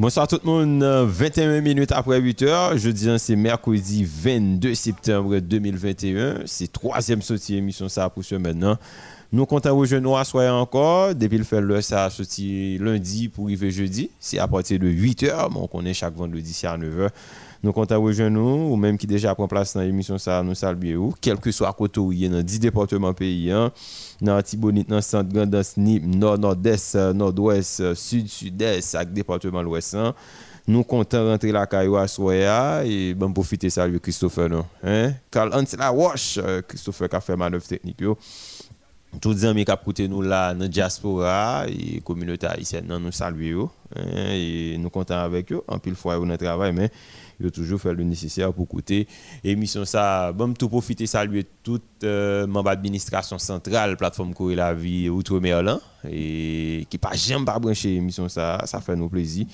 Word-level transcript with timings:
Bonsoir 0.00 0.26
tout 0.26 0.40
le 0.42 0.50
monde, 0.50 0.82
21 0.82 1.60
minutes 1.60 1.92
après 1.92 2.18
8 2.18 2.42
heures. 2.44 2.78
Jeudi, 2.78 3.06
c'est 3.18 3.36
mercredi 3.36 4.02
22 4.02 4.74
septembre 4.74 5.38
2021. 5.40 6.36
C'est 6.46 6.72
troisième 6.72 7.20
sortie 7.20 7.56
émission 7.56 7.86
ça 7.86 8.08
pour 8.08 8.24
ce 8.24 8.34
maintenant. 8.36 8.78
Nous 9.30 9.44
comptons 9.44 9.84
jeunes 9.84 10.08
soyez 10.24 10.48
encore. 10.48 11.14
Depuis 11.14 11.36
le 11.36 11.44
fait 11.44 11.60
le 11.60 11.82
ça 11.82 12.08
sorti 12.08 12.78
lundi 12.78 13.28
pour 13.28 13.44
arriver 13.44 13.70
jeudi. 13.70 14.08
C'est 14.18 14.38
à 14.38 14.48
partir 14.48 14.78
de 14.78 14.88
8 14.88 15.24
heures. 15.24 15.50
Bon, 15.50 15.68
on 15.70 15.84
est 15.84 15.92
chaque 15.92 16.14
vendredi, 16.14 16.54
c'est 16.54 16.66
à 16.66 16.78
9 16.78 17.00
heures. 17.00 17.10
Nous 17.62 17.74
comptons 17.74 18.02
aux 18.02 18.10
jeunes 18.10 18.38
ou 18.38 18.74
même 18.76 18.96
qui 18.96 19.06
déjà 19.06 19.34
prend 19.34 19.46
place 19.46 19.74
dans 19.74 19.82
l'émission 19.82 20.16
ça 20.16 20.42
nous 20.42 20.54
saluer 20.54 20.96
quel 21.20 21.36
que 21.36 21.52
soit 21.52 21.70
côté 21.74 22.00
où 22.00 22.10
il 22.10 22.24
y 22.24 22.28
dans 22.28 22.40
10 22.40 22.58
départements 22.58 23.12
pays 23.12 23.50
hein. 23.50 23.70
dans 24.22 24.40
Tibonite 24.40 24.88
dans 24.88 25.02
centre 25.02 25.30
grand 25.30 25.46
Nip 25.76 26.02
nord 26.06 26.38
nord-est 26.38 26.94
nord-ouest 27.12 27.92
sud 27.94 28.28
sud-est 28.28 28.94
avec 28.94 29.12
département 29.12 29.60
l'ouest 29.60 29.94
hein. 29.94 30.14
nous 30.66 30.84
comptons 30.84 31.28
rentrer 31.28 31.52
la 31.52 31.66
caillou 31.66 31.96
à 31.96 32.08
Soya 32.08 32.82
et 32.86 33.12
bon 33.12 33.30
profiter 33.30 33.68
saluer 33.68 34.00
Christopher 34.00 34.48
non 34.48 34.64
hein 34.82 35.12
Carl 35.30 35.52
la 35.78 35.92
Wash 35.92 36.40
Christopher 36.66 37.10
qui 37.10 37.16
a 37.16 37.20
fait 37.20 37.36
manœuvre 37.36 37.66
technique 37.66 38.00
yo 38.00 38.16
tous 39.20 39.32
les 39.32 39.44
amis 39.44 39.66
qui 39.66 39.72
ont 39.72 40.08
nous 40.08 40.22
là 40.22 40.54
dans 40.54 40.60
la 40.60 40.68
diaspora 40.68 41.64
et 41.68 41.96
la 41.96 42.00
communauté 42.00 42.46
haïtienne 42.46 42.86
nous 42.86 43.12
saluer 43.12 43.54
hein, 43.54 44.02
et 44.30 44.76
nous 44.78 44.88
comptons 44.88 45.14
avec 45.14 45.52
eux 45.52 45.60
en 45.68 45.78
pile 45.78 45.94
fois 45.94 46.18
on 46.18 46.36
travail 46.38 46.72
mais 46.72 46.90
il 47.40 47.50
toujours 47.50 47.80
fait 47.80 47.94
le 47.94 48.04
nécessaire 48.04 48.52
pour 48.52 48.64
écouter 48.64 49.06
émission 49.42 49.84
ça. 49.84 50.32
Bon 50.32 50.52
tout 50.52 50.68
profiter 50.68 51.06
saluer 51.06 51.46
toute 51.62 51.82
euh, 52.04 52.46
membre 52.46 52.70
administration 52.70 53.38
centrale 53.38 53.96
plateforme 53.96 54.34
Courir 54.34 54.58
la 54.58 54.74
vie 54.74 55.08
outre-mer 55.08 55.62
là 55.62 55.80
et 56.08 56.86
qui 56.88 56.98
pas 56.98 57.14
jamais 57.14 57.44
pas 57.44 57.58
brancher 57.58 57.96
émission 57.96 58.28
ça. 58.28 58.60
Ça 58.66 58.80
fait 58.80 58.96
nous 58.96 59.08
plaisir. 59.08 59.46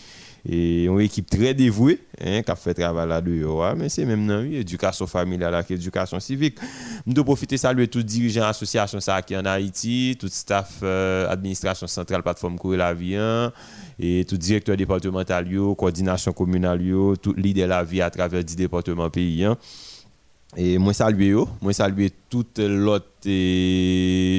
Et 0.49 0.85
une 0.85 1.01
équipe 1.01 1.29
très 1.29 1.55
dévouée 1.55 2.01
hein, 2.21 2.43
qui 2.43 2.51
a 2.51 2.55
fait 2.55 2.75
travail 2.75 3.09
là 3.09 3.21
dehors 3.21 3.75
mais 3.75 3.89
c'est 3.89 4.05
même 4.05 4.27
dans 4.29 4.41
l'éducation 4.41 5.07
familiale 5.07 5.65
éducation 5.69 6.21
civique. 6.21 6.59
Nous 7.05 7.25
profiter 7.25 7.57
saluer 7.57 7.89
tous 7.89 7.99
les 7.99 8.05
dirigeants 8.05 8.45
association 8.45 9.01
ça 9.01 9.23
qui 9.23 9.37
en 9.37 9.45
Haïti 9.45 10.17
tout 10.19 10.29
staff 10.29 10.79
euh, 10.83 11.29
administration 11.29 11.87
centrale 11.87 12.23
plateforme 12.23 12.59
Courir 12.59 12.79
la 12.79 12.95
vie 12.95 13.17
hein, 13.17 13.53
et 13.99 14.25
tout 14.25 14.37
directeur 14.37 14.77
départemental, 14.77 15.49
coordination 15.77 16.33
communale, 16.33 16.81
tout 17.23 17.35
leader 17.35 17.65
de 17.65 17.71
la 17.71 17.85
vie 17.85 18.03
à 18.03 18.11
travers 18.11 18.45
10 18.45 18.57
départements 18.57 19.11
pays. 19.11 19.45
Hein. 19.45 19.57
Et 20.57 20.79
moi 20.79 20.93
saluer 20.93 21.35
moi 21.61 21.73
saluer 21.73 22.11
toute 22.31 22.59
l'autre 22.59 23.07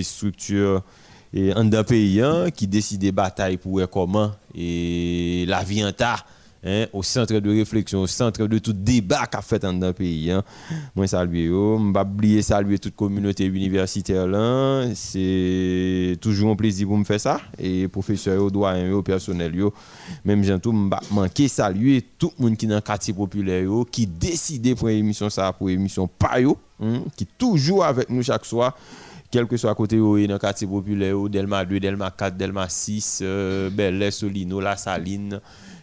structure 0.03 0.83
et 1.33 1.51
un 1.51 1.83
pays 1.83 2.21
hein, 2.21 2.49
qui 2.49 2.67
décide 2.67 3.01
de 3.01 3.11
bataille 3.11 3.57
pour 3.57 3.81
comment 3.89 4.31
et 4.55 5.45
la 5.47 5.63
vie 5.63 5.83
en 5.83 5.91
tas 5.91 6.25
Hein, 6.67 6.87
au 6.91 7.01
centre 7.01 7.39
de 7.39 7.49
réflexion, 7.49 8.01
au 8.01 8.07
centre 8.07 8.45
de 8.45 8.57
tout 8.59 8.73
débat 8.73 9.25
qu'a 9.25 9.41
fait 9.41 9.59
dans 9.59 9.71
le 9.71 9.93
pays. 9.93 10.29
Hein. 10.31 10.43
Moi, 10.93 11.07
saluer, 11.07 11.45
je 11.45 11.51
ne 11.51 11.93
vais 11.93 11.99
oublier 12.01 12.41
saluer 12.41 12.77
toute 12.77 12.93
communauté 12.93 13.45
universitaire. 13.45 14.27
C'est 14.93 16.17
toujours 16.19 16.51
un 16.51 16.55
plaisir 16.57 16.87
pour 16.87 16.97
me 16.97 17.05
faire 17.05 17.21
ça. 17.21 17.39
Et 17.57 17.87
professeurs, 17.87 18.51
doyens, 18.51 19.01
personnel, 19.01 19.53
même 20.25 20.43
j'ai 20.43 20.59
tout 20.59 20.73
manquer 21.09 21.47
saluer 21.47 22.03
tout 22.17 22.33
le 22.37 22.43
monde 22.43 22.57
qui 22.57 22.65
est 22.65 22.69
dans 22.69 22.75
le 22.75 22.81
quartier 22.81 23.13
populaire, 23.13 23.69
qui 23.89 24.05
décide 24.05 24.75
pour 24.75 24.89
une 24.89 24.97
émission 24.97 25.29
ça, 25.29 25.53
pour 25.53 25.69
une 25.69 25.79
émission 25.79 26.05
pas 26.05 26.37
hein, 26.81 27.03
qui 27.15 27.25
toujours 27.25 27.85
avec 27.85 28.09
nous 28.09 28.23
chaque 28.23 28.43
soir 28.43 28.75
quel 29.29 29.45
que 29.45 29.57
soit 29.57 29.75
côté 29.75 29.99
où 29.99 30.17
dans 30.25 30.33
le 30.33 30.39
quartier 30.39 30.67
populaire, 30.67 31.17
Delma 31.29 31.65
2, 31.65 31.79
Delma 31.79 32.11
4, 32.11 32.37
Delma 32.37 32.69
6, 32.69 33.19
euh, 33.21 33.69
Bel 33.69 34.11
Solino, 34.11 34.61
La 34.61 34.77
Saline, 34.77 35.41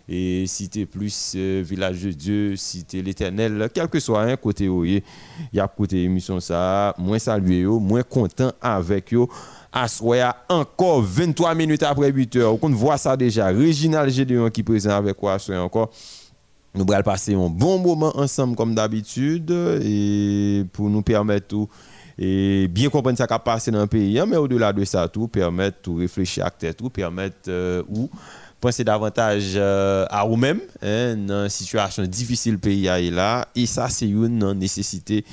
et 0.09 0.47
cité 0.47 0.87
plus 0.87 1.33
euh, 1.37 1.63
village 1.65 2.03
de 2.03 2.11
Dieu, 2.11 2.57
cité 2.57 3.03
l'éternel, 3.03 3.69
quel 3.73 3.89
que 3.89 3.99
soit 4.01 4.23
un 4.23 4.37
côté 4.37 4.69
où 4.69 4.85
il 4.85 5.03
y 5.53 5.61
a 5.61 5.69
côté 5.69 6.03
émission 6.05 6.41
ça, 6.41 6.95
moins 6.99 7.19
salué, 7.19 7.65
moins 7.65 8.03
content 8.03 8.53
avec 8.61 9.15
eux. 9.15 9.27
À 9.73 9.87
encore 10.51 11.03
23 11.03 11.55
minutes 11.57 11.83
après 11.83 12.13
8 12.13 12.37
heures. 12.37 12.57
On 12.63 12.69
voit 12.71 12.97
ça 12.97 13.17
déjà. 13.17 13.49
Réginal 13.49 14.09
Gédéon 14.09 14.49
qui 14.49 14.61
est 14.61 14.65
présent 14.65 14.91
avec 14.91 15.17
quoi 15.17 15.37
encore. 15.59 15.91
Nous 16.77 16.87
allons 16.93 17.03
passer 17.03 17.35
un 17.35 17.49
bon 17.49 17.79
moment 17.79 18.17
ensemble 18.17 18.55
comme 18.55 18.75
d'habitude 18.75 19.51
et 19.51 20.65
pour 20.73 20.91
nous 20.91 21.03
permettre 21.03 21.49
tout 21.49 21.69
et 22.19 22.69
bien 22.69 22.89
comprendre 22.91 23.19
ce 23.19 23.25
qui 23.25 23.33
a 23.33 23.39
passé 23.39 23.71
dans 23.71 23.81
le 23.81 23.87
pays, 23.87 24.19
hein, 24.19 24.27
mais 24.27 24.37
au-delà 24.37 24.73
de 24.73 24.85
ça, 24.85 25.09
tout 25.09 25.29
permettre 25.29 25.91
de 25.91 26.01
réfléchir 26.01 26.47
à 26.47 26.51
tête, 26.51 26.77
tout 26.77 26.91
permettre 26.91 27.49
euh, 27.49 27.83
ou 27.89 28.09
penser 28.61 28.85
davantage 28.85 29.53
euh, 29.57 30.07
à 30.11 30.25
vous-même 30.25 30.61
hein, 30.83 31.17
dans 31.17 31.45
une 31.45 31.49
situation 31.49 32.03
difficile 32.05 32.59
pays 32.59 33.11
là. 33.11 33.47
Et 33.55 33.67
ça 33.67 33.89
c'est 33.89 34.09
une 34.09 34.53
nécessité 34.53 35.25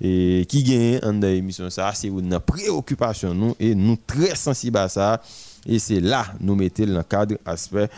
qui 0.00 0.64
gagne 0.64 1.20
dans 1.20 1.26
l'émission 1.26 1.68
ça 1.68 1.92
c'est 1.94 2.08
une 2.08 2.40
préoccupation 2.40 3.34
nous 3.34 3.54
et 3.60 3.74
nous 3.74 3.96
très 4.06 4.34
sensibles 4.34 4.78
à 4.78 4.88
ça. 4.88 5.20
Et 5.66 5.78
c'est 5.78 6.00
là 6.00 6.26
nous 6.40 6.54
mettons 6.54 6.86
le 6.86 7.02
cadre 7.02 7.36
aspect 7.44 7.88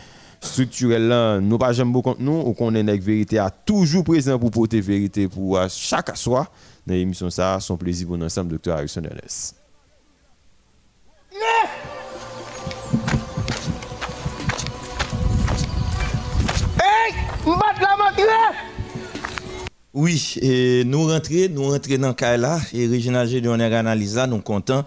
structurel 0.41 1.07
là. 1.07 1.39
Nous 1.39 1.57
pas 1.57 1.73
jamais 1.73 1.91
beaucoup 1.91 2.15
nous 2.19 2.41
ou 2.41 2.53
qu'on 2.53 2.75
est 2.75 2.83
vérité 2.97 3.39
à 3.39 3.49
toujours 3.49 4.03
présent 4.03 4.37
pour 4.37 4.51
porter 4.51 4.81
vérité 4.81 5.27
pour 5.27 5.59
chaque 5.69 6.15
soir 6.17 6.51
dans 6.85 6.93
l'émission 6.93 7.29
ça 7.29 7.59
son 7.59 7.77
plaisir 7.77 8.07
pour 8.07 8.21
ensemble 8.21 8.51
docteur 8.51 8.77
Harrison 8.77 9.01
Ernest 9.03 9.55
Oui, 19.93 20.35
et 20.41 20.83
nous 20.85 21.07
rentrons, 21.07 21.49
nous 21.51 21.69
rentrons 21.69 21.97
dans 21.97 22.15
là, 22.37 22.59
et 22.73 22.87
Régional 22.87 23.27
Gédéon 23.27 23.59
analyse 23.59 24.15
là, 24.15 24.27
nous 24.27 24.39
contents 24.41 24.85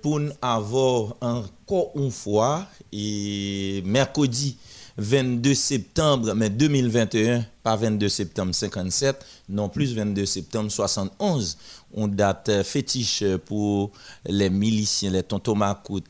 pour 0.00 0.20
avoir 0.40 1.16
encore 1.20 1.92
une 1.96 2.10
fois, 2.10 2.66
et 2.92 3.82
mercredi 3.84 4.56
22 4.96 5.54
septembre 5.54 6.34
mais 6.34 6.50
2021, 6.50 7.44
pas 7.62 7.76
22 7.76 8.08
septembre 8.08 8.54
57, 8.54 9.24
non 9.48 9.68
plus 9.68 9.94
22 9.94 10.26
septembre 10.26 10.70
71. 10.70 11.58
On 11.92 12.08
date 12.08 12.62
fétiche 12.62 13.24
pour 13.46 13.92
les 14.26 14.48
miliciens, 14.50 15.10
les 15.10 15.22
tontons 15.22 15.56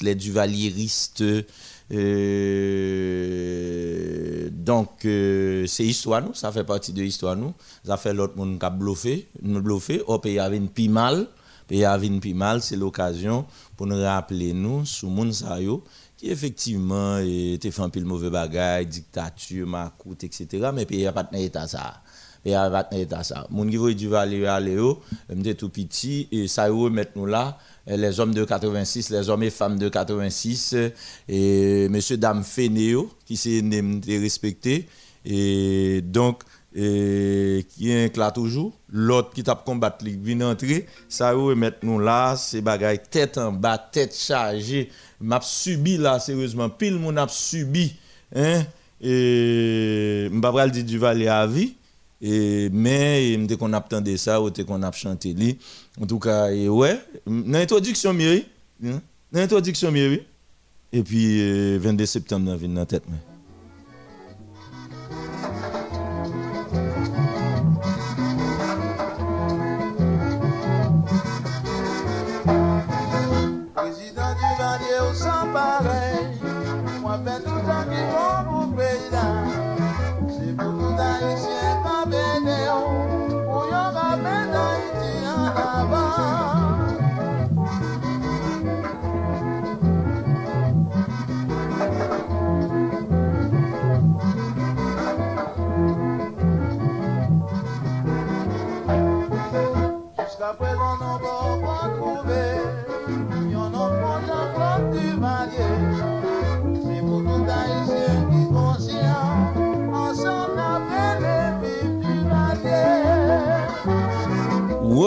les 0.02 0.14
duvalieristes, 0.14 1.24
euh, 1.92 3.50
donc, 4.50 5.04
euh, 5.04 5.66
c'est 5.66 5.84
histoire, 5.84 6.22
nous, 6.22 6.34
ça 6.34 6.52
fait 6.52 6.62
partie 6.64 6.92
de 6.92 7.02
l'histoire, 7.02 7.34
nous. 7.34 7.52
Ça 7.84 7.96
fait 7.96 8.14
l'autre 8.14 8.36
monde 8.36 8.58
qui 8.58 8.66
a 8.66 8.70
bluffé, 8.70 9.28
nous 9.42 9.60
bluffé, 9.60 10.02
au 10.06 10.18
pays 10.18 10.38
avait 10.38 10.58
une 10.58 10.68
pi 10.68 10.88
mal, 10.88 11.26
pays 11.66 11.84
avait 11.84 12.06
une 12.06 12.20
pi 12.20 12.34
mal, 12.34 12.62
c'est 12.62 12.76
l'occasion 12.76 13.44
pour 13.76 13.88
nous 13.88 14.00
rappeler, 14.00 14.52
nous, 14.52 14.84
sous 14.84 15.08
monde 15.08 15.32
qui 16.16 16.30
effectivement 16.30 17.18
était 17.18 17.70
fait 17.70 17.82
un 17.82 17.88
peu 17.88 18.00
mauvais 18.00 18.30
bagage, 18.30 18.86
dictature, 18.86 19.66
macoute, 19.66 20.22
etc. 20.24 20.70
Mais 20.74 20.84
pays 20.84 21.04
n'a 21.04 21.12
pas 21.12 21.26
état 21.32 21.66
ça. 21.66 22.02
Pays 22.44 22.52
n'a 22.52 22.70
pas 22.70 22.86
état 22.96 23.24
ça. 23.24 23.46
Mon 23.50 23.64
niveau 23.64 23.90
du 23.90 24.14
aller 24.14 24.44
aller, 24.44 24.76
tout 25.56 25.70
petit, 25.70 26.28
et 26.30 26.46
ça 26.46 26.68
remettre 26.68 27.12
nous 27.16 27.26
là 27.26 27.58
les 27.86 28.20
hommes 28.20 28.34
de 28.34 28.44
86, 28.44 29.10
les 29.10 29.28
hommes 29.28 29.42
et 29.42 29.50
femmes 29.50 29.78
de 29.78 29.88
86, 29.88 30.76
et 31.28 31.88
monsieur, 31.88 32.16
dame 32.16 32.44
Fénéo, 32.44 33.10
qui 33.26 33.36
s'est 33.36 33.62
respecté. 34.06 34.86
Et 35.24 36.00
donc, 36.02 36.42
qui 36.72 37.90
est 37.90 38.16
là 38.16 38.30
toujours, 38.30 38.72
l'autre 38.88 39.30
qui 39.34 39.42
t'a 39.42 39.54
combattu, 39.54 40.04
qui 40.04 40.16
vient 40.16 40.50
entrer, 40.50 40.86
ça 41.08 41.34
va 41.34 41.54
mettre 41.54 41.78
nous 41.82 41.98
là, 41.98 42.36
c'est 42.36 42.60
bagaille 42.60 43.00
tête 43.10 43.38
en 43.38 43.52
bas, 43.52 43.76
tête 43.76 44.16
chargée. 44.16 44.88
M'a 45.20 45.40
subi 45.42 45.96
là, 45.96 46.20
sérieusement, 46.20 46.70
pile 46.70 46.96
mon 46.96 47.16
a 47.16 47.26
subi, 47.28 47.96
hein, 48.34 48.62
et 49.00 50.28
m'pa 50.30 50.68
dire 50.68 50.84
du 50.84 50.98
valet 50.98 51.28
à 51.28 51.46
vie. 51.46 51.74
Mais 52.20 53.36
dès 53.36 53.56
qu'on 53.56 53.72
attendait 53.72 54.16
ça, 54.16 54.40
ou 54.40 54.50
dès 54.50 54.64
qu'on 54.64 54.82
a 54.82 54.92
chanté 54.92 55.32
lui. 55.32 55.58
En 56.00 56.06
tout 56.06 56.18
cas, 56.18 56.50
ouais, 56.52 57.00
dans 57.26 57.58
l'introduction, 57.58 58.12
Miri, 58.12 58.46
hein, 58.84 59.00
dans 59.32 59.40
l'introduction, 59.40 59.90
Miri, 59.90 60.22
et 60.92 61.02
puis 61.02 61.78
22 61.78 62.06
septembre, 62.06 62.50
on 62.52 62.56
vient 62.56 62.68
dans 62.68 62.80
la 62.80 62.86
tête. 62.86 63.04
Mais. 63.08 63.29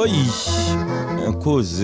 Oui, 0.03 0.11
un 1.25 1.31
cause. 1.31 1.81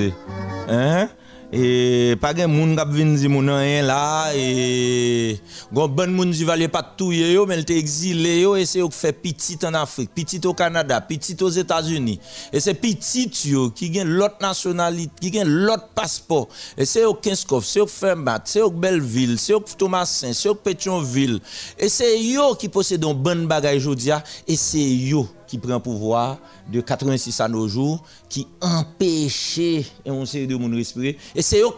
Hein? 0.68 1.08
Et 1.54 2.18
pas 2.20 2.34
de 2.34 2.46
monde 2.48 2.78
qui 2.78 2.96
vient 2.98 3.06
dire 3.06 3.30
mon 3.30 3.40
rien 3.40 3.82
là 3.82 4.34
et 4.36 5.40
gon 5.72 5.88
bon 5.88 6.12
monde 6.12 6.32
qui 6.34 6.44
valait 6.44 6.68
pas 6.68 6.84
tout 6.84 7.12
mais 7.12 7.56
il 7.56 7.60
était 7.62 7.78
exilé 7.78 8.46
et 8.58 8.66
c'est 8.66 8.82
qui 8.82 8.92
fait 8.92 9.14
petit 9.14 9.58
en 9.64 9.74
Afrique, 9.74 10.12
petit 10.14 10.46
au 10.46 10.54
Canada, 10.54 11.00
petit 11.00 11.42
aux 11.42 11.50
États-Unis. 11.50 12.20
Et 12.52 12.60
c'est 12.60 12.74
petit 12.74 13.30
qui 13.30 13.90
gagne 13.90 14.10
l'autre 14.10 14.36
nationalité, 14.42 15.12
qui 15.22 15.32
gagne 15.32 15.48
l'autre 15.48 15.88
passeport. 15.96 16.50
Et 16.78 16.84
c'est 16.84 17.06
au 17.06 17.14
Kinskov, 17.14 17.64
c'est 17.64 17.80
au 17.80 17.88
Fermat, 17.88 18.42
c'est 18.44 18.62
au 18.62 18.70
Belleville, 18.70 19.40
c'est 19.40 19.54
au 19.54 19.62
Thomasin, 19.62 20.34
c'est 20.34 20.50
au 20.50 20.56
Pétionville. 20.56 21.40
Et 21.80 21.88
c'est 21.88 22.22
yo 22.22 22.54
qui 22.56 22.68
possède 22.68 23.06
un 23.06 23.14
bon 23.14 23.48
bagage 23.48 23.88
aujourd'hui 23.88 24.12
et 24.46 24.58
c'est 24.58 24.78
yo 24.78 25.26
qui 25.50 25.58
prend 25.58 25.80
pouvoir 25.80 26.38
de 26.72 26.80
86 26.80 27.42
à 27.42 27.48
nos 27.48 27.68
jours, 27.68 28.04
qui 28.30 28.48
empêchait 28.62 29.84
et 30.06 30.12
on 30.12 30.24
sait 30.24 30.46
de 30.46 30.56
monde 30.56 30.76
respirer. 30.76 31.18
Et 31.34 31.42
c'est 31.42 31.60
eux 31.62 31.72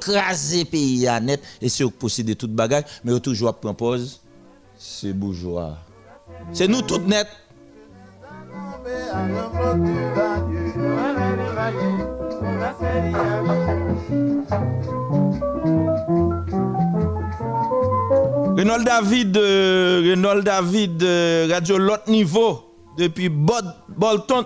pays 0.65 1.07
à 1.07 1.21
net, 1.21 1.41
et 1.61 1.69
c'est 1.69 1.85
eux 1.85 1.89
posséder 1.89 2.35
toute 2.35 2.51
bagage, 2.51 2.83
mais 3.05 3.13
eux 3.13 3.19
toujours 3.21 3.47
pause. 3.73 4.19
C'est 4.77 5.13
bourgeois. 5.13 5.77
C'est 6.51 6.67
nous 6.67 6.81
toutes 6.81 7.07
net. 7.07 7.27
Renold 18.57 18.83
David, 18.85 19.37
euh, 19.37 20.41
David, 20.43 21.03
euh, 21.03 21.47
radio 21.49 21.77
l'autre 21.77 22.09
niveau 22.09 22.70
depuis 23.01 23.29
Bolton. 23.29 24.45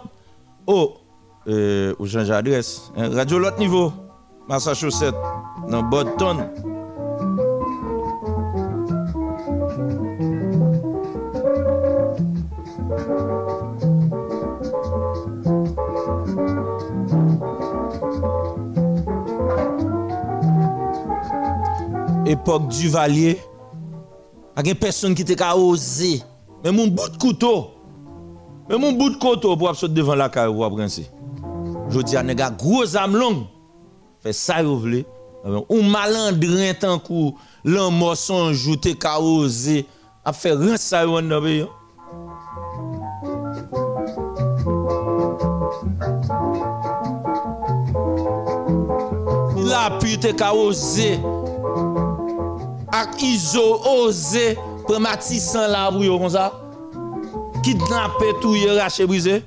Oh, 0.65 0.93
euh, 1.47 1.93
change 2.05 2.31
adresse. 2.31 2.91
Hein, 2.95 3.09
radio 3.13 3.37
l'autre 3.37 3.59
niveau. 3.59 3.91
Massachusetts. 4.47 5.13
Dans 5.69 5.83
Bolton. 5.83 6.49
Époque 22.25 22.67
du 22.69 22.89
Valier. 22.89 23.39
Il 24.57 24.67
y 24.67 24.71
a 24.71 24.75
personne 24.75 25.13
qui 25.13 25.25
t'a 25.25 25.55
osé. 25.55 26.23
Mais 26.63 26.71
mon 26.71 26.87
bout 26.87 27.09
de 27.09 27.17
couteau. 27.17 27.74
Mè 28.65 28.79
moun 28.81 28.95
bout 28.97 29.19
koto 29.21 29.51
pou 29.53 29.69
ap 29.69 29.77
sot 29.77 29.93
devan 29.93 30.17
la 30.17 30.25
kare 30.33 30.49
pou 30.49 30.65
ap 30.65 30.73
rense. 30.79 31.03
Jodi 31.93 32.17
an 32.17 32.25
nega 32.31 32.49
gros 32.49 32.95
am 32.97 33.13
long. 33.13 33.43
Fè 34.25 34.33
sa 34.33 34.63
yo 34.65 34.79
vle. 34.81 35.03
Ou 35.45 35.83
malandren 35.85 36.73
tan 36.81 36.97
kou 37.05 37.35
lan 37.61 37.93
moson 37.93 38.55
joute 38.57 38.95
ka 38.97 39.19
oze. 39.21 39.83
Ap 40.25 40.33
fè 40.39 40.55
rense 40.57 40.81
sa 40.87 41.03
yo 41.05 41.19
an 41.19 41.29
nabe 41.29 41.59
yo. 41.59 41.69
La 49.69 49.91
pute 50.01 50.33
ka 50.41 50.55
oze. 50.57 51.13
Ak 52.89 53.21
izo 53.21 53.69
oze. 53.93 54.55
Prematisan 54.89 55.69
la 55.69 55.91
bou 55.93 56.09
yo 56.09 56.17
kon 56.17 56.33
sa. 56.33 56.49
kidnappé, 57.65 58.27
tout, 58.41 58.55
raché, 58.77 59.07
brisé. 59.07 59.43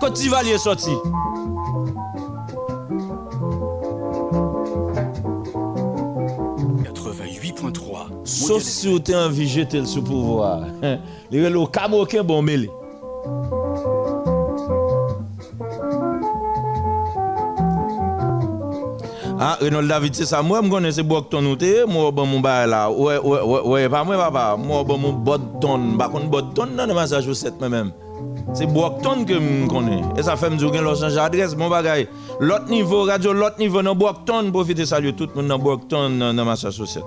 Quand 0.00 0.10
tu 0.12 0.30
vas 0.30 0.42
sorti. 0.58 0.92
Sauf 8.24 8.62
si 8.62 9.02
tu 9.02 9.12
as 9.12 9.26
envie 9.26 9.44
de 9.44 9.50
jeter 9.50 9.80
le 9.80 9.86
sous-pouvoir. 9.86 10.62
Le 11.30 11.66
camo 11.66 12.06
bon 12.24 12.42
mêlé. 12.42 12.70
Ah, 19.42 19.56
Renaud 19.58 19.80
David, 19.80 20.14
c'est 20.14 20.26
ça. 20.26 20.42
Moi, 20.42 20.60
je 20.62 20.68
connais 20.68 20.92
ce 20.92 21.00
Bokton 21.00 21.42
ou 21.46 21.56
moi, 21.88 22.10
bon, 22.10 22.26
mon 22.26 22.40
bail 22.40 22.68
là. 22.68 22.90
Ouais, 22.90 23.16
ouais, 23.16 23.40
ouais, 23.40 23.60
ouais, 23.62 23.88
pas 23.88 24.04
moi, 24.04 24.18
papa. 24.18 24.54
Moi, 24.58 24.84
bon, 24.84 24.98
mon 24.98 25.12
Bokton. 25.14 25.96
Par 25.96 26.10
contre, 26.10 26.26
Bokton, 26.26 26.68
dans 26.76 26.84
le 26.84 26.92
Massachusetts, 26.92 27.54
moi-même. 27.58 27.90
C'est 28.52 28.66
Bokton 28.66 29.24
que 29.24 29.32
je 29.32 29.66
connais. 29.66 30.02
Et 30.18 30.22
ça 30.22 30.36
fait 30.36 30.50
me 30.50 30.56
dire 30.56 30.70
que 30.70 30.76
je 30.76 30.94
change 30.94 31.56
mon 31.56 31.70
bagage. 31.70 32.08
L'autre 32.38 32.68
niveau, 32.68 33.04
radio, 33.04 33.32
l'autre 33.32 33.58
niveau, 33.58 33.80
dans 33.80 33.94
Bokton, 33.94 34.50
profitez 34.52 34.84
saluer 34.84 35.14
tout 35.14 35.26
le 35.34 35.40
monde 35.40 35.48
dans 35.48 35.58
Bokton, 35.58 36.34
dans 36.34 36.44
Massachusetts. 36.44 37.00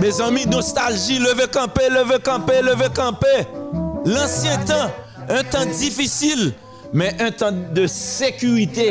Mes 0.00 0.20
amis, 0.20 0.46
nostalgie, 0.46 1.18
levez 1.18 1.48
camper, 1.52 1.88
levez 1.90 2.20
camper, 2.22 2.62
levez 2.62 2.90
camper. 2.94 3.48
L'ancien 4.06 4.56
temps 4.58 4.88
Un 5.30 5.46
tan 5.46 5.68
difisil, 5.70 6.48
men 6.90 7.14
un 7.22 7.30
tan 7.30 7.58
de 7.74 7.84
sekurite. 7.86 8.88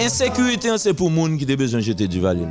Ensekurite 0.00 0.70
an 0.72 0.78
se 0.80 0.94
pou 0.96 1.12
moun 1.12 1.34
ki 1.36 1.44
te 1.48 1.56
bezon 1.60 1.84
jete 1.84 2.06
di 2.08 2.22
valil. 2.22 2.48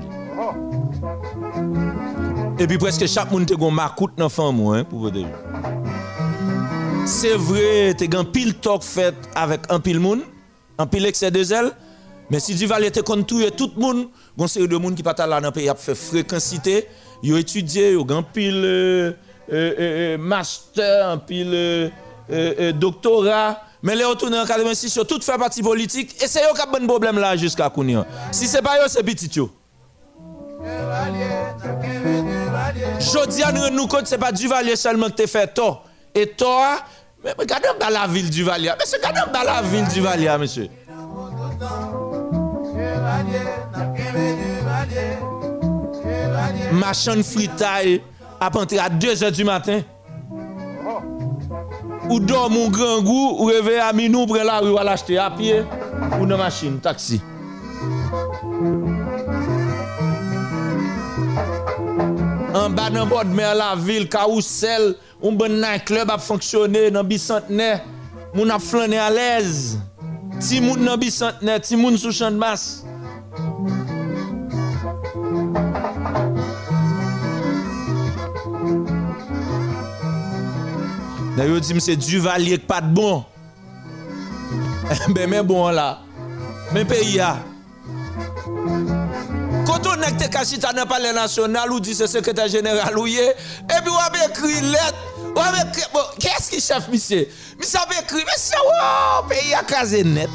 E 2.62 2.68
pi 2.70 2.78
preske 2.78 3.08
chak 3.10 3.32
moun 3.34 3.48
te 3.50 3.58
gon 3.58 3.74
makout 3.74 4.20
nan 4.22 4.30
fan 4.30 4.54
moun, 4.54 4.86
pou 4.86 5.08
vode. 5.08 5.24
Se 7.10 7.32
vre, 7.48 7.96
te 7.98 8.06
gan 8.14 8.30
pil 8.30 8.54
tok 8.62 8.86
fet 8.86 9.26
avèk 9.42 9.66
an 9.74 9.82
pil 9.82 9.98
moun, 10.04 10.22
an 10.78 10.92
pil 10.92 11.10
ek 11.10 11.18
se 11.18 11.34
de 11.34 11.42
zel, 11.50 11.72
men 12.30 12.46
si 12.46 12.54
di 12.60 12.70
valil 12.70 12.94
te 12.94 13.02
kontouye 13.02 13.50
tout 13.58 13.74
moun, 13.82 14.06
gon 14.38 14.52
se 14.52 14.62
yon 14.62 14.70
de 14.70 14.84
moun 14.84 14.94
ki 14.94 15.08
pata 15.08 15.26
la 15.26 15.42
nan 15.42 15.56
pe 15.56 15.66
yap 15.66 15.82
fe 15.82 15.98
frekansite, 15.98 16.84
yo 17.26 17.42
etudye, 17.42 17.90
yo 17.96 18.06
gan 18.06 18.22
pil 18.22 18.62
euh, 18.62 19.12
euh, 19.50 19.74
euh, 19.74 20.16
master, 20.22 21.10
an 21.10 21.26
pil... 21.26 21.58
Euh, 21.58 21.90
euh, 22.32 22.54
euh, 22.60 22.72
doctorat, 22.72 23.62
mais 23.84 23.96
les 23.96 24.04
retournent 24.06 24.36
en 24.36 24.46
86, 24.46 25.00
tout 25.08 25.22
fait 25.22 25.38
partie 25.38 25.62
politique, 25.62 26.16
et 26.24 26.28
c'est 26.28 26.42
eux 26.42 26.54
qui 26.56 26.62
ont 26.62 26.84
un 26.84 26.88
problème 26.88 27.20
là 27.20 27.36
jusqu'à 27.36 27.70
Kounia. 27.70 28.06
Si 28.32 28.48
ce 28.48 28.58
n'est 28.58 28.62
pas 28.62 28.78
eux, 28.84 28.88
c'est 28.88 29.04
petit. 29.04 29.30
Jodi 33.00 33.42
nous 33.54 33.70
nous 33.76 33.88
compte 33.88 34.06
c'est 34.08 34.18
pas 34.18 34.32
Duvalier 34.32 34.76
seulement 34.76 35.08
qui 35.08 35.14
te 35.16 35.28
fait 35.28 35.48
tort. 35.48 35.86
Et 36.14 36.28
toi, 36.28 36.78
mais 37.24 37.34
regardez 37.38 37.68
dans 37.80 37.90
la 37.90 38.08
ville 38.08 38.30
du 38.30 38.44
Valier. 38.44 38.72
Mais 38.78 38.98
regardez 38.98 39.32
dans 39.32 39.44
la 39.44 39.62
ville 39.62 39.88
du 39.88 40.02
Valier, 40.02 40.36
monsieur. 40.40 40.68
Machin 46.72 47.22
fritaille 47.24 48.02
à 48.40 48.46
à 48.48 48.90
2 48.90 49.14
h 49.14 49.32
du 49.32 49.44
matin 49.44 49.82
Ou 52.10 52.20
do 52.20 52.50
moun 52.50 52.72
gran 52.74 53.04
gou, 53.06 53.38
ou 53.38 53.50
reve 53.52 53.78
a 53.80 53.92
minou 53.94 54.26
pre 54.28 54.44
la 54.44 54.60
ou 54.64 54.80
al 54.82 54.90
achete 54.90 55.20
apye 55.22 55.62
ou 56.18 56.26
nan 56.26 56.42
masjin, 56.42 56.80
taksi. 56.82 57.22
An 62.58 62.74
ba 62.76 62.90
nan 62.92 63.08
bod 63.10 63.30
mer 63.32 63.54
la 63.56 63.74
vil, 63.80 64.10
ka 64.12 64.26
ou 64.28 64.42
sel, 64.44 64.96
ou 65.22 65.32
ben 65.38 65.60
nan 65.62 65.82
klub 65.88 66.12
ap 66.12 66.24
fonksyone 66.26 66.90
nan 66.92 67.08
bisantene, 67.08 67.78
moun 68.34 68.52
ap 68.52 68.66
flane 68.66 69.00
alez. 69.00 69.78
Ti 70.42 70.60
moun 70.64 70.82
nan 70.84 71.00
bisantene, 71.00 71.60
ti 71.64 71.80
moun 71.80 72.00
sou 72.02 72.12
chan 72.16 72.36
mas. 72.42 72.82
Masse. 81.42 81.50
Yo 81.50 81.60
dit 81.60 81.82
c'est 81.82 81.96
Duvalier 81.96 82.58
qui 82.58 82.66
pas 82.66 82.82
de 82.82 82.94
bon. 82.94 83.26
ben 85.10 85.30
mais 85.30 85.44
bon 85.44 85.70
là. 85.70 86.00
Mais 86.74 86.86
pays. 86.86 87.22
Quand 89.66 89.88
on 89.88 90.02
est 90.02 90.58
dans 90.60 90.76
le 90.76 90.88
palais 90.88 91.14
national 91.14 91.72
ou 91.72 91.80
dit 91.80 91.96
c'est 91.96 92.08
secrétaire 92.08 92.48
général 92.48 92.98
ou 92.98 93.08
et 93.08 93.34
puis 93.68 93.92
on 93.92 93.98
a 93.98 94.28
écrit. 94.28 94.62
Bon, 95.94 96.02
qu'est-ce 96.20 96.52
qui 96.52 96.60
chef 96.60 96.90
monsieur? 96.90 97.28
Monsieur 97.58 97.80
a 97.80 98.02
écrit 98.02 98.24
mais 98.26 98.34
c'est 98.36 98.58
wow, 98.58 99.28
pays 99.30 99.54
a 99.54 99.64
casé 99.64 100.04
net. 100.04 100.30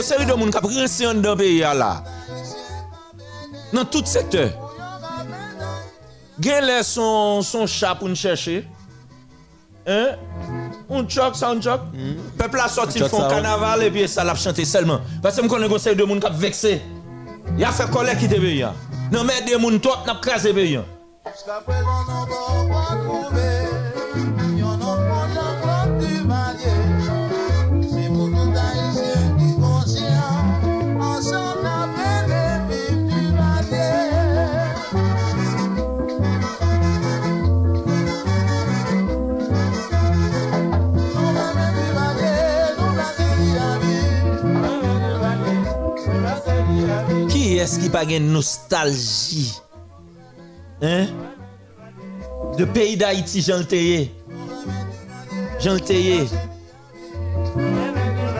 Bogo 0.00 0.02
série 0.02 0.24
de 0.24 0.32
monde 0.32 0.50
qui 0.50 0.56
a 0.56 0.60
pris 0.62 0.74
dans 0.76 1.30
le 1.30 1.36
pays 1.36 1.58
là. 1.58 2.02
Dans 3.72 3.84
tout 3.84 4.04
secteur. 4.04 4.50
Gen 6.40 6.64
lè 6.64 6.82
son, 6.82 7.42
son 7.42 7.66
chat 7.66 7.94
pour 7.96 8.08
nous 8.08 8.14
chercher. 8.14 8.66
Hein? 9.86 10.16
Un 10.88 11.06
choc, 11.06 11.36
ça 11.36 11.50
un 11.50 11.60
choc. 11.60 11.82
Peuple 12.38 12.60
a 12.60 12.68
sorti 12.68 12.98
Choc, 12.98 13.10
font 13.10 13.28
carnaval 13.28 13.82
et 13.82 13.90
puis 13.90 14.08
ça 14.08 14.24
l'a 14.24 14.34
chanté 14.34 14.64
seulement. 14.64 15.00
Parce 15.22 15.36
que 15.36 15.42
je 15.42 15.48
connais 15.48 15.68
conseil 15.68 15.94
de 15.94 16.04
monde 16.04 16.20
qui 16.20 16.26
a 16.26 16.30
vexé. 16.30 16.80
Il 17.58 17.64
a 17.64 17.70
fait 17.70 17.90
colère 17.90 18.16
qui 18.16 18.26
te. 18.26 18.36
Non 19.12 19.24
mais 19.24 19.42
des 19.42 19.58
moun 19.58 19.78
top 19.80 20.06
n'a 20.06 20.14
crasé 20.14 20.54
pays. 20.54 20.80
Qui 47.78 47.90
pas 47.90 48.04
une 48.04 48.32
nostalgie? 48.32 49.54
Hein? 50.82 51.06
De 52.56 52.64
pays 52.64 52.96
d'Haïti, 52.96 53.42
Jean 53.42 53.62
Théier. 53.62 54.14
Jean 55.60 55.78
Théier. 55.78 56.26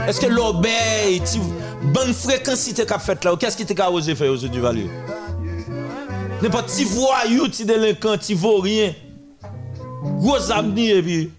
Est-ce 0.08 0.20
que 0.20 0.26
l'obéi, 0.26 1.20
tu 1.30 1.38
bonne 1.92 2.12
fréquence 2.12 2.72
qu'a 2.72 2.99
fait 2.99 3.25
là, 3.25 3.34
ou 3.34 3.37
qu'est-ce 3.37 3.56
qui 3.56 3.66
t'a 3.66 3.90
osé 3.90 4.14
faire 4.14 4.32
aujourd'hui, 4.32 4.60
Value? 4.60 4.87
N'importe 6.42 6.66
petit 6.66 6.84
voyou, 6.84 7.44
petit 7.44 7.64
délinquant, 7.64 8.16
petit 8.16 8.34
vaurien. 8.34 8.94
Gros 10.02 10.50
amis 10.50 10.88
et 10.88 11.02
puis 11.02 11.30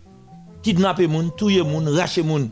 kidnapper 0.61 1.07
moun, 1.07 1.31
tuer 1.35 1.63
moun, 1.63 1.87
racher 1.89 2.21
moun. 2.21 2.49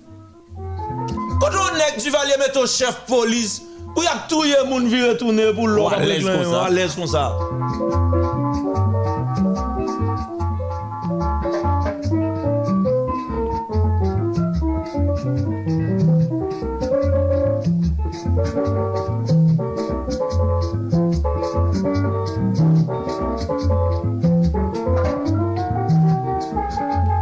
On 1.42 1.46
est 1.78 2.04
du 2.04 2.10
valier 2.10 2.34
met 2.40 2.58
au 2.58 2.66
chef 2.66 3.06
police, 3.08 3.62
Ou 3.96 4.04
yak 4.04 4.28
touye 4.30 4.58
moun 4.70 4.88
vi 4.88 5.02
retourne 5.04 5.50
pou 5.56 5.68
lò. 5.68 5.88
Ou 5.88 5.96
alèz 5.96 6.26
kon 6.28 6.44
sa. 6.44 6.50
Ou 6.50 6.66
alèz 6.68 6.96
kon 6.96 7.08
sa. 7.10 7.24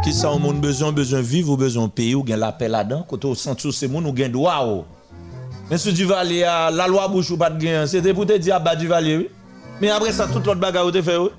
Ki 0.04 0.12
sa 0.14 0.30
ou 0.32 0.38
moun 0.40 0.60
bezon, 0.60 0.92
bezon 0.92 1.24
viv 1.24 1.48
ou 1.50 1.56
bezon 1.60 1.88
peyi 1.88 2.14
ou 2.14 2.26
gen 2.26 2.40
la 2.40 2.52
pe 2.52 2.68
la 2.70 2.84
dan. 2.84 3.02
Koto 3.08 3.32
ou 3.32 3.38
sentou 3.38 3.72
se 3.72 3.88
moun 3.90 4.06
ou 4.06 4.16
gen 4.16 4.32
dwa 4.36 4.60
ou. 4.66 4.86
Men 5.68 5.76
sou 5.76 5.92
Duvalier, 5.92 6.46
ah, 6.48 6.70
la 6.72 6.86
lwa 6.88 7.08
bouchou 7.12 7.36
pat 7.40 7.58
gen, 7.60 7.84
se 7.90 8.00
te 8.00 8.14
pou 8.16 8.24
te 8.28 8.38
di 8.40 8.52
ap 8.52 8.62
ah, 8.62 8.70
ba 8.70 8.78
Duvalier, 8.80 9.18
oui. 9.20 9.28
Men 9.82 9.92
apre 9.94 10.12
sa 10.16 10.26
tout 10.30 10.44
lot 10.48 10.58
baga 10.58 10.84
ou 10.86 10.94
te 10.94 11.02
fe, 11.04 11.18
oui. 11.20 11.30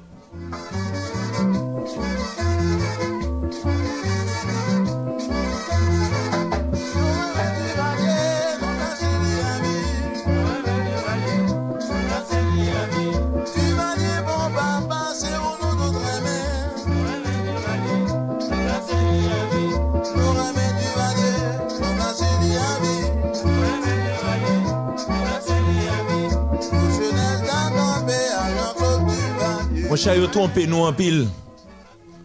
Cher, 30.00 30.16
yo 30.16 30.28
trompé 30.28 30.66
nous 30.66 30.86
en 30.86 30.94
pile. 30.94 31.28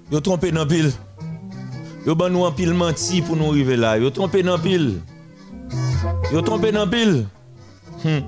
Yo 0.09 0.21
trompé 0.21 0.52
dans 0.52 0.64
pile. 0.64 0.93
Yo 2.07 2.14
ban 2.14 2.31
nous 2.31 2.45
en 2.45 2.52
pile 2.52 2.73
menti 2.73 3.21
pour 3.21 3.35
nous 3.35 3.50
arriver 3.50 3.76
là. 3.76 3.99
Yo 3.99 4.11
trompé 4.11 4.45
dans 4.45 4.61
pile. 4.61 5.00
Yo 6.33 6.40
trompé 6.40 6.71
dans 6.71 6.87
pile. 6.87 7.26
Hmm. 8.04 8.21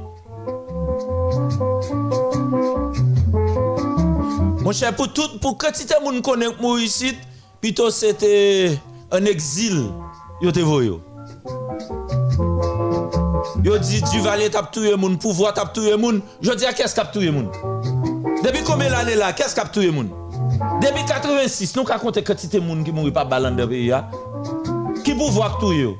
Mon 4.62 4.72
cher, 4.72 4.96
pour 4.96 5.12
tout, 5.12 5.38
pour 5.40 5.56
quantité 5.56 5.94
de 5.94 6.04
monde 6.04 6.22
connaît 6.22 6.46
moi 6.60 6.80
ici, 6.80 7.14
plutôt 7.60 7.90
c'était 7.90 8.76
un 9.12 9.24
exil. 9.26 9.92
Yo 10.42 10.50
te 10.50 10.58
voyo. 10.58 11.00
Yo 13.62 13.78
dit 13.78 14.02
du 14.10 14.20
valet 14.22 14.50
tap 14.50 14.72
touye 14.72 14.96
moun, 14.96 15.16
pouvoir 15.16 15.54
tap 15.54 15.72
touye 15.72 15.96
moun. 15.96 16.20
Je 16.40 16.50
dis 16.50 16.66
à 16.66 16.72
qu'est-ce 16.72 16.96
qu'a 16.96 17.04
touye 17.04 17.30
moun? 17.30 17.48
Depuis 18.46 18.62
combien 18.62 18.88
d'années 18.88 19.16
là, 19.16 19.32
qu'est-ce 19.32 19.56
qu'a 19.56 19.64
touye 19.64 19.90
moun? 19.90 20.08
Depuis 20.80 21.04
86, 21.04 21.74
nous 21.74 21.82
avons 21.90 21.98
compté 21.98 22.22
quantité 22.22 22.60
de 22.60 22.64
moun 22.64 22.84
qui 22.84 22.92
mouri 22.92 23.10
pas 23.10 23.24
balan 23.24 23.50
de 23.50 23.66
pays 23.66 23.86
ya. 23.86 24.08
Qui 25.02 25.14
pouvoir 25.14 25.58
yo? 25.62 25.96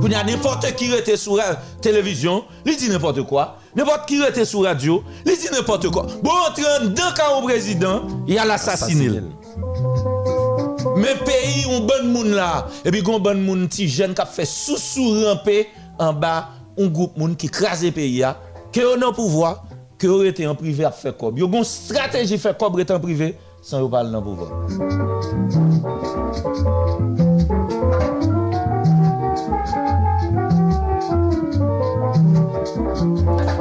Pour 0.00 0.08
y 0.08 0.14
a 0.14 0.22
n'importe 0.22 0.72
qui 0.76 0.94
était 0.94 1.16
sur 1.16 1.36
la 1.36 1.56
télévision, 1.80 2.44
il 2.64 2.76
dit 2.76 2.88
n'importe 2.88 3.22
quoi. 3.22 3.56
N'importe 3.74 4.06
qui 4.06 4.22
était 4.22 4.44
sur 4.44 4.62
radio, 4.62 5.02
il 5.24 5.36
dit 5.36 5.48
n'importe 5.52 5.88
quoi. 5.90 6.06
Bon, 6.22 6.30
entrer 6.48 6.62
dans 6.62 7.08
le 7.08 7.16
cas 7.16 7.36
au 7.36 7.42
président, 7.42 8.02
il 8.28 8.34
y 8.34 8.38
a 8.38 8.44
l'assassiné. 8.44 9.20
Mais 10.96 11.16
pays, 11.24 11.66
on 11.68 11.80
bon 11.80 12.04
moun 12.04 12.30
là, 12.30 12.68
et 12.84 12.92
puis 12.92 13.02
on 13.04 13.18
bon 13.18 13.36
moun 13.36 13.68
ti 13.68 13.88
jeune 13.88 14.14
qui 14.14 14.20
a 14.20 14.26
fait 14.26 14.44
sous 14.44 14.78
sous 14.78 15.24
ramper 15.24 15.66
en 15.98 16.12
bas, 16.12 16.50
un 16.78 16.86
groupe 16.86 17.16
moun 17.16 17.36
qui 17.36 17.48
crase 17.48 17.84
le 17.84 17.90
pays 17.90 18.24
que 18.72 18.96
on 18.96 19.08
a 19.08 19.12
pouvoir, 19.12 19.64
que 19.98 20.06
on 20.06 20.22
était 20.24 20.46
en 20.46 20.54
privé 20.54 20.84
à 20.84 20.90
faire 20.90 21.16
comme. 21.16 21.38
Yo 21.38 21.48
gon 21.48 21.64
stratégie 21.64 22.38
faire 22.38 22.56
comme 22.56 22.74
en 22.78 23.00
privé 23.00 23.36
sans 23.62 23.80
yo 23.80 23.88
parler 23.88 24.10
dans 24.10 24.22
pouvoir. 24.22 24.50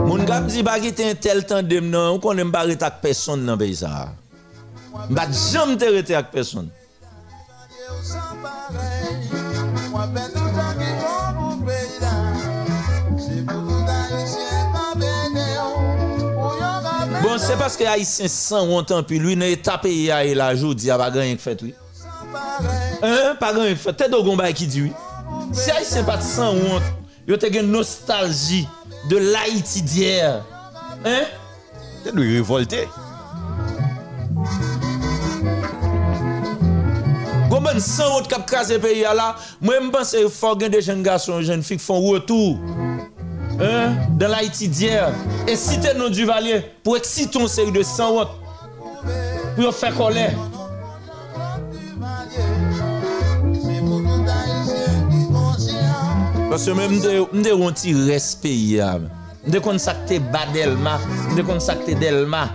Moun 0.05 0.25
gap 0.25 0.47
di 0.47 0.63
ba 0.63 0.79
gite 0.81 1.05
un 1.05 1.15
tel 1.15 1.45
tandem 1.45 1.89
nan, 1.89 2.15
on 2.15 2.19
konnen 2.19 2.51
ba 2.51 2.65
rete 2.67 2.83
ak 2.85 2.99
personne 3.01 3.45
nan 3.45 3.57
pays 3.57 3.79
ça. 3.81 4.11
Ba 5.09 5.29
jam 5.31 5.77
te 5.77 5.87
rete 5.95 6.15
ak 6.17 6.31
personne. 6.31 6.69
Non, 17.35 17.41
se 17.43 17.55
paske 17.59 17.83
Haitien 17.83 18.29
san 18.31 18.69
wantan 18.71 19.03
pi 19.03 19.17
lui 19.19 19.33
ne 19.35 19.49
tape 19.59 19.89
ya 19.91 20.21
e 20.23 20.31
la 20.39 20.53
jodi 20.55 20.87
a 20.87 20.95
bagan 20.95 21.25
yon 21.27 21.39
fèt 21.41 21.65
wè. 21.65 21.73
Hein, 23.01 23.33
bagan 23.41 23.65
yon 23.67 23.81
fèt. 23.81 23.97
Tè 23.99 24.07
do 24.07 24.21
gomba 24.23 24.47
ki 24.55 24.67
di 24.71 24.83
wè. 24.85 24.93
Se 25.51 25.73
Haitien 25.75 26.07
pat 26.07 26.23
san 26.23 26.55
want, 26.63 26.85
yo 27.27 27.35
te 27.35 27.49
gen 27.51 27.67
nostalji 27.73 28.61
de 29.11 29.19
l'Haïti 29.19 29.83
d'hier. 29.83 30.37
Hein? 31.03 31.27
Tè 32.05 32.15
do 32.15 32.23
yon 32.23 32.39
revolte. 32.39 32.85
Gomben 37.51 37.83
san 37.83 38.13
want 38.13 38.31
kap 38.31 38.47
krasè 38.47 38.79
pe 38.79 38.95
ya 39.01 39.11
la, 39.17 39.33
mwen 39.59 39.89
mpense 39.89 40.23
yon 40.23 40.31
fò 40.31 40.55
gen 40.63 40.71
de 40.71 40.79
jen 40.87 41.03
gason, 41.03 41.43
jen 41.43 41.67
fik 41.67 41.83
fon 41.83 41.99
wotou. 41.99 42.55
hein, 43.59 43.93
dans 44.11 44.27
l'Haïti 44.27 44.67
d'hier, 44.67 45.11
et 45.47 45.55
citer 45.55 45.93
nos 45.95 46.09
Duvalier 46.09 46.61
pour 46.83 46.97
exciter 46.97 47.39
une 47.39 47.47
série 47.47 47.71
de 47.71 47.83
100 47.83 48.15
autres, 48.15 48.35
pour 49.55 49.73
faire 49.73 49.95
colère. 49.95 50.33
Parce 56.49 56.65
que 56.65 56.71
même 56.71 56.91
nous 57.33 57.47
avons 57.47 57.67
un 57.67 57.71
petit 57.73 57.93
respect. 57.93 58.79
Nous 59.47 59.55
avons 59.55 59.71
contacté 59.71 60.19
Badelma, 60.19 60.99
nous 61.29 61.39
avons 61.39 61.53
contacté 61.53 61.95
Delma, 61.95 62.49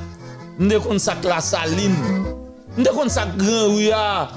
nous 0.58 0.74
avons 0.74 0.88
contacté 0.90 1.28
La 1.28 1.40
Saline, 1.40 1.94
nous 2.76 2.86
avons 2.86 3.02
contacté 3.02 3.44
Grand 3.44 3.66
Rouya, 3.66 4.28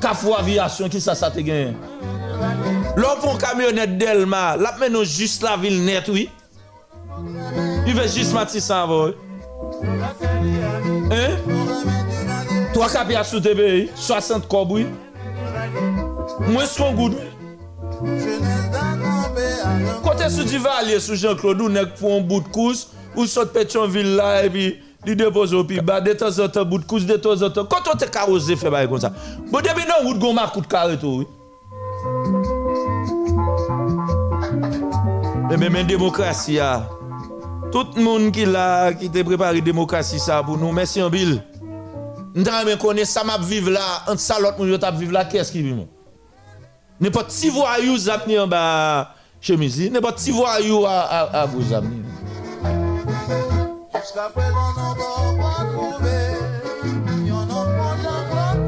Cafou 0.00 0.34
Aviation, 0.34 0.88
qui 0.88 1.00
ça, 1.00 1.14
ça 1.14 1.30
te 1.30 1.40
gagné? 1.40 1.74
L'on 3.02 3.36
camionnette 3.36 3.98
Delma, 3.98 4.56
la 4.56 4.76
menon 4.78 5.02
juste 5.02 5.42
la 5.42 5.56
ville 5.56 5.84
net, 5.84 6.04
oui. 6.08 6.30
Il 7.84 7.94
veut 7.94 8.06
juste 8.06 8.32
Matissan, 8.32 8.88
oui. 8.88 9.12
Hein? 11.10 11.36
Trois 12.72 12.88
capillaires 12.88 13.26
sous 13.26 13.40
TBI, 13.40 13.90
60 13.96 14.46
cob, 14.46 14.70
oui. 14.70 14.86
Moins 16.48 16.64
qu'on 16.76 16.92
goûte, 16.92 17.16
Côté 20.04 20.28
sous 20.30 20.44
Duvalier, 20.44 21.00
sous 21.00 21.16
Jean-Claude, 21.16 21.60
ou 21.60 21.68
n'est 21.68 21.86
pour 21.86 22.14
un 22.14 22.20
bout 22.20 22.40
de 22.40 22.48
course, 22.48 22.90
ou 23.16 23.26
sort 23.26 23.48
Pétionville 23.48 24.14
là, 24.14 24.44
et 24.44 24.50
puis 24.50 24.78
il 25.04 25.16
dépose 25.16 25.52
au 25.54 25.64
piba, 25.64 26.00
de 26.00 26.12
temps 26.12 26.38
en 26.38 26.48
temps, 26.48 26.64
bout 26.64 26.78
de 26.78 26.84
course, 26.84 27.04
de 27.04 27.16
temps 27.16 27.42
en 27.42 27.50
temps. 27.50 27.64
Quand 27.64 27.82
on 27.92 27.96
te 27.96 28.04
carrosé, 28.04 28.54
fait 28.54 28.70
comme 28.88 29.00
ça. 29.00 29.12
Bon, 29.50 29.58
depuis 29.58 29.84
non, 29.88 30.08
ou 30.08 30.14
de 30.14 30.20
gomme 30.20 30.38
à 30.38 30.46
coup 30.46 30.60
de 30.60 30.66
carré, 30.68 30.96
tout, 30.96 31.18
oui. 31.18 31.26
Et 35.52 35.56
même 35.58 35.76
en 35.76 35.84
démocratie, 35.84 36.58
ah, 36.58 36.88
tout 37.70 37.86
le 37.94 38.02
monde 38.02 38.32
qui 38.32 38.46
là, 38.46 38.94
qui 38.94 39.10
te 39.10 39.22
préparé 39.22 39.60
démocratie 39.60 40.18
ça 40.18 40.42
pour 40.42 40.56
nous, 40.56 40.72
merci 40.72 41.02
en 41.02 41.10
Bill. 41.10 41.42
Nous 42.34 42.44
connaître 42.80 43.08
ça 43.08 43.22
m'a 43.22 43.36
vivre 43.36 43.68
là, 43.70 44.02
entre 44.08 44.20
ça 44.20 44.38
l'autre 44.40 44.78
t'a 44.78 44.90
vivre 44.90 45.12
là, 45.12 45.26
qu'est-ce 45.26 45.52
qui 45.52 45.60
vit 45.60 45.86
N'importe 46.98 47.30
si 47.30 47.50
voyou 47.50 47.98
zap 47.98 48.26
ni 48.26 48.38
en 48.38 48.46
bas 48.46 49.14
chemise, 49.42 49.90
n'importe 49.90 50.20
si 50.20 50.30
voyou 50.30 50.86
à 50.86 51.00
à 51.00 51.42
à 51.42 51.46
vous. 51.46 51.60
Jusqu'à 51.60 51.82
présent, 54.34 54.71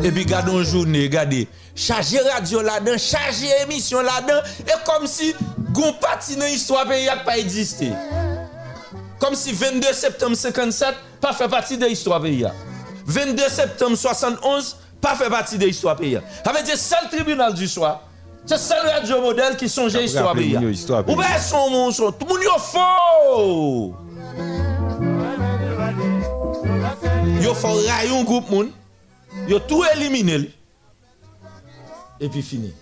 Et 0.04 0.10
puis 0.10 0.26
gardons 0.26 0.62
journée, 0.62 1.04
regardez, 1.04 1.48
charger 1.74 2.18
radio 2.20 2.60
là-dedans, 2.60 2.98
charger 2.98 3.48
émission 3.62 4.02
là-dedans, 4.02 4.40
et 4.66 4.84
comme 4.84 5.06
si 5.06 5.34
gon 5.72 5.94
parti 5.94 6.36
dans 6.36 6.44
l'histoire 6.44 6.86
pays 6.86 7.08
a 7.08 7.16
pas 7.16 7.38
existé. 7.38 7.90
Comme 9.18 9.34
si 9.34 9.52
22 9.54 9.94
septembre 9.94 10.36
57 10.36 10.94
pas 11.22 11.32
fait 11.32 11.48
partie 11.48 11.78
de 11.78 11.86
l'histoire 11.86 12.20
pays. 12.20 12.44
22 13.06 13.48
septembre 13.48 13.96
71 13.96 14.76
pas 15.00 15.14
fait 15.14 15.30
partie 15.30 15.56
de 15.56 15.64
l'histoire 15.64 15.96
pays. 15.96 16.18
Avec 16.44 16.64
dire 16.64 16.76
seul 16.76 17.08
tribunal 17.10 17.54
du 17.54 17.66
soir. 17.66 18.02
C'est 18.44 18.58
seul 18.58 18.86
radio 18.86 19.22
modèle 19.22 19.56
qui 19.56 19.70
songeait 19.70 20.02
l'histoire 20.02 20.34
pays. 20.34 20.54
Ou 20.54 21.16
bien 21.16 21.38
son 21.38 21.70
mon 21.70 21.90
son, 21.90 22.12
tout 22.12 22.26
le 22.26 22.34
monde 22.34 22.42
yo 22.42 22.58
faux. 22.58 23.94
Yo 27.40 27.54
faut 27.54 27.80
rayon 27.88 28.22
groupe 28.22 28.50
Yo 29.48 29.58
tout 29.58 29.84
éliminé. 29.94 30.38
li. 30.38 30.50
Et 32.20 32.28
puis 32.28 32.42
fini. 32.42 32.72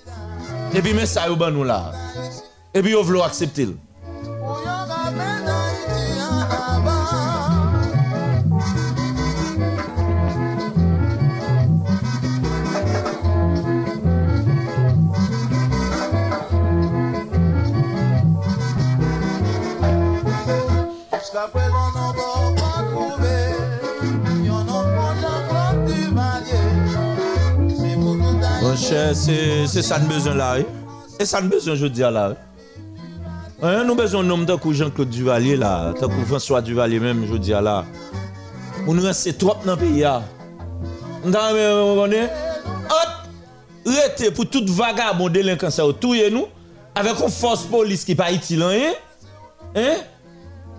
Et 0.75 0.81
puis 0.81 0.95
mais 0.95 1.07
ça 1.07 1.29
ban 1.31 1.51
nous 1.51 1.65
là. 1.65 1.93
Et 2.75 2.83
puis 2.83 2.93
yo 2.93 3.03
vlo 3.03 3.23
accepter. 3.23 3.67
li. 3.67 3.77
Cher, 28.93 29.17
c'est 29.17 29.67
c'est 29.67 29.81
ça 29.81 29.99
nous 29.99 30.07
besoin 30.07 30.35
là. 30.35 30.57
oui. 30.59 30.67
Et 31.19 31.25
ça 31.25 31.41
nous 31.41 31.49
besoin 31.49 31.75
je 31.75 31.87
dis 31.87 32.01
là. 32.01 32.31
oui. 32.31 32.37
Hein, 33.63 33.85
nous 33.85 33.95
besoin 33.95 34.23
d'un 34.23 34.31
homme 34.31 34.47
que 34.47 34.73
Jean-Claude 34.73 35.09
Duvalier 35.09 35.57
là, 35.57 35.95
tant 35.99 36.11
François 36.27 36.61
Duvalier 36.61 37.01
même 37.01 37.27
je 37.27 37.37
dis 37.37 37.51
là. 37.53 37.87
On 38.87 38.93
nous 38.93 39.03
reste 39.03 39.39
trop 39.39 39.57
dans 39.65 39.73
le 39.73 39.79
pays 39.79 40.01
là. 40.01 40.23
Nous 41.25 41.35
avons 41.35 42.11
rete 43.87 44.35
pour 44.35 44.47
toute 44.51 44.69
vagabond 44.69 45.29
délinquant 45.29 45.71
ça 45.71 45.85
tout 45.99 46.15
nous 46.31 46.47
avec 46.95 47.19
une 47.19 47.31
force 47.31 47.65
police 47.65 48.05
qui 48.05 48.15
pas 48.15 48.31
utile 48.31 48.63
hein? 48.63 48.93
Hein? 49.75 49.97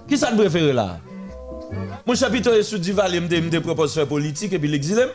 Qui 0.08 0.18
ça 0.18 0.32
préfère 0.32 0.72
là? 0.74 1.00
Mon 2.06 2.14
chapitre 2.14 2.54
est 2.54 2.64
sous 2.64 2.78
Duvalier 2.78 3.20
me 3.20 3.28
me 3.28 3.60
propose 3.60 3.94
faire 3.94 4.08
politique 4.08 4.54
et 4.54 4.60
puis 4.60 4.70
l'exil. 4.70 5.10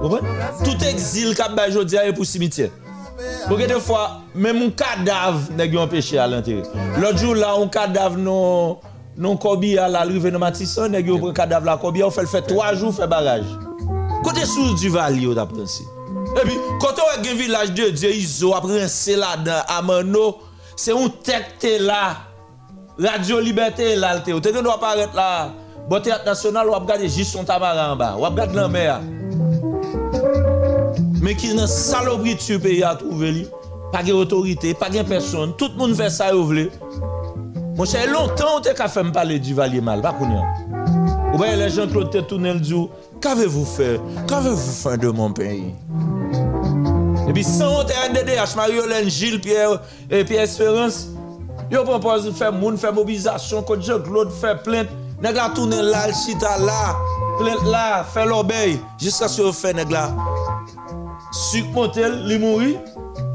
Tout 0.00 0.82
exil 0.90 1.34
kap 1.38 1.54
bay 1.56 1.72
jodi 1.72 1.96
a 1.98 2.04
yo 2.06 2.14
pou 2.16 2.28
simitye. 2.28 2.68
Pou 3.46 3.56
gen 3.56 3.70
de 3.70 3.78
fwa, 3.80 4.02
men 4.34 4.56
moun 4.58 4.72
kadav 4.76 5.48
neg 5.56 5.74
yon 5.76 5.88
peche 5.90 6.18
al 6.20 6.36
anteri. 6.36 6.64
Lodjou 7.00 7.36
la, 7.36 7.54
moun 7.56 7.70
kadav 7.72 8.18
non, 8.20 8.76
non 9.16 9.38
kobi 9.40 9.76
al 9.80 9.96
alrive 9.96 10.32
nan 10.32 10.42
matisan, 10.42 10.92
neg 10.92 11.08
yon 11.08 11.32
kadav 11.36 11.64
la 11.66 11.78
kobi, 11.80 12.04
ou 12.04 12.14
fel 12.14 12.28
fè 12.30 12.42
3 12.44 12.74
jou 12.76 12.92
fè 12.94 13.08
baraj. 13.10 13.46
Kote 14.26 14.44
sou 14.48 14.76
du 14.76 14.92
vali 14.92 15.24
yo 15.24 15.34
da 15.36 15.46
prensi. 15.48 15.86
E 16.36 16.44
pi, 16.44 16.58
kote 16.82 17.04
wè 17.08 17.18
gen 17.24 17.40
vilaj 17.40 17.72
de 17.76 17.90
Diyo 17.96 18.12
Izo 18.12 18.52
a 18.56 18.60
prensi 18.64 19.16
la 19.16 19.36
dan 19.40 19.76
Amano, 19.78 20.28
se 20.76 20.92
yon 20.92 21.12
tekte 21.24 21.78
la, 21.80 22.16
Radio 22.96 23.40
Liberté 23.44 23.94
la 23.96 24.14
lte. 24.16 24.32
Ou 24.32 24.40
te 24.40 24.52
gen 24.52 24.64
do 24.64 24.72
aparet 24.72 25.16
la, 25.16 25.52
bote 25.88 26.12
at 26.12 26.24
nasyonal 26.28 26.70
wap 26.72 26.88
gade 26.88 27.08
jis 27.08 27.32
son 27.32 27.48
tamara 27.48 27.90
an 27.92 28.00
ba, 28.00 28.14
wap 28.20 28.36
gade 28.36 28.56
lan 28.56 28.72
mè 28.72 28.88
a. 28.92 29.00
men 31.22 31.36
ki 31.38 31.54
nan 31.56 31.68
salopri 31.70 32.36
tsu 32.38 32.58
peyi 32.62 32.82
a 32.84 32.94
trouve 32.98 33.30
li, 33.32 33.44
pa 33.92 34.02
gen 34.04 34.18
otorite, 34.20 34.74
pa 34.78 34.90
gen 34.92 35.06
person, 35.08 35.54
tout 35.58 35.76
moun 35.78 35.94
fè 35.96 36.08
sa 36.12 36.32
yo 36.34 36.44
vle. 36.48 36.68
Mwen 37.76 37.88
chè, 37.88 38.06
lontan 38.08 38.54
ou 38.54 38.62
te 38.64 38.72
ka 38.76 38.88
fèm 38.88 39.12
pale 39.12 39.38
di 39.42 39.56
valye 39.56 39.82
mal, 39.84 40.02
pa 40.04 40.14
koun 40.16 40.32
yan. 40.32 40.66
Ou 41.32 41.40
baye 41.40 41.56
le 41.60 41.68
jen 41.72 41.90
klote 41.92 42.22
tounel 42.30 42.62
djou, 42.62 42.90
kave 43.24 43.48
vou 43.52 43.68
fè, 43.68 43.96
kave 44.30 44.54
vou 44.54 44.76
fè 44.78 44.96
de 45.00 45.12
moun 45.12 45.34
peyi. 45.36 45.74
E 47.26 47.34
pi 47.34 47.44
san 47.44 47.72
ou 47.74 47.84
te 47.84 47.96
NDDH, 48.12 48.56
Marie-Hélène 48.56 49.10
Gilles, 49.10 49.40
Pierre, 49.44 49.80
Pierre 50.08 50.46
Espérance, 50.46 51.10
yo 51.72 51.82
propose 51.84 52.32
fè 52.38 52.52
moun, 52.54 52.78
fè 52.80 52.92
mobilizasyon, 52.96 53.66
kote 53.68 53.88
jen 53.88 54.04
klote 54.06 54.32
fè 54.40 54.54
plente, 54.64 54.94
neg 55.20 55.36
la 55.36 55.50
tounel 55.56 55.92
la, 55.92 56.06
l 56.08 56.16
chita 56.16 56.56
la, 56.62 56.94
plente 57.40 57.68
la, 57.72 58.04
fè 58.12 58.24
l'obey, 58.28 58.78
jiska 59.02 59.28
se 59.28 59.44
yo 59.44 59.52
fè 59.52 59.76
neg 59.76 59.92
la. 59.92 60.08
suk 61.36 61.68
montel, 61.74 62.22
li 62.28 62.38
mouri, 62.40 62.74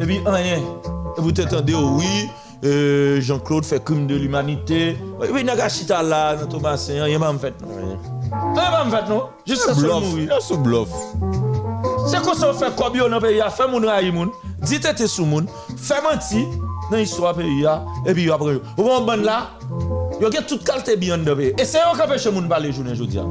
epi 0.02 0.20
anyen. 0.30 0.66
E 1.14 1.20
pou 1.20 1.32
t'entende 1.36 1.74
yo, 1.74 1.82
oh 1.82 2.00
oui, 2.00 2.30
euh, 2.66 3.22
Jean-Claude 3.22 3.68
fè 3.68 3.82
krim 3.84 4.08
de 4.10 4.18
l'humanité. 4.18 4.98
Oui, 5.22 5.44
naga 5.48 5.70
chita 5.70 6.02
la, 6.04 6.24
nan 6.40 6.50
Thomas 6.50 6.88
Seyan, 6.88 7.10
yè 7.12 7.22
mè 7.22 7.32
m'fèt 7.38 7.62
nou. 7.64 7.96
Yè 8.32 8.68
mè 8.74 8.84
m'fèt 8.90 9.12
nou, 9.12 9.30
jist 9.46 9.68
sa 9.68 9.78
sou 9.78 10.02
mouri. 10.02 10.28
Yè 10.30 10.42
sou 10.44 10.62
blof. 10.66 10.94
Se 12.10 12.20
kon 12.26 12.38
se 12.38 12.52
fè 12.60 12.74
kobyo 12.80 13.10
nan 13.12 13.24
peyi 13.24 13.40
ya, 13.42 13.52
fè 13.54 13.70
moun 13.70 13.86
rayi 13.88 14.14
moun, 14.16 14.34
di 14.66 14.82
tete 14.82 15.08
sou 15.10 15.30
moun, 15.30 15.50
fè 15.78 16.02
manti 16.06 16.46
nan 16.92 17.00
histwa 17.00 17.36
peyi 17.38 17.64
ya, 17.64 17.80
epi 18.06 18.28
yo 18.28 18.38
apre 18.38 18.58
yo. 18.58 18.66
Ou 18.78 18.90
bon 18.90 19.08
ban 19.08 19.24
la, 19.24 19.44
Yo 20.22 20.30
gen 20.30 20.44
tout 20.46 20.62
kalte 20.62 20.94
biyon 21.02 21.24
de 21.26 21.34
pe. 21.34 21.48
E 21.58 21.66
se 21.66 21.80
yo 21.82 21.96
kapeche 21.98 22.30
moun 22.30 22.46
pale 22.50 22.70
jounen 22.70 22.94
joudia. 22.94 23.24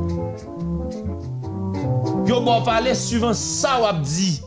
Yo 2.26 2.40
bon 2.42 2.64
pale 2.66 2.96
suvan 2.98 3.37
sa 3.38 3.76
wap 3.85 4.00
di. 4.02 4.40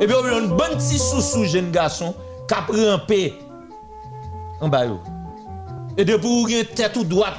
Et 0.00 0.06
puis, 0.06 0.14
on 0.14 0.24
a 0.24 0.38
une 0.38 0.48
bonne 0.48 0.76
petite 0.76 0.98
sous-sous, 0.98 1.44
jeune 1.44 1.70
garçon, 1.70 2.14
qui 2.48 2.54
a 2.54 2.62
pris 2.62 2.88
un 2.88 2.98
P 2.98 3.34
en 4.60 4.68
bas. 4.68 4.84
Et 5.96 6.04
de 6.04 6.16
pour 6.16 6.48
une 6.48 6.64
tête 6.64 6.96
ou 6.96 7.04
droite, 7.04 7.36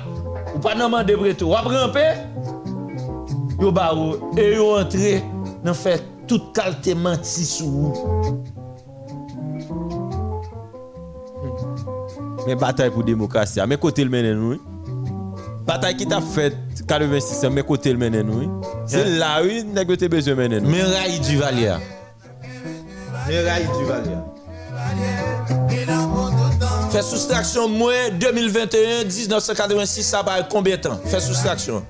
ou 0.56 0.60
pas 0.60 0.76
normalement 0.76 1.08
de 1.08 1.16
breteau, 1.16 1.48
ou 1.48 1.56
après 1.56 1.78
un 1.78 1.90
P, 1.90 2.00
yo 3.60 3.72
barou, 3.72 4.16
et 4.38 4.56
yo 4.56 4.78
entré, 4.78 5.24
dans 5.64 5.74
fait 5.74 6.04
toute 6.28 6.54
qualité 6.54 6.96
menti 6.96 7.46
sous 7.46 7.94
Mais 12.46 12.56
bataille 12.56 12.90
pour 12.90 13.04
démocratie, 13.04 13.60
mais 13.68 13.78
côté 13.78 14.04
le 14.04 14.10
mène 14.10 14.34
nous. 14.34 14.60
Bataille 15.66 15.96
qui 15.96 16.08
t'a 16.08 16.22
fait 16.22 16.56
86 16.88 17.46
mais 17.52 17.64
côté 17.64 17.92
le 17.92 18.00
mène 18.00 18.22
nous. 18.22 18.62
C'est 18.86 19.06
là 19.06 19.42
où 19.44 19.74
nèg 19.74 19.96
te 19.96 20.06
besoin 20.06 20.36
mène 20.36 20.60
nous. 20.60 20.70
Mais 20.70 20.82
raï 20.82 21.20
du 21.20 21.38
Valier. 21.38 21.76
Fais 26.92 27.02
soustraction 27.02 27.70
moi 27.70 27.94
2021 28.20 29.06
1986 29.06 30.04
ça 30.04 30.24
va 30.24 30.44
combien 30.44 30.76
de 30.76 30.82
temps? 30.82 31.00
Fais 31.06 31.20
soustraction. 31.20 31.84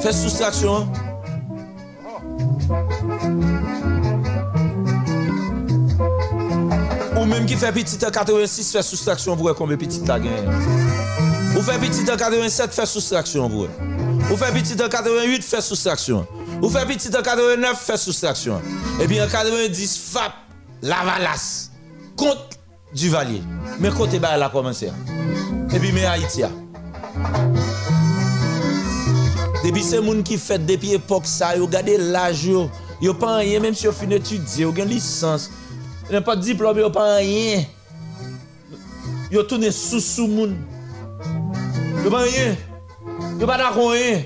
Fais 0.00 0.12
soustraction. 0.12 0.88
Ou 7.16 7.24
même 7.24 7.46
qui 7.46 7.56
fait 7.56 7.72
petit 7.72 8.04
en 8.04 8.10
86 8.10 8.72
fait 8.72 8.82
soustraction 8.82 9.34
voir 9.36 9.54
combien 9.54 9.76
petit 9.76 10.00
la 10.06 10.18
gagne. 10.18 10.30
Ou 11.56 11.62
fait 11.62 11.78
petit 11.78 12.10
en 12.10 12.16
87 12.16 12.72
fait 12.72 12.86
soustraction 12.86 13.48
voir. 13.48 13.68
Ou 14.32 14.36
fait 14.36 14.52
petit 14.52 14.80
en 14.82 14.88
88 14.88 15.42
fait 15.44 15.60
soustraction. 15.60 16.26
Ou 16.62 16.68
fait 16.68 16.86
petit 16.86 17.08
en 17.16 17.22
89 17.22 17.80
fait 17.80 17.96
soustraction. 17.96 18.60
Et 19.00 19.06
puis 19.06 19.20
en 19.20 19.26
90 19.26 19.98
FAP 20.12 20.32
Lavalas 20.82 21.70
contre 22.16 22.48
Duvalier. 22.94 23.42
Mais 23.78 23.90
côté 23.90 24.18
bas 24.18 24.32
elle 24.34 24.42
a 24.42 24.48
commencé. 24.48 24.90
Et 25.72 25.78
puis 25.78 25.92
mais 25.92 26.04
Haïti. 26.04 26.42
a. 26.42 26.50
Depuis 29.64 29.82
ces 29.82 30.02
gens 30.02 30.22
qui 30.22 30.38
fait 30.38 30.64
depuis 30.64 30.94
époque 30.94 31.26
ça, 31.26 31.56
yo 31.56 31.66
gardé 31.66 31.98
l'âge 31.98 32.46
yo, 32.46 32.70
yo 33.00 33.12
pas 33.14 33.36
rien 33.36 33.60
même 33.60 33.74
si 33.74 33.84
yo 33.84 33.92
fin 33.92 34.08
étudier, 34.10 34.62
yo 34.62 34.74
gen 34.74 34.88
licence. 34.88 35.50
n'a 36.10 36.20
pas 36.20 36.34
de 36.34 36.42
diplôme, 36.42 36.78
yo 36.78 36.90
pas 36.90 37.16
rien. 37.16 37.64
Yo 39.30 39.42
tourné 39.42 39.70
sous 39.70 40.00
sous 40.00 40.26
moun. 40.26 40.56
Yo 42.02 42.10
pas 42.10 42.22
rien. 42.22 42.56
Yo 43.38 43.46
pas 43.46 43.58
d'accord 43.58 43.92
rien. 43.92 44.22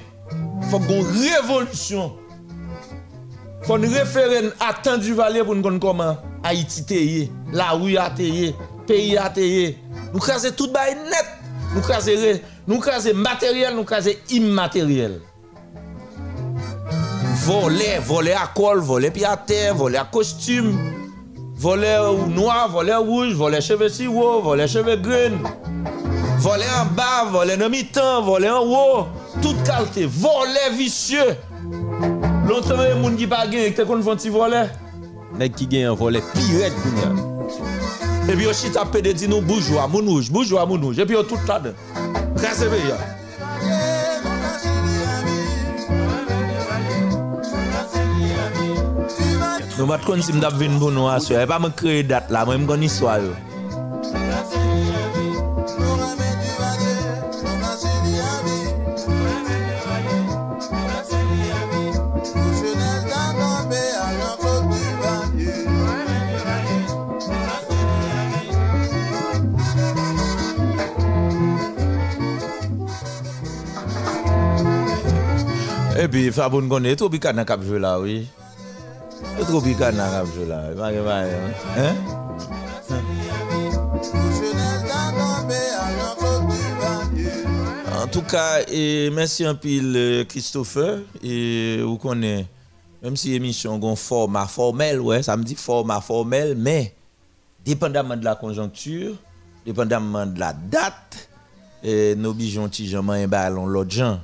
Faut 0.70 0.78
qu'on 0.78 1.02
révolution. 1.02 2.16
Fon 3.64 3.84
referen 3.94 4.50
atan 4.64 5.00
du 5.00 5.14
valye 5.16 5.44
pou 5.44 5.56
nou 5.56 5.64
kon 5.64 5.80
koman 5.80 6.18
Haiti 6.44 6.84
teye, 6.84 7.28
la 7.56 7.72
ouya 7.78 8.10
teye, 8.16 8.52
peyi 8.88 9.16
a 9.16 9.30
teye. 9.32 9.72
Nou 10.12 10.20
kaze 10.22 10.52
tout 10.52 10.72
bay 10.74 10.92
net. 10.98 11.30
Nou 11.74 11.82
kaze, 11.82 12.12
re, 12.20 12.34
nou 12.68 12.78
kaze 12.84 13.14
materyel, 13.18 13.72
nou 13.74 13.88
kaze 13.88 14.12
immateryel. 14.36 15.16
Vole, 17.44 17.88
vole 18.06 18.36
akol, 18.38 18.82
vole 18.84 19.10
piyate, 19.14 19.72
vole 19.74 19.98
akostume. 19.98 20.76
Vole 21.64 21.90
ou 22.04 22.28
noa, 22.30 22.66
vole 22.70 22.94
ouj, 23.00 23.32
vole 23.38 23.58
cheve 23.64 23.88
siwo, 23.90 24.38
vole 24.44 24.68
cheve 24.70 24.98
gren. 25.02 25.40
Vole 26.44 26.68
an 26.76 26.92
ba, 26.94 27.24
vole 27.32 27.56
nan 27.58 27.72
mitan, 27.72 28.22
vole 28.26 28.50
an 28.50 28.68
wo. 28.68 29.08
Tout 29.40 29.58
kalte, 29.66 30.06
vole 30.20 30.68
visye. 30.78 31.32
Lontan 32.44 32.82
yon 32.84 33.00
moun 33.00 33.14
ki 33.16 33.26
pa 33.30 33.44
gen, 33.48 33.70
ekte 33.70 33.86
kon 33.88 34.02
fon 34.04 34.18
ti 34.20 34.28
vole. 34.32 34.66
Nek 35.40 35.54
ki 35.56 35.66
gen 35.70 35.86
yon 35.88 35.96
vole 35.96 36.20
piret 36.34 36.74
kounyan. 36.82 37.16
E 38.28 38.36
pi 38.36 38.44
yo 38.44 38.52
chita 38.56 38.84
pede 38.88 39.14
di 39.16 39.28
nou 39.28 39.40
boujwa, 39.44 39.86
mounouj, 39.88 40.28
boujwa, 40.32 40.66
mounouj. 40.68 41.00
E 41.00 41.06
pi 41.08 41.16
yo 41.16 41.22
tout 41.28 41.40
la 41.48 41.58
den. 41.64 41.78
Resebe 42.42 42.82
yon. 42.84 43.00
Nou 49.74 49.88
bat 49.90 50.04
kon 50.06 50.20
si 50.22 50.36
mdap 50.36 50.60
vin 50.60 50.76
pou 50.78 50.92
nou 50.92 51.08
aswe. 51.10 51.40
E 51.40 51.48
pa 51.48 51.58
mwen 51.58 51.72
kreye 51.80 52.04
dat 52.06 52.28
la, 52.28 52.44
mwen 52.44 52.62
mwen 52.62 52.74
kon 52.74 52.86
iswa 52.86 53.16
yo. 53.24 53.32
Et 75.96 76.08
puis, 76.08 76.32
Faboun 76.32 76.68
connaît 76.68 76.96
trop 76.96 77.08
bicana 77.08 77.44
cap 77.44 77.62
jouer 77.62 77.78
là, 77.78 78.00
oui. 78.00 78.26
Et 79.40 79.44
trop 79.44 79.60
bicana 79.60 80.10
cap 80.10 80.26
jouer 80.34 80.46
là. 80.46 80.70
Pas 80.76 80.92
que 80.92 81.04
pas, 81.04 81.22
hein? 81.78 81.94
En 88.02 88.06
tout 88.08 88.22
cas, 88.22 88.60
et 88.68 89.08
merci 89.10 89.44
un 89.44 89.54
pile 89.54 89.92
euh, 89.96 90.24
Christopher. 90.24 90.98
Et 91.22 91.80
vous 91.80 91.96
connaissez, 91.96 92.46
même 93.02 93.16
si 93.16 93.30
l'émission 93.30 93.80
a 93.80 93.86
un 93.86 93.96
format 93.96 94.46
formel, 94.46 95.00
ça 95.22 95.36
me 95.36 95.44
dit 95.44 95.54
format 95.54 96.00
formel, 96.00 96.56
mais 96.56 96.92
dépendamment 97.64 98.16
de 98.16 98.24
la 98.24 98.34
conjoncture, 98.34 99.14
dépendamment 99.64 100.26
de 100.26 100.40
la 100.40 100.52
date, 100.52 101.28
et 101.82 102.16
petit 102.16 102.88
gens 102.88 103.08
un 103.08 103.28
ballon 103.28 103.66
l'autre 103.66 103.90
gens. 103.90 104.20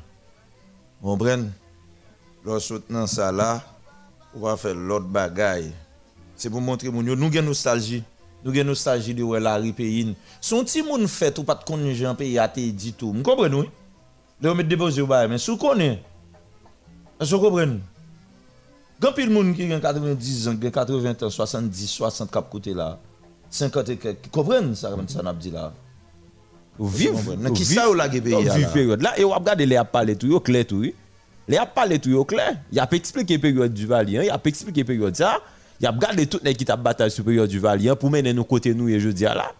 Vous 1.00 1.12
comprenez? 1.12 1.48
Lorsque 2.44 2.88
dans 2.88 3.06
ça 3.06 3.30
là, 3.30 3.62
on 4.34 4.40
va 4.40 4.56
faire 4.56 4.74
l'autre 4.74 5.06
bagaille. 5.06 5.72
C'est 6.36 6.48
pour 6.48 6.60
montrer 6.60 6.88
moun 6.88 7.06
yo, 7.06 7.14
nous 7.14 7.26
avons 7.26 7.42
nostalgie. 7.42 8.02
Nous 8.44 8.52
avons 8.52 8.64
nostalgie 8.64 9.14
de 9.14 9.24
la 9.36 9.60
pays. 9.72 10.14
Son 10.40 10.64
petit 10.64 10.82
moun 10.82 11.06
fait 11.06 11.38
ou 11.38 11.44
pas 11.44 11.54
de 11.54 11.64
connaître 11.64 12.06
un 12.06 12.14
pays 12.14 12.38
a 12.38 12.48
te 12.48 12.60
dit 12.60 12.94
tout. 12.94 13.12
Vous 13.12 13.22
comprenez 13.22 13.56
oui? 13.56 13.70
Là 14.40 14.52
on 14.52 14.54
met 14.54 14.64
déposer 14.64 15.02
au 15.02 15.06
bail 15.06 15.28
mais 15.28 15.38
sous 15.38 15.56
connaît. 15.58 16.02
Est-ce 17.20 17.30
que 17.30 17.36
vous 17.36 17.42
comprenez? 17.42 17.80
Quand 19.00 19.12
pile 19.12 19.30
moun 19.30 19.54
qui 19.54 19.70
a 19.70 19.80
90 19.80 20.48
ans, 20.48 20.56
80 20.56 21.14
ans, 21.22 21.30
70, 21.30 21.86
60 21.86 22.30
cap 22.30 22.48
côté 22.50 22.72
là. 22.72 22.98
50 23.50 23.88
et 23.90 23.96
quelques. 23.98 24.30
Comprenez 24.30 24.74
ça 24.74 24.90
ça 25.08 25.22
n'a 25.22 25.34
dit 25.34 25.50
là? 25.50 25.72
Ou 26.80 26.88
vive. 26.88 27.36
Nan 27.36 27.52
ki 27.52 27.66
sa 27.68 27.90
ou 27.90 27.94
la 27.94 28.06
Ou 28.08 28.42
là? 28.44 28.54
vive 28.54 28.72
période 28.72 29.02
là 29.02 29.18
et 29.18 29.24
on 29.24 29.30
regarde 29.30 29.60
les 29.60 29.76
a 29.76 29.84
parlé 29.84 30.16
tout 30.16 30.26
yo 30.26 30.40
clair 30.40 30.66
tout. 30.66 30.78
oui. 30.78 30.94
Les 31.50 31.56
a 31.56 31.66
parlé 31.66 31.98
tout 31.98 32.10
yo 32.10 32.24
clair. 32.24 32.58
Il 32.70 32.78
a 32.78 32.88
expliqué 32.92 33.36
période 33.36 33.74
du 33.74 33.84
Valiant, 33.84 34.22
il 34.22 34.30
a 34.30 34.40
expliqué 34.44 34.84
période 34.84 35.16
ça. 35.16 35.38
Il 35.80 35.86
a 35.86 35.90
regardé 35.90 36.24
tout 36.24 36.38
les 36.44 36.54
qui 36.54 36.64
t'a 36.64 36.76
bataille 36.76 37.10
sur 37.10 37.24
période 37.24 37.48
du 37.48 37.58
Valiant 37.58 37.96
pour 37.96 38.08
mener 38.08 38.32
nous 38.32 38.44
côté 38.44 38.72
nous 38.72 38.88
et 38.88 39.00
je 39.00 39.08
dis 39.08 39.24
là. 39.24 39.50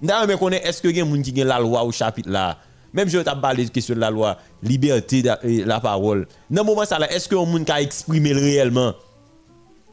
D'ailleurs 0.00 0.28
mais 0.28 0.38
connaît 0.38 0.62
est-ce 0.64 0.80
que 0.80 0.94
gen 0.94 1.08
moun 1.08 1.22
qui 1.22 1.34
gen 1.34 1.48
la 1.48 1.58
loi 1.58 1.82
au 1.82 1.90
chapitre 1.90 2.30
là? 2.30 2.56
Même 2.92 3.08
je 3.08 3.18
t'a 3.18 3.34
parlé 3.34 3.64
de 3.64 3.70
question 3.70 3.96
de 3.96 4.00
la 4.00 4.10
loi, 4.10 4.38
liberté 4.62 5.22
de 5.22 5.64
la 5.64 5.80
parole. 5.80 6.28
Dans 6.48 6.64
moment 6.64 6.84
ça 6.84 7.00
là, 7.00 7.12
est-ce 7.12 7.28
que 7.28 7.34
un 7.34 7.44
moun 7.44 7.64
ka 7.64 7.82
exprimer 7.82 8.32
le 8.32 8.40
réellement? 8.40 8.92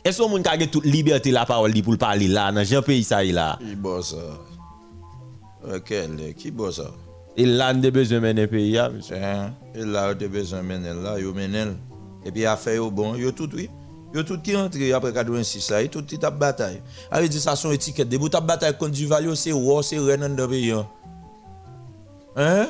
Est-ce 0.05 0.19
que 0.19 0.25
un 0.25 0.27
moun 0.27 0.43
ka 0.43 0.59
gen 0.59 0.67
toute 0.67 0.85
liberté 0.85 1.31
la 1.31 1.47
parole 1.47 1.73
pour 1.81 1.93
le 1.93 1.97
parler 1.97 2.27
là 2.27 2.51
dans 2.51 2.63
Jean 2.63 2.83
pays 2.83 3.03
ça 3.03 3.23
y 3.23 3.31
là? 3.31 3.57
Qui? 5.83 5.95
Qui 6.35 6.51
on 7.45 7.59
a 7.59 7.73
besoin 7.73 8.19
mener 8.19 8.47
pays 8.47 8.71
là, 8.71 8.89
monsieur. 8.89 9.17
Hein? 9.17 9.53
Tu 9.73 9.95
as 9.95 10.13
besoin 10.13 10.59
de 10.59 10.65
mener 10.65 10.93
là, 10.93 11.19
yo 11.19 11.33
menel. 11.33 11.75
Et 12.25 12.31
puis, 12.31 12.45
affaire 12.45 12.75
yo 12.75 12.89
bon, 12.89 13.15
yo 13.15 13.31
tout, 13.31 13.49
oui. 13.53 13.69
Yo 14.13 14.23
tout 14.23 14.39
qui 14.41 14.55
rentre 14.55 14.77
après 14.95 15.13
86 15.13 15.69
là, 15.69 15.81
yo 15.81 15.87
tout 15.89 16.03
qui 16.03 16.17
tape 16.17 16.37
bataille. 16.37 16.81
Avec 17.11 17.29
dit 17.29 17.39
ça, 17.39 17.55
son 17.55 17.71
étiquette. 17.71 18.09
Debout 18.09 18.29
tape 18.29 18.45
bataille 18.45 18.75
contre 18.77 18.93
du 18.93 19.05
valio, 19.05 19.35
c'est 19.35 19.51
roi, 19.51 19.83
c'est 19.83 19.99
reine 19.99 20.35
le 20.35 20.47
pays. 20.47 20.71
Hein? 20.71 20.87
Hein? 22.35 22.67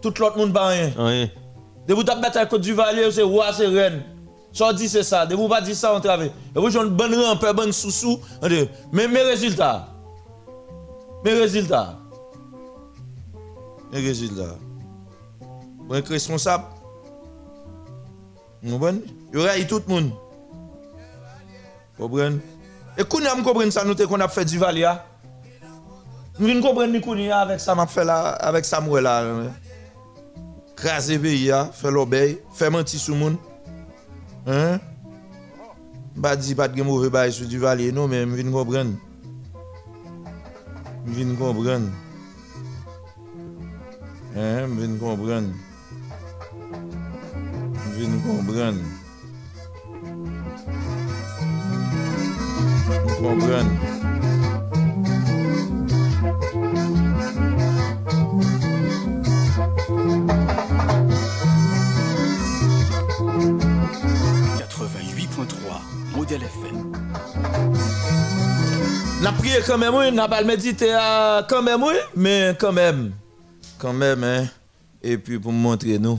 Tout 0.00 0.12
l'autre 0.20 0.36
monde 0.36 0.52
pas 0.52 0.68
rien. 0.68 0.92
Ouais. 0.98 1.32
Debout 1.88 2.04
tape 2.04 2.20
bataille 2.20 2.48
contre 2.48 2.62
du 2.62 2.74
valio, 2.74 3.10
c'est 3.10 3.22
roi, 3.22 3.52
c'est 3.52 3.66
reine. 3.66 4.02
Ça 4.52 4.72
dit 4.72 4.88
c'est 4.88 5.02
ça. 5.02 5.26
Debout 5.26 5.48
pas 5.48 5.60
dire 5.60 5.74
ça, 5.74 5.92
on 5.92 6.00
travaille. 6.00 6.30
Et 6.54 6.60
vous, 6.60 6.70
j'ai 6.70 6.78
une 6.78 6.90
bonne 6.90 7.12
rampe, 7.12 7.44
bonne 7.56 7.72
sous-sous. 7.72 8.20
Mais 8.92 9.08
mes 9.08 9.22
résultats? 9.22 9.88
Mes 11.24 11.32
résultats? 11.32 11.98
Mes 13.94 14.00
résultats. 14.00 14.56
Vous 15.86 15.94
êtes 15.94 16.08
responsable. 16.08 16.64
Vous 18.60 18.72
comprenez? 18.72 19.02
Y 19.32 19.36
aura 19.36 19.54
tout 19.68 19.82
le 19.86 19.94
monde. 19.94 20.10
Vous 21.96 22.08
comprenez? 22.08 22.40
Et 22.98 23.04
quand 23.04 23.20
nous 23.20 23.44
comprenons 23.44 23.70
ça, 23.70 23.84
nous 23.84 23.94
qu'on 23.94 24.18
a 24.18 24.26
fait 24.26 24.44
du 24.44 24.58
Valia. 24.58 25.06
Nous 26.40 26.60
comprenons 26.60 27.32
avec 27.32 27.60
ça, 27.60 27.76
m'a 27.76 27.86
fait 27.86 28.04
là, 28.04 28.30
avec 28.30 28.64
Samuel 28.64 29.04
là. 29.04 29.32
Craser 30.74 31.20
pays, 31.20 31.46
là, 31.46 31.70
faire 31.72 31.92
l'obéi, 31.92 32.40
faire 32.52 32.72
mentir 32.72 32.98
sur 32.98 33.14
le 33.14 33.20
monde. 33.20 33.36
Hein? 34.48 34.80
Pas 36.20 36.34
dire 36.34 36.56
pas 36.56 36.66
de 36.66 36.82
mauvais 36.82 37.10
bail 37.10 37.32
sur 37.32 37.46
du 37.46 37.60
Valier, 37.60 37.92
non, 37.92 38.08
mais 38.08 38.22
je 38.22 38.26
viens 38.26 38.50
comprendre. 38.50 38.94
Je 41.06 41.12
viens 41.12 41.34
comprendre. 41.36 41.90
Hein? 44.36 44.66
Je 44.68 44.80
viens 44.86 44.96
comprendre. 44.98 45.48
Je 47.92 47.98
viens 48.00 48.18
comprendre. 48.18 48.78
Je 53.08 53.14
comprendre. 53.22 53.70
Modèle 66.14 66.42
FM. 66.42 66.92
N'a 69.22 69.32
prié 69.32 69.56
quand 69.66 69.78
même, 69.78 69.94
oui, 69.94 70.12
n'a 70.12 70.28
pas 70.28 70.40
le 70.40 70.46
médité 70.46 70.92
à- 70.92 71.44
quand 71.48 71.62
même, 71.62 71.82
oui, 71.82 71.94
mais 72.16 72.54
quand 72.58 72.72
même. 72.72 73.12
Quand 73.84 73.92
même, 73.92 74.24
hein. 74.24 74.46
Et 75.02 75.18
puis 75.18 75.38
pour 75.38 75.52
montrer 75.52 75.98
nous. 75.98 76.18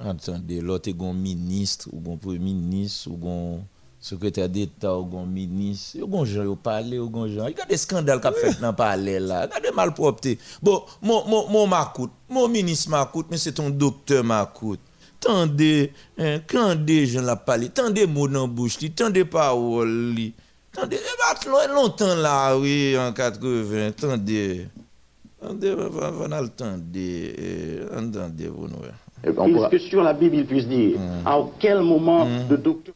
Attendez, 0.00 0.62
l'autre 0.62 0.88
est 0.88 1.02
un 1.02 1.12
ministre, 1.12 1.90
ou 1.92 2.14
un 2.14 2.16
premier 2.16 2.38
ministre, 2.38 3.10
ou 3.10 3.28
un 3.28 3.58
secrétaire 4.00 4.48
d'État, 4.48 4.96
ou 4.96 5.18
un 5.18 5.26
ministre. 5.26 5.98
Ou 6.00 6.18
un 6.18 6.24
gens, 6.24 6.46
ou 6.46 6.56
parler, 6.56 6.98
ou 6.98 7.12
un 7.20 7.28
gens. 7.28 7.44
Regardez 7.44 7.74
le 7.74 7.76
scandale 7.76 8.22
qu'a 8.22 8.32
fait 8.32 8.58
dans 8.58 8.70
le 8.70 8.74
palais 8.74 9.20
là. 9.20 9.42
Regardez 9.42 9.70
malpropreté. 9.70 10.38
Bon, 10.62 10.82
mon, 11.02 11.28
mon, 11.28 11.46
mon 11.50 11.66
m'acoute, 11.66 12.10
mon 12.30 12.48
ministre 12.48 12.88
m'acoute, 12.88 13.26
mais 13.30 13.36
c'est 13.36 13.52
ton 13.52 13.68
docteur 13.68 14.24
m'acoute. 14.24 14.80
Tendez, 15.20 15.92
hein, 16.16 16.40
quand 16.48 16.74
des 16.74 17.06
gens 17.06 17.20
la 17.20 17.36
parlé, 17.36 17.68
tendez 17.68 18.06
mots 18.06 18.28
dans 18.28 18.46
la 18.46 18.46
bouche, 18.46 18.78
tendez 18.96 19.26
paroles. 19.26 20.16
Tendez, 20.72 20.98
eh 20.98 21.48
lo- 21.50 21.74
longtemps 21.74 22.14
là, 22.14 22.56
oui, 22.56 22.96
en 22.98 23.12
80, 23.12 23.92
tendez. 23.92 24.68
On 25.44 25.50
entendez, 25.50 25.74
vous 28.48 28.68
nous. 28.68 29.68
que 29.70 29.78
sur 29.78 30.02
la 30.02 30.12
Bible, 30.12 30.36
il 30.36 30.46
puisse 30.46 30.66
dire 30.68 30.98
mm. 30.98 31.26
à 31.26 31.38
quel 31.58 31.80
moment 31.82 32.24
mm. 32.26 32.48
le 32.50 32.56
docteur. 32.58 32.94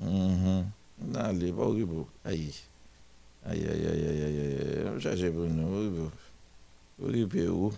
Mm 0.00 0.34
-hmm. 0.34 0.64
Allez, 1.16 1.52
pas 1.52 1.62
horrible. 1.62 2.04
Aïe. 2.24 2.52
Aïe, 3.46 3.64
aïe, 3.72 3.86
aïe, 3.86 4.06
aïe, 4.08 4.22
aïe, 4.22 4.36
aïe. 5.04 5.16
J'ai 5.16 5.30
pour 5.30 5.44
nous, 5.44 5.68
horrible. 5.74 6.10
Horrible, 7.02 7.48
où 7.50 7.72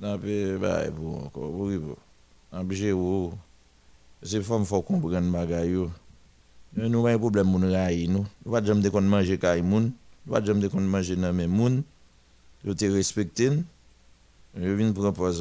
Dans 0.00 0.12
le 0.14 0.18
pays, 0.18 0.90
bon, 0.96 1.24
encore, 1.26 1.54
horrible. 1.60 1.94
Obligé, 2.52 2.92
où 2.92 3.32
C'est 4.22 4.42
femme, 4.42 4.64
faut 4.64 4.82
comprendre, 4.82 5.30
bagaille. 5.32 5.88
Nous 6.76 6.84
avons 6.84 7.06
un 7.06 7.18
problème, 7.18 7.50
nous, 7.50 7.58
nous. 7.58 8.26
Nous 8.44 8.52
ne 8.52 8.88
pouvons 8.88 8.90
pas 8.90 9.00
manger, 9.00 9.38
nous. 9.62 9.92
Nous 10.26 10.40
ne 10.40 10.68
pouvons 10.68 10.68
pas 10.68 10.80
manger 10.80 11.16
dans 11.16 11.36
les 11.36 11.48
gens. 11.48 11.82
Yo 12.64 12.74
te 12.74 12.84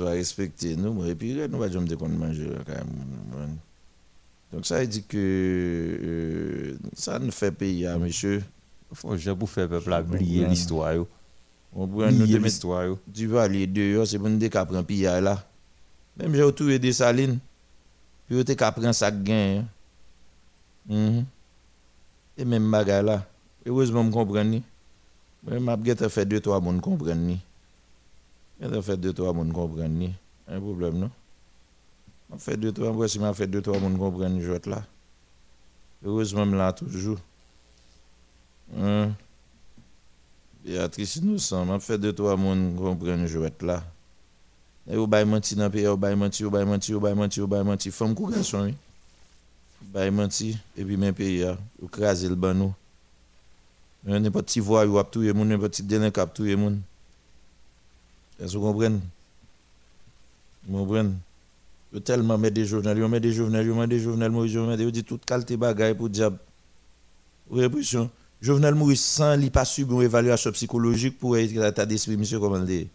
à 0.08 0.12
respecter 0.12 0.76
nous. 0.76 1.06
Et 1.06 1.16
puis, 1.16 1.34
nous 1.34 1.58
pas 1.58 1.70
jamais 1.70 1.88
de 1.88 1.96
kon 1.96 2.10
manger 2.10 2.52
kay 2.66 2.84
moun. 2.86 3.58
Donc 4.54 4.66
ça 4.66 4.80
veut 4.80 4.88
dire 4.88 5.08
que 5.08 5.18
euh, 5.18 6.78
ça 6.94 7.20
nous 7.20 7.32
fait 7.32 7.52
payer, 7.52 7.88
à 7.88 7.98
monsieur. 7.98 8.44
Faut 8.94 9.18
je 9.18 9.32
pour 9.32 9.50
faire 9.50 9.68
peuple 9.68 9.92
oublier 9.92 10.44
comprends. 10.44 10.50
l'histoire 10.50 10.94
yo. 10.94 11.08
On 11.74 11.88
prend 11.88 12.12
nous 12.12 12.22
Oublier 12.22 12.28
te 12.28 12.34
mettre 12.34 12.46
l'histoire 12.46 12.86
yo. 12.86 13.00
des 16.80 16.94
salines. 16.94 17.40
Puis 18.28 18.44
te 18.46 18.52
qu'à 18.54 18.72
prendre 18.72 18.94
ça 18.94 19.12
gain. 19.12 19.66
Mhm. 20.88 21.26
Et 22.38 22.46
même 22.46 22.70
bagay 22.70 23.02
là. 23.02 23.26
Heureusement 23.66 24.04
me 24.04 24.12
comprendre 24.12 24.50
ni. 24.50 24.64
M'a 25.44 25.78
gete 25.84 26.04
deux 26.26 26.42
trois 26.42 26.60
monde 26.60 26.82
comprendre 26.82 27.16
ni. 27.16 27.40
Gete 28.62 28.92
deux 29.00 29.14
trois 29.14 29.34
monde 29.34 29.54
comprendre 29.54 29.88
ni. 29.88 30.14
Un 30.48 30.60
problème 30.60 30.98
non? 30.98 31.12
M'a 32.30 32.38
fait 32.38 32.58
deux 32.58 32.72
trois 32.72 32.92
moi 32.92 33.08
si 33.08 33.20
m'a 33.20 33.34
fait 33.34 33.48
deux 33.48 33.62
trois 33.62 33.80
monde 33.80 33.98
comprendre 33.98 34.36
ni 34.36 34.42
jouet 34.42 34.62
là. 34.66 34.84
Heureusement 36.04 36.46
me 36.46 36.58
là 36.58 36.74
toujours. 36.74 37.20
Hein? 38.78 39.12
Béatrice 40.66 41.18
Innocent, 41.18 41.66
m'a 41.66 41.80
fait 41.80 41.98
deux 41.98 42.14
trois 42.14 42.36
monde 42.36 42.76
comprendre 42.76 43.26
jouet 43.28 43.54
là. 43.62 43.84
Et 44.90 44.96
ou 44.96 45.06
bay 45.06 45.26
menti 45.26 45.54
dans 45.56 45.70
pays, 45.70 45.88
ou 45.88 45.98
bay 45.98 46.16
menti, 46.16 46.46
ou 46.46 46.50
bay 46.50 46.64
menti, 46.64 46.94
ou 46.94 47.00
bay 47.02 47.14
menti, 47.14 47.42
ou 47.42 47.48
bay 47.48 47.62
menti, 47.64 47.92
femme 47.92 48.16
kou 48.16 48.28
garçon 48.28 48.64
oui. 48.64 48.76
Bay 49.82 50.10
menti 50.12 50.58
et 50.78 50.84
puis 50.86 50.96
même 50.96 51.14
pays 51.14 51.40
là, 51.40 51.58
ou 51.82 51.88
craser 51.88 52.30
le 52.30 52.36
ban 52.36 52.54
nous. 52.54 52.74
N'importe 54.08 54.58
a 54.58 55.04
touyer 55.04 55.34
moun. 55.34 56.82
Est-ce 58.40 58.54
que 58.54 58.58
vous 58.58 58.72
comprenez? 58.72 59.00
Vous 60.66 60.80
comprenez? 60.80 61.14
Tellement 62.06 62.38
met 62.38 62.50
des 62.50 62.66
journaux, 62.66 62.94
des 63.20 63.34
journaux, 63.34 63.86
des 63.86 64.00
journaux, 64.00 64.78
des, 64.78 64.92
dit 64.92 65.04
toute 65.04 65.26
qualité 65.26 65.58
bagaille 65.58 65.94
pour. 65.94 66.10
Ou 67.50 68.96
sans 68.96 69.34
une 69.38 70.02
évaluation 70.02 70.52
psychologique 70.52 71.20
pour 71.20 71.36
état 71.38 71.86
d'esprit 71.86 72.16
monsieur 72.16 72.40
comment 72.40 72.60
dire? 72.60 72.88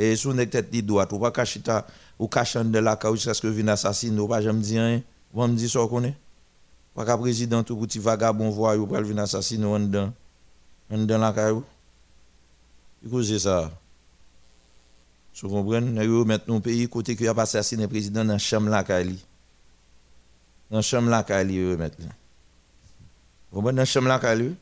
Et 0.00 0.14
sous 0.14 0.32
nek 0.32 0.50
tête 0.50 0.70
li 0.72 0.80
droite 0.80 1.12
ou 1.12 1.18
cacher 1.30 1.60
ta 1.60 1.84
ou 2.18 2.28
cacher 2.28 2.62
de 2.62 2.78
la 2.78 2.94
cause 2.94 3.16
jusqu'à 3.16 3.34
ce 3.34 3.42
que 3.42 3.48
vienne 3.48 3.68
assassiner 3.68 4.20
ou 4.20 4.28
pas 4.28 4.40
jamais 4.40 4.60
dire 4.60 4.80
rien. 4.80 5.02
Vous 5.34 5.46
me 5.46 5.56
dire 5.56 5.68
ça 5.68 5.80
connaît. 5.90 6.14
Pas 6.94 7.04
ka 7.04 7.18
président 7.18 7.64
tout 7.64 7.76
petit 7.76 7.98
vagabond 7.98 8.52
pour 8.52 8.68
venir 8.68 9.24
assassiner 9.24 9.66
dedans. 9.80 10.12
En 10.90 10.98
dedans 10.98 11.18
la 11.18 11.32
caillou. 11.32 11.64
Il 13.02 13.10
cause 13.10 13.36
ça. 13.38 13.70
Vous 15.40 15.48
comprenez? 15.48 16.04
Yo 16.04 16.24
mettre 16.24 16.48
nos 16.48 16.60
pays 16.60 16.88
côté 16.88 17.14
que 17.14 17.22
y 17.22 17.28
a 17.28 17.34
pas 17.34 17.42
assassiné 17.42 17.86
président 17.86 18.24
dans 18.24 18.38
chambre 18.38 18.70
la 18.70 18.82
caille. 18.82 19.18
Dans 20.70 20.82
chambre 20.82 21.10
la 21.10 21.22
caille 21.22 21.54
yo 21.54 21.76
mettre. 21.76 22.00
là. 22.00 22.08
Vous 23.50 23.58
comprenez? 23.58 23.76
Dans 23.76 23.84
chambre 23.84 24.08
la 24.08 24.18
caille? 24.18 24.56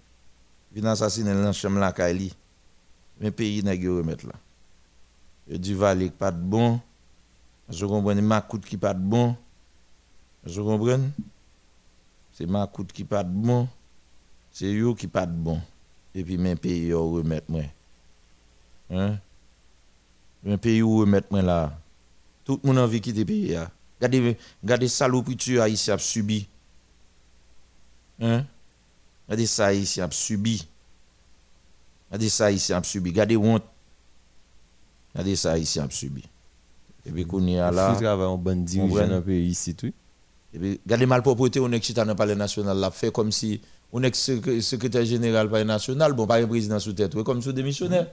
Vin 0.75 0.91
assassiner 0.91 1.33
dans 1.33 1.53
chambre 1.53 1.79
la 1.79 1.93
caille. 1.93 2.33
Mais 3.21 3.31
pays 3.31 3.63
nèg 3.63 3.83
yo 3.83 3.99
remettre 3.99 4.27
là. 4.27 4.35
Et 5.49 5.59
du 5.59 5.75
Valais 5.75 6.11
pas 6.11 6.31
de 6.33 6.41
bon. 6.41 6.81
Je 7.69 7.87
comprends 7.87 8.15
Macoute 8.15 8.67
qui 8.67 8.77
pas 8.77 8.93
de 8.93 9.01
bon. 9.01 9.35
Je 10.45 10.61
comprends. 10.61 11.01
C'est 12.33 12.47
Macoute 12.47 12.93
qui 12.93 13.05
pas 13.05 13.25
de 13.25 13.31
bon. 13.31 13.67
C'est 14.53 14.71
yo 14.73 14.95
qui 14.95 15.07
pas 15.07 15.25
de 15.25 15.33
bon. 15.33 15.61
Et 16.17 16.25
puis 16.25 16.39
mes 16.39 16.57
pays 16.57 16.87
yo 16.87 17.11
remettre 17.13 17.51
moi. 17.51 17.65
Hein? 18.91 19.19
Un 20.47 20.57
pays 20.57 20.81
où 20.81 21.01
remettre 21.01 21.29
moi 21.31 21.43
là. 21.43 21.79
Tout 22.43 22.59
le 22.63 22.69
monde 22.69 22.79
a 22.79 22.85
envie 22.85 23.01
de 23.01 23.05
quitter 23.05 23.21
le 23.21 23.27
pays. 23.27 23.59
Regardez, 24.01 24.39
regardez 24.63 24.89
saloperie 24.89 25.59
haïtien 25.61 25.95
a 25.95 25.99
subi. 25.99 26.49
Hein? 28.19 28.47
Regardez 29.29 29.47
ça 29.47 29.67
haïtien 29.67 30.07
a 30.07 30.11
subi. 30.11 30.67
Regardez 32.09 32.31
ça 32.31 32.47
haïtien 32.47 32.79
a 32.79 32.83
subi. 32.83 33.11
Regardez 33.11 33.37
honte. 33.37 33.65
Regardez 35.13 35.37
ça 35.37 35.53
haïtien 35.53 35.85
a 35.85 35.91
subi. 35.91 36.25
Et 37.05 37.11
puis 37.11 37.27
qu'on 37.27 37.47
y 37.47 37.59
a 37.59 37.71
là. 37.71 37.93
Faut 37.93 38.01
travailler 38.01 38.31
en 38.31 38.39
bonne 38.39 38.65
dirigeant 38.65 39.07
le 39.07 39.21
pays 39.21 39.49
ici 39.49 39.75
tout. 39.75 39.93
Et 40.55 40.59
puis, 40.59 40.81
regardez 40.87 41.05
malpropreté, 41.05 41.61
on 41.61 41.71
est 41.73 41.83
chita 41.83 42.05
dans 42.07 42.13
le 42.13 42.17
palais 42.17 42.35
national, 42.35 42.79
là, 42.79 42.91
fait 42.91 43.13
comme 43.13 43.31
si 43.31 43.61
on 43.99 44.03
est 44.03 44.15
secré- 44.15 44.61
secrétaire 44.61 45.05
général 45.07 45.49
palais 45.49 45.65
national, 45.65 46.13
bon, 46.13 46.27
pas 46.27 46.37
un 46.37 46.47
président 46.47 46.79
sous 46.79 46.93
tête, 46.93 47.15
comme 47.23 47.41
sous 47.41 47.53
démissionnaire. 47.53 48.07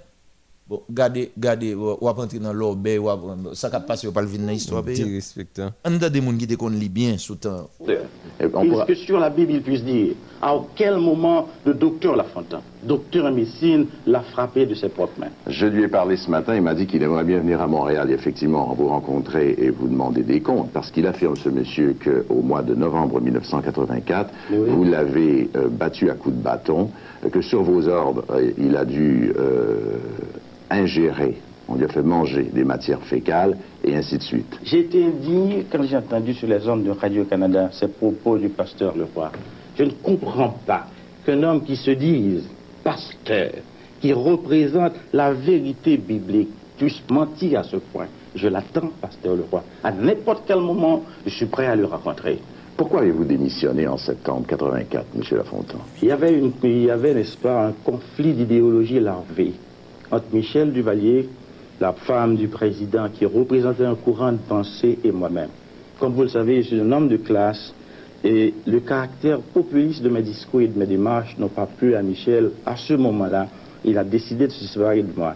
Bon, 0.65 0.81
regardez, 0.87 1.29
regardez, 1.35 1.75
ou 1.75 2.07
entrer 2.07 2.39
dans 2.39 2.53
l'orbe, 2.53 2.87
ou 2.97 3.09
ap- 3.09 3.19
ça 3.53 3.69
qui 3.69 3.75
passe, 3.85 4.05
ou 4.05 4.13
pas 4.13 4.21
le 4.21 4.27
vin 4.27 4.37
dans 4.45 4.47
l'histoire. 4.47 4.81
Petit 4.81 5.03
pays. 5.03 5.15
respect. 5.15 5.47
hein. 5.59 5.73
On 5.83 6.01
a 6.01 6.09
des 6.09 6.21
gens 6.21 6.37
qui 6.37 6.47
te 6.47 6.53
connaissent 6.55 6.79
li 6.79 6.87
bien 6.87 7.17
sous 7.17 7.35
temps. 7.35 7.69
Que 7.85 8.95
sur 8.95 9.19
la 9.19 9.29
Bible 9.29 9.51
il 9.51 9.61
puisse 9.61 9.83
dire 9.83 10.13
à 10.41 10.55
quel 10.73 10.97
moment 10.99 11.49
le 11.65 11.73
docteur 11.73 12.15
Lafontaine, 12.15 12.61
docteur 12.85 13.25
en 13.25 13.31
médecine, 13.31 13.87
l'a 14.07 14.21
frappé 14.21 14.65
de 14.65 14.73
ses 14.75 14.89
propres 14.89 15.19
mains. 15.19 15.27
Je 15.47 15.65
lui 15.65 15.83
ai 15.83 15.87
parlé 15.87 16.17
ce 16.17 16.29
matin, 16.29 16.55
il 16.55 16.61
m'a 16.61 16.73
dit 16.73 16.85
qu'il 16.85 17.01
aimerait 17.03 17.23
bien 17.23 17.39
venir 17.39 17.61
à 17.61 17.67
Montréal, 17.67 18.09
et 18.11 18.13
effectivement, 18.13 18.73
vous 18.77 18.87
rencontrer 18.87 19.55
et 19.57 19.69
vous 19.69 19.87
demander 19.87 20.21
des 20.23 20.41
comptes, 20.41 20.71
parce 20.71 20.91
qu'il 20.91 21.07
affirme, 21.07 21.35
ce 21.35 21.49
monsieur, 21.49 21.95
qu'au 22.03 22.41
mois 22.41 22.61
de 22.61 22.75
novembre 22.75 23.19
1984, 23.21 24.29
Oui. 24.51 24.57
vous 24.69 24.83
l'avez 24.83 25.49
euh, 25.55 25.67
battu 25.69 26.09
à 26.09 26.13
coups 26.13 26.35
de 26.35 26.41
bâton, 26.41 26.89
que 27.31 27.41
sur 27.41 27.63
vos 27.63 27.87
ordres, 27.87 28.23
euh, 28.31 28.51
il 28.57 28.75
a 28.75 28.85
dû 28.85 29.31
euh, 29.37 29.97
ingérer, 30.69 31.37
on 31.67 31.75
lui 31.75 31.85
a 31.85 31.87
fait 31.87 32.01
manger 32.03 32.43
des 32.53 32.63
matières 32.63 33.01
fécales, 33.03 33.57
et 33.83 33.95
ainsi 33.95 34.17
de 34.17 34.23
suite. 34.23 34.59
J'ai 34.63 34.79
été 34.79 35.05
indigné 35.05 35.65
quand 35.71 35.83
j'ai 35.83 35.97
entendu 35.97 36.33
sur 36.33 36.47
les 36.47 36.67
ondes 36.67 36.83
de 36.83 36.91
Radio-Canada 36.91 37.69
ces 37.71 37.87
propos 37.87 38.37
du 38.37 38.49
pasteur 38.49 38.95
Leroy. 38.97 39.31
Je 39.77 39.83
ne 39.83 39.91
comprends 39.91 40.55
pas 40.65 40.87
qu'un 41.25 41.41
homme 41.43 41.63
qui 41.63 41.75
se 41.75 41.91
dise 41.91 42.43
pasteur, 42.83 43.51
qui 44.01 44.13
représente 44.13 44.93
la 45.13 45.33
vérité 45.33 45.97
biblique, 45.97 46.49
puisse 46.77 47.01
mentir 47.09 47.59
à 47.59 47.63
ce 47.63 47.77
point. 47.77 48.07
Je 48.35 48.47
l'attends, 48.47 48.91
pasteur 49.01 49.35
Leroy. 49.35 49.63
À 49.83 49.91
n'importe 49.91 50.43
quel 50.47 50.59
moment, 50.59 51.03
je 51.25 51.31
suis 51.31 51.45
prêt 51.45 51.67
à 51.67 51.75
le 51.75 51.85
rencontrer. 51.85 52.39
Pourquoi 52.75 53.01
avez-vous 53.01 53.25
démissionné 53.25 53.87
en 53.87 53.97
septembre 53.97 54.45
84, 54.47 55.05
monsieur 55.15 55.37
Lafontaine? 55.37 55.77
Il 56.01 56.07
y 56.07 56.11
avait, 56.11 56.33
une- 56.37 56.51
il 56.63 56.83
y 56.85 56.89
avait 56.89 57.13
n'est-ce 57.13 57.37
pas, 57.37 57.67
un 57.67 57.71
conflit 57.85 58.33
d'idéologie 58.33 58.99
larvé 58.99 59.53
entre 60.11 60.25
Michel 60.33 60.71
Duvalier, 60.73 61.29
la 61.79 61.93
femme 61.93 62.35
du 62.35 62.47
président 62.47 63.07
qui 63.13 63.25
représentait 63.25 63.85
un 63.85 63.95
courant 63.95 64.31
de 64.31 64.37
pensée, 64.49 64.97
et 65.03 65.11
moi-même. 65.11 65.49
Comme 65.99 66.13
vous 66.13 66.23
le 66.23 66.29
savez, 66.29 66.63
je 66.63 66.67
suis 66.69 66.79
un 66.79 66.91
homme 66.91 67.07
de 67.07 67.17
classe 67.17 67.73
et 68.23 68.53
le 68.65 68.79
caractère 68.79 69.39
populiste 69.39 70.01
de 70.01 70.09
mes 70.09 70.21
discours 70.21 70.61
et 70.61 70.67
de 70.67 70.79
mes 70.79 70.85
démarches 70.85 71.35
n'ont 71.37 71.49
pas 71.49 71.65
plu 71.65 71.95
à 71.95 72.01
Michel. 72.01 72.51
À 72.65 72.77
ce 72.77 72.93
moment-là, 72.93 73.47
il 73.83 73.97
a 73.97 74.03
décidé 74.03 74.47
de 74.47 74.51
se 74.51 74.65
séparer 74.65 75.03
de 75.03 75.11
moi. 75.15 75.35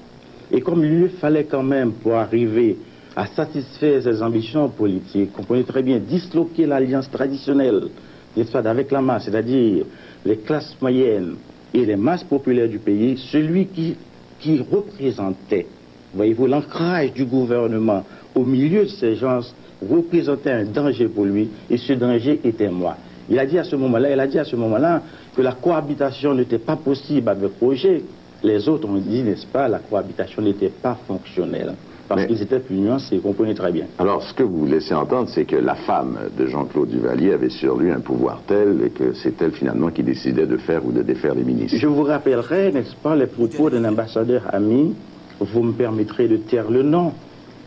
Et 0.52 0.62
comme 0.62 0.84
il 0.84 1.02
lui 1.02 1.10
fallait 1.10 1.44
quand 1.44 1.64
même 1.64 1.92
pour 1.92 2.16
arriver 2.16 2.78
à 3.16 3.28
satisfaire 3.28 4.02
ses 4.02 4.22
ambitions 4.22 4.70
politiques, 4.70 5.34
comprenez 5.34 5.64
très 5.64 5.84
bien, 5.84 6.00
disloquer 6.00 6.66
l'alliance 6.66 7.12
traditionnelle, 7.12 7.90
n'est-ce 8.38 8.56
avec 8.58 8.92
la 8.92 9.02
masse, 9.02 9.26
c'est-à-dire 9.26 9.86
les 10.26 10.38
classes 10.38 10.78
moyennes 10.82 11.36
et 11.74 11.86
les 11.86 11.96
masses 11.96 12.24
populaires 12.24 12.70
du 12.70 12.80
pays, 12.80 13.18
celui 13.32 13.66
qui, 13.66 13.96
qui 14.40 14.60
représentait, 14.72 15.66
voyez-vous, 16.14 16.48
l'ancrage 16.48 17.12
du 17.14 17.26
gouvernement 17.26 18.06
au 18.36 18.46
milieu 18.46 18.84
de 18.84 18.90
ces 18.90 19.16
gens 19.16 19.42
représentait 19.82 20.52
un 20.52 20.66
danger 20.66 21.08
pour 21.08 21.26
lui, 21.26 21.50
et 21.70 21.78
ce 21.78 21.94
danger 21.94 22.40
était 22.44 22.70
moi. 22.70 22.98
Il 23.30 23.38
a 23.40 23.46
dit 23.46 23.60
à 23.60 23.64
ce 23.64 23.76
moment-là, 23.76 24.12
il 24.12 24.20
a 24.20 24.28
dit 24.28 24.40
à 24.40 24.46
ce 24.46 24.56
moment-là 24.56 25.02
que 25.36 25.42
la 25.42 25.52
cohabitation 25.52 26.34
n'était 26.34 26.60
pas 26.60 26.78
possible 26.78 27.28
avec 27.30 27.52
Roger. 27.60 28.04
Les 28.44 28.70
autres 28.70 28.88
ont 28.88 28.98
dit, 28.98 29.24
n'est-ce 29.24 29.48
pas, 29.48 29.68
la 29.68 29.80
cohabitation 29.80 30.42
n'était 30.42 30.70
pas 30.70 30.98
fonctionnelle. 31.08 31.74
Parce 32.08 32.26
qu'ils 32.26 32.42
étaient 32.42 32.60
plus 32.60 32.78
nuancés, 32.78 33.18
vous 33.18 33.24
comprenez 33.24 33.54
très 33.54 33.72
bien. 33.72 33.86
Alors, 34.00 34.24
ce 34.24 34.34
que 34.34 34.44
vous 34.44 34.66
laissez 34.66 34.94
entendre, 34.94 35.28
c'est 35.28 35.44
que 35.44 35.58
la 35.58 35.76
femme 35.76 36.18
de 36.38 36.46
Jean-Claude 36.46 36.90
Duvalier 36.90 37.34
avait 37.34 37.50
sur 37.50 37.76
lui 37.76 37.92
un 37.92 38.00
pouvoir 38.00 38.42
tel 38.48 38.78
et 38.86 38.90
que 38.92 39.14
c'est 39.14 39.42
elle 39.42 39.52
finalement 39.52 39.90
qui 39.90 40.04
décidait 40.04 40.46
de 40.46 40.56
faire 40.56 40.86
ou 40.86 40.94
de 40.94 41.02
défaire 41.02 41.36
les 41.36 41.44
ministres. 41.44 41.78
Je 41.78 41.88
vous 41.88 42.04
rappellerai, 42.04 42.72
n'est-ce 42.72 42.96
pas, 42.96 43.14
les 43.14 43.28
propos 43.28 43.70
d'un 43.70 43.84
ambassadeur 43.84 44.44
ami. 44.54 44.96
Vous 45.42 45.64
me 45.64 45.74
permettrez 45.74 46.30
de 46.30 46.38
taire 46.38 46.72
le 46.72 46.82
nom. 46.82 47.12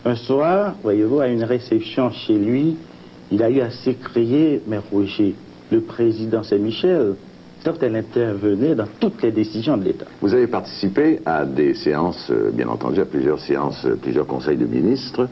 Un 0.05 0.17
soir, 0.17 0.75
voyez-vous, 0.83 1.21
à 1.21 1.29
une 1.29 1.45
réception 1.45 2.11
chez 2.11 2.39
lui, 2.39 2.77
il 3.31 3.43
a 3.43 3.51
eu 3.51 3.61
à 3.61 3.71
s'écrier, 3.71 4.63
mais 4.67 4.79
Roger, 4.79 5.35
le 5.71 5.81
président 5.83 6.43
c'est 6.43 6.59
Michel. 6.59 7.15
sauf 7.63 7.79
qu'elle 7.79 7.95
intervenait 7.95 8.75
dans 8.75 8.87
toutes 8.99 9.23
les 9.23 9.31
décisions 9.31 9.77
de 9.77 9.85
l'État. 9.85 10.07
Vous 10.23 10.33
avez 10.33 10.47
participé 10.47 11.21
à 11.27 11.45
des 11.45 11.75
séances, 11.75 12.29
euh, 12.31 12.51
bien 12.51 12.69
entendu, 12.69 13.01
à 13.01 13.05
plusieurs 13.05 13.39
séances, 13.41 13.85
euh, 13.85 13.97
plusieurs 13.97 14.27
conseils 14.27 14.57
de 14.57 14.65
ministres. 14.65 15.29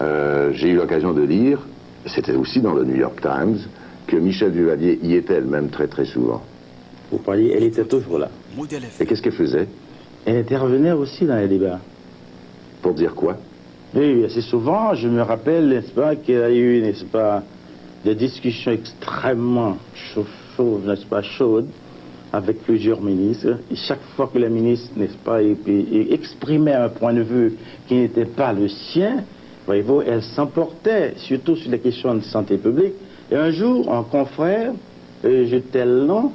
Euh, 0.00 0.52
J'ai 0.52 0.68
eu 0.68 0.76
l'occasion 0.76 1.12
de 1.12 1.22
lire, 1.22 1.58
c'était 2.06 2.36
aussi 2.36 2.60
dans 2.60 2.74
le 2.74 2.84
New 2.84 2.94
York 2.96 3.20
Times, 3.20 3.58
que 4.06 4.16
Michel 4.16 4.52
Duvalier 4.52 5.00
y 5.02 5.14
était 5.14 5.34
elle-même 5.34 5.70
très 5.70 5.88
très 5.88 6.04
souvent. 6.04 6.40
Vous 7.10 7.18
parliez, 7.18 7.52
elle 7.56 7.64
était 7.64 7.84
toujours 7.84 8.18
là. 8.18 8.28
Et 9.00 9.04
qu'est-ce 9.04 9.20
qu'elle 9.20 9.32
faisait? 9.32 9.66
Elle 10.24 10.36
intervenait 10.36 10.92
aussi 10.92 11.24
dans 11.26 11.36
les 11.36 11.48
débats. 11.48 11.80
Pour 12.80 12.94
dire 12.94 13.14
quoi? 13.16 13.36
Oui, 13.94 14.24
assez 14.24 14.40
souvent, 14.40 14.94
je 14.94 15.06
me 15.06 15.20
rappelle, 15.20 15.68
n'est-ce 15.68 15.92
pas, 15.92 16.16
qu'il 16.16 16.34
y 16.34 16.38
a 16.38 16.50
eu, 16.50 16.80
n'est-ce 16.80 17.04
pas, 17.04 17.42
des 18.04 18.14
discussions 18.14 18.72
extrêmement 18.72 19.76
chau- 19.94 20.24
chaudes, 20.56 20.86
n'est-ce 20.86 21.04
pas, 21.04 21.20
chaudes, 21.20 21.68
avec 22.32 22.62
plusieurs 22.62 23.02
ministres. 23.02 23.58
Et 23.70 23.76
chaque 23.76 24.00
fois 24.16 24.30
que 24.32 24.38
les 24.38 24.48
ministres, 24.48 24.92
n'est-ce 24.96 25.18
pas, 25.18 25.42
exprimaient 25.42 26.72
un 26.72 26.88
point 26.88 27.12
de 27.12 27.20
vue 27.20 27.52
qui 27.86 27.96
n'était 27.96 28.24
pas 28.24 28.54
le 28.54 28.68
sien, 28.68 29.24
voyez-vous, 29.66 30.00
elle 30.06 30.22
s'emportait, 30.22 31.12
surtout 31.18 31.54
sur 31.56 31.70
les 31.70 31.78
questions 31.78 32.14
de 32.14 32.22
santé 32.22 32.56
publique. 32.56 32.94
Et 33.30 33.36
un 33.36 33.50
jour, 33.50 33.92
un 33.92 34.04
confrère, 34.04 34.72
euh, 35.26 35.46
je 35.46 35.78
le 35.78 36.06
nom, 36.06 36.32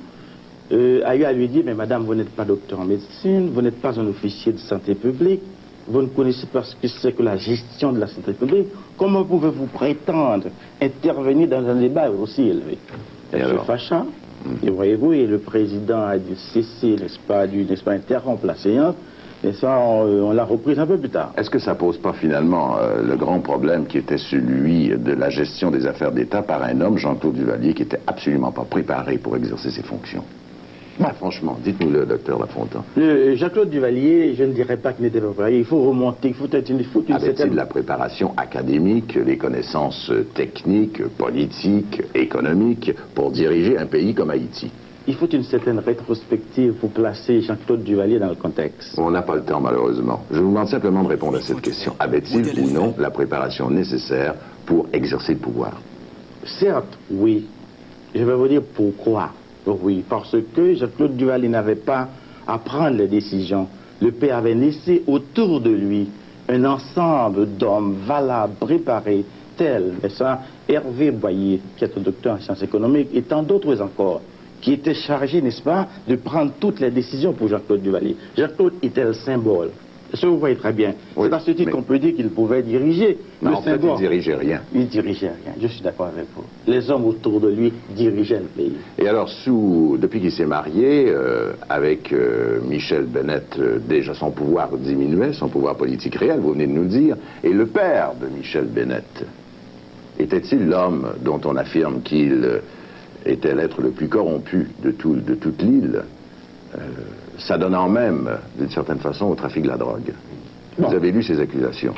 euh, 0.71 1.01
a 1.05 1.15
eu 1.15 1.23
à 1.23 1.33
lui 1.33 1.47
dire, 1.47 1.63
mais 1.65 1.73
madame, 1.73 2.03
vous 2.03 2.13
n'êtes 2.13 2.29
pas 2.29 2.45
docteur 2.45 2.79
en 2.81 2.85
médecine, 2.85 3.49
vous 3.51 3.61
n'êtes 3.63 3.81
pas 3.81 3.99
un 3.99 4.05
officier 4.07 4.51
de 4.51 4.59
santé 4.59 4.93
publique, 4.93 5.41
vous 5.87 6.01
ne 6.01 6.07
connaissez 6.07 6.47
pas 6.47 6.63
ce 6.63 6.75
que 6.75 6.87
c'est 6.87 7.13
que 7.13 7.23
la 7.23 7.37
gestion 7.37 7.93
de 7.93 7.99
la 7.99 8.07
santé 8.07 8.33
publique, 8.33 8.67
comment 8.97 9.23
pouvez-vous 9.23 9.67
prétendre 9.67 10.47
intervenir 10.81 11.47
dans 11.47 11.65
un 11.67 11.75
débat 11.75 12.09
aussi 12.09 12.43
élevé? 12.43 12.73
Et 12.73 13.37
Elle 13.37 13.41
se 13.41 13.49
alors 13.49 13.65
fâcha, 13.65 14.05
et 14.63 14.69
voyez-vous, 14.69 15.13
et 15.13 15.25
le 15.25 15.39
président 15.39 16.01
a 16.01 16.17
dû 16.17 16.35
cesser, 16.35 16.95
n'est-ce 16.95 17.19
pas, 17.19 17.47
dû, 17.47 17.63
n'est-ce 17.63 17.83
pas, 17.83 17.93
interrompre 17.93 18.45
la 18.45 18.55
séance, 18.55 18.95
et 19.43 19.53
ça, 19.53 19.77
on, 19.79 20.29
on 20.29 20.31
l'a 20.31 20.45
reprise 20.45 20.79
un 20.79 20.87
peu 20.87 20.97
plus 20.97 21.09
tard. 21.09 21.31
Est-ce 21.37 21.49
que 21.49 21.59
ça 21.59 21.75
pose 21.75 21.97
pas 21.97 22.13
finalement 22.13 22.77
euh, 22.77 23.03
le 23.03 23.15
grand 23.15 23.39
problème 23.39 23.85
qui 23.85 23.99
était 23.99 24.17
celui 24.17 24.89
de 24.89 25.13
la 25.13 25.29
gestion 25.29 25.69
des 25.69 25.85
affaires 25.85 26.11
d'État 26.11 26.41
par 26.41 26.63
un 26.63 26.81
homme, 26.81 26.97
Jean-Claude 26.97 27.35
Duvalier, 27.35 27.73
qui 27.73 27.83
était 27.83 27.99
absolument 28.07 28.51
pas 28.51 28.63
préparé 28.63 29.19
pour 29.19 29.35
exercer 29.35 29.69
ses 29.69 29.83
fonctions? 29.83 30.23
Ah, 31.03 31.13
Franchement, 31.13 31.57
dites-nous-le, 31.63 32.05
docteur 32.05 32.39
Lafontaine. 32.39 32.81
Le- 32.95 33.35
Jacques-Claude 33.35 33.69
Duvalier, 33.69 34.33
je 34.35 34.43
ne 34.43 34.53
dirais 34.53 34.77
pas 34.77 34.93
qu'il 34.93 35.05
n'était 35.05 35.19
pas 35.21 35.27
préparé, 35.27 35.57
il 35.59 35.65
faut 35.65 35.81
remonter, 35.83 36.29
il 36.29 36.33
faut 36.33 36.47
être 36.51 36.69
une, 36.69 36.79
il 36.79 36.85
faut 36.85 37.03
une 37.07 37.13
Avait-il 37.15 37.37
certaine... 37.37 37.55
la 37.55 37.65
préparation 37.67 38.33
académique, 38.37 39.15
les 39.25 39.37
connaissances 39.37 40.11
techniques, 40.33 41.03
politiques, 41.17 42.01
économiques 42.15 42.91
pour 43.13 43.31
diriger 43.31 43.77
un 43.77 43.85
pays 43.85 44.13
comme 44.15 44.31
Haïti 44.31 44.71
Il 45.07 45.13
faut 45.15 45.27
une 45.29 45.43
certaine 45.43 45.79
rétrospective 45.79 46.73
pour 46.73 46.89
placer 46.89 47.41
Jean-Claude 47.41 47.83
Duvalier 47.83 48.17
dans 48.19 48.29
le 48.29 48.35
contexte. 48.35 48.97
On 48.97 49.11
n'a 49.11 49.21
pas 49.21 49.35
le 49.35 49.43
temps 49.43 49.61
malheureusement. 49.61 50.23
Je 50.31 50.39
vous 50.39 50.49
demande 50.49 50.67
simplement 50.67 51.03
de 51.03 51.09
répondre 51.09 51.37
à 51.37 51.41
cette 51.41 51.61
question. 51.61 51.95
Avait-il 51.99 52.59
ou 52.59 52.69
non 52.71 52.95
la 52.97 53.11
préparation 53.11 53.69
nécessaire 53.69 54.33
pour 54.65 54.87
exercer 54.93 55.33
le 55.33 55.39
pouvoir? 55.39 55.79
Certes, 56.43 56.97
oui. 57.11 57.45
Je 58.15 58.23
vais 58.23 58.33
vous 58.33 58.47
dire 58.47 58.61
pourquoi. 58.73 59.29
Oui, 59.67 60.03
parce 60.07 60.35
que 60.55 60.73
Jean-Claude 60.75 61.17
Duvalier 61.17 61.49
n'avait 61.49 61.75
pas 61.75 62.07
à 62.47 62.57
prendre 62.57 62.97
les 62.97 63.07
décisions. 63.07 63.67
Le 64.01 64.11
père 64.11 64.37
avait 64.37 64.53
laissé 64.53 65.03
autour 65.07 65.59
de 65.59 65.71
lui 65.71 66.07
un 66.49 66.63
ensemble 66.65 67.57
d'hommes 67.57 67.97
valables, 68.05 68.53
préparés, 68.59 69.25
tels, 69.57 69.95
n'est-ce 70.01 70.23
Hervé 70.69 71.11
Boyer, 71.11 71.59
qui 71.75 71.83
est 71.83 71.97
un 71.97 72.01
docteur 72.01 72.35
en 72.35 72.39
sciences 72.39 72.63
économiques, 72.63 73.09
et 73.13 73.23
tant 73.23 73.43
d'autres 73.43 73.81
encore, 73.81 74.21
qui 74.61 74.73
étaient 74.73 74.93
chargés, 74.93 75.41
n'est-ce 75.41 75.61
pas, 75.61 75.87
de 76.07 76.15
prendre 76.15 76.51
toutes 76.59 76.79
les 76.79 76.91
décisions 76.91 77.33
pour 77.33 77.47
Jean-Claude 77.47 77.81
Duvalier. 77.81 78.15
Jean-Claude 78.37 78.73
était 78.81 79.03
le 79.03 79.13
symbole. 79.13 79.71
Ça, 80.13 80.25
vous 80.27 80.39
voyez 80.39 80.55
très 80.55 80.71
bien. 80.73 80.93
Oui, 81.15 81.27
C'est 81.29 81.35
à 81.35 81.39
ce 81.39 81.51
titre 81.51 81.65
mais- 81.65 81.71
qu'on 81.71 81.81
peut 81.83 81.99
dire 81.99 82.15
qu'il 82.15 82.29
pouvait 82.29 82.63
diriger 82.63 83.17
le 83.41 83.49
en 83.53 83.61
fait, 83.61 83.77
il 83.81 83.89
ne 83.91 83.97
dirigeait 83.97 84.35
rien. 84.35 84.61
Il 84.73 84.87
dirigeait 84.87 85.27
rien, 85.43 85.53
je 85.59 85.67
suis 85.67 85.81
d'accord 85.81 86.07
avec 86.07 86.25
vous. 86.35 86.43
Les 86.65 86.89
hommes 86.89 87.05
autour 87.05 87.39
de 87.41 87.49
lui 87.49 87.73
dirigeaient 87.89 88.39
le 88.39 88.45
pays. 88.45 88.77
Et 88.97 89.07
alors, 89.07 89.27
sous, 89.29 89.97
depuis 89.99 90.21
qu'il 90.21 90.31
s'est 90.31 90.45
marié 90.45 91.05
euh, 91.09 91.51
avec 91.69 92.13
euh, 92.13 92.59
Michel 92.67 93.03
Bennett, 93.05 93.57
euh, 93.59 93.79
déjà 93.79 94.13
son 94.13 94.31
pouvoir 94.31 94.75
diminuait, 94.77 95.33
son 95.33 95.49
pouvoir 95.49 95.75
politique 95.75 96.15
réel, 96.15 96.39
vous 96.39 96.53
venez 96.53 96.67
de 96.67 96.71
nous 96.71 96.83
le 96.83 96.87
dire. 96.89 97.15
Et 97.43 97.51
le 97.51 97.65
père 97.65 98.13
de 98.19 98.27
Michel 98.27 98.65
Bennett, 98.65 99.25
était-il 100.19 100.67
l'homme 100.67 101.09
dont 101.21 101.41
on 101.45 101.55
affirme 101.57 102.01
qu'il 102.01 102.61
était 103.25 103.53
l'être 103.53 103.81
le 103.81 103.91
plus 103.91 104.07
corrompu 104.07 104.67
de, 104.81 104.91
tout- 104.91 105.15
de 105.17 105.35
toute 105.35 105.61
l'île, 105.61 106.03
euh, 107.37 107.39
s'adonnant 107.39 107.89
même, 107.89 108.29
d'une 108.57 108.69
certaine 108.69 108.99
façon, 108.99 109.25
au 109.25 109.35
trafic 109.35 109.63
de 109.63 109.67
la 109.69 109.77
drogue. 109.77 110.13
Vous 110.77 110.93
avez 110.93 111.11
lu 111.11 111.23
ces 111.23 111.39
accusations 111.39 111.93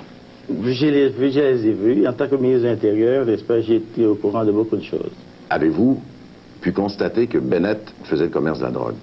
Je 0.49 0.85
les, 0.85 1.11
je 1.11 1.39
les 1.39 1.67
ai 1.67 1.73
vus. 1.73 2.07
En 2.07 2.13
tant 2.13 2.27
que 2.27 2.35
ministre 2.35 2.63
de 2.63 2.69
l'Intérieur, 2.69 3.25
n'est-ce 3.25 3.43
pas, 3.43 3.59
j'ai 3.61 3.75
été 3.75 4.05
au 4.05 4.15
courant 4.15 4.45
de 4.45 4.51
beaucoup 4.51 4.77
de 4.77 4.83
choses. 4.83 5.11
Avez-vous 5.49 6.01
pu 6.61 6.71
constater 6.71 7.27
que 7.27 7.37
Bennett 7.37 7.93
faisait 8.03 8.25
le 8.25 8.29
commerce 8.29 8.59
de 8.59 8.65
la 8.65 8.71
drogue? 8.71 8.95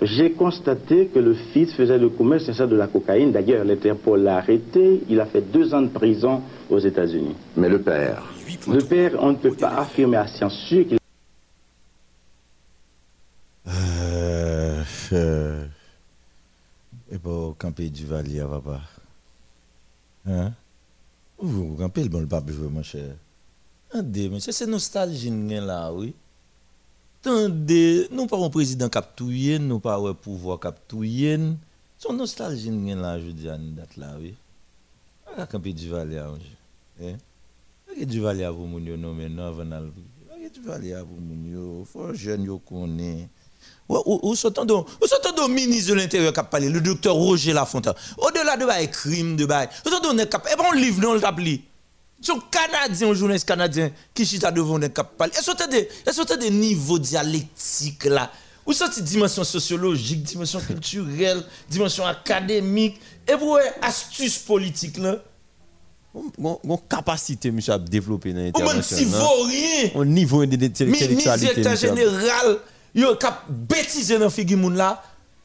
J'ai 0.00 0.32
constaté 0.32 1.06
que 1.06 1.18
le 1.20 1.34
fils 1.34 1.72
faisait 1.74 1.98
le 1.98 2.08
commerce 2.08 2.44
c'est 2.46 2.54
ça, 2.54 2.66
de 2.66 2.74
la 2.74 2.88
cocaïne. 2.88 3.30
D'ailleurs, 3.30 3.64
l'Interpol 3.64 4.22
l'a 4.22 4.38
arrêté. 4.38 5.02
Il 5.08 5.20
a 5.20 5.26
fait 5.26 5.42
deux 5.52 5.72
ans 5.74 5.82
de 5.82 5.88
prison 5.88 6.42
aux 6.68 6.78
États-Unis. 6.78 7.34
Mais 7.56 7.68
le 7.68 7.80
père, 7.80 8.22
Le 8.68 8.82
père, 8.82 9.12
on 9.20 9.30
ne 9.30 9.36
peut 9.36 9.54
pas 9.54 9.74
affirmer 9.78 10.16
à 10.16 10.26
science 10.26 10.54
sûre 10.68 10.86
qu'il 10.88 10.98
Euh, 13.68 14.82
euh, 15.12 15.64
et 17.12 17.18
pour 17.18 17.51
camper 17.62 17.90
du 17.90 18.04
Valier, 18.04 18.44
papa. 18.50 18.80
Hein? 20.26 20.52
Vous 21.38 21.76
campez 21.76 22.02
le 22.02 22.08
bon 22.08 22.20
le 22.20 22.26
pape 22.26 22.50
jouer, 22.50 22.68
mon 22.68 22.82
cher. 22.82 23.14
Attendez, 23.90 24.28
monsieur, 24.28 24.50
c'est 24.50 24.66
nostalgie 24.66 25.30
là, 25.30 25.92
oui. 25.92 26.12
Attendez, 27.20 28.08
nous 28.10 28.26
pas 28.26 28.36
un 28.36 28.50
président 28.50 28.88
cap 28.88 29.14
touyen, 29.14 29.60
nous 29.60 29.78
pas 29.78 29.96
un 29.96 30.12
pouvoir 30.12 30.58
cap 30.58 30.76
touyen. 30.88 31.56
Son 31.98 32.14
nostalgie 32.14 32.70
là, 32.70 33.20
je 33.20 33.30
dis 33.30 33.48
à 33.48 33.54
une 33.54 33.76
date 33.76 33.96
là, 33.96 34.16
oui. 34.18 34.34
A 35.36 35.46
camper 35.46 35.72
du 35.72 35.88
Valier, 35.88 36.24
mon 36.26 36.38
cher. 36.38 36.58
Hein? 37.00 37.16
Ak 37.92 38.04
du 38.06 38.20
Valier 38.20 38.48
pour 38.48 38.66
moun 38.66 38.84
yo 38.84 38.96
non 38.96 39.14
mais 39.14 39.28
non 39.28 39.44
avant 39.44 39.70
al. 39.70 39.92
Ak 40.32 40.52
du 40.52 40.60
Valier 40.62 40.98
pour 41.06 41.20
moun 41.20 41.46
yo, 41.46 41.84
faut 41.84 42.12
jeune 42.14 42.44
yo 42.44 42.58
connaît. 42.58 43.28
Ou, 43.88 43.96
ou, 44.06 44.30
ou 44.30 44.34
sortant 44.34 44.64
de, 44.64 45.48
ministre 45.50 45.94
l'Intérieur 45.94 46.32
qui 46.32 46.40
a 46.40 46.44
parlé, 46.44 46.68
le 46.68 46.80
docteur 46.80 47.14
Roger 47.14 47.52
Lafontaine? 47.52 47.94
Au-delà 48.18 48.56
de 48.56 48.64
bail 48.64 48.90
crime, 48.90 49.36
de 49.36 49.44
bail. 49.44 49.68
Ou 49.84 49.90
sortant 49.90 50.14
de 50.14 50.24
cap, 50.24 50.48
et 50.50 50.56
bon 50.56 50.72
livre 50.72 51.00
non 51.00 51.14
le 51.14 51.24
appli. 51.24 51.62
Son 52.20 52.40
Canadien, 52.50 53.10
un 53.10 53.14
journaliste 53.14 53.48
canadien 53.48 53.90
qui 54.14 54.24
chita 54.24 54.52
devant 54.52 54.80
un 54.80 54.88
cap 54.88 55.16
parler. 55.16 55.32
Et 55.36 55.42
sortant 55.42 55.66
de, 55.66 55.76
et 55.76 56.12
sortant 56.12 56.36
de 56.36 56.46
niveau 56.46 56.98
dialectique 56.98 58.04
là? 58.04 58.30
Ou 58.64 58.72
sorti 58.72 59.02
dimension 59.02 59.42
sociologique, 59.42 60.22
dimension 60.22 60.60
culturelle, 60.60 61.42
dimension 61.68 62.06
académique, 62.06 63.00
et 63.26 63.36
pour 63.36 63.58
astuce 63.82 64.38
politique 64.38 64.98
là? 64.98 65.16
Gon 66.14 66.60
gon 66.62 66.76
capacité, 66.88 67.50
monsieur, 67.50 67.72
à 67.72 67.78
développer 67.78 68.32
dans 68.32 68.40
l'intervention. 68.40 69.08
non? 69.08 69.18
vaut 69.18 69.42
rien. 69.44 69.90
Au 69.94 70.04
niveau 70.04 70.44
de 70.44 70.56
l'intellectualité, 70.56 71.08
monsieur. 71.64 71.88
général, 71.88 72.58
yo 72.94 73.14
kap 73.16 73.44
bêtiser 73.48 74.18
dans 74.18 74.30
figi 74.30 74.56
moun 74.56 74.74
là. 74.76 75.02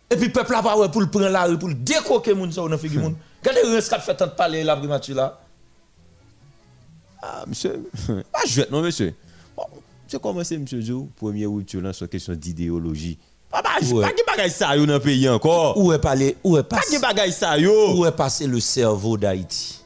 Et 0.09 0.15
puis 0.15 0.29
peuple 0.29 0.53
là 0.53 0.63
pas 0.63 0.87
pour 0.89 1.01
le 1.01 1.07
prendre 1.09 1.27
la 1.29 1.43
rue 1.45 1.57
pour 1.59 1.67
le 1.69 1.73
décoquer 1.75 2.33
moun 2.33 2.51
ça 2.51 2.61
dans 2.67 2.77
figi 2.77 2.97
moun. 2.97 3.15
Regardez 3.45 3.69
reste 3.75 3.89
qu'a 3.89 3.99
fait 3.99 4.15
tant 4.15 4.27
parler 4.29 4.63
la 4.63 4.75
primature 4.75 5.15
là. 5.15 5.39
Ah, 7.21 7.43
monsieur, 7.47 7.89
pas 8.31 8.45
jouet, 8.47 8.67
non, 8.71 8.81
monsieur. 8.81 9.13
Bon, 9.55 9.63
j'ai 10.07 10.19
commencé, 10.19 10.57
monsieur 10.57 10.81
Joe, 10.81 11.05
premier 11.15 11.47
août, 11.47 11.73
là, 11.73 11.91
sur 11.91 12.07
question 12.07 12.33
d'idéologie. 12.33 13.17
Pas 13.49 13.63
pas 13.63 13.79
Ouais. 13.91 14.03
pas 14.03 14.11
de 14.11 14.23
bagay 14.25 14.49
ça, 14.49 14.75
yo, 14.77 14.85
dans 14.85 14.99
pays 14.99 15.27
encore. 15.29 15.77
Où 15.77 15.91
est 15.93 15.99
parlé 15.99 16.37
où 16.43 16.57
est 16.57 16.63
Pas 16.63 16.77
de 16.77 16.81
passé? 16.81 16.99
bagay 16.99 17.31
ça, 17.31 17.57
yo. 17.57 17.95
où 17.97 18.05
est 18.05 18.11
passé 18.11 18.45
le 18.45 18.59
cerveau 18.59 19.17
d'Haïti? 19.17 19.81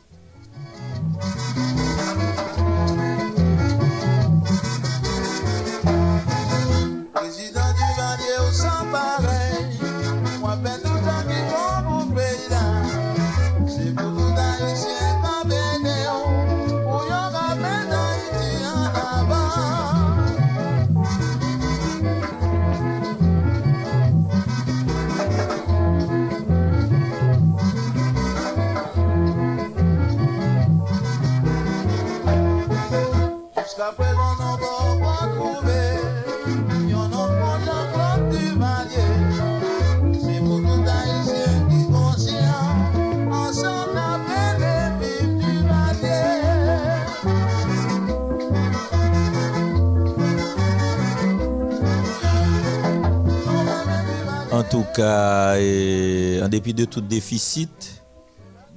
En 54.99 56.49
dépit 56.49 56.73
de 56.73 56.85
tout 56.85 57.01
déficit, 57.01 58.03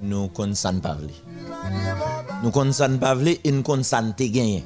nous 0.00 0.30
ne 0.38 0.80
pas 0.80 0.94
vle. 0.94 1.10
Nous 2.42 2.50
ne 2.64 2.96
pas 2.98 3.14
vle 3.14 3.28
et 3.42 3.50
nous 3.50 3.58
ne 3.58 4.12
te 4.12 4.22
gagné. 4.24 4.64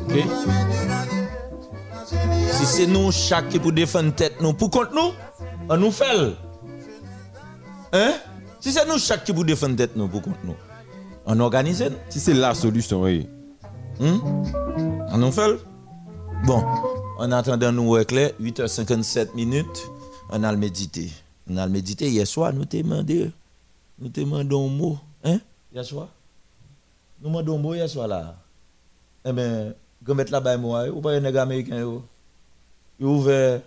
Ok? 0.00 0.24
Si 2.52 2.66
c'est 2.66 2.86
nous 2.86 3.12
chaque 3.12 3.48
qui 3.50 3.58
pour 3.58 3.72
défendre 3.72 4.14
tête 4.14 4.40
nous 4.40 4.52
pour 4.54 4.70
contre 4.70 4.94
nous, 4.94 5.12
on 5.68 5.76
nous 5.76 5.90
fait. 5.90 6.34
Hein? 7.92 8.12
Si 8.60 8.72
c'est 8.72 8.86
nous 8.88 8.98
chaque 8.98 9.24
qui 9.24 9.32
pour 9.32 9.44
défendre 9.44 9.76
tête 9.76 9.96
nous 9.96 10.08
pour 10.08 10.22
contre 10.22 10.38
nous, 10.44 10.56
on 11.26 11.38
organise. 11.40 11.90
Si 12.08 12.20
c'est 12.20 12.34
la 12.34 12.54
solution, 12.54 13.02
oui. 13.02 13.28
Hmm? 13.98 14.18
On 15.12 15.18
nous 15.18 15.32
fait. 15.32 15.58
Bon, 16.44 16.64
en 17.20 17.32
attendant 17.32 17.70
nous 17.70 17.98
éclair, 17.98 18.32
8h57 18.40 19.34
minutes, 19.34 19.66
on 20.30 20.42
a 20.42 20.50
le 20.50 20.56
médité. 20.56 21.10
On 21.48 21.56
a 21.58 21.66
le 21.66 21.72
médité 21.72 22.08
hier 22.08 22.26
soir, 22.26 22.50
nous 22.52 22.64
demandé, 22.64 23.30
nous 23.98 24.08
demandons 24.08 24.66
un 24.66 24.72
mot, 24.72 24.98
hein? 25.22 25.38
Hier 25.70 25.84
soir? 25.84 26.08
Nous 27.20 27.28
demandons 27.28 27.56
un 27.56 27.58
mot 27.58 27.74
hier 27.74 27.90
soir 27.90 28.08
là. 28.08 28.36
Eh 29.22 29.32
bien, 29.34 29.74
quand 30.02 30.14
mettre 30.14 30.32
là-bas, 30.32 30.56
moi, 30.56 30.88
ou 30.88 31.02
pas 31.02 31.12
un 31.12 31.20
nègre 31.20 31.40
américain. 31.40 31.78
Yo 31.78 32.00
ouvert, 32.98 33.60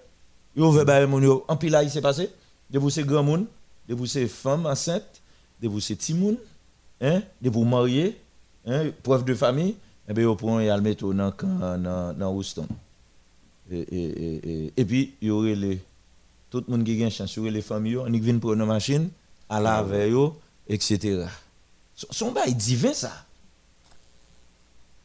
yo 0.56 0.70
ouvert, 0.70 0.86
bah, 0.86 1.06
mon. 1.06 1.44
En 1.48 1.56
pile 1.56 1.74
là, 1.74 1.84
il 1.84 1.92
s'est 1.92 2.02
passé. 2.02 2.32
De 2.72 2.80
vous, 2.80 2.90
c'est 2.90 3.04
grand 3.04 3.22
monde, 3.22 3.46
de 3.88 3.94
vous, 3.94 4.08
c'est 4.08 4.28
femme 4.28 4.66
enceinte, 4.66 5.22
de 5.62 5.68
vous, 5.68 5.80
c'est 5.80 5.96
petit 5.96 6.16
monde, 6.16 6.38
hein? 7.00 7.22
De 7.40 7.52
vous 7.52 7.66
marier, 7.66 8.20
hein? 8.66 8.90
Preuve 9.04 9.26
de 9.26 9.36
famille, 9.36 9.76
eh 10.10 10.14
bien, 10.14 10.24
yo 10.24 10.36
prend 10.36 10.60
et 10.60 10.70
le 10.70 10.82
mettre 10.82 11.14
dans, 11.14 12.18
dans 12.18 12.34
Houston. 12.34 12.66
Et, 13.72 13.80
et, 13.80 14.66
et, 14.66 14.74
et, 14.76 14.86
puis, 14.86 15.14
il 15.22 15.30
y 15.30 15.32
aurait 15.32 15.56
les, 15.56 15.80
tout 16.50 16.64
le 16.68 16.72
monde 16.72 16.84
qui 16.84 17.02
a 17.02 17.06
une 17.06 17.12
chance, 17.12 17.34
il 17.36 17.40
y 17.40 17.42
aurait 17.42 17.52
les 17.52 17.62
familles, 17.62 17.98
on 17.98 18.10
vient 18.10 18.38
prendre 18.38 18.56
une 18.62 18.66
machine, 18.66 19.10
à 19.50 19.60
la 19.60 19.82
veille, 19.84 20.16
etc. 20.68 21.26
Son 21.96 22.32
bail 22.32 22.54
divin, 22.56 22.94
ça. 22.94 23.26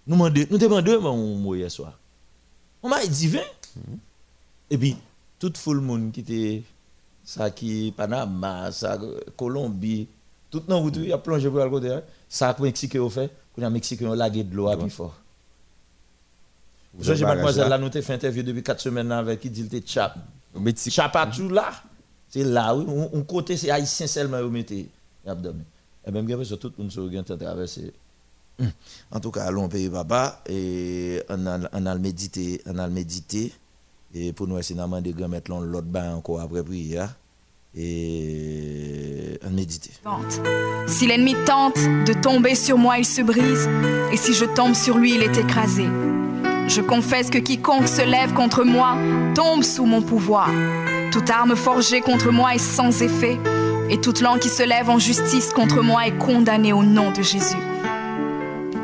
Nous 0.07 0.17
demandons, 0.59 1.01
mon 1.03 1.37
mot 1.37 1.55
hier 1.55 1.71
soir. 1.71 1.99
On 2.83 2.89
m'a 2.89 3.05
divin. 3.07 3.43
Et 4.71 4.79
puis, 4.79 4.97
tout 5.39 5.53
le 5.73 5.81
monde 5.81 6.13
qui 6.13 6.21
était, 6.21 6.63
ça 7.25 7.51
qui, 7.51 7.93
Panama, 7.97 8.73
ça, 8.73 8.99
Colombie, 9.37 10.09
tout 10.51 10.63
le 10.67 10.75
monde 10.75 10.97
il 10.97 11.13
a 11.13 11.19
plongé 11.19 11.49
pour 11.51 11.59
le 11.59 11.69
côté. 11.71 11.93
hein. 11.93 12.03
Ça, 12.29 12.55
que 12.55 12.63
Mexique 12.63 12.97
a 12.97 13.09
fait, 13.11 13.31
que 13.55 13.61
le 13.61 13.71
Mexique 13.71 14.03
a 14.03 14.15
lagué 14.17 14.45
de 14.45 14.55
l'eau 14.55 14.69
à 14.69 14.77
plus 14.77 14.91
fort. 14.91 15.15
Avez 16.99 17.17
Jean-Mademoiselle, 17.17 17.65
barrage 17.65 17.71
là, 17.71 17.79
nous 17.79 17.87
avons 17.87 18.03
fait 18.03 18.15
interview 18.15 18.43
depuis 18.43 18.63
4 18.63 18.81
semaines 18.81 19.13
avec 19.13 19.41
qui 19.41 19.51
dit 19.51 19.63
était 19.63 19.83
chap. 19.85 20.17
Chap 20.89 21.17
à 21.17 21.27
tout 21.27 21.49
là. 21.49 21.71
C'est 22.29 22.45
là, 22.45 22.75
oui. 22.75 22.85
On, 23.13 23.23
côté, 23.23 23.57
c'est 23.57 23.71
haïtien 23.71 24.07
seulement, 24.07 24.43
vous 24.43 24.51
mettez 24.51 24.89
l'abdomen. 25.25 25.65
Et 26.07 26.11
même, 26.11 26.27
bien 26.27 26.43
sûr, 26.45 26.59
tout 26.59 26.73
le 26.77 26.85
monde 26.85 26.93
se 26.93 27.33
traverser. 27.35 27.93
Hum. 28.61 28.71
En 29.13 29.21
tout 29.21 29.31
cas, 29.31 29.45
allons 29.45 29.69
payer 29.69 29.89
papa 29.89 30.43
et 30.49 31.23
on 31.29 31.47
a, 31.47 31.61
on 31.73 31.87
a 31.87 31.95
le 31.95 32.01
médité, 32.01 32.61
on 32.67 32.77
a 32.79 32.87
le 32.87 32.93
médité. 32.93 33.53
Et 34.15 34.33
pour 34.33 34.49
nous, 34.49 34.61
c'est 34.63 34.75
normalement 34.75 35.11
de 35.11 35.27
mettre 35.27 35.53
l'autre 35.53 35.87
bain 35.87 36.15
encore 36.15 36.41
après 36.41 36.63
prière. 36.63 37.15
Et 37.75 39.39
on 39.47 39.51
méditer. 39.51 39.91
Si 40.87 41.07
l'ennemi 41.07 41.35
tente 41.45 41.77
de 41.77 42.21
tomber 42.21 42.55
sur 42.55 42.79
moi, 42.79 42.99
il 42.99 43.05
se 43.05 43.23
brise, 43.23 43.69
et 44.13 44.17
si 44.17 44.35
je 44.35 44.47
tombe 44.47 44.75
sur 44.75 44.97
lui, 44.97 45.15
il 45.15 45.23
est 45.23 45.37
écrasé. 45.37 45.85
Je 46.69 46.83
confesse 46.83 47.31
que 47.31 47.39
quiconque 47.39 47.89
se 47.89 48.03
lève 48.03 48.35
contre 48.35 48.63
moi 48.63 48.99
tombe 49.35 49.63
sous 49.63 49.87
mon 49.87 50.03
pouvoir. 50.03 50.51
Toute 51.11 51.31
arme 51.31 51.57
forgée 51.57 52.03
contre 52.03 52.31
moi 52.31 52.55
est 52.55 52.59
sans 52.59 53.03
effet, 53.03 53.39
et 53.89 53.99
toute 53.99 54.21
langue 54.21 54.39
qui 54.39 54.51
se 54.51 54.63
lève 54.63 54.91
en 54.91 54.99
justice 54.99 55.51
contre 55.55 55.83
moi 55.83 56.07
est 56.07 56.19
condamnée 56.19 56.75
au 56.75 56.83
nom 56.83 57.11
de 57.11 57.23
Jésus. 57.23 57.57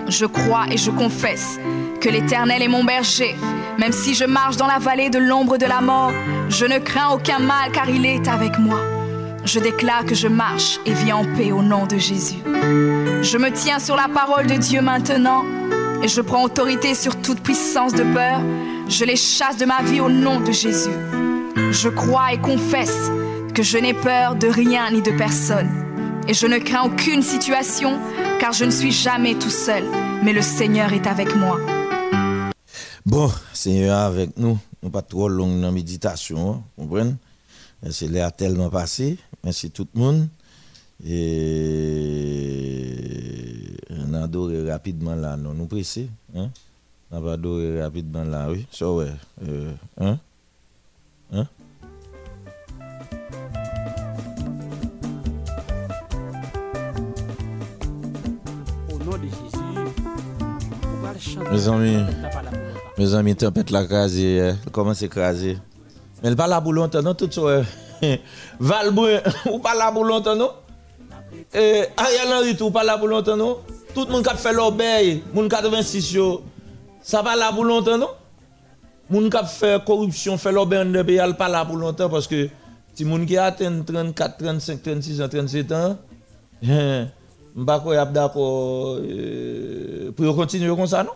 Je 0.09 0.25
crois 0.25 0.65
et 0.71 0.79
je 0.79 0.91
confesse 0.91 1.59
que 2.01 2.09
l'Éternel 2.09 2.63
est 2.63 2.69
mon 2.69 2.85
berger. 2.85 3.35
Même 3.79 3.93
si 3.93 4.15
je 4.15 4.25
marche 4.25 4.57
dans 4.57 4.67
la 4.67 4.79
vallée 4.79 5.11
de 5.11 5.19
l'ombre 5.19 5.59
de 5.59 5.67
la 5.67 5.83
mort, 5.83 6.13
je 6.49 6.65
ne 6.65 6.79
crains 6.79 7.11
aucun 7.13 7.39
mal 7.39 7.71
car 7.71 7.91
il 7.91 8.07
est 8.07 8.29
avec 8.29 8.59
moi. 8.59 8.81
Je 9.45 9.61
déclare 9.61 10.07
que 10.07 10.15
je 10.15 10.29
marche 10.29 10.81
et 10.87 10.95
vis 10.95 11.13
en 11.13 11.25
paix 11.37 11.53
au 11.53 11.61
nom 11.61 11.85
de 11.85 11.99
Jésus. 11.99 12.39
Je 13.23 13.37
me 13.37 13.51
tiens 13.51 13.79
sur 13.79 13.95
la 13.95 14.09
parole 14.09 14.47
de 14.47 14.55
Dieu 14.55 14.81
maintenant 14.81 15.45
et 16.03 16.09
je 16.09 16.21
prends 16.21 16.45
autorité 16.45 16.95
sur 16.95 17.21
toute 17.21 17.41
puissance 17.41 17.93
de 17.93 18.03
peur. 18.15 18.41
Je 18.89 19.05
les 19.05 19.17
chasse 19.17 19.57
de 19.57 19.65
ma 19.65 19.83
vie 19.83 20.01
au 20.01 20.09
nom 20.09 20.41
de 20.41 20.53
Jésus. 20.53 20.91
Je 21.71 21.89
crois 21.89 22.33
et 22.33 22.39
confesse 22.39 23.11
que 23.55 23.63
je 23.63 23.79
n'ai 23.79 23.95
peur 23.95 24.35
de 24.35 24.49
rien 24.49 24.91
ni 24.91 25.01
de 25.03 25.11
personne. 25.13 25.71
Et 26.29 26.35
je 26.35 26.47
ne 26.47 26.59
crains 26.59 26.85
aucune 26.85 27.23
situation 27.23 27.99
car 28.41 28.53
je 28.53 28.65
ne 28.65 28.71
suis 28.71 28.93
jamais 28.93 29.35
tout 29.35 29.51
seul, 29.51 29.85
mais 30.23 30.33
le 30.33 30.43
Seigneur 30.43 30.93
est 30.93 31.07
avec 31.07 31.35
moi. 31.37 31.59
Bon, 33.07 33.31
Seigneur 33.53 33.99
avec 33.99 34.37
nous, 34.39 34.59
nous 34.83 34.91
pas 34.91 35.03
trop 35.03 35.29
long 35.29 35.49
dans 35.49 35.67
la 35.67 35.71
méditation, 35.71 36.53
hein, 36.53 36.63
comprenez? 36.77 37.15
C'est 37.91 38.09
l'air 38.09 38.33
tellement 38.35 38.71
passé. 38.71 39.19
Merci 39.43 39.71
tout 39.71 39.87
le 39.95 40.01
monde. 40.01 40.29
Et 41.07 41.65
on 44.15 44.21
a 44.21 44.25
adoré 44.25 44.71
rapidement 44.71 45.15
là, 45.15 45.37
non, 45.37 45.53
nous 45.55 45.67
pressés. 45.67 46.09
Hein? 46.37 46.51
On 47.11 47.21
va 47.21 47.33
adorer 47.33 47.83
rapidement 47.83 48.25
là, 48.25 48.49
oui. 48.51 48.67
Ça, 48.71 48.91
ouais. 48.91 49.11
Euh, 49.47 49.73
hein? 50.01 50.19
Hein? 51.33 51.47
Mes 61.51 61.69
amis, 61.69 62.05
mes 62.99 63.15
amis, 63.15 63.37
tempête 63.37 63.71
la 63.71 63.81
hein? 63.81 64.57
comment 64.73 64.95
c'est 64.95 65.09
crasé? 65.09 65.59
Mais 66.23 66.29
elle 66.29 66.37
pas 66.37 66.47
là 66.47 66.61
pour 66.61 66.73
longtemps, 66.73 67.03
non, 67.03 67.15
tout 67.15 67.31
ça. 67.31 67.43
ouais. 67.43 68.21
Valbrun, 68.59 69.21
ou 69.53 69.59
pas 69.59 69.75
là 69.75 69.93
pour 69.93 70.05
longtemps, 70.05 70.35
non? 70.35 70.51
Eh, 71.53 71.85
Ariel 71.97 72.33
Henry, 72.33 72.57
tout 72.57 72.71
pas 72.71 72.83
là 72.83 72.99
pour 72.99 73.09
longtemps, 73.09 73.37
non? 73.37 73.59
Tout 73.95 74.07
le 74.07 74.13
monde 74.13 74.25
qui 74.25 74.31
a 74.31 74.35
fait 74.35 74.53
l'obéi, 74.53 75.23
moun 75.33 75.49
86 75.49 76.13
yo, 76.13 76.43
ça 77.01 77.23
pas 77.23 77.37
là 77.37 77.53
pour 77.53 77.65
longtemps, 77.65 77.97
non? 77.97 78.09
Moun 79.09 79.31
qui 79.31 79.37
a 79.37 79.45
fait 79.45 79.85
corruption, 79.85 80.37
fait 80.37 80.51
l'obéi 80.51 80.81
en 80.81 80.87
deux 80.87 81.05
pays, 81.05 81.21
pas 81.39 81.49
là 81.49 81.65
pour 81.65 81.77
longtemps 81.77 82.09
parce 82.09 82.27
que 82.27 82.49
si 82.93 83.05
moun 83.05 83.25
qui 83.25 83.37
atteint 83.37 83.83
34, 83.83 84.39
35, 84.39 84.83
36 84.83 85.23
ans, 85.23 85.29
37 85.29 85.73
ans, 85.73 85.97
hein, 86.69 87.07
m'pa 87.55 87.79
quoi 87.79 87.95
y 87.95 87.99
a 87.99 88.05
d'accord 88.05 88.97
euh, 88.99 90.11
pour 90.13 90.35
continuer 90.35 90.75
comme 90.75 90.87
ça, 90.87 91.05
non? 91.05 91.13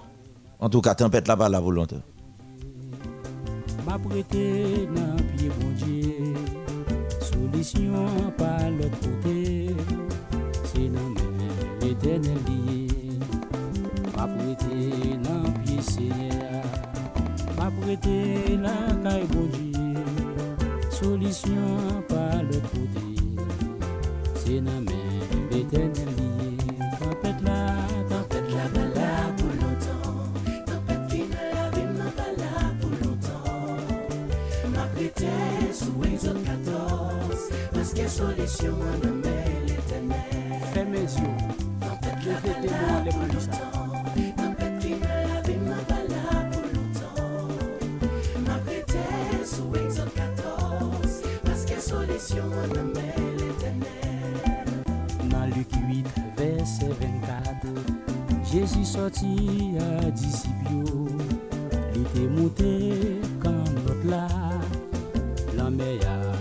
En 0.60 0.68
tout 0.68 0.80
cas, 0.80 0.94
tempête 0.94 1.26
là 1.26 1.36
pas 1.36 1.48
là 1.48 1.60
pour 1.60 1.72
longtemps. 1.72 2.02
m'a 3.86 3.98
prêté 3.98 4.88
dans 4.94 5.16
pied 5.36 5.50
bon 5.58 5.70
Dieu 5.76 6.34
solution 7.20 8.32
par 8.36 8.70
l'autre 8.70 9.00
côté 9.00 9.18
c'est 9.18 9.26
dans 9.26 9.37
l'Eternel 11.98 12.38
liye 12.46 13.18
Map 14.16 14.30
rete 14.38 15.18
nan 15.24 15.52
piye 15.64 15.82
seye 15.82 16.62
Map 17.56 17.74
rete 17.86 18.18
nan 18.62 19.02
kay 19.02 19.24
bondiye 19.32 20.04
Solisyon 20.94 22.02
pa 22.08 22.42
le 22.46 22.60
pote 22.70 23.06
Se 24.38 24.60
nan 24.60 24.86
bon 24.86 24.94
men 24.94 25.46
l'Eternel 25.50 26.10
liye 26.18 26.78
Tempet 27.00 27.42
la, 27.42 27.58
tempet 28.10 28.46
la 28.54 28.66
bala 28.74 29.10
pou 29.38 29.50
lontan 29.58 30.22
Tempet 30.70 31.00
ki 31.10 31.22
nan 31.34 31.46
la 31.56 31.68
vim 31.74 31.92
nan 31.98 32.12
bala 32.18 32.66
pou 32.80 32.94
lontan 33.02 34.74
Map 34.76 35.00
rete 35.02 35.34
sou 35.82 36.06
exot 36.12 36.38
14 36.46 37.48
Paske 37.74 38.10
solisyon 38.18 38.84
nan 39.02 39.24
men 39.24 39.64
l'Eternel 39.66 40.68
Fèmè 40.74 41.08
zyon 41.16 41.57
mes 42.18 42.24
yeux 42.24 42.34
tempête 42.34 42.64
là 42.64 42.70
pas 42.70 43.04
là 43.04 43.10
pour 43.10 43.20
longtemps 43.20 43.92
tempête 44.36 44.78
qui 44.80 44.90
ne 44.90 45.00
la 45.00 45.40
vie 45.42 45.58
n'a 45.58 45.76
pas 45.86 46.04
là 46.08 46.48
pour 46.50 46.62
longtemps 46.62 47.48
m'a 48.46 48.58
prêté 48.58 49.04
sous 49.44 49.74
Exode 49.76 50.14
14 50.14 51.22
parce 51.44 51.64
que 51.64 51.80
solution 51.80 52.44
en 52.44 52.84
main 52.84 53.12
l'éternel 53.36 53.88
dans 55.30 55.46
Luc 55.46 55.68
8, 55.88 56.06
verset 56.36 56.88
24, 56.88 57.66
Jésus 58.52 58.84
sorti 58.84 59.74
à 59.78 60.10
disciples, 60.10 60.84
il 61.94 62.00
était 62.02 62.28
monté 62.28 63.20
quand 63.42 63.64
l'autre 63.86 64.06
là, 64.08 64.28
la 65.56 65.70
mer 65.70 66.37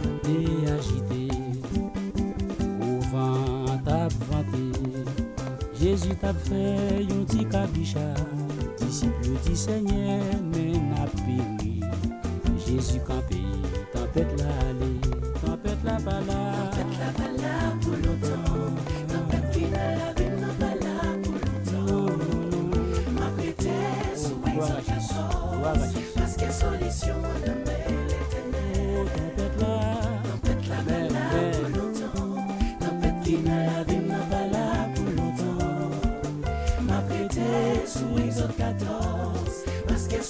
Jésus 6.08 6.20
t'a 6.20 6.34
fait 6.34 7.04
un 7.12 7.24
petit 7.26 7.46
disciple 8.80 9.30
dit 9.44 9.58
Seigneur, 9.58 10.24
mais 10.54 10.72
n'a 10.72 11.06
péri, 11.26 11.82
Jésus 12.66 13.00
campé, 13.06 13.42
tempête 13.94 14.28
la 14.38 14.46
aller, 14.70 15.02
tempête 15.46 15.84
la 15.84 16.00
bala. 16.00 16.72
Tempête 16.72 16.98
la 16.98 17.12
bala 17.12 17.76
pour 17.82 17.92
longtemps, 17.92 18.72
tempête 19.10 19.52
qui 19.52 19.66
la 19.70 20.14
vie, 20.14 20.32
n'a 20.40 20.48
pas 20.60 20.76
là 20.76 20.98
pour 21.24 21.34
longtemps. 21.34 22.18
Ma 23.12 23.28
prêté 23.32 23.70
sous 24.16 24.40
exaltation, 24.50 25.26
parce 26.16 26.38
que 26.38 26.52
solution. 26.52 27.67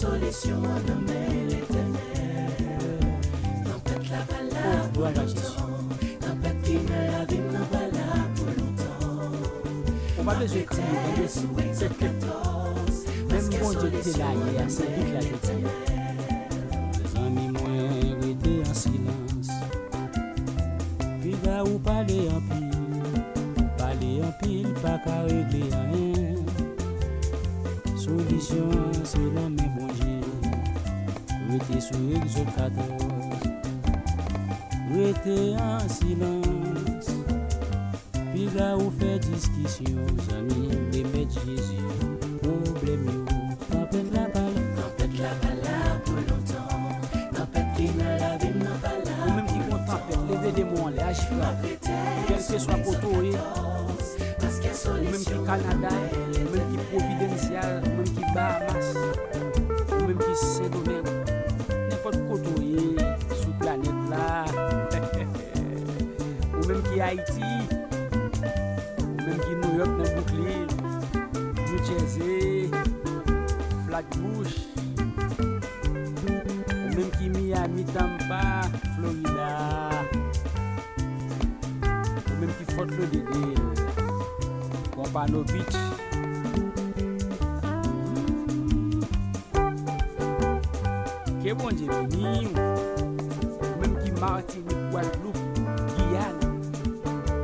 Parce 0.08 0.20
que 0.20 0.32
solution 0.32 0.62
de 0.62 0.96
l'éternel. 1.50 2.00
Tempête 3.66 4.10
la 4.10 4.22
bala 4.24 4.66
pour 4.94 5.04
longtemps, 5.04 5.78
tempête 6.20 6.62
qui 6.64 6.78
n'a 6.90 7.02
la 7.12 7.26
pour 8.36 8.48
longtemps. 8.48 9.38
On 10.20 10.24
va 10.24 10.34
les 10.40 10.58
écrire, 10.58 10.84
va 10.84 11.22
les 11.22 11.28
sous 11.28 11.60
Exode 11.60 11.98
14, 11.98 13.06
même 13.30 13.50
bon 13.62 13.72
Dieu 13.72 13.88
était 14.00 14.18
là 14.20 14.26
hier, 14.34 14.66
c'est 14.68 14.84
lui 14.84 15.04
qui 15.06 15.12
l'a 15.12 15.20
dit. 15.20 15.28
Les 17.04 17.20
amis 17.20 17.50
moins 17.50 17.90
restés 18.22 18.62
en 18.70 18.74
silence. 18.74 19.52
Puis 21.22 21.36
va 21.44 21.64
ou 21.64 21.80
parler 21.80 22.30
en 22.30 22.42
pile, 22.54 23.70
parler 23.78 24.22
en 24.24 24.32
pile, 24.44 24.74
pas 24.82 24.98
qu'à 25.04 25.22
régler 25.24 25.70
rien. 25.92 26.36
Solution, 27.98 28.70
c'est 29.04 29.34
dans 29.36 29.50
mes 29.50 29.77
Mwete 31.58 31.82
sou 31.82 32.14
exotator 32.16 32.86
Mwete 34.90 35.56
an 35.58 35.90
silans 35.90 37.08
Pi 38.14 38.46
la 38.54 38.76
ou 38.78 38.92
fe 39.00 39.18
diskisyon 39.26 40.06
Zami 40.28 40.68
bebe 40.92 41.24
Jezyo 41.26 41.90
Problem 42.44 43.08
yo. 43.10 43.24
Kampet 43.72 44.14
la 44.14 44.28
bala 44.36 44.62
Kampet 44.78 45.18
la 45.18 45.34
bala 45.42 45.80
pou 46.06 46.22
lontan 46.28 46.94
Kampet 47.34 47.74
ki 47.80 47.90
nan 47.98 48.14
la 48.22 48.32
bim 48.44 48.62
nan 48.62 48.78
bala 48.86 49.18
Ou 49.26 49.34
menm 49.40 49.50
ki 49.50 49.66
kon 49.66 49.82
tapet 49.90 50.30
leve 50.30 50.54
de 50.60 50.70
mou 50.70 50.92
an 50.92 50.94
le 50.94 51.10
aj 51.10 51.26
fila 51.26 51.52
Kelke 51.90 52.62
swa 52.68 52.78
poto 52.86 53.16
e 53.26 53.34
Ou 53.34 55.02
menm 55.10 55.26
ki 55.26 55.42
Kanada 55.50 55.98
Ou 56.06 56.54
menm 56.54 56.70
ki 56.70 56.88
Providencial 56.94 57.82
Ou 57.82 57.98
menm 57.98 58.14
ki 58.14 58.34
Bahamas 58.38 58.94
Ou 58.94 60.06
menm 60.06 60.20
ki 60.22 60.34
Saint-Domingue. 60.46 61.07
blak 73.98 74.18
bouch 74.22 74.56
Ou 76.28 76.90
menm 76.96 77.10
ki 77.18 77.30
Miami, 77.30 77.84
Tampa, 77.94 78.70
Florida. 78.96 79.50
Ou 82.30 82.36
menm 82.42 82.52
ki 82.58 82.66
Fort 82.74 82.92
Lauderdale. 82.98 83.66
Guapano 84.94 85.44
Beach. 85.50 85.78
Ke 91.42 91.54
bon 91.58 91.72
je 91.74 91.86
veni 91.90 92.48
Ou 92.54 93.74
menm 93.82 93.98
ki 94.04 94.12
Martinique, 94.22 94.86
Guadeloupe, 94.92 95.44
Guyane 95.98 96.42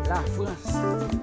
La 0.10 0.22
France. 0.36 1.23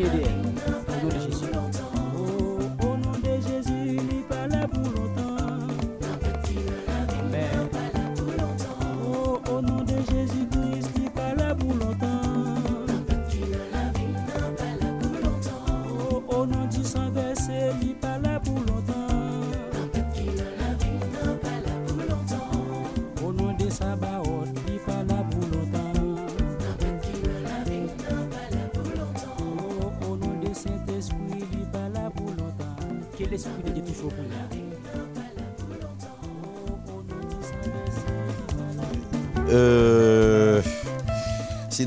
Jésus, 0.00 0.24
si 0.24 0.39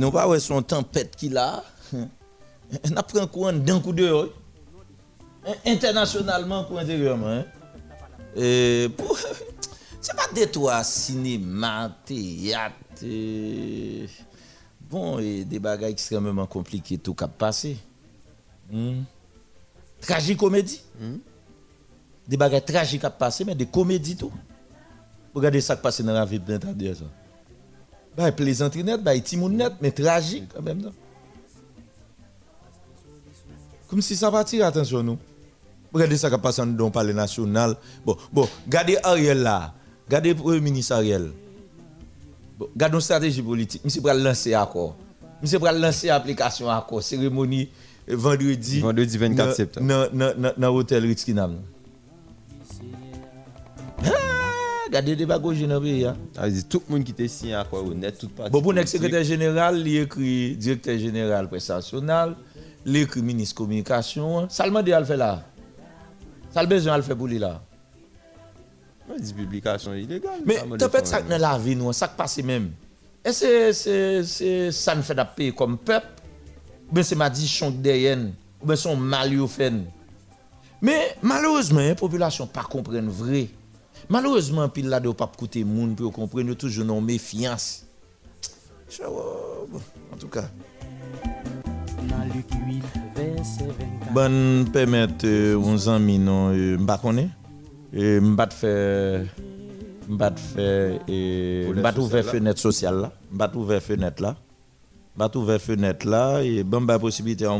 sinon 0.03 0.11
pas 0.11 0.27
ouais 0.27 0.39
son 0.39 0.61
tempête 0.61 1.15
qu'il 1.15 1.37
a. 1.37 1.63
On 1.93 2.07
a 2.97 3.03
pris 3.03 3.19
un 3.19 3.27
courant 3.27 3.53
d'un 3.53 3.79
coup 3.79 3.93
dehors. 3.93 4.27
Internationalement 5.65 6.65
pour 6.65 6.79
intérieurement. 6.79 7.43
Et 8.35 8.89
pour 8.97 9.17
c'est 10.01 10.15
pas 10.15 10.27
des 10.35 10.47
toits 10.47 10.83
cinéma, 10.83 11.95
théâtre. 12.03 12.75
Bon, 14.89 15.19
et 15.19 15.45
des 15.45 15.59
bagages 15.59 15.91
extrêmement 15.91 16.45
compliqués 16.45 16.97
tout 16.97 17.13
cap 17.13 17.31
passé. 17.37 17.77
Hmm. 18.69 19.03
Tragicomédie. 20.01 20.81
Des 22.27 22.35
bagages 22.35 22.65
tragiques 22.65 23.05
à 23.05 23.09
passer, 23.09 23.45
mais 23.45 23.55
des 23.55 23.65
comédies 23.65 24.17
tout. 24.17 24.31
Regardez 25.33 25.61
ça 25.61 25.77
qui 25.77 25.81
passe 25.81 26.01
dans 26.01 26.11
la 26.11 26.25
vie 26.25 26.39
de 26.39 26.51
l'intérieur. 26.51 26.97
ça. 26.97 27.05
Bah, 28.15 28.31
plaisanterie 28.31 28.83
net, 28.83 29.01
bah, 29.03 29.17
timoun 29.19 29.55
net, 29.55 29.73
mais 29.81 29.91
tragique 29.91 30.45
quand 30.53 30.61
même. 30.61 30.81
non? 30.81 30.91
Comme 33.87 34.01
si 34.01 34.15
ça 34.15 34.27
attirer 34.29 34.63
attention 34.63 35.03
nous. 35.03 35.17
Regardez 35.93 36.17
ça 36.17 36.29
qui 36.29 36.37
passe 36.39 36.57
dans 36.57 36.65
le 36.85 36.91
palais 36.91 37.13
national. 37.13 37.75
Bon, 38.05 38.15
bon, 38.31 38.47
regardez 38.65 38.97
Ariel 39.03 39.43
là. 39.43 39.73
Regardez 40.07 40.29
le 40.29 40.35
Premier 40.35 40.59
ministre 40.59 40.93
Ariel. 40.95 41.31
Bon, 42.57 42.67
regardez 42.73 42.95
une 42.95 43.01
stratégie 43.01 43.41
politique. 43.41 43.83
Monsieur 43.85 44.01
va 44.01 44.13
lancer 44.13 44.53
accord. 44.55 44.95
Monsieur 45.41 45.59
va 45.59 45.71
lancer 45.71 46.09
application 46.09 46.69
accord. 46.69 47.03
Cérémonie 47.03 47.69
euh, 48.09 48.15
vendredi. 48.15 48.79
Vendredi 48.79 49.17
24 49.17 49.47
dans- 49.49 49.55
septembre. 49.55 50.09
Dans 50.57 50.73
l'hôtel 50.73 51.05
Ritz-Kinam. 51.05 51.57
Regardez 54.93 55.15
des 55.15 55.25
bagages 55.25 55.59
dans 55.63 55.79
le 55.79 55.81
pays. 55.81 56.05
hein. 56.05 56.15
Ça 56.35 56.47
dire 56.47 56.63
tout 56.69 56.83
le 56.87 56.93
monde 56.93 57.03
qui 57.03 57.13
était 57.13 57.27
signé 57.27 57.55
à 57.55 57.63
quoi 57.63 57.81
honnête, 57.81 58.15
toute 58.15 58.35
partie. 58.35 58.51
Bon, 58.51 58.61
pour 58.61 58.73
le 58.73 58.85
secrétaire 58.85 59.23
général, 59.23 59.79
il 59.87 59.97
écrit 59.97 60.55
directeur 60.55 60.99
général 60.99 61.49
presse 61.49 61.67
nationale, 61.69 62.35
il 62.85 62.97
écrit 62.97 63.23
ministre 63.23 63.55
communication. 63.55 64.47
Ça 64.49 64.65
le 64.65 64.69
demande 64.69 64.87
à 64.89 64.99
le 64.99 65.05
faire 65.07 65.17
là. 65.17 65.43
Ça 66.51 66.61
le 66.61 66.67
besoin 66.67 66.93
à 66.93 66.97
le 66.97 67.01
faire 67.03 67.17
pour 67.17 67.25
lui 67.25 67.39
là. 67.39 67.59
Ouais, 69.09 69.19
dit 69.19 69.33
publication 69.33 69.95
illégale. 69.95 70.41
Mais 70.45 70.57
Ça, 70.57 70.77
tempête 70.77 71.05
je 71.05 71.09
ça 71.09 71.21
dans 71.23 71.37
la 71.39 71.57
vie, 71.57 71.75
nous, 71.75 71.91
ça 71.91 72.07
qui 72.07 72.15
passe 72.15 72.37
même. 72.43 72.69
Et 73.25 73.31
c'est, 73.31 74.71
ça 74.71 74.93
nous 74.93 75.01
fait 75.01 75.15
d'appeler 75.15 75.51
comme 75.53 75.75
peuple. 75.79 76.05
Ben 76.91 77.03
c'est 77.03 77.15
ma 77.15 77.31
dichon 77.31 77.71
derrière. 77.71 78.19
Ben 78.63 78.75
son 78.75 78.95
mal 78.95 79.35
fait. 79.47 79.73
Mais 80.83 81.15
malheureusement, 81.23 81.81
la 81.81 81.95
population 81.95 82.45
pas 82.45 82.61
comprendre 82.61 83.09
vrai. 83.09 83.47
Malheureusement, 84.09 84.67
pile 84.69 84.89
là 84.89 84.99
de 84.99 85.09
pas 85.11 85.31
coûter 85.37 85.63
monde 85.63 85.95
pour 85.95 86.11
comprendre 86.11 86.49
yo 86.49 86.55
toujours 86.55 86.85
non 86.85 87.01
méfiance. 87.01 87.85
Je- 88.89 89.01
oh, 89.07 89.67
bon, 89.71 89.79
En 90.13 90.17
tout 90.17 90.27
cas, 90.27 90.49
Dans 92.09 92.33
Luc 92.35 92.45
8, 92.67 92.83
verset 93.15 93.65
24. 93.65 94.13
bon 94.13 94.65
permettre 94.71 95.25
euh, 95.25 95.57
uns 95.57 95.87
amis 95.87 96.19
non 96.19 96.51
connaît. 97.01 97.29
Et 97.93 98.19
m'pa 98.19 98.47
te 98.47 98.53
faire 98.55 99.25
m'pa 100.09 100.31
te 100.31 101.99
ouvert 101.99 102.23
social, 102.23 102.25
là. 102.25 102.31
fenêtre 102.31 102.59
sociale 102.59 102.95
là, 103.01 103.47
te 103.47 103.57
ouvert 103.57 103.81
fenêtre 103.81 104.21
là. 104.21 104.35
Te 105.29 105.37
ouvert 105.37 105.61
fenêtre 105.61 106.07
là 106.07 106.41
et 106.43 106.63
bon 106.63 106.81
ba 106.81 106.99
possibilité 106.99 107.47
en. 107.47 107.59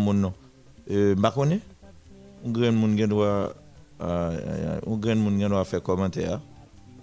Euh 0.91 1.16
m'pa 1.16 1.32
connaît? 1.32 1.62
Un 2.46 2.50
grand 2.52 2.72
monde 2.74 2.96
qui 2.98 3.08
doit 3.08 3.26
euh, 3.26 3.50
un 4.04 4.97
grand 4.97 5.16
monde 5.16 5.38
qui 5.38 5.47
doit 5.47 5.66
faire 5.66 5.82
commentaire. 5.82 6.39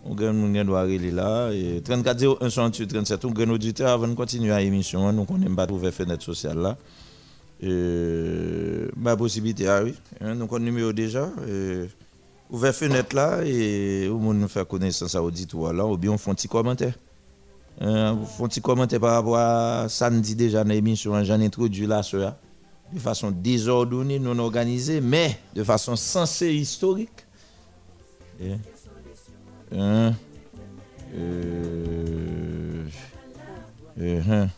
Un 0.09 0.15
grand 0.15 0.33
monde 0.33 0.55
qui 0.55 0.65
doit 0.65 0.83
relayer 0.83 1.11
là 1.11 1.51
et 1.53 1.83
34 1.83 2.43
01 2.43 2.51
68 2.51 2.87
37 2.87 3.25
un 3.25 3.29
grand 3.29 3.51
auditeur 3.51 3.91
avant 3.91 4.09
de 4.09 4.15
continuer 4.15 4.53
à 4.53 4.61
l'émission, 4.61 5.13
nous 5.13 5.25
connaissons 5.25 5.55
pas 5.55 5.71
ouvert 5.71 5.93
fenêtre 5.93 6.23
sociale 6.23 6.59
là. 6.59 6.77
Euh, 7.63 8.89
ma 8.97 9.17
possibilité, 9.17 9.69
ah 9.69 9.83
oui. 9.85 9.95
Hein, 10.21 10.35
nous 10.35 10.45
avons 10.45 10.59
numéro 10.59 10.93
déjà. 10.93 11.29
Euh, 11.47 11.87
ouvert 12.51 12.75
fenêtre 12.75 13.15
là 13.15 13.43
et 13.45 14.09
au 14.09 14.19
monde 14.19 14.39
nous 14.39 14.49
faire 14.49 14.67
connaissance 14.67 15.15
à 15.15 15.23
auditoire 15.23 15.73
là, 15.73 15.87
ou 15.87 15.97
bien 15.97 16.11
on 16.11 16.19
fait 16.19 16.31
un 16.31 16.35
petit 16.35 16.49
commentaire. 16.49 16.95
Hein, 17.81 18.19
on 18.21 18.27
fait 18.27 18.45
un 18.45 18.49
petit 18.49 18.61
commentaire 18.61 19.01
par 19.01 19.13
rapport 19.13 19.37
à 19.37 19.87
samedi 19.89 20.35
déjà 20.35 20.65
dans 20.65 20.71
l'émission, 20.71 21.23
j'en 21.23 21.41
ai 21.41 21.47
introduit 21.47 21.87
là, 21.87 22.03
ça, 22.03 22.39
de 22.93 22.99
façon 22.99 23.31
désordonnée, 23.31 24.19
non 24.19 24.39
organisée, 24.39 25.01
mais 25.01 25.39
de 25.55 25.63
façon 25.65 25.97
sensée, 25.97 26.55
historique. 26.55 27.27
Et, 28.41 28.53
hein, 29.73 30.15
euh, 31.15 32.85
euh, 34.01 34.23
hein. 34.29 34.49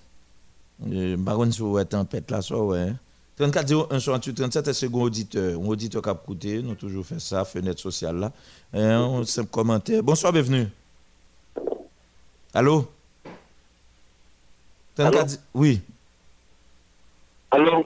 Euh, 0.91 1.79
êtes 1.79 1.89
tempête 1.91 2.31
là, 2.31 2.43
ça, 2.43 2.57
ouais. 2.59 2.93
34 3.37 3.91
01 3.93 3.99
68 3.99 4.35
37, 4.35 4.73
c'est 4.73 4.87
un 4.87 4.93
auditeur. 4.93 5.61
Un 5.61 5.67
auditeur 5.67 6.03
qui 6.03 6.09
a 6.09 6.15
coûté, 6.15 6.63
nous 6.63 6.75
toujours 6.75 7.05
fait 7.05 7.21
ça, 7.21 7.45
fenêtre 7.45 7.81
sociale 7.81 8.17
là. 8.17 8.33
Euh, 8.75 9.21
un 9.21 9.25
simple 9.25 9.51
commentaire. 9.51 10.03
Bonsoir, 10.03 10.33
bienvenue. 10.33 10.69
Allô? 12.55 12.87
34 14.97 15.39
Oui. 15.55 15.81
Allô? 17.51 17.85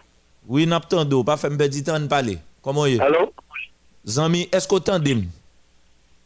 Oui, 0.48 0.66
nap 0.66 0.86
tando, 0.86 1.24
pa 1.26 1.34
fèm 1.40 1.56
bedi 1.58 1.82
tan 1.82 2.06
pale. 2.06 2.36
Koman 2.62 2.86
ye? 2.86 3.00
Alo? 3.02 3.32
Zami, 4.06 4.44
esko 4.54 4.78
tande 4.78 5.16
m? 5.18 5.24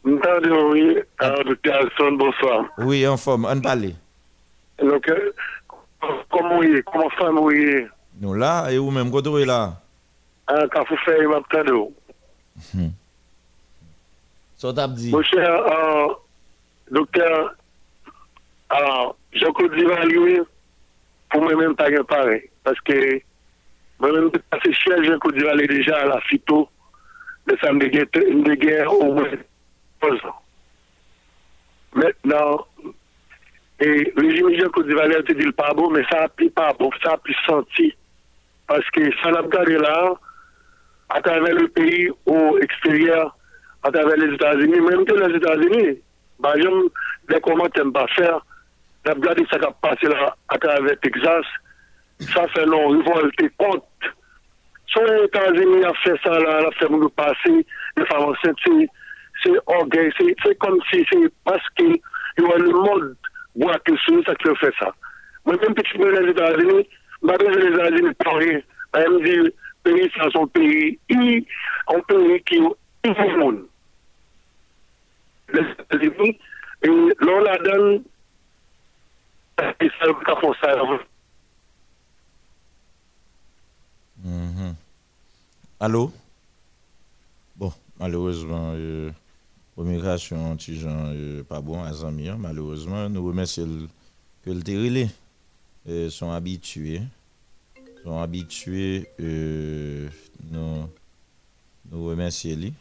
M 0.04 0.18
tande, 0.20 0.50
oui. 0.72 0.98
Alors, 1.18 1.44
Dr. 1.44 1.72
Alson, 1.72 2.12
bonsoir. 2.20 2.66
Oui, 2.78 3.06
en 3.08 3.16
forme, 3.16 3.46
an 3.46 3.62
pale. 3.64 3.94
Donc, 4.78 5.08
koman 6.28 6.66
ye? 6.68 6.82
Koman 6.90 7.08
fèm 7.16 7.40
ye? 7.56 7.86
Nou 8.20 8.36
la, 8.36 8.68
e 8.68 8.76
ou 8.76 8.92
mèm, 8.92 9.08
koto 9.12 9.38
we 9.38 9.46
la? 9.48 9.62
An, 10.52 10.68
ka 10.68 10.84
fou 10.84 11.00
fè, 11.06 11.16
m 11.24 11.38
ap 11.38 11.48
tando. 11.48 11.86
Mhm. 12.60 12.92
Sot 14.60 14.82
ap 14.84 14.92
di. 14.98 15.14
Mou 15.14 15.24
chè, 15.24 15.40
an, 15.40 16.12
Dr. 16.92 17.56
An, 18.76 19.16
Jacob 19.32 19.72
Divan, 19.72 20.04
lui, 20.12 20.36
pou 21.32 21.48
mè 21.48 21.56
mèm 21.56 21.72
tagè 21.80 22.04
pare. 22.04 22.42
Paske, 22.68 23.22
Parce 24.00 24.12
que, 24.12 24.16
moi-même, 24.16 24.30
c'est 24.64 24.72
cher, 24.72 25.04
Jean-Claude 25.04 25.34
Duvalier 25.34 25.66
déjà 25.66 25.98
à 25.98 26.06
la 26.06 26.20
phyto, 26.22 26.68
de 27.46 27.56
ça 27.60 27.72
me 27.72 27.80
de 27.80 28.54
guerre 28.54 28.92
au 28.92 29.12
moins 29.12 29.28
11 30.02 30.24
ans. 30.24 30.42
Maintenant, 31.94 32.66
le 33.80 34.12
régime 34.16 34.58
Jean-Claude 34.58 34.86
Duvalier 34.86 35.22
te 35.24 35.32
dit 35.32 35.52
pas 35.52 35.72
bon, 35.74 35.90
mais 35.90 36.04
ça 36.10 36.24
a 36.24 36.28
plus 36.28 36.50
pas 36.50 36.74
ça 37.02 37.12
a 37.12 37.16
plus 37.18 37.36
senti. 37.46 37.94
Parce 38.66 38.88
que 38.90 39.02
ça 39.22 39.30
l'a 39.30 39.40
regardé 39.40 39.76
là, 39.76 40.14
à 41.08 41.20
travers 41.20 41.54
le 41.54 41.68
pays 41.68 42.08
au 42.26 42.58
extérieur, 42.58 43.36
à 43.82 43.90
travers 43.90 44.16
les 44.16 44.34
États-Unis, 44.34 44.80
même 44.80 45.04
que 45.04 45.14
les 45.14 45.36
États-Unis, 45.36 45.98
par 46.40 46.54
exemple, 46.56 46.86
des 47.28 47.40
commentaires 47.40 47.84
pas 47.92 48.06
faire, 48.08 48.44
la 49.04 49.12
regardé 49.12 49.44
ça 49.50 49.58
qui 49.58 49.64
a 49.64 49.72
passé 49.72 50.06
là 50.06 50.36
à 50.48 50.58
travers 50.58 50.98
Texas, 51.00 51.44
ça 52.20 52.46
fait 52.48 52.66
non 52.66 52.88
révolte 52.88 53.56
contre. 53.56 53.86
Sur 54.86 55.04
les 55.04 55.24
États-Unis 55.24 55.84
a 55.84 55.92
fait 56.02 56.16
ça 56.22 56.38
là, 56.38 56.66
a 56.66 56.70
fait 56.72 56.88
nous 56.88 57.08
passer, 57.10 57.66
les 57.96 58.06
femmes 58.06 58.24
enceintes, 58.24 58.56
c'est, 58.64 58.88
c'est 59.42 59.58
orgueil, 59.66 60.12
c'est, 60.18 60.34
c'est 60.44 60.58
comme 60.58 60.78
si 60.90 61.04
c'est 61.10 61.32
parce 61.44 61.68
que 61.78 61.84
il 61.84 62.44
y 62.44 62.52
a 62.52 62.56
le 62.58 62.72
monde 62.72 63.16
voit 63.56 63.78
que 63.80 63.92
c'est 64.06 64.24
ça 64.24 64.34
fait 64.60 64.74
ça. 64.78 64.92
Moi, 65.44 65.56
même 65.62 65.74
petit 65.74 65.98
peu 65.98 66.10
les 66.10 66.30
États-Unis, 66.30 66.88
malgré 67.22 67.54
les 67.54 67.74
États-Unis 67.74 68.14
pour 68.18 68.34
rien, 68.36 68.60
même 68.94 69.22
dire, 69.22 69.44
pays, 69.84 70.10
ça 70.16 70.28
son 70.32 70.46
pays, 70.48 70.98
un 71.10 72.00
pays 72.00 72.42
qui 72.42 72.56
est 72.56 72.58
le 73.04 73.38
monde. 73.38 73.66
Les 75.52 75.60
États-Unis, 75.60 76.38
et 76.82 76.88
l'on 76.88 77.40
la 77.40 77.58
et 79.80 79.90
ça, 80.00 80.36
font 80.40 80.54
ça. 80.54 80.74
Allô? 85.82 86.12
Bon, 87.56 87.72
malheureusement, 87.98 88.72
euh, 88.74 89.10
petit 89.78 90.78
gens, 90.78 91.06
euh, 91.06 91.42
pas 91.42 91.62
bon 91.62 91.82
à 91.82 91.90
Zami, 91.94 92.28
hein, 92.28 92.36
malheureusement. 92.38 93.08
Nous 93.08 93.26
remercions 93.26 93.88
que 94.42 94.50
le 94.50 94.62
terrelé 94.62 95.08
euh, 95.88 96.10
sont 96.10 96.32
habitués. 96.32 97.00
Sont 98.04 98.20
habitués, 98.20 99.08
euh, 99.20 100.10
nous, 100.50 100.86
nous 101.90 102.04
remercions 102.04 102.56
lui. 102.56 102.74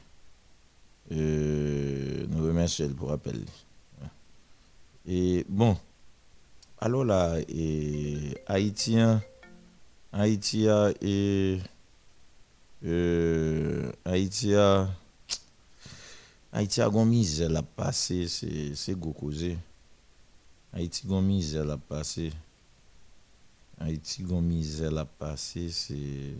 Euh, 1.13 2.25
nous 2.27 2.45
remercions 2.45 2.89
pour 2.89 3.13
appel. 3.13 3.39
Et 5.07 5.45
bon, 5.47 5.77
alors 6.77 7.05
là, 7.05 7.37
et, 7.47 8.35
Haïtien, 8.45 9.21
Haïti 10.11 10.67
et 11.01 11.59
euh, 12.85 13.91
Haïti 14.05 14.55
a 14.55 14.89
Haïti 16.51 16.81
a 16.81 16.89
gon 16.89 17.05
misère 17.05 17.49
la 17.49 17.61
passé 17.61 18.27
c'est 18.27 18.73
c'est 18.73 18.97
gros 18.97 19.11
causé. 19.11 19.57
Haïti 20.73 21.05
gon 21.05 21.21
misère 21.21 21.65
la 21.65 21.77
passé. 21.77 22.31
Haïti 23.79 24.23
gon 24.23 24.41
misère 24.41 24.91
la 24.91 25.05
passé 25.05 25.69
c'est 25.69 26.33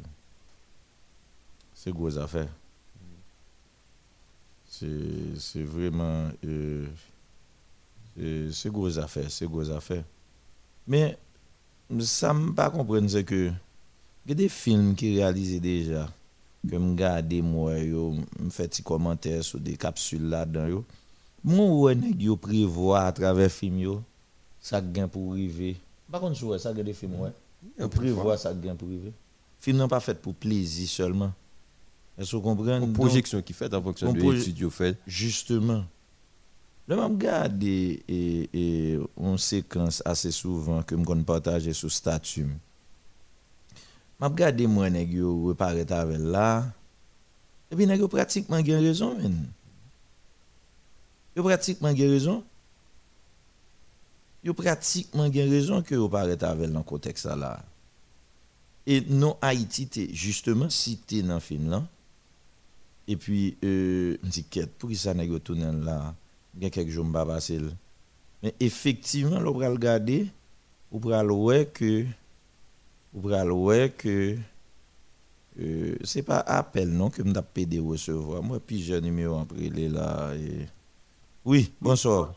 c'est 1.76 1.92
gros 1.92 2.18
affaire. 2.18 2.50
C'est 4.66 5.38
c'est 5.38 5.64
vraiment 5.64 6.30
euh, 6.46 6.88
c'est 8.16 8.52
c'est 8.52 8.72
gros 8.72 8.98
affaire 8.98 9.30
c'est 9.30 9.46
gros 9.46 9.70
affaire. 9.70 10.04
Mais 10.88 11.18
ça 12.00 12.34
me 12.34 12.54
pas 12.54 12.70
comprendre 12.70 13.10
c'est 13.10 13.24
que 13.26 13.52
il 14.26 14.30
y 14.30 14.32
a 14.32 14.36
des 14.36 14.50
films 14.50 14.96
qui 14.96 15.16
réalisés 15.18 15.60
déjà 15.60 16.10
que 16.68 16.76
me 16.76 16.96
garde 16.96 17.34
moi 17.42 17.78
yo 17.80 18.16
me 18.40 18.50
fait 18.50 18.78
des 18.78 18.84
commentaires 18.84 19.44
sur 19.44 19.60
des 19.60 19.78
capsules 19.78 20.30
là 20.30 20.46
dedans 20.46 20.68
yo 20.68 20.86
moi 21.44 21.66
ouais 21.68 21.96
nèg 21.96 22.22
yo 22.22 22.36
prévoit 22.36 23.02
à 23.02 23.12
travers 23.12 23.52
film 23.52 23.80
yo 23.80 24.04
ça 24.60 24.82
gain 24.82 25.08
pour 25.08 25.34
arriver 25.34 25.78
par 26.12 26.22
contre 26.22 26.44
ouais 26.44 26.60
ça 26.60 26.74
gain 26.74 26.84
des 26.84 26.94
films 26.94 27.20
ouais 27.20 27.32
on 27.80 27.90
prévoit 27.90 28.38
ça 28.38 28.54
gain 28.54 28.76
pour 28.76 28.88
arriver 28.88 29.14
film 29.60 29.78
n'est 29.78 29.88
pas 29.88 30.00
fait 30.00 30.20
pour 30.20 30.34
plaisir 30.34 30.88
seulement 30.88 31.34
Est-ce 32.20 32.32
que 32.32 32.36
vous 32.36 32.42
comprenez? 32.42 32.86
Une 32.86 32.92
projection 32.92 33.42
qui 33.42 33.54
fait 33.54 33.74
en 33.74 33.82
fonction 33.82 34.10
on 34.10 34.14
de 34.14 34.20
l'étude 34.20 34.70
fait. 34.70 34.98
Justement. 35.08 35.86
Et, 36.90 38.04
et, 38.10 38.50
et 38.54 39.00
on 39.16 39.38
séquence 39.38 40.02
assez 40.04 40.32
souvent 40.32 40.82
que 40.84 40.98
je 40.98 41.22
partage 41.22 41.72
sur 41.72 41.90
statut. 41.90 42.48
Je 44.20 44.26
regarde 44.26 44.62
moi, 44.68 44.90
nèg 44.90 45.14
yo 45.14 45.48
reparaître 45.48 45.94
avec 45.94 46.20
là. 46.20 46.66
Et 47.72 47.76
puis, 47.76 47.88
nèg 47.88 48.04
pratiquement 48.08 48.64
gen 48.64 48.84
raison, 48.84 49.16
men. 49.16 49.46
Yo 51.36 51.44
pratiquement 51.44 51.96
gen 51.96 52.10
raison. 52.10 52.44
Yo 54.44 54.54
pratiquement 54.54 55.32
gen 55.32 55.50
raison 55.50 55.82
que 55.82 55.96
yo 55.96 56.10
paraître 56.10 56.46
avec 56.46 56.72
dans 56.72 56.80
le 56.80 56.84
contexte 56.84 57.26
là. 57.26 57.64
Et 58.86 59.02
non 59.02 59.38
Haïti, 59.42 59.88
t'es 59.88 60.10
justement 60.12 60.70
cité 60.70 61.22
dans 61.22 61.36
le 61.36 61.40
film. 61.40 61.86
Et 63.08 63.16
puis, 63.16 63.58
euh, 63.64 64.18
je 64.24 64.30
dis, 64.30 64.44
qu'est-ce 64.44 64.68
pour 64.68 64.92
ça 64.96 65.14
pas 65.14 65.40
tourné 65.44 65.66
là 65.84 66.14
Il 66.56 66.64
y 66.64 66.66
a 66.66 66.70
quelques 66.70 66.90
jours, 66.90 67.06
je 67.06 67.10
ne 67.10 67.14
vais 67.14 67.20
pas 67.20 67.26
passer. 67.26 67.60
Mais 68.42 68.54
effectivement, 68.60 69.38
on 69.38 69.52
va 69.58 69.70
regarder, 69.70 70.28
on 70.92 71.00
va 71.00 71.24
voir 71.24 71.66
que, 71.74 72.06
va 73.14 73.44
voir 73.46 73.88
que, 73.98 74.36
euh, 75.62 75.96
c'est 76.04 76.22
pas 76.26 76.40
appel 76.46 76.90
non 76.90 77.10
que 77.10 77.18
je 77.26 77.32
dois 77.32 77.42
pédé 77.42 77.80
recevoir. 77.80 78.42
Moi, 78.44 78.60
puis 78.66 78.80
j'ai 78.82 78.96
un 78.96 79.02
numéro 79.02 79.36
il 79.58 79.80
est 79.80 79.90
là. 79.90 80.32
Et... 80.36 80.66
Oui, 81.46 81.74
bonsoir. 81.82 82.32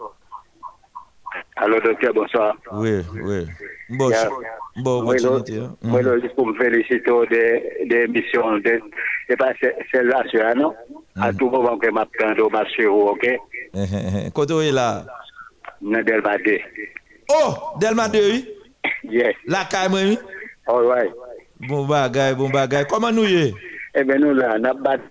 Allô, 1.56 1.80
docteur, 1.80 2.12
bonsoir. 2.14 2.56
Oui, 2.72 3.00
oui. 3.22 3.46
Bon, 3.90 4.08
Yeah. 4.10 4.28
bon, 4.76 5.02
opportunité. 5.02 5.58
hein. 5.58 5.76
moi, 5.82 6.00
Mhm. 6.00 6.06
là, 6.08 6.20
juste 6.20 6.34
pour 6.34 6.46
me 6.46 6.54
féliciter 6.54 7.10
des, 7.30 7.86
des 7.88 8.08
missions, 8.08 8.56
de, 8.58 8.80
c'est 9.28 9.36
pas 9.36 9.52
c'est 9.60 10.02
là, 10.02 10.22
là, 10.32 10.54
non? 10.54 10.74
À 11.16 11.32
tout 11.32 11.50
moment 11.50 11.76
que 11.78 11.90
m'a 11.90 12.06
un 12.24 12.34
ma 12.50 12.64
sur 12.70 12.92
vous, 12.92 13.08
ok? 13.08 13.26
Où 14.50 14.60
est 14.60 14.72
là? 14.72 15.04
Nadel 15.82 16.22
Bade. 16.22 16.58
Oh, 17.30 17.78
Delma 17.78 18.08
2, 18.08 18.18
oui? 18.30 18.48
Yes. 19.04 19.34
La 19.46 19.64
caille, 19.64 19.90
Alright. 20.66 21.12
Bon 21.68 21.86
bagay, 21.86 22.34
bon 22.34 22.50
bagay. 22.50 22.86
Koman 22.90 23.14
nou 23.14 23.26
ye? 23.26 23.50
Eh 23.92 24.02
Ebe 24.02 24.16
nou 24.20 24.34
la, 24.34 24.56
nap 24.62 24.78
bat. 24.82 25.02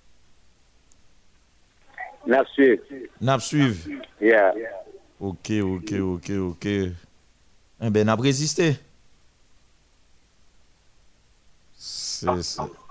Nap 2.26 2.48
suiv. 2.54 2.80
Nap 3.20 3.42
suiv? 3.44 3.84
Yeah. 4.22 4.56
Ok, 5.22 5.52
ok, 5.62 5.90
ok, 6.16 6.28
ok. 6.48 6.66
Eh 6.66 7.86
Ebe 7.88 8.04
nap 8.06 8.20
reziste. 8.24 8.72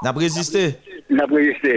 Nap 0.03 0.17
reziste? 0.19 0.63
Nap 1.09 1.31
reziste. 1.31 1.75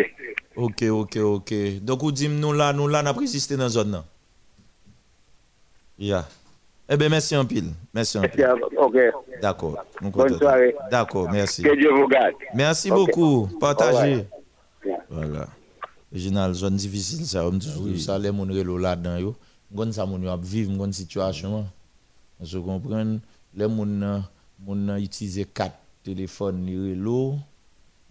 Ok, 0.55 0.87
ok, 0.91 1.19
ok. 1.41 1.53
Dok 1.83 2.09
ou 2.09 2.15
dim 2.15 2.37
nou 2.39 2.55
la, 2.55 2.73
nou 2.77 2.91
la 2.91 3.03
nap 3.07 3.19
reziste 3.19 3.59
nan 3.59 3.73
zon 3.73 3.93
nan? 3.97 4.09
Yeah. 5.99 6.27
Eh 6.89 6.97
bien, 6.99 7.09
merci 7.09 7.35
en 7.37 7.47
pile. 7.47 7.71
Merci 7.95 8.19
en 8.19 8.23
pile. 8.23 8.47
Ok. 8.77 8.97
D'accord. 9.41 9.77
Bonne 10.03 10.39
soirée. 10.39 10.75
D'accord, 10.91 11.31
merci. 11.31 11.63
Que 11.63 11.75
Dieu 11.77 11.91
vous 11.93 12.07
garde. 12.09 12.35
Merci 12.55 12.91
Ok. 12.91 12.97
beaucoup. 12.99 13.49
Partagez. 13.59 13.97
Alright. 13.97 14.29
Voilà. 15.09 15.49
Original, 16.13 16.53
zone 16.55 16.77
difficile, 16.77 17.25
ça. 17.27 17.47
On 17.47 17.53
me 17.53 17.59
dit, 17.59 18.01
ça, 18.01 18.19
les 18.19 18.31
moun 18.31 18.51
relo 18.53 18.77
là-dedans, 18.79 19.17
yo. 19.17 19.35
Gon 19.73 19.91
ça, 19.93 20.05
moun 20.07 20.23
yo 20.23 20.31
ap 20.31 20.43
vivre, 20.45 20.77
gon 20.77 20.93
situation. 20.93 21.67
Vous 22.39 22.63
comprenez? 22.63 23.19
Les 23.55 23.67
moun, 23.67 23.99
nan- 23.99 24.23
moun 24.61 24.85
nan 24.85 25.01
utiliser 25.03 25.45
quatre 25.47 25.77
téléphones, 26.05 26.65
li 26.67 26.77
relo. 26.77 27.37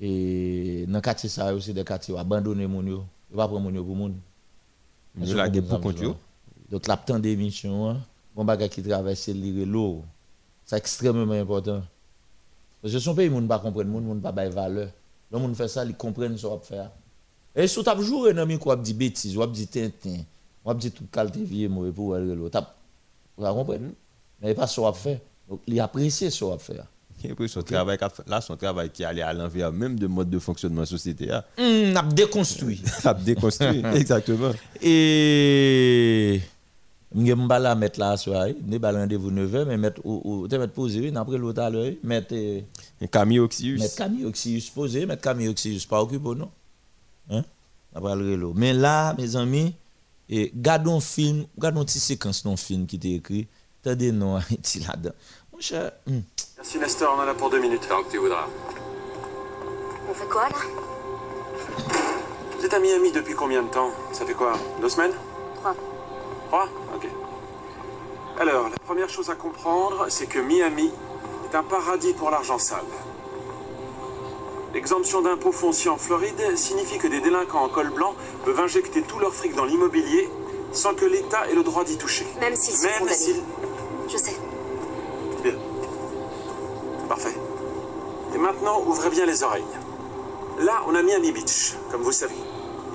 Et 0.01 0.85
dans 0.87 0.99
quartier 0.99 1.29
ça, 1.29 1.51
yo, 1.53 1.59
c'est 1.59 1.73
des 1.73 1.83
quartiers 1.85 2.17
abandonnés, 2.17 2.67
moun 2.67 2.87
yo. 2.87 3.03
Yo 3.31 3.37
pas 3.37 3.47
prendre 3.47 3.61
moun 3.61 3.75
yo 3.75 3.83
pour 3.83 3.95
moun. 3.95 4.15
Moun 5.15 5.27
yo 5.29 5.33
Vous 5.33 5.37
la 5.37 5.77
pour 5.79 5.93
yo? 5.93 6.15
Donc, 6.71 6.87
la 6.87 6.97
temps 6.97 7.19
d'émission, 7.19 7.89
hein, 7.91 7.97
bon 8.35 8.45
bagay 8.45 8.69
qui 8.69 8.81
traverse 8.83 9.27
li 9.27 9.59
relo. 9.61 10.03
C'est 10.65 10.77
extrêmement 10.77 11.31
important. 11.33 11.83
Parce 12.81 12.93
que 12.93 12.99
son 12.99 13.15
pays, 13.15 13.29
moun 13.29 13.47
pas 13.47 13.59
comprendre, 13.59 13.89
moun 13.89 14.03
moun 14.03 14.21
pas 14.21 14.31
bay 14.31 14.49
valeur. 14.49 14.89
Le 15.31 15.39
moun 15.39 15.55
fait 15.55 15.67
ça, 15.67 15.83
il 15.85 15.95
comprennent 15.95 16.37
ce 16.37 16.45
qu'on 16.47 16.59
faire. 16.59 16.91
Et 17.55 17.67
si 17.67 17.83
tu 17.83 17.89
as 17.89 18.01
joué 18.01 18.33
dans 18.33 18.45
micro, 18.45 18.75
tu 18.75 18.81
dit 18.81 18.93
bêtises, 18.93 19.37
tu 19.39 19.47
dit 19.47 19.67
tintin, 19.67 20.23
tu 20.65 20.75
dit 20.75 20.91
tout 20.91 21.05
qualité 21.11 21.43
vieux 21.43 21.69
mauvais 21.69 21.91
pour 21.91 22.15
aller 22.15 22.33
l'autre. 22.35 22.59
Tu 23.37 23.43
comprends 23.43 23.77
Mais 24.41 24.53
pas 24.53 24.67
ce 24.67 24.79
qu'on 24.81 24.93
faire. 24.93 25.19
Donc, 25.49 25.61
il 25.67 25.79
apprécie 25.79 26.31
ce 26.31 26.43
qu'on 26.43 26.57
faire. 26.57 26.85
Et 27.23 27.33
puis 27.33 27.47
son 27.47 27.61
travail, 27.61 27.97
qu'a 27.97 28.09
fait- 28.09 28.27
là, 28.27 28.41
son 28.41 28.57
travail 28.57 28.89
qui 28.89 29.05
allait 29.05 29.21
à 29.21 29.31
l'envers 29.33 29.71
même 29.71 29.97
de 29.97 30.07
mode 30.07 30.29
de 30.29 30.39
fonctionnement 30.39 30.81
de 30.81 30.81
la 30.81 30.85
société. 30.87 31.29
Ah. 31.31 31.45
Hum, 31.57 31.91
n'a 31.91 32.01
déconstruit. 32.03 32.81
a 33.05 33.13
déconstruit, 33.13 33.81
exactement. 33.95 34.51
Et 34.81 36.41
je 37.15 37.33
vais 37.33 37.59
la 37.59 37.75
mettre 37.75 37.99
là 37.99 38.17
soir, 38.17 38.47
ne 38.65 38.77
pas 38.77 38.91
rendez-vous 38.91 39.31
9h 39.31 39.65
mais 39.65 39.77
mettre 39.77 40.01
ou 40.03 40.21
ou 40.23 40.47
te 40.47 40.55
mettre 40.55 40.73
posé 40.73 41.11
après 41.15 41.37
l'autre 41.37 41.61
à 41.61 41.69
l'heure, 41.69 41.91
mettre 42.03 42.33
euh, 42.33 42.61
Camille 43.11 43.39
Oxius. 43.39 43.79
mettre 43.79 43.95
Camille 43.95 44.25
Oxius 44.25 44.69
posé, 44.69 45.05
mettre 45.05 45.21
Camille 45.21 45.49
Oxius 45.49 45.85
pas 45.85 46.01
occupé 46.01 46.29
non? 46.35 46.49
Hein? 47.29 47.43
Après 47.93 48.15
le 48.15 48.31
relo. 48.31 48.53
Mais 48.55 48.73
là 48.73 49.15
mes 49.17 49.35
amis, 49.35 49.75
et 50.29 50.51
gardons 50.55 50.99
film, 50.99 51.45
gardons 51.57 51.85
petite 51.85 52.01
séquence 52.01 52.45
non 52.45 52.57
film 52.57 52.87
qui 52.87 52.95
était 52.95 53.13
écrit, 53.13 53.47
attendez 53.83 54.11
non 54.11 54.35
Haïti 54.37 54.79
là-dedans. 54.79 55.13
Mon 55.51 55.59
cher, 55.59 55.91
hum. 56.07 56.23
Merci 56.57 56.79
Nestor, 56.79 57.15
on 57.15 57.21
en 57.21 57.27
a 57.27 57.33
pour 57.35 57.49
deux 57.49 57.59
minutes. 57.61 57.87
Tant 57.87 58.01
que 58.03 58.09
tu 58.11 58.17
voudras. 58.17 58.47
On 60.09 60.13
fait 60.13 60.27
quoi 60.27 60.49
là? 60.49 60.55
Vous 62.57 62.65
êtes 62.65 62.73
à 62.73 62.79
Miami 62.79 63.11
depuis 63.11 63.35
combien 63.35 63.61
de 63.61 63.69
temps? 63.69 63.91
Ça 64.13 64.25
fait 64.25 64.33
quoi? 64.33 64.53
Deux 64.81 64.89
semaines? 64.89 65.11
Trois. 65.55 65.75
Ok. 66.53 67.07
Alors, 68.39 68.69
la 68.69 68.77
première 68.85 69.09
chose 69.09 69.29
à 69.31 69.35
comprendre, 69.35 70.05
c'est 70.09 70.27
que 70.27 70.39
Miami 70.39 70.91
est 71.49 71.55
un 71.55 71.63
paradis 71.63 72.13
pour 72.13 72.29
l'argent 72.29 72.59
sale. 72.59 72.85
L'exemption 74.73 75.21
d'impôt 75.21 75.51
foncier 75.51 75.89
en 75.89 75.97
Floride 75.97 76.55
signifie 76.55 76.97
que 76.97 77.07
des 77.07 77.21
délinquants 77.21 77.63
en 77.63 77.69
col 77.69 77.89
blanc 77.89 78.13
peuvent 78.45 78.59
injecter 78.59 79.01
tout 79.01 79.19
leur 79.19 79.33
fric 79.33 79.55
dans 79.55 79.65
l'immobilier 79.65 80.29
sans 80.71 80.93
que 80.95 81.05
l'État 81.05 81.47
ait 81.49 81.55
le 81.55 81.63
droit 81.63 81.83
d'y 81.83 81.97
toucher. 81.97 82.25
Même 82.39 82.55
s'ils 82.55 82.75
sont 82.75 82.87
Même 82.87 82.99
condamnés. 82.99 83.43
Je 84.09 84.17
sais. 84.17 84.35
Bien. 85.43 85.53
Parfait. 87.07 87.35
Et 88.33 88.37
maintenant, 88.37 88.81
ouvrez 88.85 89.09
bien 89.09 89.25
les 89.25 89.43
oreilles. 89.43 89.63
Là, 90.59 90.83
on 90.87 90.95
a 90.95 91.01
Miami 91.01 91.31
Beach, 91.31 91.75
comme 91.91 92.01
vous 92.01 92.11
savez. 92.11 92.35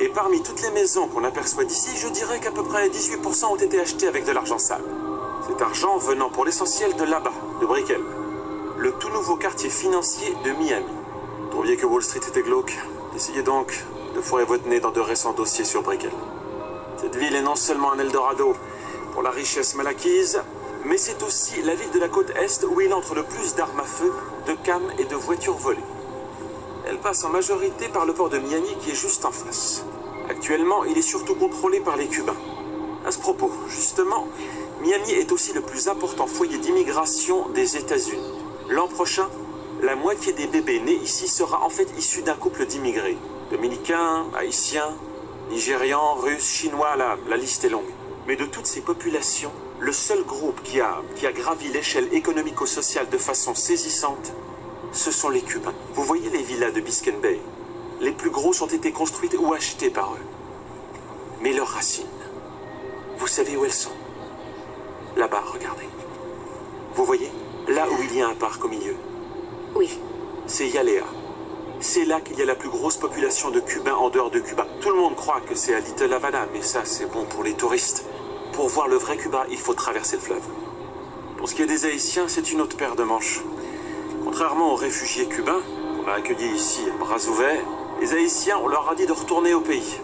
Et 0.01 0.09
parmi 0.09 0.40
toutes 0.42 0.62
les 0.62 0.70
maisons 0.70 1.09
qu'on 1.09 1.24
aperçoit 1.24 1.64
d'ici, 1.64 1.90
je 1.96 2.07
dirais 2.09 2.38
qu'à 2.38 2.53
peu 2.53 2.62
près 2.62 2.88
18% 2.88 3.46
ont 3.46 3.57
été 3.57 3.80
achetées 3.80 4.07
avec 4.07 4.24
de 4.24 4.30
l'argent 4.30 4.59
sale. 4.59 4.84
Cet 5.49 5.61
argent 5.61 5.99
venant 5.99 6.30
pour 6.30 6.44
l'essentiel 6.44 6.94
de 6.94 7.03
là-bas, 7.03 7.32
de 7.61 7.66
Brickell, 7.66 8.03
le 8.76 8.92
tout 8.92 9.09
nouveau 9.09 9.34
quartier 9.34 9.70
financier 9.70 10.36
de 10.44 10.51
Miami. 10.53 10.86
Trouviez 11.51 11.76
que 11.76 11.86
Wall 11.86 12.03
Street 12.03 12.20
était 12.28 12.42
glauque 12.42 12.78
Essayez 13.16 13.42
donc 13.42 13.84
de 14.14 14.20
fourrer 14.20 14.44
votre 14.44 14.68
nez 14.68 14.78
dans 14.78 14.92
de 14.92 15.01
récents 15.01 15.32
dossiers 15.32 15.64
sur 15.64 15.82
Brickell. 15.82 16.12
Cette 16.99 17.16
ville 17.16 17.34
est 17.34 17.42
non 17.42 17.57
seulement 17.57 17.90
un 17.90 17.99
Eldorado 17.99 18.55
pour 19.12 19.22
la 19.22 19.30
richesse 19.30 19.74
mal 19.74 19.88
acquise, 19.88 20.40
mais 20.84 20.96
c'est 20.96 21.20
aussi 21.24 21.61
la 21.62 21.74
ville 21.74 21.90
de 21.90 21.99
la 21.99 22.09
côte 22.09 22.30
Est 22.36 22.64
où 22.64 22.80
il 22.80 22.94
entre 22.94 23.16
le 23.16 23.24
plus 23.24 23.57
d'armes 23.57 23.80
à 23.80 23.84
feu, 23.84 24.12
de 24.46 24.53
cams 24.62 24.92
et 25.01 25.05
de 25.05 25.16
voitures 25.16 25.57
volées. 25.57 25.82
Elle 26.89 26.97
passe 26.97 27.22
en 27.24 27.28
majorité 27.28 27.89
par 27.89 28.07
le 28.07 28.14
port 28.14 28.30
de 28.30 28.39
Miami 28.39 28.74
qui 28.80 28.93
est 28.93 28.95
juste 28.95 29.26
en 29.26 29.30
face. 29.30 29.84
Actuellement, 30.30 30.84
il 30.84 30.97
est 30.97 31.03
surtout 31.03 31.34
contrôlé 31.34 31.80
par 31.80 31.99
les 31.99 32.07
Cubains. 32.07 32.34
À 33.05 33.12
ce 33.12 33.18
propos, 33.18 33.53
justement, 33.68 34.26
Miami 34.80 35.11
est 35.12 35.30
aussi 35.30 35.53
le 35.53 35.61
plus 35.61 35.89
important 35.89 36.26
foyer 36.26 36.57
d'immigration 36.57 37.51
des 37.51 37.76
États-Unis. 37.76 38.32
L'an 38.70 38.89
prochain, 38.89 39.28
la 39.82 39.97
moitié 39.97 40.32
des 40.32 40.47
bébés 40.47 40.80
nés 40.80 40.95
ici 40.95 41.28
sera 41.28 41.62
en 41.62 41.68
fait 41.68 41.89
issu 41.99 42.22
d'un 42.22 42.36
couple 42.36 42.64
d'immigrés. 42.64 43.18
Dominicains, 43.51 44.24
haïtiens, 44.34 44.97
nigérians, 45.51 46.14
russes, 46.14 46.49
chinois, 46.49 46.97
la, 46.97 47.18
la 47.28 47.36
liste 47.36 47.64
est 47.64 47.68
longue. 47.68 47.93
Mais 48.26 48.36
de 48.36 48.47
toutes 48.47 48.66
ces 48.66 48.80
populations, 48.80 49.53
le 49.78 49.93
seul 49.93 50.24
groupe 50.24 50.62
qui 50.62 50.80
a, 50.80 51.03
qui 51.16 51.26
a 51.26 51.32
gravi 51.32 51.68
l'échelle 51.68 52.09
économico-sociale 52.14 53.11
de 53.11 53.18
façon 53.18 53.55
saisissante, 53.55 54.32
ce 54.93 55.11
sont 55.11 55.28
les 55.28 55.43
Cubains. 55.43 55.74
Vous 55.95 56.03
voyez 56.03 56.30
les 56.30 56.43
villas 56.43 56.72
de 56.72 56.80
Biscayne 56.80 57.20
Bay 57.20 57.41
Les 58.01 58.12
plus 58.12 58.30
grosses 58.30 58.62
ont 58.62 58.66
été 58.66 58.93
construites 58.93 59.36
ou 59.39 59.53
achetées 59.53 59.91
par 59.91 60.14
eux. 60.14 60.26
Mais 61.41 61.53
leurs 61.53 61.68
racines, 61.68 62.07
vous 63.18 63.26
savez 63.26 63.57
où 63.57 63.64
elles 63.64 63.72
sont? 63.72 63.93
Là-bas, 65.16 65.43
regardez. 65.53 65.89
Vous 66.95 67.05
voyez? 67.05 67.30
Là 67.68 67.86
où 67.91 68.03
il 68.03 68.16
y 68.16 68.22
a 68.22 68.28
un 68.28 68.34
parc 68.34 68.64
au 68.64 68.68
milieu. 68.68 68.97
Oui. 69.74 69.99
C'est 70.47 70.68
Yalea. 70.68 71.05
C'est 71.80 72.05
là 72.05 72.20
qu'il 72.20 72.39
y 72.39 72.43
a 72.43 72.47
la 72.47 72.57
plus 72.57 72.70
grosse 72.70 72.97
population 72.97 73.51
de 73.51 73.61
Cubains 73.61 73.95
en 73.95 74.11
dehors 74.11 74.30
de 74.30 74.41
Cuba. 74.41 74.66
Tout 74.80 74.91
le 74.91 74.97
monde 74.97 75.14
croit 75.14 75.41
que 75.41 75.55
c'est 75.55 75.74
à 75.74 75.80
Little 75.80 76.12
Havana, 76.12 76.47
mais 76.53 76.62
ça, 76.62 76.84
c'est 76.84 77.07
bon 77.07 77.24
pour 77.24 77.45
les 77.45 77.55
touristes. 77.55 78.05
Pour 78.53 78.68
voir 78.68 78.89
le 78.89 78.97
vrai 78.97 79.16
Cuba, 79.16 79.47
il 79.51 79.59
faut 79.59 79.74
traverser 79.74 80.16
le 80.16 80.22
fleuve. 80.22 80.43
Pour 81.36 81.49
ce 81.49 81.55
qui 81.55 81.62
est 81.62 81.66
des 81.66 81.84
Haïtiens, 81.84 82.26
c'est 82.26 82.51
une 82.51 82.61
autre 82.61 82.76
paire 82.76 82.97
de 82.97 83.05
manches. 83.05 83.43
Contrairement 84.31 84.74
aux 84.74 84.76
réfugiés 84.76 85.24
cubains 85.24 85.62
qu'on 85.97 86.11
a 86.11 86.16
accueillis 86.16 86.55
ici 86.55 86.83
à 86.95 86.99
bras 86.99 87.16
ouverts, 87.31 87.64
Les 87.99 88.12
Haïtiens, 88.12 88.59
on 88.62 88.68
leur 88.68 88.87
a 88.91 88.95
dit 88.95 89.07
de 89.07 89.12
retourner 89.12 89.55
au 89.55 89.62
pays. 89.62 89.99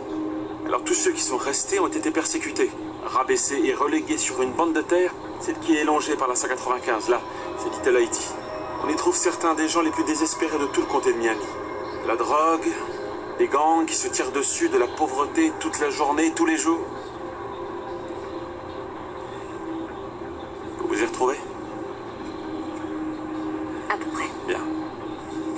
Alors 0.64 0.82
tous 0.82 0.94
ceux 0.94 1.12
qui 1.12 1.20
sont 1.20 1.36
restés 1.36 1.78
ont 1.78 1.88
été 1.88 2.10
persécutés, 2.10 2.70
rabaissés 3.04 3.60
et 3.62 3.74
relégués 3.74 4.16
sur 4.16 4.40
une 4.40 4.52
bande 4.52 4.72
de 4.72 4.80
terre, 4.80 5.12
celle 5.40 5.58
qui 5.58 5.76
est 5.76 5.84
longée 5.84 6.16
par 6.16 6.26
la 6.26 6.36
195. 6.36 7.10
Là, 7.10 7.20
c'est 7.58 7.68
Little 7.68 7.98
Haïti. 7.98 8.30
On 8.82 8.88
y 8.88 8.96
trouve 8.96 9.14
certains 9.14 9.52
des 9.52 9.68
gens 9.68 9.82
les 9.82 9.90
plus 9.90 10.04
désespérés 10.04 10.58
de 10.58 10.66
tout 10.68 10.80
le 10.80 10.86
comté 10.86 11.12
de 11.12 11.18
Miami. 11.18 11.44
La 12.06 12.16
drogue, 12.16 12.72
les 13.38 13.46
gangs 13.46 13.84
qui 13.84 13.94
se 13.94 14.08
tirent 14.08 14.32
dessus, 14.32 14.70
de 14.70 14.78
la 14.78 14.86
pauvreté 14.86 15.52
toute 15.60 15.78
la 15.80 15.90
journée, 15.90 16.32
tous 16.34 16.46
les 16.46 16.56
jours. 16.56 16.80
Vous 20.78 20.88
vous 20.88 21.02
y 21.02 21.04
retrouvez? 21.04 21.36
À 23.94 23.96
peu 23.96 24.10
près. 24.10 24.28
Bien. 24.48 24.58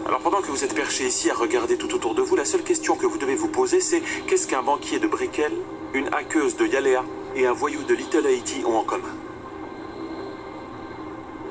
Alors 0.04 0.20
pendant 0.20 0.42
que 0.42 0.48
vous 0.48 0.62
êtes 0.62 0.74
perché 0.74 1.06
ici 1.06 1.30
à 1.30 1.34
regarder 1.34 1.78
tout 1.78 1.94
autour 1.94 2.14
de 2.14 2.20
vous, 2.20 2.36
la 2.36 2.44
seule 2.44 2.62
question 2.62 2.94
que 2.94 3.06
vous 3.06 3.16
devez 3.16 3.34
vous 3.34 3.48
poser, 3.48 3.80
c'est 3.80 4.02
qu'est-ce 4.26 4.46
qu'un 4.46 4.62
banquier 4.62 4.98
de 4.98 5.06
Brickell, 5.06 5.52
une 5.94 6.12
hackeuse 6.12 6.54
de 6.56 6.66
Yalea 6.66 7.02
et 7.34 7.46
un 7.46 7.54
voyou 7.54 7.82
de 7.84 7.94
Little 7.94 8.26
Haiti 8.26 8.62
ont 8.66 8.76
en 8.76 8.84
commun? 8.84 9.14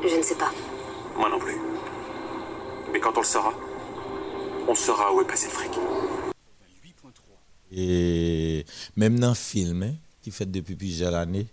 Je 0.03 0.15
ne 0.15 0.21
sais 0.21 0.35
pas. 0.35 0.51
Moi 1.17 1.27
non 1.27 1.39
plus. 1.39 1.57
Mais 2.93 2.99
quand 2.99 3.17
on 3.17 3.21
le 3.21 3.25
saura, 3.25 3.53
on 4.67 4.75
saura 4.75 5.11
où 5.11 5.21
est 5.21 5.25
passé 5.25 5.47
le 5.47 5.53
fric. 5.53 5.71
Et 7.71 8.63
même 8.95 9.19
dans 9.19 9.29
le 9.29 9.33
film, 9.33 9.81
hein, 9.81 9.93
qui 10.21 10.29
fait 10.29 10.45
depuis 10.45 10.75
plusieurs 10.75 11.15
années, 11.15 11.47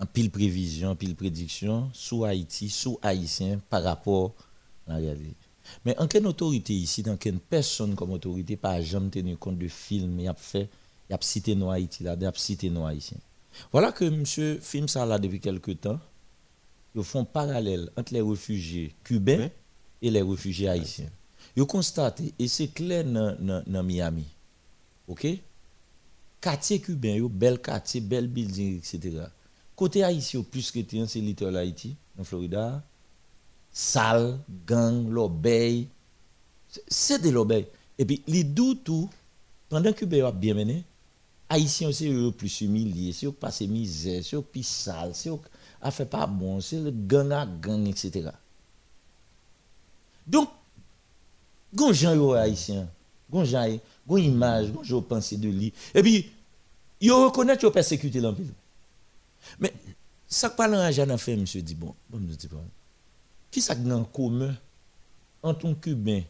en 0.00 0.06
pile 0.06 0.30
prévision, 0.30 0.90
en 0.90 0.96
pile 0.96 1.16
prédiction, 1.16 1.90
sous 1.92 2.24
Haïti, 2.24 2.68
sous 2.68 2.98
Haïtien, 3.02 3.60
par 3.68 3.82
rapport 3.82 4.34
à 4.86 4.92
la 4.92 4.98
réalité. 4.98 5.34
Mais 5.84 5.98
en 5.98 6.06
quelle 6.06 6.26
autorité 6.26 6.72
ici, 6.72 7.02
dans 7.02 7.16
quelle 7.16 7.38
personne 7.38 7.94
comme 7.94 8.12
autorité, 8.12 8.56
pas 8.56 8.80
jamais 8.80 9.10
tenu 9.10 9.36
compte 9.36 9.58
de 9.58 9.68
film, 9.68 10.18
il 10.20 10.28
a 10.28 10.34
fait, 10.34 10.68
il 11.10 11.14
a 11.14 11.18
cité 11.20 11.54
nos 11.54 11.70
Haïti 11.70 12.04
là, 12.04 12.16
il 12.18 12.26
a 12.26 12.32
cité 12.34 12.70
nos 12.70 12.86
Haïtiens. 12.86 13.18
Voilà 13.72 13.92
que 13.92 14.04
monsieur 14.04 14.58
film 14.60 14.88
ça 14.88 15.04
là 15.04 15.18
depuis 15.18 15.40
quelque 15.40 15.72
temps, 15.72 15.98
ils 16.94 17.04
font 17.04 17.24
parallèle 17.24 17.90
entre 17.96 18.12
les 18.14 18.20
réfugiés 18.20 18.94
cubains 19.04 19.50
et 20.02 20.10
les 20.10 20.22
réfugiés 20.22 20.68
haïtiens. 20.68 21.10
Ils 21.56 21.64
constatent, 21.64 22.22
et 22.38 22.48
c'est 22.48 22.68
clair 22.68 23.04
dans, 23.04 23.82
Miami, 23.82 24.26
ok? 25.06 25.26
Quartier 26.40 26.80
cubain, 26.80 27.16
yo, 27.16 27.28
bel 27.28 27.60
quartier, 27.60 28.00
bel 28.00 28.28
building, 28.28 28.78
etc. 28.78 29.24
Côté 29.78 30.02
haïtien, 30.02 30.42
plus 30.42 30.72
que 30.72 30.80
tien, 30.80 31.06
c'est 31.06 31.20
Little 31.20 31.56
Haïti, 31.56 31.94
en 32.18 32.24
Florida. 32.24 32.82
Sale, 33.72 34.40
gang, 34.66 35.08
l'obéi. 35.08 35.86
C'est- 36.68 36.82
C'est 36.88 37.22
de 37.22 37.30
l'obéi. 37.30 37.64
Et 37.96 38.04
puis, 38.04 38.20
les 38.26 38.44
tout, 38.84 39.08
pendant 39.68 39.92
que 39.92 40.00
Cubain 40.00 40.26
a 40.26 40.32
bien 40.32 40.54
mené, 40.54 40.82
Haïtiens 41.48 41.90
aussi, 41.90 42.08
eux, 42.08 42.32
plus 42.32 42.60
humiliés, 42.60 43.12
c'est 43.12 43.26
eux 43.26 43.30
passent 43.32 43.60
misère, 43.60 44.24
c'est 44.24 44.34
eux 44.34 44.44
qui 44.52 44.64
sale, 44.64 45.14
c'est 45.14 45.30
eux 45.30 45.38
a 45.80 45.92
fait 45.92 46.06
pas 46.06 46.26
bon, 46.26 46.60
c'est 46.60 46.80
le 46.80 46.90
gang 46.90 47.30
à 47.30 47.46
gang, 47.46 47.86
etc. 47.86 48.30
Donc, 50.26 50.48
gon 51.72 51.92
yo 51.92 52.32
haïtien, 52.32 52.88
gon 53.30 53.44
yo, 53.44 53.78
gon 54.08 54.16
image, 54.16 54.72
gon 54.72 55.02
pensée 55.02 55.36
de 55.36 55.48
lui. 55.48 55.72
Et 55.94 56.02
puis, 56.02 56.28
yo 57.00 57.26
reconnaît 57.26 57.56
yo 57.62 57.70
persécuté 57.70 58.18
l'empile. 58.20 58.52
Mais, 59.58 59.72
ça 60.26 60.50
que 60.50 60.56
parle 60.56 60.74
en 60.76 60.90
Jean 60.90 61.16
fait, 61.18 61.36
monsieur 61.36 61.62
dit, 61.62 61.74
bon, 61.74 61.94
bon, 62.08 62.18
me 62.18 62.34
dit, 62.34 62.48
bon, 62.48 62.62
qui 63.50 63.60
ça 63.60 63.74
en 63.74 64.04
commun 64.04 64.54
entre 65.42 65.66
un 65.66 65.74
Cubain 65.74 66.22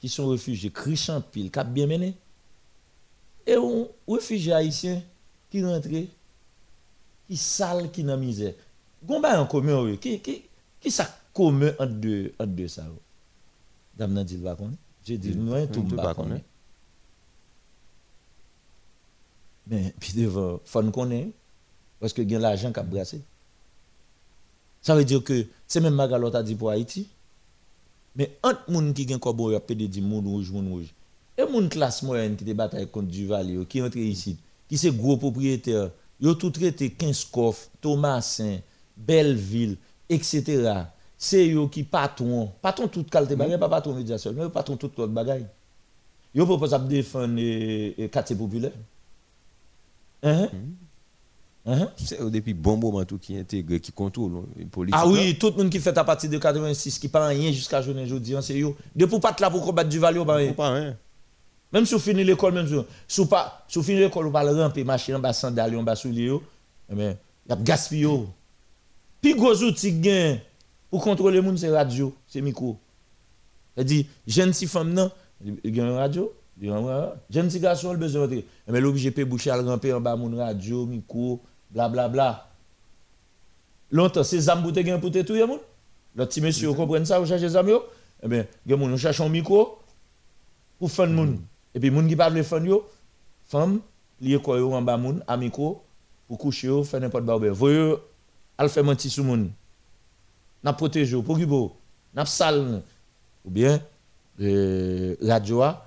qui 0.00 0.08
sont 0.08 0.28
réfugiés, 0.28 0.70
Christian 0.70 1.20
Pile, 1.20 1.50
qui 1.50 1.58
a 1.58 1.64
bien 1.64 1.86
mené, 1.86 2.16
et 3.46 3.54
un 3.54 3.86
réfugié 4.08 4.52
haïtien 4.52 5.02
qui 5.50 5.64
rentre, 5.64 5.88
qui 5.88 7.36
sale, 7.36 7.90
qui 7.90 8.02
dans 8.02 8.16
misère. 8.16 8.54
Gon 9.04 9.20
ba 9.20 9.40
en 9.40 9.46
commun, 9.46 9.82
oui. 9.82 9.98
qui, 9.98 10.20
qui, 10.20 10.42
qui 10.80 10.90
ça 10.90 11.08
commun 11.32 11.72
entre 11.78 11.92
deux, 11.92 12.32
entre 12.38 12.52
deux 12.52 12.68
ça? 12.68 12.86
Dame 13.96 14.12
nan 14.14 14.24
dit 14.24 14.38
pas 14.38 14.56
connaît. 14.56 14.76
J'ai 15.04 15.18
dit, 15.18 15.34
moi, 15.34 15.66
tout 15.66 15.82
pas 15.82 16.14
connaît. 16.14 16.28
connaît. 16.28 16.44
Mais, 19.66 19.94
puis 19.98 20.12
devant, 20.14 20.60
faut 20.64 20.82
nous 20.82 20.90
connaître, 20.90 21.30
parce 22.02 22.12
que 22.12 22.20
il 22.20 22.32
y 22.32 22.34
a 22.34 22.40
l'argent 22.40 22.72
qui 22.72 22.80
a 22.80 22.82
brassé. 22.82 23.20
Ça 24.82 24.96
veut 24.96 25.04
dire 25.04 25.22
que 25.22 25.46
c'est 25.68 25.80
même 25.80 25.94
Magalot 25.94 26.34
a 26.34 26.42
dit 26.42 26.56
pour 26.56 26.70
Haïti. 26.70 27.08
Mais 28.16 28.36
entre 28.42 28.68
moun 28.68 28.92
qui 28.92 29.06
gen 29.06 29.20
kobo 29.20 29.52
y 29.52 29.54
a 29.54 29.60
pédé 29.60 29.86
dit 29.86 30.02
moun 30.02 30.26
rouge, 30.26 30.50
moun 30.50 30.68
rouge. 30.68 30.92
Et 31.38 31.44
moun 31.44 31.68
classe 31.68 32.02
moyenne 32.02 32.34
qui 32.34 32.52
bataille 32.52 32.88
contre 32.88 33.06
Duvalier, 33.06 33.64
qui 33.66 33.80
entre 33.80 33.98
ici, 33.98 34.36
qui 34.68 34.76
c'est 34.76 34.90
gros 34.90 35.16
propriétaire, 35.16 35.92
yo 36.20 36.34
tout 36.34 36.50
traité 36.50 36.90
15 36.90 37.24
coffres, 37.26 37.70
Thomasin, 37.80 38.58
Belleville, 38.96 39.76
etc. 40.08 40.82
C'est 41.16 41.46
yo 41.46 41.68
qui 41.68 41.84
patron, 41.84 42.50
patron 42.60 42.88
toute 42.88 43.10
qualité 43.10 43.36
bagay, 43.36 43.56
pas 43.58 43.68
patron 43.68 43.94
média 43.94 44.18
seul, 44.18 44.34
mais 44.34 44.48
patron 44.48 44.76
toute 44.76 44.98
autre 44.98 45.12
bagay. 45.12 45.46
Yo 46.34 46.44
propose 46.46 46.74
à 46.74 46.80
défendre 46.80 47.36
le 47.36 48.08
quartier 48.08 48.34
populaire. 48.34 48.72
Hein? 50.24 50.48
Hein? 51.64 51.88
C'est 51.96 52.28
depuis 52.28 52.54
bon 52.54 52.76
moment 52.76 53.04
tout 53.04 53.18
qui 53.18 53.36
intègre, 53.36 53.76
qui 53.76 53.92
contrôle 53.92 54.42
la 54.56 54.66
politique. 54.66 54.98
Ah 55.00 55.06
oui, 55.06 55.36
tout 55.38 55.50
le 55.50 55.62
monde 55.62 55.70
qui 55.70 55.78
fait 55.78 55.96
à 55.96 56.02
partir 56.02 56.28
de 56.28 56.38
86, 56.38 56.98
qui 56.98 57.08
pas 57.08 57.26
rien 57.28 57.52
jusqu'à 57.52 57.80
journée 57.80 58.02
aujourd'hui, 58.02 58.34
c'est 58.42 58.58
yo. 58.58 58.76
De 58.96 59.06
pour 59.06 59.20
pas 59.20 59.34
là 59.38 59.48
pour 59.48 59.64
combattre 59.64 59.88
du 59.88 60.00
pas 60.00 60.10
rien. 60.10 60.52
Pas 60.54 60.70
rien. 60.70 60.96
Même 61.72 61.86
si 61.86 61.94
vous 61.94 62.00
finissez 62.00 62.24
l'école, 62.24 62.52
même 62.52 62.66
si 62.66 63.20
vous 63.20 63.26
pas, 63.26 63.64
si 63.68 63.78
vous 63.78 63.84
finissez 63.84 64.04
l'école, 64.04 64.26
vous 64.26 64.32
pas 64.32 64.44
le 64.44 64.60
ramper, 64.60 64.82
marcher 64.82 65.14
en 65.14 65.20
bas 65.20 65.32
sandales, 65.32 65.76
en 65.76 65.82
bas 65.84 65.94
souliers, 65.96 66.36
eh 66.90 66.94
bien, 66.94 67.16
il 67.46 67.50
y 67.50 67.52
a 67.52 67.56
gaspillé. 67.56 68.08
Puis 69.20 69.34
gros 69.34 69.62
outil 69.62 69.92
gain 69.92 70.38
pour 70.90 71.02
contrôler 71.02 71.40
les 71.40 71.46
gens, 71.46 71.56
c'est 71.56 71.70
radio, 71.70 72.12
c'est 72.26 72.40
micro. 72.40 72.76
C'est-à-dire, 73.74 74.04
jeune 74.26 74.52
si 74.52 74.66
femme, 74.66 74.92
non, 74.92 75.10
il 75.42 75.76
y 75.76 75.80
a 75.80 75.84
une 75.84 75.92
radio, 75.92 76.32
jeune 77.30 77.50
si 77.50 77.60
garçon, 77.60 77.92
il 77.92 77.94
a 77.94 77.98
besoin 77.98 78.26
de 78.26 78.42
Mais 78.68 78.80
l'obligé 78.80 79.12
de 79.12 79.24
boucher 79.24 79.50
à 79.50 79.56
le 79.56 79.66
ramper 79.66 79.92
en 79.92 80.00
bas, 80.00 80.16
mon 80.16 80.36
radio, 80.36 80.84
micro, 80.84 81.40
blablabla. 81.72 82.08
Bla. 82.08 82.48
Longtemps, 83.92 84.24
c'est 84.24 84.40
Zambou 84.40 84.72
te 84.72 84.80
gain 84.80 84.98
pour 84.98 85.10
te 85.10 85.20
tout, 85.22 85.34
moun. 85.34 85.58
Le 86.14 86.26
petit 86.26 86.40
monsieur, 86.40 86.68
vous 86.68 86.74
comprenez 86.74 87.04
ça, 87.04 87.18
vous 87.18 87.26
cherchez 87.26 87.46
les 87.46 87.56
amis, 87.56 87.72
eh 88.22 88.28
bien, 88.28 88.46
gen 88.66 88.78
moun, 88.78 88.92
on 88.92 88.96
cherche 88.96 89.20
un 89.20 89.28
micro 89.28 89.78
pour 90.78 90.90
faire 90.90 91.06
moun. 91.06 91.38
Et 91.74 91.80
puis, 91.80 91.90
moun 91.90 92.08
qui 92.08 92.16
parle 92.16 92.34
de 92.34 92.42
fan 92.42 92.64
yo, 92.64 92.86
femme, 93.46 93.80
lié 94.20 94.38
quoi 94.38 94.58
yo 94.58 94.72
en 94.72 94.82
bas 94.82 94.96
moun, 94.96 95.22
à 95.26 95.36
micro, 95.36 95.82
pour 96.26 96.38
coucher 96.38 96.68
yo, 96.68 96.84
faire 96.84 97.00
n'importe 97.00 97.26
quoi. 97.26 97.38
Voyez, 97.50 97.96
al 98.56 98.68
fait 98.70 98.82
mentir 98.82 99.10
sous 99.10 99.24
moun. 99.24 99.50
N'a 100.64 100.72
protégé 100.72 101.20
pour 101.22 101.36
qui 101.36 101.44
beau, 101.44 101.76
n'a 102.14 102.24
sale, 102.24 102.82
ou 103.44 103.50
bien, 103.50 103.80
euh, 104.40 105.16
radio 105.20 105.62
a, 105.62 105.86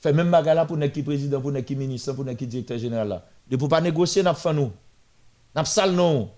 fait 0.00 0.12
même 0.12 0.30
bagala 0.30 0.64
pour 0.64 0.78
n'être 0.78 0.92
qui 0.92 1.02
président, 1.02 1.40
pour 1.40 1.52
n'être 1.52 1.66
qui 1.66 1.76
ministre, 1.76 2.14
pour 2.14 2.24
n'être 2.24 2.38
qui 2.38 2.46
directeur 2.46 2.78
général 2.78 3.08
là. 3.08 3.26
De 3.50 3.56
pour 3.56 3.68
pas 3.68 3.80
négocier, 3.80 4.22
n'a 4.22 4.32
fait 4.32 4.54
nous. 4.54 4.70
N'a 5.54 5.64
sale 5.64 5.92
non. 5.92 6.30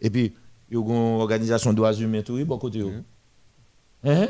Et 0.00 0.10
puis, 0.10 0.34
il 0.70 0.76
y 0.76 0.80
a 0.80 0.80
une 0.80 1.20
organisation 1.20 1.70
de 1.70 1.76
droits 1.76 1.92
humains, 1.94 2.22
tout, 2.22 2.42
bon 2.44 2.58
côté. 2.58 2.78
yo. 2.78 2.90
Hein? 2.90 3.02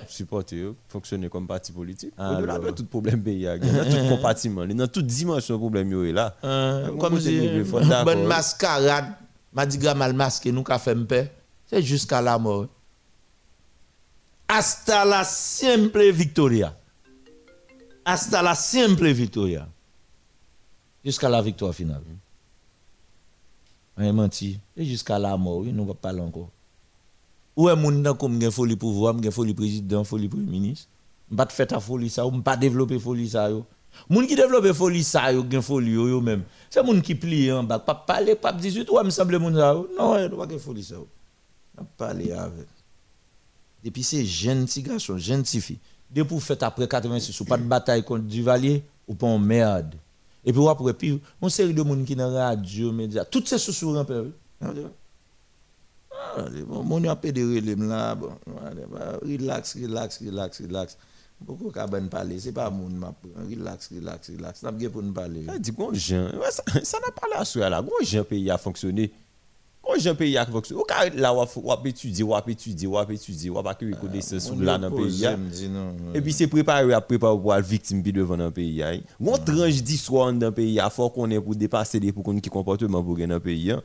supporter, 0.07 0.73
fonctionner 0.89 1.29
comme 1.29 1.49
parti 1.49 1.73
politique. 1.73 2.15
Ah, 2.17 2.39
Au-delà 2.39 2.61
de 2.61 2.71
tout 2.71 2.85
problème 2.85 3.23
pays, 3.23 3.35
il 3.35 3.41
y 3.41 3.49
a 3.49 3.59
dans 3.59 3.67
tout 3.67 4.09
compartiment, 4.09 4.65
dans 4.67 4.87
toute 4.87 5.07
dimension 5.07 5.59
problème 5.59 5.91
yo 5.91 6.05
est 6.05 6.13
là. 6.13 6.37
Moi, 6.43 6.97
comme 7.01 7.19
faut 7.19 7.81
d'accord. 7.81 8.05
bonne 8.05 8.25
mascarade, 8.27 9.15
madiga 9.53 9.95
mal 9.95 10.13
masqué, 10.13 10.53
nous 10.53 10.63
qu'a 10.63 10.79
fait 10.79 10.95
paix, 10.95 11.33
c'est 11.67 11.83
jusqu'à 11.83 12.23
la 12.23 12.39
mort. 12.39 12.67
Hasta 14.47 15.05
la 15.05 15.25
simple 15.25 16.11
victoria. 16.13 16.77
Hasta 18.05 18.43
la 18.43 18.55
simple 18.55 19.11
victoria. 19.11 19.67
Jusqu'à 21.05 21.29
la 21.29 21.43
victoire 21.43 21.75
finale. 21.75 22.03
On 23.97 24.13
menti. 24.13 24.59
Et 24.77 24.85
jusqu'à 24.85 25.19
la 25.19 25.37
mort, 25.37 25.59
oui, 25.59 25.73
nous 25.73 25.85
ne 25.85 25.89
pas 25.89 25.95
parler 25.95 26.21
encore. 26.21 26.49
Où 27.57 27.69
est 27.69 27.77
moun 27.77 28.03
nan 28.03 28.17
comme 28.17 28.51
folie 28.51 28.75
pouvoir, 28.75 29.15
folie 29.31 29.55
président, 29.55 30.03
folie 30.03 30.29
premier 30.29 30.51
ministre. 30.51 30.89
M'pas 31.31 31.47
fait 31.51 31.67
ta 31.67 31.79
folie 31.79 32.11
ça, 32.11 32.27
ou 32.27 32.33
m'pas 32.33 32.57
développer 32.57 32.99
folie 32.99 33.29
ça. 33.29 33.49
Moun 34.11 34.27
qui 34.27 34.35
développe 34.35 34.73
folie 34.73 35.05
ça 35.05 35.33
yo, 35.33 35.45
gen 35.49 35.63
folie 35.63 35.93
yo, 35.93 36.21
même. 36.21 36.43
C'est 36.69 36.83
moun 36.83 37.01
qui 37.01 37.15
plie 37.15 37.53
en 37.53 37.63
bas, 37.63 37.79
pas 37.79 37.95
parler 37.95 38.35
pas 38.35 38.53
18 38.53 38.91
ou 38.91 39.01
me 39.05 39.11
semble 39.11 39.39
moun 39.39 39.55
ça. 39.55 39.73
Non, 39.97 40.19
yo 40.19 40.37
pas 40.37 40.49
gen 40.49 40.59
folie 40.59 40.83
ça. 40.83 40.97
N'a 41.79 41.85
parler 41.97 42.33
avec. 42.33 42.67
Depuis 43.85 44.03
c'est 44.03 44.25
jeune 44.25 44.65
petit 44.67 44.83
garçon, 44.83 45.17
jeune 45.17 45.43
petit 45.43 45.61
fille. 45.61 45.79
Depuis 46.11 46.29
pour 46.29 46.43
fait 46.43 46.61
après 46.65 46.89
86 46.89 47.41
ou 47.41 47.45
pas 47.45 47.57
de 47.57 47.63
bataille 47.63 48.03
contre 48.03 48.25
Duvalier 48.25 48.83
ou 49.07 49.15
pas 49.15 49.29
en 49.29 49.39
merde. 49.39 49.95
Et 50.45 50.53
puis 50.53 50.69
après 50.69 50.93
puis 50.95 51.21
on 51.41 51.49
série 51.49 51.75
de 51.75 51.83
moun 51.83 52.05
qui 52.05 52.15
dans 52.15 52.33
radio, 52.33 52.93
média, 52.93 53.25
toutes 53.25 53.49
ces 53.49 53.59
sous 53.59 53.97
un 53.97 54.05
peu. 54.05 54.31
Ah, 54.61 56.45
bon, 56.67 56.83
mon 56.83 57.05
a 57.05 57.17
pédéré 57.17 57.61
les 57.61 57.77
là, 57.77 58.15
bon, 58.15 58.31
bah, 58.47 59.19
relax, 59.23 59.77
relax, 59.77 60.21
relax, 60.25 60.61
relax. 60.61 60.99
Beaucoup 61.41 61.71
qu'à 61.71 61.87
ben 61.87 62.09
parler, 62.09 62.39
c'est 62.39 62.53
pas 62.53 62.71
moun 62.71 62.95
m'a 62.95 63.13
pran. 63.13 63.45
relax, 63.51 63.91
relax, 63.93 64.31
relax. 64.31 64.63
N'a 64.63 64.73
pas 64.73 64.89
pour 64.89 65.03
nous 65.03 65.13
parler. 65.13 65.45
Ah, 65.49 65.59
dis 65.59 65.73
bon 65.73 65.93
ça 65.95 66.63
n'a 66.65 67.11
pas 67.11 67.27
la 67.37 67.45
souhait 67.45 67.69
là. 67.69 67.83
Gros 67.83 68.03
Jean 68.03 68.25
pays 68.25 68.51
a 68.51 68.57
fonctionné. 68.57 69.13
Gros 69.85 69.99
Jean 69.99 70.15
pays 70.15 70.37
a 70.39 70.47
fonctionné. 70.47 70.81
Ou 70.81 70.85
ka 70.85 71.09
là 71.11 71.35
ou 71.35 71.41
ou 71.41 71.73
étudier, 71.87 72.25
étudier, 72.49 72.89
ou 72.89 72.99
étudier, 73.11 73.51
ou 73.51 73.63
pas 73.63 73.75
que 73.75 73.85
connaissance 73.95 74.49
Moun 74.51 74.59
sous 74.59 74.65
là 74.65 74.79
dans 74.79 74.91
yo 74.91 75.05
le 75.05 75.11
pays. 75.11 75.69
non, 75.69 75.93
Et 76.15 76.21
puis 76.23 76.33
c'est 76.33 76.47
préparé 76.47 76.93
à 76.95 77.01
préparer 77.01 77.39
pour 77.39 77.55
être 77.55 77.67
victime 77.67 78.03
devant 78.03 78.37
le 78.37 78.51
pays. 78.51 78.83
a. 78.83 78.95
Gon 79.21 79.37
tranche 79.37 79.83
d'histoire 79.83 80.33
dans 80.33 80.47
le 80.47 80.53
pays, 80.53 80.75
il 80.83 80.91
faut 80.91 81.11
qu'on 81.11 81.31
ait 81.31 81.41
pour 81.41 81.55
dépasser 81.55 82.01
les 82.01 82.13
pour 82.13 82.25
qu'on 82.25 82.41
qui 82.41 82.49
comportement 82.49 83.03
pour 83.03 83.17
dans 83.19 83.27
le 83.27 83.41
pays. 83.41 83.73
a. 83.73 83.83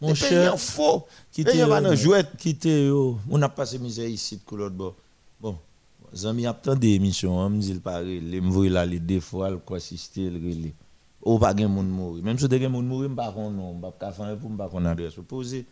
Mon 0.00 0.08
Les 0.08 0.14
pays 0.14 0.28
cher, 0.28 0.58
faux. 0.58 1.04
Pays 1.34 1.60
va 1.60 1.94
jouet. 1.94 2.24
Quitter. 2.38 2.90
On 3.30 3.40
a 3.42 3.48
passé 3.48 3.78
misère 3.78 4.08
ici 4.08 4.40
de 4.50 4.56
l'autre 4.56 4.74
bord. 4.74 4.94
Bon, 5.40 5.56
zami 6.14 6.46
a 6.46 6.52
tant 6.52 6.74
d'émissions, 6.74 7.38
on 7.38 7.48
me 7.50 7.60
dit 7.60 7.72
le 7.74 7.80
parler, 7.80 8.20
les 8.20 8.40
là 8.70 8.84
les 8.84 8.98
deux 8.98 9.20
fois 9.20 9.50
le 9.50 9.58
quoi 9.58 9.76
assister 9.76 10.28
le 10.28 10.36
relais. 10.38 10.74
Ou 11.22 11.38
pas 11.38 11.54
gen 11.56 11.68
moun. 11.68 12.20
Même 12.22 12.38
si 12.38 12.48
de 12.48 12.58
gen 12.58 12.70
moun 12.70 12.86
mourir, 12.86 13.10
m'pa 13.10 13.32
kon 13.34 13.50
non, 13.50 13.74
m'pa 13.74 13.92
ka 13.98 14.12
faire 14.12 14.36
pour 14.38 14.50
m'pa 14.50 14.68
kon 14.68 14.84
adresse 14.84 15.14
poser. 15.28 15.66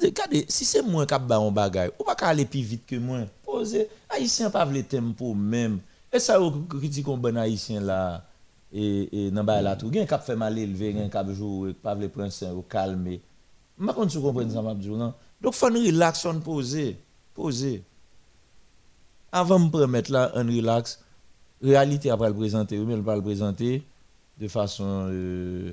Regardez, 0.00 0.46
si 0.48 0.64
c'est 0.64 0.82
moi 0.82 1.06
qui 1.06 1.14
ba 1.26 1.36
un 1.36 1.50
bagay, 1.50 1.90
ou 1.98 2.04
pas 2.04 2.16
aller 2.22 2.46
plus 2.46 2.62
vite 2.62 2.86
que 2.86 2.96
moi. 2.96 3.20
Poser, 3.44 3.88
haïtien 4.08 4.50
pas 4.50 4.64
vle 4.64 4.82
tempo 4.84 5.34
même. 5.34 5.80
Et 6.12 6.18
ça 6.18 6.40
ou 6.40 6.50
critique 6.62 7.08
on 7.08 7.18
bon 7.18 7.36
haïtien 7.36 7.80
là 7.80 8.24
et 8.72 9.26
et 9.26 9.30
nan 9.30 9.44
ba 9.44 9.60
la 9.60 9.76
tout 9.76 9.92
gen 9.92 10.06
k'ap 10.06 10.24
fait 10.24 10.36
mal 10.36 10.58
élevé, 10.58 10.92
gen 10.92 11.10
k'ap 11.10 11.30
jouer, 11.32 11.74
pas 11.74 11.94
vle 11.94 12.08
prendre 12.08 12.56
au 12.56 12.62
calmer. 12.62 13.20
Je 13.78 13.84
ne 13.84 13.92
comprends 13.92 14.48
ça, 14.48 14.62
m'a 14.62 14.74
dit. 14.74 14.88
Donc, 14.88 15.54
faut 15.54 15.66
relax, 15.66 16.24
on 16.26 16.38
poser. 16.40 16.96
Poser. 17.34 17.82
Avant 19.32 19.58
me 19.58 19.70
permettre 19.70 20.12
là, 20.12 20.30
un 20.34 20.46
relax, 20.46 21.02
réalité 21.60 22.10
après 22.10 22.28
le 22.28 22.34
présenter, 22.34 22.78
mais 22.78 22.92
elle 22.92 23.00
va 23.00 23.16
le 23.16 23.22
présenter 23.22 23.82
de 24.38 24.48
façon. 24.48 25.08
Euh, 25.10 25.72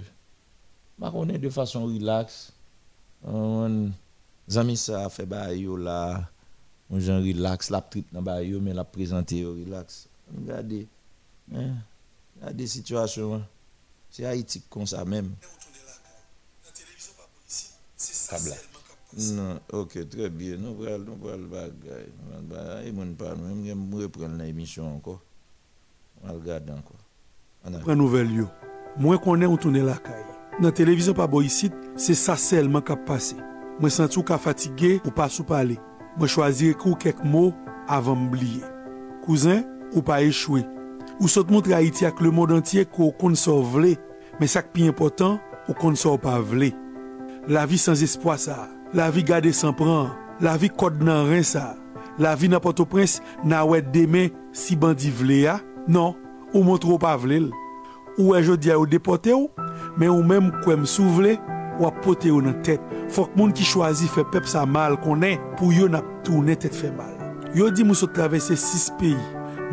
on 1.01 1.30
est 1.30 1.38
de 1.38 1.49
façon 1.49 1.86
relax. 1.86 2.53
On, 3.24 3.91
zami 4.49 4.78
ça 4.78 5.10
fait 5.10 5.28
yo 5.57 5.76
là, 5.78 6.30
on 6.89 6.99
genre 6.99 7.22
relax, 7.22 7.70
la 7.70 7.82
trip 7.82 8.07
dans 8.12 8.39
yo, 8.39 8.60
mais 8.60 8.74
la 8.74 8.84
présenter 8.84 9.45
relax. 9.45 10.07
Regardez. 10.36 10.88
Hein? 11.53 11.76
Regardez 12.39 12.68
situation. 12.68 13.36
hein. 13.36 13.45
C'est 14.12 14.26
Haïti 14.26 14.62
comme 14.70 14.88
ça 14.88 15.05
même. 15.05 15.36
Kabla. 18.30 18.55
Non, 19.18 19.60
ok, 19.72 20.07
très 20.10 20.30
bien. 20.30 20.57
Nous 20.57 20.76
prenons 20.76 20.99
nous 20.99 21.16
prenons 21.16 21.38
le 21.38 21.47
bagage. 21.47 22.07
Nous 22.32 22.47
prenons 22.47 23.05
le 23.05 23.14
bagage. 23.14 23.76
Nous 23.76 23.97
reprendre 23.97 24.38
l'émission 24.38 24.95
encore. 24.95 25.22
On 26.22 26.28
va 26.28 26.34
regarder 26.34 26.72
encore. 26.72 26.98
Prends 27.64 27.95
nouvelle 27.95 28.32
yo. 28.32 28.45
Moi 28.97 29.18
connais 29.18 29.45
on 29.45 29.57
tourner 29.57 29.82
la 29.82 29.95
caille. 29.95 30.16
Dans 30.62 30.72
télévision 30.72 31.14
pas 31.14 31.28
boy 31.28 31.45
ici, 31.45 31.70
c'est 31.95 32.14
ça 32.14 32.36
seulement 32.36 32.82
qui 32.82 32.91
a 32.91 32.95
passé. 32.95 33.36
Moi 33.80 33.89
sens 33.89 34.10
tout 34.10 34.24
ka 34.24 34.38
fatigué 34.38 35.01
ou 35.05 35.12
pas 35.12 35.30
sous 35.30 35.43
parler. 35.43 35.80
Moi 36.18 36.28
choisir 36.28 36.72
écrire 36.72 36.97
quelques 36.97 37.24
mots 37.24 37.53
avant 37.88 38.16
m'oublier. 38.16 38.64
Cousin, 39.24 39.64
ou 39.93 40.01
pas 40.01 40.22
échouer. 40.22 40.66
Ou 41.20 41.28
saute 41.28 41.51
montre 41.51 41.74
Haïti 41.74 42.05
avec 42.05 42.22
le 42.22 42.32
monde 42.32 42.51
entier 42.51 42.86
qu'on 42.86 43.12
kon 43.12 43.36
sort 43.36 43.64
vle, 43.64 43.95
mais 44.39 44.47
ça 44.47 44.62
qui 44.62 44.86
est 44.86 44.88
important, 44.88 45.39
ou 45.68 45.74
qu'on 45.74 45.95
sort 45.95 46.20
pas 46.20 46.39
vle. 46.39 46.72
La 47.47 47.66
vie 47.66 47.78
sans 47.78 48.01
espoir 48.01 48.39
ça. 48.39 48.70
La 48.93 49.12
vie 49.12 49.24
gardée 49.24 49.51
sans 49.53 49.74
prendre. 49.74 50.16
La 50.39 50.57
vie 50.57 50.70
code 50.70 51.03
nan 51.03 51.28
rien 51.28 51.43
ça. 51.43 51.76
La 52.18 52.36
vie 52.36 52.49
nan 52.49 52.60
Port-au-Prince 52.60 53.22
n'a 53.43 53.66
ouais 53.66 53.82
demain 53.82 54.28
si 54.51 54.76
bandi 54.76 55.10
vle 55.10 55.41
ya. 55.41 55.60
Non, 55.88 56.16
ou 56.53 56.63
montre 56.65 56.89
ou 56.89 56.99
pa 57.01 57.15
vlel, 57.19 57.49
ou 58.17 58.35
e 58.35 58.41
jodi 58.43 58.71
a 58.71 58.77
ou 58.79 58.89
depote 58.89 59.33
ou, 59.35 59.49
men 59.97 60.11
ou 60.11 60.25
menm 60.25 60.51
kwen 60.63 60.83
msouvle, 60.83 61.37
ou 61.79 61.87
apote 61.87 62.31
ou 62.33 62.43
nan 62.43 62.57
tet. 62.65 62.83
Fok 63.13 63.33
moun 63.37 63.53
ki 63.55 63.65
chwazi 63.67 64.09
fe 64.11 64.25
pep 64.33 64.49
sa 64.49 64.65
mal 64.67 64.97
konen, 65.03 65.39
pou 65.59 65.73
yo 65.75 65.87
nap 65.91 66.07
tourne 66.27 66.57
tet 66.59 66.75
fe 66.75 66.91
mal. 66.97 67.15
Yo 67.57 67.71
di 67.73 67.85
mousso 67.87 68.09
travesse 68.13 68.57
6 68.59 68.91
peyi, 68.99 69.17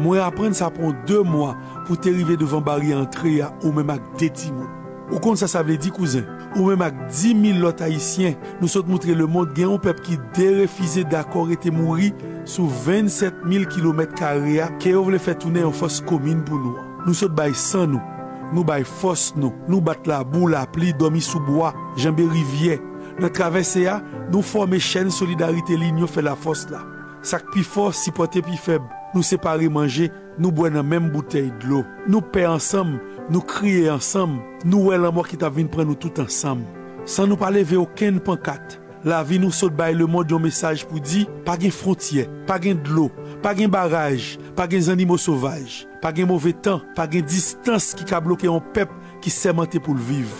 mwen 0.00 0.22
apren 0.24 0.56
sa 0.56 0.70
pon 0.72 0.94
2 1.08 1.24
mwa 1.26 1.54
pou 1.88 1.98
te 1.98 2.14
rive 2.14 2.38
devan 2.40 2.64
bari 2.64 2.94
antre 2.96 3.38
ya 3.40 3.52
ou 3.62 3.74
menm 3.76 3.96
ak 3.96 4.16
deti 4.20 4.52
moun. 4.54 4.75
Ou 5.12 5.20
kon 5.22 5.38
sa 5.38 5.46
sa 5.50 5.62
vle 5.62 5.76
di 5.78 5.92
kouzen, 5.94 6.24
ou 6.56 6.66
men 6.70 6.80
mak 6.80 6.96
10.000 7.06 7.60
lot 7.62 7.82
haisyen, 7.84 8.34
nou 8.58 8.70
sot 8.70 8.88
moutre 8.90 9.14
le 9.14 9.28
moun 9.30 9.52
gen 9.54 9.70
yon 9.70 9.82
pep 9.82 10.00
ki 10.02 10.18
de 10.34 10.48
refize 10.62 11.04
d'akor 11.12 11.52
ete 11.54 11.70
mouri 11.74 12.10
sou 12.48 12.66
27.000 12.86 13.68
km 13.70 14.02
karia 14.18 14.66
ke 14.82 14.96
yo 14.96 15.04
vle 15.06 15.20
fè 15.22 15.36
toune 15.38 15.62
yon 15.62 15.74
fos 15.76 16.00
komine 16.08 16.42
pou 16.46 16.58
nou. 16.58 16.82
Nou 17.06 17.14
sot 17.14 17.34
bay 17.38 17.54
san 17.54 17.92
nou, 17.94 18.02
nou 18.50 18.66
bay 18.66 18.82
fos 18.86 19.30
nou, 19.38 19.54
nou 19.70 19.78
bat 19.84 20.10
la 20.10 20.24
bou, 20.26 20.50
la 20.50 20.64
pli, 20.74 20.90
domi 20.98 21.22
souboa, 21.22 21.70
jambe 22.00 22.26
rivye. 22.32 22.80
Nan 23.22 23.30
travese 23.32 23.86
ya, 23.86 24.00
nou 24.32 24.42
forme 24.42 24.82
chen 24.82 25.12
solidarite 25.14 25.78
li 25.78 25.92
nyo 25.94 26.10
fè 26.10 26.24
la 26.26 26.34
fos 26.38 26.66
la. 26.72 26.82
Sak 27.26 27.46
pi 27.54 27.62
fos, 27.66 28.02
si 28.02 28.12
pote 28.14 28.42
pi 28.44 28.58
feb, 28.58 28.82
nou 29.14 29.22
separe 29.26 29.70
manje, 29.72 30.10
nou 30.36 30.52
bwen 30.54 30.74
nan 30.76 30.86
menm 30.86 31.08
bouteille 31.14 31.54
d'lo. 31.62 31.84
Nou 32.10 32.22
pe 32.34 32.44
ansam, 32.46 32.96
nou 33.30 33.42
kriye 33.46 33.90
ansam, 33.92 34.38
nou 34.64 34.90
wè 34.90 34.98
la 35.00 35.12
mò 35.14 35.24
ki 35.26 35.38
ta 35.40 35.50
vin 35.52 35.68
pren 35.70 35.88
nou 35.88 35.98
tout 35.98 36.20
ansam. 36.22 36.62
San 37.06 37.30
nou 37.30 37.38
pale 37.38 37.62
ve 37.66 37.78
oken 37.78 38.18
pankat, 38.26 38.78
la 39.06 39.20
vi 39.26 39.38
nou 39.38 39.54
sot 39.54 39.74
bay 39.78 39.94
le 39.94 40.08
moun 40.10 40.26
diyon 40.26 40.42
mesaj 40.42 40.82
pou 40.88 41.02
di, 41.02 41.24
pa 41.46 41.54
gen 41.60 41.74
frontye, 41.74 42.26
pa 42.48 42.58
gen 42.62 42.80
dlo, 42.86 43.06
pa 43.44 43.54
gen 43.54 43.70
baraj, 43.70 44.34
pa 44.58 44.66
gen 44.70 44.82
zanimo 44.88 45.18
sovaj, 45.20 45.84
pa 46.02 46.10
gen 46.14 46.26
mouve 46.30 46.50
tan, 46.66 46.82
pa 46.98 47.06
gen 47.10 47.26
distans 47.26 47.92
ki 47.94 48.08
ka 48.10 48.20
bloke 48.22 48.48
yon 48.48 48.64
pep 48.74 48.90
ki 49.22 49.30
semente 49.30 49.82
pou 49.82 49.94
l'viv. 49.94 50.34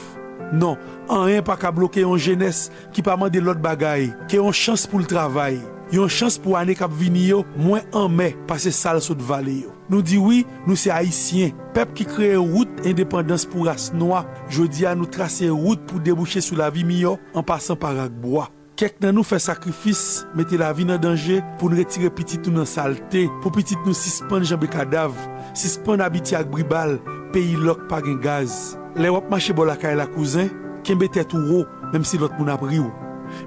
Non, 0.55 0.74
an 1.11 1.30
yon 1.30 1.47
pa 1.47 1.59
ka 1.59 1.70
bloke 1.74 2.03
yon 2.03 2.18
jenes 2.18 2.66
ki 2.95 3.07
pa 3.07 3.14
mande 3.18 3.43
lot 3.43 3.62
bagay, 3.62 4.11
ki 4.30 4.43
yon 4.43 4.55
chans 4.55 4.89
pou 4.91 5.03
l'travay, 5.03 5.61
yon 5.95 6.11
chans 6.11 6.39
pou 6.43 6.59
ane 6.59 6.74
kap 6.78 6.91
vini 6.91 7.28
yo, 7.30 7.45
mwen 7.55 7.87
anme 7.95 8.32
pase 8.51 8.74
sal 8.74 8.99
sot 9.05 9.22
vale 9.22 9.62
yo. 9.62 9.76
Nou 9.93 10.03
di 10.03 10.18
oui, 10.18 10.43
nou 10.66 10.74
se 10.78 10.91
haisyen, 10.91 11.55
pep 11.76 11.93
ki 11.95 12.09
kreye 12.09 12.39
route 12.41 12.82
independans 12.89 13.47
pou 13.47 13.68
ras 13.68 13.93
noa, 13.95 14.24
jodi 14.51 14.87
a 14.89 14.97
nou 14.99 15.07
trase 15.07 15.47
route 15.53 15.87
pou 15.87 16.03
debouche 16.03 16.43
sou 16.43 16.59
la 16.59 16.72
vi 16.74 16.82
miyo 16.87 17.14
an 17.39 17.47
pasan 17.47 17.78
par 17.78 17.99
akboa. 18.03 18.49
Kek 18.76 18.99
nan 19.01 19.14
nou 19.16 19.24
fe 19.24 19.39
sakrifis, 19.41 20.26
mette 20.37 20.59
la 20.61 20.72
vi 20.76 20.84
nan 20.84 21.01
denje 21.01 21.39
pou 21.61 21.70
nou 21.70 21.78
retire 21.78 22.11
pitit 22.12 22.43
nou 22.45 22.59
nan 22.59 22.68
salte, 22.68 23.24
pou 23.41 23.55
pitit 23.55 23.80
nou 23.87 23.97
sispan 23.97 24.45
jambe 24.45 24.68
kadav, 24.68 25.14
sispan 25.57 26.05
abiti 26.05 26.37
ak 26.37 26.51
bribal, 26.53 26.99
peyi 27.32 27.57
lok 27.57 27.87
pa 27.89 28.03
gen 28.05 28.18
gaz. 28.20 28.74
Le 28.99 29.09
wap 29.14 29.30
mache 29.32 29.55
bol 29.57 29.72
akay 29.72 29.97
la 29.97 30.09
kouzen, 30.11 30.51
kenbe 30.84 31.09
tet 31.14 31.32
ou 31.32 31.47
ro, 31.47 31.64
mem 31.95 32.05
si 32.05 32.20
lot 32.20 32.34
moun 32.37 32.53
apri 32.53 32.82
ou. 32.82 32.93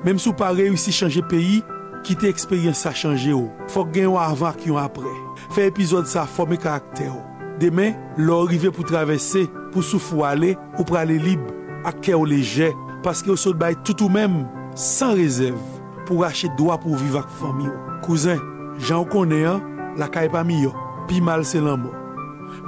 Mem 0.06 0.18
sou 0.18 0.34
pa 0.34 0.50
reyousi 0.56 0.96
chanje 0.96 1.22
peyi, 1.30 1.62
kite 2.08 2.32
eksperyens 2.32 2.88
sa 2.88 2.96
chanje 2.96 3.36
ou. 3.36 3.52
Fok 3.70 3.94
gen 3.94 4.10
yon 4.10 4.22
avan 4.24 4.58
ki 4.58 4.72
yon 4.72 4.82
apre. 4.82 5.14
Fè 5.50 5.66
epizod 5.70 6.10
sa 6.10 6.28
fòmè 6.30 6.60
karakter 6.62 7.10
ou. 7.10 7.24
Demè, 7.60 7.90
lò 8.22 8.44
rive 8.48 8.70
pou 8.72 8.88
travesse, 8.88 9.44
pou 9.74 9.84
soufou 9.84 10.24
ale, 10.28 10.54
ou 10.78 10.86
prale 10.88 11.18
lib, 11.20 11.42
ak 11.88 12.04
kè 12.06 12.16
ou 12.16 12.28
leje, 12.30 12.70
paske 13.04 13.32
ou 13.32 13.40
sot 13.40 13.58
bay 13.60 13.76
tout 13.84 14.06
ou 14.06 14.14
mèm, 14.14 14.44
san 14.78 15.16
rezèv, 15.18 15.58
pou 16.06 16.24
rache 16.24 16.48
doa 16.60 16.78
pou 16.80 16.98
viv 17.00 17.18
ak 17.20 17.32
fòmi 17.40 17.68
ou. 17.68 17.96
Kouzen, 18.06 18.40
jan 18.80 19.02
ou 19.02 19.10
konè 19.10 19.42
an, 19.50 19.66
la 20.00 20.08
ka 20.12 20.24
e 20.28 20.32
pa 20.32 20.46
mi 20.48 20.62
yo, 20.64 20.72
pi 21.10 21.20
mal 21.24 21.44
se 21.48 21.60
lan 21.64 21.82
mo. 21.82 21.92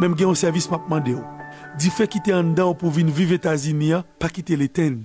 Mèm 0.02 0.18
gen 0.18 0.32
yon 0.32 0.42
servis 0.42 0.68
mapman 0.72 1.06
de 1.06 1.16
ou. 1.16 1.28
Di 1.80 1.92
fè 1.94 2.10
kite 2.10 2.34
an 2.36 2.52
dan 2.58 2.74
ou 2.74 2.78
pou 2.78 2.92
vin 2.92 3.08
viv 3.14 3.32
Etazini 3.38 3.94
an, 3.96 4.04
pa 4.20 4.28
kite 4.34 4.58
leten. 4.60 5.04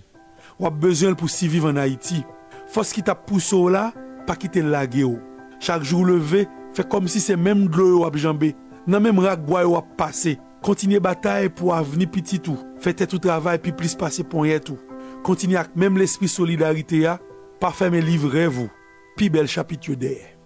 Wap 0.58 0.80
bezyon 0.82 1.14
pou 1.18 1.30
si 1.30 1.46
viv 1.52 1.68
an 1.68 1.78
Haiti. 1.78 2.24
Fòs 2.72 2.90
ki 2.96 3.04
tap 3.06 3.26
pousso 3.28 3.66
la, 3.70 3.90
pa 4.26 4.34
kite 4.40 4.64
lage 4.64 5.04
ou. 5.06 5.20
Chak 5.62 5.86
jou 5.86 6.02
leve, 6.08 6.44
Fait 6.76 6.86
comme 6.86 7.08
si 7.08 7.20
c'est 7.20 7.38
même 7.38 7.68
de 7.68 7.76
l'eau 7.78 8.04
à 8.04 8.10
jambé. 8.14 8.54
Nan 8.86 9.02
même 9.02 9.18
rak 9.18 9.42
bois 9.46 9.64
ou 9.64 9.76
a 9.76 9.82
passé. 9.82 10.38
Continuer 10.62 11.00
bataille 11.00 11.48
pour 11.48 11.74
avenir 11.74 12.10
petit 12.10 12.38
tout. 12.38 12.58
Faites 12.78 13.08
tout 13.08 13.18
travail 13.18 13.58
puis 13.58 13.72
plus 13.72 13.94
passer 13.94 14.24
pour 14.24 14.42
rien 14.42 14.58
tout. 14.58 14.76
Continuez 15.24 15.56
avec 15.56 15.74
même 15.74 15.96
l'esprit 15.96 16.28
solidarité 16.28 17.06
a, 17.06 17.18
pas 17.60 17.70
fermer 17.70 18.02
livrer 18.02 18.46
vous. 18.46 18.70
Puis 19.16 19.30
bel 19.30 19.48
chapitre 19.48 19.94
derrière. 19.94 20.36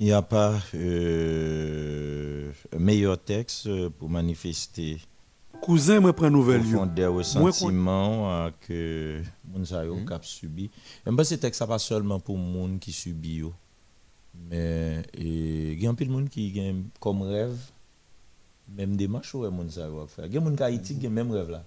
Il 0.00 0.04
n'y 0.04 0.12
a 0.12 0.20
pas 0.20 0.52
euh, 0.74 2.52
meilleur 2.78 3.16
texte 3.16 3.88
pour 3.98 4.10
manifester 4.10 4.98
Cousin, 5.66 5.98
moi 5.98 6.12
prends 6.12 6.30
nouvelle 6.30 6.62
profondeur 6.62 7.12
Moi, 7.12 7.18
ressentiment 7.18 8.30
euh, 8.30 8.50
que 8.60 9.20
moun 9.50 9.64
sa 9.66 9.84
yo 9.84 9.96
kap 10.06 10.22
subi. 10.24 10.70
Et 11.04 11.10
moi, 11.10 11.24
ce 11.24 11.34
texte 11.34 11.58
ça 11.58 11.66
pas 11.66 11.80
seulement 11.80 12.20
pour 12.20 12.38
moun 12.38 12.78
qui 12.78 12.92
subit 12.92 13.38
yo, 13.38 13.52
mais 14.48 15.02
il 15.18 15.82
y 15.82 15.84
a 15.88 15.90
un 15.90 15.94
peu 15.94 16.04
de 16.04 16.10
monde 16.12 16.28
qui 16.28 16.54
gen 16.54 16.84
comme 17.00 17.22
rêve 17.22 17.58
même 18.68 18.96
démarche 18.96 19.34
ouais 19.34 19.50
moun 19.50 19.68
sa 19.68 19.88
yo 19.88 19.98
a 20.02 20.06
faire. 20.06 20.26
Il 20.26 20.34
y 20.34 20.36
a 20.36 20.40
moun 20.40 20.54
qui 20.54 20.62
Haïti 20.62 20.96
qui 21.00 21.08
même 21.08 21.32
rêve 21.32 21.50
là. 21.50 21.64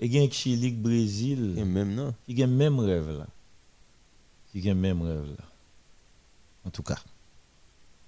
Et 0.00 0.10
gen 0.10 0.28
Chili, 0.32 0.72
Brésil, 0.72 1.54
Et 1.58 1.64
même 1.64 1.94
non? 1.94 2.12
qui 2.26 2.36
gen 2.36 2.50
même 2.50 2.80
rêve 2.80 3.18
là. 3.18 3.26
Qui 4.50 4.60
gen 4.60 4.80
même 4.80 5.02
rêve 5.02 5.28
là. 5.28 5.44
En 6.64 6.70
tout 6.70 6.82
cas. 6.82 6.98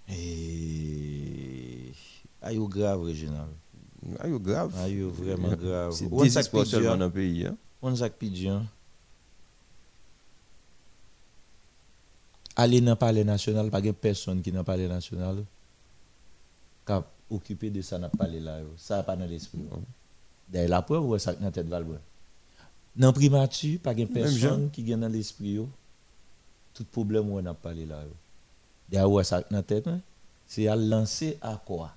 Et 0.08 1.92
ayo 2.42 2.66
grave 2.66 3.04
régional. 3.04 3.46
Ayo 4.20 4.38
grave? 4.38 4.72
Ayo 4.78 5.10
vraiment 5.10 5.56
grave? 5.56 5.92
C'est 5.92 6.64
seulement 6.64 6.96
dans 6.96 7.06
le 7.06 7.10
pays. 7.10 7.46
Hein? 7.46 7.56
On 7.82 7.94
sak 7.94 8.14
pi 8.14 8.30
diyan. 8.30 8.64
Aller 12.56 12.80
dans 12.80 12.92
le 12.92 12.96
palais 12.96 13.24
national, 13.24 13.70
pas 13.70 13.80
de 13.80 13.90
personne 13.90 14.42
qui 14.42 14.52
dans 14.52 14.58
le 14.58 14.64
palais 14.64 14.88
national 14.88 15.44
qui 16.84 16.92
a 16.92 17.04
occupé 17.30 17.70
de 17.70 17.80
ça 17.82 17.98
le 17.98 18.08
palais 18.08 18.40
là. 18.40 18.60
yo. 18.60 18.68
Ça 18.76 18.96
n'a 18.96 19.02
pas 19.02 19.16
dans 19.16 19.26
l'esprit. 19.26 19.60
D'ailleurs, 20.48 20.70
la 20.70 20.82
preuve, 20.82 21.06
ouais, 21.06 21.18
ça 21.18 21.32
dans 21.34 21.50
tête 21.50 21.68
Valbouin. 21.68 22.00
Dans 22.96 23.08
le 23.08 23.12
primature, 23.12 23.78
pas 23.80 23.94
de 23.94 24.04
personne 24.04 24.70
qui 24.70 24.82
vient 24.82 24.98
dans 24.98 25.08
l'esprit. 25.08 25.52
yo. 25.52 25.68
Tout 26.74 26.84
problème, 26.84 27.30
ouais, 27.30 27.42
le 27.42 27.54
palais 27.54 27.86
là. 27.86 28.02
yo. 28.02 28.12
D'ailleurs, 28.90 29.10
ouais, 29.12 29.24
ça 29.24 29.42
dans 29.50 29.62
tête, 29.62 29.86
hein, 29.86 30.00
c'est 30.46 30.66
à 30.66 30.76
lancer 30.76 31.38
à 31.40 31.60
quoi? 31.64 31.92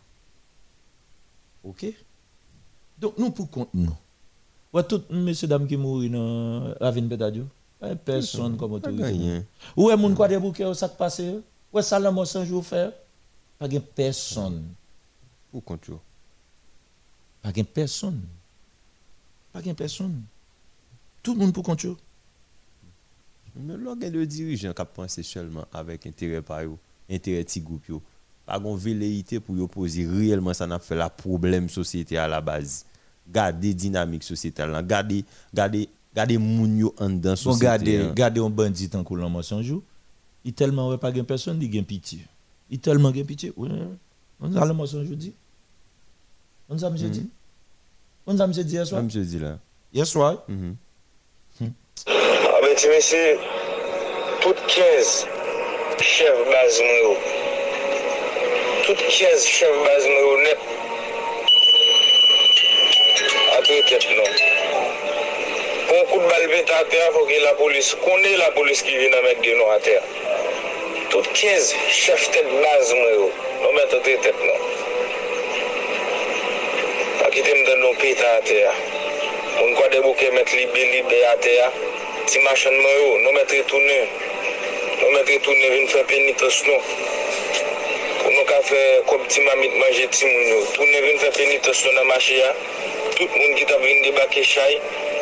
Ok? 1.64 1.86
Donc, 2.98 3.18
nous, 3.18 3.32
pour 3.32 3.50
compte, 3.50 3.74
nous. 3.74 3.96
Ouais, 4.72 4.84
tout 4.84 5.04
messieurs, 5.10 5.48
dames 5.48 5.68
qui 5.68 5.78
mourent 5.78 6.10
dans 6.10 6.74
la 6.80 6.92
ville 6.92 7.08
Pétadio, 7.08 7.46
pas 7.80 7.96
personne 7.96 8.58
comme 8.58 8.74
autorité. 8.74 9.44
Où 9.76 9.90
est 9.92 9.98
moun 9.98 10.16
quoi 10.16 10.28
des 10.28 10.40
bouquets, 10.40 10.74
ça 10.74 10.90
qui 10.90 10.98
passe? 10.98 11.22
Où 11.72 11.80
est 11.80 11.84
ça 11.84 12.00
la 12.00 12.12
mort 12.12 12.26
sans 12.26 12.44
jour 12.44 12.66
faire? 12.66 12.92
Pas 13.60 13.68
de 13.68 13.78
personne. 13.80 14.66
Pour 15.52 15.64
compte. 15.64 15.92
Pas 17.42 17.52
de 17.52 17.62
personne. 17.62 18.22
Pas 19.52 19.62
de 19.62 19.74
personne. 19.74 20.24
Tout 21.22 21.34
le 21.34 21.40
monde 21.40 21.54
pour 21.54 21.64
compte. 21.64 21.86
Mais 23.56 23.78
l'organe 23.78 24.12
de 24.12 24.26
dirigeant 24.26 24.74
qui 24.74 24.82
pense 24.92 25.22
seulement 25.22 25.66
avec 25.72 26.08
intérêt 26.08 26.42
par 26.42 26.64
eux, 26.64 26.78
intérêt 27.10 27.44
petit 27.44 27.62
groupe. 27.62 28.02
Pas 28.46 28.60
gon 28.60 28.76
velléité 28.76 29.40
pour 29.40 29.70
poser 29.70 30.06
réellement 30.06 30.54
ça 30.54 30.68
n'a 30.68 30.80
fait 30.80 30.96
la 30.96 31.10
problème 31.10 31.70
société 31.70 32.18
à 32.18 32.28
la 32.28 32.42
base. 32.42 32.86
Garder 33.32 33.74
dynamique 33.74 34.24
sociétale 34.24 34.72
là, 34.72 34.84
garder 34.84 35.24
garder 35.54 35.88
garder 36.14 36.38
moun 36.38 36.78
yo 36.78 36.94
en 37.00 37.10
Bon, 37.10 37.36
société. 37.38 37.64
gardez, 37.66 38.10
gardez 38.14 38.42
un 38.42 38.50
bandit 38.50 38.90
en 38.94 39.04
coulant 39.04 39.30
mort 39.30 39.44
sans 39.46 39.62
jour. 39.62 39.82
Il 40.44 40.54
tellement 40.54 40.90
ouais 40.90 40.98
pas 40.98 41.12
de 41.12 41.22
personne, 41.22 41.58
il 41.62 41.70
gagne 41.70 41.86
pitié. 41.86 42.20
Il 42.70 42.80
tellement 42.80 43.12
gagne 43.12 43.26
pitié. 43.26 43.54
Oui, 43.56 43.70
on 44.42 44.56
a 44.58 44.66
le 44.66 44.74
mort 44.74 44.88
sans 44.90 45.06
jour 45.06 45.16
dit. 45.16 45.34
On 46.68 46.78
a 46.84 46.90
monsieur 46.90 47.10
dit. 47.10 47.30
On 48.28 48.38
a 48.38 48.46
monsieur 48.46 48.64
dit 48.66 48.74
hier 48.74 48.86
soir. 48.86 49.02
Même 49.02 49.10
je 49.10 49.20
dis 49.22 49.40
là. 49.40 49.58
Hier 49.94 50.06
soir. 50.06 50.44
Mhm. 50.50 50.76
Ah 52.08 52.60
ben 52.62 52.76
ti 52.76 52.88
mese, 52.90 53.38
tout 54.42 54.56
15 54.68 55.28
chef 56.02 56.38
baz 56.52 56.80
mwen 56.82 57.16
Kèz 58.94 59.46
chèm 59.50 59.74
baz 59.82 60.04
mè 60.06 60.22
ou 60.22 60.38
nèp. 60.38 60.66
Atwe 63.58 63.78
tèt 63.90 64.04
nou. 64.14 64.28
Pon 65.88 66.04
kout 66.12 66.28
balbe 66.30 66.60
ta 66.70 66.82
atè 66.84 67.00
a 67.02 67.08
fò 67.16 67.24
ki 67.26 67.40
la 67.42 67.56
polis. 67.58 67.90
Konè 68.04 68.36
la 68.38 68.52
polis 68.58 68.84
ki 68.86 68.94
vi 69.00 69.08
nan 69.10 69.26
mèk 69.26 69.42
di 69.46 69.56
nou 69.58 69.72
atè 69.74 69.96
a. 69.98 70.04
Tout 71.10 71.30
kèz 71.40 71.72
chèf 71.90 72.28
tèt 72.36 72.52
baz 72.52 72.94
mè 73.00 73.10
ou. 73.24 73.32
Nou 73.64 73.74
mèt 73.80 73.98
atwe 73.98 74.20
tèt 74.28 74.46
nou. 74.46 74.70
Pakitèm 77.24 77.66
dè 77.66 77.80
nou 77.82 77.98
pè 78.04 78.14
ta 78.22 78.36
atè 78.44 78.60
a. 78.70 78.76
Moun 79.58 79.74
kwa 79.80 79.90
debou 79.96 80.14
ke 80.22 80.30
mèt 80.38 80.54
libe 80.54 80.86
libe 80.94 81.24
atè 81.32 81.58
a. 81.66 81.72
Ti 82.30 82.46
machan 82.46 82.78
mè 82.78 82.96
ou. 83.08 83.18
Nou 83.26 83.34
mèt 83.40 83.58
retounè. 83.58 84.00
Nou 85.02 85.18
mèt 85.18 85.34
retounè 85.38 85.76
vin 85.80 85.94
fè 85.98 86.06
penitens 86.14 86.62
nou. 86.70 87.22
ka 88.54 88.62
fè 88.62 88.82
kom 89.10 89.22
ti 89.34 89.42
mamit 89.42 89.74
manje 89.82 90.06
ti 90.14 90.26
moun 90.30 90.48
yo. 90.48 90.58
Toune 90.76 91.00
vin 91.02 91.18
fè 91.22 91.30
penitasyon 91.38 91.96
nan 91.98 92.06
machi 92.06 92.36
ya, 92.38 92.52
tout 93.18 93.38
moun 93.40 93.56
ki 93.58 93.66
ta 93.66 93.80
vin 93.82 94.02
debake 94.06 94.44
chay, 94.46 94.76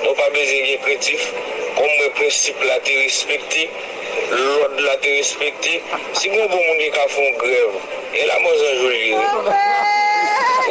nou 0.03 0.15
pa 0.19 0.27
beze 0.35 0.57
gen 0.65 0.81
kretif, 0.83 1.23
kom 1.77 1.87
mwen 1.87 2.11
prinsip 2.17 2.65
la 2.67 2.75
te 2.83 2.97
respekti, 2.99 3.63
lòd 4.35 4.81
la 4.83 4.97
te 5.03 5.13
respekti, 5.15 5.77
si 6.17 6.33
goun 6.33 6.43
e 6.43 6.49
bon 6.51 6.65
moun 6.65 6.81
ki 6.81 6.89
ka 6.97 7.05
fon 7.13 7.37
grev, 7.43 7.77
e 8.11 8.25
la 8.27 8.39
mò 8.43 8.55
zan 8.63 8.81
joli. 8.81 9.13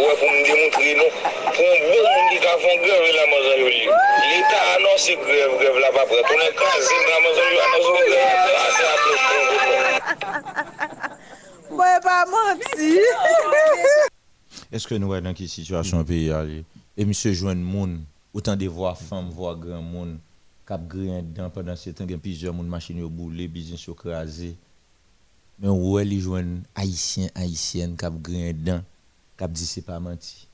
Ouè 0.00 0.12
pou 0.20 0.28
m 0.28 0.42
demontri 0.44 0.92
nou, 1.00 1.08
pou 1.46 1.64
m 1.64 1.86
bon 1.86 2.10
moun 2.10 2.28
ki 2.34 2.42
ka 2.44 2.58
fon 2.66 2.84
grev, 2.84 3.06
e 3.08 3.14
la 3.16 3.28
mò 3.32 3.40
zan 3.46 3.62
joli. 3.62 3.86
L'Etat 4.26 4.74
anonsi 4.74 5.16
grev, 5.24 5.56
grev 5.62 5.80
la 5.86 5.94
pa 5.96 6.04
pre, 6.12 6.20
toune 6.28 6.52
kazi, 6.60 7.00
la 7.08 7.24
mò 7.24 7.32
zan 7.38 7.48
joli 7.48 7.64
anonsi 7.68 7.96
grev, 7.96 8.28
anonsi 8.50 8.84
grev, 8.84 9.24
anonsi 9.30 9.64
grev, 9.64 11.18
Mwen 11.70 12.00
pa 12.02 12.24
manti. 12.26 12.98
Est-ce 14.72 14.86
que 14.86 14.94
nous 14.96 15.20
dans 15.20 15.34
quelle 15.34 15.48
situation 15.48 16.04
pays 16.04 16.30
aller 16.30 16.64
Et 16.96 17.04
monsieur 17.04 17.32
joindre 17.32 17.62
moun, 17.62 18.02
autant 18.34 18.56
de 18.56 18.66
voix 18.66 18.94
femmes, 18.94 19.30
voix 19.30 19.54
grand 19.54 19.82
monde, 19.82 20.18
cap 20.66 20.86
grain 20.86 21.22
dedans 21.22 21.50
pendant 21.50 21.76
ce 21.76 21.90
temps, 21.90 22.06
y 22.06 22.14
a 22.14 22.18
plusieurs 22.18 22.54
moun 22.54 22.66
machines 22.66 23.02
au 23.02 23.08
boulé, 23.08 23.48
business 23.48 23.88
au 23.88 23.94
crasé. 23.94 24.56
Mais 25.58 25.68
ouais, 25.68 26.04
les 26.04 26.20
joindre 26.20 26.60
haïtien, 26.74 27.28
haïtienne, 27.34 27.96
cap 27.96 28.14
grain 28.20 28.52
dedans, 28.52 28.82
cap 29.36 29.52
dit 29.52 29.66
c'est 29.66 29.82
pas 29.82 30.00
menti. 30.00 30.46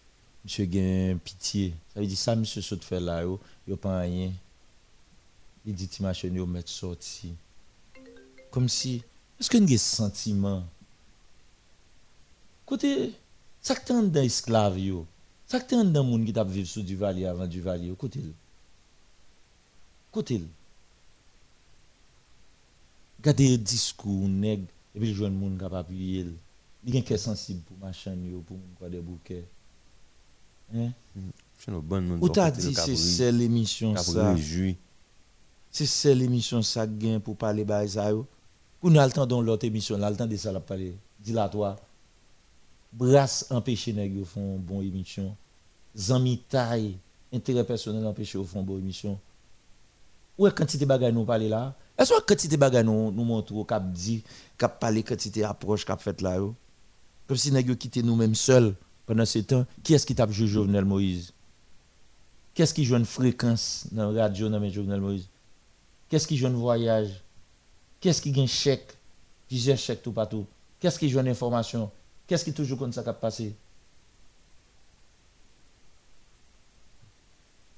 Monsieur 0.45 0.69
gen 0.71 1.19
pitié. 1.19 1.75
Ça 1.93 2.01
veut 2.01 2.07
dire 2.07 2.19
ça 2.19 2.37
monsieur 2.37 2.63
saute 2.63 2.85
faire 2.85 3.01
là 3.01 3.23
yo, 3.23 3.41
yo 3.67 3.77
pas 3.77 4.01
rien. 4.01 4.31
Il 5.65 5.75
dit 5.75 5.89
ti 5.89 6.03
machine 6.03 6.35
yo 6.35 6.47
mettre 6.47 6.71
sorti. 6.71 7.35
Comme 8.51 8.69
si 8.69 9.03
est-ce 9.39 9.51
que 9.51 9.59
nous 9.59 9.67
avons 9.67 9.79
sentiment 9.79 10.63
Kote, 12.67 12.91
sak 13.63 13.85
ten 13.87 14.11
den 14.11 14.27
esklav 14.27 14.75
yo, 14.83 15.05
sak 15.47 15.69
ten 15.71 15.93
den 15.95 16.07
moun 16.07 16.25
ki 16.27 16.35
tap 16.35 16.51
viv 16.51 16.67
sou 16.67 16.83
Duvalier 16.87 17.31
avan 17.31 17.51
Duvalier, 17.51 17.95
kote 17.99 18.25
l. 18.25 18.33
Kote 20.15 20.41
l. 20.43 20.49
Gade 23.23 23.53
diskou, 23.63 24.27
neg, 24.27 24.67
epi 24.97 25.13
jwen 25.13 25.39
moun 25.39 25.55
kap 25.61 25.79
apuye 25.79 26.27
l. 26.27 26.35
Li 26.83 26.95
gen 26.95 27.07
kè 27.07 27.19
sensib 27.19 27.63
pou 27.69 27.79
machan 27.83 28.19
yo, 28.27 28.43
pou 28.47 28.59
moun 28.59 28.75
kwa 28.79 28.91
de 28.91 29.01
bouke. 29.03 29.41
Hein? 30.75 30.91
Ou 32.19 32.31
ta 32.35 32.51
di 32.51 32.75
se 32.75 32.99
sel 32.99 33.41
emisyon 33.47 33.95
sa, 34.03 34.33
se 35.71 35.87
sel 35.87 36.27
emisyon 36.27 36.67
sa 36.67 36.85
gen 36.87 37.23
pou 37.23 37.39
pale 37.39 37.63
bay 37.67 37.95
za 37.95 38.11
yo, 38.11 38.27
ou 38.83 38.91
nou 38.91 39.03
al 39.03 39.15
tan 39.15 39.27
don 39.31 39.47
lot 39.47 39.63
emisyon, 39.67 40.03
al 40.07 40.19
tan 40.19 40.31
de 40.31 40.39
sa 40.39 40.55
la 40.55 40.63
pale, 40.63 40.93
dilatwa. 41.23 41.77
Brasse 42.97 43.47
empêcher 43.51 43.93
nèg 43.93 44.25
font 44.25 44.57
bon 44.57 44.81
émission. 44.81 45.37
Zami 45.95 46.43
intérêt 47.31 47.65
personnel 47.65 48.07
empêcher 48.07 48.43
font 48.43 48.63
bon 48.63 48.79
émission. 48.79 49.19
Ou 50.39 50.47
est 50.47 50.57
quantité 50.57 50.87
bagay 50.87 51.13
nous 51.13 51.27
parler 51.27 51.51
là? 51.51 51.75
Est-ce 51.99 52.15
que 52.15 52.25
quantité 52.25 52.57
bagay 52.57 52.83
nous 52.83 53.13
nous 53.13 53.25
montre 53.25 53.65
cap 53.65 53.93
dit, 53.93 54.23
cap 54.57 54.81
parler 54.81 55.03
quantité 55.03 55.45
approche 55.45 55.85
cap 55.85 56.01
fait 56.01 56.23
là? 56.23 56.39
Comme 57.27 57.37
si 57.37 57.53
nèg 57.53 57.77
quitté 57.77 58.03
nous-mêmes 58.03 58.35
seuls 58.35 58.75
pendant 59.05 59.27
ce 59.27 59.41
temps. 59.41 59.67
Qui 59.83 59.93
est-ce 59.93 60.07
qui 60.07 60.15
tape 60.15 60.31
joué 60.31 60.47
Jovenel 60.47 60.87
Moïse? 60.87 61.35
Qu'est-ce 62.55 62.73
qui 62.73 62.87
joue 62.87 62.97
une 62.97 63.05
fréquence 63.05 63.89
dans 63.93 64.11
la 64.11 64.23
radio 64.23 64.49
dans 64.49 64.67
Jovenel 64.71 65.03
Moïse? 65.03 65.29
Qu'est-ce 66.09 66.27
qui 66.27 66.39
joue 66.39 66.47
un 66.47 66.51
voyage? 66.51 67.23
Qu'est-ce 68.01 68.23
qui 68.23 68.33
gagne 68.33 68.47
chèque? 68.47 68.97
Plusieurs 69.49 69.77
chèques 69.77 70.03
tout 70.03 70.13
partout. 70.13 70.47
Qu'est-ce 70.81 70.99
qui 70.99 71.11
joue 71.11 71.21
une 71.21 71.29
information? 71.29 71.91
Qu'est-ce 72.27 72.45
qui 72.45 72.53
toujours 72.53 72.79
comme 72.79 72.93
ça 72.93 73.03
qui 73.03 73.09
a 73.09 73.13
passé? 73.13 73.55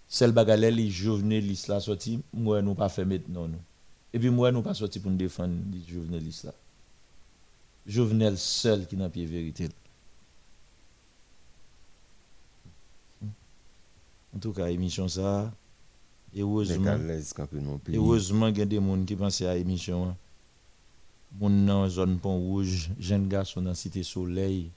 Celle 0.08 0.32
bagalè 0.32 0.70
li 0.72 0.88
joveneliste 0.90 1.68
la 1.68 1.80
sorti, 1.84 2.22
moi 2.32 2.62
nous 2.62 2.74
pas 2.74 2.88
fait 2.88 3.04
maintenant 3.04 3.46
nous. 3.46 3.60
Et 4.14 4.18
puis 4.18 4.30
moi 4.30 4.50
nous 4.50 4.62
pas 4.62 4.72
sorti 4.72 5.00
pour 5.00 5.10
nous 5.10 5.18
défendre 5.18 5.54
les 5.70 5.84
joveneliste 5.86 6.44
là. 6.44 6.54
Jovenel 7.86 8.38
seul 8.38 8.86
qui 8.86 8.96
n'a 8.96 9.10
pied 9.10 9.26
vérité. 9.26 9.68
En 14.34 14.38
tout 14.40 14.52
cas, 14.52 14.68
émission 14.68 15.08
ça, 15.08 15.52
heureusement, 16.36 16.96
heureusement 17.92 18.46
il 18.48 18.58
y 18.58 18.62
a 18.62 18.66
des 18.66 19.76
gens 19.76 20.16
Mon 21.32 21.50
dans 21.66 21.88
zone 21.88 22.18
pont 22.18 22.38
rouge, 22.38 22.90
jeune 22.98 23.28
garçon 23.28 23.62
dans 23.62 23.74
cité 23.74 24.02
soleil. 24.02 24.70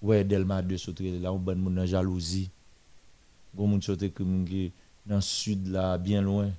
Ouais, 0.00 0.22
Delma 0.22 0.62
2 0.62 0.76
sauter 0.76 1.18
là, 1.18 1.32
on 1.32 1.38
bon 1.38 1.56
moun 1.56 1.74
dans 1.74 1.86
jalousie. 1.86 2.50
Gon 3.56 3.66
moun 3.66 3.82
sauter 3.82 4.10
comme 4.10 4.44
qui 4.44 4.70
dans 5.06 5.20
sud 5.20 5.68
là, 5.68 5.98
bien 5.98 6.22
loin, 6.22 6.50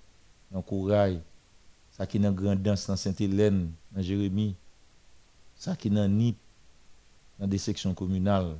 dans 0.52 0.62
Courail. 0.62 1.22
Ça 1.92 2.06
qui 2.08 2.20
dans 2.20 2.32
Grand 2.32 2.56
Danse 2.56 2.88
dans 2.88 2.96
Sainte-Hélène, 2.96 3.72
dans 3.92 4.02
Jérémie. 4.02 4.56
Ça 5.56 5.76
qui 5.76 5.90
dans 5.90 6.08
Nip, 6.08 6.38
dans 7.40 7.48
des 7.48 7.58
sections 7.58 7.94
communales. 7.94 8.56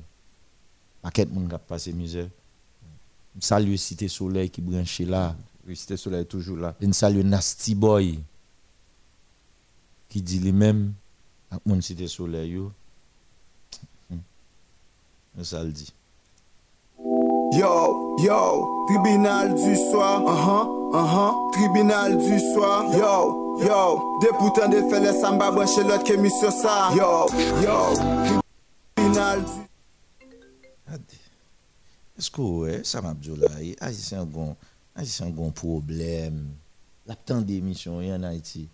Paquet 1.02 1.26
moun 1.26 1.48
qui 1.48 1.56
passé 1.66 1.92
misère. 1.92 2.28
Salut 3.40 3.76
Cité 3.76 4.08
Soleil 4.08 4.48
qui 4.48 4.60
branché 4.60 5.04
là. 5.04 5.36
Oui, 5.66 5.76
Cité 5.76 5.96
Soleil 5.96 6.24
toujours 6.24 6.56
là. 6.56 6.74
Et 6.80 6.92
salue 6.92 7.24
Nasty 7.24 7.74
Boy 7.74 8.20
qui 10.10 10.20
dit 10.20 10.40
lui-même 10.40 10.92
ak 11.50 11.62
mon 11.64 11.80
Cité 11.80 12.06
Soleil. 12.06 12.58
Hmm. 14.10 14.18
Ça 15.42 15.64
le 15.64 15.72
dit. 15.72 15.94
Yo, 17.52 18.16
yo, 18.18 18.86
tribunal 18.86 19.54
du 19.54 19.74
soir, 19.74 20.20
uh-huh, 20.22 20.92
uh-huh, 20.92 21.50
tribunal 21.52 22.18
du 22.18 22.38
soir, 22.52 22.84
yo, 22.92 23.58
yo, 23.58 24.18
de 24.20 24.28
poutan 24.38 24.68
de 24.68 24.82
fè 24.90 25.00
le 25.00 25.12
samba 25.16 25.50
branche 25.50 25.78
l'autre 25.78 26.04
que 26.04 26.14
mis 26.14 26.30
sur 26.30 26.52
ça, 26.52 26.90
yo, 26.94 27.26
yo, 27.64 27.78
tribunal 28.94 29.42
du 29.42 29.70
Est-ce 32.18 32.30
que 32.30 32.42
ouais, 32.42 32.84
ça 32.84 33.00
m'a 33.00 33.14
dit 33.14 33.34
là, 33.34 33.48
c'est 33.92 34.16
un 34.16 34.26
bon, 34.26 34.54
c'est 35.02 35.24
un 35.24 35.30
bon 35.30 35.50
problème. 35.50 36.50
La 37.06 37.14
tant 37.16 37.40
d'émissions 37.40 37.96
en 37.96 38.22
Haïti. 38.22 38.68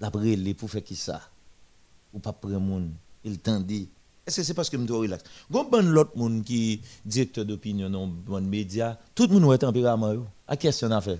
La 0.00 0.10
brûler 0.10 0.54
pour 0.54 0.70
faire 0.70 0.84
qui 0.84 0.96
ça 0.96 1.20
Ou 2.14 2.18
pas 2.18 2.32
prendre 2.32 2.60
monde, 2.60 2.90
il 3.24 3.38
tendait. 3.38 3.88
Est-ce 4.26 4.36
que 4.36 4.42
c'est 4.42 4.54
parce 4.54 4.68
que 4.68 4.78
je 4.78 4.82
dois 4.84 4.98
relax? 4.98 5.24
Gon 5.50 5.64
bon 5.64 5.88
l'autre 5.88 6.16
monde 6.16 6.44
qui 6.44 6.82
directeur 7.04 7.44
d'opinion 7.44 7.88
dans 7.88 8.06
bon 8.06 8.46
média, 8.46 8.98
tout 9.14 9.26
le 9.26 9.40
monde 9.40 9.52
a 9.52 9.58
tempérament 9.58 10.12
yo. 10.12 10.26
À 10.46 10.56
question 10.56 10.90
à 10.90 11.00
faire. 11.00 11.18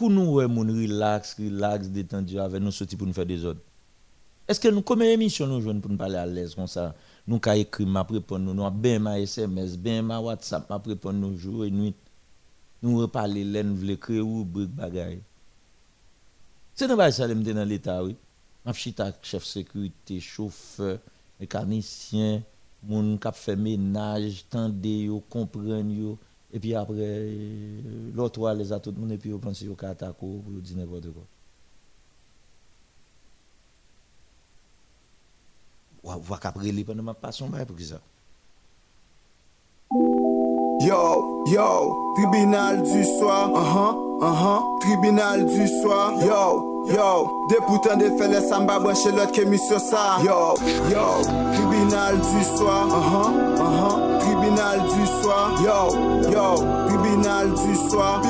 Nous 0.00 0.34
relax, 0.34 1.36
relax, 1.38 1.88
détendu 1.88 2.38
avec 2.38 2.60
nous 2.60 2.72
sorti 2.72 2.96
pour 2.96 3.06
nous 3.06 3.12
faire 3.12 3.26
des 3.26 3.44
ordres. 3.44 3.60
Est-ce 4.48 4.58
que 4.58 4.68
nous 4.68 4.82
combien 4.82 5.06
émission 5.10 5.46
nous 5.46 5.80
pour 5.80 5.90
nous 5.90 5.96
parler 5.96 6.16
à 6.16 6.26
l'aise 6.26 6.54
comme 6.54 6.66
ça? 6.66 6.94
Nous 7.26 7.38
ka 7.38 7.56
écrit 7.56 7.86
m'a 7.86 8.02
répondre 8.02 8.44
nous, 8.46 8.54
nous 8.54 8.70
ben 8.70 9.00
ma 9.00 9.20
SMS, 9.20 9.76
ben 9.76 10.04
ma 10.04 10.18
WhatsApp, 10.18 10.68
nous 11.12 11.38
jour 11.38 11.64
et 11.64 11.70
nuit. 11.70 11.94
Nous 12.82 12.98
reparler 12.98 13.44
l'aine 13.44 13.74
vle 13.76 13.96
créer 13.96 14.20
ou 14.20 14.44
bagaille. 16.76 17.12
C'est 17.12 17.22
dans 17.22 17.28
ça 17.28 17.28
me 17.28 17.52
dans 17.52 17.68
l'état 17.68 18.02
oui. 18.02 18.16
M'a 18.64 18.72
chita 18.72 19.12
chef 19.22 19.44
sécurité, 19.44 20.20
chauffeur, 20.20 20.98
mécanicien, 21.40 22.42
moun 22.82 23.18
k'ap 23.18 23.34
fait 23.34 23.56
ménage, 23.56 24.44
tande 24.48 24.84
yo, 24.86 25.20
comprendre 25.28 25.90
yo 25.90 26.18
et 26.52 26.60
puis 26.60 26.74
après 26.74 26.94
euh, 26.98 28.10
l'autre 28.14 28.52
les 28.52 28.72
a 28.72 28.78
tout 28.78 28.92
le 28.92 29.00
monde 29.00 29.12
et 29.12 29.18
puis 29.18 29.32
on 29.32 29.38
pense 29.38 29.62
yo 29.62 29.74
ka 29.74 29.90
attaquer 29.90 30.14
pour 30.20 30.42
dire 30.62 30.76
n'importe 30.76 31.10
quoi. 31.12 31.24
Ou 36.04 36.20
va 36.20 36.38
qu'après 36.38 36.70
li 36.70 36.84
pour 36.84 36.96
qui 37.76 37.84
ça. 37.84 38.00
Yo, 40.84 41.44
yo, 41.46 41.96
tribunal 42.16 42.82
du 42.82 43.04
soir, 43.04 43.48
uh-huh, 43.54 44.18
uh-huh, 44.20 44.78
tribunal 44.80 45.46
du 45.46 45.68
soir, 45.68 46.12
yo, 46.18 46.82
yo, 46.86 47.30
de 47.48 47.56
poutan 47.68 47.98
de 47.98 48.10
fè 48.18 48.26
le 48.26 48.40
samba 48.40 48.80
branche 48.80 49.04
l'autre 49.06 49.30
que 49.30 49.56
sur 49.58 49.78
ça, 49.78 50.18
yo, 50.24 50.54
yo, 50.90 51.22
tribunal 51.54 52.18
du 52.18 52.42
soir, 52.56 52.88
uh-huh, 52.88 53.30
uh-huh, 53.62 54.18
tribunal 54.18 54.80
du 54.82 55.06
soir, 55.22 55.52
yo, 55.62 55.78
yo, 56.32 56.81
tribunal 57.12 57.50
du 57.50 57.90
soir, 57.90 58.20
pi 58.22 58.28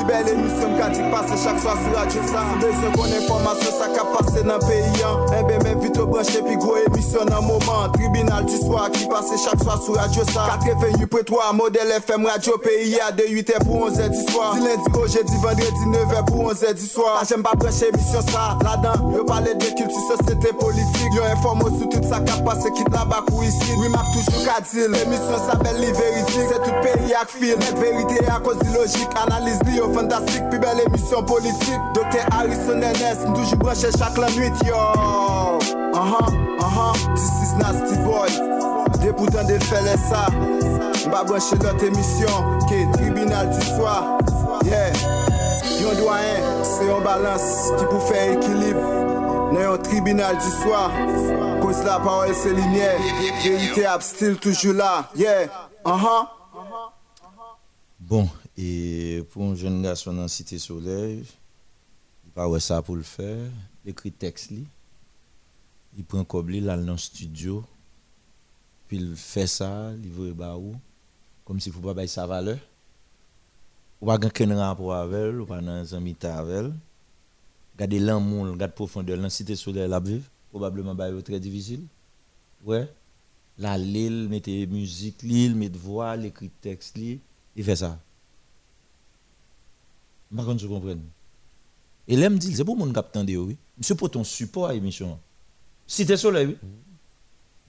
chaque 1.43 1.59
soir 1.59 1.77
sur 1.81 1.97
radio 1.97 2.21
ça, 2.27 2.43
si 2.51 2.65
besoin 2.65 2.91
qu'on 2.91 3.03
information 3.03 3.71
ça 3.79 3.87
qu'a 3.87 4.05
passé 4.05 4.43
dans 4.43 4.55
le 4.55 4.59
pays, 4.59 5.03
hein. 5.03 5.19
eh 5.39 5.43
ben 5.43 5.63
même 5.63 5.79
vite 5.79 5.97
au 5.97 6.05
branché 6.05 6.41
puis 6.45 6.57
gros 6.57 6.75
émission 6.77 7.25
dans 7.25 7.41
moment, 7.41 7.89
tribunal 7.93 8.45
du 8.45 8.57
soir 8.57 8.91
qui 8.91 9.07
passe 9.07 9.31
chaque 9.43 9.61
soir 9.61 9.81
sur 9.81 9.95
radio 9.95 10.23
ça, 10.25 10.59
88.3 10.65 11.55
modèle 11.55 11.91
FM 11.91 12.25
radio 12.25 12.57
pays 12.57 12.99
à 12.99 13.11
de 13.11 13.23
8h 13.23 13.65
pour 13.65 13.89
11h 13.89 14.09
du 14.09 14.31
soir, 14.31 14.53
du 14.53 14.59
lundi 14.59 14.83
au 14.93 15.07
jeudi 15.07 15.35
vendredi 15.41 15.85
9h 15.87 16.25
pour 16.25 16.51
11h 16.51 16.73
du 16.73 16.85
soir, 16.85 17.19
Ah, 17.21 17.25
j'aime 17.27 17.43
pas 17.43 17.53
brancher 17.55 17.87
émission 17.87 18.21
ça, 18.21 18.57
là-dedans, 18.63 19.11
yo 19.11 19.23
parler 19.23 19.53
de 19.55 19.65
culture, 19.65 20.17
société 20.17 20.49
politique, 20.53 21.13
yo 21.15 21.23
informe 21.31 21.61
sur 21.79 21.89
tout 21.89 22.07
ça 22.07 22.19
qu'a 22.19 22.37
passé 22.43 22.69
quitte 22.75 22.91
là-bas 22.91 23.23
ou 23.31 23.43
ici, 23.43 23.71
oui 23.79 23.89
m'a 23.89 24.03
toujours 24.13 24.43
qu'à 24.43 24.61
dire, 24.61 24.89
l'émission 24.89 25.37
s'appelle 25.47 25.79
les 25.79 25.91
véridiques, 25.91 26.49
c'est 26.49 26.61
tout 26.63 26.75
pays 26.81 27.13
à 27.13 27.25
film, 27.25 27.59
net 27.59 27.77
vérité 27.79 28.19
à 28.27 28.39
cause 28.39 28.57
de 28.59 28.72
logique, 28.73 29.09
analyse 29.15 29.61
li 29.65 29.77
yo 29.77 29.91
fantastique, 29.93 30.49
plus 30.49 30.59
belle 30.59 30.81
émission 30.87 31.23
politique, 31.23 31.79
docteur 31.93 32.25
Harrison 32.31 32.77
NS, 32.77 33.33
toujours 33.33 33.57
branché 33.57 33.87
chaque 33.97 34.17
la 34.17 34.29
nuit, 34.31 34.51
yo, 34.65 34.75
uh-huh, 35.93 36.27
uh-huh, 36.59 37.15
this 37.15 37.31
is 37.43 37.53
nasty 37.57 37.97
boy, 38.03 38.29
des 39.01 39.13
pourtant 39.13 39.43
de 39.43 39.59
faire 39.63 39.97
ça, 40.09 40.27
m'a 41.09 41.23
branché 41.23 41.55
l'autre 41.55 41.83
émission, 41.83 42.27
qui 42.67 42.75
est 42.75 42.91
tribunal 42.91 43.49
du 43.49 43.65
soir, 43.65 44.17
yeah, 44.65 44.91
yon 45.81 45.93
doyen, 46.01 46.63
c'est 46.63 46.91
un 46.91 47.01
balance 47.01 47.71
qui 47.77 47.85
pour 47.85 48.03
faire 48.03 48.33
équilibre, 48.33 48.81
dans 49.53 49.73
un 49.73 49.77
tribunal 49.77 50.35
du 50.37 50.63
soir, 50.63 50.89
cause 51.61 51.83
la 51.85 51.99
parole 51.99 52.33
c'est 52.33 52.49
lumière, 52.49 52.97
vérité 53.43 53.85
ab 53.85 54.01
still 54.01 54.35
toujours 54.37 54.73
là, 54.73 55.05
yeah, 55.15 55.45
uh-huh. 55.85 56.27
Bon, 57.99 58.27
et 58.57 59.23
pour 59.31 59.43
un 59.43 59.55
jeune 59.55 59.81
garçon 59.81 60.13
dans 60.13 60.27
Cité 60.27 60.59
Soleil, 60.59 61.23
il 62.25 62.31
pas 62.31 62.47
ouais 62.47 62.59
ça 62.59 62.81
pour 62.81 62.95
le 62.95 63.03
faire, 63.03 63.49
il 63.83 63.91
écrit 63.91 64.11
texte 64.11 64.51
li, 64.51 64.65
il 65.97 66.03
prend 66.03 66.23
comme 66.23 66.49
li 66.49 66.59
là 66.59 66.77
dans 66.77 66.91
le 66.91 66.97
studio, 66.97 67.63
puis 68.87 68.97
il 68.97 69.15
fait 69.15 69.47
ça, 69.47 69.91
il 70.03 70.09
veut 70.09 70.33
ba 70.33 70.55
ou 70.57 70.75
comme 71.45 71.59
si 71.59 71.71
faut 71.71 71.79
pas 71.79 71.93
bailler 71.93 72.07
sa 72.07 72.27
valeur. 72.27 72.59
Ou 74.01 74.05
pas 74.05 74.15
aucun 74.15 74.55
rapport 74.55 74.93
avec 74.93 75.17
elle, 75.17 75.41
ou 75.41 75.45
pas 75.45 75.61
dans 75.61 75.95
un 75.95 75.97
avec 75.97 76.17
elle. 76.21 76.73
Gardez 77.77 77.99
l'amour, 77.99 78.47
regardez 78.47 78.73
profondeur, 78.73 79.17
dans 79.17 79.29
Cité 79.29 79.55
Soleil 79.55 79.89
la 79.89 79.99
vivre, 79.99 80.25
probablement 80.51 80.93
ba 80.93 81.09
yo 81.09 81.21
très 81.21 81.39
difficile. 81.39 81.85
Ouais. 82.63 82.87
La 83.57 83.77
l'île, 83.77 84.27
mettez 84.29 84.65
musique, 84.67 85.21
l'île, 85.23 85.55
mettez 85.55 85.77
voix, 85.77 86.15
l'écrit 86.15 86.49
texte, 86.61 86.97
il 86.97 87.63
fait 87.63 87.75
ça. 87.75 87.99
Je 90.35 90.67
comprends. 90.67 90.95
Et 92.07 92.15
là, 92.15 92.29
me 92.29 92.37
dit, 92.37 92.55
c'est 92.55 92.65
pour 92.65 92.75
mon 92.75 92.91
cap 92.91 93.11
tande, 93.11 93.29
oui. 93.29 93.55
Monsieur, 93.77 93.95
pour 93.95 94.09
ton 94.09 94.23
support 94.23 94.67
à 94.67 94.73
l'émission. 94.73 95.19
Cité 95.85 96.17
Soleil, 96.17 96.47
oui. 96.47 96.57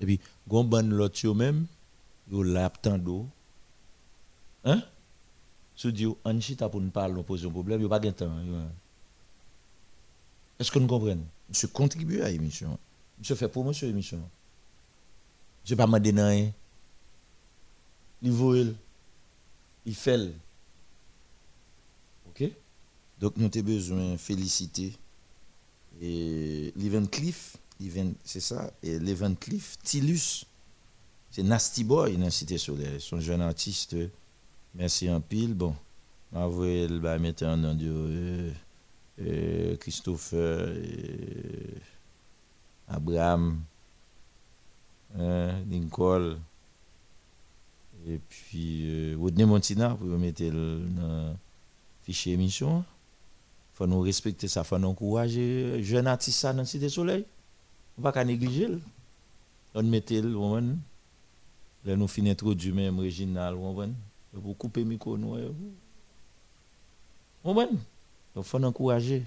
Et 0.00 0.06
puis, 0.06 0.20
gon 0.48 0.64
ban 0.64 0.82
l'autre 0.82 1.22
yo 1.22 1.34
même, 1.34 1.66
yo 2.30 2.42
lap 2.42 2.82
tando. 2.82 3.28
Hein? 4.64 4.82
Se 5.76 5.88
dit, 5.88 6.06
on 6.24 6.40
chita 6.40 6.68
pour 6.68 6.80
nous 6.80 6.90
parler, 6.90 7.14
nous 7.14 7.22
poser 7.22 7.46
un 7.46 7.50
problème, 7.50 7.80
yo 7.80 7.88
pas 7.88 8.00
de 8.00 8.10
temps. 8.10 8.32
Est-ce 10.58 10.70
que 10.70 10.78
nous 10.78 10.86
comprenons? 10.86 11.24
Monsieur 11.48 11.68
contribue 11.68 12.22
à 12.22 12.30
l'émission. 12.30 12.78
Monsieur 13.18 13.34
fait 13.36 13.48
promotion 13.48 13.86
à 13.86 13.90
l'émission. 13.90 14.20
Je 15.64 15.74
pas 15.74 15.86
demandé 15.86 16.10
rien. 16.10 16.50
Il 18.22 18.32
voit, 18.32 18.56
il 19.86 19.94
fait. 19.94 20.32
Donc, 23.24 23.38
nous 23.38 23.46
avons 23.46 23.64
besoin 23.64 24.12
de 24.12 24.16
féliciter. 24.18 24.92
Et 26.02 26.74
Cliff, 27.10 27.56
c'est 28.22 28.40
ça, 28.40 28.70
et 28.82 28.98
Leven 28.98 29.34
Cliff, 29.34 29.78
Tilus, 29.82 30.44
c'est 31.30 31.42
Nasty 31.42 31.84
Boy 31.84 32.18
dans 32.18 32.28
Cité 32.28 32.58
Solaire. 32.58 33.00
Son 33.00 33.20
jeune 33.20 33.40
artiste. 33.40 33.96
Merci 34.74 35.08
en 35.08 35.22
pile. 35.22 35.54
Bon, 35.54 35.74
m'avouer 36.32 36.86
le 36.86 36.98
va 36.98 37.18
mettre 37.18 37.46
en 37.46 37.56
nom 37.56 37.74
de 37.74 37.86
euh, 37.88 38.52
euh, 39.22 39.76
Christopher, 39.78 40.74
euh, 40.76 41.78
Abraham, 42.88 43.58
Lincoln, 45.16 46.36
et 48.06 48.20
puis 48.28 48.82
euh, 48.84 49.16
Rodney 49.18 49.46
Montina 49.46 49.94
pour 49.94 50.08
mettre 50.08 50.42
le 50.42 50.82
fichier 52.02 52.34
émission. 52.34 52.84
Faut 53.74 53.86
nous 53.88 54.00
respecter 54.00 54.48
ça, 54.48 54.64
faut 54.64 54.78
nous 54.78 54.88
encourager 54.88 55.82
jeune 55.82 56.06
artiste 56.06 56.38
ça 56.38 56.52
dans 56.52 56.64
Cité 56.64 56.88
Soleil. 56.88 57.24
On 57.98 58.02
va 58.02 58.12
pas 58.12 58.24
négliger. 58.24 58.68
On 59.74 59.82
mettait 59.82 60.22
le 60.22 60.28
moment. 60.30 60.76
Là 61.84 61.96
nous 61.96 62.08
finissons 62.08 62.32
introduire 62.32 62.74
même 62.74 62.98
original, 62.98 63.54
on 63.56 63.74
va 63.74 63.86
pour 64.40 64.56
couper 64.56 64.80
le 64.80 64.86
micro 64.86 65.18
nous. 65.18 65.36
On 67.42 67.52
va 67.52 67.66
Donc 68.34 68.44
faut 68.44 68.58
nous 68.58 68.68
encourager. 68.68 69.24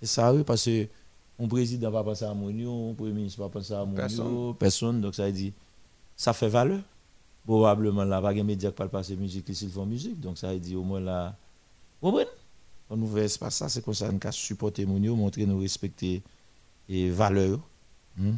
C'est 0.00 0.06
ça 0.06 0.32
oui 0.32 0.42
parce 0.44 0.64
que 0.64 0.86
mon 1.38 1.48
président 1.48 1.90
va 1.90 2.02
penser 2.04 2.24
à 2.24 2.32
mon 2.32 2.48
un 2.90 2.94
premier 2.94 3.12
ministre 3.12 3.40
va 3.40 3.48
penser 3.48 3.74
à 3.74 3.84
mon 3.84 3.94
Personne. 3.94 4.54
personne 4.54 5.00
donc 5.00 5.14
ça 5.14 5.30
dit 5.30 5.52
ça 6.16 6.32
fait 6.32 6.48
valeur. 6.48 6.80
Probablement 7.44 8.04
là 8.04 8.20
pas 8.20 8.32
de 8.32 8.42
médias 8.42 8.70
qui 8.70 8.76
parlent 8.76 8.90
passer 8.90 9.16
musique 9.16 9.52
s'ils 9.54 9.70
font 9.70 9.86
musique 9.86 10.20
donc 10.20 10.38
ça 10.38 10.56
dit 10.56 10.76
au 10.76 10.82
moins 10.82 11.00
là 11.00 11.36
vous 12.00 12.10
comprenez 12.10 12.30
veut 12.90 13.26
pas 13.40 13.50
ça 13.50 13.68
c'est 13.68 13.84
comme 13.84 13.94
ça 13.94 14.08
qu'à 14.20 14.32
supporter 14.32 14.86
mon 14.86 15.00
montrer 15.16 15.46
nous 15.46 15.58
respecter 15.58 16.22
et 16.88 17.10
valeurs 17.10 17.60
hmm? 18.16 18.34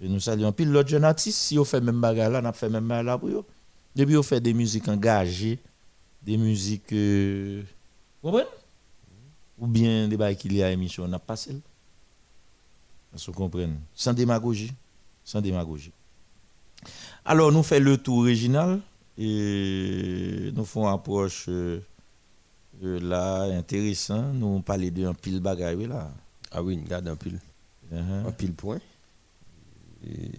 et 0.00 0.08
nous 0.08 0.20
saluons 0.20 0.52
puis 0.52 0.64
l'autre 0.64 0.88
jeune 0.88 1.04
artiste 1.04 1.38
si 1.38 1.58
on 1.58 1.64
fait 1.64 1.80
même 1.80 2.00
bagarre 2.00 2.30
là 2.30 2.40
on 2.42 2.46
a 2.46 2.52
fait 2.52 2.68
même 2.68 2.86
bagarre 2.86 3.04
là 3.04 3.18
pour 3.18 3.28
eux 3.28 3.44
Depuis 3.96 4.16
on 4.16 4.22
fait 4.22 4.40
des 4.40 4.54
musiques 4.54 4.86
engagées, 4.86 5.58
des 6.22 6.36
musiques 6.36 6.92
euh, 6.92 7.62
vous 8.22 8.30
comprenez? 8.30 8.48
Ou 9.58 9.66
bien 9.66 10.06
des 10.08 10.16
bails 10.16 10.36
qu'il 10.36 10.52
y 10.52 10.62
a 10.62 10.66
à 10.66 10.70
émission, 10.70 11.04
on 11.04 11.08
n'a 11.08 11.18
pas 11.18 11.36
celle. 11.36 11.60
Vous 13.12 13.32
comprenez? 13.32 13.74
Sans 13.94 14.12
démagogie, 14.12 14.72
sans 15.24 15.40
démagogie. 15.40 15.92
Alors 17.24 17.50
nous 17.50 17.62
faisons 17.62 17.84
le 17.84 17.98
tour 17.98 18.18
original 18.18 18.80
et 19.16 20.50
nous 20.54 20.64
faisons 20.64 20.86
approche 20.86 21.46
euh, 21.48 21.80
là 22.80 23.42
intéressant. 23.44 24.32
Nous 24.32 24.60
parlons 24.60 24.90
de 24.90 25.06
un 25.06 25.14
pile 25.14 25.40
bagaille 25.40 25.86
là. 25.86 26.10
Ah 26.50 26.62
oui, 26.62 26.80
regarde 26.82 27.08
un 27.08 27.16
pile. 27.16 27.40
Uh-huh. 27.92 28.26
Un 28.26 28.32
pile 28.32 28.52
point. 28.54 28.80
Et 30.06 30.30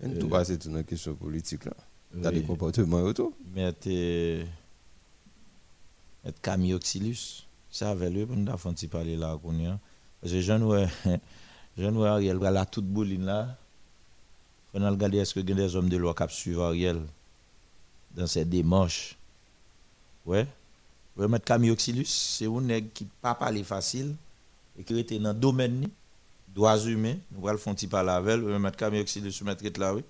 et 0.00 0.18
tout 0.18 0.30
ça, 0.30 0.44
c'est 0.44 0.64
une 0.64 0.84
question 0.84 1.14
politique 1.14 1.64
là. 1.64 1.72
T'as 2.22 2.30
des 2.30 2.42
comportements 2.42 3.02
autour. 3.02 3.32
Mais 3.54 3.72
t'es. 3.72 4.46
Camille 6.42 6.74
Oxylus, 6.74 7.46
ça 7.70 7.90
avait 7.90 8.10
le 8.10 8.26
bon 8.26 8.44
d'affaire 8.44 8.72
de 8.72 8.86
parler 8.86 9.16
là, 9.16 9.32
a. 9.32 9.78
Parce 10.20 10.32
que 10.32 10.40
jeune 10.40 10.62
ouais 10.64 10.88
Ariel, 11.78 12.38
là, 12.38 12.66
toute 12.66 12.86
bouline 12.86 13.24
là. 13.24 13.56
On 14.74 14.82
a 14.82 14.90
regardé 14.90 15.18
est-ce 15.18 15.34
que 15.34 15.40
a 15.40 15.42
des 15.42 15.76
hommes 15.76 15.88
de 15.88 15.96
loi 15.96 16.14
qui 16.14 16.34
suivent 16.34 16.60
Ariel 16.60 17.00
dans 18.14 18.26
ses 18.26 18.44
démarches? 18.44 19.16
Ouais. 20.26 20.46
Camille 21.44 21.70
Oxylus, 21.70 22.06
c'est 22.06 22.46
un 22.46 22.60
nègre 22.60 22.88
qui 22.94 23.06
pas 23.20 23.34
parler 23.34 23.64
facile 23.64 24.14
et 24.78 24.84
qui 24.84 24.98
était 24.98 25.18
dans 25.18 25.32
le 25.32 25.38
domaine 25.38 25.88
droits 26.54 26.78
humains. 26.78 27.16
Nous 27.32 27.46
allons 27.48 27.58
faire 27.58 27.72
un 27.72 27.74
petit 27.74 27.86
parler 27.86 28.10
avec 28.10 28.40
mettre 28.40 28.76
Camille 28.76 29.00
Oxylus, 29.00 29.42
mettre 29.42 29.64
là, 29.80 29.94
oui. 29.94 30.02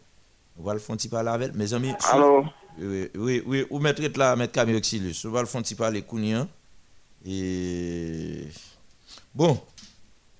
Nous 0.58 0.68
allons 0.68 0.80
faire 0.80 0.94
un 0.94 0.96
petit 0.96 1.08
parler 1.08 1.30
avec. 1.30 1.54
Mes 1.54 1.72
amis. 1.74 1.92
Allô? 2.10 2.44
Oui, 2.78 3.10
oui, 3.14 3.42
oui. 3.46 3.66
Ou 3.70 3.78
mettre 3.78 4.02
là, 4.18 4.36
mettre 4.36 4.52
Camille 4.52 4.76
Oxylus. 4.76 5.14
On 5.24 5.30
va 5.30 5.40
le 5.40 5.46
faire 5.46 5.60
un 5.60 5.62
petit 5.62 5.74
parler 5.74 6.02
Kounian. 6.02 6.48
Et. 7.24 8.48
Bon. 9.34 9.60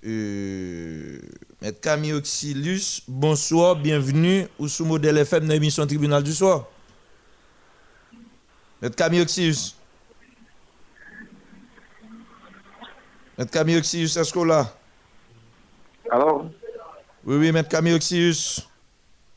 Euh, 0.04 1.18
Maître 1.60 1.80
Camille 1.80 2.12
Oxylus, 2.12 3.02
bonsoir, 3.08 3.74
bienvenue 3.74 4.46
au 4.56 4.68
sous 4.68 4.84
modèle 4.84 5.18
FM 5.18 5.48
dans 5.48 5.52
l'émission 5.52 5.84
Tribunal 5.84 6.22
du 6.22 6.32
soir. 6.32 6.66
Maître 8.80 8.94
Camille 8.94 9.22
Maître 13.38 13.52
Camille 13.52 13.76
Oxylus, 13.76 14.16
est-ce 14.16 14.32
que 14.32 14.40
là? 14.40 14.74
Alors? 16.10 16.50
Oui, 17.24 17.36
oui, 17.36 17.52
Maître 17.52 17.68
Camille 17.68 17.92
Oxylus. 17.94 18.66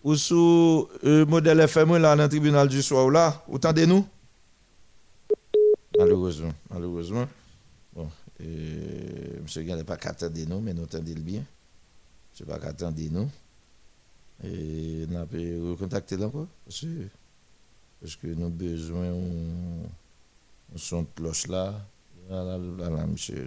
Ou 0.03 0.15
sous 0.15 0.89
euh, 1.03 1.23
modèle 1.27 1.59
FM 1.59 1.95
là 1.97 2.15
dans 2.15 2.23
le 2.23 2.27
tribunal 2.27 2.67
du 2.67 2.81
soir 2.81 3.05
ou 3.05 3.11
là, 3.11 3.43
entendez-nous? 3.47 4.03
Malheureusement, 5.95 6.53
malheureusement. 6.71 7.27
Bon, 7.95 8.09
euh, 8.41 9.39
monsieur 9.43 9.61
Gall 9.61 9.77
n'est 9.77 9.83
pas 9.83 9.97
qu'à 9.97 10.09
attendre 10.09 10.39
nous, 10.47 10.59
mais 10.59 10.73
nous 10.73 10.85
entendons 10.85 11.13
bien. 11.19 11.43
Je 12.33 12.43
pas 12.43 12.57
qu'à 12.57 12.69
attendre 12.69 12.97
nous. 13.11 13.29
Et 14.43 15.05
nous 15.07 15.17
avons 15.17 15.71
recontacté 15.73 16.17
là 16.17 16.25
encore. 16.25 16.47
Parce 16.65 16.81
que, 16.81 16.87
parce 18.01 18.15
que 18.15 18.25
nous 18.25 18.45
avons 18.45 18.49
besoin 18.49 19.11
de 19.11 20.77
son 20.79 21.03
de 21.03 21.07
cloche 21.15 21.45
là. 21.45 21.75
Là, 22.31 22.45
là, 22.45 22.57
là, 22.57 22.89
là, 22.89 23.05
monsieur, 23.05 23.45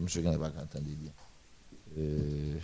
monsieur 0.00 0.22
Gall 0.22 0.32
n'est 0.32 0.38
pas 0.38 0.46
attendre 0.46 0.84
bien. 0.84 1.12
Euh, 1.96 2.58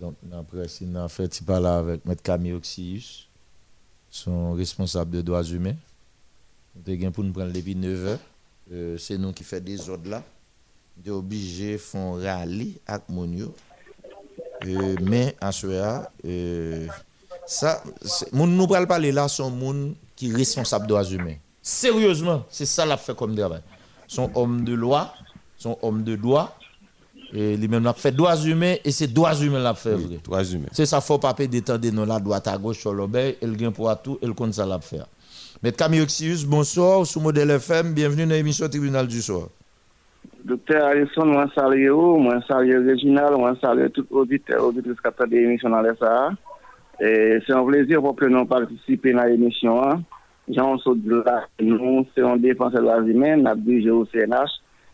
donc, 0.00 0.16
après, 0.32 0.66
nous 0.80 0.98
avons 0.98 1.08
fait 1.08 1.28
petit 1.28 1.44
parler 1.44 1.68
avec 1.68 2.00
M. 2.04 2.16
Camille 2.16 2.54
Oxyus, 2.54 3.28
son 4.10 4.54
responsable 4.54 5.12
de 5.12 5.22
droits 5.22 5.44
humains. 5.44 5.76
Avons 6.88 7.12
pour 7.12 7.22
nous 7.22 7.32
prendre 7.32 7.52
depuis 7.52 7.76
9 7.76 8.06
heures. 8.06 8.18
Euh, 8.72 8.98
c'est 8.98 9.16
nous 9.16 9.32
qui 9.32 9.44
faisons 9.44 9.62
des 9.62 9.88
ordres 9.88 10.10
là. 10.10 10.24
Nous 10.96 11.04
sommes 11.04 11.18
obligés 11.18 11.74
de 11.74 11.78
faire 11.78 12.00
un 12.00 12.20
rallye 12.20 12.80
avec 12.84 13.08
Monio. 13.08 13.54
Euh, 14.66 14.96
mais 15.02 15.36
en 15.40 15.52
soi, 15.52 16.10
euh, 16.24 16.88
ça, 17.46 17.80
moun 18.32 18.56
nous 18.56 18.66
parle 18.66 18.88
parler 18.88 19.12
là, 19.12 19.28
sont 19.28 19.52
moun 19.52 19.94
qui 20.16 20.34
responsable 20.34 20.86
des 20.86 20.88
droits 20.88 21.04
humains. 21.04 21.36
Sérieusement, 21.62 22.44
c'est 22.50 22.66
ça 22.66 22.84
l'a 22.84 22.96
fait 22.96 23.14
comme 23.14 23.36
travail. 23.36 23.62
Son 24.08 24.30
homme 24.34 24.64
de 24.64 24.74
loi, 24.74 25.12
son 25.56 25.76
homme 25.82 26.02
de 26.02 26.16
droit, 26.16 26.56
et 27.32 27.56
lui-même 27.56 27.82
l'a 27.84 27.92
fait 27.92 28.12
droits 28.12 28.36
humains 28.36 28.76
et 28.84 28.90
c'est 28.92 29.12
droits 29.12 29.34
humains 29.34 29.58
l'a 29.58 29.74
fait 29.74 29.94
vrai. 29.94 30.18
Droits 30.22 30.44
humains. 30.44 30.68
C'est 30.72 30.86
ça, 30.86 31.00
faut 31.00 31.18
pas 31.18 31.32
détendre 31.34 31.88
nous 31.92 32.04
là, 32.06 32.20
droite 32.20 32.46
à 32.46 32.56
gauche, 32.56 32.78
sur 32.78 32.92
l'obé, 32.94 33.36
et 33.40 33.46
le 33.46 33.54
gain 33.54 33.72
pour 33.72 33.92
tout, 34.02 34.18
et 34.22 34.26
le 34.26 34.32
compte 34.32 34.54
ça 34.54 34.64
l'a 34.64 34.78
fait. 34.80 35.00
Mais 35.62 35.72
Camille 35.72 36.02
Oxius, 36.02 36.44
bonsoir, 36.44 37.04
sous 37.06 37.20
modèle 37.20 37.50
FM, 37.50 37.94
bienvenue 37.94 38.24
dans 38.26 38.34
l'émission 38.34 38.68
Tribunal 38.68 39.06
du 39.08 39.20
soir. 39.20 39.48
Docteur 40.44 40.84
Harrison, 40.86 41.24
moi 41.26 41.46
salue 41.54 41.88
vous, 41.88 42.18
moi 42.18 42.40
salue 42.46 42.86
Réginal, 42.86 43.34
moi 43.36 43.56
salue 43.60 43.88
tout 43.92 44.06
auditeur, 44.10 44.64
auditrice 44.64 45.00
qui 45.00 45.08
attend 45.08 45.24
l'émission 45.24 45.68
dans 45.70 45.80
les 45.80 45.96
Sahara. 45.98 46.30
Et 47.00 47.38
c'est 47.46 47.52
un 47.52 47.64
plaisir 47.64 48.00
pour 48.00 48.14
que 48.14 48.26
nous 48.26 48.46
participer 48.46 49.12
à 49.14 49.26
l'émission. 49.26 49.82
hein. 49.82 50.02
Jean 50.48 50.76
là, 51.24 51.44
nous, 51.60 52.06
c'est 52.14 52.22
un 52.22 52.36
défenseur 52.36 52.80
des 52.80 52.86
droits 52.86 53.02
humains, 53.02 53.36
nous 53.36 53.46
avons 53.48 54.00
au 54.00 54.06
CNH. 54.06 54.50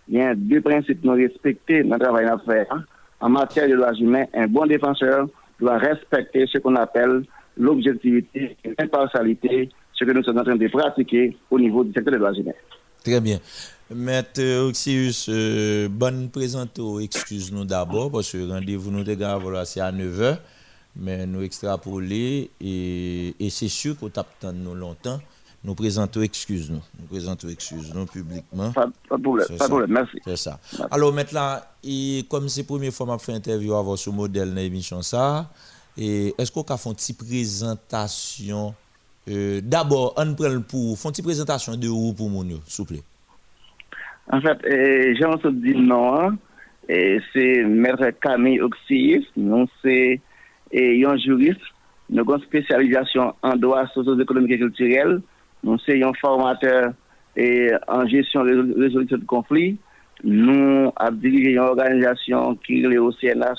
Il 0.09 0.17
y 0.17 0.21
a 0.23 0.35
deux 0.35 0.61
principes 0.61 1.05
nous 1.05 1.13
respecter 1.13 1.83
dans 1.85 1.97
le 1.97 2.01
travail 2.01 2.25
à 2.27 2.39
faire. 2.39 2.67
hein. 2.71 2.85
En 3.21 3.29
matière 3.29 3.69
de 3.69 3.77
droits 3.77 3.95
humains, 3.95 4.25
un 4.35 4.47
bon 4.47 4.67
défenseur 4.67 5.29
doit 5.61 5.79
respecter 5.79 6.47
ce 6.51 6.59
qu'on 6.59 6.75
appelle 6.77 7.23
l'objectivité 7.57 8.57
et 8.65 8.75
l'impartialité, 8.79 9.69
ce 9.93 10.05
que 10.05 10.11
nous 10.11 10.23
sommes 10.25 10.39
en 10.39 10.45
train 10.45 10.57
de 10.57 10.69
pratiquer 10.69 11.37
au 11.51 11.59
niveau 11.59 11.85
du 11.85 11.93
secteur 11.93 12.13
des 12.13 12.19
droits 12.19 12.33
humains. 12.35 12.53
Très 13.05 13.21
bien. 13.21 13.39
Maître 13.95 14.67
Oxius, 14.67 15.29
euh, 15.29 15.87
bonne 15.89 16.31
présentation, 16.31 16.99
excuse-nous 16.99 17.65
d'abord, 17.65 18.11
parce 18.11 18.33
que 18.33 18.49
rendez-vous 18.51 18.91
nous 18.91 19.05
c'est 19.05 19.81
à 19.81 19.93
9h, 19.93 20.39
mais 20.97 21.27
nous 21.27 21.43
extrapoler, 21.43 22.51
et, 22.61 23.35
et 23.39 23.51
c'est 23.51 23.69
sûr 23.69 23.99
qu'on 23.99 24.09
t'attend 24.09 24.53
nous 24.53 24.75
longtemps. 24.75 25.19
Nous 25.65 25.75
présentons 25.75 26.23
excuse-nous. 26.23 26.83
Nous 27.01 27.07
présentons 27.07 27.49
excuse-nous 27.49 28.07
publiquement. 28.07 28.73
Pas, 28.73 28.89
pas 29.09 29.17
de 29.17 29.23
problème, 29.23 29.47
pas 29.57 29.65
de 29.65 29.71
problème, 29.71 29.93
merci. 29.93 30.19
C'est 30.25 30.37
ça. 30.37 30.59
Alors 30.91 31.13
maintenant, 31.13 31.59
et 31.85 32.25
comme 32.29 32.49
c'est 32.49 32.63
la 32.63 32.67
première 32.67 32.93
fois 32.93 33.07
que 33.07 33.13
je 33.21 33.25
fais 33.27 33.33
interview 33.33 33.75
avec 33.75 33.97
ce 33.99 34.11
modèle 34.11 34.49
dans 34.49 34.57
l'émission, 34.57 35.03
ça, 35.03 35.49
est-ce 35.97 36.51
qu'on 36.51 36.65
peut 36.65 36.77
faire 36.77 36.91
une 36.91 36.97
petite 36.97 37.19
présentation 37.19 38.75
euh, 39.29 39.61
D'abord, 39.63 40.15
on 40.17 40.35
prend 40.35 40.49
le 40.49 40.61
pour, 40.61 40.99
faire 40.99 41.13
une 41.17 41.25
présentation 41.25 41.77
de 41.77 41.89
où 41.89 42.13
pour 42.13 42.29
mon 42.29 42.43
s'il 42.43 42.59
vous 42.79 42.85
plaît. 42.85 43.03
En 44.33 44.41
fait, 44.41 44.59
eh, 44.65 45.15
Jean 45.17 45.39
se 45.41 45.49
dit 45.49 45.77
non, 45.77 46.21
hein, 46.21 46.37
et 46.89 47.21
c'est 47.33 47.63
Maître 47.65 48.11
Camille 48.21 48.61
Oxyis, 48.61 49.27
nous 49.37 49.67
c'est 49.83 50.21
eh, 50.73 51.05
un 51.07 51.17
juriste, 51.19 51.61
nous 52.11 52.21
avons 52.21 52.37
une 52.37 52.43
spécialisation 52.43 53.35
en 53.43 53.57
droit 53.57 53.87
socio-économique 53.89 54.53
et 54.53 54.59
culturel, 54.59 55.21
nous 55.63 55.79
c'est 55.87 56.03
un 56.03 56.13
formateur 56.15 56.93
et 57.37 57.71
en 57.89 58.07
gestion 58.07 58.45
résol- 58.45 58.75
résolution 58.79 59.19
de 59.19 59.25
conflits, 59.25 59.79
nous 60.25 60.93
avons 60.97 61.17
dirigé 61.17 61.53
une 61.53 61.59
organisation 61.59 62.55
qui 62.57 62.83
est 62.85 62.99
au 62.99 63.11
CNH, 63.13 63.59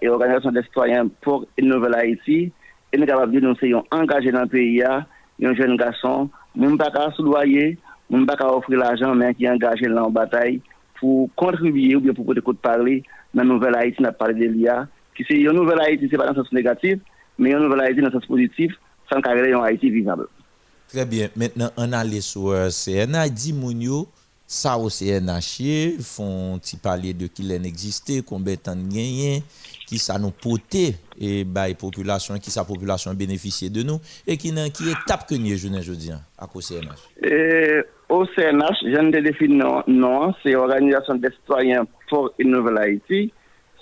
et 0.00 0.08
Organisation 0.08 0.52
des 0.52 0.62
citoyens 0.62 1.08
pour 1.20 1.46
une 1.58 1.68
nouvelle 1.68 1.94
Haïti, 1.94 2.52
et 2.92 2.96
nous 2.96 3.10
avons 3.12 3.26
dit 3.26 3.38
nous 3.38 3.54
sommes 3.56 3.82
engagés 3.90 4.32
dans 4.32 4.42
le 4.42 4.46
pays, 4.46 4.82
un 4.82 5.54
jeune 5.54 5.76
garçon, 5.76 6.30
nous 6.56 6.70
ne 6.70 6.76
pas 6.76 6.90
soudoyer, 7.14 7.76
nous 8.10 8.20
ne 8.20 8.24
pas 8.24 8.36
offrir 8.52 8.78
l'argent, 8.78 9.14
mais 9.14 9.34
qui 9.34 9.44
est 9.44 9.50
engagé 9.50 9.86
dans 9.86 10.04
la 10.04 10.08
bataille 10.08 10.60
pour 10.98 11.28
contribuer 11.36 11.94
ou 11.96 12.00
bien 12.00 12.14
pour 12.14 12.34
de 12.34 12.40
parler 12.40 13.02
dans 13.34 13.42
la 13.42 13.48
nouvelle 13.48 13.76
Haïti, 13.76 14.04
a 14.04 14.12
parlé 14.12 14.34
de 14.34 14.52
l'IA, 14.52 14.86
qui 15.14 15.24
c'est 15.28 15.36
une 15.38 15.52
nouvelle 15.52 15.80
Haïti, 15.80 16.08
c'est 16.10 16.16
pas 16.16 16.24
dans 16.26 16.32
le 16.32 16.42
sens 16.42 16.52
négatif, 16.52 16.98
mais 17.38 17.52
une 17.52 17.58
nouvelle 17.58 17.80
Haïti 17.82 18.00
dans 18.00 18.06
le 18.06 18.12
sens 18.12 18.26
positif, 18.26 18.72
sans 19.12 19.20
carrière 19.20 19.44
une 19.58 19.64
Haïti 19.64 19.90
vivable. 19.90 20.26
Très 20.88 21.04
bien. 21.04 21.28
Maintenant, 21.36 21.70
on 21.76 21.92
allait 21.92 22.22
sur 22.22 22.48
euh, 22.48 22.68
CNA. 22.70 23.28
Dit 23.28 23.52
Mounio, 23.52 24.08
ça 24.46 24.78
au 24.78 24.88
CNA 24.88 25.40
chier, 25.40 25.96
font 26.00 26.58
parler 26.82 27.12
de 27.12 27.26
qui 27.26 27.42
l'en 27.42 27.62
existait, 27.62 28.22
combien 28.26 28.54
e 28.54 28.56
de 28.56 28.62
temps 28.62 28.74
gagné, 28.74 29.42
qui 29.86 29.98
ça 29.98 30.18
nous 30.18 30.30
porté 30.30 30.94
et 31.20 31.44
bah, 31.44 31.66
population, 31.78 32.38
qui 32.38 32.50
sa 32.50 32.64
population 32.64 33.12
bénéficier 33.12 33.68
de 33.68 33.82
nous 33.82 34.00
et 34.26 34.38
qui 34.38 34.50
n'a 34.50 34.70
qui 34.70 34.84
étape 34.88 35.28
que 35.28 35.34
nous 35.34 35.48
je 35.50 35.56
jeune 35.56 35.80
dis, 35.80 36.10
à 36.38 36.46
cause 36.46 36.68
CNH. 36.68 37.30
Et 37.30 37.82
au 38.08 38.24
CNH, 38.24 38.78
je 38.84 38.98
ne 38.98 39.20
définis 39.20 39.56
non, 39.56 39.82
non 39.86 40.32
c'est 40.42 40.52
l'Organisation 40.52 41.16
des 41.16 41.30
citoyens 41.30 41.86
pour 42.08 42.32
une 42.38 42.52
nouvelle 42.52 42.78
Haïti. 42.78 43.30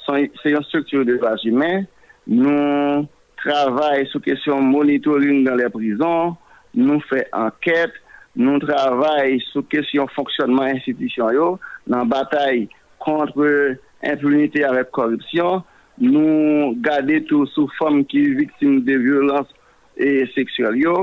C'est 0.08 0.50
une 0.50 0.62
structure 0.64 1.04
de 1.04 1.16
droits 1.16 1.36
humains. 1.44 1.84
Nous 2.26 3.06
travaillons 3.36 4.06
sur 4.10 4.20
question 4.20 4.60
monitoring 4.60 5.44
dans 5.44 5.54
les 5.54 5.68
prisons. 5.68 6.36
nou 6.76 7.00
fè 7.08 7.24
anket, 7.36 7.94
nou 8.36 8.60
travay 8.62 9.38
sou 9.50 9.64
kesyon 9.72 10.10
fonksyonman 10.14 10.76
institisyon 10.76 11.34
yo, 11.36 11.48
nan 11.88 12.10
batay 12.12 12.66
kontre 13.02 13.76
impunite 14.04 14.64
avèk 14.68 14.92
korupsyon, 14.96 15.64
nou 16.04 16.74
gade 16.84 17.22
tou 17.30 17.48
sou 17.54 17.72
fòm 17.78 18.02
ki 18.10 18.26
viktim 18.42 18.82
de 18.84 18.98
violans 19.00 19.48
e 19.96 20.26
seksyol 20.34 20.76
yo, 20.80 20.96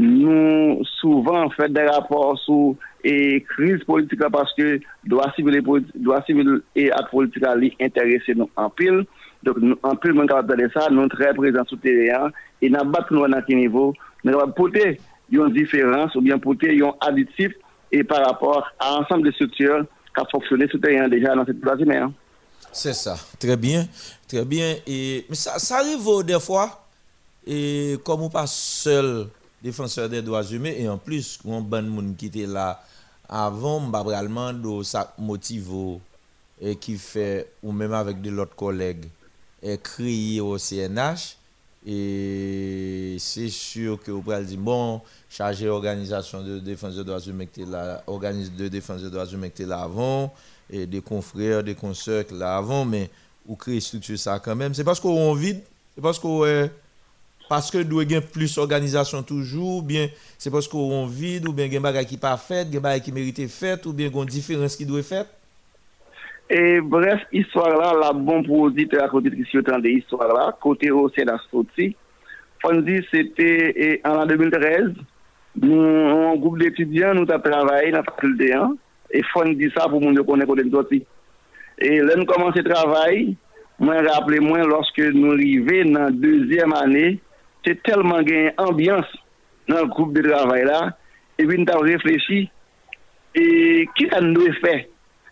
nou 0.00 0.84
souvan 0.96 1.50
fè 1.56 1.68
de 1.68 1.84
rapor 1.88 2.38
sou 2.46 2.76
e 3.04 3.40
kriz 3.52 3.82
politika 3.84 4.30
paske 4.32 4.78
doa 5.08 5.30
sivil 5.36 6.60
e 6.74 6.88
ak 6.94 7.10
politika 7.10 7.54
li 7.58 7.72
interese 7.78 8.36
nou 8.36 8.48
anpil, 8.60 9.02
anpil 9.88 10.14
moun 10.14 10.28
kapap 10.30 10.50
tade 10.52 10.68
sa, 10.74 10.88
nou 10.92 11.08
tre 11.12 11.32
prezant 11.36 11.68
sou 11.68 11.80
teryen, 11.80 12.30
e 12.60 12.68
nan 12.72 12.92
bat 12.92 13.10
nou 13.12 13.26
an 13.28 13.36
anke 13.36 13.56
nivou, 13.56 13.94
nou 14.24 14.36
kapap 14.36 14.56
pote 14.58 14.86
une 15.30 15.52
différence 15.52 16.14
ou 16.14 16.20
bien 16.20 16.38
porter 16.38 16.80
un 16.82 16.92
additif 17.00 17.52
et 17.92 18.04
par 18.04 18.24
rapport 18.24 18.66
à 18.78 18.96
ensemble 18.96 19.26
de 19.26 19.32
structures 19.32 19.84
qui 20.14 20.20
a 20.20 20.24
fonctionné 20.30 20.66
terrain 20.78 21.08
déjà 21.08 21.34
dans 21.34 21.44
cette 21.44 21.60
place 21.60 21.80
humaine. 21.80 22.12
C'est 22.72 22.92
ça, 22.92 23.16
très 23.38 23.56
bien, 23.56 23.86
très 24.28 24.44
bien. 24.44 24.76
Et, 24.86 25.26
mais 25.28 25.34
ça, 25.34 25.78
arrive 25.78 26.24
des 26.24 26.38
fois, 26.38 26.86
et 27.46 27.96
comme 28.04 28.22
on 28.22 28.30
pas 28.30 28.46
seul 28.46 29.26
défenseur 29.62 30.08
des 30.08 30.22
droits 30.22 30.44
humains, 30.44 30.72
et 30.76 30.88
en 30.88 30.98
plus, 30.98 31.40
on 31.44 31.60
bon 31.60 31.84
monde 31.88 32.16
qui 32.16 32.26
était 32.26 32.46
là 32.46 32.80
avant, 33.28 33.80
vraiment, 33.80 34.52
de 34.52 34.82
ça 34.82 35.14
motive 35.18 35.98
et 36.60 36.76
qui 36.76 36.96
fait, 36.96 37.50
ou 37.62 37.72
même 37.72 37.92
avec 37.92 38.20
de 38.20 38.30
l'autre 38.30 38.54
collègues, 38.54 39.06
et 39.62 39.78
au 40.40 40.56
CNH, 40.58 41.36
et 41.86 43.16
c'est 43.18 43.48
sûr 43.48 44.02
que 44.02 44.10
vous 44.10 44.20
pouvez 44.20 44.44
dire, 44.44 44.58
bon, 44.58 45.00
chargé 45.30 45.68
organisation 45.68 46.42
de 46.42 46.58
défense 46.58 46.96
des 46.96 47.04
droits 47.04 47.20
humains 47.20 47.46
qui 47.46 47.64
là, 47.64 48.02
de 48.06 48.68
défense 48.68 49.02
des 49.02 49.10
droits 49.10 49.26
humains 49.26 49.48
qui 49.48 49.64
là 49.64 49.82
avant, 49.82 50.32
et 50.68 50.86
des 50.86 51.00
confrères, 51.00 51.64
des 51.64 51.74
consoeurs 51.74 52.26
qui 52.26 52.34
là 52.34 52.56
avant, 52.56 52.84
mais 52.84 53.08
vous 53.46 53.56
créez 53.56 53.80
structure 53.80 54.18
ça 54.18 54.38
quand 54.38 54.54
même. 54.54 54.74
C'est 54.74 54.84
parce 54.84 55.00
qu'on 55.00 55.32
vide, 55.32 55.62
c'est 55.94 56.02
parce 56.02 56.18
qu'on 56.18 56.44
euh, 56.44 56.68
parce 57.48 57.70
que 57.70 57.78
avons 57.78 58.26
plus 58.26 58.54
d'organisation 58.54 59.22
toujours, 59.22 59.82
bien 59.82 60.08
c'est 60.38 60.50
parce 60.50 60.68
qu'on 60.68 61.06
vide, 61.06 61.48
ou 61.48 61.52
bien 61.54 61.64
il 61.64 61.72
y 61.72 61.76
a 61.76 61.78
des 61.78 61.82
bagages 61.82 62.06
qui 62.06 62.18
pas 62.18 62.36
fait, 62.36 62.68
des 62.68 62.78
bagages 62.78 63.02
qui 63.02 63.12
méritent 63.12 63.48
fait, 63.48 63.84
ou 63.86 63.94
bien 63.94 64.08
il 64.08 64.14
y 64.14 64.18
a 64.18 64.22
une 64.22 64.28
différence 64.28 64.76
qui 64.76 64.84
doit 64.84 65.00
être 65.00 65.06
faite. 65.06 65.28
E 66.50 66.80
bref, 66.80 67.20
histwa 67.30 67.68
la, 67.70 67.92
la 67.94 68.08
bon 68.12 68.42
pou 68.42 68.64
ou 68.66 68.74
dit 68.74 68.90
la 68.98 69.04
kote 69.06 69.30
ki 69.30 69.44
si 69.46 69.54
yo 69.54 69.60
tan 69.62 69.84
de 69.84 69.92
histwa 69.94 70.26
la, 70.26 70.48
kote 70.58 70.88
ou 70.90 71.06
se 71.14 71.22
la 71.22 71.36
soti. 71.44 71.92
Fondi, 72.58 72.96
se 73.06 73.22
te, 73.36 73.46
an 74.02 74.18
la 74.18 74.24
2013, 74.26 74.90
nou, 75.62 75.78
an 76.32 76.42
goup 76.42 76.58
d'etudyan 76.58 77.14
nou 77.14 77.30
ta 77.30 77.38
travaye 77.44 77.94
nan 77.94 78.02
fakulte 78.08 78.50
an, 78.58 78.74
e 79.14 79.22
fondi 79.30 79.70
sa 79.76 79.86
pou 79.86 80.02
moun 80.02 80.18
yo 80.18 80.26
konen 80.26 80.50
kote 80.50 80.66
l'doti. 80.66 81.04
E 81.78 81.94
lè 82.02 82.18
nou 82.18 82.26
komanse 82.26 82.66
travaye, 82.66 83.28
mwen 83.78 84.04
rappele 84.10 84.42
mwen, 84.42 84.66
loske 84.74 85.06
nou 85.14 85.38
rive 85.38 85.84
nan 85.86 86.18
dezyem 86.18 86.74
ane, 86.82 87.08
se 87.62 87.78
telman 87.86 88.26
gen 88.26 88.50
ambyans 88.58 89.18
nan 89.70 89.86
goup 89.94 90.18
de 90.18 90.26
travaye 90.26 90.66
la, 90.66 90.88
e 91.38 91.46
bin 91.46 91.62
ta 91.62 91.78
reflechi, 91.78 92.48
e 93.38 93.50
ki 93.94 94.10
an 94.18 94.34
nou 94.34 94.50
e 94.50 94.58
fey? 94.58 94.88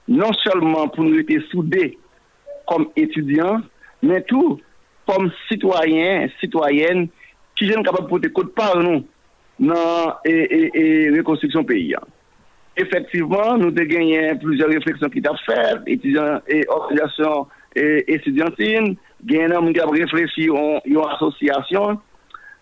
non 0.08 0.32
seulement 0.42 0.88
pour 0.88 1.04
nous 1.04 1.18
être 1.18 1.42
soudés 1.50 1.98
comme 2.66 2.88
étudiants, 2.96 3.60
mais 4.02 4.22
tout 4.22 4.60
comme 5.06 5.30
citoyens, 5.50 6.28
citoyennes, 6.40 7.08
qui 7.56 7.70
sont 7.70 7.82
capables 7.82 8.04
de 8.04 8.08
porter 8.08 8.30
côte 8.30 8.54
par 8.54 8.76
nous 8.78 9.04
dans 9.58 9.74
la 9.74 10.20
reconstruction 11.16 11.64
pays. 11.64 11.94
Effectivement, 12.76 13.56
nous 13.56 13.68
avons 13.68 13.72
gagné 13.72 14.34
plusieurs 14.40 14.68
réflexions 14.68 15.08
qui 15.08 15.20
ont 15.28 15.36
faites, 15.44 15.80
étudiants 15.86 16.40
et 16.46 16.64
organisations 16.68 17.46
étudiantines, 17.74 18.96
qui 19.26 19.40
a 19.40 19.86
réfléchi 19.86 20.48
à 20.50 20.80
une 20.84 21.00
association, 21.10 22.00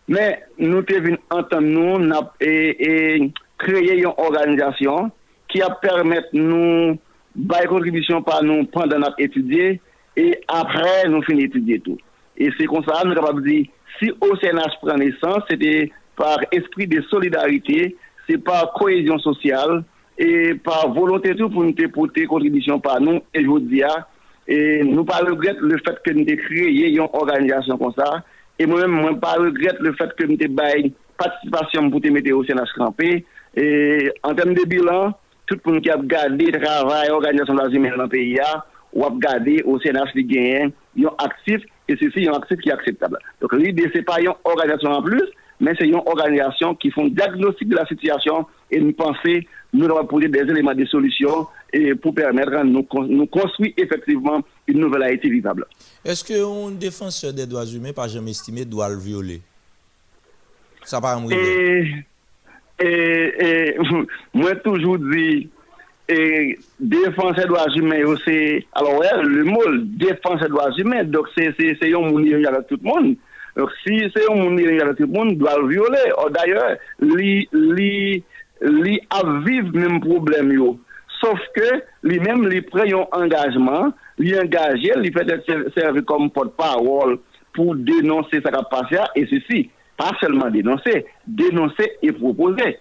mais 0.08 0.42
nous 0.58 0.82
devons 0.82 1.18
entendre 1.30 1.62
nous 1.62 2.12
et, 2.40 3.14
et 3.14 3.32
créer 3.58 3.98
une 3.98 4.06
organisation 4.16 5.10
qui 5.48 5.60
a 5.60 5.70
permettre 5.70 6.28
nous 6.32 6.98
bay 7.36 7.68
kontribisyon 7.68 8.24
pa 8.26 8.40
nou 8.44 8.66
pandan 8.72 9.04
ap 9.06 9.20
etudye, 9.22 9.76
e 10.16 10.26
apre 10.48 11.06
nou 11.12 11.24
fin 11.26 11.40
etudye 11.44 11.78
tou. 11.84 12.00
E 12.36 12.48
se 12.56 12.68
konsa 12.70 12.96
an 13.00 13.10
nou 13.10 13.18
kapab 13.18 13.42
di, 13.44 13.62
si 13.98 14.10
OCNH 14.24 14.78
pren 14.82 15.00
nesans, 15.04 15.44
se 15.48 15.58
te 15.60 15.74
par 16.16 16.44
esprit 16.56 16.88
de 16.88 17.02
solidarite, 17.10 17.92
se 18.26 18.38
par 18.44 18.72
koezyon 18.76 19.20
sosyal, 19.24 19.82
e 20.16 20.56
par 20.64 20.88
volonté 20.96 21.34
tou 21.36 21.52
pou 21.52 21.64
nou 21.64 21.76
te 21.76 21.88
pote 21.92 22.24
kontribisyon 22.30 22.80
pa 22.84 22.96
nou, 23.02 23.20
e 23.36 23.44
jodi 23.44 23.82
ya, 23.82 23.92
ah, 23.92 24.06
e 24.48 24.84
nou 24.86 25.04
pa 25.08 25.20
regret 25.26 25.60
le 25.60 25.76
fèt 25.82 26.00
ke 26.06 26.14
nou 26.16 26.24
te 26.28 26.38
kreye 26.40 26.92
yon 26.94 27.12
organizasyon 27.18 27.80
konsa, 27.80 28.08
e 28.56 28.64
mwen 28.68 28.92
mwen 28.94 29.20
pa 29.20 29.34
regret 29.42 29.82
le 29.84 29.92
fèt 29.98 30.14
ke 30.16 30.28
nou 30.28 30.40
te 30.40 30.48
bay 30.48 30.88
patisipasyon 31.20 31.90
pou 31.92 32.00
te 32.00 32.12
mete 32.14 32.32
OCNH 32.32 32.72
krampé, 32.78 33.20
e 33.56 33.66
an 34.24 34.36
tem 34.38 34.54
de 34.56 34.64
bilan, 34.70 35.12
tout 35.46 35.58
le 35.64 35.72
monde 35.72 35.82
qui 35.82 35.90
a 35.90 35.96
gardé 35.98 36.46
le 36.46 36.60
travail, 36.60 37.08
l'organisation 37.08 37.54
de 37.54 37.60
la 37.60 37.68
humaine 37.68 37.94
dans 37.96 38.02
le 38.04 38.08
pays, 38.08 38.38
a, 38.40 38.64
ou 38.92 39.04
a 39.04 39.10
gardé 39.16 39.62
au 39.64 39.78
CNH 39.78 40.12
qui 40.12 40.24
gagne, 40.24 40.70
ils 40.96 41.04
sont 41.04 41.14
actifs, 41.18 41.62
et 41.88 41.96
ceci 41.96 42.24
est 42.24 42.28
un 42.28 42.32
actif 42.34 42.58
qui 42.58 42.68
est 42.68 42.72
acceptable. 42.72 43.18
Donc 43.40 43.52
l'idée, 43.54 43.88
ce 43.92 43.98
n'est 43.98 44.04
pas 44.04 44.20
une 44.20 44.32
organisation 44.44 44.90
en 44.90 45.02
plus, 45.02 45.22
mais 45.60 45.72
c'est 45.78 45.86
une 45.86 45.94
organisation 45.96 46.74
qui 46.74 46.90
font 46.90 47.06
diagnostic 47.06 47.68
de 47.68 47.76
la 47.76 47.86
situation 47.86 48.46
et 48.70 48.80
nous 48.80 48.92
penser, 48.92 49.46
nous 49.72 49.86
devons 49.86 50.04
poser 50.06 50.28
des 50.28 50.40
éléments 50.40 50.74
de 50.74 50.84
solution 50.86 51.46
et 51.72 51.94
pour 51.94 52.14
permettre 52.14 52.50
de 52.50 52.62
nous, 52.64 52.82
con- 52.82 53.04
nous 53.06 53.26
construire 53.26 53.72
effectivement 53.76 54.40
une 54.66 54.80
nouvelle 54.80 55.02
Haïti 55.04 55.30
vivable. 55.30 55.66
Est-ce 56.04 56.24
qu'un 56.24 56.70
défenseur 56.72 57.32
des 57.32 57.46
droits 57.46 57.64
humains, 57.66 57.92
pas 57.92 58.08
jamais 58.08 58.30
estimé, 58.32 58.64
doit 58.64 58.88
le 58.88 58.96
violer? 58.98 59.40
Ça 60.84 61.00
pas 61.00 61.18
me 61.18 61.32
Et, 61.32 61.92
E, 62.78 62.88
e, 62.88 63.48
mwen 64.38 64.58
toujou 64.64 64.98
di 65.00 65.46
e, 66.12 66.18
defanse 66.78 67.46
doaz 67.48 67.76
humen 67.78 68.02
yo 68.02 68.16
se, 68.24 68.36
alo 68.76 68.98
wè, 69.00 69.12
le 69.24 69.46
mol 69.48 69.80
defanse 70.00 70.50
doaz 70.52 70.76
humen, 70.80 71.08
dok 71.12 71.30
se 71.34 71.48
yon 71.88 72.10
mouni 72.10 72.34
yon 72.34 72.44
yalak 72.44 72.68
tout 72.70 72.82
moun. 72.84 73.14
Si 73.82 74.02
se 74.12 74.26
yon 74.26 74.42
mouni 74.42 74.66
yon 74.66 74.80
yalak 74.82 75.00
tout 75.00 75.12
moun, 75.12 75.36
doal 75.40 75.64
viole. 75.70 76.02
Ou 76.20 76.32
d'ayor, 76.34 76.76
li 78.60 78.98
aviv 79.12 79.72
mèm 79.74 80.00
problem 80.04 80.52
yo, 80.54 80.74
sauf 81.20 81.40
ke 81.56 81.80
li 82.08 82.20
mèm 82.22 82.46
li 82.50 82.62
pre 82.64 82.88
yon 82.90 83.08
engajman 83.16 83.92
li 84.20 84.32
engaje, 84.40 84.92
li 85.00 85.12
fète 85.12 85.42
serve 85.74 86.04
kom 86.08 86.30
pot 86.32 86.54
parol 86.56 87.16
pou 87.56 87.76
denonse 87.76 88.40
sa 88.44 88.52
kap 88.52 88.70
pasya, 88.72 89.08
e 89.16 89.24
se 89.28 89.40
si 89.48 89.64
pas 89.96 90.10
seulement 90.20 90.50
dénoncer, 90.50 91.06
dénoncer 91.26 91.92
et 92.02 92.12
proposer. 92.12 92.78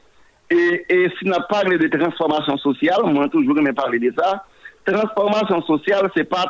Et, 0.50 0.86
si 1.18 1.28
on 1.28 1.32
a 1.32 1.42
parlé 1.42 1.78
de 1.78 1.88
transformation 1.88 2.58
sociale, 2.58 3.02
moi 3.06 3.28
toujours 3.30 3.58
aimé 3.58 3.74
parler 3.74 4.00
de 4.00 4.14
ça, 4.18 4.44
transformation 4.86 5.62
sociale, 5.64 6.10
c'est 6.16 6.30
pas, 6.30 6.46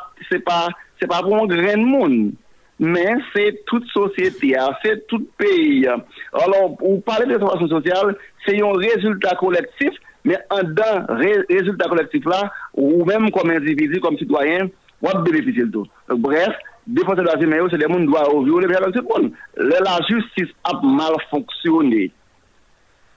pas, 0.46 0.68
c'est 1.00 1.08
pas 1.08 1.22
pour 1.22 1.38
un 1.38 1.46
grand 1.46 1.78
monde, 1.78 2.32
mais 2.80 3.14
c'est 3.34 3.64
toute 3.66 3.88
société, 3.88 4.58
hein, 4.58 4.70
c'est 4.84 5.08
tout 5.08 5.26
pays. 5.38 5.88
hein. 5.88 6.02
Alors, 6.34 6.76
pour 6.78 7.02
parler 7.04 7.26
de 7.28 7.38
transformation 7.38 7.80
sociale, 7.80 8.16
c'est 8.46 8.62
un 8.62 8.74
résultat 8.74 9.36
collectif, 9.36 9.92
mais 10.26 10.38
en 10.50 10.64
dans 10.64 11.06
ré- 11.16 11.46
résultat 11.50 11.88
collectif 11.88 12.26
là, 12.26 12.52
ou 12.74 13.06
même 13.06 13.32
comme 13.32 13.50
individu, 13.52 14.02
comme 14.02 14.18
citoyen, 14.18 14.68
on 15.02 15.08
va 15.08 15.22
bénéficier 15.22 15.64
de 15.64 15.72
tout. 15.72 15.88
Bref, 16.10 16.50
défenseurs 16.88 17.24
de 17.24 17.30
la 17.30 17.42
humaine, 17.42 17.68
c'est 17.70 17.78
des 17.78 17.86
gens 17.86 18.00
qui 18.00 18.06
doivent 18.06 18.44
violer 18.44 18.68
les 18.68 18.74
droits 18.76 19.20
bon. 19.20 19.32
La 19.58 20.00
justice 20.08 20.54
a 20.64 20.80
mal 20.84 21.16
fonctionné. 21.30 22.12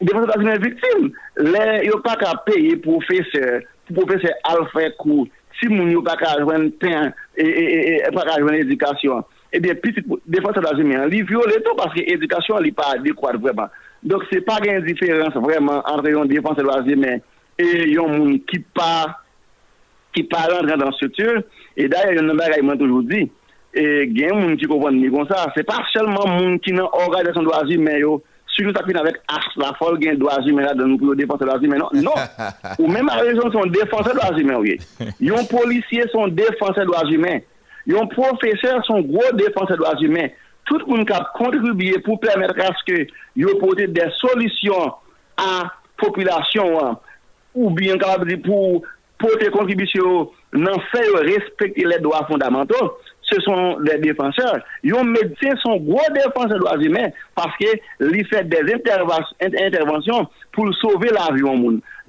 Défenseurs 0.00 0.28
de 0.28 0.32
la 0.32 0.42
humaine 0.42 0.62
victime, 0.62 1.12
ils 1.38 1.90
n'ont 1.90 2.00
pas 2.00 2.16
qu'à 2.16 2.34
payer 2.46 2.76
professeur, 2.76 3.62
pour 3.86 4.06
professeur 4.06 4.34
Alfred 4.44 4.96
Kou, 4.96 5.26
si 5.60 5.68
moun 5.68 5.90
yo 5.90 5.98
n'ont 5.98 6.04
pas 6.04 6.16
qu'à 6.16 6.38
joindre 6.38 6.70
pain 6.80 7.12
et 7.36 8.02
pas 8.14 8.22
qu'à 8.22 8.38
joindre 8.38 8.54
éducation. 8.54 9.24
Eh 9.52 9.60
bien, 9.60 9.74
petit 9.74 10.04
défenseur 10.26 10.62
de 10.62 10.68
la 10.68 10.78
humaine, 10.78 11.08
ils 11.10 11.24
violent 11.24 11.50
tout 11.64 11.74
parce 11.76 11.94
que 11.94 12.00
l'éducation 12.00 12.60
n'est 12.60 12.72
pas 12.72 12.92
adéquate 12.94 13.40
vraiment. 13.40 13.68
Donc, 14.02 14.22
ce 14.30 14.36
n'est 14.36 14.42
pas 14.42 14.58
une 14.64 14.84
différence 14.84 15.34
vraiment 15.34 15.82
entre 15.86 16.14
un 16.16 16.26
défenseur 16.26 16.64
de 16.64 16.70
la 16.70 16.92
humaine 16.92 17.20
et 17.58 17.96
un 17.98 18.06
monde 18.06 18.40
qui 18.46 18.58
part 18.60 19.24
qui 20.14 20.22
parle 20.24 20.66
dans 20.66 20.76
la 20.76 20.92
structure. 20.92 21.42
Et 21.76 21.88
d'ailleurs, 21.88 22.12
il 22.12 22.16
y 22.16 22.18
a 22.18 22.32
un 22.32 22.34
bagage, 22.34 22.78
toujours 22.78 23.02
dit, 23.02 23.30
E 23.78 24.08
gen 24.10 24.34
moun 24.34 24.56
ki 24.58 24.66
konpon 24.66 24.96
ni 24.98 25.10
kon 25.12 25.28
sa, 25.28 25.44
se 25.54 25.62
pa 25.66 25.76
selman 25.92 26.32
moun 26.32 26.56
ki 26.64 26.72
nan 26.74 26.88
organizasyon 26.88 27.46
do 27.46 27.54
azi 27.54 27.76
men 27.78 28.00
yo, 28.02 28.16
sujou 28.50 28.74
sa 28.74 28.82
kwen 28.82 28.98
avèk 28.98 29.20
aks 29.30 29.54
la 29.60 29.70
fol 29.78 30.00
gen 30.02 30.18
do 30.18 30.30
azi 30.32 30.54
men 30.54 30.66
la 30.66 30.72
dan 30.74 30.90
nou 30.90 30.98
pou 30.98 31.12
yo 31.12 31.18
defanse 31.18 31.46
do 31.46 31.52
azi 31.54 31.70
men, 31.70 31.84
non, 31.84 32.02
non, 32.02 32.18
ou 32.80 32.90
men 32.90 33.06
ma 33.06 33.20
rejon 33.20 33.52
son 33.54 33.70
defanse 33.70 34.16
do 34.16 34.24
azi 34.24 34.42
men, 34.42 34.56
ouye, 34.58 34.78
yon 35.22 35.46
polisye 35.52 36.08
son 36.10 36.34
defanse 36.34 36.86
do 36.88 36.96
azi 36.98 37.20
men, 37.22 37.44
yon 37.86 38.10
profeseur 38.10 38.82
son 38.88 39.06
gro 39.06 39.30
defanse 39.38 39.78
do 39.78 39.86
azi 39.92 40.10
men, 40.10 40.34
tout 40.68 40.82
moun 40.90 41.06
kap 41.08 41.30
kontribuye 41.38 42.00
pou 42.02 42.18
permètre 42.20 42.66
aske 42.66 43.06
yo 43.38 43.54
pote 43.62 43.86
de 43.94 44.08
solisyon 44.18 44.90
a 45.38 45.52
populasyon 46.02 46.74
wèm, 46.74 46.98
ou 47.58 47.70
bien 47.78 48.00
kapabli 48.00 48.40
pou 48.42 48.82
pote 49.22 49.52
kontribisyon 49.54 50.32
nan 50.58 50.82
fè 50.90 51.04
yo 51.06 51.22
respekte 51.26 51.86
le 51.86 52.02
doa 52.02 52.24
fondamental, 52.26 52.90
ce 53.30 53.40
sont 53.40 53.78
des 53.80 53.98
défenseurs. 53.98 54.58
Les 54.82 54.92
médecins 55.02 55.56
sont 55.62 55.76
gros 55.76 56.00
défenseurs 56.12 56.54
des 56.54 56.58
droits 56.58 56.78
humains 56.78 57.08
parce 57.34 57.56
qu'ils 57.56 58.26
font 58.26 58.44
des 58.44 59.64
interventions 59.64 60.26
pour 60.52 60.74
sauver 60.74 61.10
la 61.10 61.34
vie. 61.34 61.42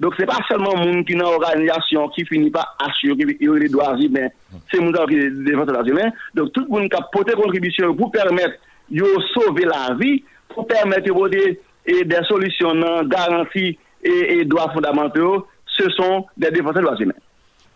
Donc, 0.00 0.14
ce 0.14 0.22
n'est 0.22 0.26
pas 0.26 0.38
seulement 0.48 0.72
le 0.74 0.92
monde 0.92 1.06
qui 1.06 1.12
est 1.12 1.16
dans 1.16 1.30
l'organisation 1.30 2.08
qui 2.08 2.24
finit 2.24 2.50
par 2.50 2.76
assurer 2.78 3.24
les 3.58 3.68
droits 3.68 3.96
humains, 3.98 4.28
c'est 4.70 4.78
le 4.78 4.84
monde 4.84 5.08
qui 5.08 5.16
est 5.16 5.30
défenseur 5.30 5.66
des 5.66 5.72
droits 5.72 6.02
humains. 6.02 6.12
Donc, 6.34 6.52
tout 6.52 6.62
le 6.62 6.68
monde 6.68 6.88
qui 6.88 6.96
a 6.96 7.02
porté 7.12 7.32
contribution 7.32 7.94
pour 7.94 8.10
permettre 8.10 8.54
de 8.90 9.04
sauver 9.34 9.64
la 9.64 9.94
vie, 9.94 10.24
pour 10.48 10.66
permettre 10.66 11.04
de 11.04 11.58
des 11.86 12.24
solutions 12.28 12.74
non 12.74 13.04
garanties 13.04 13.78
et, 14.02 14.38
et 14.38 14.44
droits 14.44 14.70
fondamentaux, 14.72 15.46
ce 15.66 15.88
sont 15.90 16.26
des 16.36 16.50
défenseurs 16.50 16.74
des 16.74 16.82
droits 16.82 16.96
humains. 17.00 17.14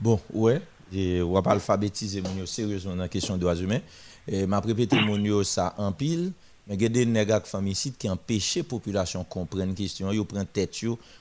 Bon, 0.01 0.21
ouais, 0.33 0.61
et 0.93 1.23
on 1.23 1.33
va 1.33 1.43
pas 1.43 1.53
alphabétiser 1.53 2.23
sérieusement 2.47 2.97
dans 2.97 3.03
la 3.03 3.09
question 3.09 3.35
des 3.35 3.41
droits 3.41 3.57
humains. 3.57 3.81
Et 4.27 4.47
m'a 4.47 4.61
répété 4.61 5.01
mon 5.01 5.45
ça 5.45 5.75
en 5.77 5.93
pile, 5.93 6.33
mais 6.67 6.77
il 6.77 6.83
y 6.83 6.87
a 6.87 6.89
des 6.89 7.05
nègres 7.05 7.47
famille 7.47 7.73
ici 7.73 7.93
qui 7.93 8.09
empêchent 8.09 8.57
la 8.57 8.65
population 8.65 9.23
comprendre 9.25 9.75
question, 9.75 10.11
yo 10.13 10.25
prend 10.25 10.45
tête 10.45 10.75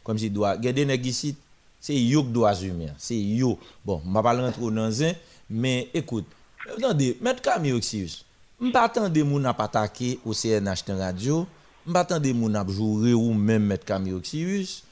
comme 0.04 0.18
si 0.18 0.30
doit. 0.30 0.56
Il 0.56 0.66
y 0.66 0.68
a 0.70 0.72
des 0.72 0.86
nègres 0.86 1.08
ici, 1.08 1.36
c'est 1.82 1.96
yo 1.96 2.22
droits 2.24 2.56
humains, 2.56 2.94
c'est. 2.98 3.22
Bon, 3.86 4.02
m'a 4.06 4.24
pas 4.24 4.34
rentrer 4.34 4.62
dans 4.62 5.04
un, 5.04 5.12
mais 5.50 5.90
écoute, 5.94 6.26
attendez, 6.78 7.18
maître 7.20 7.42
Camille 7.42 7.74
Oxius, 7.74 8.26
m'pas 8.60 8.84
attendre 8.84 9.24
moun 9.24 9.46
ap 9.46 9.60
attaquer 9.60 10.20
au 10.26 10.34
CNH 10.34 10.86
radio, 10.88 11.46
m'pas 11.86 12.00
attendre 12.00 12.34
moun 12.34 12.56
ap 12.56 12.70
jouer 12.70 13.14
ou 13.14 13.34
même 13.34 13.66
maître 13.66 13.84
Camille 13.84 14.14
Oxius 14.14 14.84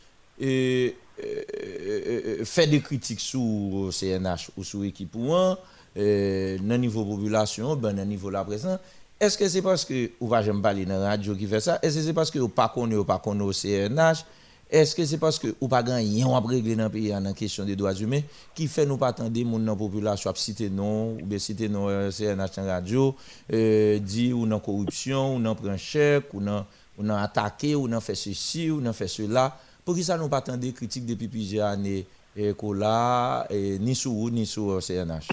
euh, 1.24 2.46
fait 2.46 2.68
des 2.68 2.82
critiques 2.82 3.20
sur 3.20 3.90
CNH 3.92 4.52
ou 4.58 4.64
sur 4.64 4.84
équipe 4.84 5.16
ou 5.16 5.34
un, 5.34 5.58
euh, 5.98 6.58
dans 6.58 6.68
le 6.70 6.78
niveau 6.78 7.04
population, 7.04 7.76
ben, 7.76 7.94
dans 7.94 8.02
le 8.02 8.08
niveau 8.08 8.30
la 8.30 8.44
présent. 8.44 8.80
Est-ce 9.20 9.38
que 9.38 9.48
c'est 9.48 9.62
parce 9.62 9.86
que 9.86 10.12
ou 10.20 10.28
va 10.28 10.42
jamais 10.42 10.62
parler 10.62 10.86
dans 10.86 11.00
la 11.00 11.10
radio 11.10 11.36
qui 11.36 11.46
fait 11.46 11.60
ça 11.60 11.78
Est-ce 11.82 11.98
que 11.98 12.02
c'est 12.06 12.14
parce 12.14 12.32
que 12.32 12.40
ou 12.40 12.48
pas 12.48 12.70
connaît 12.70 12.96
ou 12.96 13.04
pas 13.04 13.20
connaît 13.20 13.44
au 13.44 13.52
CNH 13.54 14.26
Est-ce 14.70 14.96
que 14.96 15.06
c'est 15.06 15.20
parce 15.20 15.38
que 15.38 15.54
ou 15.62 15.68
pas 15.68 15.84
gagné 15.84 16.24
on 16.24 16.36
a 16.36 16.40
réglé 16.40 16.76
dans 16.76 16.86
le 16.86 16.90
pays 16.90 17.14
en 17.16 17.32
question 17.34 17.64
des 17.64 17.76
droits 17.76 17.94
humains 17.94 18.22
qui 18.56 18.68
fait 18.68 18.86
nous 18.86 18.98
pas 18.98 19.10
attendre 19.10 19.30
dans 19.30 19.60
la 19.60 19.76
population 19.76 20.32
à 20.32 20.34
citer 20.36 20.72
non 20.72 21.18
ou 21.22 21.26
bien 21.26 21.38
citer 21.38 21.70
non 21.70 21.88
euh, 21.88 22.10
CNH 22.10 22.56
la 22.58 22.64
radio 22.74 23.16
euh, 23.54 24.00
dit 24.00 24.34
ou 24.34 24.48
non 24.48 24.60
corruption 24.60 25.36
ou 25.36 25.40
non 25.40 25.54
prend 25.54 25.78
chèque 25.78 26.34
ou 26.34 26.42
non 26.42 26.66
ou 26.98 27.12
attaqué 27.12 27.76
ou 27.76 27.88
non 27.88 28.00
fait 28.00 28.16
ceci 28.16 28.72
ou 28.72 28.82
non 28.82 28.94
fait 28.94 29.08
cela? 29.08 29.56
Pou 29.86 29.98
ki 29.98 30.06
sa 30.06 30.20
nou 30.20 30.32
patan 30.32 30.60
de 30.62 30.74
kritik 30.78 31.08
depi 31.10 31.30
pizye 31.32 31.64
ane 31.66 32.02
eh, 32.36 32.52
ko 32.58 32.76
la, 32.78 33.48
eh, 33.50 33.80
ni 33.82 33.96
sou 33.98 34.28
ou, 34.28 34.34
ni 34.34 34.46
sou 34.50 34.78
CNH? 34.84 35.32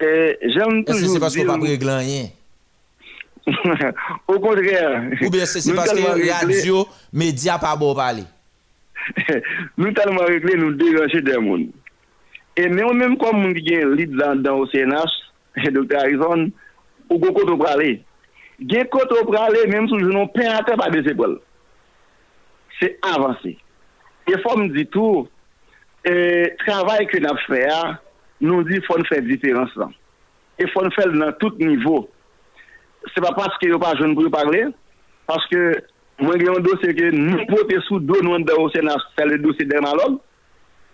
Jèm 0.00 0.82
toujou... 0.84 0.96
Ese 0.96 1.12
se 1.14 1.22
paske 1.22 1.44
ou 1.44 1.50
pa 1.52 1.60
preglan 1.60 2.04
yen? 2.04 2.32
Ou 4.26 4.40
kontrèr. 4.42 5.12
Ou 5.22 5.30
bien 5.30 5.46
se 5.46 5.62
se 5.62 5.74
paske 5.76 6.00
radio, 6.02 6.86
media 7.12 7.60
pa 7.62 7.76
bo 7.78 7.92
pale? 7.96 8.26
Nou 9.78 9.92
talman 9.94 10.26
rekle 10.30 10.56
nou 10.58 10.74
degache 10.78 11.22
de 11.24 11.36
moun. 11.42 11.68
E 12.56 12.66
men 12.72 12.86
ou 12.88 12.96
menm 12.96 13.16
kon 13.20 13.36
moun 13.36 13.54
ki 13.56 13.64
gen 13.68 13.94
lid 13.98 14.14
dan 14.18 14.42
ou 14.54 14.66
CNH, 14.72 15.14
Dr. 15.68 15.98
Harrison, 15.98 16.48
ou 17.10 17.20
go 17.22 17.32
koto 17.36 17.56
prale. 17.60 17.98
Gen 18.72 18.88
koto 18.92 19.22
prale 19.28 19.66
menm 19.70 19.88
sou 19.90 20.00
jounon 20.00 20.30
pen 20.34 20.50
akè 20.56 20.76
pa 20.80 20.90
besepol. 20.92 21.38
se 22.80 22.92
avanse. 23.06 23.56
E 24.26 24.38
fòm 24.42 24.68
di 24.74 24.86
tou, 24.92 25.26
e, 26.06 26.14
travay 26.64 27.06
ke 27.10 27.20
nap 27.22 27.38
fè 27.46 27.62
a, 27.70 27.80
nou 28.44 28.64
di 28.66 28.80
fòn 28.86 29.04
fè 29.08 29.20
diterans 29.24 29.74
lan. 29.80 29.92
E 30.60 30.68
fòn 30.72 30.90
fè 30.94 31.08
nan 31.14 31.34
tout 31.40 31.58
nivou. 31.62 32.06
Se 33.12 33.22
pa 33.22 33.32
paske 33.36 33.70
yo 33.70 33.78
pa 33.82 33.94
joun 33.98 34.16
pou 34.16 34.26
yo 34.26 34.32
parle, 34.34 34.70
paske 35.30 35.62
mwen 36.22 36.40
gen 36.40 36.50
yon 36.50 36.64
dosye 36.64 36.94
ke 36.96 37.10
nou 37.14 37.46
pote 37.50 37.78
sou 37.86 38.00
do 38.02 38.18
nou 38.24 38.36
an 38.36 38.46
da 38.46 38.56
ou 38.58 38.72
se 38.72 38.82
nan 38.84 39.00
sel 39.14 39.34
de 39.34 39.40
dosye 39.44 39.68
dermalog, 39.70 40.18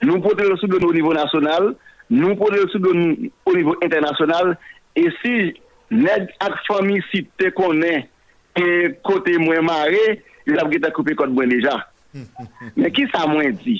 nou 0.04 0.20
pote 0.24 0.46
sou 0.60 0.68
do 0.70 0.80
nou 0.82 0.92
nivou 0.94 1.16
nasyonal, 1.16 1.72
nou 2.12 2.36
pote 2.40 2.60
sou 2.72 2.82
do 2.82 2.92
nou 2.96 3.30
o 3.48 3.56
nivou 3.56 3.78
internasyonal, 3.80 4.54
e 4.98 5.06
si 5.22 5.36
neg 5.92 6.28
ak 6.42 6.59
fami 6.66 7.00
si 7.10 7.22
te 7.40 7.52
konen 7.56 8.04
e 8.59 8.66
kote 9.06 9.38
mwen 9.40 9.64
mare, 9.64 10.20
yo 10.47 10.59
ap 10.60 10.70
geta 10.73 10.93
koupe 10.94 11.16
kote 11.19 11.35
mwen 11.35 11.52
deja. 11.52 11.78
Men 12.78 12.93
ki 12.94 13.06
sa 13.12 13.27
mwen 13.31 13.56
di? 13.62 13.78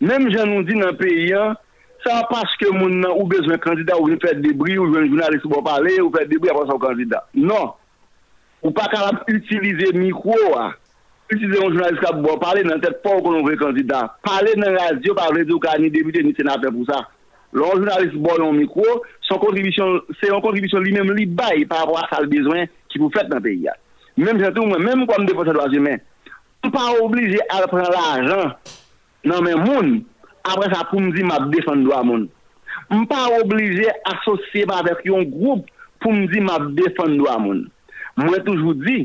Mem 0.00 0.28
jan 0.30 0.46
nou 0.46 0.62
di 0.62 0.76
nan 0.78 0.94
peyi 0.98 1.32
an, 1.34 1.56
sa 2.04 2.20
paske 2.30 2.70
moun 2.70 3.00
nan 3.02 3.16
ou 3.16 3.26
bezwen 3.30 3.58
kandida 3.62 3.96
ou 3.98 4.06
veni 4.06 4.20
fè 4.22 4.36
debri, 4.38 4.76
ou 4.78 4.90
veni 4.92 5.10
jounalist 5.10 5.46
ou 5.48 5.56
bon 5.56 5.64
pale, 5.66 5.96
ou 6.04 6.12
fè 6.14 6.22
debri 6.30 6.52
apan 6.52 6.68
son 6.70 6.78
kandida. 6.82 7.24
Non. 7.34 7.72
Ou 8.62 8.70
pa 8.74 8.86
karab 8.92 9.24
utilize 9.30 9.90
mikro 9.96 10.38
a. 10.58 10.68
Utilize 11.32 11.58
yon 11.58 11.74
jounalist 11.74 12.02
ka 12.04 12.14
bon 12.14 12.38
pale 12.42 12.62
nan 12.66 12.82
tèt 12.84 13.00
pa 13.02 13.16
ou 13.16 13.26
konon 13.26 13.46
veni 13.46 13.58
kandida. 13.58 14.04
Pale 14.26 14.54
nan 14.60 14.78
radyo, 14.78 15.16
pa 15.18 15.26
radyo 15.34 15.58
ka 15.62 15.74
ni 15.82 15.90
debite 15.94 16.22
ni 16.22 16.34
senate 16.38 16.70
pou 16.70 16.86
sa. 16.86 17.02
Lon 17.58 17.80
jounalist 17.80 18.14
bon 18.22 18.38
yon 18.44 18.60
mikro, 18.60 19.00
son 19.26 19.42
kontribisyon, 19.42 19.98
se 20.20 20.30
yon 20.30 20.44
kontribisyon 20.44 20.86
li 20.86 20.94
mèm 20.94 21.10
li 21.18 21.26
bay 21.26 21.66
par 21.66 21.82
rapport 21.82 22.04
a 22.04 22.06
sal 22.12 22.30
bezwen 22.30 22.70
ki 22.86 23.02
pou 23.02 23.10
fèt 23.18 23.34
nan 23.34 23.42
peyi 23.42 23.66
an. 23.72 23.82
Mèm 24.18 24.40
jantou 24.42 24.66
mwen, 24.66 24.82
mèm 24.82 25.04
kwa 25.06 25.20
m 25.20 25.26
depo 25.28 25.44
sa 25.46 25.54
doa 25.54 25.68
zimè. 25.70 25.92
M 26.66 26.72
pa 26.74 26.88
oblije 26.98 27.38
al 27.54 27.68
pren 27.70 27.86
l'ajan 27.86 28.48
nan 29.28 29.44
men 29.46 29.60
moun, 29.62 29.92
apre 30.42 30.66
sa 30.72 30.82
pou 30.90 30.98
m 30.98 31.12
di 31.14 31.22
m 31.22 31.30
ap 31.36 31.46
defan 31.52 31.84
doa 31.86 32.00
moun. 32.06 32.24
M 32.90 33.04
pa 33.06 33.28
oblije 33.36 33.92
asosye 34.10 34.64
ba 34.66 34.80
avèk 34.82 35.04
yon 35.06 35.28
group 35.30 35.68
pou 36.02 36.10
m 36.10 36.26
di 36.32 36.42
m 36.42 36.50
ap 36.50 36.66
defan 36.78 37.14
doa 37.20 37.36
moun. 37.44 37.62
Mwen 38.18 38.42
toujou 38.42 38.74
di, 38.80 39.04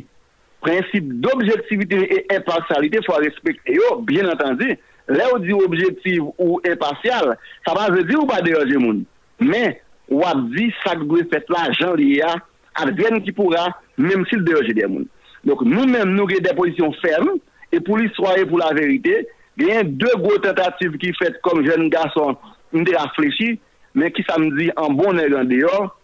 prinsip 0.66 1.12
d'objektivite 1.22 2.00
e 2.08 2.20
impartialite 2.34 3.04
fwa 3.06 3.20
respekte 3.22 3.78
yo, 3.78 4.00
bien 4.08 4.32
entendi, 4.34 4.74
lè 5.14 5.30
ou 5.30 5.38
di 5.44 5.54
objektiv 5.54 6.32
ou 6.40 6.58
impartial, 6.66 7.36
sa 7.68 7.78
ba 7.78 7.92
zè 7.94 8.02
di 8.10 8.18
ou 8.18 8.26
ba 8.26 8.42
deyoje 8.42 8.82
moun. 8.82 9.04
Mè, 9.46 9.76
wap 10.10 10.42
di 10.56 10.72
sak 10.82 11.06
gwe 11.06 11.28
fet 11.30 11.54
la 11.54 11.68
jan 11.76 11.94
li 12.02 12.16
ya, 12.18 12.34
adven 12.82 13.22
ki 13.22 13.36
poura, 13.38 13.68
même 13.98 14.26
s'il 14.28 14.44
dérange 14.44 14.68
des 14.68 14.82
gens. 14.82 15.06
Donc 15.44 15.62
nous-mêmes, 15.62 16.16
nous 16.16 16.24
avons 16.24 16.40
des 16.40 16.56
positions 16.56 16.94
fermes, 16.94 17.40
et 17.72 17.80
pour 17.80 17.98
l'histoire 17.98 18.38
et 18.38 18.46
pour 18.46 18.60
la 18.60 18.74
vérité, 18.74 19.28
il 19.58 19.68
y 19.68 19.72
a 19.72 19.84
deux 19.84 20.16
grosses 20.18 20.42
tentatives 20.42 20.98
qui 20.98 21.14
faites 21.14 21.42
comme 21.42 21.66
jeune 21.66 21.90
garçon, 21.90 22.38
nous 22.72 22.84
réfléchi, 22.84 23.60
mais 23.94 24.12
qui 24.12 24.24
ça 24.28 24.38
me 24.40 24.58
dit 24.58 24.72
en 24.76 24.90
bon 24.90 25.18
et 25.18 25.34
en 25.36 25.44
dehors, 25.44 26.00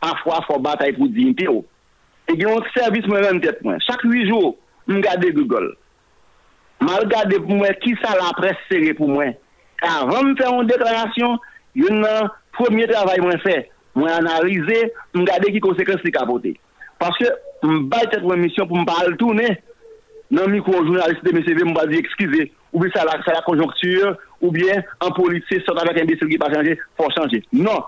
à 0.00 0.16
fois, 0.22 0.44
faut 0.46 0.58
bataille 0.58 0.92
pour 0.92 1.08
dignité. 1.08 1.48
Oh. 1.48 1.64
Et 2.28 2.34
il 2.34 2.42
y 2.42 2.44
a 2.44 2.50
un 2.50 2.62
service, 2.76 3.06
moi-même, 3.06 3.40
tête, 3.40 3.62
moi. 3.62 3.76
Chaque 3.86 4.02
huit 4.02 4.28
jours, 4.28 4.56
je 4.88 4.94
regarde 4.94 5.24
Google. 5.32 5.76
Je 6.80 6.86
regarde 6.86 7.38
pour 7.38 7.56
moi 7.56 7.68
qui 7.74 7.94
ça 8.02 8.14
la 8.14 8.32
presse 8.36 8.56
serrée 8.70 8.94
pour 8.94 9.08
moi. 9.08 9.26
Avant 9.82 10.22
de 10.24 10.36
faire 10.36 10.52
une 10.60 10.66
déclaration, 10.66 11.38
il 11.74 11.84
y 11.84 11.88
a 11.88 12.24
un 12.24 12.30
premier 12.52 12.86
travail 12.86 13.18
que 13.18 13.30
je 13.30 13.38
fais. 13.38 13.70
Je 13.96 14.02
analyse, 14.02 14.64
je 15.14 15.20
regarde 15.20 15.44
qui 15.44 15.60
conséquences 15.60 16.02
qui 16.02 16.10
capoter. 16.10 16.58
Paske 17.02 17.30
mbay 17.64 18.08
tet 18.12 18.24
mwen 18.26 18.44
misyon 18.44 18.68
pou 18.70 18.82
mbal 18.82 19.16
toune, 19.20 19.48
nan 20.34 20.50
mikro 20.52 20.82
jounaliste 20.82 21.24
de 21.24 21.34
MCV 21.36 21.64
mba 21.70 21.86
di 21.90 21.98
ekskize, 22.00 22.48
ou 22.74 22.82
bi 22.82 22.90
sa 22.94 23.04
la, 23.06 23.18
la 23.26 23.42
konjonktur, 23.46 24.16
ou 24.42 24.50
bien 24.54 24.82
an 25.04 25.12
politi 25.16 25.60
sot 25.62 25.78
avèk 25.80 26.02
imbesil 26.02 26.30
ki 26.30 26.40
pa 26.42 26.50
chanje, 26.52 26.76
fò 26.98 27.08
chanje. 27.14 27.42
Non, 27.54 27.84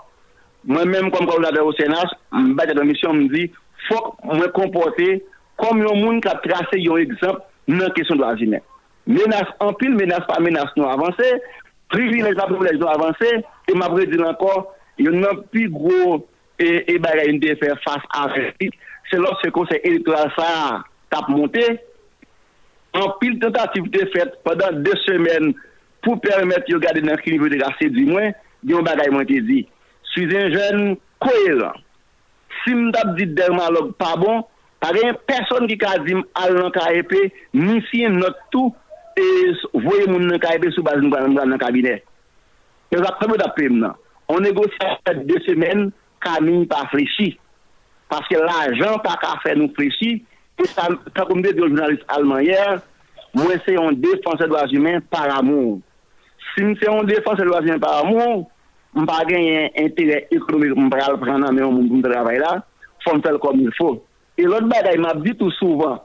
mwen 0.71 0.93
mèm 0.93 1.11
kom 1.15 1.27
kon 1.29 1.43
lade 1.43 1.63
o 1.63 1.75
Senat, 1.79 2.15
mbay 2.33 2.71
tet 2.71 2.79
mwen 2.79 2.93
misyon 2.93 3.25
mdi, 3.25 3.49
fòk 3.89 4.15
mwen 4.31 4.55
kompote 4.57 5.11
kom 5.61 5.83
yon 5.83 6.01
moun 6.03 6.23
ka 6.25 6.37
trase 6.45 6.81
yon 6.83 7.03
ekzamp 7.05 7.45
nan 7.71 7.93
kesyon 7.97 8.21
do 8.21 8.29
azimè. 8.29 8.63
Menas 9.07 9.51
anpil, 9.63 9.95
menas 9.99 10.25
pa 10.29 10.41
menas 10.43 10.73
nou 10.79 10.89
avansè, 10.91 11.37
privilej 11.95 12.35
pa 12.39 12.49
privilej 12.51 12.81
nou 12.81 12.91
avansè, 12.91 13.37
e 13.71 13.77
mabredil 13.79 14.27
ankor, 14.27 14.67
yon 15.03 15.21
nan 15.23 15.45
pi 15.53 15.67
gro 15.73 16.21
e, 16.59 16.83
e 16.87 16.99
bagay 17.03 17.33
yon 17.33 17.43
de 17.43 17.55
fè 17.61 17.75
fase 17.85 18.11
avè. 18.23 18.51
se 19.11 19.21
lò 19.21 19.33
se 19.43 19.51
konsey 19.55 19.81
elektoral 19.85 20.31
sa 20.37 20.49
tap 21.13 21.29
monte, 21.31 21.65
an 22.97 23.13
pil 23.21 23.39
tentative 23.43 23.91
de 23.95 24.05
fèt 24.15 24.39
padan 24.47 24.83
de 24.87 24.95
semen 25.05 25.53
pou 26.05 26.19
permèt 26.23 26.69
yo 26.71 26.81
gade 26.83 27.03
nan 27.05 27.19
ki 27.23 27.35
nivou 27.35 27.53
de 27.53 27.61
gase 27.61 27.91
di 27.93 28.07
mwen, 28.09 28.33
yon 28.67 28.87
bagay 28.87 29.13
mwen 29.13 29.29
te 29.29 29.41
di. 29.45 29.63
Suizen 30.13 30.53
jen 30.55 30.97
koeran. 31.23 31.83
Si 32.63 32.75
m 32.75 32.91
tap 32.95 33.15
dit 33.19 33.35
derman 33.37 33.75
log 33.75 33.93
pa 34.01 34.15
bon, 34.19 34.43
pa 34.83 34.93
gen 34.97 35.17
person 35.29 35.69
ki 35.71 35.79
ka 35.83 35.97
di 36.07 36.17
m 36.19 36.25
al 36.41 36.57
nan 36.59 36.73
ka 36.75 36.89
epè, 36.97 37.27
ni 37.59 37.79
si 37.91 38.05
not 38.11 38.39
tou, 38.55 38.73
e 39.17 39.27
voye 39.73 40.09
moun 40.11 40.27
nan 40.29 40.41
ka 40.43 40.57
epè 40.57 40.73
sou 40.75 40.85
bazin 40.87 41.13
gwan 41.13 41.37
nan 41.37 41.61
kabine. 41.63 41.99
Yo 42.95 43.03
zap 43.05 43.21
teme 43.23 43.39
da 43.41 43.51
pem 43.57 43.79
nan. 43.83 43.97
On 44.33 44.43
negosye 44.43 44.95
fèt 45.07 45.27
de 45.29 45.39
semen, 45.47 45.91
kamin 46.25 46.65
pa 46.71 46.87
flechi. 46.91 47.37
Paske 48.11 48.39
l'ajan 48.39 49.01
pa 49.03 49.17
ka 49.23 49.35
fè 49.43 49.57
nou 49.59 49.73
presi, 49.75 50.21
ta 50.77 51.25
koum 51.27 51.43
de 51.43 51.53
diyo 51.53 51.69
jounalist 51.69 52.07
alman 52.15 52.45
yer, 52.47 52.79
mwen 53.37 53.63
se 53.65 53.75
yon 53.75 53.99
defanse 54.03 54.47
doaz 54.51 54.73
humen 54.75 55.03
par 55.11 55.33
amour. 55.35 55.81
Si 56.53 56.63
mwen 56.63 56.77
se 56.81 56.87
yon 56.87 57.09
defanse 57.11 57.47
doaz 57.49 57.67
humen 57.67 57.83
par 57.83 58.05
amour, 58.05 58.47
mwen 58.95 59.09
pa 59.11 59.21
gen 59.29 59.43
yon 59.43 59.81
entere 59.83 60.23
ekonomik 60.31 60.77
mwen 60.79 60.93
pral 60.95 61.19
pranan 61.23 61.51
men 61.51 61.65
yon 61.67 61.75
moun 61.75 61.91
moun 61.91 62.07
travay 62.07 62.39
la, 62.43 62.61
fon 63.05 63.23
tel 63.25 63.41
kom 63.43 63.61
il 63.65 63.75
fò. 63.79 63.97
E 64.39 64.47
lot 64.47 64.71
bagay 64.71 65.01
mwen 65.01 65.11
ap 65.11 65.25
di 65.27 65.35
tout 65.35 65.55
souvan, 65.59 65.99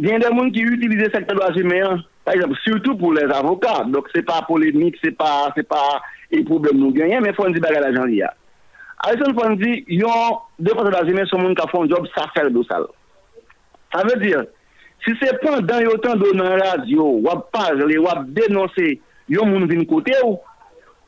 gen 0.00 0.24
de 0.24 0.32
moun 0.32 0.52
ki 0.54 0.64
utilize 0.72 1.12
sektor 1.12 1.36
doaz 1.36 1.58
humen, 1.60 2.00
par 2.24 2.34
exemple, 2.34 2.56
surtout 2.64 2.96
pou 2.96 3.12
les 3.12 3.28
avokats, 3.32 3.84
donc 3.92 4.08
se 4.14 4.20
pa 4.24 4.40
polémik, 4.48 4.96
se 5.04 5.12
pa 5.16 5.52
e 6.30 6.44
problem 6.46 6.80
nou 6.80 6.96
genyen, 6.96 7.24
men 7.24 7.36
fon 7.36 7.52
di 7.52 7.60
bagay 7.60 7.84
la 7.84 7.92
jan 7.92 8.08
li 8.08 8.20
ya. 8.20 8.32
Alison 9.02 9.32
Fon 9.32 9.56
di, 9.56 9.84
yon 9.88 10.40
défenseur 10.58 10.92
d'Azimé, 10.92 11.24
son 11.30 11.40
moun 11.40 11.56
ka 11.56 11.66
fon 11.70 11.88
job 11.88 12.04
sa 12.12 12.26
fel 12.34 12.50
do 12.52 12.62
sal. 12.68 12.84
Sa 13.94 14.04
ve 14.04 14.18
dir, 14.20 14.44
si 15.04 15.14
se 15.16 15.30
pon 15.40 15.64
dan 15.64 15.86
yo 15.86 15.96
tan 16.04 16.20
do 16.20 16.34
nan 16.36 16.58
radio, 16.60 17.06
wap 17.24 17.48
pajle, 17.54 17.96
wap 18.04 18.26
denonse, 18.36 18.92
yon 19.32 19.48
moun 19.48 19.64
vin 19.70 19.86
kote 19.88 20.12
ou, 20.26 20.36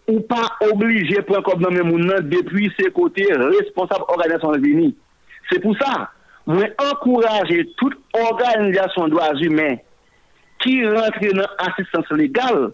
ou 0.08 0.24
pa 0.30 0.40
oblige 0.70 1.20
pran 1.28 1.44
kob 1.44 1.60
nan 1.62 1.76
men 1.76 1.90
moun 1.90 2.08
nan 2.08 2.24
depuy 2.32 2.70
se 2.78 2.88
kote 2.96 3.28
responsable 3.42 4.08
organizasyon 4.16 4.64
vini. 4.64 4.90
Se 5.50 5.60
pou 5.60 5.76
sa, 5.76 6.06
mwen 6.48 6.72
ankouraje 6.80 7.66
tout 7.76 7.98
organizasyon 8.22 9.12
do 9.12 9.20
azumen 9.22 9.76
ki 10.64 10.78
rentre 10.88 11.34
nan 11.36 11.60
asistans 11.68 12.08
legal, 12.16 12.70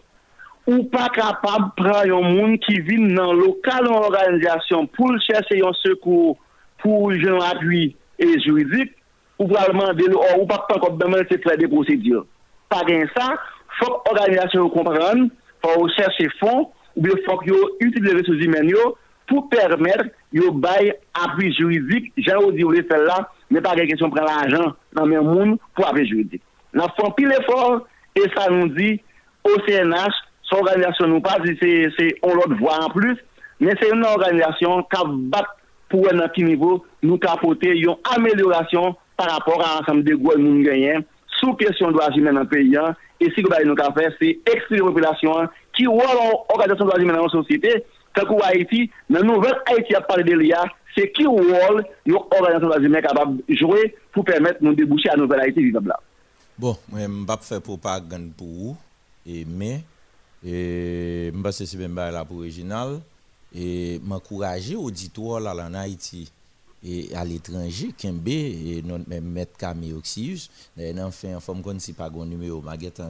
ou 0.68 0.84
pa 0.92 1.06
kapab 1.14 1.70
pran 1.78 2.10
yon 2.10 2.26
moun 2.28 2.58
ki 2.60 2.82
vin 2.84 3.06
nan 3.16 3.38
lokal 3.38 3.86
an 3.88 4.02
organizasyon 4.02 4.90
pou 4.92 5.14
l 5.14 5.16
chese 5.24 5.56
yon 5.56 5.72
sekou 5.80 6.34
pou 6.82 7.08
jen 7.16 7.40
apuy 7.40 7.94
e 8.20 8.28
juridik, 8.44 8.92
ou 9.40 9.48
pralman 9.48 9.96
de 9.96 10.10
l 10.10 10.16
ou 10.18 10.44
pa 10.50 10.60
pan 10.68 10.82
kop 10.82 10.98
beman 11.00 11.24
se 11.30 11.38
fè 11.40 11.56
de 11.56 11.70
prosedur. 11.72 12.26
Pa 12.68 12.82
gen 12.84 13.06
sa, 13.14 13.30
fok 13.78 14.12
organizasyon 14.12 14.66
ou 14.66 14.74
kompran, 14.74 15.30
fok 15.64 15.80
ou 15.80 15.88
chese 15.96 16.28
fon, 16.36 16.68
ou 16.98 17.06
bi 17.06 17.16
fok 17.24 17.48
yo 17.48 17.56
utilize 17.80 18.26
sou 18.28 18.36
zimen 18.42 18.68
yo 18.68 18.92
pou 19.30 19.48
permèr 19.48 20.04
yo 20.36 20.52
bay 20.52 20.92
apwi 21.16 21.48
juridik, 21.56 22.12
jan 22.20 22.42
ou 22.44 22.52
di 22.52 22.66
ou 22.66 22.76
le 22.76 22.84
fè 22.84 23.00
la, 23.06 23.22
ne 23.48 23.64
pa 23.64 23.72
gen 23.78 23.88
kesyon 23.88 24.12
pran 24.12 24.28
l'ajan 24.28 24.74
nan 24.98 25.08
men 25.08 25.24
moun 25.24 25.56
pou 25.72 25.88
apwi 25.88 26.04
juridik. 26.10 26.44
Nan 26.76 26.92
fon 26.98 27.14
pil 27.16 27.32
efor, 27.40 27.86
e 28.18 28.28
sa 28.34 28.50
nou 28.52 28.68
di, 28.76 28.98
OCNH, 29.48 30.27
son 30.48 30.62
organizasyon 30.62 31.12
nou 31.12 31.24
pa, 31.24 31.36
se 31.60 32.10
on 32.24 32.36
lot 32.38 32.54
vwa 32.60 32.78
an 32.84 32.92
plus, 32.94 33.20
men 33.60 33.76
se 33.78 33.90
yon 33.90 34.06
organizasyon 34.08 34.86
ka 34.92 35.04
bat 35.32 35.50
pou 35.92 36.06
wè 36.06 36.14
nan 36.16 36.30
ki 36.34 36.44
nivou, 36.46 36.82
nou 37.04 37.20
ka 37.20 37.34
apote 37.36 37.72
yon 37.76 37.98
amelyorasyon 38.14 38.96
par 39.18 39.32
rapport 39.32 39.62
a 39.64 39.78
ansam 39.80 40.02
de 40.06 40.16
gwen 40.16 40.42
moun 40.44 40.64
genyen, 40.66 41.04
sou 41.38 41.56
kesyon 41.58 41.94
do 41.94 42.02
ajimen 42.04 42.36
nan 42.38 42.48
peyi 42.50 42.76
an, 42.80 42.96
e 43.18 43.30
si 43.32 43.42
kou 43.42 43.52
baye 43.52 43.66
nou 43.66 43.78
ka 43.78 43.90
fè, 43.96 44.08
se 44.18 44.34
ekstri 44.52 44.82
repilasyon 44.84 45.44
an, 45.44 45.54
ki 45.76 45.88
wò 45.90 46.04
an 46.06 46.34
organizasyon 46.54 46.90
do 46.90 46.96
ajimen 46.96 47.16
nan 47.18 47.28
an 47.28 47.34
sosyete, 47.34 47.78
kakou 48.16 48.42
Haiti, 48.44 48.86
nan 49.12 49.26
nouvel 49.28 49.56
Haiti 49.68 49.96
ap 49.98 50.08
pale 50.10 50.26
de 50.26 50.36
liya, 50.38 50.64
se 50.96 51.08
ki 51.14 51.28
wò 51.28 51.62
an 51.68 51.82
yon 52.08 52.24
organizasyon 52.24 52.68
do 52.68 52.76
ajimen 52.78 53.04
kabab 53.04 53.36
jwè 53.48 53.88
pou 54.14 54.26
pèmèt 54.28 54.62
nou 54.64 54.76
debouchè 54.78 55.12
an 55.12 55.24
nouvel 55.24 55.44
Haiti 55.44 55.66
vizab 55.66 55.88
la. 55.90 55.98
Bon, 56.58 56.74
mwen 56.90 57.22
mbap 57.22 57.44
fè 57.46 57.60
pou 57.62 57.78
pa 57.80 57.98
gan 58.02 58.30
pou 58.34 58.72
ou, 58.72 58.78
e 59.28 59.44
mè, 60.42 60.50
e 60.50 61.30
mba 61.34 61.52
se 61.52 61.66
si 61.66 61.76
ben 61.76 61.94
baye 61.94 62.12
la 62.14 62.24
pou 62.24 62.44
rejinal, 62.46 63.00
e 63.54 63.98
mwakouraje 64.04 64.74
auditwa 64.74 65.40
la 65.40 65.54
lan 65.54 65.74
Haiti, 65.74 66.28
et 66.82 67.14
à 67.14 67.24
l'étranger, 67.24 67.92
Kembe, 67.96 68.28
et 68.28 68.82
non, 68.84 69.02
même 69.06 69.24
Maître 69.24 69.56
Camille 69.56 69.92
Oxius, 69.92 70.48
enfin, 71.00 71.34
en 71.34 71.40
forme 71.40 71.62
comme 71.62 71.80
si 71.80 71.92
pas 71.92 72.08
un 72.08 72.26
numéro, 72.26 72.60
Maguette 72.60 73.02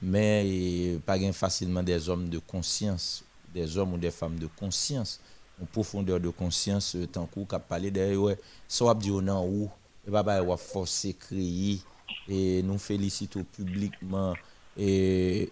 mais 0.00 0.98
pas 1.04 1.18
facilement 1.32 1.82
des 1.82 2.08
hommes 2.08 2.28
de 2.28 2.38
conscience, 2.38 3.22
des 3.54 3.76
hommes 3.76 3.94
ou 3.94 3.98
des 3.98 4.10
femmes 4.10 4.38
de 4.38 4.46
conscience, 4.46 5.20
une 5.60 5.66
profondeur 5.66 6.20
de 6.20 6.30
conscience, 6.30 6.96
tant 7.12 7.26
qu'on 7.26 7.46
a 7.50 7.58
parlé 7.58 7.90
d'ailleurs, 7.90 8.36
soit 8.66 8.94
dit 8.94 9.10
non 9.10 9.46
ou, 9.46 9.70
et 10.08 10.16
a 10.16 10.56
forcé 10.56 11.14
créer, 11.14 11.80
et 12.28 12.62
nous 12.62 12.78
félicitons 12.78 13.44
publiquement 13.44 14.34
et, 14.78 15.48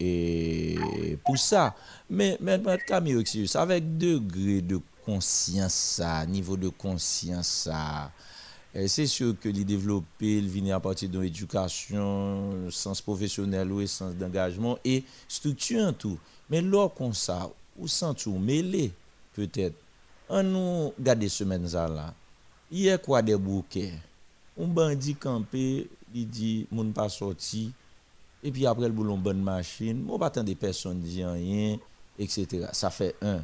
et, 0.00 1.16
pour 1.24 1.38
ça. 1.38 1.74
Mais, 2.08 2.36
mais 2.40 2.60
Camille 2.86 3.24
avec 3.54 3.96
degré 3.96 4.60
de 4.60 4.80
conscience 5.04 6.00
niveau 6.26 6.56
de 6.56 6.68
conscience 6.68 7.46
ça. 7.64 8.10
C'est 8.86 9.06
sûr 9.06 9.34
que 9.40 9.48
les 9.48 9.64
développer, 9.64 10.36
il 10.36 10.48
vient 10.48 10.76
à 10.76 10.80
partir 10.80 11.08
de 11.08 11.18
l'éducation, 11.18 12.70
sens 12.70 13.00
professionnel 13.00 13.72
ou 13.72 13.86
sens 13.86 14.14
d'engagement 14.14 14.78
et 14.84 15.02
structure 15.26 15.86
en 15.86 15.92
tout. 15.94 16.18
Mais 16.50 16.60
là, 16.60 16.88
comme 16.90 17.14
ça, 17.14 17.50
ou 17.78 17.88
sans 17.88 18.12
tout 18.12 18.36
mêler, 18.36 18.92
peut-être, 19.34 19.76
on 20.28 20.42
nous 20.42 20.92
garde 21.00 21.26
semaine 21.28 21.66
là. 21.72 22.12
Hier, 22.70 23.00
quoi 23.00 23.22
des 23.22 23.36
bouquets? 23.36 23.94
Un 24.60 24.66
bandit 24.66 25.14
campé, 25.14 25.88
il 26.14 26.28
dit, 26.28 26.66
mon 26.70 26.90
pas 26.90 27.08
sorti. 27.08 27.72
Et 28.42 28.50
puis 28.50 28.66
après, 28.66 28.86
le 28.86 28.92
boulon 28.92 29.18
bonne 29.18 29.42
machine. 29.42 30.02
Moi, 30.02 30.18
pas 30.18 30.30
des 30.42 30.54
personnes 30.54 31.00
disent 31.00 31.24
rien, 31.24 31.78
etc. 32.18 32.68
Ça 32.72 32.90
fait 32.90 33.14
un. 33.22 33.40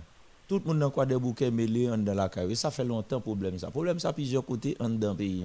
Tout 0.49 0.61
le 0.65 0.75
monde 0.75 0.93
a 0.97 1.07
des 1.07 1.17
bouquets 1.17 1.51
mêlés 1.51 1.87
dans 1.87 2.15
la 2.15 2.29
carrière. 2.29 2.57
Ça 2.57 2.71
fait 2.71 2.85
longtemps 2.85 3.21
problème 3.21 3.59
ça. 3.59 3.71
Problème 3.71 3.99
ça 3.99 4.13
plusieurs 4.13 4.45
côtés 4.45 4.77
dans 4.79 4.89
le 4.89 5.15
pays. 5.15 5.45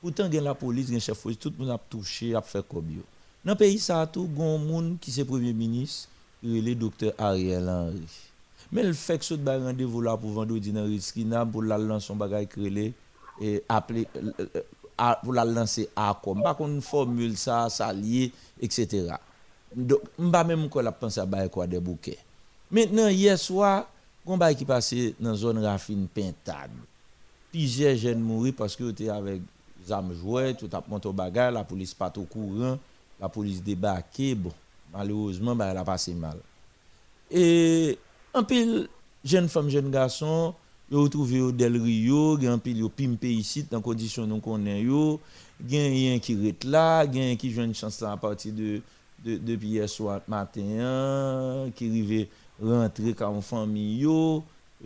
Pourtant, 0.00 0.26
il 0.26 0.34
y 0.34 0.38
a 0.38 0.40
la 0.40 0.54
police, 0.54 0.86
il 0.88 0.94
y 0.94 0.96
a 0.96 1.00
chef 1.00 1.20
police, 1.20 1.38
tout 1.38 1.52
le 1.58 1.64
monde 1.64 1.74
a 1.74 1.78
touché, 1.90 2.34
a 2.34 2.40
fait 2.40 2.66
comme 2.66 2.86
Dans 3.44 3.52
le 3.52 3.58
pays, 3.58 3.78
ça 3.78 4.00
a 4.00 4.06
tout, 4.06 4.28
il 4.32 4.38
y 4.38 4.42
a 4.42 4.58
monde 4.58 4.96
qui 4.98 5.18
est 5.18 5.24
premier 5.24 5.52
ministre, 5.52 6.08
le 6.42 6.74
docteur 6.74 7.12
Ariel 7.18 7.68
Henry. 7.68 8.06
Mais 8.72 8.84
le 8.84 8.92
fait 8.92 9.18
que 9.18 9.24
ce 9.24 9.34
rendez-vous 9.34 10.00
là 10.00 10.16
pour 10.16 10.30
vendredi 10.30 10.72
dans 10.72 10.84
Riskina, 10.84 11.44
pour 11.44 11.62
la 11.62 11.76
lancer 11.76 12.06
son 12.06 12.16
bagage 12.16 12.48
et 13.40 13.62
appeler 13.68 14.06
pour 15.22 15.32
la 15.32 15.44
lancer 15.44 15.88
à 15.96 16.18
comme 16.22 16.42
pas 16.42 16.54
qu'on 16.54 16.80
formule 16.80 17.36
ça, 17.36 17.68
ça 17.68 17.92
lié, 17.92 18.32
etc. 18.60 19.14
Donc, 19.74 20.00
pas 20.30 20.44
même 20.44 20.68
qu'on 20.68 20.80
la 20.80 20.92
pense 20.92 21.18
à 21.18 21.26
quoi 21.48 21.66
des 21.66 21.80
bouquets. 21.80 22.18
Maintenant, 22.70 23.08
hier 23.08 23.38
soir, 23.38 23.86
combat 24.24 24.54
qui 24.54 24.64
passé 24.64 25.14
dans 25.18 25.34
zone 25.34 25.64
rafine 25.64 26.06
pintade. 26.08 26.70
Plusieurs 27.50 27.96
jeunes 27.96 28.20
mourus 28.20 28.52
parce 28.52 28.76
que 28.76 28.90
étaient 28.90 29.08
avec 29.08 29.42
des 29.82 29.92
armes 29.92 30.14
jouées, 30.14 30.54
tout 30.54 30.68
a 30.72 30.82
monté 30.86 31.08
au 31.08 31.12
bagarre, 31.12 31.50
la 31.50 31.64
police 31.64 31.94
pas 31.94 32.12
au 32.16 32.22
courant, 32.22 32.78
la 33.20 33.28
police 33.28 33.62
débarqué, 33.62 34.34
bon, 34.34 34.52
malheureusement, 34.92 35.56
bah, 35.56 35.68
elle 35.70 35.78
a 35.78 35.84
passé 35.84 36.14
mal. 36.14 36.38
Et 37.30 37.98
un 38.34 38.42
pile 38.42 38.88
jeune 39.24 39.48
femme, 39.48 39.68
jeune 39.68 39.90
garçon, 39.90 40.54
yo 40.90 41.02
retrouvé 41.02 41.52
Del 41.52 41.80
Rio, 41.80 42.36
un 42.36 42.58
pile 42.58 42.80
yo 42.80 42.88
pimpé 42.88 43.32
ici 43.32 43.64
dans 43.70 43.80
condition 43.80 44.26
nous 44.26 44.40
connaît 44.40 44.82
yo, 44.82 45.20
gen 45.68 46.14
un 46.14 46.18
qui 46.18 46.34
rete 46.34 46.64
là, 46.64 47.04
gen 47.10 47.36
qui 47.36 47.52
joue 47.52 47.62
une 47.62 47.74
chance 47.74 48.02
à 48.02 48.16
partir 48.16 48.52
de 48.52 48.80
de 49.24 49.36
depuis 49.36 49.68
hier 49.68 49.88
soir 49.88 50.20
matin 50.26 51.70
qui 51.76 51.88
arrivé 51.88 52.28
rentrer 52.60 53.12
comme 53.12 53.42
famille 53.42 54.06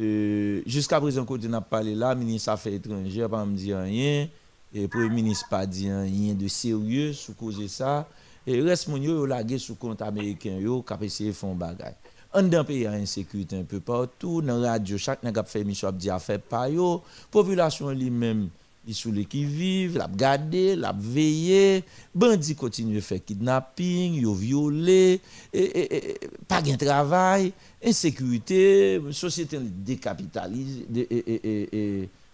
euh, 0.01 0.63
jusqu'à 0.67 1.01
présent 1.01 1.25
quand 1.25 1.39
on 1.45 1.53
a 1.53 1.61
parlé 1.61 1.95
là 1.95 2.15
ministre 2.15 2.51
affaires 2.51 2.73
étrangères 2.73 3.31
pas 3.31 3.45
me 3.45 3.57
dire 3.57 3.79
rien. 3.79 4.29
Et 4.77 4.89
premier 4.89 5.09
ministre 5.09 5.49
pas 5.49 5.67
dit 5.67 5.89
rien 5.89 6.35
de 6.35 6.49
sérieux 6.49 7.13
sous 7.13 7.35
cause 7.35 7.59
de 7.59 7.69
ça. 7.69 8.09
Et 8.45 8.61
reste 8.61 8.89
mon 8.89 8.97
yo 8.97 9.25
lagué 9.25 9.57
sous 9.59 9.77
compte 9.77 10.03
américain 10.03 10.59
yo 10.59 10.83
cap 10.83 11.03
essayer 11.03 11.33
font 11.33 11.55
bagay 11.55 11.95
en 12.35 12.43
d'un 12.43 12.65
pays 12.65 12.87
a 12.87 12.93
insécurité 12.93 13.57
un 13.57 13.63
peu 13.65 13.81
partout 13.81 14.43
dans 14.43 14.61
radio 14.61 14.99
chaque 14.99 15.23
n'a 15.23 15.45
fait 15.45 15.61
émission 15.61 15.89
a 15.89 15.93
dit 15.93 16.11
affaire 16.11 16.41
pas 16.41 16.69
yo. 16.69 17.03
Population 17.31 17.91
lui-même 17.91 18.49
sont 18.93 19.13
les 19.13 19.25
qui 19.25 19.45
vivent, 19.45 19.97
la 19.97 20.09
garder, 20.09 20.77
la 20.77 20.93
veiller, 20.93 21.85
bandits 22.15 22.55
continuent 22.55 22.99
à 22.99 23.01
faire 23.01 23.25
kidnapping, 23.25 24.15
ils 24.15 24.27
violé, 24.35 25.21
et, 25.53 25.97
et, 25.97 26.21
pas 26.47 26.61
de 26.61 26.75
travail, 26.77 27.53
insécurité, 27.83 29.01
société 29.13 29.59
décapitalisée, 29.59 30.87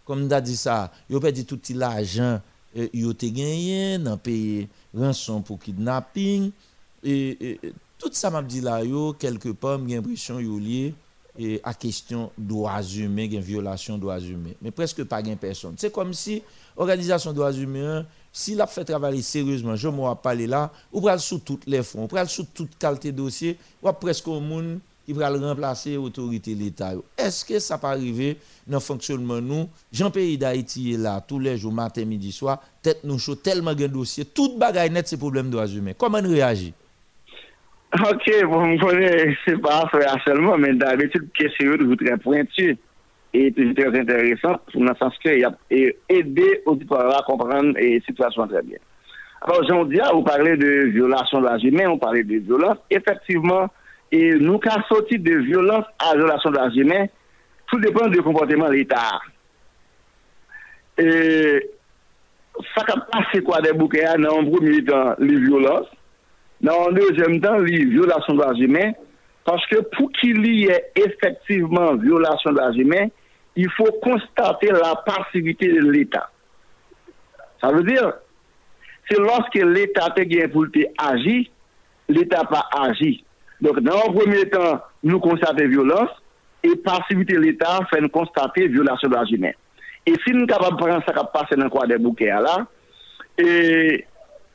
comme 0.05 0.25
on 0.25 0.31
a 0.31 0.41
dit 0.41 0.57
ça, 0.57 0.91
ont 1.13 1.21
perdu 1.21 1.45
tout 1.45 1.61
l'argent, 1.75 2.41
ils 2.75 3.07
ont 3.07 3.13
gagné 3.13 3.99
dans 3.99 4.17
pays 4.17 4.67
rançon 4.93 5.43
pour 5.43 5.61
kidnapping, 5.61 6.51
et, 7.05 7.61
tout 8.01 8.11
ça 8.13 8.31
m'a 8.31 8.43
dit 8.43 8.61
là, 8.61 8.81
quelque 9.19 9.51
part, 9.51 9.79
j'ai 9.87 9.97
l'impression 9.97 10.39
qu'ils 10.39 10.59
lié 10.59 10.95
et 11.39 11.61
à 11.63 11.75
question 11.75 12.31
droits 12.37 12.83
humains, 12.83 13.29
une 13.31 13.41
violation 13.41 13.99
droits 13.99 14.19
humains. 14.19 14.53
Mais 14.61 14.71
presque 14.71 15.05
pas 15.05 15.23
de 15.23 15.35
personne. 15.35 15.75
C'est 15.77 15.93
comme 15.93 16.13
si 16.13 16.43
organisation 16.77 17.33
droits 17.33 17.53
humains, 17.53 18.05
s'il 18.33 18.61
a 18.61 18.67
fait 18.67 18.85
travailler 18.85 19.23
sérieusement, 19.23 19.77
je 19.77 19.89
m'en 19.89 20.15
parler 20.17 20.47
là, 20.47 20.73
ou 20.93 21.01
pral 21.01 21.21
sous 21.21 21.39
toutes 21.39 21.67
les 21.67 21.83
fonds, 21.83 22.05
ou 22.05 22.07
pral 22.07 22.29
sous 22.29 22.45
toute 22.45 22.77
qualité 22.79 23.13
dossier, 23.13 23.59
ou 23.83 23.93
presque 23.93 24.27
au 24.29 24.41
monde 24.41 24.81
qui 25.05 25.13
va 25.13 25.31
remplacer 25.31 25.95
l'autorité 25.95 26.55
de 26.55 26.61
l'État. 26.61 26.93
Est-ce 27.17 27.45
que 27.45 27.59
ça 27.59 27.79
peut 27.79 27.89
arriver 27.89 28.37
dans 28.67 28.77
le 28.77 28.81
fonctionnement 28.81 29.41
nous 29.41 29.69
Jean 29.93 30.11
pays 30.11 30.39
d'Haïti 30.39 30.93
est 30.93 30.99
là 30.99 31.21
tous 31.27 31.39
les 31.39 31.59
jours, 31.59 31.73
matin, 31.73 32.05
midi, 32.05 32.33
soir, 32.33 32.63
tête 32.83 33.01
nous 33.03 33.19
chaud, 33.19 33.35
tellement 33.35 33.75
de 33.75 33.87
dossiers, 33.87 34.25
tout 34.25 34.57
bagaille 34.57 34.91
net, 34.91 35.09
c'est 35.09 35.17
problème 35.17 35.51
droits 35.51 35.67
humains. 35.67 35.95
Comment 35.99 36.19
on 36.19 36.29
réagit? 36.29 36.73
Ok, 37.93 38.45
bon, 38.45 38.77
je 38.77 38.85
connais, 38.85 39.37
c'est 39.45 39.61
pas 39.61 39.89
faire 39.91 40.17
seulement, 40.25 40.57
mais 40.57 40.75
d'habitude, 40.75 41.33
question 41.33 41.77
de 41.77 41.85
vous 41.85 41.97
très 41.97 42.17
pointu 42.19 42.77
et 43.35 43.53
très 43.53 43.99
intéressant, 43.99 44.61
dans 44.75 44.81
le 44.81 44.95
sens 44.97 45.19
qu'il 45.19 45.45
a 45.45 45.53
aidé 46.09 46.63
auditeurs 46.67 47.19
à 47.19 47.23
comprendre 47.23 47.73
la 47.75 48.01
situation 48.07 48.47
très 48.47 48.63
bien. 48.63 48.79
Alors, 49.43 49.67
jean 49.67 49.85
dis, 49.87 49.99
vous 50.13 50.23
parlez 50.23 50.57
de 50.57 50.87
violation 50.91 51.41
de 51.41 51.47
la 51.47 51.57
humaine, 51.59 51.89
vous 51.89 51.99
parlez 51.99 52.23
de 52.23 52.39
violence. 52.39 52.79
Effectivement, 52.91 53.69
et 54.13 54.35
nous, 54.35 54.59
quand 54.59 54.83
sorti 54.89 55.19
de 55.19 55.39
violence 55.39 55.87
à 55.99 56.17
violation 56.17 56.51
de 56.51 56.57
la 56.57 56.69
humaine, 56.69 57.09
tout 57.67 57.81
dépend 57.81 58.07
du 58.09 58.23
comportement 58.23 58.69
de 58.69 58.75
l'État. 58.75 59.21
Et 60.99 61.71
ça 62.77 62.85
peut 62.85 63.01
passer 63.11 63.43
quoi 63.43 63.61
des 63.63 63.73
bouquets 63.73 64.05
dans 64.19 64.41
un 64.41 64.85
temps, 64.85 65.15
les 65.19 65.41
violences, 65.41 65.89
Nan 66.61 66.91
an 66.91 66.97
dezem 66.97 67.39
tan 67.41 67.63
li 67.65 67.85
violasyon 67.89 68.37
do 68.37 68.45
azimen, 68.45 68.93
paske 69.49 69.81
pou 69.95 70.11
ki 70.19 70.35
li 70.37 70.57
ye 70.67 70.77
efektiveman 71.01 72.03
violasyon 72.03 72.59
do 72.59 72.65
azimen, 72.67 73.13
il 73.57 73.71
fò 73.77 73.87
konstate 74.05 74.69
la 74.77 74.93
pasivite 75.07 75.71
de 75.73 75.81
l'Etat. 75.87 76.29
Sa 77.61 77.73
vè 77.75 77.83
dir, 77.89 78.13
se 79.09 79.17
loske 79.21 79.65
l'Etat 79.65 80.17
te 80.19 80.27
gen 80.29 80.53
pou 80.53 80.69
te 80.73 80.85
agi, 81.09 81.43
l'Etat 82.13 82.53
pa 82.53 82.67
agi. 82.85 83.17
Donk 83.65 83.81
nan 83.85 83.97
an 83.97 84.15
premye 84.17 84.47
tan 84.53 84.85
nou 85.05 85.21
konstate 85.25 85.67
violans, 85.73 86.13
e 86.61 86.77
pasivite 86.85 87.41
l'Etat 87.41 87.89
fè 87.89 88.05
nou 88.05 88.13
konstate 88.13 88.69
violasyon 88.69 89.13
do 89.13 89.21
azimen. 89.21 89.57
E 90.09 90.15
si 90.25 90.37
nou 90.37 90.49
kapab 90.49 90.79
pran 90.81 91.03
sa 91.05 91.17
kap 91.17 91.33
pase 91.35 91.57
nan 91.57 91.73
kwa 91.73 91.89
de 91.89 91.99
bouke 92.01 92.29
a 92.33 92.41
la, 92.45 92.57
e, 93.41 93.49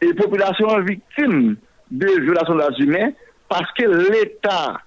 e 0.02 0.14
populasyon 0.18 0.86
viktim, 0.88 1.56
de 1.92 2.22
violation 2.22 2.56
de 2.56 2.60
la 2.60 2.70
humaine, 2.78 3.14
parce 3.48 3.72
que 3.74 3.86
l'État 3.86 4.82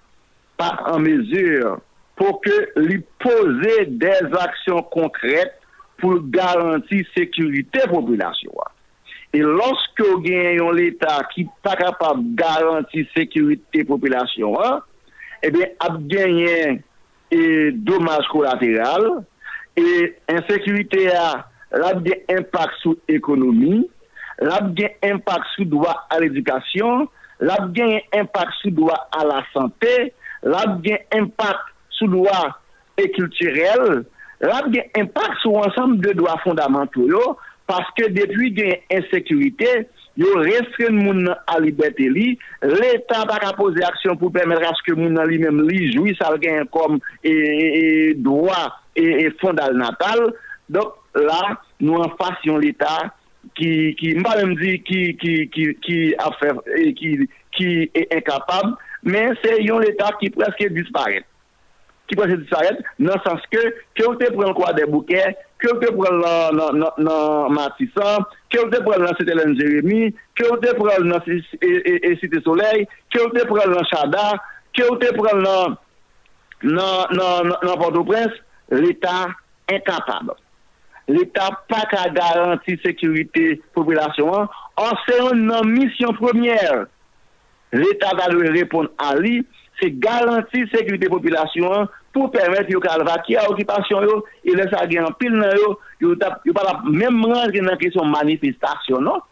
pas 0.56 0.78
en 0.86 0.98
mesure 0.98 1.80
pour 2.16 2.40
que 2.40 2.80
lui 2.80 3.04
poser 3.18 3.86
des 3.86 4.18
actions 4.38 4.82
concrètes 4.82 5.54
pour 5.98 6.20
garantir 6.28 7.06
sécurité 7.16 7.80
population. 7.88 8.52
Et 9.32 9.40
lorsque 9.40 10.02
l'État 10.74 11.22
qui 11.34 11.44
n'est 11.44 11.50
pas 11.62 11.76
capable 11.76 12.34
de 12.34 12.36
garantir 12.36 13.06
sécurité 13.16 13.84
population, 13.84 14.56
eh 15.42 15.50
bien, 15.50 15.66
a 15.78 15.96
gagné 16.00 16.82
et 17.30 17.70
dommages 17.72 18.26
collatéraux 18.32 19.22
et 19.76 20.16
insécurité 20.28 21.10
a 21.12 21.46
des 21.96 22.24
impact 22.30 22.72
sur 22.80 22.96
l'économie, 23.08 23.88
lap 24.44 24.70
gen 24.78 24.94
impak 25.06 25.46
sou 25.54 25.66
doa 25.70 25.94
al 26.14 26.26
edukasyon, 26.28 27.06
lap 27.42 27.70
gen 27.76 27.98
impak 28.16 28.54
sou 28.60 28.74
doa 28.74 28.96
al 29.18 29.32
la 29.32 29.42
sante, 29.52 29.96
lap 30.46 30.78
gen 30.86 31.02
impak 31.18 31.68
sou 31.98 32.10
doa 32.12 32.44
e 32.98 33.08
kulturel, 33.16 34.02
lap 34.44 34.70
gen 34.74 34.90
impak 35.02 35.38
sou 35.42 35.60
ansam 35.64 35.98
de 36.02 36.14
doa 36.18 36.38
fondamentou 36.44 37.08
yo, 37.10 37.36
paske 37.68 38.08
depi 38.14 38.52
gen 38.56 38.76
insekurite, 38.94 39.72
yo 40.18 40.32
restren 40.42 40.96
moun 40.98 41.22
nan 41.28 41.36
alibete 41.52 42.08
li, 42.10 42.32
l'Etat 42.64 43.28
baka 43.30 43.52
pose 43.58 43.82
aksyon 43.86 44.18
pou 44.18 44.34
pèmèdra 44.34 44.72
skè 44.80 44.96
moun 44.98 45.14
nan 45.14 45.28
li 45.30 45.38
mèm 45.42 45.62
li, 45.68 45.84
joui 45.94 46.14
sal 46.18 46.40
gen 46.42 46.66
kom 46.74 46.98
e, 47.22 47.30
e 47.30 47.84
doa 48.18 48.64
e, 48.98 49.04
e 49.04 49.28
fondal 49.42 49.78
natal, 49.78 50.30
dok 50.74 50.96
la 51.18 51.42
nou 51.84 52.02
an 52.02 52.16
fasyon 52.18 52.58
l'Etat 52.64 53.14
ki, 53.58 53.70
ki 53.98 54.14
mba 54.20 54.36
mèm 54.38 54.54
di 54.60 54.76
ki, 54.86 55.00
ki, 55.20 55.34
ki, 55.54 55.66
ki 55.84 55.98
a 56.22 56.30
fè, 56.38 56.52
e, 56.78 56.92
ki, 56.98 57.10
ki 57.56 57.72
e 57.92 58.04
inkapab, 58.18 58.76
men 59.08 59.34
se 59.42 59.58
yon 59.64 59.82
l'Etat 59.84 60.18
ki 60.22 60.30
preske 60.36 60.70
disparèt. 60.76 61.26
Ki 62.08 62.16
preske 62.18 62.38
disparèt, 62.44 62.80
nan 63.02 63.20
sens 63.26 63.44
ke, 63.52 63.64
ke 63.98 64.06
ou 64.06 64.18
te 64.20 64.30
pren 64.34 64.54
kwa 64.56 64.72
de 64.78 64.86
bouke, 64.90 65.24
ke 65.58 65.70
ou 65.72 65.82
te 65.82 65.90
pren 65.94 66.20
nan, 66.22 66.58
nan, 66.60 66.80
nan, 66.84 67.04
nan 67.08 67.56
Matissan, 67.56 68.26
ke 68.52 68.62
ou 68.62 68.70
te 68.72 68.82
pren 68.86 69.04
nan 69.04 69.18
Sete 69.18 69.36
Len 69.36 69.56
Jeremie, 69.58 70.14
ke 70.38 70.48
ou 70.48 70.60
te 70.62 70.74
pren 70.78 71.10
nan 71.10 71.22
e, 71.26 71.40
e, 71.58 71.98
e 71.98 72.14
Sete 72.22 72.42
Soleil, 72.46 72.86
ke 73.12 73.22
ou 73.24 73.34
te 73.34 73.46
pren 73.50 73.74
nan 73.74 73.86
Chada, 73.92 74.26
ke 74.76 74.86
ou 74.88 75.00
te 75.02 75.12
pren 75.18 75.42
nan, 75.44 75.78
nan, 76.62 77.16
nan, 77.18 77.50
nan, 77.50 77.56
nan 77.58 77.80
Port-au-Prince, 77.82 78.44
l'Etat 78.78 79.34
inkapab. 79.72 80.36
l'Etat 81.08 81.64
pa 81.70 81.82
ka 81.88 82.06
garanti 82.12 82.76
sekurite 82.84 83.58
populasyon 83.76 84.34
an, 84.36 84.50
an 84.80 84.98
se 85.06 85.16
yon 85.16 85.46
nan 85.48 85.70
misyon 85.72 86.16
premièr. 86.18 86.84
L'Etat 87.72 88.18
va 88.18 88.28
lè 88.32 88.52
repon 88.58 88.90
a 89.00 89.14
li, 89.16 89.40
se 89.80 89.90
garanti 90.04 90.66
sekurite 90.74 91.10
populasyon 91.12 91.76
an, 91.80 91.90
pou 92.12 92.30
permèt 92.32 92.70
yo 92.72 92.80
kalva 92.84 93.18
ki 93.24 93.38
a 93.40 93.48
okipasyon 93.52 94.08
yo, 94.08 94.20
e 94.44 94.56
lè 94.56 94.68
sa 94.72 94.84
gen 94.90 95.08
an 95.08 95.16
pil 95.20 95.36
nan 95.36 95.56
yo, 95.56 95.74
yo, 96.04 96.14
tap, 96.20 96.44
yo 96.48 96.54
pa 96.56 96.66
la 96.68 96.78
mèm 96.84 97.24
ranj 97.32 97.56
gen 97.56 97.68
nan 97.68 97.80
kesyon 97.80 98.12
manifestasyon, 98.12 99.08
non? 99.08 99.24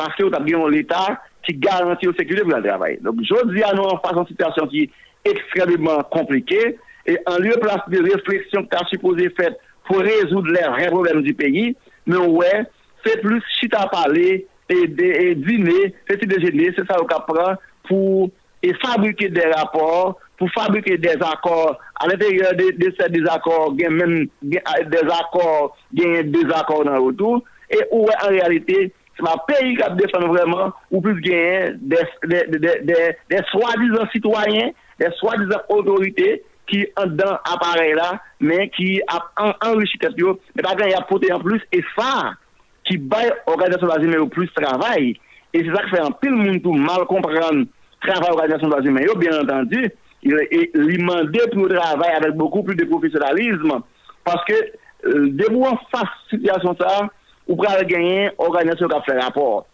Paske 0.00 0.24
yo 0.24 0.32
tap 0.32 0.48
gen 0.48 0.56
yon 0.56 0.72
l'Etat 0.72 1.20
ki 1.44 1.56
garanti 1.60 2.08
yo 2.08 2.16
sekurite 2.16 2.48
pou 2.48 2.56
la 2.56 2.64
travay. 2.64 2.96
Donc, 3.04 3.20
jodi 3.28 3.64
an 3.66 3.76
nou 3.76 3.92
an 3.92 4.00
fason 4.04 4.28
situasyon 4.28 4.72
ki 4.72 4.88
ekstremement 5.28 6.08
komplike, 6.14 6.78
e 7.08 7.16
an 7.28 7.42
lè 7.44 7.56
plas 7.60 7.84
de 7.92 8.00
refleksyon 8.08 8.64
ki 8.64 8.72
ta 8.72 8.86
supposé 8.88 9.28
fèt 9.36 9.60
pour 9.90 10.02
résoudre 10.02 10.52
les 10.52 10.68
vrais 10.68 10.86
problèmes 10.86 11.22
du 11.22 11.34
pays. 11.34 11.76
Mais 12.06 12.16
ouais 12.16 12.62
c'est 13.04 13.20
plus 13.20 13.42
chita 13.58 13.88
parler 13.88 14.46
et, 14.68 14.84
et, 14.84 15.34
dîner 15.34 15.94
c'est 16.08 16.24
déjeuner 16.26 16.70
c'est 16.76 16.86
ça 16.86 16.96
qu'on 16.96 17.06
prend 17.06 17.54
pour 17.88 18.30
et 18.62 18.74
fabriquer 18.74 19.30
des 19.30 19.46
rapports 19.46 20.18
pour 20.40 20.50
fabriquer 20.52 20.96
des 20.96 21.16
accords. 21.20 21.78
À 22.02 22.06
l'intérieur 22.06 22.52
de, 22.54 22.94
ces 22.98 23.08
désaccords, 23.10 23.74
il 23.74 23.82
y 23.82 23.86
a 23.86 23.90
même 23.90 24.26
des 24.42 24.58
accords, 24.58 25.76
il 25.92 26.02
y 26.02 26.16
a 26.16 26.22
des 26.22 26.46
accords 26.54 26.82
dans 26.82 26.94
le 26.94 27.00
retour, 27.00 27.44
et 27.70 27.80
où 27.92 28.06
en 28.06 28.28
réalité, 28.28 28.90
c'est 29.18 29.28
un 29.28 29.36
pays 29.46 29.76
qui 29.76 29.96
défend 29.96 30.26
vraiment, 30.28 30.72
ou 30.90 31.02
plus 31.02 31.20
gagner 31.20 31.72
des, 31.78 31.96
des, 32.24 32.58
des, 32.58 33.16
des, 33.28 33.40
soi-disant 33.50 34.08
citoyens, 34.10 34.70
des 34.98 35.10
soi-disant 35.18 35.60
autorités 35.68 36.42
qui 36.70 36.86
ont 36.96 37.06
dans 37.06 37.32
l'appareil 37.32 37.94
là, 37.94 38.20
mais 38.40 38.70
qui 38.70 39.00
ont 39.38 39.52
enrichi 39.62 39.98
tête, 39.98 40.14
mais 40.54 40.62
pas 40.62 40.74
gagné 40.74 40.94
à 40.94 41.02
porter 41.02 41.32
en 41.32 41.40
plus, 41.40 41.60
et 41.72 41.82
ça, 41.98 42.32
qui 42.84 42.96
baille 42.96 43.32
l'organisation 43.46 43.88
de 43.88 44.12
la 44.12 44.22
au 44.22 44.26
plus 44.28 44.50
travail, 44.52 45.18
et 45.52 45.64
c'est 45.64 45.74
ça 45.74 45.82
qui 45.82 45.90
fait 45.90 46.00
un 46.00 46.12
pile 46.12 46.32
monde 46.32 46.62
tout 46.62 46.72
mal 46.72 47.04
comprendre 47.06 47.66
travail 48.00 48.28
l'organisation 48.28 48.68
de 48.68 48.74
la 48.74 49.14
bien 49.14 49.40
entendu, 49.40 49.90
il, 50.22 50.36
il 50.50 50.98
demandait 50.98 51.48
pour 51.52 51.68
travailler 51.68 52.14
avec 52.16 52.34
beaucoup 52.34 52.62
plus 52.62 52.76
de 52.76 52.84
professionnalisme. 52.84 53.80
Parce 54.24 54.44
que, 54.44 54.52
euh, 55.06 55.28
dès 55.30 55.48
en 55.54 55.78
face 55.90 56.08
situation 56.28 56.76
ça, 56.78 57.08
vous 57.48 57.56
pouvez 57.56 57.86
gagner 57.86 58.30
organisation 58.38 58.86
qui 58.86 58.94
a 58.94 59.02
fait 59.02 59.18
rapport. 59.18 59.66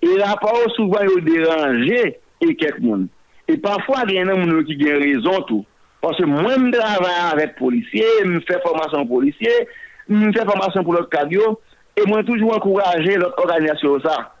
Et 0.00 0.06
les 0.06 0.22
rapports, 0.22 0.70
souvent, 0.74 1.00
ils 1.16 1.24
dérangé 1.24 2.18
et 2.40 2.56
quelqu'un. 2.56 3.06
Et 3.48 3.56
parfois, 3.56 4.04
il 4.08 4.14
y 4.14 4.18
a 4.18 4.24
des 4.24 4.30
gens 4.30 4.62
qui 4.62 4.92
ont 4.92 4.98
raison 4.98 5.42
tout. 5.42 5.64
Parce 6.02 6.18
que 6.18 6.24
moi, 6.24 6.52
je 6.56 6.70
travaille 6.78 7.32
avec 7.32 7.56
policiers, 7.56 8.04
je 8.24 8.40
fais 8.40 8.60
formation 8.60 9.06
policier, 9.06 9.68
je 10.10 10.32
fais 10.32 10.44
formation 10.44 10.84
pour 10.84 10.92
l'autre 10.92 11.08
cadio, 11.08 11.60
et 11.96 12.02
moi, 12.06 12.22
toujours 12.24 12.54
encourager 12.54 13.16
l'autre 13.16 13.38
organisation 13.38 13.98
ça, 14.00 14.34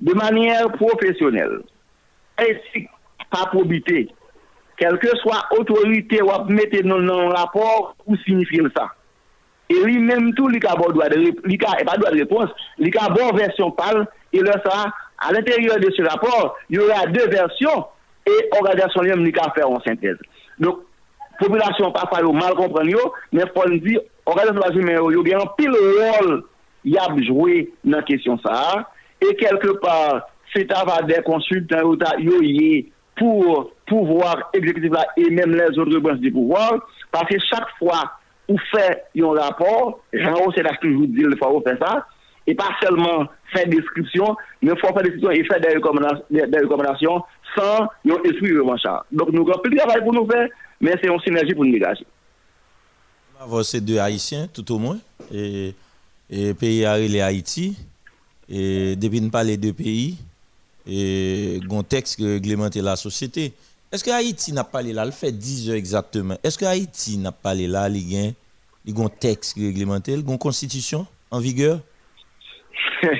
de 0.00 0.14
manière 0.14 0.72
professionnelle. 0.72 1.60
Et 2.42 2.88
pas 3.30 3.46
probité 3.46 4.08
quelle 4.80 4.98
que 4.98 5.14
soit 5.18 5.44
autorité 5.58 6.22
ou 6.22 6.44
mettre 6.50 6.82
dans 6.82 6.98
le 6.98 7.32
rapport 7.34 7.94
pour 8.04 8.16
signifier 8.24 8.62
ça. 8.74 8.88
Et 9.68 9.74
lui-même 9.84 10.32
tout, 10.34 10.50
il 10.50 10.64
a 10.64 10.74
pas 10.74 11.96
de 11.98 12.16
réponse, 12.18 12.50
il 12.78 12.98
a 12.98 13.08
bonne 13.10 13.36
version 13.36 13.70
parle 13.70 14.06
et 14.32 14.40
là 14.40 14.54
ça 14.64 14.86
à 15.18 15.32
l'intérieur 15.32 15.78
de 15.78 15.90
ce 15.94 16.02
rapport, 16.02 16.56
il 16.70 16.76
y 16.76 16.78
aura 16.78 17.06
deux 17.06 17.28
versions 17.28 17.84
et 18.26 18.48
l'organisation 18.52 19.02
lui-même 19.02 19.26
il 19.26 19.38
a 19.38 19.52
faire 19.52 19.70
en 19.70 19.80
synthèse. 19.82 20.16
Donc 20.58 20.78
population 21.40 21.90
pas 21.92 22.06
pas 22.06 22.22
mal 22.22 22.54
comprendre 22.54 22.90
yo 22.90 23.12
mais 23.32 23.44
faut 23.54 23.68
dire 23.68 24.00
organisation 24.26 24.82
mais 24.82 24.94
yo 24.94 25.22
bien 25.22 25.38
pile 25.56 25.70
rôle 25.70 26.44
y 26.84 26.96
a 26.96 27.08
joué 27.26 27.72
dans 27.84 28.02
question 28.02 28.38
ça. 28.38 28.88
Et 29.20 29.34
quelque 29.36 29.78
part 29.80 30.28
c'est 30.54 30.70
avoir 30.72 31.04
des 31.04 31.22
consultants 31.24 31.94
yo 32.18 32.40
pour 33.16 33.72
pouvoir 33.86 34.50
exécutif 34.54 34.92
là 34.92 35.06
et 35.16 35.30
même 35.30 35.54
les 35.54 35.78
autres 35.78 35.98
branches 35.98 36.18
du 36.18 36.32
pouvoir 36.32 36.78
parce 37.12 37.26
que 37.28 37.38
chaque 37.38 37.68
fois 37.78 38.12
ou 38.48 38.56
fait 38.72 39.04
un 39.20 39.32
rapport 39.32 40.00
Jean 40.12 40.50
c'est 40.54 40.62
là 40.62 40.70
toujours 40.80 41.06
dit 41.06 41.22
le 41.22 41.36
faut 41.36 41.60
faire 41.60 41.76
ça 41.80 42.06
et 42.46 42.54
pas 42.54 42.70
seulement 42.82 43.26
faire 43.52 43.66
description 43.66 44.36
mais 44.62 44.70
faut 44.76 44.88
faire 44.88 45.02
description 45.02 45.30
et 45.30 45.44
faire 45.44 45.60
des 45.60 45.74
recommandations, 45.74 46.24
des 46.30 46.58
recommandations 46.60 47.22
sans 47.56 47.82
un 47.82 48.22
esprit 48.24 48.56
revanchard 48.56 49.04
donc 49.12 49.28
nous 49.32 49.42
avons 49.42 49.60
plus 49.60 49.72
de 49.72 49.78
travail 49.78 50.02
pour 50.02 50.14
nous 50.14 50.26
faire 50.26 50.48
mais 50.80 50.96
c'est 51.00 51.08
une 51.08 51.20
synergie 51.20 51.54
pour 51.54 51.64
nous 51.64 51.72
dégager. 51.72 52.06
C'est 53.62 53.80
deux 53.80 53.98
Haïtiens, 53.98 54.48
tout 54.52 54.70
au 54.72 54.78
moins, 54.78 54.98
et, 55.32 55.74
et 56.28 56.54
pays 56.54 56.84
les 57.08 57.20
Haïti, 57.20 57.78
et 58.48 58.96
depuis 58.96 59.20
pas 59.30 59.44
les 59.44 59.56
deux 59.56 59.72
pays, 59.72 60.18
et 60.86 61.60
un 61.70 61.82
texte 61.82 62.16
qui 62.16 62.26
réglemente 62.26 62.76
la 62.76 62.96
société. 62.96 63.52
Est-ce 63.92 64.04
que 64.04 64.10
Haïti 64.10 64.52
n'a 64.52 64.64
pas 64.64 64.82
là, 64.82 65.04
le 65.04 65.10
fait 65.10 65.32
10 65.32 65.70
heures 65.70 65.76
exactement. 65.76 66.36
Est-ce 66.44 66.58
que 66.58 66.64
Haïti 66.64 67.18
n'a 67.18 67.32
pas 67.32 67.54
là, 67.54 67.88
il 67.88 68.12
y 68.12 68.28
a 68.28 68.30
il 68.86 68.96
y 68.96 69.00
a 69.00 69.04
un 69.04 69.08
texte 69.08 69.54
qui 69.54 69.66
réglemente, 69.66 70.08
il 70.08 70.14
y 70.14 70.16
a 70.16 70.20
une 70.20 70.38
constitution 70.38 71.06
en 71.30 71.38
vigueur? 71.38 71.80
Est-ce 73.02 73.18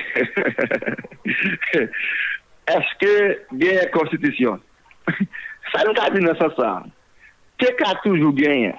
que 2.99 3.39
il 3.53 3.63
y 3.63 3.69
a 3.69 3.83
une 3.83 3.91
constitution? 3.91 4.59
Ça 5.73 5.83
nous 5.85 5.93
a 6.01 6.09
dit 6.09 6.19
dans 6.25 6.35
ce 6.35 6.49
sens. 6.55 6.83
te 7.61 7.71
ka 7.79 7.93
toujou 8.01 8.33
genyen. 8.37 8.75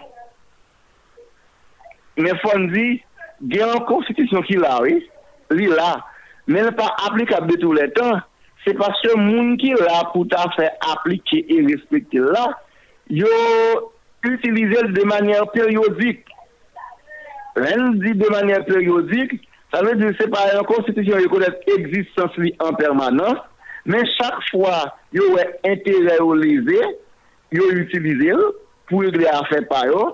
Men 2.21 2.37
fon 2.43 2.69
di, 2.75 3.01
genyon 3.49 3.87
konstitisyon 3.89 4.45
ki 4.51 4.61
la, 4.61 4.77
oui? 4.85 5.01
li 5.57 5.69
la, 5.71 5.97
men 6.51 6.71
pa 6.79 6.89
aplikable 7.07 7.59
tou 7.61 7.77
le 7.77 7.89
tan, 7.97 8.21
se 8.65 8.75
paske 8.79 9.15
moun 9.19 9.57
ki 9.61 9.75
la 9.81 10.03
pou 10.13 10.27
ta 10.31 10.45
fe 10.57 10.69
aplike 10.93 11.43
e 11.51 11.63
respekte 11.69 12.23
la, 12.23 12.49
yo 13.13 13.31
utilize 14.29 14.85
de 14.95 15.07
manyer 15.09 15.47
peryodik. 15.55 16.29
Ren 17.59 17.99
di 18.01 18.15
de 18.17 18.29
manyer 18.33 18.63
peryodik, 18.69 19.35
sa 19.73 19.83
ve 19.85 19.97
di 20.01 20.13
se 20.19 20.29
pa 20.33 20.47
yon 20.53 20.69
konstitisyon 20.71 21.25
yo 21.25 21.33
konet 21.33 21.67
egzistans 21.75 22.37
li 22.41 22.55
an 22.65 22.79
permanans, 22.79 23.43
men 23.85 24.07
chak 24.15 24.39
fwa 24.53 24.77
yo 25.15 25.33
we 25.35 25.47
interreolize, 25.69 26.93
yo 27.53 27.69
utilize 27.83 28.31
yo, 28.31 28.53
pou 28.93 29.06
regle 29.06 29.31
a 29.32 29.40
fe 29.48 29.62
payo, 29.70 30.05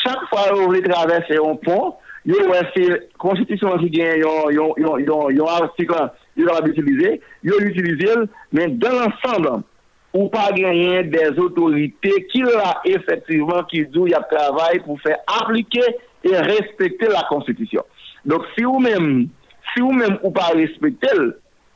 chak 0.00 0.28
fwa 0.30 0.46
yo 0.52 0.70
vle 0.70 0.84
travesse 0.86 1.36
yon 1.36 1.58
pon, 1.64 1.96
yo 2.28 2.46
wè 2.50 2.62
se 2.74 2.86
konstitisyon 3.20 3.80
ki 3.82 3.90
gen 3.98 4.22
yon 4.22 5.50
artiklan 5.58 6.12
yo 6.38 6.46
la 6.46 6.56
wab 6.56 6.70
itilize, 6.70 7.18
yo 7.44 7.58
l'utilize, 7.60 8.16
men 8.54 8.78
dan 8.80 9.02
ansamblan, 9.08 9.64
ou 10.12 10.30
pa 10.32 10.48
genyen 10.56 11.10
des 11.12 11.38
otorite 11.38 12.14
ki 12.32 12.42
la 12.46 12.74
efektiveman 12.88 13.66
ki 13.70 13.84
djou 13.90 14.10
yap 14.10 14.26
travay 14.32 14.80
pou 14.84 14.98
fè 15.04 15.14
aplike 15.38 15.84
e 16.26 16.32
respekte 16.48 17.10
la 17.12 17.22
konstitisyon. 17.30 17.86
Donk 18.28 18.48
si 18.56 18.66
ou 18.66 18.82
men, 18.82 19.28
si 19.72 19.84
ou 19.84 19.94
men 19.94 20.18
ou 20.20 20.32
pa 20.34 20.50
respekte 20.56 21.12
l, 21.14 21.30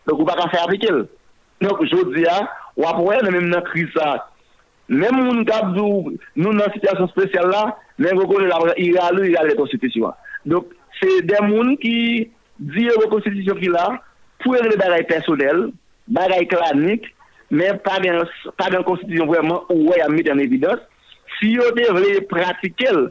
donk 0.09 0.18
ou 0.18 0.28
pa 0.28 0.36
ka 0.40 0.51
fè 0.52 0.64
aplike 0.64 0.90
l. 0.90 1.05
Donk 1.62 1.85
jodi 1.86 2.26
ya, 2.26 2.40
wap 2.81 2.98
wè 3.05 3.20
nan 3.22 3.36
men 3.36 3.52
nan 3.55 3.64
krisa 3.68 4.16
Mèm 4.89 5.16
moun 5.16 5.44
kabdou 5.48 6.12
nou 6.36 6.52
nan 6.52 6.73
sityasyon 6.74 7.09
spesyal 7.15 7.48
la, 7.48 7.62
mèm 8.02 8.19
rekonè 8.20 8.51
la 8.51 8.61
vre, 8.61 8.74
iralou 8.85 9.24
iralou 9.24 9.62
konstitisyon. 9.62 10.12
Dok, 10.51 10.74
se 10.98 11.23
den 11.24 11.48
moun 11.48 11.73
ki 11.81 11.97
diye 12.74 12.97
re 12.98 13.09
konstitisyon 13.12 13.61
ki 13.62 13.73
la, 13.73 13.86
pou 14.44 14.59
ere 14.59 14.77
bagay 14.77 15.06
personel, 15.09 15.70
bagay 16.12 16.44
klanik, 16.52 17.09
mèm 17.48 17.81
pa 17.86 17.97
gen 18.02 18.85
konstitisyon 18.85 19.31
vwèman 19.31 19.73
ou 19.73 19.89
wè 19.89 20.02
yon 20.02 20.15
mit 20.19 20.28
en 20.28 20.44
evidans, 20.44 20.85
si 21.39 21.55
yo 21.56 21.70
te 21.77 21.89
vle 21.97 22.20
pratikel, 22.28 23.06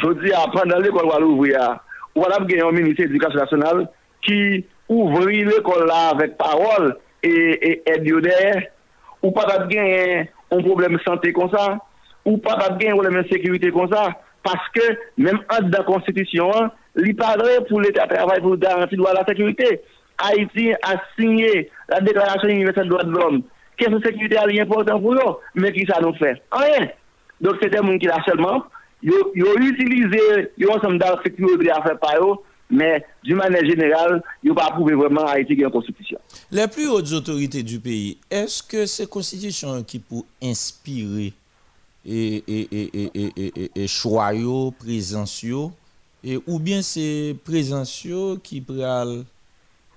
jodi 0.00 0.32
apren 0.40 0.72
dan 0.72 0.80
l'ekol 0.80 1.08
wale 1.10 1.28
ouvri 1.28 1.52
ya, 1.52 1.74
wala 2.16 2.40
gen 2.48 2.64
yon 2.64 2.76
Ministè 2.80 3.10
Edukasyon 3.10 3.44
Nasyonal 3.44 3.86
ki 4.24 4.64
ouvri 4.88 5.44
l'ekol 5.44 5.84
la 5.90 6.06
avèk 6.14 6.40
parol 6.40 6.94
e 7.20 7.76
edionè, 7.92 8.70
ou 9.20 9.36
patat 9.36 9.68
gen 9.68 9.84
yon 9.84 10.36
un 10.50 10.62
problème 10.62 10.96
de 10.96 11.02
santé 11.02 11.32
comme 11.32 11.50
ça 11.50 11.78
ou 12.24 12.38
pas 12.38 12.56
gagner 12.70 12.90
un 12.90 12.96
problème 12.96 13.22
de 13.22 13.28
sécurité 13.28 13.70
comme 13.70 13.90
ça 13.92 14.08
parce 14.42 14.68
que 14.74 14.82
même 15.18 15.40
en 15.50 15.62
dans 15.62 15.78
la 15.78 15.84
constitution 15.84 16.50
il 16.96 17.14
parle 17.14 17.42
pour 17.68 17.80
l'état 17.80 18.06
travail 18.06 18.40
pour 18.40 18.56
garantir 18.56 19.02
la 19.02 19.24
sécurité 19.26 19.80
Haïti 20.18 20.72
a 20.72 21.00
signé 21.18 21.70
la 21.88 22.00
déclaration 22.00 22.48
universelle 22.48 22.84
des 22.84 22.90
droits 22.90 23.04
de 23.04 23.10
l'homme 23.10 23.42
Qu'est-ce 23.80 23.96
que 23.96 24.08
sécurité 24.08 24.36
est 24.36 24.60
important 24.60 25.00
pour 25.00 25.14
eux, 25.14 25.36
mais 25.54 25.72
qui 25.72 25.86
ça 25.86 26.02
nous 26.02 26.12
fait 26.14 26.42
Rien. 26.52 26.88
Donc 27.40 27.56
c'est 27.62 27.70
des 27.70 27.78
gens 27.78 27.98
qui 27.98 28.06
là 28.06 28.18
seulement, 28.26 28.64
ils 29.02 29.10
ont 29.10 29.56
utilisé 29.58 30.50
un 30.62 30.76
ensemble 30.76 30.98
d'articles 30.98 31.36
qui 31.36 31.44
ont 31.44 31.58
fait 31.58 31.98
par 31.98 32.14
eux, 32.20 32.34
mais 32.70 33.04
d'une 33.22 33.36
manière 33.36 33.64
générale, 33.64 34.22
ils 34.42 34.48
n'ont 34.48 34.54
pas 34.54 34.70
prouvé 34.70 34.94
vraiment 34.94 35.26
Haïti 35.26 35.56
qui 35.56 35.62
une 35.62 35.70
constitution. 35.70 36.18
Les 36.50 36.68
plus 36.68 36.88
hautes 36.88 37.12
autorités 37.12 37.62
du 37.62 37.80
pays, 37.80 38.18
est-ce 38.30 38.62
que 38.62 38.86
ces 38.86 39.06
constitutions 39.06 39.82
qui 39.82 39.98
pour 39.98 40.24
inspirer 40.42 41.32
et, 42.04 42.36
et, 42.36 42.68
et, 42.72 42.90
et, 42.94 43.10
et, 43.14 43.52
et, 43.64 43.70
et 43.74 43.86
choix, 43.86 44.32
présence, 44.78 45.44
et, 46.24 46.38
ou 46.46 46.58
bien 46.58 46.80
c'est 46.82 47.36
présence 47.44 48.06
qui 48.42 48.60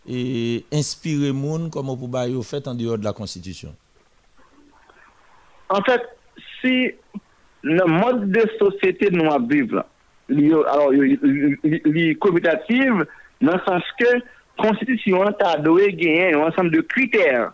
et 0.05 0.65
inspirer 0.73 1.31
monde 1.31 1.69
comme 1.71 1.85
pour 1.97 2.07
bailler 2.09 2.41
fait 2.43 2.67
en 2.67 2.75
dehors 2.75 2.97
de 2.97 3.05
la 3.05 3.13
constitution? 3.13 3.73
En 5.69 5.81
fait, 5.81 6.01
si 6.59 6.91
le 7.61 7.85
mode 7.85 8.29
de 8.29 8.45
société 8.59 9.09
nous 9.11 9.29
vivons, 9.47 9.83
li 10.33 12.05
komitative 12.23 13.05
nan 13.43 13.59
sans 13.67 13.91
ke 13.99 14.13
konstitisyon 14.61 15.33
ta 15.39 15.55
doye 15.63 15.91
genyen 15.97 16.35
yon 16.35 16.47
ansam 16.47 16.69
de 16.73 16.83
kriter 16.93 17.49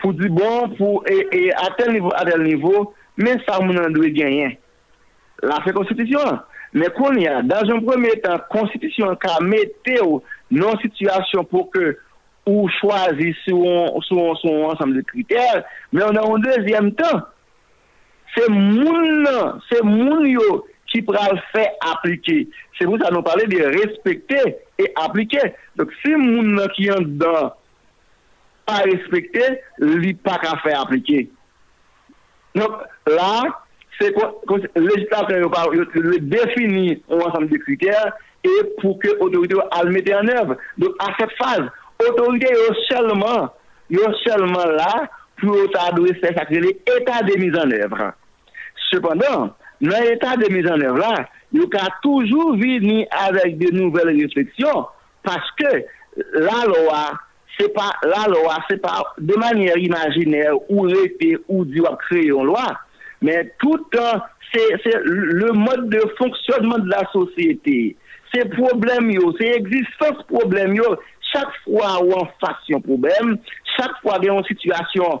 pou 0.00 0.16
di 0.16 0.28
bon 0.32 0.74
pou 0.78 1.04
e 1.08 1.48
atel 1.66 1.94
nivou 1.96 2.12
atel 2.18 2.44
nivou 2.44 2.90
men 3.20 3.40
sa 3.46 3.60
moun 3.62 3.80
an 3.80 3.94
doye 3.96 4.12
genyen 4.16 4.56
la 5.44 5.60
fe 5.64 5.74
konstitisyon 5.76 6.40
men 6.76 6.92
kon 6.94 7.16
ya, 7.18 7.40
dan 7.42 7.66
joun 7.66 7.82
premye 7.82 8.14
tan 8.22 8.38
konstitisyon 8.52 9.16
ka 9.22 9.40
mette 9.42 9.96
ou 10.04 10.20
nan 10.54 10.78
situasyon 10.84 11.48
pou 11.50 11.66
ke 11.72 11.96
ou 12.48 12.68
chwazi 12.78 13.32
sou 13.42 14.02
son 14.06 14.68
ansam 14.70 14.94
de 14.94 15.02
kriter 15.08 15.64
men 15.90 16.10
an 16.12 16.20
an 16.22 16.44
dezyem 16.44 16.92
tan 16.98 17.24
se 18.36 18.46
moun 18.52 19.24
nan 19.24 19.58
se 19.66 19.80
moun 19.86 20.28
yo 20.30 20.60
qui 20.90 21.02
pourra 21.02 21.30
le 21.32 21.38
faire 21.52 21.70
appliquer. 21.80 22.48
C'est 22.78 22.84
pour 22.84 22.98
ça 22.98 23.08
que 23.08 23.14
nous 23.14 23.22
parlons 23.22 23.46
de 23.46 23.62
respecter 23.62 24.56
et 24.78 24.92
appliquer. 24.96 25.54
Donc 25.76 25.90
si 26.02 26.10
moun 26.10 26.60
qui 26.74 26.88
est 26.88 27.00
dedans 27.00 27.54
pas 28.66 28.82
respecter, 28.84 29.60
il 29.80 30.16
pas 30.18 30.38
qu'à 30.38 30.56
faire 30.58 30.82
appliquer. 30.82 31.30
Donc 32.54 32.70
là, 33.06 33.42
c'est 34.00 34.14
le 34.14 34.88
législateur 34.88 35.50
définit 36.20 37.02
un 37.10 37.18
ensemble 37.18 37.48
de 37.48 37.58
critères 37.58 38.12
et 38.42 38.80
pour 38.80 38.98
que 38.98 39.08
l'autorité 39.08 39.54
le 39.84 39.90
mette 39.90 40.12
en 40.12 40.26
œuvre. 40.28 40.56
Donc, 40.78 40.94
à 40.98 41.12
cette 41.18 41.32
phase, 41.36 41.68
l'autorité 42.00 42.48
est 42.48 42.94
seulement, 42.94 43.52
seulement 44.26 44.64
là 44.66 45.08
pour 45.38 45.56
ça 45.72 45.90
l'état 45.94 47.22
de 47.22 47.38
mise 47.38 47.56
en 47.56 47.70
œuvre. 47.70 48.12
Cependant, 48.90 49.54
dans 49.80 50.00
l'état 50.00 50.36
de 50.36 50.52
mise 50.52 50.66
en 50.66 50.80
œuvre 50.80 50.98
là, 50.98 51.28
il 51.52 51.62
a 51.62 51.88
toujours 52.02 52.56
venir 52.56 53.06
avec 53.10 53.58
de 53.58 53.70
nouvelles 53.72 54.16
réflexions 54.20 54.86
parce 55.22 55.50
que 55.58 55.84
la 56.34 56.64
loi, 56.66 57.12
c'est 57.58 57.72
pas 57.72 57.92
la 58.02 58.26
loi, 58.28 58.58
c'est 58.68 58.80
pas 58.80 59.02
de 59.18 59.36
manière 59.36 59.76
imaginaire 59.76 60.54
ou 60.70 60.82
répéter 60.82 61.38
ou 61.48 61.64
dire 61.64 61.96
créer 62.08 62.28
une 62.28 62.44
loi, 62.44 62.66
mais 63.22 63.52
tout 63.58 63.84
c'est 64.52 64.94
le 65.04 65.52
mode 65.52 65.88
de 65.90 66.02
fonctionnement 66.18 66.78
de 66.78 66.88
la 66.88 67.08
société 67.12 67.96
c'est 68.32 68.48
problème 68.50 69.10
c'est 69.38 69.56
existence 69.56 70.22
problème. 70.28 70.76
Chaque 71.32 71.52
fois 71.64 72.02
où 72.02 72.12
on 72.12 72.26
face 72.40 72.56
un 72.72 72.80
problème, 72.80 73.38
chaque 73.76 74.00
fois 74.02 74.18
qu'il 74.18 74.26
y 74.26 74.30
a 74.30 74.34
une 74.34 74.44
situation 74.44 75.20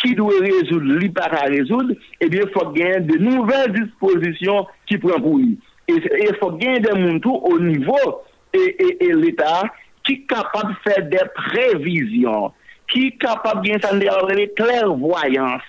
ki 0.00 0.14
dwe 0.18 0.38
rezoud, 0.44 0.86
li 1.00 1.10
pa 1.14 1.28
ka 1.32 1.46
rezoud, 1.52 1.92
ebyen 2.24 2.46
eh 2.46 2.52
fok 2.54 2.72
gen 2.76 3.06
de 3.08 3.18
nouvel 3.20 3.72
disposisyon 3.76 4.68
ki 4.88 5.00
pren 5.02 5.20
pou 5.24 5.40
li. 5.40 5.56
E, 5.90 5.96
e 5.98 6.30
fok 6.40 6.58
gen 6.62 6.80
de 6.84 6.94
moun 6.96 7.20
tou 7.24 7.40
o 7.50 7.58
nivou 7.60 8.20
e, 8.56 8.62
e, 8.62 8.88
e 9.08 9.10
l'Etat 9.16 9.76
ki 10.08 10.22
kapab 10.30 10.72
fè 10.86 11.00
de 11.12 11.26
prevision, 11.36 12.48
ki 12.90 13.10
kapab 13.22 13.60
gen 13.66 13.82
san 13.84 14.00
de 14.00 14.08
avre 14.10 14.48
klervoyans. 14.58 15.66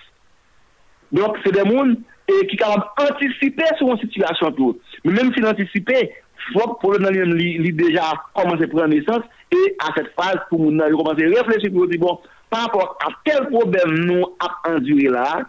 Donk 1.12 1.36
se 1.44 1.52
de 1.54 1.66
moun 1.68 1.94
e, 2.24 2.40
ki 2.48 2.58
kapab 2.60 3.04
antisipe 3.04 3.68
sou 3.78 3.92
an 3.92 4.00
situasyon 4.00 4.56
tou. 4.58 4.78
Men 5.04 5.18
menm 5.18 5.36
si 5.36 5.44
l'antisipe, 5.44 6.06
fok 6.50 6.78
pou 6.80 6.94
le 6.94 7.02
nan 7.04 7.36
li, 7.36 7.54
li 7.62 7.72
deja 7.76 8.08
koman 8.38 8.58
se 8.60 8.70
pren 8.72 8.90
nesans, 8.94 9.28
et 9.52 9.76
à 9.78 9.92
cette 9.96 10.12
phase 10.18 10.38
pour 10.48 10.60
nous 10.60 10.96
commencer 10.96 11.24
à 11.24 11.42
réfléchir 11.42 11.72
pour 11.72 11.86
dire 11.86 12.00
bon 12.00 12.18
par 12.50 12.62
rapport 12.62 12.98
à 13.04 13.08
quel 13.24 13.48
problème 13.48 13.94
nous 14.06 14.24
avons 14.40 14.76
enduré 14.76 15.08
là 15.08 15.42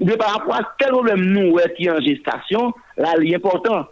bien 0.00 0.16
par 0.16 0.34
rapport 0.34 0.54
à 0.54 0.74
quel 0.78 0.90
problème 0.90 1.20
nous 1.20 1.56
qui 1.76 1.86
est 1.86 1.90
en 1.90 2.00
gestation 2.00 2.72
là 2.96 3.14
il 3.20 3.32
est 3.32 3.36
important 3.36 3.86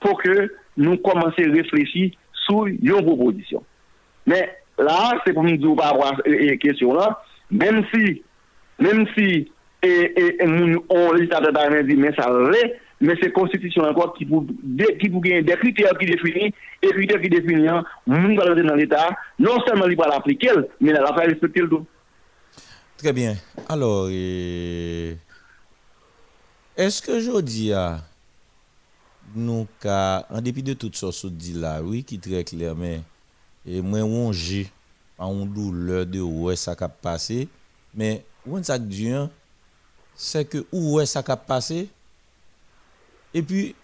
pour 0.00 0.20
que 0.22 0.52
nous 0.76 0.96
commencions 0.98 1.50
à 1.50 1.52
réfléchir 1.52 2.10
sur 2.46 2.66
une 2.66 3.02
proposition. 3.02 3.62
Mais 4.26 4.56
là 4.78 5.12
c'est 5.24 5.32
pour 5.32 5.44
nous 5.44 5.56
dire 5.56 5.76
par 5.76 5.92
rapport 5.92 6.12
à 6.12 6.16
cette 6.24 6.58
question 6.58 6.94
là 6.94 7.22
même 7.50 7.84
si 7.92 8.22
même 8.78 9.06
si 9.16 9.50
et, 9.84 9.88
et, 9.88 10.42
et 10.42 10.46
nous, 10.46 10.84
on 10.90 11.14
dit 11.14 11.96
mais 11.96 12.14
ça 12.14 12.30
l'est 12.30 12.80
mais 13.02 13.14
c'est 13.20 13.32
constitution 13.32 13.82
encore 13.82 14.14
qui 14.14 14.24
vous, 14.24 14.46
qui 15.00 15.08
vous 15.08 15.20
gagne 15.20 15.44
des 15.44 15.54
critères 15.54 15.98
qui 15.98 16.06
définissent, 16.06 16.54
et 16.80 16.88
critères 16.88 17.20
qui 17.20 17.28
définissent, 17.28 17.70
nous 18.06 18.40
allons 18.40 18.64
dans 18.64 18.74
l'État, 18.76 19.10
non 19.38 19.60
seulement 19.66 19.86
il 19.86 19.96
va 19.96 20.06
l'appliquer, 20.06 20.52
mais 20.80 20.90
il 20.90 20.96
va 20.96 21.12
faire 21.12 21.26
respecter 21.26 21.60
le 21.60 21.68
tout. 21.68 21.84
Très 22.96 23.12
bien. 23.12 23.34
Alors, 23.68 24.08
est-ce 26.76 27.02
que 27.02 27.18
je 27.18 27.40
dis 27.40 27.72
à 27.72 27.98
en 29.34 30.40
dépit 30.40 30.62
de 30.62 30.74
tout 30.74 30.90
ça, 30.92 31.10
ce 31.10 31.26
dit 31.26 31.54
là, 31.54 31.82
oui, 31.82 32.04
qui 32.04 32.20
très 32.20 32.44
clair, 32.44 32.76
mais 32.76 33.00
et 33.66 33.80
moi, 33.80 34.00
on 34.00 34.32
j'ai 34.32 34.70
une 35.18 35.52
douleur 35.52 36.06
de 36.06 36.20
où 36.20 36.54
ça 36.54 36.76
a 36.78 36.88
passé, 36.88 37.48
mais 37.94 38.24
où 38.46 38.62
ça 38.62 38.74
hein, 38.74 39.30
c'est 40.14 40.44
que 40.44 40.64
où 40.70 41.00
est 41.00 41.06
ça 41.06 41.22
a 41.26 41.36
passé, 41.36 41.88
et 43.34 43.42
puis, 43.42 43.74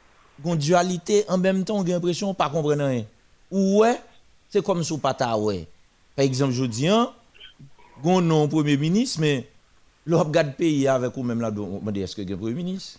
une 0.44 0.56
dualité 0.56 1.24
en 1.28 1.38
même 1.38 1.64
temps, 1.64 1.78
on 1.78 1.82
a 1.82 1.88
l'impression 1.88 2.32
pas 2.34 2.48
comprendre 2.48 2.84
rien. 2.84 3.04
Est, 3.50 4.00
c'est 4.48 4.62
comme 4.62 4.82
sous 4.82 4.98
pata 4.98 5.36
ouais. 5.36 5.66
Par 6.14 6.24
exemple, 6.24 6.52
je 6.52 6.64
dis, 6.64 6.88
hein, 6.88 7.10
gon 8.02 8.20
non 8.20 8.48
premier 8.48 8.76
ministre, 8.76 9.20
mais 9.20 9.48
l'on 10.06 10.22
regarde 10.22 10.54
pays 10.54 10.86
avec 10.88 11.16
ou 11.16 11.22
même 11.22 11.40
là, 11.40 11.52
on 11.56 11.80
me 11.80 11.92
dit, 11.92 12.00
est-ce 12.00 12.16
que 12.16 12.22
un 12.22 12.36
premier 12.36 12.54
ministre? 12.54 12.98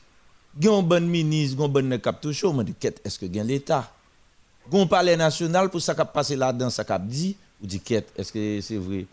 Gon 0.60 0.84
bon 0.84 1.08
ministre, 1.08 1.58
gon 1.58 1.70
bon 1.70 2.00
cap 2.00 2.26
on 2.44 2.54
me 2.54 2.64
dit, 2.64 2.76
est-ce 2.82 3.20
que 3.20 3.40
a 3.40 3.44
l'État? 3.44 3.92
Gon 4.70 4.88
palais 4.88 5.18
national 5.18 5.70
pour 5.70 5.82
ça 5.82 5.96
qui 5.96 6.02
passe 6.14 6.32
là-dedans, 6.32 6.70
ça 6.70 6.84
qui 6.84 6.94
dit, 7.08 7.38
ou 7.62 7.68
dit, 7.68 7.82
est-ce 7.90 8.32
que 8.32 8.60
c'est 8.62 8.78
vrai? 8.78 9.06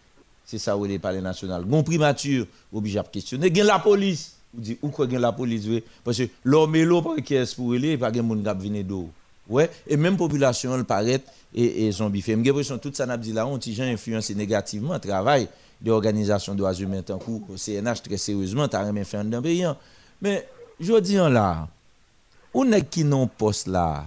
C'est 0.45 0.59
ça 0.59 0.77
où 0.77 0.87
est 0.87 0.89
le 0.89 0.99
palais 0.99 1.21
national. 1.21 1.65
Gon 1.65 1.83
primature, 1.83 2.47
obligé 2.73 2.99
à 2.99 3.03
questionner. 3.03 3.53
Gen 3.53 3.67
la 3.67 3.81
police, 3.81 4.36
ou 4.57 4.87
ou 4.87 4.89
quoi 4.91 5.07
la 5.07 5.33
police? 5.33 5.67
Parce 6.05 6.19
que 6.19 6.25
l'homme 6.45 6.77
l'eau, 6.77 7.03
pas 7.03 7.21
qui 7.21 7.35
est 7.35 7.55
pour 7.55 7.73
aller, 7.73 7.97
pas 7.99 8.13
gen 8.13 8.27
moun 8.27 8.43
kap 8.43 8.59
vini 8.61 8.85
d'eau. 8.85 9.09
Ouais, 9.49 9.71
et 9.87 9.97
même 9.97 10.17
population, 10.17 10.75
elle 10.75 10.85
paraît 10.85 11.23
et, 11.55 11.87
et 11.87 11.93
zombie 11.93 12.21
fait. 12.21 12.33
J'ai 12.33 12.43
l'impression 12.43 12.79
tout 12.79 12.93
ça 12.93 13.07
n'a 13.07 13.17
dit 13.17 13.33
là, 13.33 13.47
on 13.47 13.59
ti 13.59 13.81
influencé 13.81 14.35
négativement 14.35 14.99
travail 14.99 15.49
de 15.81 15.91
l'organisation 15.91 16.53
de 16.55 16.59
droits 16.59 16.75
humains 16.75 17.03
cours, 17.03 17.43
au 17.51 17.57
CNH 17.57 18.03
très 18.03 18.17
sérieusement, 18.17 18.67
t'as 18.67 18.83
rien 18.83 19.05
fait 19.05 19.23
dans. 19.25 19.43
Mais, 20.21 20.49
je 20.81 20.99
dis 21.01 21.15
là, 21.15 21.69
on 22.55 22.73
est 22.73 22.89
qui 22.89 23.05
non 23.05 23.27
poste 23.27 23.69
là, 23.69 24.07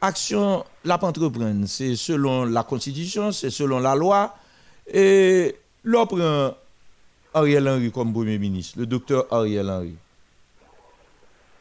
action, 0.00 0.64
la 0.84 1.02
entreprendre, 1.02 1.66
c'est 1.66 1.96
selon 1.96 2.44
la 2.44 2.62
constitution, 2.62 3.32
c'est 3.32 3.50
selon 3.50 3.80
la 3.80 3.94
loi, 3.94 4.34
et 4.92 5.56
l'on 5.82 6.06
Ariel 7.34 7.68
Henry 7.68 7.90
comme 7.90 8.12
premier 8.12 8.38
ministre, 8.38 8.78
le 8.78 8.86
docteur 8.86 9.26
Ariel 9.30 9.68
Henry. 9.68 9.94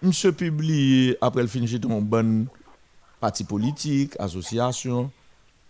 Monsieur 0.02 0.31
publie, 0.31 1.15
après 1.22 1.41
le 1.41 1.48
fin 1.48 1.60
de 1.60 1.91
un 1.91 2.02
bon 2.02 2.48
parti 3.19 3.44
politique, 3.44 4.14
association, 4.19 5.11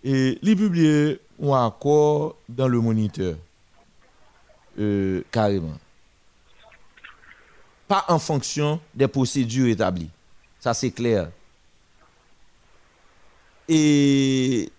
et 0.03 0.38
il 0.41 0.56
publie 0.57 1.18
un 1.41 1.65
accord 1.65 2.36
dans 2.49 2.68
le 2.68 2.80
moniteur, 2.80 3.36
euh, 4.80 5.24
carrément. 5.32 5.78
Pas 7.88 8.03
en 8.10 8.19
fonction 8.19 8.82
des 8.94 9.07
procédures 9.07 9.68
établies. 9.68 10.10
Ça, 10.60 10.74
c'est 10.74 10.91
clair. 10.91 11.32
Et 13.69 14.69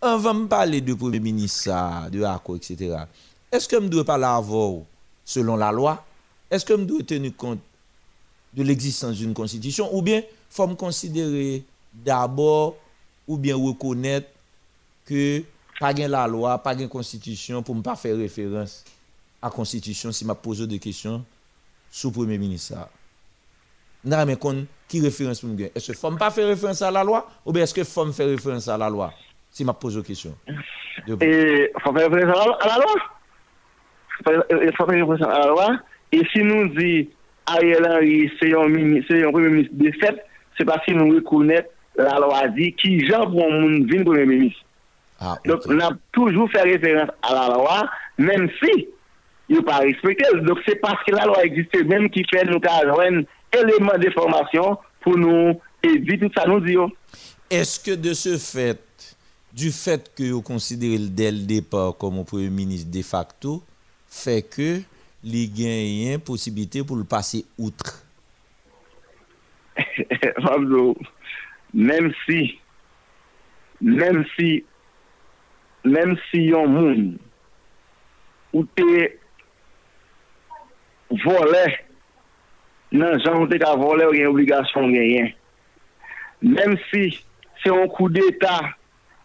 on 0.00 0.16
va 0.16 0.32
me 0.32 0.46
parler 0.46 0.80
de 0.80 0.94
Premier 0.94 1.20
ministre, 1.20 2.08
de 2.10 2.22
accord, 2.22 2.56
etc. 2.56 2.96
Est-ce 3.52 3.68
que 3.68 3.80
je 3.80 3.86
dois 3.88 4.04
parler 4.04 4.24
avant 4.24 4.86
selon 5.24 5.56
la 5.56 5.72
loi? 5.72 6.04
Est-ce 6.50 6.64
que 6.64 6.76
je 6.76 6.82
dois 6.84 7.02
tenir 7.02 7.32
compte 7.36 7.60
de 8.54 8.62
l'existence 8.62 9.16
d'une 9.16 9.34
constitution? 9.34 9.94
Ou 9.94 10.02
bien 10.02 10.22
faut 10.48 10.66
me 10.66 10.74
considérer 10.74 11.62
d'abord 11.92 12.76
ou 13.26 13.36
bien 13.36 13.56
reconnaître 13.56 14.28
que 15.04 15.42
pas 15.78 15.92
la 16.08 16.26
loi, 16.26 16.58
pas 16.58 16.74
gain 16.74 16.88
constitution 16.88 17.62
pour 17.62 17.74
ne 17.74 17.80
pas 17.82 17.96
faire 17.96 18.16
référence 18.16 18.84
à 19.42 19.46
la 19.46 19.50
constitution 19.50 20.12
si 20.12 20.24
m'a 20.24 20.34
posé 20.34 20.66
des 20.66 20.78
questions 20.78 21.24
sous 21.90 22.10
premier 22.10 22.38
ministre. 22.38 22.74
Non, 24.04 24.24
mais 24.26 24.36
qu'on- 24.36 24.66
qui 24.88 25.00
référence 25.00 25.40
pour? 25.40 25.70
Est-ce 25.74 25.92
que 25.92 25.96
faut 25.98 26.10
pas 26.16 26.30
faire 26.30 26.46
référence 26.48 26.82
à 26.82 26.90
la 26.90 27.02
loi 27.04 27.28
ou 27.46 27.52
bien 27.52 27.62
est-ce 27.62 27.74
que 27.74 27.84
faut 27.84 28.10
faire 28.12 28.28
référence 28.28 28.68
à 28.68 28.76
la 28.76 28.88
loi 28.90 29.12
si 29.50 29.64
m'a 29.64 29.72
posé 29.72 30.00
des 30.00 30.06
questions? 30.06 30.36
Et 31.20 31.70
faut 31.82 31.92
faire 31.92 32.10
référence 32.10 32.56
à 32.60 32.66
la 32.68 32.76
loi? 32.76 32.94
Faut 34.24 34.30
faire- 34.32 34.44
Il 34.50 34.72
faut 34.76 34.86
faire 34.86 34.94
référence 34.94 35.22
à 35.22 35.38
la 35.40 35.46
loi. 35.48 35.78
Et 36.12 36.22
si 36.32 36.42
nous 36.42 36.68
dit 36.74 37.08
Ariel 37.46 37.86
Henry, 37.86 38.30
c'est 38.40 38.54
un, 38.54 38.68
mini- 38.68 39.04
c'est 39.08 39.24
un 39.24 39.30
premier 39.30 39.48
ministre 39.48 39.74
de 39.76 39.90
fait, 39.92 40.24
c'est 40.58 40.64
parce 40.64 40.84
que 40.84 40.92
nous 40.92 41.14
reconnaissons 41.14 41.64
la 41.96 42.18
loi 42.18 42.48
dit 42.48 42.72
qui 42.74 43.04
genre 43.06 43.30
pour 43.30 43.44
un 43.44 43.60
monde 43.60 43.90
vient 43.90 44.04
premier 44.04 44.26
ministre. 44.26 44.60
Donc, 45.44 45.60
on 45.68 45.78
a 45.80 45.90
toujours 46.12 46.50
fait 46.50 46.62
référence 46.62 47.10
à 47.22 47.34
la 47.34 47.54
loi, 47.54 47.90
même 48.18 48.48
si 48.62 48.88
il 49.48 49.56
n'est 49.56 49.62
pas 49.62 49.78
respecté. 49.78 50.24
Donc, 50.42 50.58
c'est 50.66 50.76
parce 50.76 51.02
que 51.04 51.14
la 51.14 51.26
loi 51.26 51.44
existe 51.44 51.84
même 51.84 52.08
qui 52.08 52.24
fait 52.32 52.44
nous 52.44 52.60
avoir 52.62 53.00
un 53.00 53.22
élément 53.52 53.98
de 53.98 54.10
formation 54.10 54.78
pour 55.00 55.18
nous 55.18 55.60
éviter 55.82 56.18
tout 56.26 56.32
ça, 56.36 56.46
nous 56.46 56.60
dire. 56.60 56.86
Est-ce 57.50 57.80
que 57.80 57.94
de 57.96 58.14
ce 58.14 58.38
fait, 58.38 58.80
du 59.52 59.70
fait 59.72 60.10
que 60.16 60.30
vous 60.30 60.40
considérez 60.42 60.98
le- 60.98 61.08
dès 61.08 61.32
le 61.32 61.38
départ 61.40 61.96
comme 61.98 62.18
un 62.20 62.24
premier 62.24 62.48
ministre 62.48 62.90
de 62.90 63.02
facto, 63.02 63.62
fait 64.10 64.42
que 64.42 64.80
les 65.22 65.48
gagnants 65.48 66.18
possibilité 66.18 66.82
pour 66.82 66.96
le 66.96 67.04
passer 67.04 67.44
outre. 67.56 68.04
même 71.72 72.12
si, 72.26 72.58
même 73.80 74.24
si, 74.38 74.64
même 75.84 76.16
si 76.30 76.52
un 76.52 76.66
monde 76.66 77.18
ou 78.52 78.64
te 78.64 79.10
volé, 81.24 81.78
non, 82.92 83.16
j'en 83.24 83.48
ai 83.48 83.58
qu'à 83.58 83.76
voler, 83.76 84.06
il 84.12 84.18
y 84.18 84.20
a 84.20 84.24
une 84.24 84.30
obligation 84.30 84.88
de 84.88 84.92
gagner. 84.92 85.36
Même 86.42 86.76
si 86.92 87.24
c'est 87.62 87.70
un 87.70 87.86
coup 87.86 88.08
d'État, 88.08 88.60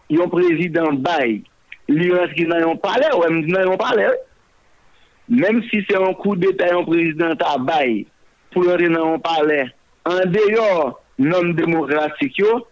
il 0.08 0.18
y 0.18 0.20
a 0.20 0.24
un 0.24 0.28
président 0.28 0.92
bail, 0.92 1.42
lui, 1.88 2.12
est-ce 2.12 2.34
qu'il 2.34 2.48
n'a 2.48 2.64
pas 2.76 2.76
parlé, 2.76 3.06
ou 3.16 3.24
il 3.28 3.46
n'a 3.46 3.64
pas 3.64 3.76
parlé, 3.76 4.06
même 5.28 5.62
si 5.70 5.84
c'est 5.88 5.96
un 5.96 6.14
coup 6.14 6.36
d'État, 6.36 6.72
yon 6.72 6.84
président 6.84 7.34
ta 7.36 7.58
bay, 7.58 8.06
pour 8.52 8.64
rentrer 8.64 8.88
dans 8.88 9.14
un 9.14 9.68
en 10.08 10.20
dehors 10.26 11.00
normes 11.18 11.54
démocratiques, 11.54 12.38
yo, 12.38 12.66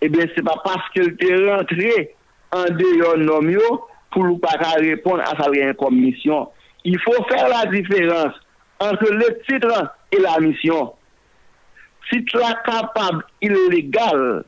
eh 0.00 0.08
bien, 0.08 0.26
c'est 0.34 0.44
pas 0.44 0.60
parce 0.64 0.88
qu'elle 0.90 1.16
est 1.20 1.54
rentré 1.54 2.14
en 2.52 2.64
dehors 2.64 3.42
yo, 3.44 3.86
pour 4.10 4.24
ne 4.24 4.36
pas 4.36 4.58
répondre 4.76 5.22
à 5.22 5.40
sa 5.40 5.50
rien 5.50 5.72
comme 5.74 6.00
mission. 6.00 6.48
Il 6.84 6.98
faut 7.00 7.24
faire 7.28 7.48
la 7.48 7.70
différence 7.70 8.34
entre 8.80 9.12
le 9.12 9.38
titre 9.48 9.94
et 10.10 10.18
la 10.18 10.40
mission. 10.40 10.94
Si 12.10 12.24
tu 12.24 12.38
es 12.38 12.54
capable 12.64 13.24
illégal, 13.40 14.44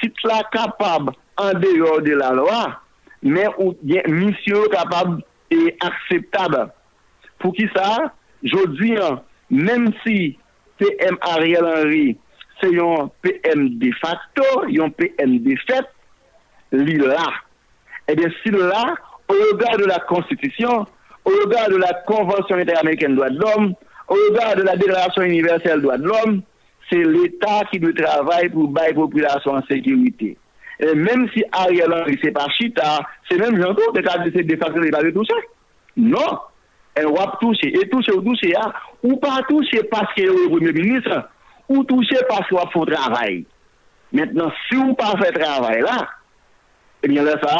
si 0.00 0.10
tu 0.10 0.28
es 0.28 0.56
capable 0.56 1.12
en 1.36 1.52
dehors 1.52 2.00
de 2.00 2.12
la 2.12 2.30
loi, 2.30 2.80
mais 3.22 3.46
ou 3.58 3.74
bien 3.82 4.02
mission 4.06 4.62
capable 4.70 5.22
et 5.50 5.76
acceptable. 5.80 6.72
Pour 7.42 7.52
qui 7.54 7.68
ça? 7.74 8.14
Dis, 8.42 8.94
hein, 8.96 9.20
même 9.50 9.92
si 10.06 10.38
PM 10.78 11.16
Ariel 11.20 11.64
Henry, 11.64 12.16
c'est 12.60 12.78
un 12.78 13.10
PM 13.20 13.78
de 13.78 13.90
facto, 14.00 14.42
un 14.62 14.90
PM 14.90 15.38
de 15.40 17.04
là. 17.04 17.26
Eh 18.08 18.14
bien, 18.14 18.28
si 18.42 18.50
là, 18.50 18.94
au 19.28 19.34
regard 19.52 19.76
de 19.76 19.84
la 19.84 19.98
Constitution, 20.00 20.86
au 21.24 21.30
regard 21.44 21.68
de 21.68 21.76
la 21.76 21.92
Convention 22.06 22.56
interaméricaine 22.56 23.10
des 23.10 23.16
droits 23.16 23.30
de 23.30 23.38
l'homme, 23.38 23.74
au 24.08 24.14
regard 24.30 24.56
de 24.56 24.62
la 24.62 24.76
Déclaration 24.76 25.22
universelle 25.22 25.76
des 25.76 25.82
droits 25.82 25.98
de 25.98 26.04
l'homme, 26.04 26.42
c'est 26.90 27.02
l'État 27.02 27.62
qui 27.70 27.80
doit 27.80 27.92
travailler 27.92 28.48
pour 28.50 28.68
bailler 28.68 28.94
population 28.94 29.52
en 29.52 29.62
sécurité. 29.62 30.36
Et 30.80 30.94
même 30.94 31.28
si 31.34 31.44
Ariel 31.52 31.92
Henry, 31.92 32.18
c'est 32.22 32.32
pas 32.32 32.48
Chita, 32.56 33.00
c'est 33.28 33.38
même 33.38 33.60
Jean 33.60 33.72
de 33.72 34.00
cas 34.00 34.18
de 34.18 34.30
de 34.30 34.56
facto, 34.56 34.82
il 34.82 34.90
va 34.90 35.12
toucher. 35.12 35.34
Non. 35.96 36.38
El 36.94 37.06
wap 37.08 37.38
touche, 37.40 37.64
et 37.64 37.88
touche 37.88 38.12
ou 38.12 38.20
touche 38.20 38.50
ya, 38.50 38.66
ou 39.02 39.16
pa 39.16 39.40
touche 39.48 39.80
paske 39.90 40.26
ou 40.28 40.50
premier 40.52 40.74
ministre, 40.76 41.22
ou 41.68 41.84
touche 41.88 42.18
paske 42.28 42.52
wap 42.52 42.72
fò 42.74 42.84
travay. 42.88 43.42
Mètnen, 44.12 44.50
si 44.66 44.76
ou 44.76 44.92
pa 44.98 45.14
fè 45.20 45.30
travay 45.32 45.80
la, 45.86 45.96
eh 47.00 47.08
ebyen 47.08 47.24
lè 47.24 47.38
sa, 47.40 47.54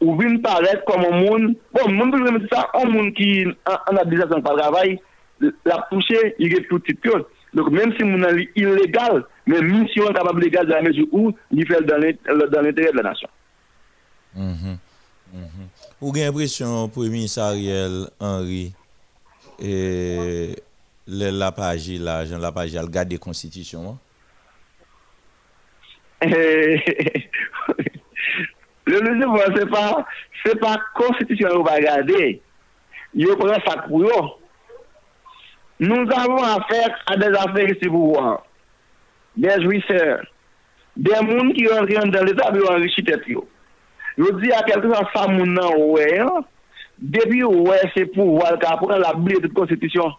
ou 0.00 0.14
vin 0.20 0.38
paret 0.44 0.84
kom 0.86 1.02
an 1.02 1.16
moun, 1.18 1.48
bon, 1.74 1.96
moun 1.96 2.12
pou 2.14 2.22
jè 2.22 2.34
mè 2.36 2.42
di 2.44 2.50
sa, 2.52 2.68
an 2.78 2.92
moun 2.94 3.10
ki 3.16 3.30
an 3.66 3.98
abdizasyon 4.04 4.46
pa 4.46 4.54
travay, 4.54 4.94
la 5.66 5.80
touche, 5.90 6.22
y 6.38 6.52
gè 6.52 6.62
tout 6.68 6.86
tit 6.86 7.00
kyon. 7.02 7.26
Donk 7.58 7.72
mèm 7.74 7.96
si 7.96 8.06
moun 8.06 8.22
an 8.28 8.38
li 8.38 8.46
ilegal, 8.54 9.24
mèm 9.50 9.66
misyon 9.80 10.14
kapab 10.14 10.38
legal 10.38 10.70
dan 10.70 10.86
mèjou 10.86 11.10
ou, 11.10 11.34
li 11.50 11.66
fèl 11.66 11.88
dan 11.90 12.06
l'interè 12.06 12.94
de 12.94 13.00
la 13.00 13.08
nasyon. 13.10 13.34
Mm-hmm, 14.38 14.76
mm-hmm. 15.34 15.70
Ou 16.00 16.12
gen 16.16 16.30
impresyon 16.32 16.88
Premier 16.94 17.28
Sariel 17.28 18.08
Henry 18.20 18.72
e 19.60 20.56
lè 21.10 21.30
la 21.34 21.52
page 21.52 22.00
la, 22.00 22.24
jan 22.28 22.40
la 22.40 22.52
page 22.56 22.80
al 22.80 22.88
gade 22.92 23.18
konstitisyon? 23.20 23.94
Le 28.90 28.98
lè 28.98 29.12
se 29.20 29.26
vwa, 29.28 29.46
se 29.54 29.64
pa 29.70 29.84
se 30.42 30.52
pa 30.60 30.74
konstitisyon 30.96 31.60
ou 31.60 31.68
va 31.68 31.76
gade 31.84 32.40
yo 33.16 33.36
pre 33.40 33.56
sa 33.66 33.80
kou 33.86 34.04
yo 34.08 34.20
Nou 35.80 36.04
avon 36.12 36.44
afer 36.44 36.92
a 37.06 37.16
des 37.16 37.36
afer 37.40 37.70
si 37.80 37.88
pou 37.88 38.12
wan 38.12 38.36
des 39.36 39.62
jouisseur 39.62 40.26
des 40.94 41.22
moun 41.24 41.54
ki 41.56 41.64
yon 41.64 41.86
riyon 41.88 42.12
dan 42.12 42.26
l'Etat 42.28 42.52
bi 42.52 42.60
yon 42.60 42.82
richitet 42.82 43.24
yo. 43.32 43.46
Yo 44.18 44.32
di 44.40 44.52
a 44.52 44.62
kelke 44.66 44.90
san 44.92 45.06
sa 45.14 45.26
moun 45.30 45.54
nan 45.54 45.74
ouwe 45.76 46.06
an, 46.24 46.44
depi 46.98 47.42
ouwe 47.46 47.78
se 47.94 48.06
pou 48.14 48.40
wal 48.40 48.58
ka 48.62 48.76
pou 48.80 48.90
la 48.90 49.14
bile 49.14 49.40
tout 49.44 49.54
konstitisyon, 49.56 50.12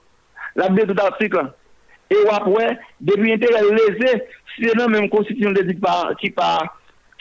la 0.56 0.70
bile 0.70 0.88
tout 0.90 1.04
artikel. 1.04 1.52
E 2.12 2.20
wap 2.28 2.48
wè, 2.52 2.72
depi 3.00 3.36
ente 3.36 3.52
yon 3.52 3.78
leze, 3.78 4.18
se 4.56 4.74
nan 4.78 4.92
menm 4.92 5.10
konstitisyon 5.12 5.56
de 5.58 5.66
di 5.70 5.78
pa, 5.80 6.12
ki 6.20 6.32
pa, 6.36 6.58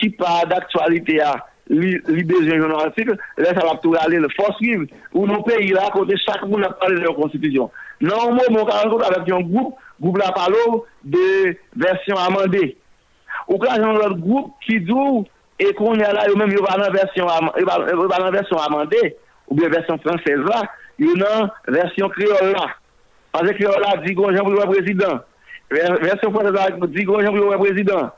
ki 0.01 0.13
pa 0.19 0.41
d'aktualite 0.51 1.21
a, 1.27 1.35
li, 1.71 1.93
li 2.11 2.25
bezen 2.27 2.59
joun 2.63 2.75
artikel, 2.79 3.19
lè 3.39 3.53
sa 3.55 3.67
wap 3.69 3.83
tou 3.85 3.95
gale 3.99 4.23
le 4.23 4.31
fos 4.35 4.59
kiv, 4.63 4.87
ou 5.15 5.27
nou 5.31 5.45
pe 5.47 5.61
yi 5.61 5.75
la 5.77 5.91
kote 5.95 6.19
chak 6.25 6.47
moun 6.49 6.67
ap 6.67 6.79
pale 6.81 6.99
de 6.99 7.07
yon 7.07 7.19
konstitisyon. 7.19 7.71
Nan 8.01 8.33
moun 8.33 8.55
moun 8.55 8.69
ka 8.69 8.81
akote 8.81 9.07
avèk 9.11 9.29
yon 9.29 9.45
goup, 9.51 9.77
goup 10.01 10.17
la 10.17 10.31
palo 10.33 10.87
de 11.05 11.57
versyon 11.77 12.19
amande. 12.23 12.71
Ou 13.51 13.59
ka 13.61 13.77
joun 13.77 13.99
lòt 14.01 14.17
goup 14.25 14.55
ki 14.65 14.81
djou, 14.87 15.27
dou 15.61 15.71
e 15.71 15.77
kon 15.79 16.01
yal 16.01 16.17
la 16.17 16.27
yo 16.29 16.37
mèm 16.41 16.53
yo 16.57 16.65
banan 16.65 16.93
versyon 16.97 18.63
amande, 18.65 19.03
ou 19.49 19.59
bè 19.59 19.69
versyon 19.69 20.01
fransèz 20.05 20.47
la, 20.47 20.63
yo 20.99 21.17
nan 21.21 21.51
versyon 21.69 22.13
kreol 22.17 22.55
la. 22.55 22.71
Pase 23.35 23.55
kreol 23.59 23.79
la, 23.85 23.99
di 24.05 24.17
gon 24.19 24.35
jan 24.35 24.47
pou 24.47 24.57
yo 24.57 24.65
wè 24.65 24.71
prezident. 24.73 25.27
Versyon 25.71 26.33
fransèz 26.35 26.57
la, 26.57 26.71
di 26.87 27.05
gon 27.05 27.23
jan 27.23 27.37
pou 27.37 27.45
yo 27.45 27.53
wè 27.53 27.61
prezident. 27.61 28.17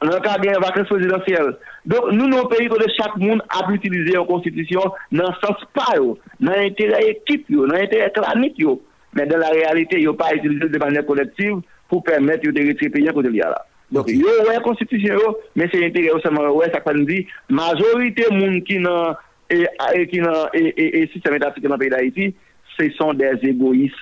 nan 0.00 0.20
ka 0.24 0.36
gen 0.40 0.60
vakans 0.62 0.88
prezidentyel. 0.88 1.50
Don 1.88 2.12
nou 2.16 2.28
nou 2.30 2.48
peyi 2.48 2.70
kode 2.72 2.88
chak 2.96 3.16
moun 3.20 3.42
ap 3.52 3.68
utilize 3.72 4.14
yon 4.14 4.28
konstitusyon 4.28 4.94
nan 5.16 5.34
sens 5.42 5.64
pa 5.76 5.90
yo, 5.98 6.14
nan 6.40 6.64
entere 6.64 7.02
ekip 7.10 7.50
yo, 7.52 7.66
nan 7.68 7.84
entere 7.84 8.08
klanik 8.16 8.56
yo, 8.60 8.78
men 9.16 9.28
den 9.28 9.42
la 9.42 9.52
realite 9.52 10.00
yo 10.00 10.14
pa 10.16 10.30
utilize 10.36 10.70
de 10.72 10.80
manyen 10.80 11.04
kolektiv 11.08 11.60
pou 11.92 12.04
permette 12.06 12.48
yo 12.48 12.54
de 12.56 12.72
peyi 12.80 13.12
kode 13.12 13.32
liya 13.32 13.52
la. 13.52 13.60
Donk 13.90 14.10
yo 14.14 14.36
wè 14.46 14.58
konstitusyon 14.64 15.18
yo, 15.18 15.32
men 15.58 15.70
se 15.72 15.80
entere 15.82 16.10
yo 16.10 16.20
seman 16.24 16.46
wè 16.54 16.70
sakpan 16.74 17.02
di, 17.08 17.24
majorite 17.50 18.28
moun 18.34 18.60
ki 18.66 18.78
nan 18.84 19.18
e, 19.50 19.64
e, 19.66 20.04
e, 20.06 20.86
e 20.86 21.02
sistem 21.14 21.36
etat 21.38 21.58
ki 21.58 21.70
nan 21.70 21.80
peyi 21.80 21.92
da 21.94 22.02
iti, 22.06 22.30
se 22.76 22.86
son 22.96 23.18
des 23.18 23.42
egois. 23.50 23.98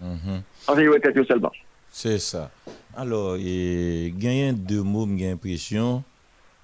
Anse 0.00 0.84
yo 0.84 0.94
wè 0.94 1.00
tet 1.02 1.16
yo 1.16 1.24
selman. 1.28 1.56
Se 1.90 2.14
sa. 2.22 2.48
Alors, 2.96 3.40
genyen 3.40 4.54
de 4.54 4.78
moum 4.84 5.16
gen 5.18 5.40
presyon, 5.40 6.04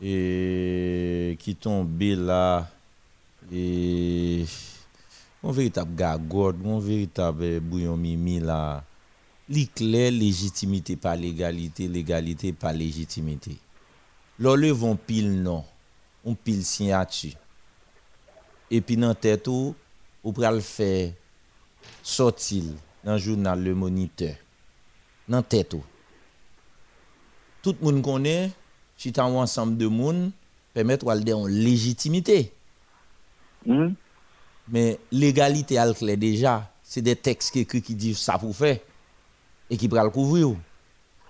ki 0.00 1.58
tombe 1.62 2.14
la, 2.28 2.46
e... 3.50 4.46
Mon 5.46 5.54
veritab 5.54 5.86
gagod, 5.94 6.56
mon 6.58 6.80
veritab 6.82 7.38
eh, 7.44 7.60
bouyon 7.62 8.00
mimi 8.00 8.40
la, 8.42 8.82
li 9.52 9.66
kler 9.70 10.10
legitimite 10.14 10.96
pa 11.00 11.14
legalite, 11.18 11.88
legalite 11.90 12.52
pa 12.56 12.72
legitimite. 12.74 13.56
Lò 14.42 14.54
le 14.58 14.72
von 14.76 14.98
pil 14.98 15.30
non, 15.42 15.64
on 16.26 16.36
pil 16.36 16.62
sinyatu. 16.66 17.32
Epi 18.72 18.96
nan 18.98 19.14
tetou, 19.14 19.74
ou 20.26 20.34
pral 20.34 20.58
fe 20.64 21.12
sotil 22.02 22.72
nan 23.06 23.20
jounal 23.22 23.62
le 23.62 23.76
moniteur. 23.78 24.34
Nan 25.30 25.42
tetou. 25.46 25.84
tout 27.66 27.82
moun 27.82 27.98
konen, 28.04 28.52
chita 28.94 29.24
ou 29.26 29.40
ansam 29.42 29.72
de 29.74 29.88
moun, 29.90 30.28
pemet 30.76 31.02
walde 31.06 31.34
an 31.34 31.48
legitimite. 31.50 32.44
Men, 33.66 34.94
legalite 35.10 35.78
al 35.82 35.96
kle 35.98 36.14
deja, 36.20 36.60
se 36.86 37.02
de 37.02 37.16
teks 37.18 37.50
ke 37.54 37.64
kri 37.66 37.82
ki 37.82 37.96
di 37.98 38.12
sa 38.14 38.38
pou 38.38 38.54
fe, 38.54 38.76
e 38.78 38.78
ki 38.78 38.95
pral 39.90 40.12
kouvri 40.14 40.44
ou. 40.46 40.60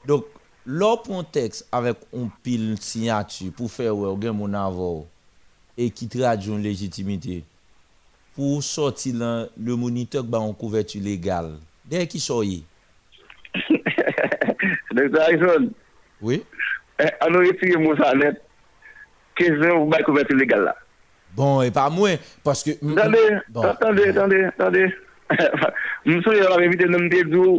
Dok, 0.06 0.28
lor 0.66 1.00
pon 1.06 1.24
teks, 1.24 1.64
avek 1.74 2.04
on 2.12 2.28
pil 2.44 2.74
sinyatu, 2.82 3.48
pou 3.56 3.70
fe 3.72 3.88
ou 3.92 4.12
gen 4.20 4.36
moun 4.36 4.54
avou, 4.58 5.06
e 5.78 5.88
ki 5.88 6.10
tradjon 6.12 6.60
legitimite, 6.62 7.40
pou 8.36 8.60
soti 8.64 9.14
lan 9.16 9.48
le 9.56 9.78
monitok 9.80 10.28
ba 10.28 10.44
an 10.44 10.52
kouvertu 10.56 11.00
legal, 11.00 11.54
dey 11.88 12.06
ki 12.10 12.20
soye. 12.22 12.62
Dr. 14.96 15.20
Harrison, 15.20 15.70
Oui. 16.20 16.42
Eh, 16.98 17.10
an 17.20 17.34
nou 17.34 17.44
retire 17.44 17.78
mou 17.80 17.96
sa 17.98 18.14
net, 18.16 18.40
ke 19.36 19.50
zan 19.58 19.82
ou 19.82 19.88
bay 19.92 20.04
kouverti 20.06 20.36
legal 20.36 20.64
la. 20.64 20.72
Bon, 21.36 21.60
e 21.60 21.72
pa 21.74 21.90
mwen, 21.92 22.16
paske... 22.46 22.78
Tande, 22.80 23.24
tande, 23.52 24.06
tande, 24.16 24.38
tande. 24.56 24.86
Msou 26.08 26.32
yon 26.32 26.48
la 26.48 26.60
revite 26.62 26.88
nan 26.88 27.04
mte 27.04 27.20
djou, 27.28 27.58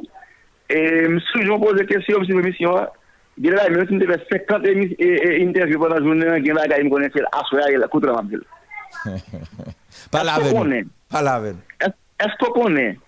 E 0.69 1.07
msou 1.07 1.43
joun 1.43 1.61
pose 1.61 1.85
kesyon 1.87 2.21
msoujoun 2.21 2.43
emisyon, 2.43 2.87
gen 3.39 3.55
la 3.55 3.69
mwen 3.69 3.85
mwen 3.87 3.95
mte 3.95 4.07
ve 4.09 4.17
50 4.31 5.39
interview 5.39 5.87
nan 5.87 6.03
jounen, 6.03 6.43
gen 6.43 6.57
la 6.57 6.67
gay 6.67 6.83
m 6.83 6.89
konen 6.91 7.13
fèl 7.13 7.29
aswaya 7.31 7.69
gil 7.71 7.79
la 7.85 7.87
koutran 7.87 8.17
mabdil. 8.19 8.43
Pa 10.11 10.25
la 10.27 10.35
ven. 10.43 10.89
Pa 11.11 11.23
la 11.23 11.37
ven. 11.39 11.61
Esko 12.19 12.51
konen, 12.57 12.99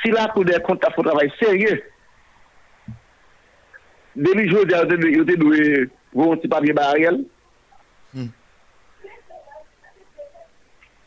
si 0.00 0.14
la 0.14 0.30
kou 0.32 0.46
de 0.48 0.56
konta 0.64 0.88
fò 0.96 1.04
travay 1.04 1.28
serye, 1.36 1.76
demi 4.16 4.48
joun 4.48 4.64
de 4.72 5.12
yote 5.18 5.36
dwe 5.36 5.62
voun 6.16 6.40
ti 6.40 6.48
papye 6.48 6.72
barel, 6.72 7.20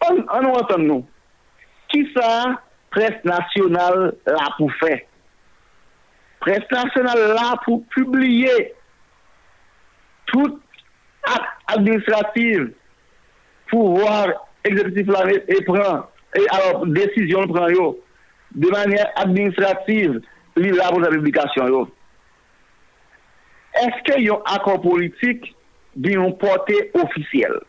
an 0.05 0.41
nou 0.45 0.53
an 0.53 0.67
ton 0.69 0.85
nou, 0.85 1.05
ki 1.89 2.05
sa 2.13 2.59
pres 2.93 3.23
nasyonal 3.25 4.11
la 4.29 4.51
pou 4.59 4.69
fè? 4.83 5.08
Pres 6.49 6.65
nasyonal 6.73 7.19
la 7.37 7.49
pou 7.61 7.83
publie 7.93 8.49
tout 10.31 10.55
ak 11.29 11.75
administrativ 11.75 12.71
pou 13.69 13.99
war 13.99 14.33
eksepitif 14.65 15.11
la 15.13 15.27
e 15.29 15.59
pran 15.67 16.01
e 16.33 16.47
alor 16.55 16.87
desisyon 16.95 17.53
pran 17.53 17.69
yo 17.75 17.85
de 18.57 18.73
manye 18.73 19.05
administrativ 19.21 20.17
li 20.57 20.73
la 20.73 20.89
pou 20.89 21.05
sa 21.05 21.13
publikasyon 21.13 21.69
yo. 21.75 21.85
Eske 23.85 24.17
yon 24.25 24.41
akor 24.57 24.81
politik 24.81 25.51
di 25.93 26.17
yon 26.17 26.33
pote 26.41 26.81
ofisyel? 26.97 27.61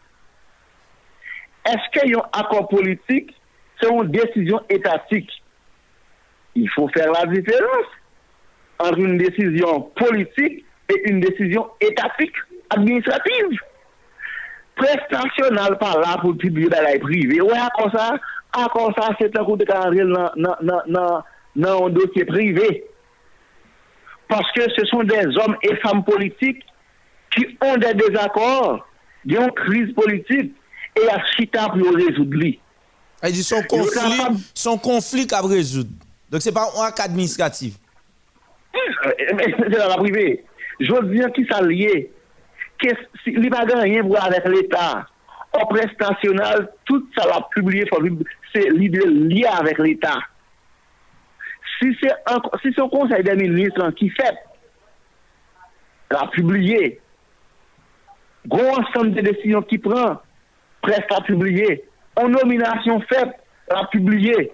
Eske 1.69 2.09
yon 2.09 2.25
akor 2.33 2.65
politik 2.73 3.37
se 3.77 3.93
yon 3.93 4.09
desisyon 4.17 4.65
etatik? 4.73 5.29
Il 6.57 6.73
fò 6.73 6.89
fèr 6.97 7.13
la 7.13 7.29
diferans 8.81 8.89
anre 8.89 9.07
yon 9.07 9.19
desisyon 9.21 9.87
politik 10.01 10.61
e 10.91 10.99
yon 11.07 11.21
desisyon 11.25 11.69
etatik 11.85 12.37
administrativ. 12.75 13.59
Prestasyonal 14.81 15.77
pa 15.81 15.97
la 16.01 16.17
pou 16.23 16.35
publie 16.41 16.71
da 16.73 16.83
la 16.83 16.97
privé. 17.03 17.41
Ouè 17.45 17.59
akor 17.67 17.91
sa, 17.93 18.15
akor 18.57 18.95
sa 18.97 19.13
se 19.19 19.29
te 19.29 19.43
koute 19.45 19.69
ka 19.69 19.85
anre 19.89 20.07
nan 20.09 21.21
yon 21.55 21.93
dosye 21.95 22.25
privé. 22.25 22.87
parce 24.31 24.51
que 24.53 24.63
ce 24.77 24.87
sont 24.87 25.03
des 25.03 25.27
hommes 25.37 25.57
et 25.63 25.77
femmes 25.77 26.05
politiques 26.05 26.63
qui 27.35 27.47
ont 27.61 27.77
des 27.77 27.95
désaccords, 27.95 28.87
qui 29.29 29.37
ont 29.37 29.49
une 29.49 29.53
crise 29.53 29.93
politique, 29.95 30.55
et 30.97 31.09
à 31.09 31.21
chita 31.37 31.69
pour 31.69 31.95
résoudre. 31.95 32.37
Il 33.23 33.33
dit 33.33 33.45
son 33.45 33.63
conflit, 33.63 34.21
son 34.55 34.79
conflit 34.79 35.27
à 35.33 35.41
résoudre. 35.43 35.91
Donc 36.31 36.41
c'est 36.43 36.53
pas 36.53 36.69
un 36.79 36.91
cas 36.93 37.05
administratif. 37.05 37.75
C'est 39.19 39.69
dans 39.71 39.89
la 39.89 39.97
privée. 39.97 40.45
Je 40.79 40.93
veux 40.93 41.15
dire 41.15 41.33
qui 41.33 41.47
ça 41.51 41.63
lié. 41.63 42.11
Il 43.27 43.41
n'y 43.41 43.49
a 43.49 43.81
rien 43.81 44.03
pour 44.03 44.23
avec 44.23 44.45
l'État. 44.47 45.07
Au 45.53 45.67
prestationnel, 45.67 46.69
tout 46.85 47.07
ça 47.17 47.27
l'a 47.27 47.47
publié, 47.51 47.85
c'est 48.55 48.71
l'idée 48.71 49.05
liée 49.07 49.47
avec 49.47 49.79
l'État. 49.79 50.19
Si 51.81 51.95
se 51.97 52.85
konsey 52.93 53.23
de 53.25 53.35
ministran 53.41 53.95
ki 53.97 54.11
fet, 54.13 54.37
la 56.13 56.27
publiye, 56.35 56.91
gro 58.53 58.67
ansan 58.75 59.15
de 59.17 59.25
desisyon 59.25 59.65
ki 59.71 59.79
pran, 59.87 60.19
pres 60.85 61.07
la 61.09 61.23
publiye, 61.25 61.79
an 62.21 62.35
nominasyon 62.37 63.01
fet, 63.09 63.33
la 63.73 63.87
publiye, 63.95 64.51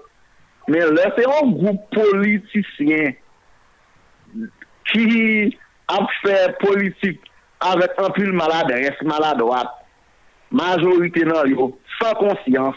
men 0.70 0.94
lè 0.94 1.08
se 1.16 1.26
an 1.40 1.50
group 1.56 1.88
politisyen 1.96 3.16
ki 4.92 5.50
ap 5.92 6.10
fè 6.22 6.36
politik 6.62 7.22
avèk 7.66 7.96
an 8.02 8.12
pil 8.16 8.32
malade, 8.36 8.74
res 8.84 9.00
malade 9.08 9.44
wap, 9.46 9.78
majorite 10.50 11.24
nan 11.26 11.50
yo, 11.50 11.70
sa 11.98 12.14
konsyans, 12.18 12.76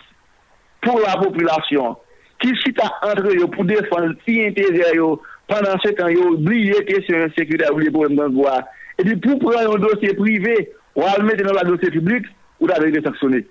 pou 0.86 1.02
la 1.04 1.18
populasyon, 1.22 1.98
ki 2.40 2.56
chita 2.64 2.88
antre 3.06 3.36
yo 3.36 3.50
pou 3.52 3.68
defan 3.68 4.14
si 4.24 4.40
interye 4.48 4.94
yo 4.96 5.14
pandan 5.52 5.80
se 5.84 5.92
tan 5.98 6.12
yo 6.14 6.36
bliye 6.40 6.84
kesyon 6.88 7.26
yon 7.26 7.34
sekwite 7.36 7.68
ou 7.74 7.82
liye 7.82 7.94
pou 7.94 8.08
mwen 8.08 8.36
gwa. 8.38 8.62
E 9.00 9.06
di 9.08 9.16
pou 9.20 9.40
pran 9.44 9.68
yon 9.68 9.84
dosye 9.84 10.16
prive 10.18 10.56
ou 10.96 11.08
almete 11.10 11.44
nan 11.44 11.78
publik 11.78 12.30
ou 12.60 12.68
da 12.68 12.80
vek 12.80 12.94
de 12.96 13.04
saksoné. 13.04 13.46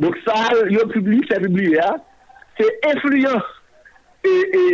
Donc 0.00 0.16
ça, 0.26 0.34
yo 0.70 0.86
public, 0.88 1.24
c'est 1.30 1.40
publié, 1.40 1.78
hein. 1.80 1.96
c'est 2.58 2.96
influence. 2.96 3.42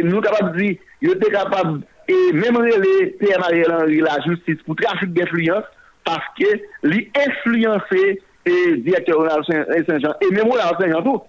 Nous 0.05 0.21
capables 0.21 0.53
de 0.53 0.63
dire, 0.63 0.77
yo 1.03 1.13
était 1.13 1.31
capable, 1.31 1.83
e 2.11 2.19
mèm 2.37 2.59
rele 2.61 2.95
Pierre-Marie 3.21 3.69
Henry 3.69 4.01
la 4.05 4.19
justice 4.27 4.65
pou 4.67 4.79
trafik 4.79 5.15
d'influence 5.17 5.69
paske 6.07 6.57
li 6.87 7.07
influence 7.27 8.03
e 8.51 8.57
direktor 8.83 9.23
Ronald 9.23 9.47
Saint-Jean 9.47 10.19
e 10.19 10.33
mèm 10.35 10.51
Ronald 10.51 10.83
Saint-Jean 10.83 11.07
tou 11.07 11.25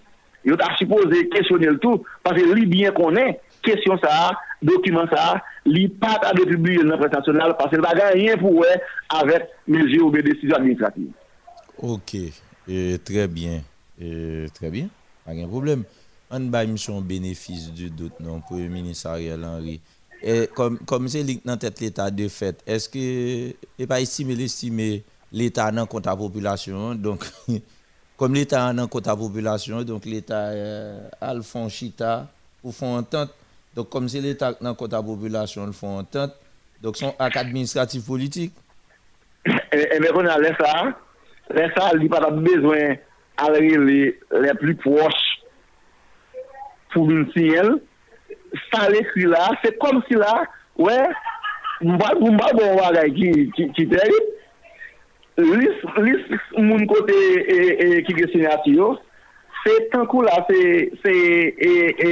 yo 0.47 0.57
ta 0.57 0.71
suppose 0.79 1.25
kestyonel 1.33 1.77
tou 1.83 2.03
paske 2.25 2.45
li 2.49 2.65
bien 2.69 2.93
konen 2.97 3.37
Kestyon 3.61 3.99
sa, 4.01 4.33
dokumen 4.61 5.05
sa, 5.11 5.37
li 5.69 5.85
pat 6.01 6.25
a 6.25 6.33
detribuye 6.33 6.81
nan 6.85 6.97
prestasyonal 7.01 7.53
parce 7.59 7.77
li 7.77 7.83
bagan 7.85 8.15
rien 8.17 8.39
pou 8.41 8.63
we 8.63 8.69
avèk 9.19 9.49
meje 9.69 9.99
ou 10.01 10.09
be 10.13 10.23
desisyon 10.25 10.57
administrativ. 10.57 11.11
Ok, 11.77 12.15
euh, 12.17 12.97
trè 13.05 13.27
bien, 13.29 13.61
euh, 14.01 14.49
trè 14.57 14.73
bien, 14.73 14.89
a 15.29 15.37
gen 15.37 15.49
problem. 15.51 15.85
An 16.33 16.47
ba 16.49 16.63
misyon 16.65 17.05
benefis 17.05 17.69
du 17.75 17.91
dout 17.93 18.17
nan 18.23 18.41
pou 18.47 18.57
ministariel 18.71 19.45
Henry. 19.45 19.77
Et 20.23 20.47
comme, 20.53 21.07
c'est 21.07 21.23
dans 21.43 21.57
l'État 21.79 22.11
de 22.11 22.27
fait, 22.27 22.61
est-ce 22.67 22.87
que 22.89 23.55
n'est 23.79 23.87
pas 23.87 23.99
estimé 24.01 24.35
l'estimer 24.35 25.03
l'État 25.31 25.71
dans 25.71 25.85
compte 25.87 26.05
la 26.05 26.15
population 26.15 26.93
Donc, 26.93 27.25
comme 28.17 28.35
l'État 28.35 28.71
dans 28.73 28.87
compte 28.87 29.07
la 29.07 29.15
population, 29.15 29.81
donc 29.81 30.05
l'État 30.05 30.49
euh, 30.49 31.09
a 31.19 31.33
le 31.33 31.41
fond 31.41 31.67
chita 31.69 32.27
pour 32.61 32.75
font 32.75 32.97
entente. 32.97 33.33
Donc, 33.75 33.89
comme 33.89 34.07
c'est 34.07 34.21
l'État 34.21 34.53
dans 34.61 34.75
compte 34.75 34.91
la 34.91 35.01
population, 35.01 35.65
le 35.65 35.71
font 35.71 35.97
entente. 35.97 36.33
Donc, 36.81 36.97
son 36.97 37.15
acte 37.17 37.37
administratif 37.37 38.05
politique. 38.05 38.53
Et, 39.45 39.95
et 39.95 39.99
bien, 39.99 40.11
on 40.13 40.25
a 40.25 40.37
laissé 40.37 40.55
ça. 40.59 40.83
Laissé 41.49 41.73
ça, 41.75 41.91
il 41.99 42.09
pas 42.09 42.29
besoin 42.29 42.95
d'aller 43.37 43.77
les, 43.77 44.19
les 44.39 44.53
plus 44.53 44.75
proches 44.75 45.41
pour 46.93 47.09
une 47.09 47.31
signal. 47.31 47.79
sa 48.69 48.87
l'ekri 48.91 49.27
la, 49.31 49.49
se 49.63 49.73
kom 49.81 50.01
si 50.07 50.17
la, 50.19 50.41
wè, 50.81 50.97
mba 51.81 52.13
bon 52.19 52.77
wagay 52.77 53.13
ki 53.15 53.87
terib, 53.91 54.31
lis, 55.37 55.85
lis 56.03 56.51
moun 56.57 56.85
kote 56.89 57.15
e, 57.15 57.57
e, 57.85 57.87
ki 58.07 58.17
gesinati 58.17 58.75
yo, 58.75 58.93
se 59.63 59.77
tankou 59.93 60.25
la, 60.25 60.41
se, 60.49 60.59
se, 61.03 61.13
e, 61.51 61.71
e, 62.07 62.11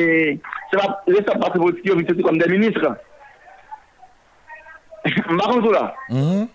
se 0.72 0.80
va, 0.80 0.90
le 1.10 1.24
sa 1.26 1.38
pati 1.42 1.62
politik 1.62 1.90
yo, 1.90 1.98
vi 2.00 2.08
se 2.08 2.16
ti 2.18 2.26
kom 2.26 2.40
de 2.40 2.50
ministre. 2.52 2.94
Mba 5.34 5.46
kon 5.50 5.64
sou 5.64 5.74
la. 5.76 5.90
Mm-hmm. 6.10 6.48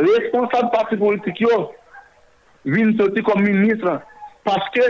Responsable 0.00 0.72
pati 0.74 1.00
politik 1.00 1.40
yo, 1.42 1.62
vi 2.64 2.86
se 2.96 3.10
ti 3.16 3.24
kom 3.26 3.42
ministre, 3.44 3.98
paske, 4.48 4.86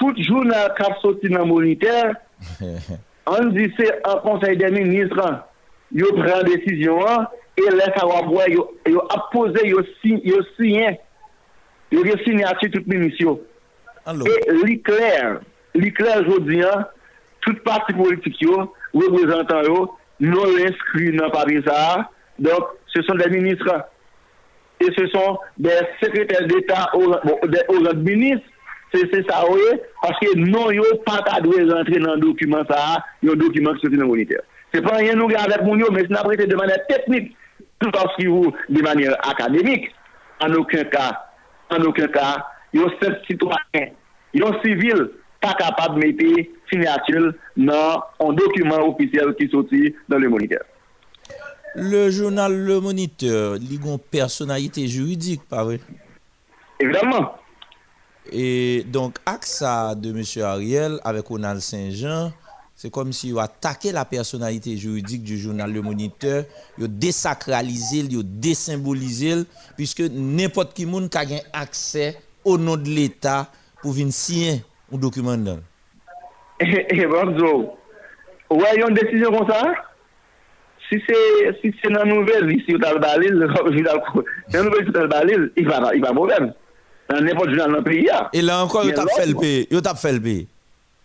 tout 0.00 0.18
joun 0.24 0.52
kap 0.78 0.98
soti 1.02 1.30
nan 1.32 1.50
moniter, 1.50 2.14
on 3.26 3.44
dit 3.46 3.72
c'est 3.78 4.06
un 4.06 4.16
conseil 4.16 4.56
des 4.56 4.70
ministres, 4.70 5.44
yo 5.92 6.12
prend 6.12 6.42
décision 6.42 7.06
hein, 7.06 7.28
et 7.56 7.70
laisse 7.70 8.02
avoir 8.02 8.24
boire 8.24 8.48
yo 8.48 8.70
yo 8.86 9.02
a 9.10 9.28
posé 9.32 9.68
yo 9.68 9.82
signe 10.00 10.20
yo 10.24 10.42
signé 10.56 11.00
yo 11.90 12.04
yo 12.04 12.16
signature 12.24 12.70
toute 12.70 12.86
ministre. 12.86 13.38
Et 14.06 14.52
l'éclair, 14.64 15.40
l'éclair 15.74 16.22
aujourd'hui 16.26 16.62
hein, 16.64 16.86
tout 17.40 17.54
parti 17.64 17.92
politique 17.92 18.44
représentant 18.92 19.62
non 20.20 20.44
inscrit 20.56 21.16
dans 21.16 21.30
ça. 21.66 22.10
Donc 22.38 22.64
ce 22.86 23.02
sont 23.02 23.14
des 23.14 23.30
ministres. 23.30 23.86
Et 24.80 24.88
ce 24.96 25.06
sont 25.08 25.38
des 25.58 25.70
secrétaires 26.02 26.46
d'État 26.48 26.90
au, 26.94 27.08
bon, 27.24 27.38
des, 27.46 27.60
au 27.68 27.84
rang 27.84 27.94
se 29.00 29.22
sa 29.28 29.42
ouye, 29.48 29.78
paske 30.02 30.34
non 30.38 30.72
yo 30.74 30.84
patadwe 31.06 31.64
rentre 31.70 32.00
nan 32.02 32.20
dokumen 32.22 32.66
sa, 32.68 32.98
yon 33.24 33.40
dokumen 33.40 33.78
ki 33.78 33.86
soti 33.86 34.00
nan 34.00 34.10
moniter. 34.10 34.42
Se 34.74 34.82
pan 34.84 35.00
yon 35.04 35.20
nou 35.20 35.32
gen 35.32 35.40
avèk 35.42 35.64
moun 35.66 35.80
yo, 35.82 35.88
men 35.94 36.06
se 36.06 36.12
nan 36.12 36.26
prete 36.26 36.48
de 36.50 36.58
manè 36.58 36.76
teknik, 36.90 37.32
tout 37.82 37.98
anski 38.02 38.28
ou 38.30 38.52
de 38.68 38.84
manè 38.84 39.10
akademik, 39.32 39.88
an 40.44 40.56
okun 40.60 40.88
ka, 40.92 41.08
an 41.72 41.88
okun 41.88 42.12
ka, 42.14 42.28
yon 42.76 42.92
sep 43.00 43.22
sitwanyen, 43.28 43.92
yon 44.36 44.58
sivil, 44.64 45.06
pa 45.42 45.56
kapab 45.58 45.96
mette 45.98 46.46
signatil 46.70 47.32
nan 47.58 48.04
an 48.22 48.36
dokumen 48.38 48.86
ofisyel 48.92 49.34
ki 49.38 49.48
soti 49.52 49.88
nan 50.08 50.22
le 50.22 50.30
moniter. 50.32 50.62
Le 51.74 52.10
journal 52.10 52.52
Le 52.52 52.80
Moniteur, 52.80 53.54
ligon 53.54 53.96
personalité 53.96 54.86
juridique, 54.86 55.40
pare? 55.48 55.78
Evidemment. 56.78 57.32
Et 58.30 58.84
donc, 58.86 59.16
AXA 59.26 59.94
de 59.94 60.10
M. 60.10 60.44
Ariel 60.44 60.98
avec 61.02 61.26
Ronald 61.26 61.60
Saint-Jean, 61.60 62.32
c'est 62.74 62.90
comme 62.90 63.12
si 63.12 63.28
il 63.28 63.38
attaqué 63.38 63.92
la 63.92 64.04
personnalité 64.04 64.76
juridique 64.76 65.22
du 65.22 65.38
journal 65.38 65.72
Le 65.72 65.82
Moniteur, 65.82 66.44
a 66.80 66.86
désacralisé, 66.86 68.00
a 68.00 68.22
désymbolisé, 68.24 69.44
puisque 69.76 70.00
n'importe 70.00 70.74
qui 70.74 70.86
monde 70.86 71.08
a 71.14 71.22
accès 71.60 72.16
au 72.44 72.58
nom 72.58 72.76
de 72.76 72.88
l'État 72.88 73.48
pour 73.82 73.92
venir 73.92 74.12
signer 74.12 74.64
un 74.92 74.96
document. 74.96 75.36
bonjour. 77.06 77.78
Ouais, 78.50 78.66
il 78.74 78.80
y 78.80 78.82
a 78.82 78.88
une 78.88 78.94
décision 78.94 79.30
comme 79.36 79.48
ça? 79.48 79.74
Si 80.88 81.00
c'est 81.08 81.60
si 81.60 81.72
dans 81.84 82.00
la 82.00 82.04
nouvelle, 82.04 82.46
le 82.46 82.98
balil, 82.98 83.32
dans 83.32 83.46
la 84.58 84.64
nouvelle, 84.64 85.50
il 85.56 86.00
va 86.00 86.12
problème. 86.12 86.52
Nan 87.12 87.26
nepot 87.28 87.50
jounal 87.50 87.74
nan 87.76 87.84
peyi 87.84 88.06
ya. 88.06 88.24
E 88.32 88.40
lan 88.40 88.64
ankon 88.64 88.88
yo 88.88 88.96
tap 88.96 89.10
fel 89.18 89.34
peyi. 89.36 89.66
Yo 89.72 89.84
tap 89.84 90.00
fel 90.00 90.20
peyi. 90.24 90.46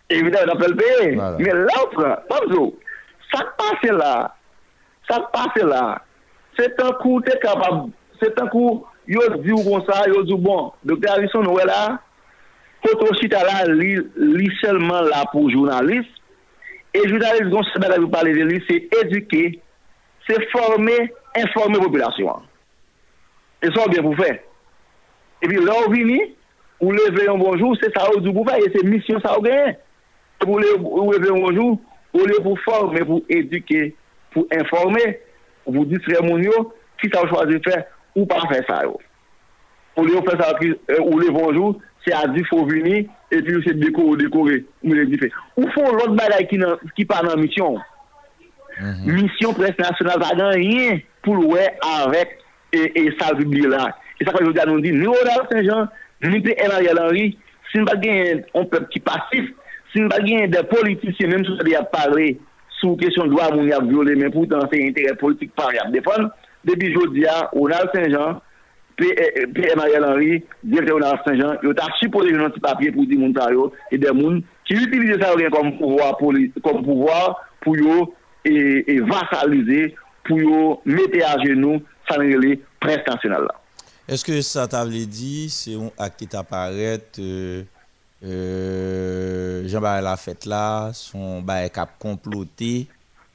Evidè 0.08 0.40
yo 0.40 0.50
tap 0.54 0.62
fel 0.64 0.76
peyi. 0.78 1.08
Men 1.18 1.64
la 1.68 1.80
ou 1.82 1.90
pran, 1.92 2.14
pamzou, 2.30 2.70
sa 3.28 3.42
kpase 3.50 3.92
la, 3.92 4.12
sa 5.08 5.20
kpase 5.26 5.66
la, 5.68 5.82
se 6.56 6.70
tankou 6.78 7.20
te 7.26 7.36
kapab, 7.44 7.90
se 8.22 8.30
tankou 8.38 8.80
yo 9.10 9.26
di 9.36 9.52
ou 9.52 9.66
kon 9.66 9.84
sa, 9.88 10.00
yo 10.08 10.24
di 10.24 10.32
ou 10.36 10.46
bon, 10.48 10.72
dokte 10.88 11.12
Harrison 11.12 11.44
nou 11.44 11.60
we 11.60 11.68
la, 11.68 11.98
koto 12.86 13.12
chita 13.20 13.44
la 13.44 13.66
li, 13.68 13.98
li 14.16 14.48
selman 14.62 15.10
la 15.12 15.26
pou 15.34 15.52
jounalist, 15.52 16.16
e 16.96 17.04
jounalist 17.04 17.52
gon 17.52 17.68
se 17.68 17.84
bada 17.84 18.00
vi 18.00 18.08
pale 18.16 18.32
de 18.36 18.48
li, 18.48 18.64
se 18.64 18.80
eduke, 19.02 19.44
se 20.24 20.40
forme, 20.54 20.96
informe 21.36 21.84
populasyon. 21.84 22.48
E 23.60 23.68
son 23.74 23.92
bien 23.92 24.06
pou 24.06 24.16
fey. 24.16 24.38
E 25.42 25.48
pi 25.48 25.60
lò 25.62 25.76
ou 25.84 25.92
vini, 25.92 26.18
ou 26.80 26.94
leve 26.94 27.26
yon 27.26 27.40
bonjou, 27.40 27.76
se 27.78 27.90
sa 27.94 28.08
ou 28.10 28.22
dougou 28.22 28.46
fay, 28.48 28.64
e 28.66 28.72
se 28.74 28.84
misyon 28.86 29.22
sa 29.22 29.36
ou 29.38 29.44
genye. 29.46 29.76
Ou 30.46 30.58
leve 30.58 31.30
yon 31.30 31.42
bonjou, 31.44 31.76
ou 32.14 32.26
leve 32.26 32.42
pou 32.46 32.58
forme, 32.64 33.04
pou 33.06 33.22
eduke, 33.32 33.92
pou 34.34 34.46
informe, 34.54 35.04
pou 35.66 35.86
disre 35.90 36.22
moun 36.26 36.42
yo, 36.46 36.64
ki 37.02 37.10
sa 37.12 37.22
ou 37.24 37.30
chwazi 37.30 37.60
fè, 37.66 37.82
ou 38.16 38.26
pa 38.30 38.40
fè 38.50 38.62
sa 38.66 38.80
yo. 38.86 38.96
Ou 39.98 40.06
leve 40.08 40.24
fè 40.26 40.38
sa 40.40 40.50
ou 41.02 41.20
leve 41.20 41.36
bonjou, 41.36 41.76
se 42.06 42.14
a 42.14 42.24
di 42.32 42.42
fò 42.50 42.64
vini, 42.66 43.04
e 43.30 43.42
pi 43.44 43.54
ou 43.58 43.66
se 43.66 43.76
deko 43.78 44.10
ou 44.12 44.18
dekore, 44.18 44.62
ou 44.86 44.98
leve 44.98 45.12
di 45.12 45.22
fè. 45.22 45.30
Ou 45.60 45.70
fò 45.76 45.86
lòt 45.94 46.18
baday 46.18 46.48
ki, 46.50 46.62
ki 46.98 47.06
pa 47.10 47.22
nan 47.26 47.38
misyon. 47.42 47.78
Mm 48.78 48.92
-hmm. 48.94 49.22
Misyon 49.22 49.54
pres 49.54 49.78
nasyonal 49.78 50.20
va 50.22 50.34
dan 50.38 50.62
yin 50.62 51.00
pou 51.22 51.34
lwe 51.34 51.64
avèk 51.82 52.38
e, 52.72 52.90
e 52.94 53.10
salvi 53.18 53.44
bilan. 53.44 53.90
E 54.18 54.24
sa 54.24 54.34
kwa 54.34 54.44
yo 54.44 54.52
gade 54.52 54.72
nou 54.72 54.82
di, 54.82 54.92
ni 54.92 55.06
Ronald 55.06 55.46
Saint-Jean, 55.52 55.88
ni 56.26 56.40
pe 56.42 56.56
Ariel 56.64 56.98
Henry, 56.98 57.30
si 57.70 57.78
nou 57.78 57.86
bagen 57.86 58.42
yon 58.42 58.66
pep 58.72 58.88
ki 58.90 59.02
pasif, 59.06 59.52
si 59.92 60.02
nou 60.02 60.10
bagen 60.10 60.50
de 60.50 60.62
politisyen, 60.72 61.30
menm 61.30 61.46
sou 61.46 61.58
sa 61.58 61.66
de 61.66 61.76
ap 61.78 61.92
pale 61.94 62.32
sou 62.80 62.98
kesyon 62.98 63.30
doa 63.30 63.52
moun 63.54 63.70
yap 63.70 63.86
viole, 63.86 64.16
menm 64.18 64.34
pou 64.34 64.48
tan 64.50 64.66
se 64.72 64.80
interè 64.82 65.14
politik 65.20 65.54
par 65.58 65.70
yap 65.76 65.92
defon, 65.94 66.26
debi 66.66 66.90
jodi 66.94 67.26
ya, 67.26 67.44
Ronald 67.54 67.94
Saint-Jean, 67.94 68.42
P.M. 68.98 69.78
Ariel 69.78 70.08
Henry, 70.08 70.40
direktè 70.64 70.96
Ronald 70.96 71.22
Saint-Jean, 71.22 71.62
yo 71.62 71.76
ta 71.78 71.86
chipole 72.00 72.34
yon 72.34 72.48
anti 72.48 72.62
papye 72.64 72.90
pou 72.94 73.06
di 73.06 73.20
moun 73.20 73.36
ta 73.36 73.46
yo, 73.54 73.68
e 73.94 74.00
de 74.02 74.10
moun 74.10 74.42
ki 74.66 74.80
utilize 74.82 75.20
sa 75.22 75.36
yon 75.38 75.54
kom 75.54 75.70
pouvoar 75.78 77.38
pou 77.62 77.78
yo 77.78 78.02
e 78.42 78.98
vasalize, 79.06 79.92
pou 80.26 80.42
yo 80.42 80.66
mette 80.84 81.22
a 81.22 81.36
genou 81.44 81.78
sa 82.10 82.18
nrele 82.18 82.58
prestasyonal 82.82 83.46
la. 83.46 83.57
Est-ce 84.08 84.24
que 84.24 84.40
ça 84.40 84.66
t'avait 84.66 85.04
dit, 85.04 85.50
c'est 85.50 85.74
un 85.74 85.90
acte 85.98 86.20
qui 86.20 86.26
t'apparaît, 86.26 86.98
euh, 87.18 87.62
euh, 88.24 89.68
Jean-Barry 89.68 90.02
Lafette 90.02 90.46
là, 90.46 90.90
son 90.94 91.42
bail 91.42 91.70
cap 91.70 91.90
comploté, 91.98 92.86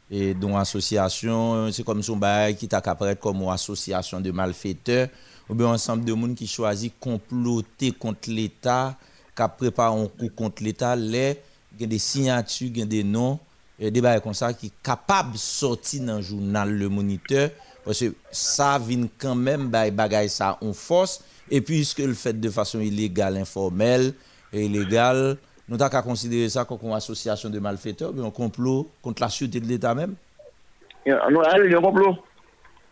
et 0.10 0.34
dont 0.34 0.58
association, 0.58 1.72
c'est 1.72 1.84
comme 1.84 2.02
son 2.02 2.18
bail 2.18 2.56
qui 2.56 2.68
t'apparaît 2.68 3.16
comme 3.16 3.44
une 3.44 3.50
association 3.50 4.20
de 4.20 4.32
malfaiteurs, 4.32 5.10
ou 5.48 5.54
bien 5.54 5.68
ensemble 5.68 6.06
de 6.06 6.14
monde 6.14 6.34
qui 6.34 6.48
choisit 6.48 6.92
comploter 7.00 7.92
contre 7.92 8.32
l'État, 8.32 8.98
qui 9.38 9.44
prépare 9.56 9.94
un 9.94 10.08
coup 10.08 10.30
contre 10.36 10.64
l'État, 10.64 10.96
les, 10.96 11.40
des 11.78 12.00
signatures, 12.00 12.72
des 12.88 13.04
noms, 13.04 13.38
des 13.80 14.02
bails 14.02 14.22
comme 14.22 14.34
ça 14.34 14.52
qui 14.54 14.72
capable 14.82 15.34
de 15.34 15.38
sortir 15.38 16.02
dans 16.04 16.16
le 16.16 16.22
journal 16.24 16.72
Le 16.72 16.90
Moniteur 16.90 17.52
parce 17.84 18.00
que 18.00 18.14
ça 18.32 18.80
vient 18.80 19.08
quand 19.18 19.36
même 19.36 19.68
bay 19.70 19.92
bagay 19.92 20.28
ça 20.28 20.58
en 20.62 20.74
force 20.74 21.24
Et 21.50 21.62
puisque 21.62 22.00
le 22.00 22.14
fait 22.14 22.40
de 22.40 22.50
façon 22.50 22.80
illégale, 22.80 23.38
informelle 23.38 24.14
et 24.52 24.66
illégale, 24.66 25.38
nous 25.68 25.76
avons 25.82 25.90
qu'à 25.90 26.02
considérer 26.02 26.50
ça 26.50 26.66
comme 26.66 26.80
une 26.84 26.94
association 26.94 27.50
de 27.50 27.60
malfaiteurs, 27.60 28.12
mais 28.14 28.26
un 28.26 28.32
complot 28.32 28.90
contre 29.02 29.22
la 29.22 29.30
sûreté 29.30 29.60
de 29.60 29.68
l'État 29.68 29.94
même. 29.96 30.16
Nous 31.06 31.14
avons 31.14 31.42
un 31.42 31.82
complot. 31.82 32.18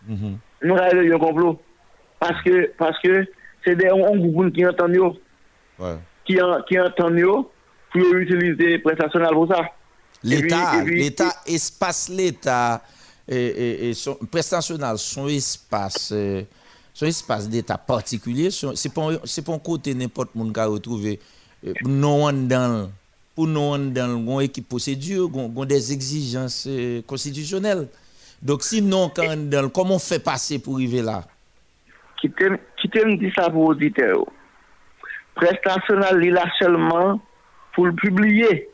Nous 0.07 0.75
avons 0.75 1.15
un 1.15 1.19
complot. 1.19 1.59
Parce 2.19 2.41
que 2.43 2.71
parce 2.77 2.99
que 3.01 3.25
c'est 3.65 3.75
des 3.75 3.87
groupe 3.87 4.53
qui 4.53 4.65
entendent 4.65 5.17
Ouais. 5.79 5.95
qui 6.25 6.37
qui 6.67 6.79
entendent 6.79 7.45
pour 7.91 8.13
utiliser 8.15 8.77
prestation 8.79 9.21
pour 9.33 9.47
ça. 9.47 9.63
L'État, 10.23 10.83
l'État, 10.83 11.33
espace 11.47 12.09
l'État, 12.09 12.81
et, 13.35 13.93
son, 13.93 14.15
prestation 14.15 14.75
nationale, 14.75 14.97
son 14.97 15.27
espace, 15.27 16.11
euh, 16.13 16.43
son 16.93 17.05
espace 17.05 17.49
d'État 17.49 17.77
particulier, 17.77 18.49
c'est 18.51 18.93
pas, 18.93 19.09
pas 19.45 19.53
un 19.53 19.59
côté 19.59 19.93
n'importe 19.93 20.31
qui 20.33 20.59
a 20.59 20.65
retrouvé. 20.65 21.19
euh, 21.65 21.73
Non 21.85 22.31
dans, 22.33 22.89
pour 23.35 23.47
non 23.47 23.77
dans, 23.77 24.17
une 24.17 24.41
équipe 24.41 24.67
procédure, 24.67 25.29
gon 25.29 25.65
des 25.65 25.93
exigences 25.93 26.65
euh, 26.67 27.01
constitutionnelles. 27.03 27.87
Donc 28.41 28.63
sinon, 28.63 29.11
quand 29.15 29.25
on 29.29 29.37
dans, 29.37 29.69
comment 29.69 29.95
on 29.95 29.99
fait 29.99 30.23
passer 30.23 30.59
pour 30.59 30.75
arriver 30.75 31.01
là? 31.01 31.23
qui 32.21 32.29
te, 32.29 32.55
qui 32.79 32.89
te 32.89 33.03
me 33.03 33.31
ça 33.31 33.49
pour 33.49 33.65
auditeur. 33.65 34.25
Prestationnel, 35.35 36.23
il 36.23 36.37
a 36.37 36.45
seulement 36.59 37.19
pour 37.73 37.87
le 37.87 37.93
publier 37.93 38.69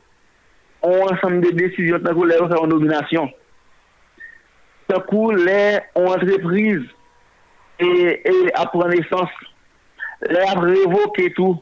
un 0.84 0.90
ensemble 0.90 1.42
de 1.42 1.52
décisions 1.52 2.00
faire 2.00 2.62
en 2.62 2.68
nomination. 2.68 3.32
D'un 4.90 5.00
coup, 5.02 5.32
les 5.32 5.80
entreprises 5.96 6.88
et, 7.80 8.22
et 8.26 8.54
après 8.56 8.90
naissance, 8.90 9.30
les 10.30 10.38
a 10.38 10.60
révoqué 10.60 11.32
tout. 11.34 11.62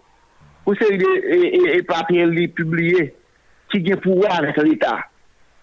Pour 0.63 0.75
ces 0.79 0.95
et, 0.95 1.55
et, 1.55 1.79
e 1.79 1.83
papiers 1.83 2.47
publiés 2.47 3.13
qui 3.71 3.93
ont 3.93 3.97
pouvoir 3.97 4.39
avec 4.39 4.57
l'État. 4.57 4.99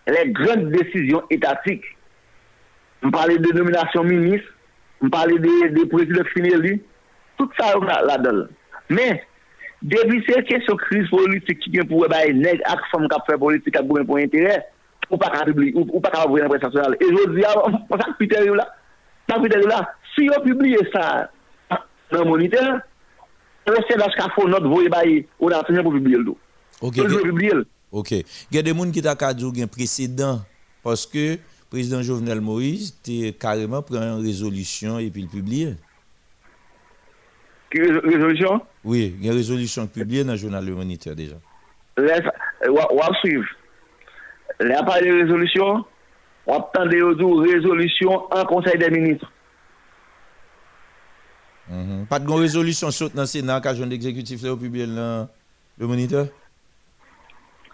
Les 0.06 0.30
grandes 0.30 0.70
décisions 0.70 1.22
étatiques. 1.30 1.84
On 3.02 3.10
parlait 3.10 3.38
de 3.38 3.52
nomination 3.52 4.04
ministre, 4.04 4.48
on 5.00 5.10
parlait 5.10 5.38
des 5.38 5.70
de 5.70 5.84
présidents 5.88 6.24
finalistes, 6.32 6.84
tout 7.36 7.50
ça 7.58 7.74
là-dedans. 7.76 8.46
Mais, 8.90 9.24
depuis 9.82 10.24
ces 10.28 10.44
questions 10.44 10.74
de 10.74 10.80
crise 10.80 11.08
politique 11.08 11.58
qui 11.58 11.80
ont 11.80 11.84
pouvoir, 11.84 12.10
les 12.24 12.34
nègres, 12.34 12.62
qui 12.64 12.90
font 12.90 13.38
politique, 13.38 13.74
qui 13.74 14.04
pour 14.04 14.18
intérêt, 14.18 14.64
ou 15.10 15.16
pas 15.16 15.30
qu'à 15.30 15.44
publier, 15.44 15.72
ou, 15.74 15.86
ou 15.92 16.00
pas 16.00 16.10
qu'à 16.10 16.26
ouvrir 16.26 16.44
la 16.44 16.48
presse 16.50 16.62
nationale. 16.62 16.96
Et 17.00 17.04
je 17.04 17.30
dis, 17.34 17.44
ah, 17.44 17.54
on 17.90 17.98
ça 17.98 18.06
terrible 18.18 18.56
là. 18.56 18.74
Ça 19.28 19.36
là. 19.38 19.94
Si 20.14 20.28
on 20.36 20.42
publie 20.42 20.76
ça 20.92 21.30
dans 22.10 22.24
le 22.24 22.30
moniteur, 22.30 22.80
on 23.66 23.72
sait 23.88 23.96
dans 23.96 24.10
ce 24.10 24.16
qu'il 24.16 24.32
faut 24.34 24.48
notre 24.48 24.68
voyer 24.68 24.88
bail, 24.88 25.26
on 25.40 25.48
a 25.48 25.64
fini 25.64 25.82
pour 25.82 25.92
publier 25.92 26.18
le 26.18 26.24
dos. 26.24 26.38
Ok. 26.80 26.94
On 26.98 27.04
veut 27.04 27.22
publier. 27.22 27.52
Ok. 27.90 28.10
Il 28.10 28.24
y 28.52 28.58
a 28.58 28.62
des 28.62 28.74
gens 28.74 28.90
qui 28.90 29.44
ont 29.60 29.64
un 29.64 29.66
précédent 29.66 30.40
parce 30.82 31.06
que 31.06 31.32
le 31.34 31.38
président 31.70 32.02
Jovenel 32.02 32.40
Moïse 32.40 32.98
était 33.00 33.32
carrément 33.32 33.82
pris 33.82 33.96
une 33.96 34.24
résolution 34.24 34.98
et 34.98 35.10
puis 35.10 35.22
le 35.22 35.28
publié. 35.28 35.74
Résolution? 37.74 38.60
Oui, 38.84 39.14
il 39.18 39.24
y 39.24 39.28
a 39.28 39.32
une 39.32 39.38
résolution 39.38 39.86
publiée 39.86 40.24
dans 40.24 40.32
le 40.32 40.38
journal 40.38 40.64
Le 40.64 40.74
Moniteur 40.74 41.14
déjà. 41.14 41.36
Laisse, 41.96 42.20
ou 42.68 42.74
va 42.74 43.08
suivre. 43.20 43.46
Mm-hmm. 44.62 44.68
Le 44.68 44.78
apay 44.78 45.02
de 45.02 45.12
rezolusyon, 45.22 45.84
wap 46.46 46.72
tan 46.74 46.86
de 46.90 46.98
yo 47.00 47.12
dou 47.18 47.42
rezolusyon 47.42 48.28
an 48.34 48.46
konsey 48.46 48.78
de 48.78 48.90
ministre. 48.90 49.28
Mm 51.68 51.84
-hmm. 51.86 52.06
Pat 52.06 52.24
gon 52.24 52.42
rezolusyon 52.42 52.90
sot 52.90 53.14
nan 53.14 53.26
Senat 53.26 53.62
ka 53.62 53.74
joun 53.74 53.88
d'exekutif 53.88 54.42
le 54.42 54.50
ou 54.50 54.56
publie 54.56 54.86
lan 54.86 55.28
le 55.78 55.86
moniteur? 55.86 56.26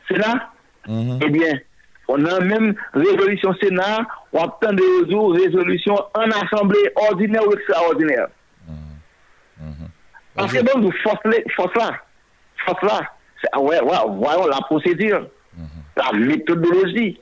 Senat? 0.08 0.50
Mm 0.86 1.02
-hmm. 1.02 1.24
Ebyen, 1.26 1.56
eh 1.56 1.64
on 2.08 2.18
nan 2.18 2.46
men 2.46 2.76
rezolusyon 2.94 3.54
Senat, 3.60 4.06
wap 4.32 4.60
tan 4.60 4.76
de 4.76 4.82
yo 4.82 5.04
dou 5.04 5.32
rezolusyon 5.32 5.98
an 6.14 6.30
asemble 6.32 6.78
ordine 6.94 7.38
ou 7.38 7.52
ekstraordine. 7.52 8.16
Mm-hmm. 8.68 8.96
Mm-hmm. 9.60 9.90
Anse 10.36 10.62
bon, 10.62 10.90
fos 11.02 11.74
la, 11.74 11.90
fos 12.64 12.82
la, 12.82 13.00
waw, 13.56 13.84
waw, 13.84 14.06
waw, 14.20 14.48
la 14.48 14.60
prosedir. 14.68 15.28
La 15.98 16.12
méthodologie. 16.18 17.20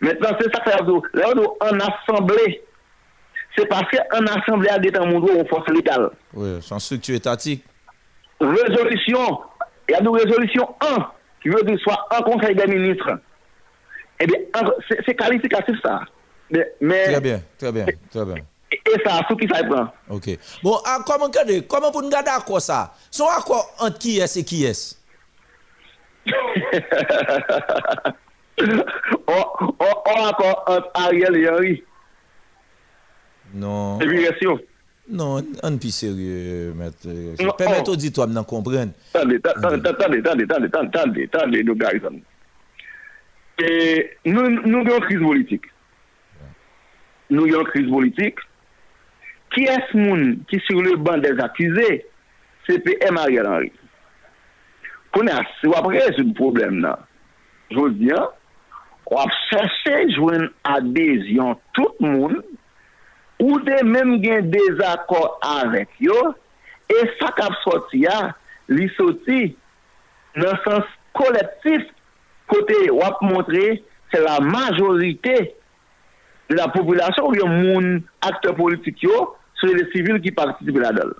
Maintenant, 0.00 0.30
c'est 0.40 0.54
ça 0.54 0.60
que 0.60 0.70
ça 0.70 0.82
veut 0.82 0.92
dire. 0.92 1.00
Là, 1.14 1.32
nous, 1.34 1.46
en 1.60 1.78
Assemblée, 1.80 2.62
c'est 3.56 3.66
parce 3.66 3.84
qu'en 3.90 4.24
Assemblée, 4.26 4.68
à 4.68 4.78
des 4.78 4.92
temps, 4.92 5.04
on 5.08 5.44
force 5.46 5.68
légale. 5.70 6.10
Oui, 6.34 6.60
une 6.70 6.78
structure 6.80 7.16
étatique. 7.16 7.64
résolution, 8.40 9.40
il 9.88 9.92
y 9.92 9.94
a 9.94 10.00
une 10.00 10.08
résolution 10.08 10.74
1 10.80 11.10
qui 11.42 11.48
veut 11.48 11.62
dire 11.64 11.78
soit 11.80 12.06
un 12.10 12.22
conseil 12.22 12.54
des 12.54 12.66
ministres. 12.66 13.18
Eh 14.20 14.26
bien, 14.26 14.38
c'est 15.06 15.14
qualificatif 15.14 15.76
ça. 15.82 16.00
Mais, 16.50 16.66
mais- 16.80 17.04
Très 17.04 17.20
bien, 17.20 17.40
très 17.58 17.72
bien, 17.72 17.86
très 18.10 18.24
bien. 18.24 18.34
et 18.72 19.00
ça, 19.04 19.20
tout 19.28 19.36
qui 19.36 19.46
ça 19.48 19.62
prend. 19.64 19.88
Ok. 20.10 20.30
Bon, 20.62 20.76
ah, 20.84 20.98
comment, 21.06 21.30
comment 21.68 21.90
pour 21.92 22.02
nous 22.02 22.08
garder 22.10 22.30
accord 22.30 22.60
ça? 22.60 22.94
Son 23.10 23.26
accord 23.26 23.70
entre 23.78 23.98
qui 23.98 24.18
est 24.18 24.36
et 24.36 24.44
qui 24.44 24.64
est? 24.64 24.97
Or 29.26 30.02
akor 30.06 30.64
ant 30.66 30.84
Ariel 30.94 31.36
et 31.36 31.46
Henry. 31.46 31.84
Non. 33.54 34.00
Evigasyon. 34.00 34.58
Oh. 34.58 34.64
Non, 35.08 35.40
an 35.64 35.78
pi 35.80 35.88
serye, 35.94 36.72
mètre. 36.76 37.08
Oh, 37.08 37.46
oh. 37.46 37.52
Permète 37.56 37.88
auditoam 37.88 38.34
nan 38.36 38.44
kompren. 38.44 38.90
Tande, 39.14 39.38
tande, 39.40 39.80
tande, 39.80 40.20
tande, 40.26 40.46
tande, 40.50 40.68
tande, 40.92 41.28
tande, 41.32 41.62
nou 41.64 41.78
garizan. 41.80 42.20
Nou 44.28 44.84
gen 44.84 45.00
kriz 45.06 45.24
politik. 45.24 45.70
Nou 47.32 47.48
gen 47.48 47.64
kriz 47.72 47.88
politik. 47.88 48.44
Ki 49.56 49.64
es 49.72 49.96
moun 49.96 50.44
ki 50.50 50.60
sur 50.66 50.84
le 50.84 50.98
ban 51.00 51.24
des 51.24 51.40
akize, 51.40 51.88
se 52.68 52.76
pe 52.84 52.98
M. 53.08 53.16
Ariel 53.16 53.48
Henry. 53.48 53.72
konen 55.16 55.46
se 55.60 55.70
wap 55.72 55.88
rezoun 55.92 56.34
problem 56.38 56.80
nan. 56.84 57.06
Jou 57.72 57.90
diyan, 57.92 58.28
wap 59.08 59.32
sese 59.48 60.04
jwen 60.14 60.48
adezyon 60.68 61.56
tout 61.76 62.00
moun 62.04 62.40
ou 63.38 63.60
de 63.64 63.78
menm 63.86 64.18
gen 64.22 64.50
dezakor 64.52 65.38
avèk 65.46 65.92
yo 66.02 66.16
e 66.90 67.04
sak 67.20 67.40
ap 67.44 67.56
soti 67.62 68.02
ya 68.04 68.18
li 68.72 68.88
soti 68.96 69.52
nan 70.38 70.58
sens 70.64 70.90
kolektif 71.16 71.86
kote 72.50 72.80
wap 72.96 73.22
montre 73.24 73.78
se 74.12 74.20
la 74.24 74.38
majorite 74.44 75.36
de 76.48 76.56
la 76.56 76.68
populasyon 76.72 77.28
ou 77.28 77.36
yon 77.36 77.56
moun 77.62 77.88
akte 78.24 78.52
politik 78.56 79.00
yo 79.04 79.24
se 79.60 79.70
le 79.72 79.88
sivil 79.92 80.20
ki 80.22 80.32
partisipe 80.36 80.80
la 80.80 80.92
dol. 80.96 81.12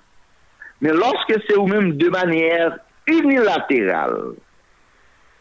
Men 0.81 0.97
loske 0.97 1.41
se 1.47 1.57
ou 1.59 1.67
menm 1.69 1.97
de 2.01 2.09
manyer 2.15 2.77
unilateral 3.11 4.15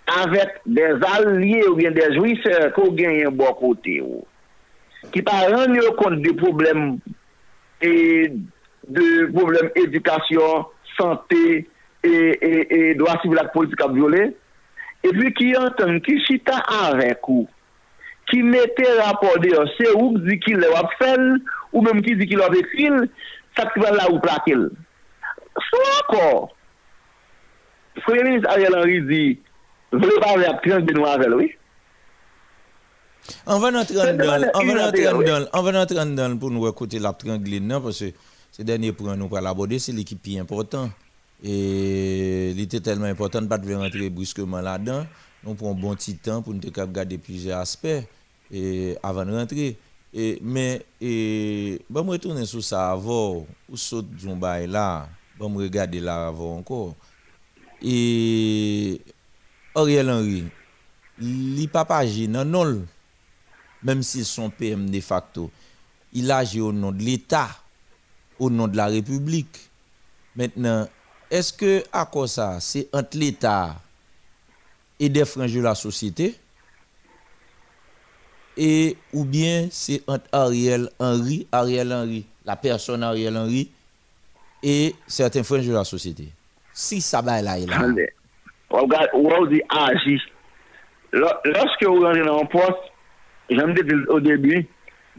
avèk 0.07 0.61
des 0.65 1.03
alye 1.13 1.61
ou 1.67 1.79
gen 1.79 1.95
des 1.97 2.17
wiseur 2.23 2.69
ko 2.75 2.89
gen 2.95 3.17
yon 3.19 3.37
bo 3.37 3.51
kote 3.59 3.99
ou 4.03 4.23
ki 5.13 5.23
pa 5.27 5.43
ran 5.51 5.75
yo 5.75 5.91
kont 5.99 6.23
de 6.23 6.33
problem 6.39 6.97
e 7.83 7.93
de 8.87 9.07
problem 9.35 9.67
edikasyon, 9.75 10.63
sante 10.95 11.43
e 12.07 12.81
doa 12.97 13.17
sivilak 13.21 13.51
politika 13.53 13.89
viole 13.91 14.29
e 15.03 15.11
pi 15.11 15.31
ki 15.35 15.51
yon 15.53 15.71
ton 15.79 15.99
ki 16.03 16.17
chita 16.25 16.61
avèk 16.87 17.27
ou 17.33 17.47
ki 18.31 18.41
mette 18.43 18.87
rapode 18.99 19.51
yo 19.51 19.63
se 19.75 19.91
ouk 19.93 20.19
di 20.25 20.39
ki 20.43 20.55
le 20.59 20.71
wap 20.73 20.95
fel 20.99 21.25
ou 21.73 21.83
menm 21.83 22.03
ki 22.03 22.15
di 22.19 22.27
ki 22.29 22.39
le 22.39 22.47
wap 22.47 22.57
ekil 22.59 23.01
sa 23.57 23.67
ki 23.71 23.83
va 23.83 23.93
la 23.95 24.07
ou 24.11 24.23
plakel 24.23 24.67
sou 25.67 25.91
akor 25.99 26.47
Premier 28.03 28.23
ministre 28.23 28.49
Ariel 28.49 28.75
Henry 28.75 29.01
dit, 29.01 29.39
vous 29.91 29.99
voulez 29.99 30.19
parler 30.19 30.45
à 30.45 30.53
30 30.53 30.85
de 30.85 30.93
Nouvelle, 30.93 31.33
oui? 31.33 31.51
On 33.45 33.59
va 33.59 33.67
entrer 33.67 33.99
en 33.99 34.13
dedans, 34.13 34.47
on 34.53 34.65
va 34.65 34.87
affaire, 34.87 35.17
dedans, 35.17 35.47
on 35.53 35.63
va 35.63 36.35
pour 36.35 36.51
nous 36.51 36.67
écouter 36.67 36.99
la 36.99 37.13
triangline, 37.13 37.67
non, 37.67 37.81
parce 37.81 37.99
que 37.99 38.11
ces 38.51 38.63
derniers 38.63 38.93
points 38.93 39.15
nous 39.15 39.27
pour 39.27 39.39
l'aborder, 39.39 39.79
c'est 39.79 39.91
l'équipe 39.91 40.21
qui 40.21 40.37
est 40.37 40.39
important. 40.39 40.89
Et 41.43 42.51
il 42.51 42.59
était 42.59 42.79
tellement 42.79 43.05
important 43.05 43.39
de 43.39 43.45
ne 43.45 43.49
pas 43.49 43.57
rentrer 43.57 44.09
brusquement 44.09 44.61
là-dedans. 44.61 45.05
Nous 45.43 45.53
prenons 45.53 45.71
un 45.71 45.75
bon 45.75 45.95
petit 45.95 46.15
temps 46.15 46.41
pour 46.41 46.53
nous 46.53 46.61
regarder 46.75 47.17
plusieurs 47.17 47.59
aspects 47.59 47.87
et 48.51 48.97
avant 49.03 49.25
de 49.25 49.31
rentrer. 49.31 49.77
Et, 50.13 50.39
mais, 50.41 50.81
et, 51.01 51.79
bon, 51.89 52.07
retourner 52.07 52.45
sur 52.45 52.63
ça 52.63 52.91
avant, 52.91 53.45
ou 53.69 53.77
saute 53.77 54.09
du 54.09 54.27
bail 54.29 54.67
là, 54.67 55.07
bon, 55.37 55.53
regarder 55.53 55.99
là 55.99 56.27
avant 56.27 56.57
encore. 56.57 56.95
Et 57.81 59.01
Ariel 59.75 60.09
Henry, 60.09 60.45
il 61.19 61.69
pas 61.69 61.85
agi 61.89 62.27
non 62.27 62.85
même 63.83 64.03
s'ils 64.03 64.25
sont 64.25 64.49
PM 64.49 64.89
de 64.89 64.99
facto, 64.99 65.51
il 66.13 66.31
agit 66.31 66.61
au 66.61 66.71
nom 66.71 66.91
de 66.91 67.01
l'État, 67.01 67.49
au 68.39 68.49
nom 68.49 68.67
de 68.67 68.75
la 68.75 68.87
République. 68.87 69.69
Maintenant, 70.35 70.87
est-ce 71.29 71.53
que 71.53 71.83
à 71.91 72.05
quoi 72.05 72.27
ça, 72.27 72.59
c'est 72.59 72.89
entre 72.93 73.17
l'État 73.17 73.79
et 74.99 75.09
des 75.09 75.25
franges 75.25 75.53
de 75.53 75.61
la 75.61 75.75
société? 75.75 76.35
Et 78.55 78.97
ou 79.13 79.23
bien 79.23 79.67
c'est 79.71 80.01
entre 80.07 80.25
Ariel 80.31 80.89
Henry, 80.97 81.45
Ariel 81.51 81.93
Henry, 81.93 82.25
la 82.43 82.55
personne 82.55 83.03
Ariel 83.03 83.37
Henry 83.37 83.69
et 84.63 84.95
certains 85.05 85.43
franges 85.43 85.67
de 85.67 85.73
la 85.73 85.83
société? 85.83 86.29
Si 86.77 87.01
sa 87.01 87.23
bay 87.25 87.41
la 87.41 87.57
yi 87.57 87.65
la. 87.65 87.79
Ande, 87.81 88.05
waw 88.69 89.45
di 89.49 89.61
ah, 89.73 89.89
aji. 89.89 90.19
Lorske 91.17 91.87
ou 91.89 92.03
rentre 92.03 92.21
nan 92.21 92.45
post, 92.53 92.91
jan 93.49 93.71
mde 93.71 93.81
di 93.87 93.97
ou 94.11 94.21
debi, 94.21 94.61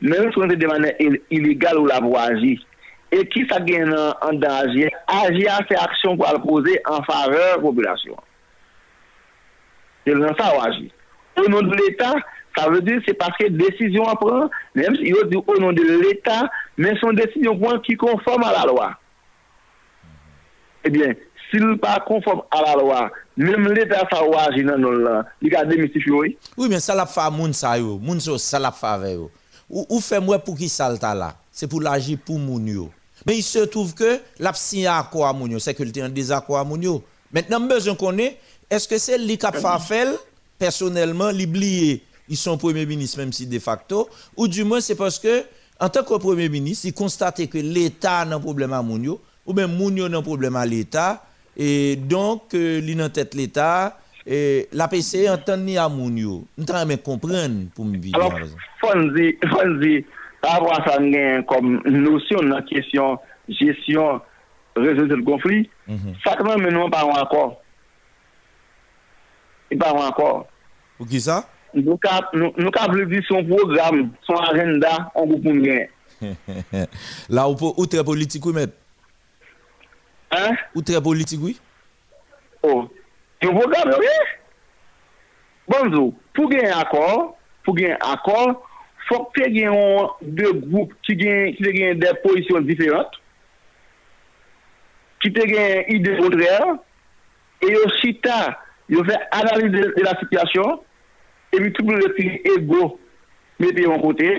men 0.05 0.31
sou 0.31 0.45
rentre 0.45 0.55
de 0.61 0.71
manen 0.71 1.19
iligal 1.35 1.81
ou 1.81 1.91
la 1.91 1.99
pou 2.05 2.15
aji. 2.21 2.55
E 3.11 3.25
ki 3.33 3.43
sa 3.51 3.59
gen 3.67 3.91
an 3.91 4.39
da 4.39 4.61
aji? 4.69 4.87
Aji 5.17 5.51
a 5.51 5.59
se 5.67 5.81
aksyon 5.83 6.15
pou 6.21 6.29
alpoze 6.31 6.79
an 6.87 7.03
faveur 7.09 7.59
populasyon. 7.67 8.23
Se 10.07 10.15
nan 10.15 10.39
sa 10.39 10.53
ou 10.55 10.63
aji. 10.69 10.93
Ou 11.43 11.51
nou 11.51 11.67
de 11.67 11.75
l'Etat, 11.75 12.23
sa 12.55 12.71
ve 12.71 12.85
di 12.87 13.01
se 13.03 13.19
paske 13.19 13.51
desisyon 13.59 14.07
apren, 14.15 14.47
men 14.79 14.95
si 14.95 15.11
yo 15.11 15.27
di 15.27 15.43
ou 15.43 15.59
nou 15.59 15.75
de 15.75 15.91
l'Etat, 16.05 16.55
men 16.79 16.95
son 17.03 17.19
desisyon 17.19 17.59
pou 17.59 17.75
an 17.75 17.83
ki 17.83 17.99
konform 17.99 18.47
a 18.47 18.55
la 18.55 18.69
loa. 18.71 18.93
Ebyen, 20.87 21.19
eh 21.19 21.28
s'il 21.51 21.79
pas 21.79 22.03
conforme 22.07 22.43
à 22.51 22.63
la 22.63 22.75
loi, 22.75 23.11
même 23.37 23.73
l'État 23.73 24.07
ça 24.11 24.25
ou 24.25 24.35
agir 24.37 24.67
dans 24.67 24.91
là, 24.91 25.27
il 25.41 25.55
a 25.55 25.65
démystifié. 25.65 26.13
oui. 26.13 26.37
Mais 26.57 26.81
ça 26.81 26.95
l'a 26.95 27.07
fait 27.07 27.31
moun 27.31 27.53
sa 27.53 27.79
yo, 27.79 27.99
moun 27.99 28.21
ça 28.21 28.59
l'a 28.59 28.73
fait 28.73 28.87
avec 28.87 29.15
yo. 29.15 29.31
Ou, 29.71 30.01
fait 30.01 30.21
moi 30.21 30.39
pour 30.39 30.57
qui 30.57 30.69
ça 30.69 30.89
l'a 30.89 31.15
là? 31.15 31.35
C'est 31.53 31.67
pour 31.67 31.83
l'agir 31.83 32.19
pour 32.25 32.39
moun 32.39 32.67
yo. 32.67 32.91
Mais 33.27 33.37
il 33.37 33.43
se 33.43 33.59
trouve 33.61 33.95
que 33.95 34.21
l'a 34.39 34.53
signé 34.55 34.87
accord 34.87 35.27
à 35.27 35.33
moun 35.33 35.51
yo, 35.51 35.59
c'est 35.59 35.75
que 35.75 35.83
le 35.83 36.05
en 36.05 36.09
désaccord 36.09 36.59
à 36.59 36.65
moun 36.65 36.83
yo. 36.83 37.03
Maintenant 37.33 37.61
besoin 37.61 37.95
connaît 37.95 38.39
est-ce 38.71 38.89
que 38.89 38.99
c'est 38.99 39.19
lui 39.19 39.37
qui 39.37 39.47
a 39.47 39.79
fait 39.79 40.19
personnellement 40.59 41.31
l'oublier 41.31 42.03
ils 42.29 42.37
sont 42.37 42.59
premier 42.59 42.85
ministre 42.85 43.19
même 43.19 43.33
si 43.33 43.47
de 43.47 43.59
facto 43.59 44.09
ou 44.37 44.49
du 44.49 44.65
moins 44.65 44.81
c'est 44.81 44.95
parce 44.95 45.19
que 45.19 45.45
en 45.81 45.89
tant 45.89 46.03
que 46.03 46.15
premier 46.19 46.49
ministre, 46.49 46.87
il 46.87 46.93
constate 46.93 47.47
que 47.49 47.59
l'État 47.59 48.19
a 48.19 48.27
un 48.27 48.41
problème 48.41 48.73
à 48.73 48.83
moun 48.83 49.03
yo 49.05 49.21
ou 49.47 49.53
bien 49.53 49.67
moun 49.67 49.97
yo 49.97 50.05
a 50.05 50.09
un 50.09 50.23
problème 50.23 50.57
à 50.57 50.67
l'État 50.67 51.23
Et 51.59 51.97
donc, 51.97 52.55
euh, 52.55 52.79
li 52.79 52.95
nan 52.95 53.11
tèt 53.11 53.35
l'État, 53.35 53.99
e, 54.23 54.69
la 54.79 54.87
PCE 54.87 55.27
antan 55.33 55.65
ni 55.67 55.75
amoun 55.83 56.21
yo. 56.23 56.37
Nou 56.55 56.69
tan 56.69 56.87
men 56.87 57.01
kompren 57.03 57.65
pou 57.75 57.83
mbi. 57.89 58.13
Alors, 58.15 58.39
fonzi, 58.79 59.33
fonzi, 59.51 59.97
avwa 60.47 60.79
sa 60.87 61.01
gen 61.03 61.43
kom 61.51 61.81
nosyon 61.83 62.53
nan 62.53 62.63
kesyon 62.71 63.19
jesyon 63.59 64.23
rezon 64.79 65.11
del 65.11 65.25
konflik, 65.27 65.67
mm 65.89 65.97
-hmm. 65.97 66.17
sakman 66.23 66.63
menon 66.63 66.91
pa 66.95 67.03
wankor. 67.03 67.57
I 69.71 69.75
e 69.75 69.79
pa 69.83 69.93
wankor. 69.93 70.47
Ou 71.01 71.07
ki 71.07 71.21
sa? 71.21 71.43
Nou 71.75 71.99
ka, 71.99 72.21
nou 72.33 72.71
ka 72.71 72.87
ble 72.89 73.05
di 73.11 73.19
son 73.27 73.45
program, 73.51 74.13
son 74.23 74.39
agenda, 74.47 75.11
an 75.15 75.27
goupou 75.27 75.53
mgen. 75.53 75.89
La 77.35 77.49
ou, 77.49 77.75
ou 77.75 77.87
tre 77.87 78.05
politikou 78.05 78.55
met? 78.55 78.71
Hein? 80.31 80.57
Ou 80.75 80.83
très 80.83 81.01
politique, 81.01 81.41
oui? 81.43 81.59
Oh, 82.63 82.89
yon 83.43 83.55
programme, 83.55 83.95
oui? 83.99 84.07
Bonjour, 85.69 86.15
pour 86.35 86.49
gagner 86.49 86.71
un 86.71 86.79
accord, 86.79 87.39
pour 87.65 87.75
gagner 87.75 87.97
un 88.01 88.13
accord, 88.13 88.67
faut 89.09 89.25
que 89.25 89.43
tu 89.43 89.63
aies 89.63 89.69
deux 90.23 90.53
groupes 90.53 90.95
qui 91.03 91.17
gagnent 91.17 91.99
des 91.99 92.13
positions 92.23 92.61
différentes, 92.61 93.15
qui 95.23 95.33
te 95.33 95.47
gagnent 95.47 95.85
idées 95.89 96.17
contraires, 96.17 96.77
et 97.63 97.75
aussi 97.77 98.15
t'as, 98.23 98.59
yo 98.89 99.05
fè 99.05 99.17
analise 99.37 99.71
de, 99.73 99.83
de 99.97 100.05
la 100.05 100.15
sityasyon, 100.21 100.79
evi 101.57 101.73
tout 101.77 101.85
moun 101.85 102.01
le 102.01 102.13
fi 102.17 102.29
ego 102.55 102.95
mette 103.61 103.85
yon 103.85 104.01
kote, 104.01 104.31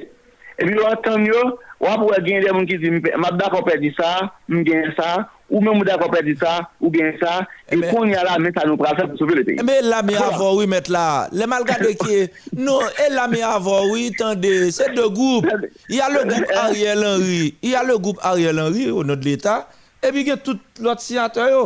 evi 0.58 0.78
yo 0.78 0.88
atan 0.90 1.26
yo 1.28 1.44
Wap 1.80 2.02
wè 2.04 2.18
gen 2.26 2.44
de 2.44 2.52
moun 2.52 2.66
ki 2.68 2.76
di, 2.82 2.90
map 3.16 3.38
da 3.40 3.48
kopè 3.54 3.78
di 3.80 3.94
sa, 3.96 4.28
m 4.52 4.66
gen 4.68 4.90
sa, 4.98 5.30
ou 5.48 5.62
mè 5.64 5.72
mou 5.72 5.88
da 5.88 5.96
kopè 6.02 6.20
di 6.28 6.34
sa, 6.36 6.58
ou 6.82 6.92
gen 6.92 7.14
sa, 7.22 7.38
e 7.72 7.78
kon 7.86 8.10
yal 8.12 8.28
la 8.28 8.34
men 8.42 8.52
sa 8.52 8.66
nou 8.68 8.76
prase 8.80 9.06
pou 9.08 9.16
souve 9.22 9.38
le 9.38 9.46
peyi. 9.48 9.64
Mè 9.64 9.78
la 9.86 10.02
mè 10.04 10.18
avò 10.20 10.50
wè 10.58 10.66
met 10.68 10.90
la, 10.92 11.30
le 11.32 11.48
mal 11.48 11.64
gade 11.68 11.94
ki, 12.02 12.18
e, 12.18 12.58
non, 12.60 12.84
e 13.00 13.06
la 13.14 13.30
mè 13.32 13.40
avò 13.48 13.78
wè, 13.94 14.10
tande, 14.20 14.52
se 14.76 14.90
de 14.92 15.06
goup, 15.08 15.48
y 15.88 16.02
a 16.04 16.10
le 16.12 16.26
goup 16.28 16.52
Ariel 16.66 17.06
Henry, 17.08 17.56
y 17.64 17.72
a 17.80 17.86
le 17.88 17.96
goup 17.96 18.20
Ariel 18.28 18.60
Henry 18.60 18.90
ou 18.92 19.08
nou 19.08 19.16
de 19.16 19.30
l'Etat, 19.30 19.72
e 20.04 20.12
bi 20.12 20.26
gen 20.28 20.44
tout 20.44 20.84
lot 20.84 21.00
siyantè 21.00 21.48
yo. 21.54 21.64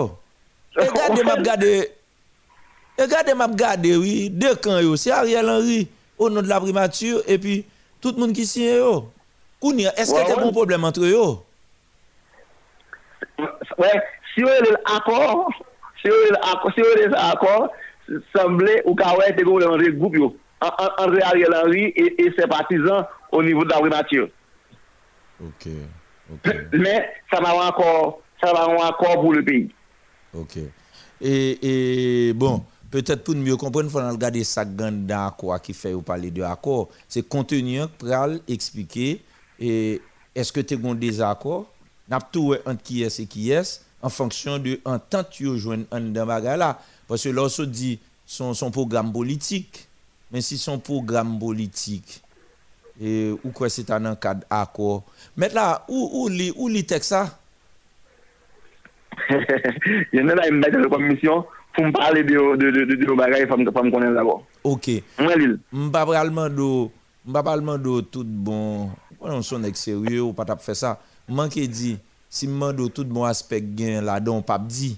E 0.77 0.87
gade 0.93 1.25
map 1.25 1.41
gade, 1.49 1.73
e 3.01 3.09
gade 3.09 3.33
map 3.41 3.57
gade 3.57 3.97
wè, 3.97 4.13
de 4.29 4.53
kan 4.61 4.77
yo, 4.85 4.93
se 4.93 5.09
Ariel 5.09 5.49
Henry 5.55 5.81
ou 6.21 6.29
nou 6.29 6.45
de 6.45 6.53
la 6.53 6.61
primature, 6.61 7.25
e 7.25 7.41
pi 7.41 7.63
tout 7.97 8.21
moun 8.21 8.37
ki 8.37 8.45
siyen 8.45 8.77
yo. 8.83 8.95
Kounia, 9.63 9.93
est-ce 9.97 10.13
qu'il 10.13 10.27
y 10.27 10.31
a 10.31 10.45
un 10.45 10.51
problème 10.51 10.83
entre 10.83 10.99
eux? 11.05 11.37
Ouais, 13.77 14.01
si 14.35 14.43
on 14.43 14.47
est 14.49 14.71
l'accord, 14.71 15.49
si 16.01 16.09
on 16.11 16.27
est 16.27 16.31
l'accord, 16.31 16.71
si 16.75 16.81
on 16.81 16.99
est 17.01 17.07
l'accord, 17.07 17.69
semblait 18.35 18.83
ou 18.85 18.93
kawai 18.93 19.33
te 19.33 19.41
go 19.41 19.61
dans 19.61 19.77
le 19.77 19.89
groupe 19.93 20.15
yo. 20.17 20.35
En- 20.59 20.67
en- 20.67 21.03
André 21.05 21.21
Ariel 21.21 21.53
Henry 21.55 21.85
et, 21.95 22.21
et 22.25 22.33
ses 22.37 22.45
partisans 22.45 23.05
au 23.31 23.41
niveau 23.41 23.63
de 23.63 23.69
la 23.69 23.79
primature. 23.79 24.27
Ok. 25.41 25.71
Mais 26.73 27.09
ça 27.31 27.39
va 27.39 27.53
encore, 27.69 28.19
ça 28.43 28.51
va 28.51 28.67
encore 28.67 29.21
pour 29.21 29.33
le 29.33 29.45
pays. 29.45 29.69
Ok. 30.33 30.57
Et, 31.21 32.27
et 32.29 32.33
bon, 32.33 32.65
peut-être 32.91 33.23
pour 33.23 33.35
mieux 33.35 33.55
comprendre, 33.55 33.87
il 33.87 33.91
faut 33.91 34.05
regarder 34.11 34.43
ça 34.43 34.65
d'accord 34.65 35.61
qui 35.61 35.73
fait 35.73 35.93
ou 35.93 36.01
parler 36.01 36.31
de 36.31 36.41
accord. 36.43 36.89
C'est 37.07 37.27
contenu 37.27 37.79
pour 37.97 38.09
expliquer 38.49 39.21
et 39.65 40.01
est-ce 40.35 40.51
que 40.51 40.59
tu 40.59 40.75
as 40.75 40.89
un 40.89 40.95
désaccord? 40.95 41.71
N'a 42.09 42.19
tout 42.19 42.53
entre 42.65 42.83
qui 42.83 43.01
est 43.01 43.19
et 43.19 43.25
qui 43.25 43.51
est 43.51 43.81
en 44.01 44.09
fonction 44.09 44.59
de 44.59 44.77
entente 44.83 45.29
tu 45.31 45.57
joindre 45.57 45.85
dans 45.89 46.25
bagarre 46.25 46.57
là 46.57 46.79
parce 47.07 47.23
que 47.23 47.29
lorsqu'on 47.29 47.63
dit 47.63 47.97
son, 48.25 48.53
son 48.53 48.71
programme 48.71 49.13
politique 49.13 49.87
mais 50.31 50.41
si 50.41 50.57
son 50.57 50.79
programme 50.79 51.39
politique 51.39 52.21
et 53.01 53.31
ou 53.43 53.51
quoi 53.51 53.69
c'est 53.69 53.89
un 53.89 54.15
cadre 54.15 54.45
accord? 54.49 55.03
Mais 55.37 55.47
là 55.49 55.85
où 55.87 56.09
où 56.13 56.27
li 56.27 56.51
où 56.55 56.67
li 56.67 56.85
texte 56.85 57.09
ça? 57.09 57.39
Il 60.11 60.19
y 60.19 60.21
en 60.21 60.27
a 60.29 60.35
là, 60.35 60.47
il 60.47 60.55
me 60.55 60.59
met 60.59 60.71
dans 60.71 60.79
la 60.79 60.89
commission 60.89 61.45
pour 61.73 61.85
me 61.85 61.91
parler 61.91 62.23
de, 62.23 62.55
de, 62.57 62.71
de, 62.71 62.85
de, 62.85 62.95
de 62.95 63.41
il 63.41 63.47
faut 63.47 63.57
me 63.57 63.91
connaître 63.91 64.13
d'abord. 64.13 64.45
OK. 64.63 64.89
Moi, 65.19 65.35
Lille. 65.35 65.59
M'pa 65.71 66.05
pral 66.05 66.31
mando, 66.31 66.91
m'pa 67.25 67.41
mando 67.61 68.01
tout 68.01 68.23
bon. 68.25 68.89
on 69.31 69.45
son 69.45 69.63
ek 69.69 69.79
serye 69.79 70.19
ou 70.19 70.35
patap 70.35 70.59
fe 70.65 70.75
sa. 70.75 70.97
Manke 71.29 71.63
di, 71.71 71.95
si 72.33 72.49
mman 72.49 72.73
do 72.75 72.89
tout 72.89 73.07
bon 73.07 73.27
aspek 73.29 73.65
gen 73.77 74.03
la 74.07 74.17
don 74.23 74.43
pap 74.43 74.65
di, 74.67 74.95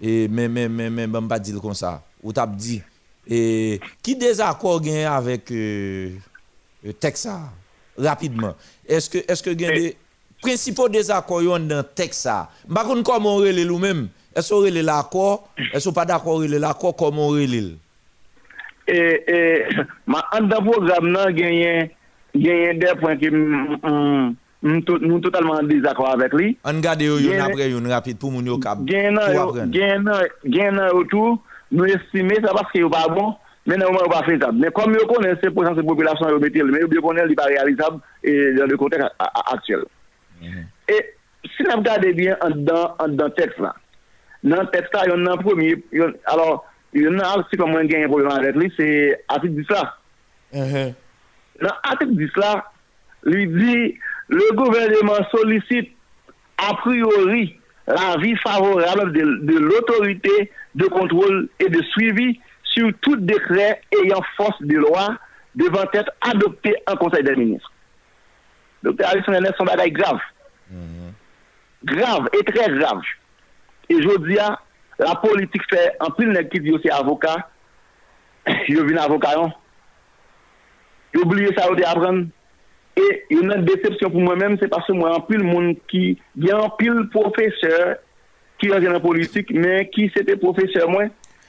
e 0.00 0.24
men 0.32 0.50
men 0.52 0.72
men 0.72 0.94
men 0.94 1.12
ban 1.12 1.28
pa 1.30 1.38
dil 1.38 1.60
kon 1.62 1.76
sa, 1.76 1.98
ou 2.24 2.34
tap 2.34 2.56
di, 2.58 2.80
e 3.28 3.78
ki 4.04 4.16
dezakor 4.20 4.80
gen 4.84 5.04
avèk 5.12 5.52
euh, 5.54 6.16
e, 6.82 6.94
tek 6.96 7.20
sa, 7.20 7.36
rapidman, 8.00 8.56
eske, 8.88 9.22
eske 9.30 9.54
gen 9.60 9.76
e- 9.76 9.78
de, 9.78 9.92
prinsipo 10.44 10.88
dezakor 10.92 11.44
yon 11.44 11.68
nan 11.70 11.86
tek 11.96 12.16
sa, 12.16 12.46
bakoun 12.66 13.04
kom 13.06 13.28
on 13.30 13.42
rele 13.44 13.66
lou 13.68 13.78
men, 13.82 14.08
eso 14.34 14.58
rele 14.64 14.82
lakor, 14.84 15.44
eso 15.70 15.92
pa 15.94 16.06
dakor 16.08 16.42
rele 16.42 16.58
lakor, 16.64 16.96
kom 16.98 17.20
on 17.22 17.36
rele 17.38 17.60
l. 17.68 17.72
E, 18.84 18.98
e, 18.98 19.36
ma 20.10 20.24
an 20.36 20.50
da 20.50 20.58
program 20.64 21.06
nan 21.12 21.30
genyen, 21.36 21.92
genyen 22.34 22.80
de 22.82 22.94
point 23.00 23.20
ki 23.20 23.30
nou 24.64 25.20
totalman 25.20 25.68
dezakwa 25.68 26.14
avek 26.14 26.34
li. 26.38 26.50
An 26.66 26.80
gade 26.84 27.06
yo 27.06 27.18
yon 27.22 27.42
apre 27.44 27.68
yon 27.70 27.88
rapit 27.92 28.18
pou 28.20 28.32
moun 28.34 28.46
yo 28.48 28.58
kab. 28.62 28.84
Genyen 28.88 29.18
nan 29.18 30.88
yo 30.88 31.04
tou, 31.12 31.38
nou 31.74 31.90
estime 31.90 32.40
sa 32.42 32.54
paske 32.56 32.82
yo 32.82 32.90
pa 32.92 33.04
bon, 33.12 33.34
men 33.68 33.80
nan 33.80 33.90
yo 33.90 33.96
man 33.96 34.06
yo 34.06 34.12
pa 34.12 34.24
fezab. 34.28 34.56
Men 34.56 34.74
kom 34.76 34.96
yo 34.96 35.06
konen 35.10 35.36
se 35.42 35.52
posan 35.54 35.76
se 35.78 35.84
populasyon 35.86 36.34
yo 36.34 36.40
betil, 36.42 36.72
men 36.72 36.88
yo 36.88 37.04
konen 37.04 37.28
li 37.30 37.38
pa 37.38 37.50
realizab 37.52 38.00
e, 38.22 38.34
dan 38.58 38.72
le 38.72 38.80
kontek 38.80 39.06
aktuel. 39.44 39.86
Mhm. 40.40 40.66
E 40.90 41.00
si 41.54 41.68
nan 41.68 41.84
gade 41.84 42.14
bien 42.16 42.40
an 42.40 43.16
dan 43.20 43.36
teks 43.36 43.60
la, 43.62 43.74
nan 44.42 44.72
teks 44.72 44.90
la 44.96 45.06
yon 45.12 45.22
nan 45.28 45.40
promi, 45.44 45.74
yon 45.94 46.16
nan 46.24 47.28
ap 47.28 47.46
si 47.50 47.60
kon 47.60 47.70
mwen 47.70 47.90
genyen 47.90 48.12
problem 48.12 48.32
avek 48.32 48.58
li, 48.58 48.72
se 48.80 48.90
atik 49.28 49.54
di 49.60 49.68
sa. 49.70 49.86
Ehe. 50.52 50.90
Mhm. 50.90 51.00
Dans 51.60 51.68
l'article 51.84 52.16
10 52.16 52.30
là, 52.36 52.70
lui 53.24 53.46
dit 53.46 53.98
le 54.28 54.54
gouvernement 54.54 55.24
sollicite 55.30 55.90
a 56.58 56.74
priori 56.74 57.58
l'avis 57.86 58.36
favorable 58.38 59.12
de, 59.12 59.20
de 59.42 59.58
l'autorité 59.58 60.50
de 60.74 60.86
contrôle 60.86 61.48
et 61.60 61.68
de 61.68 61.82
suivi 61.82 62.40
sur 62.62 62.90
tout 63.02 63.16
décret 63.16 63.82
ayant 64.02 64.22
force 64.36 64.60
de 64.62 64.76
loi 64.76 65.16
devant 65.54 65.84
être 65.92 66.10
adopté 66.22 66.74
en 66.86 66.96
Conseil 66.96 67.22
des 67.22 67.36
ministres. 67.36 67.70
Docteur 68.82 69.10
Alexandre 69.10 69.48
son 69.56 69.64
bagaille 69.64 69.92
grave. 69.92 70.18
Grave 71.84 72.28
et 72.32 72.44
très 72.44 72.70
grave. 72.70 73.00
Et 73.88 74.00
je 74.00 74.18
dis, 74.26 74.38
la 74.98 75.14
politique 75.16 75.62
fait 75.70 75.92
en 76.00 76.10
pile 76.10 76.48
qui 76.50 76.60
dit 76.60 76.74
c'est 76.82 76.90
avocat. 76.90 77.48
Je 78.68 78.80
viens 78.80 79.02
avocat. 79.02 79.36
non. 79.36 79.52
J'ai 81.14 81.20
oublié 81.20 81.48
ça 81.56 81.70
au 81.70 81.74
apprendre. 81.74 82.26
Et 82.96 83.24
il 83.30 83.38
y 83.38 83.40
a 83.40 83.56
une 83.56 83.64
déception 83.64 84.10
pour 84.10 84.20
moi-même, 84.20 84.56
c'est 84.60 84.68
parce 84.68 84.86
que 84.86 84.92
moi, 84.92 85.16
en 85.16 85.20
pile 85.20 85.42
monde 85.42 85.76
qui, 85.88 86.18
il 86.36 86.44
y 86.44 86.50
a 86.50 86.58
un 86.58 86.68
pile 86.78 87.08
professeur 87.10 87.96
qui 88.58 88.66
est 88.66 88.80
dans 88.80 88.92
la 88.92 89.00
politique, 89.00 89.50
mais 89.52 89.90
qui 89.92 90.10
c'était 90.16 90.36
professeur 90.36 90.88
moi. 90.88 91.04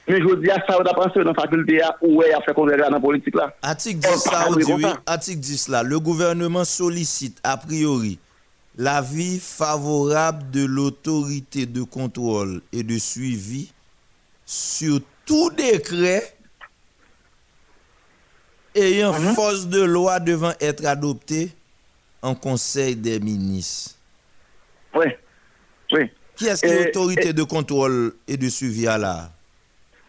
Mais 0.08 0.20
je 0.20 0.34
dis 0.36 0.50
à 0.50 0.56
ça, 0.66 0.76
on 0.78 0.84
a 0.84 0.94
pensé 0.94 1.18
dans 1.20 1.32
la 1.32 1.34
faculté, 1.34 1.80
où 2.00 2.22
est 2.22 2.32
a 2.32 2.40
fait 2.40 2.52
dans 2.54 2.66
la 2.66 3.00
politique 3.00 3.34
là. 3.34 3.54
Article 3.62 3.98
10 3.98 4.32
là, 4.32 4.46
on 4.48 4.54
dit 4.54 4.72
oui, 4.72 4.84
article 5.04 5.40
10 5.40 5.68
là, 5.68 5.82
le 5.82 5.98
gouvernement 5.98 6.64
sollicite 6.64 7.38
a 7.42 7.56
priori 7.56 8.18
l'avis 8.78 9.40
favorable 9.40 10.50
de 10.52 10.64
l'autorité 10.64 11.66
de 11.66 11.82
contrôle 11.82 12.60
et 12.72 12.82
de 12.82 12.98
suivi 12.98 13.72
sur 14.44 15.00
tout 15.24 15.50
décret 15.56 16.35
ayant 18.76 19.12
force 19.12 19.66
de 19.66 19.82
loi 19.82 20.20
devant 20.20 20.52
être 20.60 20.84
adopté 20.86 21.50
en 22.22 22.34
Conseil 22.34 22.96
des 22.96 23.18
ministres. 23.20 23.92
Oui, 24.94 25.06
oui. 25.92 26.10
Qui 26.34 26.46
est-ce 26.46 26.62
qui 26.62 26.72
est 26.72 26.86
l'autorité 26.86 27.32
de 27.32 27.42
contrôle 27.42 28.14
et 28.28 28.36
de 28.36 28.48
suivi 28.48 28.86
à 28.86 28.98
là? 28.98 29.30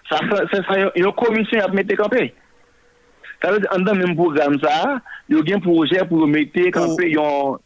Ça, 0.09 0.19
ça, 0.29 0.63
ça, 0.63 0.91
une 0.95 1.11
commission 1.13 1.59
à 1.59 1.67
mettre 1.69 1.95
campé. 1.95 2.33
Ça 3.41 3.51
veut 3.51 3.59
dire, 3.59 3.69
dans 3.69 3.93
le 3.93 4.05
même 4.05 4.15
programme, 4.15 4.59
ça, 4.59 4.99
il 5.29 5.37
y 5.47 5.53
a 5.53 5.55
un 5.55 5.59
projet 5.59 6.03
pour 6.05 6.25
mettre 6.25 6.71
campé 6.71 7.09
une, 7.09 7.19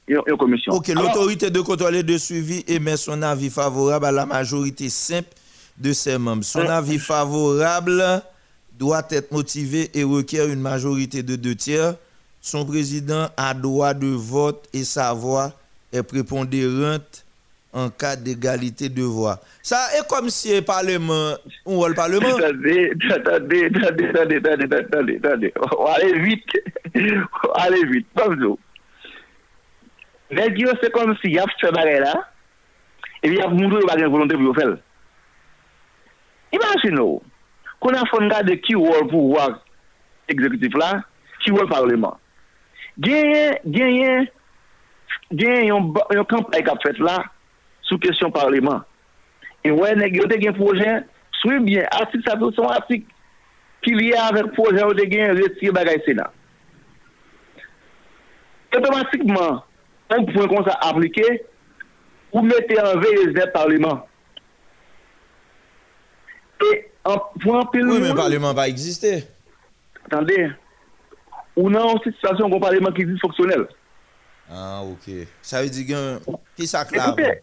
une, 0.08 0.22
une 0.28 0.38
commission. 0.38 0.74
Ok, 0.74 0.90
l'autorité 0.90 1.50
de 1.50 1.62
contrôle 1.62 1.96
et 1.96 2.04
de 2.04 2.18
suivi 2.18 2.64
émet 2.68 2.98
son 2.98 3.22
avis 3.22 3.50
favorable 3.50 4.06
à 4.06 4.12
la 4.12 4.26
majorité 4.26 4.90
simple 4.90 5.30
de 5.78 5.94
ses 5.94 6.18
membres. 6.18 6.44
Son 6.44 6.68
avis 6.68 7.00
favorable 7.00 8.22
doit 8.82 9.04
être 9.12 9.32
motivé 9.32 9.92
et 9.94 10.04
requiert 10.04 10.48
une 10.48 10.60
majorité 10.60 11.22
de 11.22 11.36
deux 11.36 11.54
tiers. 11.54 11.94
Son 12.42 12.66
président 12.66 13.28
a 13.38 13.54
droit 13.54 13.94
de 13.94 14.08
vote 14.08 14.68
et 14.74 14.84
sa 14.84 15.14
voix 15.14 15.54
est 15.94 16.02
prépondérante 16.02 17.24
en 17.74 17.92
cas 17.92 18.16
d'égalité 18.16 18.90
de 18.90 19.04
voix. 19.04 19.40
Ça 19.62 19.78
est 19.96 20.08
comme 20.10 20.32
si 20.32 20.56
le 20.56 20.64
Parlement, 20.64 21.36
voit 21.64 21.90
le 21.90 21.94
Parlement? 21.94 22.36
Attendez, 22.38 22.92
attendez, 23.12 23.66
attendez, 23.66 24.08
attendez, 24.08 24.76
attendez, 24.76 25.20
attendez. 25.24 25.54
On 25.78 25.84
va 25.86 25.94
aller 25.94 26.20
vite. 26.20 26.44
On 26.96 27.48
va 27.54 27.64
aller 27.66 27.86
vite. 27.86 28.08
Nous. 28.36 28.58
Les 30.32 30.50
gars, 30.54 30.74
c'est 30.82 30.92
comme 30.92 31.16
si 31.22 31.34
y 31.34 31.38
a 31.38 31.46
fait 31.62 31.72
bagarre 31.72 32.00
là, 32.00 32.30
et 33.22 33.28
il 33.28 33.36
y 33.36 33.42
a 33.42 33.48
montré 33.48 33.80
le 33.80 33.86
bagarre 33.86 34.10
volonté 34.10 34.34
pour 34.34 34.54
le 34.56 34.60
faire. 34.60 34.76
Imaginez, 36.52 37.20
konen 37.82 38.08
fon 38.12 38.30
gade 38.32 38.58
ki 38.64 38.78
wòl 38.80 39.08
pou 39.12 39.36
wòl 39.36 39.58
ekzekutif 40.32 40.76
la, 40.80 41.02
ki 41.42 41.54
wòl 41.56 41.70
parleman. 41.72 42.18
Genyen, 43.02 43.58
genyen, 43.66 44.28
genyen 45.32 45.68
yon, 45.70 45.90
yon 46.14 46.28
kampay 46.30 46.64
kap 46.68 46.82
fet 46.86 47.00
la 47.02 47.18
sou 47.88 48.00
kesyon 48.02 48.34
parleman. 48.36 48.84
E 49.66 49.74
wè 49.74 49.96
negyote 49.98 50.40
gen 50.42 50.56
projen, 50.58 51.08
sou 51.42 51.58
bien, 51.66 51.88
atik 51.98 52.26
sa 52.28 52.38
tou 52.40 52.54
son 52.56 52.72
atik 52.74 53.08
ki 53.86 53.96
liye 53.98 54.18
avèk 54.28 54.54
projen 54.58 54.88
ou 54.88 54.98
de 54.98 55.08
gen 55.10 55.36
reti 55.40 55.74
bagay 55.74 56.02
sena. 56.06 56.28
Automatikman, 58.72 59.60
an 60.12 60.30
pou 60.30 60.48
kon 60.52 60.68
sa 60.68 60.78
aplike, 60.88 61.26
ou 62.32 62.46
mette 62.46 62.78
an 62.80 63.02
veye 63.02 63.28
zè 63.36 63.50
parleman. 63.56 64.00
E 66.62 66.91
en 67.04 67.18
point 67.40 67.66
pile 67.72 67.86
Oui, 67.86 68.00
mais 68.02 68.10
le 68.10 68.16
Parlement 68.16 68.54
va 68.54 68.68
exister. 68.68 69.26
Attendez, 70.06 70.50
ou 71.56 71.70
non, 71.70 71.96
une 71.96 72.14
situation 72.14 72.50
qu'on 72.50 72.60
Parlement 72.60 72.92
qui 72.92 73.02
est 73.02 73.06
dysfonctionnel. 73.06 73.68
Ah, 74.50 74.82
ok. 74.84 75.14
Ça 75.42 75.62
veut 75.62 75.70
dire 75.70 75.88
que 75.88 76.32
qui 76.56 76.68
ça 76.68 76.86
clave 76.86 77.16
Écoutez, 77.18 77.42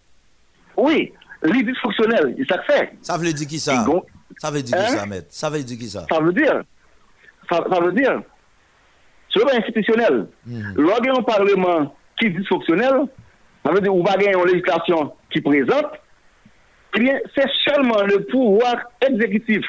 oui, 0.77 1.13
il 1.45 1.57
est 1.57 1.63
dysfonctionnel, 1.63 2.35
il 2.39 2.47
ça 2.47 2.63
fait. 2.63 2.93
Ça 3.03 3.17
veut 3.17 3.33
dire 3.33 3.47
qui 3.47 3.59
ça? 3.59 3.85
Ça 4.39 4.51
veut 4.51 4.63
dire 4.63 4.79
qui 4.79 4.93
ça, 4.93 5.07
maître? 5.07 5.27
Ça 5.31 5.51
veut 5.51 5.63
dire 5.63 5.79
qui 5.79 5.89
ça? 5.89 6.07
Ça 6.11 6.21
veut 6.21 6.33
dire, 6.33 6.63
ça, 7.51 7.65
ça 7.71 7.81
veut 7.81 7.93
dire, 7.93 8.23
sur 9.29 9.41
le 9.41 9.47
plan 9.47 9.59
institutionnel, 9.59 10.27
lorsqu'il 10.77 11.07
y 11.07 11.11
a 11.11 11.19
un 11.19 11.23
parlement 11.23 11.95
qui 12.19 12.27
est 12.27 12.31
dysfonctionnel, 12.31 13.03
ça 13.65 13.73
veut 13.73 13.81
dire 13.81 13.91
qu'on 13.91 14.05
va 14.05 14.17
gagner 14.17 14.35
une 14.35 14.47
législation 14.47 15.15
qui 15.31 15.41
présente, 15.41 15.87
eh 16.95 17.01
bien, 17.01 17.19
c'est 17.37 17.49
seulement 17.67 18.03
le 18.03 18.25
pouvoir 18.25 18.77
exécutif 19.01 19.65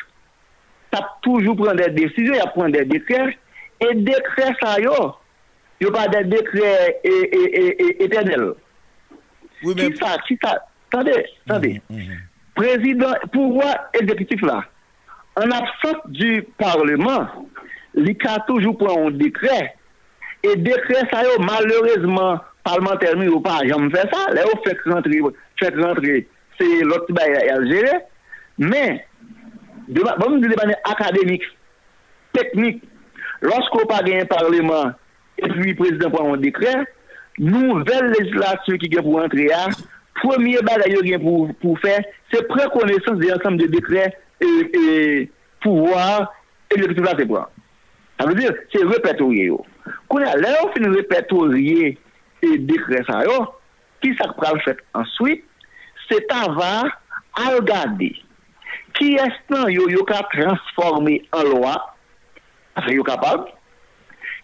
qui 0.92 1.00
a 1.00 1.08
toujours 1.22 1.56
pris 1.56 1.76
des 1.76 1.90
décisions, 1.90 2.34
il 2.34 2.42
a 2.42 2.48
pris 2.48 2.72
des 2.72 2.86
décrets, 2.86 3.38
et 3.82 3.96
décrets, 3.96 4.56
ça 4.62 4.80
y 4.80 4.84
est, 4.84 4.88
il 5.82 5.88
n'y 5.88 5.90
a 5.90 5.92
pas 5.92 6.08
de 6.08 6.24
décret 6.24 7.00
éternel. 8.00 8.54
Oui, 9.64 9.74
mais... 9.76 9.92
Qui 9.92 9.98
ça, 9.98 10.18
qui 10.28 10.38
ça, 10.44 10.66
attendez, 10.92 11.26
attendez. 11.48 11.82
Président, 12.56 13.14
pouvoir 13.32 13.90
exécutif 13.94 14.42
là, 14.42 14.64
en 15.36 15.50
absence 15.52 16.02
du 16.08 16.46
Parlement, 16.58 17.28
il 17.96 18.18
a 18.28 18.40
toujours 18.42 18.78
pris 18.78 18.98
un 18.98 19.12
décret. 19.12 19.76
Et 20.44 20.56
décret, 20.56 21.04
ça 21.12 21.22
y 21.22 21.26
est, 21.26 21.40
malheureusement, 21.40 22.40
parlementaire, 22.64 23.14
il 23.16 23.30
n'a 23.30 23.42
pas 23.42 23.60
jamais 23.68 23.90
fait 23.90 24.10
ça. 24.12 24.34
Là, 24.34 24.42
on 24.54 24.64
fait 24.64 24.78
rentrer, 24.86 25.20
fait 25.60 25.76
rentrer, 25.76 26.28
se 26.60 26.68
loti 26.84 27.16
bay 27.16 27.36
al 27.50 27.66
jere, 27.70 27.96
men, 28.60 29.00
bon 29.88 30.26
mou 30.28 30.40
de 30.44 30.52
debane 30.52 30.76
akademik, 30.92 31.46
teknik, 32.36 32.84
losko 33.46 33.86
pa 33.90 34.02
gen 34.06 34.28
parleman, 34.30 34.94
epi 35.40 35.76
prezident 35.80 36.12
pou 36.14 36.36
an 36.36 36.44
dekre, 36.44 36.76
nouvel 37.40 38.12
legislasyon 38.18 38.82
ki 38.82 38.92
gen 38.92 39.06
pou 39.08 39.22
antre 39.24 39.48
ya, 39.48 39.68
premier 40.20 40.66
bagay 40.68 40.98
yo 40.98 41.06
gen 41.08 41.24
pou, 41.24 41.48
pou 41.64 41.80
fe, 41.84 41.96
se 42.34 42.44
prekonesans 42.52 43.22
de 43.22 43.32
ansam 43.38 43.60
de 43.60 43.70
dekre, 43.72 44.10
e, 44.44 44.50
e 44.50 44.84
pouvoir, 45.64 46.28
e 46.70 46.82
le 46.82 46.92
ptibla 46.92 47.16
se 47.16 47.26
pou 47.26 47.40
an. 47.40 47.56
Sa 48.20 48.28
vè 48.28 48.36
dir, 48.36 48.56
se 48.74 48.84
repetorye 48.84 49.48
yo. 49.48 49.62
Koun 50.12 50.26
ya, 50.28 50.36
lè 50.36 50.52
ou 50.60 50.74
fin 50.76 50.92
repetorye 50.92 51.94
e 52.44 52.50
dekre 52.68 53.06
sa 53.08 53.24
yo, 53.24 53.46
ki 54.04 54.12
sak 54.20 54.36
pral 54.40 54.60
fèt 54.66 54.84
answit, 55.00 55.46
avoir 56.32 56.86
à 57.36 57.56
regarder 57.56 58.16
qui 59.00 59.14
est-ce 59.14 59.54
que 59.54 59.72
yo, 59.72 59.90
yo 59.90 60.04
ka 60.04 60.28
transformer 60.32 61.22
en 61.32 61.44
loi, 61.44 61.96
parce 62.76 62.88
que 62.88 62.94
yo 62.94 63.04
capable, 63.04 63.46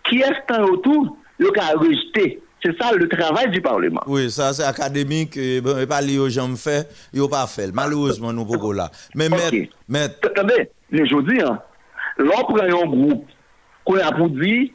qui 0.03 0.19
est-ce 0.19 0.45
que 0.47 0.61
autour, 0.61 1.17
yo 1.39 1.51
ka 1.51 1.73
rejeter. 1.75 2.41
C'est 2.63 2.75
ça 2.81 2.91
le 2.93 3.07
travail 3.07 3.51
du 3.51 3.61
Parlement. 3.61 4.01
Oui, 4.07 4.31
ça 4.31 4.51
c'est 4.53 4.63
académique, 4.63 5.37
et 5.37 5.57
et 5.57 5.85
pas 5.85 6.01
lié 6.01 6.17
aux 6.17 6.29
gens 6.29 6.55
fait, 6.55 6.89
ils 7.13 7.19
n'ont 7.19 7.27
pas 7.27 7.45
fait. 7.45 7.71
Malheureusement, 7.71 8.33
nous 8.33 8.45
pas 8.45 8.73
là. 8.73 8.89
Mais 9.13 9.29
maître, 9.29 10.17
Attendez, 10.23 10.71
mais 10.89 11.05
je 11.05 11.21
dis, 11.31 11.41
hein, 11.41 11.59
l'on 12.17 12.57
un 12.59 12.87
groupe 12.87 13.27
qu'on 13.83 13.99
a 13.99 14.11
pour 14.13 14.29
dire, 14.29 14.69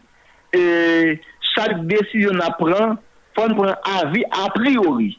et 0.53 1.21
chaque 1.57 1.85
décision 1.87 2.31
qu'on 2.59 2.65
prend, 2.65 2.97
faut 3.35 3.55
prendre 3.55 3.77
avis 4.03 4.25
a 4.31 4.51
priori. 4.51 5.19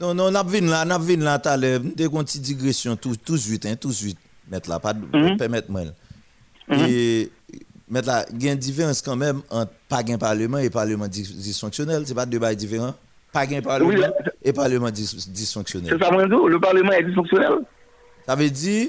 Non, 0.00 0.14
non, 0.14 0.24
on 0.30 0.34
a 0.34 0.42
vu 0.42 0.60
là, 0.60 0.84
on 0.86 0.90
a 0.90 0.98
vu 0.98 1.16
là, 1.16 1.38
tout 1.38 1.48
à 1.48 1.56
l'heure, 1.56 1.80
dit 1.80 2.40
digression, 2.40 2.96
tout, 2.96 3.16
tout 3.16 3.34
de 3.34 3.38
suite, 3.38 3.66
hein, 3.66 3.76
tout 3.76 3.88
de 3.88 3.92
suite, 3.94 4.18
mettre 4.50 4.68
là, 4.70 4.78
pas 4.78 4.92
de, 4.94 5.04
Mhm. 5.16 5.36
permettre-moi. 5.36 5.82
Et, 6.70 7.30
mettre 7.88 8.08
là, 8.08 8.26
il 8.32 8.42
y 8.44 8.48
a 8.48 8.52
une 8.52 8.58
différence 8.58 9.00
quand 9.02 9.16
même 9.16 9.40
entre 9.50 9.72
pas 9.88 10.02
un 10.08 10.18
parlement 10.18 10.58
et 10.58 10.68
parlement 10.70 11.08
dysfonctionnel, 11.08 12.04
c'est 12.06 12.14
pas 12.14 12.26
deux 12.26 12.38
bails 12.38 12.56
différents. 12.56 12.94
Pas 13.32 13.42
un 13.50 13.60
parlement 13.62 13.90
Oui, 13.90 14.00
et 14.42 14.52
parlement 14.52 14.90
dysfonctionnel. 14.90 15.96
C'est 15.98 16.04
ça, 16.04 16.10
Dieu, 16.10 16.48
le 16.48 16.60
Parlement 16.60 16.92
est 16.92 17.04
dysfonctionnel. 17.04 17.58
Ça 18.26 18.34
veut 18.34 18.50
dire, 18.50 18.88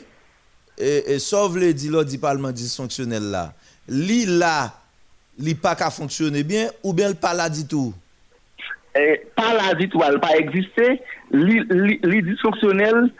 et, 0.77 1.13
et 1.13 1.19
sauf 1.19 1.55
le 1.55 1.73
dit 1.73 1.89
du 2.07 2.17
parlement 2.17 2.51
dysfonctionnel 2.51 3.23
là, 3.23 3.53
li 3.87 4.25
là, 4.25 4.73
li 5.37 5.55
pas 5.55 5.75
qu'à 5.75 5.89
fonctionner 5.89 6.43
bien, 6.43 6.69
ou 6.83 6.93
bien 6.93 7.09
le 7.09 7.15
pas 7.15 7.33
là 7.33 7.49
du 7.49 7.65
tout? 7.65 7.93
Et 8.99 9.21
par 9.35 9.53
la 9.53 9.73
victoire, 9.75 10.19
pas 10.19 10.37
exister, 10.37 11.01
li, 11.31 11.61
li, 11.69 11.99
li 12.03 12.23
dysfonctionnel, 12.23 13.11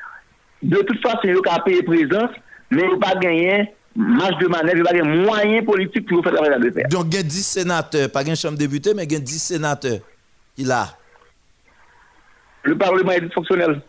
de 0.61 0.77
toute 0.77 1.01
façon, 1.01 1.19
il 1.23 1.39
a 1.49 1.59
payé 1.61 1.83
présence, 1.83 2.31
mais 2.69 2.83
il 2.83 2.99
n'a 2.99 3.07
pas 3.07 3.15
gagné 3.15 3.73
marge 3.95 4.37
de 4.39 4.47
manœuvre, 4.47 4.75
il 4.75 4.83
n'a 4.83 4.89
pas 4.89 4.97
gagné 4.97 5.17
moyen 5.23 5.63
politique 5.63 6.07
pour 6.07 6.23
faire 6.23 6.33
la 6.33 6.71
faire. 6.71 6.87
Donc, 6.89 7.05
il 7.07 7.15
y 7.15 7.19
a 7.19 7.23
10 7.23 7.43
sénateurs, 7.43 8.11
pas 8.11 8.23
une 8.23 8.35
chambre 8.35 8.57
député, 8.57 8.93
mais 8.93 9.05
il 9.05 9.13
y 9.13 9.15
a 9.15 9.19
10 9.19 9.39
sénateurs 9.39 9.99
qui 10.55 10.63
là. 10.63 10.87
Le 12.63 12.77
Parlement 12.77 13.11
est 13.11 13.21
dysfonctionnel. 13.21 13.81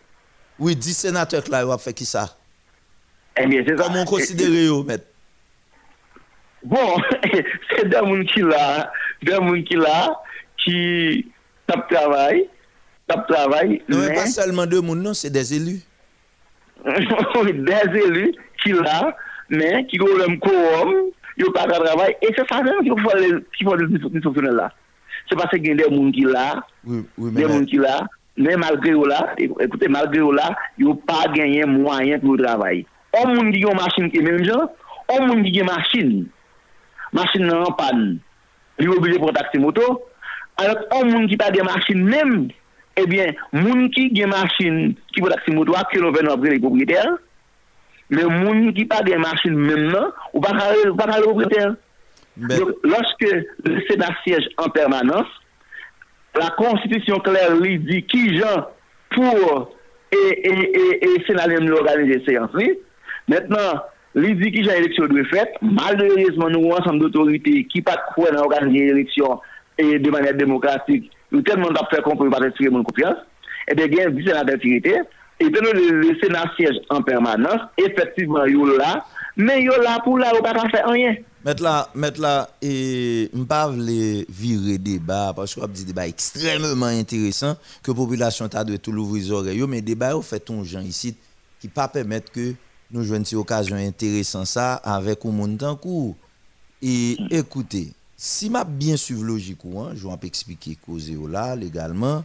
Oui, 0.59 0.75
10 0.75 0.93
sénateurs 0.93 1.43
là, 1.49 1.61
ils 1.61 1.67
ont 1.67 1.77
fait 1.77 1.93
qui 1.93 2.05
ça? 2.05 2.37
Eh 3.37 3.47
bien, 3.47 3.63
c'est 3.67 3.77
ça. 3.77 3.83
Comment 3.83 4.01
on 4.01 4.05
considère 4.05 4.49
eux, 4.49 4.83
maître? 4.83 5.05
Bon, 6.63 6.95
c'est 7.69 7.89
des 7.89 7.97
gens 7.97 8.23
qui 8.23 8.41
là, 8.41 8.91
des 9.21 9.31
gens 9.31 9.61
qui 9.63 9.75
là, 9.75 10.21
qui 10.57 11.31
tap 11.71 11.87
travay, 11.87 12.45
tap 13.07 13.27
travay. 13.27 13.81
Non, 13.87 13.97
men, 13.99 14.15
pas 14.15 14.27
salman 14.27 14.65
de 14.71 14.79
moun 14.79 15.01
non, 15.01 15.13
se 15.13 15.27
des 15.27 15.53
elu. 15.55 15.79
des 16.83 17.97
elu 18.03 18.31
ki 18.63 18.75
la, 18.79 19.13
men, 19.49 19.85
ki 19.87 20.01
go 20.01 20.09
lem 20.19 20.37
ko 20.43 20.53
om, 20.81 20.93
yo 21.39 21.51
pa 21.55 21.67
ka 21.69 21.79
travay, 21.83 22.15
e 22.19 22.33
se 22.35 22.45
sa 22.49 22.61
jen 22.65 22.83
ki 22.83 22.93
pou 22.93 23.05
fwa 23.05 23.77
ni 23.79 24.23
soufyonel 24.23 24.57
la. 24.59 24.71
Se 25.29 25.37
pa 25.39 25.47
se 25.51 25.61
gen 25.63 25.79
de 25.79 25.87
moun 25.93 26.11
ki 26.15 26.25
la, 26.27 26.59
oui, 26.83 27.05
oui, 27.17 27.31
de 27.37 27.47
moun 27.47 27.67
ki 27.69 27.79
la, 27.81 28.01
men 28.41 28.59
malgre 28.59 28.95
yo 28.95 29.07
la, 29.07 29.21
ekoute, 29.39 29.87
malgre 29.91 30.23
yo 30.23 30.33
la, 30.35 30.51
yo 30.81 30.97
pa 31.07 31.23
genyen 31.35 31.71
mwayen 31.71 32.21
pou 32.23 32.39
travay. 32.41 32.83
Om 33.21 33.35
moun 33.35 33.51
di 33.53 33.63
gen 33.63 33.79
masin 33.79 34.11
ke 34.11 34.23
men 34.23 34.43
jen, 34.43 34.67
om 35.11 35.27
moun 35.29 35.43
di 35.45 35.53
gen 35.55 35.69
masin, 35.69 36.13
masin 37.15 37.47
nan 37.47 37.67
an 37.69 37.75
pan, 37.79 38.07
li 38.81 38.87
yo 38.89 38.97
obje 38.97 39.19
pou 39.21 39.35
taksi 39.35 39.61
moto, 39.61 40.01
Anot, 40.59 40.87
an 40.91 41.07
moun 41.09 41.29
ki 41.31 41.37
pa 41.39 41.51
gen 41.55 41.67
masin 41.69 42.01
mèm, 42.09 42.33
ebyen, 42.99 43.37
moun 43.55 43.87
ki 43.95 44.09
gen 44.15 44.33
masin 44.33 44.95
ki 45.13 45.21
pou 45.21 45.31
tak 45.31 45.45
si 45.45 45.55
moto 45.55 45.77
ak, 45.77 45.93
se 45.93 46.01
nou 46.01 46.15
ven 46.15 46.27
nou 46.27 46.35
apre 46.35 46.51
le 46.51 46.59
propriétaire, 46.63 47.15
men 48.11 48.33
moun 48.41 48.73
ki 48.75 48.85
pa 48.89 48.99
gen 49.07 49.23
masin 49.23 49.55
mèm 49.55 49.87
nan, 49.93 50.11
ou 50.33 50.43
pa 50.43 50.51
kare 50.57 50.83
le 50.85 50.97
propriétaire. 50.97 51.77
Donc, 52.37 52.69
lorsque 52.83 53.29
le 53.65 53.81
Sénat 53.89 54.15
siège 54.23 54.47
en 54.57 54.69
permanence, 54.69 55.27
la 56.35 56.49
Constitution 56.51 57.19
claire 57.19 57.55
lui 57.55 57.77
dit 57.79 58.03
qui 58.03 58.37
gens 58.37 58.67
pour 59.09 59.75
et, 60.11 60.47
et, 60.47 60.77
et, 60.77 61.05
et 61.05 61.23
Sénat 61.27 61.47
même 61.47 61.71
organiser 61.71 62.23
séance. 62.25 62.51
Maintenant, 63.27 63.81
lui 64.15 64.35
dit 64.35 64.51
qui 64.51 64.63
gens 64.63 64.71
élection 64.71 65.07
doit 65.07 65.25
faire. 65.25 65.47
Malheureusement, 65.61 66.49
nous 66.49 66.59
avons 66.59 66.77
ensemble 66.77 66.99
d'autorités 66.99 67.65
qui 67.65 67.81
pas 67.81 67.97
croire 68.11 68.31
dans 68.31 68.43
l'organisation 68.43 69.41
de 69.99 70.09
manière 70.09 70.35
démocratique. 70.35 71.11
Nous 71.31 71.41
tellement 71.41 71.71
d'à 71.71 71.85
faire 71.89 72.03
qu'on 72.03 72.17
peut 72.17 72.29
pas 72.29 72.37
respirer 72.37 72.69
mon 72.69 72.83
confiance. 72.83 73.17
Et 73.67 73.75
bien, 73.75 73.85
il 73.87 73.95
y 73.95 74.01
a 74.01 74.07
un 74.07 74.25
sénateur 74.25 74.59
qui 74.59 74.75
était. 74.75 75.01
Et 75.39 75.49
puis, 75.49 75.61
le, 75.61 76.01
le 76.01 76.19
Sénat 76.19 76.51
siège 76.55 76.77
en 76.89 77.01
permanence. 77.01 77.61
Effectivement, 77.77 78.45
il 78.45 78.55
est 78.55 78.77
là. 78.77 79.05
Mais 79.37 79.61
il 79.61 79.71
est 79.71 79.83
là 79.83 79.99
pour 80.03 80.17
là, 80.17 80.31
il 80.35 80.41
pas 80.41 80.53
faire 80.69 80.89
rien. 80.89 81.15
Mettre 81.43 81.63
là, 81.63 82.49
et 82.61 83.29
m'pas 83.33 83.69
vle 83.69 84.25
virer 84.29 84.77
débat, 84.77 85.33
parce 85.35 85.55
qu'on 85.55 85.63
a 85.63 85.67
dit 85.67 85.85
débat 85.85 86.07
extrêmement 86.07 86.85
intéressant, 86.85 87.55
que 87.81 87.91
la 87.91 87.95
population 87.95 88.47
t'a 88.47 88.63
de 88.63 88.77
tout 88.77 88.91
l'ouvrir 88.91 89.23
les 89.23 89.31
oreilles, 89.31 89.65
mais 89.67 89.81
débat 89.81 90.15
au 90.15 90.21
fait 90.21 90.39
ton 90.39 90.63
gens 90.63 90.81
ici, 90.81 91.15
qui 91.59 91.67
pas 91.67 91.87
permettre 91.87 92.31
que 92.31 92.53
nous 92.91 93.03
jouions 93.03 93.23
une 93.23 93.37
occasion 93.37 93.75
intéressante 93.75 94.45
ça 94.45 94.75
avec 94.75 95.25
un 95.25 95.29
monde 95.29 95.63
en 95.63 95.75
cours. 95.75 96.15
Et 96.83 97.17
écoutez, 97.31 97.93
si 98.23 98.51
m'a 98.51 98.63
bien 98.63 98.97
suivi 98.97 99.23
logique, 99.23 99.61
je 99.95 100.07
vais 100.07 100.27
expliquer 100.27 100.75
cause 100.75 101.11
là 101.27 101.55
légalement, 101.55 102.23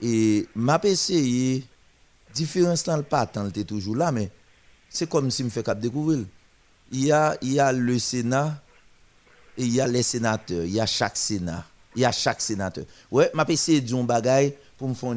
et 0.00 0.48
m'a 0.54 0.80
essayé, 0.82 1.62
différence 2.32 2.84
dans 2.84 2.96
le 2.96 3.02
patent, 3.02 3.46
était 3.50 3.64
toujours 3.64 3.96
là, 3.96 4.10
mais 4.10 4.30
c'est 4.88 5.06
comme 5.06 5.30
si 5.30 5.44
me 5.44 5.50
fait 5.50 5.62
cap 5.62 5.78
découvrir. 5.78 6.24
Il 6.90 7.04
y 7.04 7.12
a, 7.12 7.36
il 7.42 7.52
y 7.52 7.60
a 7.60 7.70
le 7.70 7.98
Sénat 7.98 8.62
et 9.58 9.64
il 9.64 9.74
y 9.74 9.80
a 9.82 9.86
les 9.86 10.02
sénateurs. 10.02 10.64
Il 10.64 10.72
y 10.72 10.80
a 10.80 10.86
chaque 10.86 11.18
Sénat. 11.18 11.66
Il 11.94 12.00
y 12.00 12.06
a 12.06 12.10
chaque 12.10 12.40
sénateur. 12.40 12.86
Ouais, 13.10 13.30
m'a 13.34 13.44
essayé 13.46 13.82
de 13.82 13.94
un 13.94 14.04
bagay 14.04 14.56
pour 14.78 14.88
me 14.88 14.94
faire. 14.94 15.14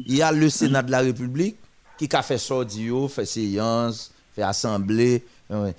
Il 0.00 0.16
y 0.16 0.22
a 0.22 0.32
le 0.32 0.50
Sénat 0.50 0.82
de 0.82 0.90
la 0.90 1.00
République 1.00 1.56
qui 1.96 2.08
a 2.12 2.22
fait 2.22 2.36
sortir, 2.36 3.08
fait 3.08 3.26
séance, 3.26 4.10
fait 4.34 4.42
assemblée. 4.42 5.22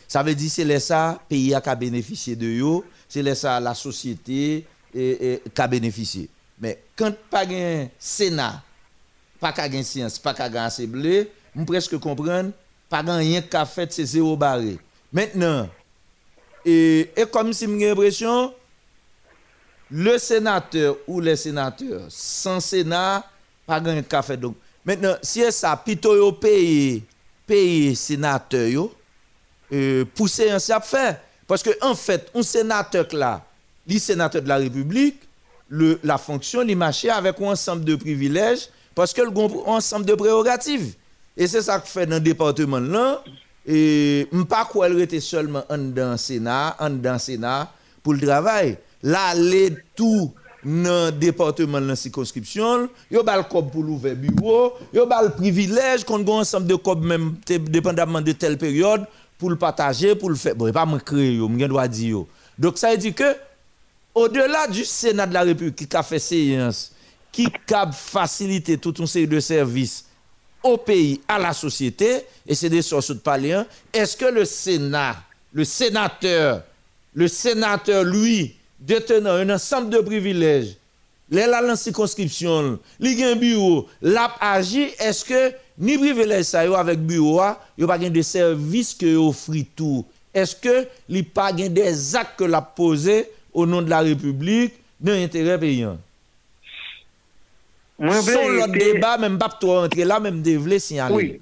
Ça 0.08 0.22
veut 0.22 0.36
dire 0.36 0.52
c'est 0.52 0.66
là 0.66 0.80
ça, 0.80 1.22
pays 1.30 1.54
a 1.54 1.76
bénéficié 1.76 2.36
de 2.36 2.46
yo, 2.46 2.84
c'est 3.12 3.24
la 3.24 3.76
société 3.76 4.66
qui 4.94 5.40
a 5.58 5.68
bénéficié. 5.68 6.30
Mais 6.62 6.82
quand 6.96 7.14
pas 7.30 7.46
un 7.46 7.88
Sénat, 8.00 8.62
pas 9.40 9.52
qu'à 9.52 9.68
gain 9.68 9.84
science, 9.84 10.20
pas 10.20 10.34
qu'à 10.34 10.48
gain 10.48 10.66
assemblée, 10.66 11.30
on 11.56 11.66
presque 11.66 11.98
comprendre, 11.98 12.52
pas 12.88 13.02
rien 13.02 13.42
qu'a 13.42 13.66
fait, 13.66 13.92
c'est 13.92 14.06
zéro 14.06 14.38
barré. 14.38 14.78
Maintenant, 15.12 15.68
et, 16.64 17.10
et 17.18 17.26
comme 17.26 17.52
si 17.52 17.68
j'ai 17.68 17.90
l'impression, 17.90 18.54
le 19.90 20.18
sénateur 20.20 20.96
ou 21.08 21.20
les 21.20 21.36
sénateurs 21.36 22.04
sans 22.08 22.60
Sénat, 22.60 23.26
pas 23.66 23.82
gain 23.82 24.02
qu'a 24.04 24.22
fait. 24.22 24.38
Donc, 24.38 24.56
maintenant, 24.86 25.16
si 25.22 25.44
ça, 25.52 25.76
plutôt 25.76 26.32
payer, 26.34 27.04
payer 27.46 27.96
sénateur 27.96 28.68
yo, 28.68 28.94
euh, 29.74 30.06
pousser 30.06 30.52
un 30.52 30.60
fait. 30.60 31.20
Parce 31.52 31.64
que, 31.64 31.72
en 31.82 31.96
fait, 31.96 32.32
un 32.34 32.44
sénateur 32.44 33.06
là, 33.12 33.44
les 33.86 34.00
sénateurs 34.00 34.42
de 34.42 34.48
la 34.48 34.56
République, 34.56 35.18
le, 35.68 36.00
la 36.02 36.18
fonction, 36.18 36.62
il 36.62 36.78
marche 36.78 37.04
avec 37.04 37.42
un 37.42 37.48
ensemble 37.48 37.84
de 37.84 37.96
privilèges 37.96 38.70
parce 38.96 39.12
que 39.12 39.22
le 39.22 39.32
un 39.38 39.74
ensemble 39.74 40.06
de 40.06 40.14
prérogatives. 40.14 40.94
Et 41.36 41.48
c'est 41.48 41.62
ça 41.64 41.78
que 41.80 41.90
fait 41.90 42.06
dans 42.06 42.16
le 42.16 42.22
département 42.22 42.80
là. 42.80 43.22
Et 43.66 44.30
je 44.32 44.38
ne 44.38 44.44
pas 44.44 44.64
quoi 44.64 44.88
elle 44.88 45.02
était 45.02 45.20
seulement 45.20 45.66
en 45.70 45.78
dans 45.78 46.12
le 46.12 46.18
Sénat, 46.18 46.78
en 46.80 46.90
dans 46.90 47.14
le 47.14 47.20
Sénat 47.20 47.70
pour 48.02 48.14
le 48.14 48.22
travail. 48.22 48.78
Là, 49.04 49.36
les 49.36 49.76
tout 49.94 50.32
dans 50.64 51.08
le 51.08 51.12
département 51.12 51.82
de 51.82 51.88
la 51.88 51.98
circonscription, 51.98 52.88
il 53.10 53.18
y 53.18 53.20
a 53.20 53.36
le 53.36 53.44
cob 53.44 53.72
pour 53.72 53.84
l'ouvrir 53.84 54.16
bureau, 54.16 54.76
il 54.94 55.00
y 55.00 55.02
a 55.02 55.22
le 55.22 55.32
privilège 55.32 56.06
qu'on 56.06 56.26
a 56.26 56.32
un 56.32 56.40
ensemble 56.40 56.68
de 56.68 56.76
cob 56.76 57.04
même 57.04 57.36
dépendamment 57.46 58.22
de 58.22 58.32
telle 58.32 58.58
période 58.58 59.06
pour 59.42 59.50
le 59.50 59.56
partager, 59.56 60.14
pour 60.14 60.30
le 60.30 60.36
faire. 60.36 60.54
Bon, 60.54 60.72
pas 60.72 60.86
me 60.86 61.00
créer, 61.00 61.36
je 61.36 61.66
dois 61.66 61.88
dire. 61.88 62.26
Donc 62.60 62.78
ça 62.78 62.92
veut 62.92 62.98
dire 62.98 63.16
que 63.16 63.36
au-delà 64.14 64.68
du 64.68 64.86
Sénat 64.86 65.26
de 65.26 65.34
la 65.34 65.42
République 65.42 65.76
qui 65.76 65.98
a 65.98 66.04
fait 66.04 66.20
séance, 66.20 66.92
qui 67.32 67.48
a 67.74 67.92
facilité 67.92 68.78
toute 68.78 69.00
une 69.00 69.08
série 69.08 69.26
de 69.26 69.40
services 69.40 70.06
au 70.62 70.78
pays, 70.78 71.22
à 71.28 71.40
la 71.40 71.54
société, 71.54 72.20
et 72.46 72.54
c'est 72.54 72.70
des 72.70 72.84
sources 72.84 73.10
de 73.10 73.18
parler, 73.18 73.60
est-ce 73.92 74.16
que 74.16 74.26
le 74.26 74.46
Sénat, 74.46 75.16
le 75.52 75.66
sénateur, 75.66 76.62
le 77.16 77.28
sénateur, 77.28 78.04
lui, 78.04 78.56
détenant 78.80 79.32
un 79.32 79.50
ensemble 79.50 79.90
de 79.90 79.98
privilèges, 80.02 80.76
les 81.32 81.48
dans 81.48 81.76
circonscription, 81.76 82.78
il 83.00 83.24
a 83.24 83.30
un 83.30 83.36
bureau, 83.36 83.88
l'a 84.04 84.36
agi, 84.40 84.92
est-ce 85.00 85.26
que 85.26 85.52
ni 85.82 85.98
privilège 85.98 86.46
ça 86.46 86.64
yo 86.64 86.76
avec 86.76 87.00
bureau, 87.00 87.42
il 87.78 87.88
pas 87.88 87.98
de 87.98 88.22
services 88.22 88.94
que 88.94 89.18
offre 89.18 89.52
tout. 89.76 90.06
Est-ce 90.34 90.56
que 90.56 90.88
il 91.10 91.26
pas 91.26 91.52
des 91.52 92.16
actes 92.16 92.38
que 92.38 92.44
l'a 92.44 92.62
posé 92.62 93.26
au 93.54 93.66
nom 93.66 93.82
de 93.82 93.90
la 93.90 94.00
République 94.00 94.74
dans 95.00 95.12
l'intérêt 95.14 95.60
paysan? 95.60 95.98
Son 98.00 98.50
l'autre 98.50 98.72
débat, 98.72 99.18
même 99.18 99.38
pas 99.38 99.50
toi 99.50 99.84
entrer 99.84 100.06
là, 100.06 100.20
même 100.20 100.42
développer 100.42 100.80
signaler. 100.80 101.14
Oui. 101.16 101.42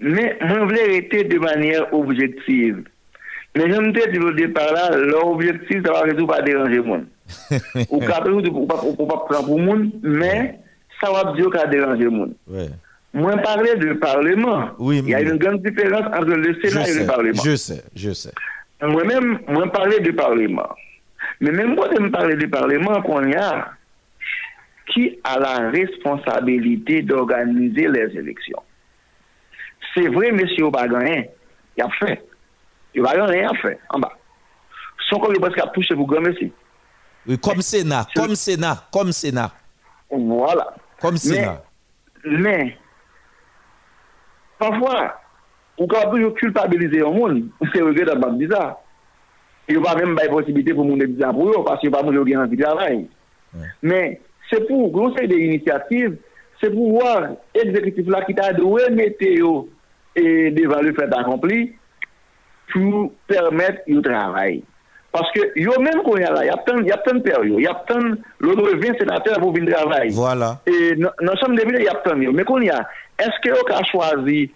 Mais 0.00 0.36
moi, 0.40 0.64
voulais 0.64 0.82
arrêter 0.82 1.24
de 1.24 1.38
manière 1.38 1.92
objective. 1.94 2.84
Mais 3.54 3.70
je 3.70 3.80
me 3.80 3.92
dis 3.92 4.18
au 4.18 4.32
départ 4.32 4.72
là, 4.72 4.96
l'objectif, 4.96 5.82
ça 5.84 5.92
va 5.92 6.00
résoudre 6.00 6.28
pas 6.28 6.42
déranger 6.42 6.76
le 6.76 6.82
monde. 6.82 7.06
Ou 7.90 7.98
pas 8.00 8.20
pour 8.20 9.08
pas 9.08 9.24
prendre 9.28 9.46
pour 9.46 9.58
le 9.58 9.64
monde, 9.64 9.90
mais 10.02 10.58
ça 11.00 11.12
va 11.12 11.32
dire 11.34 11.50
qu'à 11.50 11.66
déranger 11.66 12.04
le 12.04 12.10
monde. 12.10 12.32
Ouais. 12.48 12.68
Moi, 13.14 13.36
parler 13.38 13.74
de 13.76 13.92
Parlement. 13.94 14.70
Oui, 14.78 14.98
Il 15.04 15.10
y 15.10 15.14
a 15.14 15.20
une 15.20 15.36
grande 15.36 15.62
différence 15.62 16.06
entre 16.06 16.34
le 16.34 16.54
Sénat 16.62 16.84
je 16.84 16.90
et 16.90 16.92
sais, 16.92 17.00
le 17.00 17.06
Parlement. 17.06 17.42
Je 17.44 17.56
sais, 17.56 17.84
je 17.94 18.12
sais. 18.12 18.32
Moi-même, 18.80 19.40
moi, 19.48 19.70
parler 19.70 20.00
du 20.00 20.12
Parlement. 20.14 20.68
Mais 21.40 21.50
même 21.50 21.74
moi, 21.74 21.88
je 21.94 22.00
me 22.00 22.10
parler 22.10 22.36
du 22.36 22.48
Parlement 22.48 23.02
qu'on 23.02 23.26
y 23.28 23.34
a, 23.34 23.70
qui 24.92 25.18
a 25.24 25.38
la 25.38 25.70
responsabilité 25.70 27.02
d'organiser 27.02 27.88
les 27.88 28.16
élections. 28.16 28.62
C'est 29.94 30.08
vrai, 30.08 30.32
monsieur 30.32 30.64
Obagayen, 30.64 31.24
il 31.76 31.82
a 31.82 31.88
fait. 31.90 32.22
Il 32.94 33.04
a 33.04 33.10
rien 33.10 33.50
à 33.50 33.54
fait, 33.56 33.78
en 33.90 33.98
bas. 33.98 34.12
Son 35.08 35.18
corps, 35.18 35.32
il 35.34 35.72
toucher 35.74 35.94
pour 35.94 36.06
grand 36.06 36.20
monsieur. 36.20 36.50
Oui, 37.26 37.38
comme 37.38 37.62
Sénat, 37.62 38.06
comme 38.14 38.34
Sénat, 38.34 38.88
comme 38.92 39.12
Sénat. 39.12 39.52
Voilà. 40.10 40.74
Comme 41.00 41.16
Sénat. 41.16 41.62
Mais, 42.24 42.38
mais 42.38 42.78
Anfwa, 44.62 44.96
ou 45.78 45.88
ka 45.90 46.06
toujou 46.10 46.34
kulpabilize 46.38 47.00
yon 47.00 47.16
moun, 47.16 47.42
ou 47.60 47.70
se 47.72 47.82
regre 47.82 48.06
dat 48.08 48.20
bat 48.22 48.38
biza. 48.38 48.62
Yo 49.70 49.82
pa 49.84 49.94
mèm 49.98 50.16
bay 50.18 50.30
posibite 50.30 50.74
pou 50.74 50.86
moun 50.86 51.00
de 51.02 51.08
biza 51.10 51.32
pou 51.34 51.52
yo, 51.52 51.62
pas 51.66 51.82
yo 51.82 51.92
pa 51.94 52.02
moun 52.02 52.18
yo 52.18 52.24
gen 52.28 52.42
anvi 52.42 52.58
travay. 52.60 53.04
Men, 53.84 54.16
se 54.50 54.58
pou 54.66 54.90
glosey 54.94 55.28
de 55.30 55.38
inisiativ, 55.48 56.18
se 56.62 56.70
pou 56.72 56.98
wòr 56.98 57.32
exekutif 57.62 58.10
la 58.12 58.24
ki 58.26 58.36
ta 58.38 58.50
dwe 58.56 58.88
mette 58.94 59.30
yo 59.38 59.54
e 60.18 60.50
devalue 60.54 60.94
fèd 60.98 61.14
akompli 61.16 61.64
pou 62.72 63.08
permèt 63.30 63.82
yo 63.90 64.02
travay. 64.04 64.60
Paske 65.12 65.44
yo 65.60 65.74
men 65.84 66.00
kon 66.06 66.22
yara, 66.22 66.40
yap 66.46 66.64
ten 66.64 67.18
peryo, 67.24 67.58
yap 67.60 67.84
ten 67.88 68.14
lodo 68.40 68.64
20 68.70 68.96
senatèr 69.02 69.40
pou 69.42 69.52
vin 69.52 69.68
travay. 69.68 70.08
Voilà. 70.16 70.54
E 70.64 70.94
nan 70.96 71.36
chanm 71.36 71.56
devine 71.58 71.82
yap 71.84 72.00
ten 72.06 72.22
yo. 72.24 72.32
Men 72.32 72.48
kon 72.48 72.64
yara, 72.64 72.86
eske 73.20 73.52
yo 73.52 73.62
ka 73.68 73.82
chwazi 73.90 74.46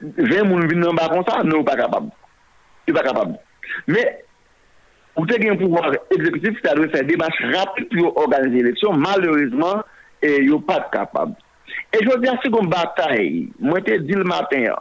ven 0.00 0.48
moun 0.48 0.68
vin 0.68 0.82
nan 0.82 0.96
ba 0.98 1.08
kon 1.12 1.24
sa, 1.28 1.42
nou 1.46 1.64
pa 1.66 1.76
kapab. 1.78 2.10
Yo 2.88 2.94
pa 2.96 3.04
kapab. 3.06 3.34
Me, 3.90 4.04
ou 5.16 5.26
te 5.30 5.38
gen 5.40 5.58
pouvoir 5.60 5.94
exekutif, 6.14 6.58
sa 6.64 6.74
dwe 6.78 6.90
fè 6.92 7.04
demache 7.08 7.52
rapit 7.52 7.88
pou 7.92 8.04
yo 8.04 8.12
organize 8.20 8.62
eleksyon, 8.64 9.00
malorizman, 9.02 9.84
e, 10.20 10.34
yo 10.48 10.60
pa 10.66 10.80
kapab. 10.94 11.36
E 11.94 12.02
jodi 12.04 12.30
a 12.30 12.36
segon 12.42 12.68
batay, 12.72 13.46
mwen 13.62 13.86
te 13.86 14.00
di 14.02 14.18
l 14.18 14.26
maten 14.28 14.66
ya, 14.68 14.76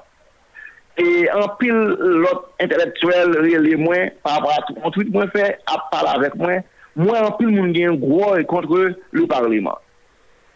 e 1.00 1.26
an 1.34 1.48
pil 1.58 1.78
lot 2.26 2.52
intelektuel 2.62 3.38
rele 3.46 3.78
mwen, 3.82 4.12
pa 4.26 4.38
apra 4.40 4.60
tout 4.68 5.10
mwen 5.14 5.32
fè, 5.34 5.54
ap 5.74 5.90
pala 5.94 6.18
avèk 6.20 6.38
mwen, 6.42 6.66
mwen 7.00 7.30
an 7.30 7.34
pil 7.40 7.54
moun 7.54 7.74
gen 7.78 7.98
gwo 8.02 8.34
e 8.38 8.46
kontre 8.50 8.94
le 9.14 9.26
parliman. 9.30 9.78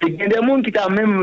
Te 0.02 0.12
gen 0.14 0.30
de 0.30 0.42
moun 0.46 0.64
ki 0.66 0.74
ta 0.76 0.88
mèm, 0.94 1.16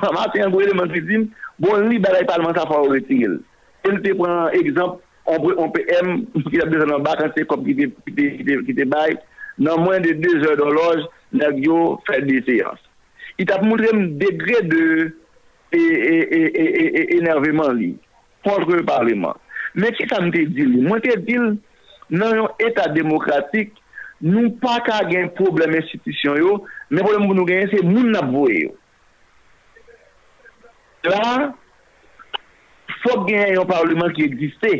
mama 0.00 0.28
te 0.32 0.40
yon 0.40 0.52
goye 0.54 0.70
de 0.70 0.76
mantrisim, 0.78 1.26
bon 1.60 1.90
li 1.90 2.00
balay 2.02 2.24
palman 2.28 2.56
sa 2.56 2.64
fwa 2.68 2.84
ou 2.84 2.94
retirel. 2.94 3.40
El 3.84 4.00
te 4.04 4.14
pren 4.16 4.54
ekzamp, 4.60 5.02
on 5.28 5.70
pe 5.74 5.84
m, 6.00 6.16
ki 6.48 6.56
ta 6.56 6.68
bezan 6.70 6.94
an 6.96 7.04
bak, 7.04 7.20
an 7.24 7.34
se 7.36 7.44
kop 7.48 7.66
ki 7.66 8.76
te 8.78 8.88
bay, 8.88 9.18
nan 9.60 9.84
mwen 9.84 10.02
de 10.04 10.16
2 10.22 10.40
eur 10.40 10.56
jeur 10.56 10.72
loj, 10.72 11.04
nan 11.36 11.60
yo 11.62 11.98
fè 12.08 12.22
de 12.24 12.40
seyans. 12.48 12.80
I 13.38 13.46
tap 13.48 13.64
moun 13.66 13.82
trem 13.82 14.02
degre 14.20 14.60
de 14.70 14.82
e, 15.74 15.80
e, 15.80 16.42
e, 16.62 17.06
enerveman 17.18 17.76
li, 17.76 17.92
kontre 18.46 18.80
parleman. 18.86 19.36
Men 19.74 19.94
ki 19.98 20.08
sa 20.08 20.22
mwen 20.22 20.32
te 20.34 20.44
dil? 20.54 20.76
Mwen 20.86 21.02
te 21.04 21.16
dil 21.26 21.56
nan 22.14 22.36
yon 22.38 22.62
etat 22.62 22.94
demokratik 22.96 23.74
nou 24.24 24.54
pa 24.62 24.78
ka 24.84 25.02
gen 25.10 25.28
problem 25.36 25.76
institisyon 25.78 26.40
yo, 26.40 26.56
men 26.88 27.04
problem 27.04 27.28
pou 27.28 27.36
nou 27.36 27.48
gen 27.48 27.68
se 27.72 27.82
moun 27.84 28.10
nap 28.14 28.30
voye 28.32 28.64
yo. 28.66 28.72
La, 31.04 31.52
fok 33.02 33.28
gen 33.28 33.54
yon 33.58 33.68
parlement 33.68 34.14
ki 34.16 34.24
egziste, 34.30 34.72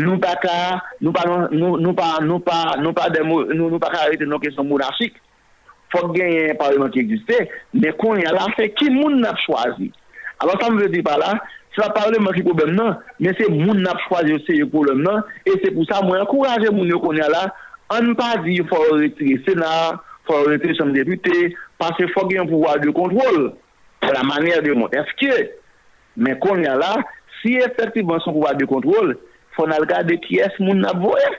nou 0.00 0.18
pa 0.22 0.34
ka, 0.42 0.56
nou 1.00 1.14
pa, 1.14 1.22
nou, 1.28 1.76
nou 1.78 1.94
pa, 1.96 2.16
nou 2.24 2.42
pa, 2.42 2.58
nou 2.82 2.96
pa, 2.96 3.06
nou, 3.22 3.70
nou 3.70 3.82
pa 3.82 3.92
ka 3.94 4.06
arete 4.08 4.26
nou 4.26 4.42
kesyon 4.42 4.66
monarchik, 4.68 5.20
fok 5.94 6.10
gen 6.16 6.32
yon 6.34 6.58
parlement 6.58 6.90
ki 6.94 7.04
egziste, 7.04 7.44
men 7.76 7.94
kon 8.00 8.18
yon 8.18 8.34
la 8.34 8.50
se 8.58 8.72
ki 8.74 8.90
moun 8.94 9.22
nap 9.22 9.38
chwazi. 9.46 9.92
Alors 10.42 10.58
sa 10.60 10.68
mwen 10.68 10.82
ve 10.82 10.90
di 10.92 11.06
pa 11.06 11.14
la, 11.16 11.36
Se 11.76 11.82
la 11.82 11.90
parlement 11.92 12.32
ki 12.32 12.40
problem 12.40 12.70
nan, 12.72 12.94
men 13.20 13.34
se 13.36 13.50
moun 13.52 13.82
nap 13.84 14.00
chwazi 14.06 14.32
yo 14.32 14.38
se 14.46 14.54
yo 14.56 14.66
problem 14.72 15.02
nan, 15.04 15.20
e 15.44 15.58
se 15.60 15.68
pou 15.74 15.84
sa 15.84 15.98
mwen 16.00 16.22
akouraje 16.22 16.70
moun 16.72 16.88
yo 16.88 17.02
kon 17.02 17.18
yon 17.20 17.28
la 17.28 17.42
an 17.94 18.14
pa 18.18 18.34
di 18.44 18.58
fò 18.66 18.80
retire 18.96 19.38
senat, 19.46 20.02
fò 20.26 20.42
retire 20.48 20.74
son 20.78 20.94
depute, 20.96 21.52
pase 21.78 22.08
fò 22.14 22.26
gen 22.30 22.48
pouvoir 22.50 22.80
de 22.80 22.90
kontrol, 22.90 23.52
la 24.02 24.22
manière 24.22 24.62
de 24.62 24.72
Montesquieu. 24.72 25.50
Men 26.16 26.38
kon 26.40 26.62
yon 26.64 26.80
la, 26.80 26.94
si 27.40 27.56
efektivman 27.60 28.22
son 28.24 28.36
pouvoir 28.36 28.56
de 28.56 28.68
kontrol, 28.68 29.16
fò 29.56 29.66
nan 29.68 29.84
gade 29.88 30.18
ki 30.24 30.40
es 30.46 30.62
moun 30.62 30.82
nan 30.84 31.02
voye. 31.02 31.34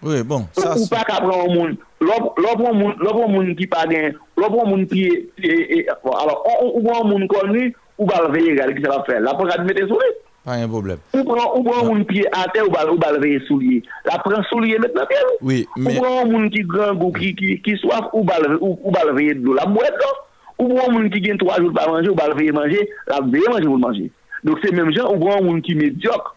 Oui, 0.00 0.22
bon, 0.22 0.46
ça 0.52 0.76
c'est... 0.76 0.84
Ou 0.84 0.86
pa 0.86 1.02
ka 1.02 1.18
pran 1.18 1.48
moun, 1.50 1.72
lopon 1.98 3.32
moun 3.32 3.48
ki 3.58 3.66
pa 3.66 3.82
gen, 3.90 4.14
lopon 4.38 4.68
moun 4.70 4.86
ki... 4.86 5.08
E, 5.42 5.48
e, 5.48 5.80
e, 5.80 5.96
bon, 6.04 6.12
alors, 6.14 6.44
ou 6.62 6.84
pran 6.84 7.08
moun 7.08 7.26
koni, 7.26 7.72
ou 7.98 8.06
pa 8.06 8.22
veye 8.30 8.54
gade 8.54 8.76
ki 8.76 8.84
se 8.84 8.92
la 8.92 9.00
fè. 9.08 9.18
La 9.24 9.34
pou 9.34 9.50
gade 9.50 9.66
mette 9.66 9.88
sou 9.88 9.98
li. 9.98 10.12
Pas 10.44 10.52
un 10.52 10.68
problème. 10.68 10.98
Ou 11.14 11.24
prend 11.24 11.84
non. 11.84 11.96
un 11.96 12.04
pied 12.04 12.26
à 12.32 12.48
terre, 12.48 12.68
ou 12.68 12.72
va 12.72 13.12
lever 13.12 13.40
soulier. 13.46 13.82
La 14.04 14.18
prend 14.18 14.42
soulier 14.44 14.78
maintenant, 14.78 15.04
bien. 15.08 15.18
Oui, 15.42 15.66
mais. 15.76 15.98
Ou 15.98 16.02
prend 16.02 16.24
un 16.24 16.48
qui 16.48 16.62
grand 16.62 16.94
goût, 16.94 17.12
qui, 17.12 17.34
qui, 17.34 17.60
qui 17.60 17.76
soif, 17.76 18.06
ou 18.12 18.24
va 18.24 18.38
lever 18.38 19.34
de 19.34 19.40
l'eau. 19.44 19.54
La 19.54 19.66
boîte, 19.66 19.94
non? 20.00 20.64
Ou 20.64 20.74
prend 20.74 20.98
un 20.98 21.08
qui 21.08 21.20
gagne 21.20 21.36
trois 21.36 21.56
jours 21.56 21.72
pas 21.72 21.86
manger, 21.86 22.08
ou 22.08 22.14
va 22.14 22.28
lever 22.28 22.50
manger, 22.52 22.88
la 23.06 23.20
veille 23.20 23.42
manger, 23.48 23.66
vous 23.66 23.78
manger. 23.78 24.10
Donc 24.44 24.58
c'est 24.62 24.72
même 24.72 24.92
gens, 24.92 25.12
ou 25.14 25.18
prend 25.18 25.44
un 25.44 25.60
qui 25.60 25.74
médiocre. 25.74 26.36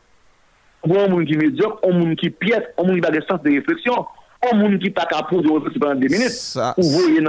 Ou 0.86 0.90
prend 0.94 1.18
un 1.18 1.26
qui 1.26 1.38
médiocre, 1.38 1.80
un 1.88 2.16
qui 2.16 2.30
pièce, 2.30 2.64
un 2.78 2.84
qui 2.84 3.00
n'a 3.00 3.08
pas 3.08 3.16
de 3.16 3.22
sens 3.26 3.42
de 3.44 3.50
réflexion. 3.52 4.06
Un 4.44 4.56
monde 4.56 4.80
qui 4.80 4.90
pas 4.90 5.06
capable 5.06 5.44
de 5.44 5.80
pendant 5.80 5.96
des 5.96 6.10
minutes, 6.10 6.58
ou 6.78 6.84
voyez 6.84 7.22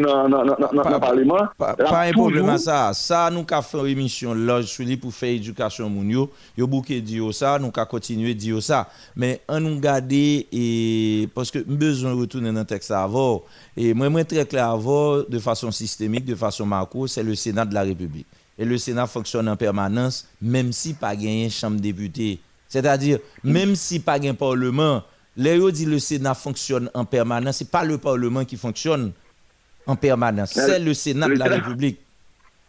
dans 0.00 0.28
le 0.28 0.98
Parlement. 0.98 1.48
Pas 1.56 1.76
un 1.78 2.12
problème 2.12 2.48
à 2.48 2.58
ça. 2.58 2.90
Ça, 2.92 3.30
nous 3.30 3.46
avons 3.50 3.62
fait 3.62 3.78
une 3.78 3.86
émission 3.86 4.34
là, 4.34 4.62
sur 4.62 4.84
pour 5.00 5.14
faire 5.14 5.30
éducation 5.30 5.88
moun 5.88 6.10
yo. 6.10 6.30
Bouquet 6.66 7.00
dire 7.00 7.32
ça, 7.32 7.58
nous 7.58 7.70
avons 7.74 7.86
continuer 7.86 8.34
dire 8.34 8.62
ça. 8.62 8.88
Mais 9.14 9.40
on 9.48 9.60
nous 9.60 9.78
garder 9.78 10.46
et 10.52 11.28
parce 11.34 11.50
que 11.50 11.60
besoin 11.60 12.14
de 12.14 12.20
retourner 12.20 12.52
dans 12.52 12.60
le 12.60 12.66
texte 12.66 12.90
avant. 12.90 13.42
Et 13.76 13.94
moi, 13.94 14.10
moi 14.10 14.24
très 14.24 14.44
clair 14.44 14.70
avant, 14.70 15.22
de 15.22 15.38
façon 15.38 15.70
systémique, 15.70 16.24
de 16.24 16.34
façon 16.34 16.66
macro, 16.66 17.06
c'est 17.06 17.22
le 17.22 17.34
Sénat 17.34 17.64
de 17.64 17.74
la 17.74 17.82
République. 17.82 18.26
Et 18.58 18.64
le 18.64 18.76
Sénat 18.76 19.06
fonctionne 19.06 19.48
en 19.48 19.56
permanence, 19.56 20.26
même 20.42 20.72
si 20.72 20.94
pas 20.94 21.14
gagné 21.14 21.48
chambre 21.48 21.80
député. 21.80 22.40
C'est-à-dire, 22.68 23.18
même 23.42 23.74
si 23.74 24.00
pas 24.00 24.18
un 24.22 24.34
parlement, 24.34 25.02
les 25.40 25.72
dit 25.72 25.86
le 25.86 25.98
Sénat 25.98 26.34
fonctionne 26.34 26.90
en 26.92 27.04
permanence, 27.04 27.58
ce 27.58 27.64
n'est 27.64 27.70
pas 27.70 27.82
le 27.82 27.96
Parlement 27.96 28.44
qui 28.44 28.56
fonctionne 28.56 29.12
en 29.86 29.96
permanence, 29.96 30.50
c'est 30.52 30.78
le 30.78 30.92
Sénat 30.92 31.28
de 31.28 31.34
la 31.34 31.46
République. 31.46 31.98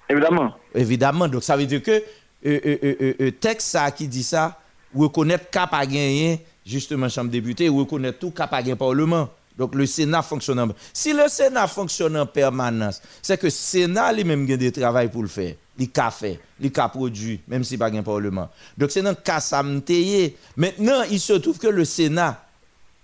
Évidemment. 0.10 0.56
Évidemment. 0.74 1.28
Donc 1.28 1.44
ça 1.44 1.58
veut 1.58 1.66
dire 1.66 1.84
que 1.84 2.02
le 2.44 3.30
texte 3.32 3.68
ça, 3.68 3.92
qui 3.92 4.08
dit 4.08 4.24
ça, 4.24 4.58
reconnaître 4.96 5.50
qu'il 5.50 5.62
pas 5.70 5.86
gagné 5.86 6.46
justement 6.66 7.10
chambre 7.10 7.30
député, 7.30 7.68
reconnaître 7.68 8.20
tout 8.20 8.32
qu'il 8.32 8.48
pas 8.48 8.62
gagné 8.62 8.76
Parlement. 8.76 9.30
Donc 9.58 9.76
le 9.76 9.86
Sénat 9.86 10.22
fonctionne 10.22 10.60
en 10.60 10.70
Si 10.94 11.12
le 11.12 11.28
Sénat 11.28 11.68
fonctionne 11.68 12.16
en 12.16 12.26
permanence, 12.26 13.02
c'est 13.22 13.38
que 13.38 13.48
le 13.48 13.52
Sénat 13.52 14.14
lui-même 14.14 14.50
a 14.50 14.56
des 14.56 14.72
travail 14.72 15.10
pour 15.10 15.24
le 15.24 15.28
faire. 15.28 15.56
Il 15.78 15.90
a 15.98 16.12
fait, 16.12 16.40
il 16.60 16.72
a 16.80 16.90
produit, 16.90 17.42
même 17.48 17.64
si 17.66 17.78
pas 17.78 17.92
un 17.92 18.02
parlement. 18.02 18.50
Donc 18.78 18.92
c'est 18.92 19.02
dans 19.02 19.10
le 19.10 19.16
cas 19.16 19.42
ça 19.42 19.62
Maintenant, 19.62 21.02
il 21.10 21.20
se 21.20 21.34
trouve 21.34 21.58
que 21.58 21.68
le 21.68 21.84
Sénat, 21.84 22.42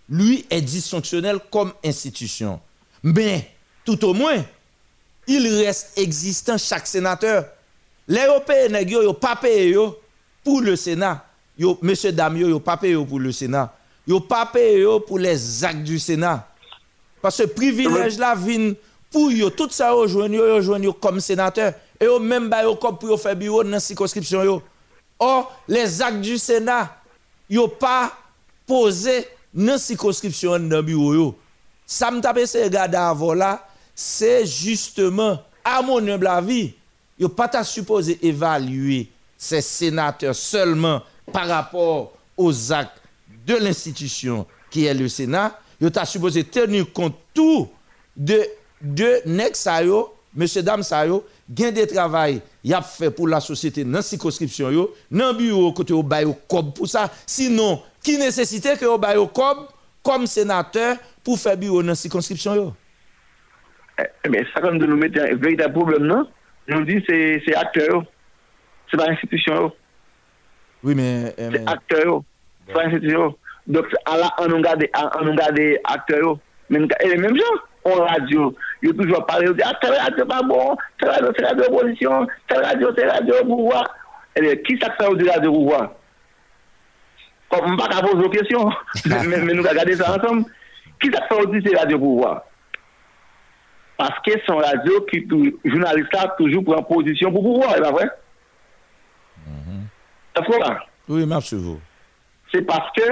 lui, 0.09 0.45
est 0.49 0.61
dysfonctionnel 0.61 1.39
comme 1.51 1.73
institution. 1.83 2.59
Mais, 3.03 3.51
tout 3.85 4.03
au 4.05 4.13
moins, 4.13 4.43
il 5.27 5.47
reste 5.63 5.97
existant 5.97 6.57
chaque 6.57 6.87
sénateur. 6.87 7.45
Les 8.07 8.25
Européens 8.25 8.69
n'ont 8.69 9.13
pas 9.13 9.35
payé 9.35 9.77
pour 10.43 10.61
le 10.61 10.75
Sénat. 10.75 11.25
Yo, 11.57 11.77
monsieur 11.81 12.11
Damio, 12.11 12.47
yo 12.47 12.59
pas 12.59 12.77
payé 12.77 12.95
pour 13.05 13.19
le 13.19 13.31
Sénat. 13.31 13.73
Yo 14.07 14.19
pas 14.19 14.45
payé 14.45 14.85
pour 15.05 15.19
les 15.19 15.63
actes 15.63 15.83
du 15.83 15.99
Sénat. 15.99 16.47
Parce 17.21 17.37
que 17.37 17.43
le 17.43 17.49
privilège 17.49 18.17
là 18.17 18.35
vient 18.35 18.73
pour 19.11 19.31
yo, 19.31 19.49
tout 19.49 19.69
ça 19.71 19.89
yo, 19.89 20.01
rejoindre 20.03 20.97
comme 20.99 21.19
sénateur. 21.19 21.73
Et 21.99 22.05
yo 22.05 22.19
même 22.19 22.49
comme 22.79 22.97
pour 22.97 23.19
faire 23.19 23.35
bureau 23.35 23.63
dans 23.63 23.71
la 23.71 23.79
circonscription. 23.79 24.61
Or, 25.19 25.61
les 25.67 26.01
actes 26.01 26.21
du 26.21 26.37
Sénat, 26.37 26.95
yo 27.49 27.67
pas 27.67 28.13
posé 28.65 29.27
dans 29.57 29.71
la 29.73 29.77
circonscription 29.79 30.59
dans 30.59 30.83
bureau 30.83 31.13
yo. 31.13 31.35
Ça 31.85 32.11
me 32.11 32.21
tape 32.21 32.39
ces 32.45 32.69
gars 32.69 32.83
avant 33.09 33.33
là, 33.33 33.67
c'est 33.95 34.45
justement 34.45 35.41
à 35.63 35.81
mon 35.81 36.05
humble 36.07 36.27
avis, 36.27 36.73
yo 37.19 37.27
pas 37.27 37.47
ta 37.47 37.63
supposé 37.63 38.19
évaluer 38.21 39.09
ces 39.37 39.61
sénateurs 39.61 40.35
seulement 40.35 41.01
par 41.33 41.47
rapport 41.47 42.13
aux 42.37 42.71
actes 42.71 43.01
de 43.45 43.55
l'institution 43.55 44.45
qui 44.69 44.85
est 44.85 44.93
le 44.93 45.09
Sénat, 45.09 45.59
yo 45.81 45.89
ta 45.89 46.05
supposé 46.05 46.43
tenir 46.43 46.91
compte 46.93 47.15
tout 47.33 47.67
de 48.15 48.45
de 48.79 49.21
nek 49.25 49.55
sa 49.55 49.81
monsieur 50.35 50.61
dame 50.61 50.83
sa 50.83 51.05
gain 51.49 51.71
de 51.71 51.85
travail 51.85 52.41
y 52.67 52.73
a 52.73 52.81
fait 52.81 53.11
pour 53.11 53.27
la 53.27 53.39
société 53.39 53.83
dans 53.83 54.01
circonscription 54.01 54.69
yo, 54.69 54.93
dans 55.09 55.33
bureau 55.33 55.71
côté 55.71 55.93
au 55.93 56.03
bail 56.03 56.25
cob 56.47 56.73
pour 56.73 56.87
ça. 56.87 57.09
Sinon, 57.25 57.81
qui 58.03 58.17
nécessité 58.17 58.75
que 58.77 58.85
au 58.85 58.97
bail 58.97 59.17
cob 59.33 59.67
comme 60.03 60.27
sénateur 60.27 60.97
pour 61.23 61.39
faire 61.39 61.57
bureau 61.57 61.81
dans 61.81 61.95
circonscription 61.95 62.55
yo? 62.55 62.73
Eh, 63.99 64.29
mais 64.29 64.45
ça 64.53 64.61
comme 64.61 64.79
de 64.79 64.85
nous 64.85 64.97
mettre 64.97 65.21
un 65.21 65.35
véritable 65.35 65.73
problème 65.73 66.03
non? 66.03 66.27
Nous 66.67 66.83
dit 66.83 67.03
c'est 67.07 67.41
c'est 67.45 67.55
acteur. 67.55 68.03
C'est 68.91 68.97
pas 68.97 69.09
institution. 69.09 69.71
Oui 70.83 70.93
mais, 70.95 71.33
mais... 71.37 71.49
c'est 71.53 71.69
acteur. 71.69 72.21
C'est 72.67 72.73
pas 72.73 72.85
institution. 72.85 73.35
Donc 73.65 73.85
à 74.05 74.17
la 74.17 74.33
on 74.39 74.57
regarde 74.57 74.85
acteur. 75.85 76.37
Mais 76.69 76.79
les 77.05 77.17
mêmes 77.17 77.37
gens 77.37 77.61
en 77.93 78.03
radio. 78.05 78.49
Yo 78.81 78.93
toujwa 78.93 79.21
pale, 79.27 79.47
yo 79.49 79.53
di, 79.57 79.63
a, 79.65 79.73
tel 79.81 79.95
radio 79.95 80.25
pa 80.29 80.41
bon, 80.45 80.75
tel 80.99 81.13
radio, 81.13 81.31
tel 81.37 81.47
radio 81.49 81.69
oposisyon, 81.69 82.27
tel 82.49 82.65
radio, 82.65 82.91
eh 82.91 82.97
tel 82.97 83.07
bon, 83.07 83.13
radio 83.17 83.45
pouvoi. 83.51 83.85
Ebe, 84.37 84.51
ki 84.67 84.77
sak 84.81 84.99
sa 84.99 85.07
yo 85.09 85.15
di 85.19 85.29
radio 85.29 85.53
pouvoi? 85.55 85.87
Kon 87.53 87.71
mpa 87.77 87.87
ka 87.93 88.03
pose 88.03 88.25
yo 88.25 88.29
kesyon, 88.33 88.75
men 89.31 89.47
nou 89.53 89.65
ka 89.65 89.75
gade 89.77 89.95
sa 89.99 90.13
ansom. 90.17 90.43
Ki 91.01 91.13
sak 91.13 91.29
sa 91.29 91.39
yo 91.41 91.49
di 91.53 91.63
se 91.65 91.75
radio 91.77 92.01
pouvoi? 92.01 92.35
Paske 93.97 94.35
son 94.45 94.61
radio 94.61 94.99
ki 95.09 95.23
jounalista 95.65 96.27
toujou 96.37 96.61
pou 96.61 96.77
an 96.77 96.85
posisyon 96.85 97.33
pou 97.33 97.45
pouvoi, 97.45 97.79
e 97.79 97.81
ba 97.81 97.95
vwe? 97.95 98.05
Sa 100.37 100.43
fwo 100.45 100.59
la? 100.61 100.75
Oui, 101.07 101.25
map 101.25 101.45
sou 101.47 101.63
vou. 101.63 101.81
Se 102.51 102.61
paske... 102.67 103.09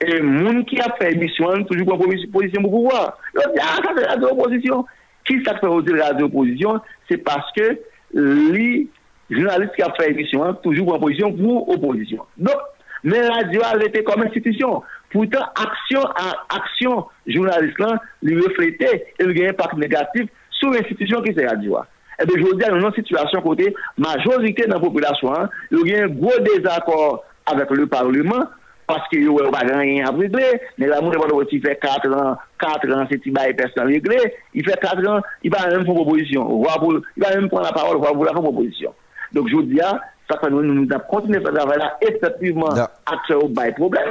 et 0.00 0.06
les 0.06 0.18
gens 0.18 0.62
qui 0.64 0.80
a 0.80 0.94
fait 0.98 1.12
émission 1.12 1.62
toujours 1.64 1.98
pour 1.98 2.06
position 2.32 2.62
pour 2.62 2.70
pouvoir. 2.70 3.18
Ils 3.34 3.52
dit, 3.52 3.60
ah, 3.60 3.76
ça 3.84 3.92
c'est 3.96 4.20
la 4.20 4.32
opposition. 4.32 4.86
Qui 5.24 5.44
ça 5.44 5.58
fait 5.58 5.92
la 5.92 6.24
opposition 6.24 6.80
C'est 7.08 7.18
parce 7.18 7.52
que 7.52 7.78
les 8.14 8.88
journalistes 9.28 9.74
qui 9.76 9.82
a 9.82 9.92
fait 9.98 10.10
émission 10.10 10.54
toujours 10.54 10.94
en 10.94 10.98
position 10.98 11.32
pour 11.32 11.68
opposition. 11.68 12.24
Donc, 12.38 12.56
mais 13.04 13.20
la 13.20 13.34
radio 13.34 13.60
a 13.64 13.84
été 13.84 14.02
comme 14.02 14.22
institution. 14.22 14.82
Pourtant, 15.10 15.44
action 15.56 16.02
à 16.02 16.32
action 16.54 17.06
journaliste 17.26 17.78
là, 17.78 18.00
lui 18.22 18.40
reflétait 18.40 19.14
et 19.18 19.24
il 19.24 19.42
a 19.42 19.46
un 19.46 19.50
impact 19.50 19.74
négatif 19.74 20.28
sur 20.50 20.70
l'institution 20.70 21.20
qui 21.22 21.32
c'est 21.34 21.46
radio. 21.46 21.78
eh 22.22 22.26
bien, 22.26 22.36
je 22.36 22.42
dis, 22.42 22.70
nous 22.70 22.76
avons 22.76 22.88
une 22.88 22.94
situation 22.94 23.40
côté, 23.40 23.74
majorité 23.96 24.66
de 24.66 24.72
la 24.72 24.78
population, 24.78 25.34
hein, 25.34 25.48
il 25.70 25.88
y 25.88 25.94
a 25.94 26.04
un 26.04 26.08
gros 26.08 26.38
désaccord 26.40 27.24
avec 27.46 27.70
le 27.70 27.86
Parlement, 27.86 28.44
parce 28.92 29.08
que 29.08 29.18
yo 29.18 29.36
pas 29.50 29.58
rien 29.58 30.06
à 30.06 30.10
régler, 30.10 30.60
mais 30.78 30.86
la 30.86 31.00
monde 31.00 31.14
va 31.14 31.26
il 31.50 31.60
fait 31.60 31.76
4 31.76 32.12
ans, 32.12 32.36
4 32.58 32.92
ans 32.92 33.06
c'est 33.10 33.18
petit 33.18 33.30
bail 33.30 33.54
personne 33.54 33.86
réglé, 33.86 34.16
il 34.54 34.64
fait 34.64 34.78
4 34.80 35.06
ans, 35.08 35.20
il 35.42 35.50
va 35.50 35.68
même 35.68 35.84
faire 35.84 35.94
proposition, 35.94 36.44
voir 36.58 36.80
pour 36.80 36.94
il 36.94 37.22
va 37.22 37.34
même 37.34 37.48
prendre 37.48 37.66
la 37.66 37.72
parole 37.72 37.98
voir 37.98 38.12
pour 38.12 38.24
la 38.24 38.32
faire 38.32 38.42
proposition. 38.42 38.92
Donc 39.32 39.48
je 39.48 39.60
dis 39.62 39.78
ça 39.78 40.38
fait 40.40 40.50
nous 40.50 40.62
nous 40.62 40.88
avons 40.92 41.04
continué 41.08 41.38
à 41.38 41.40
faire 41.40 41.54
travail 41.54 41.78
là 41.78 41.98
effectivement 42.00 42.70
acteur 43.06 43.44
au 43.44 43.48
bail 43.48 43.74
problème, 43.74 44.10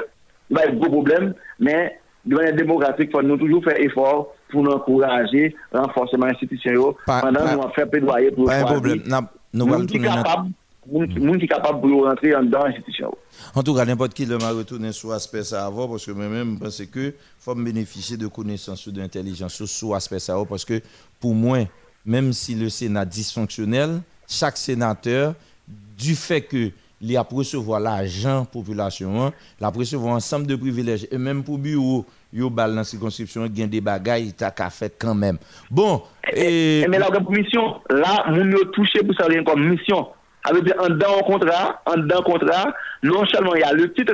il 0.49 0.57
va 0.57 0.65
y 0.65 0.75
gros 0.75 0.89
problème, 0.89 1.33
mais 1.59 1.99
de 2.25 2.35
manière 2.35 2.55
démocratique, 2.55 3.09
il 3.09 3.11
faut 3.11 3.21
nous 3.21 3.37
toujours 3.37 3.63
faire 3.63 3.79
effort 3.79 4.33
pour 4.49 4.63
nous 4.63 4.71
encourager 4.71 5.55
renforcement 5.71 6.27
institutionnel 6.27 6.81
pendant 7.05 7.31
que 7.31 7.55
nous 7.55 7.61
avons 7.61 7.69
fait 7.69 7.85
plaidoyer 7.85 8.31
pour 8.31 8.49
un 8.49 8.63
problème. 8.63 9.01
Nous 9.53 9.65
allons 9.65 9.77
Moun 9.79 10.51
qui 11.07 11.19
moun 11.19 11.39
pour 11.81 12.05
rentrer 12.05 12.35
en 12.35 12.41
l'institution. 12.41 13.15
En 13.55 13.63
tout 13.63 13.75
cas, 13.75 13.85
n'importe 13.85 14.13
qui 14.13 14.25
m'a 14.25 14.51
retourné 14.51 14.91
sur 14.91 15.09
l'aspect 15.09 15.43
ça 15.43 15.65
avant 15.65 15.87
parce 15.87 16.05
que 16.05 16.11
moi-même, 16.11 16.55
je 16.55 16.63
pense 16.63 16.81
que 16.85 17.13
faut 17.39 17.55
bénéficier 17.55 18.17
de 18.17 18.27
connaissances 18.27 18.85
ou 18.87 18.91
d'intelligence 18.91 19.53
sur 19.53 19.67
sur 19.67 19.93
l'aspect 19.93 20.19
ça 20.19 20.33
avant 20.33 20.45
parce 20.45 20.65
que 20.65 20.81
pour 21.19 21.33
moi, 21.33 21.59
même 22.05 22.33
si 22.33 22.55
le 22.55 22.69
Sénat 22.69 23.05
dysfonctionnel, 23.05 24.01
chaque 24.27 24.57
sénateur, 24.57 25.35
du 25.97 26.15
fait 26.15 26.41
que 26.41 26.71
il 27.01 27.15
a 27.15 27.21
recevoir 27.21 27.79
l'argent 27.79 28.45
population, 28.45 29.23
hein, 29.23 29.33
il 29.59 29.63
a 29.63 29.69
recevoir 29.69 30.15
ensemble 30.15 30.47
de 30.47 30.55
privilèges 30.55 31.07
et 31.11 31.17
même 31.17 31.43
pour 31.43 31.57
bureau, 31.57 32.05
yo 32.33 32.49
bal 32.49 32.75
dans 32.75 32.83
circonscription, 32.83 33.45
il 33.45 33.57
y 33.57 33.63
a 33.63 33.67
des 33.67 33.81
bagailles, 33.81 34.33
il 34.37 34.43
a 34.43 34.69
fait 34.69 34.93
quand 34.99 35.15
même. 35.15 35.37
Bon, 35.71 36.01
et... 36.33 36.81
Eh, 36.81 36.87
Mais 36.87 36.99
là, 36.99 37.07
comme 37.07 37.35
mission, 37.35 37.81
là, 37.89 38.25
moun 38.29 38.51
yo 38.51 38.65
touché 38.65 38.99
pour 39.03 39.15
ça 39.15 39.25
rien 39.27 39.43
comme 39.43 39.69
mission. 39.69 40.07
Avec 40.49 40.63
en 40.79 40.89
dans 40.89 41.17
un 41.19 41.21
contrat, 41.21 41.81
en 41.85 41.97
dans 41.97 42.19
un 42.19 42.21
contrat, 42.23 42.73
non 43.03 43.25
seulement 43.27 43.55
il 43.55 43.61
y 43.61 43.63
a 43.63 43.73
le 43.73 43.91
titre, 43.93 44.13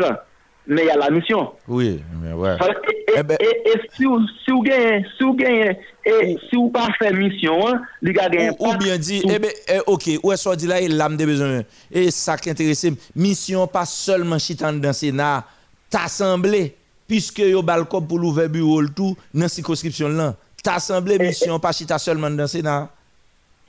mais 0.67 0.81
il 0.83 0.87
y 0.87 0.89
a 0.89 0.97
la 0.97 1.09
mission. 1.09 1.51
Oui, 1.67 2.01
mais 2.21 2.33
ouais. 2.33 2.57
Parce 2.57 2.71
que- 2.71 2.91
Et, 3.17 3.43
et- 3.43 3.69
et 3.69 3.81
si 3.95 4.03
vous, 4.03 4.19
si 4.43 4.51
vous 4.51 4.61
gagnez, 4.61 5.05
si 5.17 5.23
vous 5.23 5.35
gagnez, 5.35 5.77
et 6.05 6.37
si 6.49 6.55
vous 6.57 6.69
pas 6.69 6.87
fait 6.99 7.13
mission, 7.13 7.65
hein, 7.67 7.81
les 8.01 8.11
gars 8.11 8.27
gagnent 8.27 8.51
Ou 8.59 8.75
bien 8.77 8.97
dit, 8.97 9.21
eh 9.23 9.39
ben, 9.39 9.51
eh, 9.69 9.79
ok, 9.85 10.09
ou 10.23 10.31
est-ce 10.33 10.49
qu'on 10.49 10.55
dit 10.55 10.67
là, 10.67 10.81
il 10.81 10.97
l'âme 10.97 11.15
de 11.15 11.25
besoin. 11.25 11.61
Et 11.91 12.11
ça 12.11 12.35
qui 12.35 12.49
intéresse, 12.49 12.85
mission 13.15 13.65
pas 13.67 13.85
seulement 13.85 14.37
chitan 14.39 14.73
dans 14.73 14.87
le 14.89 14.93
Sénat, 14.93 15.45
t'assemblée, 15.89 16.75
puisque 17.07 17.39
yo 17.39 17.61
bal 17.61 17.85
comme 17.85 18.05
pour 18.07 18.19
l'ouvrir 18.19 18.49
bureau 18.49 18.85
tout, 18.87 19.15
dans 19.33 19.41
la 19.43 19.47
circonscription 19.49 20.09
là. 20.09 20.35
T'assemblée, 20.63 21.19
mission 21.19 21.59
pas 21.59 21.71
chita 21.71 21.97
seulement 21.99 22.29
dans 22.29 22.43
le 22.43 22.47
Sénat. 22.47 22.89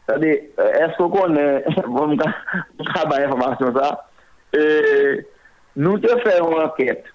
Sade, 0.06 0.32
esko 0.86 1.08
konen, 1.10 1.64
bon 1.90 2.14
mwen 2.14 2.90
ka 2.92 3.04
ba 3.10 3.22
informasyon 3.24 3.74
sa, 3.74 3.92
nou 5.76 5.98
te 6.02 6.18
fè 6.22 6.36
yon 6.38 6.60
anket, 6.62 7.08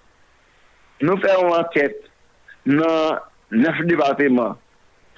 nou 1.00 1.16
fè 1.22 1.32
yon 1.38 1.54
anket 1.56 1.96
nan 2.68 3.22
nef 3.52 3.80
departement 3.88 4.60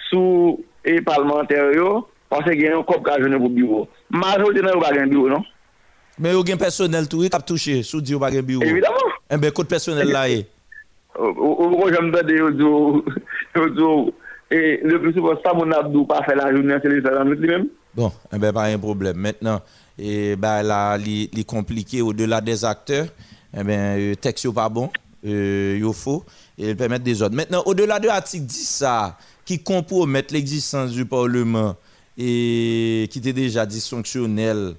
sou 0.08 0.60
e 0.86 1.00
parlementer 1.04 1.74
yo, 1.74 2.04
panse 2.30 2.54
gen 2.54 2.78
yon 2.78 2.86
kop 2.86 3.02
ka 3.06 3.18
jounen 3.18 3.42
pou 3.42 3.52
biro. 3.52 3.84
Majote 4.14 4.62
nan 4.62 4.76
yon 4.76 4.84
bagen 4.84 5.12
biro, 5.12 5.28
non? 5.34 5.44
Men 6.18 6.36
yon 6.36 6.46
gen 6.46 6.60
personel 6.60 7.08
tou, 7.10 7.26
yon 7.26 7.34
kap 7.34 7.46
touche 7.48 7.80
sou 7.82 8.02
di 8.04 8.14
yon 8.14 8.22
bagen 8.22 8.46
biro. 8.46 8.62
Evidemment. 8.66 9.18
En 9.34 9.40
ben 9.42 9.54
kote 9.54 9.72
personel 9.72 10.14
la 10.14 10.28
e. 10.30 10.44
Ou 11.14 11.74
kon 11.78 11.94
jom 11.94 12.10
dade 12.14 12.38
yon 12.38 12.56
djo, 12.58 12.74
yon 13.58 13.74
djo, 13.76 13.90
et 14.55 14.81
le 14.84 15.00
plus 15.00 15.12
souvent, 15.12 15.34
ça, 15.44 15.52
mon 15.52 15.70
abdou 15.73 16.05
pas 16.05 16.23
fait 16.23 16.36
la 16.36 16.55
journée, 16.55 16.76
c'est 16.81 16.89
les 16.89 17.00
lui-même. 17.00 17.66
Bon, 17.92 18.12
eh 18.33 18.39
ben, 18.39 18.52
pas 18.52 18.66
un 18.66 18.78
problème. 18.78 19.16
Maintenant, 19.16 19.60
et 19.99 20.36
ben, 20.36 20.62
là, 20.62 20.97
li, 20.97 21.28
li 21.33 21.44
compliqué 21.44 22.02
au-delà 22.02 22.41
des 22.41 22.65
acteurs, 22.65 23.07
eh 23.52 23.65
ben, 23.65 23.99
euh, 23.99 24.15
texte 24.15 24.49
pas 24.52 24.68
bon, 24.68 24.91
euh, 25.26 25.76
yo 25.81 25.92
faux, 25.92 26.24
et 26.57 26.70
il 26.70 26.76
permet 26.76 27.00
des 27.00 27.20
autres. 27.20 27.34
Maintenant, 27.34 27.65
au-delà 27.66 27.99
de 27.99 28.07
l'article 28.07 28.44
10, 28.44 28.68
ça, 28.68 29.18
qui 29.44 29.58
compromet 29.58 30.24
l'existence 30.31 30.92
du 30.92 31.05
Parlement 31.05 31.74
et 32.16 33.08
qui 33.10 33.18
était 33.18 33.33
déjà 33.33 33.66
dysfonctionnel, 33.66 34.74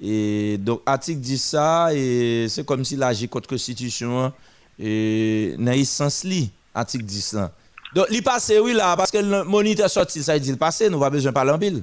et 0.00 0.56
donc, 0.58 0.80
article 0.86 1.20
10, 1.20 1.38
ça, 1.42 1.88
et 1.92 2.46
c'est 2.48 2.64
comme 2.64 2.82
s'il 2.82 3.02
agit 3.02 3.28
contre 3.28 3.48
la 3.50 3.56
Constitution, 3.56 4.32
et 4.78 5.54
dans 5.58 5.76
le 5.76 5.84
sens 5.84 6.24
li, 6.24 6.50
article 6.74 7.04
10 7.04 7.34
là. 7.34 7.52
Donc, 7.94 8.06
il 8.10 8.22
passe, 8.22 8.52
oui, 8.62 8.74
là, 8.74 8.94
parce 8.96 9.10
que 9.10 9.18
le 9.18 9.44
moniteur 9.44 9.88
sorti, 9.88 10.22
ça, 10.22 10.36
il 10.36 10.42
dit, 10.42 10.50
il 10.50 10.58
passe, 10.58 10.82
nous 10.82 11.00
pas 11.00 11.10
besoin 11.10 11.30
de 11.30 11.34
parler 11.34 11.52
en 11.52 11.58
pile. 11.58 11.82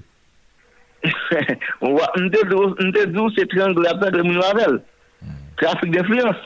Mte 1.85 3.05
dou 3.13 3.29
se 3.35 3.45
triangle 3.51 3.87
apè 3.89 4.11
de 4.13 4.23
Minoavel 4.25 4.79
hmm. 5.21 5.35
Trafik 5.61 5.91
d'influence. 5.93 6.41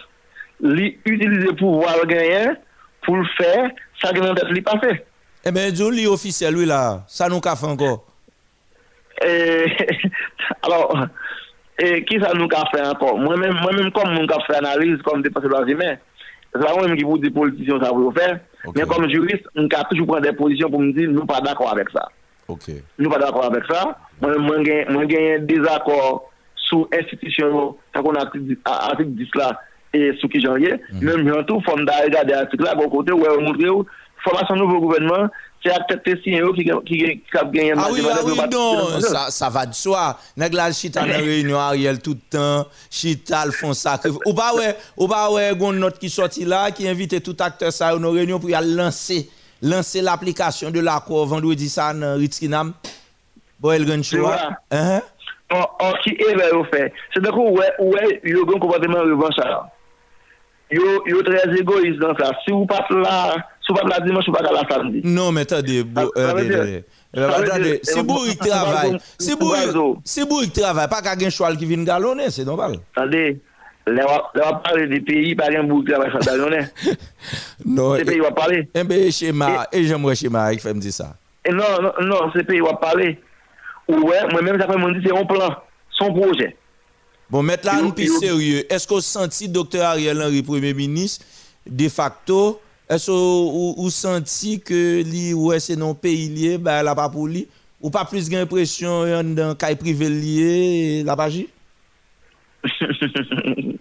Li 0.59 0.91
utilize 1.07 1.53
pou 1.59 1.83
wal 1.85 2.03
ganyen 2.09 2.57
Pou 3.05 3.19
l 3.19 3.25
fè 3.37 3.53
Sa 4.01 4.13
genan 4.15 4.37
def 4.37 4.51
li 4.55 4.63
pase 4.65 4.97
E 4.99 5.47
eh 5.47 5.55
men 5.55 5.71
djou 5.71 5.93
li 5.95 6.07
ofise 6.09 6.49
lou 6.51 6.67
la 6.67 7.05
Sa 7.11 7.29
nou 7.31 7.43
ka 7.43 7.55
fè 7.59 7.69
anko 7.69 7.93
Alors 10.67 11.07
Ki 11.79 12.19
sa 12.19 12.33
nou 12.35 12.51
ka 12.51 12.65
fè 12.73 12.83
anko 12.89 13.15
Mwen 13.21 13.55
men 13.63 13.93
kom 13.95 14.11
nou 14.11 14.27
ka 14.29 14.41
fè 14.47 14.59
analize 14.59 15.03
Kom 15.07 15.23
depase 15.23 15.51
blanjime 15.51 15.95
la 16.57 16.73
mwen 16.75 16.95
ki 16.97 17.05
pou 17.05 17.21
di 17.21 17.31
politisyon 17.33 17.81
sa 17.83 17.91
pou 17.93 18.07
yo 18.07 18.13
fè, 18.15 18.31
men 18.75 18.89
kom 18.89 19.05
jurist, 19.11 19.45
mwen 19.55 19.69
ka 19.71 19.83
toujou 19.89 20.09
pren 20.09 20.25
de 20.25 20.33
pozisyon 20.37 20.71
pou 20.73 20.81
mwen 20.81 20.95
di 20.97 21.07
nou 21.11 21.27
pa 21.29 21.41
d'akor 21.45 21.71
avèk 21.73 21.91
sa. 21.93 22.07
Okay. 22.49 22.81
Nou 22.97 23.13
pa 23.13 23.21
d'akor 23.21 23.45
avèk 23.49 23.69
sa, 23.69 23.85
mwen 24.23 25.09
genyen 25.11 25.47
dezakor 25.49 26.25
sou 26.65 26.89
institisyon 26.97 27.53
yo, 27.55 27.65
sa 27.93 28.03
kon 28.05 28.17
atik 28.21 29.13
dis 29.19 29.37
la, 29.37 29.53
e 29.93 30.11
sou 30.21 30.29
ki 30.31 30.41
janye, 30.45 30.77
men 31.01 31.25
mwen 31.25 31.45
tou 31.49 31.61
fòm 31.65 31.85
da 31.89 32.01
e 32.05 32.13
gade 32.13 32.35
atik 32.37 32.65
la, 32.65 32.77
kon 32.79 32.91
kote 32.93 33.15
wè 33.17 33.33
ou 33.35 33.45
moun 33.45 33.57
kre 33.57 33.69
ou, 33.73 33.85
fòm 34.25 34.41
asan 34.41 34.59
nou 34.61 34.73
pou 34.73 34.87
gouvenman, 34.87 35.29
c'est 35.61 35.71
acteur 35.71 36.01
testé 36.03 36.41
qui 36.55 36.63
qui 36.85 37.03
a 37.03 37.43
gagné 37.43 37.73
Ah 37.77 37.87
oui, 37.91 38.01
ah 38.09 38.19
oui, 38.23 38.33
non, 38.51 38.99
ça, 39.01 39.29
ça 39.29 39.49
va 39.49 39.65
de 39.65 39.73
soi. 39.73 40.17
Nèg 40.37 40.53
la 40.53 40.71
chita 40.71 41.01
dans 41.01 41.17
réunion 41.17 41.59
Ariel 41.59 41.99
tout 41.99 42.15
le 42.15 42.37
temps, 42.37 42.67
chita 42.89 43.45
le 43.45 43.51
font 43.51 43.73
sacrifice. 43.73 44.19
Ou 44.25 44.33
pas 44.33 44.53
ouais, 44.53 44.75
ou 44.95 45.07
pas 45.07 45.29
ouais, 45.31 45.53
gon 45.57 45.73
note 45.73 45.99
qui 45.99 46.09
sorti 46.09 46.45
là 46.45 46.71
qui 46.71 46.87
invite 46.87 47.21
tout 47.21 47.35
acteur 47.39 47.73
ça 47.73 47.95
dans 47.97 48.11
réunion 48.11 48.39
pour 48.39 48.49
y 48.49 48.53
lancer 48.53 49.29
lancer 49.61 50.01
l'application 50.01 50.71
de 50.71 50.79
l'accord 50.79 51.25
vendredi 51.25 51.67
ça 51.67 51.93
dans 51.93 52.15
Ritzinam. 52.15 52.73
Bon, 53.59 53.71
el 53.73 53.85
gen 53.85 54.01
choix. 54.01 54.37
Hein? 54.71 55.01
On, 55.51 55.65
on 55.81 55.91
qui 56.01 56.11
est 56.11 56.51
au 56.53 56.63
fait. 56.63 56.93
C'est 57.13 57.21
donc 57.21 57.35
ouais 57.35 57.73
ouais, 57.79 58.21
yo 58.23 58.45
gon 58.45 58.57
comportement 58.57 58.99
revanche 58.99 59.35
là. 59.35 59.69
Yo 60.71 61.03
yo 61.05 61.21
très 61.23 61.43
égoïste 61.57 61.99
dans 61.99 62.15
ça. 62.15 62.31
Si 62.45 62.51
vous 62.51 62.65
pas 62.65 62.85
là, 62.89 63.35
dimanche, 64.05 64.25
samedi. 64.69 65.01
Non, 65.03 65.31
mais 65.31 65.41
attendez, 65.41 65.83
attendez, 65.95 66.47
dire- 66.49 66.63
dire- 67.59 67.79
si 67.83 68.03
Bourrique 68.03 68.39
travaille, 68.39 68.97
si 69.17 70.25
Bourrique 70.25 70.53
travaille, 70.53 70.87
pas 70.87 71.01
qu'à 71.01 71.17
gen 71.17 71.29
choix 71.29 71.55
qui 71.55 71.65
vient 71.65 71.83
galonner, 71.83 72.29
c'est 72.29 72.45
normal. 72.45 72.77
Attendez, 72.95 73.39
là 73.87 74.05
on 74.35 74.39
va 74.39 74.53
parler 74.57 74.87
des 74.87 75.01
pays 75.01 75.35
par 75.35 75.49
exemple 75.49 75.71
où 75.73 75.83
travail 75.83 76.11
ça 76.21 76.37
donner. 76.37 76.65
Non. 77.65 77.95
Ces 77.97 78.05
pays 78.05 78.21
on 78.21 78.25
va 78.25 78.31
parler. 78.31 78.69
Eh 78.73 78.83
ben 78.83 79.11
schéma, 79.11 79.67
et 79.71 79.83
j'aimerais 79.83 80.15
schéma 80.15 80.53
qui 80.53 80.59
fait 80.59 80.73
me 80.73 80.79
dire 80.79 80.93
ça. 80.93 81.15
Non 81.51 81.63
non 81.81 81.91
non, 82.05 82.31
ces 82.35 82.43
pays 82.43 82.61
on 82.61 82.65
va 82.65 82.73
parler. 82.75 83.19
Ouais, 83.87 84.19
moi-même 84.31 84.59
ça 84.59 84.67
fait 84.67 84.77
me 84.77 84.93
dit 84.99 85.05
c'est 85.07 85.17
un 85.17 85.25
plan, 85.25 85.55
son 85.91 86.13
projet. 86.13 86.55
Bon, 87.29 87.43
mettre 87.43 87.65
là 87.67 87.75
un 87.83 87.89
peu 87.91 88.03
yo- 88.03 88.19
sérieux. 88.19 88.71
Est-ce 88.73 88.87
qu'on 88.87 89.01
senti 89.01 89.47
docteur 89.49 89.85
Ariel 89.89 90.21
Henry, 90.21 90.41
Premier 90.41 90.73
ministre, 90.73 91.25
de 91.69 91.87
facto, 91.89 92.59
Eso 92.89 93.13
ou, 93.13 93.73
ou 93.77 93.93
senti 93.93 94.57
ke 94.65 95.03
li 95.05 95.29
wè 95.37 95.59
se 95.61 95.77
non 95.77 95.93
peyi 95.93 96.29
liye, 96.33 96.57
ba 96.57 96.79
la 96.85 96.95
pa 96.97 97.05
pou 97.13 97.29
li? 97.29 97.45
Ou 97.79 97.93
pa 97.93 98.01
plis 98.09 98.27
gen 98.31 98.49
presyon 98.49 99.05
yon 99.07 99.35
dan 99.37 99.53
kay 99.59 99.77
prive 99.79 100.09
liye, 100.09 101.03
la 101.07 101.15
pa 101.19 101.29
ji? 101.31 101.47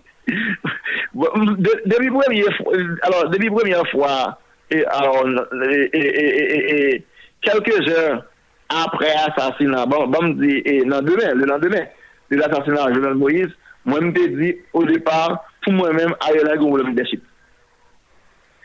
Bon, 1.18 1.56
debi 1.58 2.10
premye 2.12 2.50
fwa, 2.58 2.76
alors, 3.02 3.30
debi 3.32 3.48
premye 3.50 3.80
fwa, 3.90 4.38
et 4.70 4.84
alors, 4.84 5.24
e, 5.26 5.88
e, 5.92 5.98
e, 5.98 6.00
et, 6.00 6.54
et, 6.54 6.94
et, 6.94 7.04
quelques 7.40 7.88
heures 7.88 8.24
après 8.68 9.10
assassinat, 9.26 9.86
bon, 9.86 10.06
bon, 10.06 10.28
dit, 10.28 10.62
et 10.64 10.84
lendemain, 10.84 11.34
le 11.34 11.46
lendemain, 11.46 11.86
de 12.30 12.36
l'assassinat 12.36 12.90
de 12.90 12.94
Jovenel 12.94 13.14
Moïse, 13.14 13.48
moi, 13.84 13.98
je 14.00 14.06
me 14.06 14.42
dit, 14.44 14.56
au 14.74 14.84
départ, 14.84 15.44
pour 15.62 15.72
moi-même, 15.72 16.14
Ariel 16.20 16.48
a 16.48 16.52
un 16.52 16.88
leadership. 16.88 17.22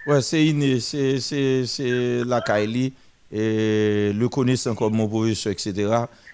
Ouais, 0.05 0.21
c'est 0.21 0.45
inné, 0.45 0.79
c'est 0.81 2.23
la 2.25 2.41
Kaili, 2.41 2.91
et 3.31 4.11
le 4.13 4.27
connaissant 4.27 4.75
comme 4.75 4.95
mon 4.95 5.07
professeur, 5.07 5.53
etc. 5.53 5.89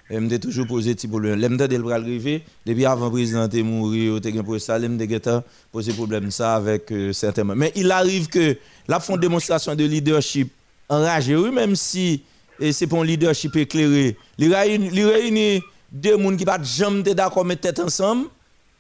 Elle 0.10 0.22
m'a 0.22 0.40
toujours 0.40 0.66
posé 0.66 0.96
petit 0.96 1.08
problème. 1.08 1.40
L'aime 1.40 1.56
de 1.56 1.78
bras 1.78 1.96
arrivé, 1.96 2.44
depuis 2.66 2.86
avant 2.86 3.06
le 3.06 3.12
président 3.12 3.48
est 3.48 3.62
mort, 3.62 3.94
il 3.94 4.10
a 4.10 4.20
posé 4.44 5.44
posé 5.72 5.94
problème 5.94 6.30
avec 6.40 6.92
euh, 6.92 7.14
certains. 7.14 7.44
Mais 7.44 7.72
il 7.76 7.92
arrive 7.92 8.28
que 8.28 8.58
la 8.88 9.00
font 9.00 9.18
démonstration 9.18 9.76
de 9.76 9.84
leadership 9.84 10.52
enragé, 10.90 11.36
oui, 11.36 11.52
même 11.52 11.76
si 11.76 12.24
c'est 12.72 12.88
pour 12.88 13.02
un 13.02 13.06
leadership 13.06 13.56
éclairé. 13.56 14.18
Il 14.40 14.52
réunit, 14.52 15.62
deux 15.92 16.18
personnes 16.18 16.38
qui 16.38 16.46
pas 16.46 16.62
jamais 16.64 17.02
été 17.02 17.14
d'accord 17.14 17.46
mettre 17.46 17.62
tête 17.62 17.80
ensemble 17.80 18.30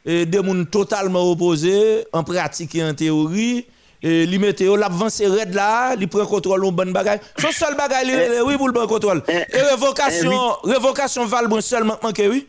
deux 0.03 0.41
personnes 0.41 0.65
totalement 0.65 1.29
opposés 1.29 2.05
en 2.11 2.23
pratique 2.23 2.73
et 2.73 2.83
en 2.83 2.95
théorie. 2.95 3.65
et 4.01 4.25
li 4.25 4.39
mette 4.39 4.61
yo 4.63 4.77
l'avance 4.79 5.21
red 5.27 5.53
là 5.53 5.95
li 5.95 6.07
prend 6.07 6.25
contrôle 6.25 6.63
on 6.63 6.71
bon 6.71 6.91
bagaille 6.91 7.19
son 7.37 7.51
seul 7.51 7.75
bagaille 7.75 8.07
li, 8.07 8.13
oui 8.45 8.55
pour 8.57 8.69
le 8.69 8.73
eh, 8.73 8.77
eh, 8.77 8.81
bon 8.81 8.87
contrôle 8.87 9.21
et 9.27 9.61
révocation 9.61 10.31
révocation 10.63 11.25
Valbrun 11.25 11.61
seulement 11.61 11.97
manqué 12.01 12.29
oui. 12.29 12.47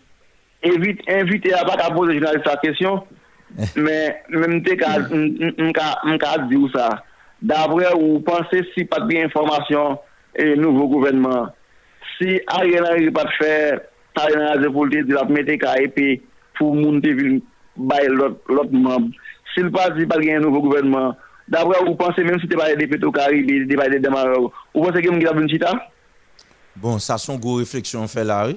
Invite 0.62 1.00
invité 1.08 1.52
à 1.54 1.64
pas 1.64 1.90
poser 1.90 2.14
journaliste 2.14 2.46
sa 2.46 2.56
question 2.56 3.02
eh. 3.58 3.64
mais 3.76 4.22
même 4.28 4.62
t'es 4.62 4.76
ka 4.76 4.98
m'ka 6.04 6.38
dit 6.48 6.56
ou 6.56 6.70
ça. 6.70 7.02
D'après 7.42 7.94
ou 7.94 8.20
pensez 8.20 8.64
si 8.74 8.84
pas 8.84 9.00
bien 9.00 9.24
information 9.24 9.98
et 10.36 10.54
nouveau 10.54 10.86
gouvernement 10.86 11.48
si 12.16 12.40
Ariel 12.46 12.84
Henry 12.88 13.10
pas 13.10 13.28
faire 13.40 13.80
Ariel 14.14 14.46
Henry 14.56 14.72
pour 14.72 14.86
le 14.86 15.02
dire 15.02 15.16
la 15.16 15.24
mettre 15.24 15.58
ka 15.58 15.80
épée 15.82 16.22
pour 16.56 16.76
monter 16.76 17.12
ville 17.12 17.40
bail 17.76 18.06
l'autre 18.06 18.70
membre. 18.70 19.08
S'il 19.52 19.72
pas 19.72 19.90
dit 19.90 20.06
pas 20.06 20.18
un 20.18 20.38
nouveau 20.38 20.60
gouvernement 20.60 21.16
d'après, 21.50 21.84
vous 21.84 21.94
pensez 21.94 22.22
même 22.24 22.40
si 22.40 22.48
tu 22.48 22.56
pas 22.56 22.74
des 22.74 22.86
pétos 22.86 23.12
Caraïbes, 23.12 23.46
des 23.46 23.66
de 23.66 24.08
vous 24.38 24.50
pensez 24.74 25.02
que 25.02 25.08
vous 25.08 25.26
avez 25.26 25.42
une 25.42 25.48
chita? 25.48 25.72
Bon, 26.76 26.98
ça 26.98 27.18
son 27.18 27.36
gros 27.36 27.56
réflexion 27.56 28.06
fait 28.08 28.24
là, 28.24 28.46
oui. 28.46 28.56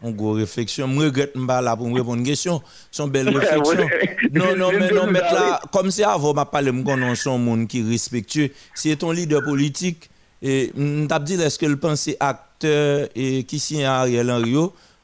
On 0.00 0.12
gros 0.12 0.32
réflexion. 0.32 0.88
Je 0.88 1.00
regrette 1.00 1.34
pas 1.46 1.60
là 1.60 1.76
pour 1.76 1.88
me 1.88 1.94
répondre 1.94 2.14
à 2.14 2.18
une 2.18 2.24
question. 2.24 2.62
Son 2.90 3.08
belle 3.08 3.28
réflexion. 3.36 3.88
non, 4.32 4.56
non, 4.56 4.70
mais 4.72 4.90
non, 4.90 5.06
mais 5.10 5.20
là, 5.20 5.60
comme 5.72 5.90
c'est 5.90 6.04
avant, 6.04 6.34
parlé, 6.44 6.70
me 6.70 6.84
connais 6.84 7.14
son 7.16 7.38
monde 7.38 7.66
qui 7.66 7.80
est 7.80 7.88
respectueux. 7.88 8.50
Si 8.74 8.96
ton 8.96 9.10
leader 9.10 9.42
politique, 9.42 10.08
et 10.40 10.72
m't'a 10.76 11.18
dit, 11.18 11.34
est-ce 11.34 11.58
que 11.58 11.66
le 11.66 11.76
pensée 11.76 12.16
acteur 12.20 13.08
et 13.16 13.42
qui 13.42 13.58
signe 13.58 13.84
Ariel 13.84 14.30
Henry, 14.30 14.54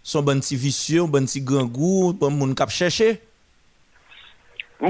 son 0.02 0.22
bon 0.22 0.40
petit 0.40 0.54
vicieux, 0.54 1.06
bon 1.06 1.26
petit 1.26 1.40
grand 1.40 1.64
goût, 1.64 2.12
bon 2.12 2.30
monde 2.30 2.54
cap 2.54 2.70
chercher? 2.70 3.20
Bon, 4.80 4.88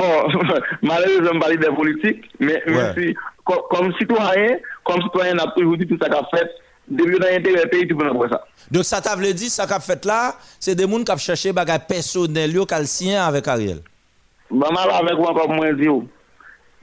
malheureusement, 0.82 1.40
parler 1.40 1.56
des 1.56 1.66
politiques, 1.66 2.30
mais, 2.40 2.62
ouais. 2.66 2.94
si, 2.96 3.14
com, 3.44 3.58
comme 3.70 3.92
citoyen, 3.94 4.56
comme 4.84 5.02
citoyen, 5.02 5.34
on 5.36 5.44
a 5.44 5.52
toujours 5.52 5.76
dit 5.76 5.86
tout 5.86 5.98
ça 6.00 6.08
qu'a 6.08 6.22
fait. 6.34 6.50
Depuis 6.86 7.18
dans 7.18 7.26
l'intérêt 7.26 7.66
pays, 7.68 7.88
tout 7.88 7.96
le 7.98 8.12
monde 8.12 8.28
ça. 8.30 8.44
Donc, 8.70 8.84
ça 8.84 9.00
t'a 9.00 9.16
dit, 9.16 9.48
ça 9.48 9.66
qu'a 9.66 9.80
fait 9.80 10.04
là, 10.04 10.34
c'est 10.60 10.74
des 10.74 10.84
gens 10.84 11.02
qui 11.02 11.12
ont 11.12 11.16
cherché 11.16 11.48
des 11.48 11.54
bagages 11.54 11.86
personnels, 11.88 12.54
calciens 12.66 13.24
avec 13.26 13.48
Ariel. 13.48 13.78
Bah, 14.50 14.68
mal 14.72 14.90
avec 14.90 15.18
moi, 15.18 15.34
comme 15.34 15.56
moi, 15.56 15.72
dire. 15.72 15.92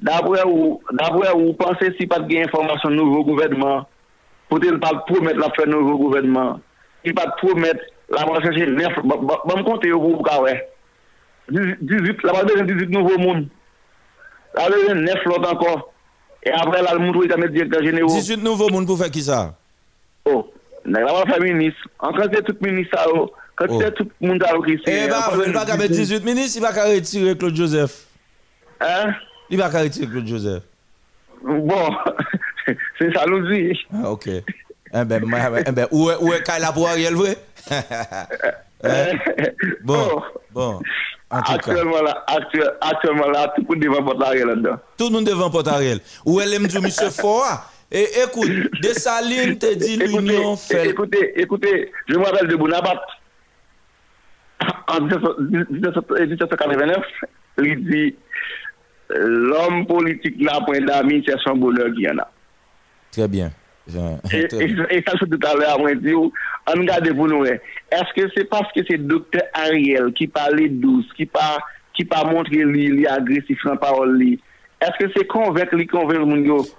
D'après 0.01 0.43
vous, 0.43 0.81
d'après 0.91 1.31
vous, 1.33 1.53
pensez 1.53 1.93
si 1.99 2.07
pas 2.07 2.19
de 2.19 2.35
information 2.35 2.89
nouveau 2.89 3.23
gouvernement, 3.23 3.87
peut-être 4.49 4.79
pas 4.79 5.03
promettre 5.05 5.37
la 5.39 5.49
fin 5.51 5.69
nouveau 5.69 5.97
gouvernement, 5.97 6.59
il 7.05 7.13
pas 7.13 7.27
promettre 7.37 7.81
la 8.09 8.23
recherche 8.23 8.57
neuf, 8.57 8.93
bon, 9.03 9.63
comptez 9.63 9.91
vous, 9.91 10.17
vous, 10.17 10.23
Ouais. 10.41 10.67
18, 11.51 12.23
la 12.23 12.43
besoin 12.43 12.63
de 12.63 12.73
18 12.73 12.89
nouveaux 12.89 13.17
monde. 13.17 13.47
La 14.55 14.69
de 14.69 14.93
9 14.93 15.15
l'autre 15.25 15.51
encore. 15.51 15.93
Et 16.43 16.51
après, 16.51 16.81
là, 16.81 16.93
le 16.93 16.99
monde, 16.99 17.17
il 17.23 17.29
va 17.29 17.37
mettre 17.37 17.53
directeur 17.53 17.83
général. 17.83 18.07
18 18.07 18.37
nouveaux 18.43 18.69
monde 18.69 18.87
pour 18.87 18.97
faire 18.97 19.11
qui 19.11 19.21
ça? 19.21 19.55
Oh, 20.25 20.51
la 20.85 21.05
va 21.05 21.25
faire 21.25 21.41
ministre. 21.41 21.79
En 21.99 22.11
quand 22.13 22.27
c'est 22.33 22.43
tout 22.43 22.55
ministre, 22.61 22.97
ça, 22.97 23.05
oh, 23.13 23.31
quand 23.55 23.79
c'est 23.79 23.93
tout 23.93 24.09
le 24.21 24.27
monde 24.27 24.43
qui 24.65 24.73
Eh 24.87 25.07
ben, 25.07 25.17
il 25.45 25.53
va 25.53 25.65
pas 25.65 25.77
mettre 25.77 25.93
18 25.93 26.25
ministres, 26.25 26.57
il 26.57 26.61
va 26.61 26.73
pas 26.73 26.85
retirer 26.85 27.37
Claude 27.37 27.55
Joseph. 27.55 28.05
Hein? 28.79 29.13
Il 29.49 29.57
va 29.57 29.69
pas 29.69 29.83
retirer 29.83 30.07
Claude 30.07 30.27
Joseph. 30.27 30.63
Bon, 31.43 31.95
c'est 32.99 33.13
ça 33.13 33.25
nous 33.27 33.47
dit. 33.51 33.77
Ah, 33.93 34.11
ok. 34.11 34.27
Eh 34.27 35.05
ben, 35.05 35.23
moi, 35.25 35.39
eh 35.65 35.71
ben, 35.71 35.87
où 35.91 36.09
est, 36.09 36.17
où 36.21 36.33
est 36.33 36.43
Kayla 36.43 36.71
pour 36.71 36.87
Ariel, 36.87 37.13
vrai? 37.13 37.37
Hein? 37.71 37.81
Bon, 39.83 40.21
bon. 40.51 40.81
Actuellement 41.31 42.01
là, 42.01 42.23
actuel- 42.27 42.73
actuellement 42.81 43.29
là, 43.29 43.53
tout 43.55 43.65
le 43.69 43.75
monde 43.75 43.79
devant 43.83 44.19
arrière 44.21 44.47
là-dedans. 44.47 44.77
Tout 44.97 45.05
le 45.07 45.11
monde 45.13 45.25
devant 45.25 45.49
Port 45.49 45.67
Ariel. 45.67 45.99
Où 46.25 46.41
elle 46.41 46.53
aime 46.53 46.67
dire, 46.67 46.81
monsieur 46.81 47.09
Fora? 47.09 47.65
Et 47.91 48.07
écoute, 48.23 48.49
Dessalines 48.81 49.57
te 49.57 49.73
dit 49.73 49.97
l'union 49.97 50.55
fait. 50.55 50.89
Écoutez, 50.89 51.39
écoutez, 51.39 51.91
je 52.07 52.15
me 52.15 52.23
rappelle 52.25 52.47
de 52.47 52.55
Bonaparte. 52.55 53.03
En 54.87 55.01
1789, 55.01 56.97
il 57.63 57.83
dit 57.89 58.15
euh, 59.11 59.25
l'homme 59.27 59.85
politique 59.87 60.39
n'a 60.39 60.61
point 60.61 60.79
d'amis, 60.81 61.23
c'est 61.25 61.35
son 61.45 61.55
bonheur 61.55 61.87
qui 61.95 62.07
en 62.09 62.17
a. 62.19 62.29
Très 63.11 63.27
bien. 63.27 63.51
Et, 64.31 64.47
et- 64.59 65.03
ça, 65.07 65.13
c'est 65.19 65.29
tout 65.29 65.47
à 65.47 65.55
l'heure, 65.55 65.79
moi, 65.79 65.93
dit, 65.95 66.13
on 66.13 66.31
regarde 66.67 67.13
pour 67.13 67.27
nous. 67.27 67.43
hein. 67.43 67.57
Est-ce 67.91 68.13
que 68.21 68.29
c'est 68.35 68.45
parce 68.45 68.71
que 68.73 68.81
c'est 68.87 68.97
docteur 68.97 69.41
Ariel 69.53 70.13
qui 70.13 70.27
parlait 70.27 70.69
douce, 70.69 71.05
qui 71.17 71.25
pas, 71.25 71.57
qui 71.93 72.05
pas 72.05 72.23
montré 72.23 72.57
lui, 72.57 72.87
lui 72.87 73.07
agressif 73.07 73.57
dans 73.65 73.71
la 73.71 73.77
parole, 73.77 74.17
lui? 74.17 74.39
Est-ce 74.79 75.05
que 75.05 75.11
c'est 75.15 75.27
convaincre 75.27 75.75
lui, 75.75 75.87
convaincre? 75.87 76.25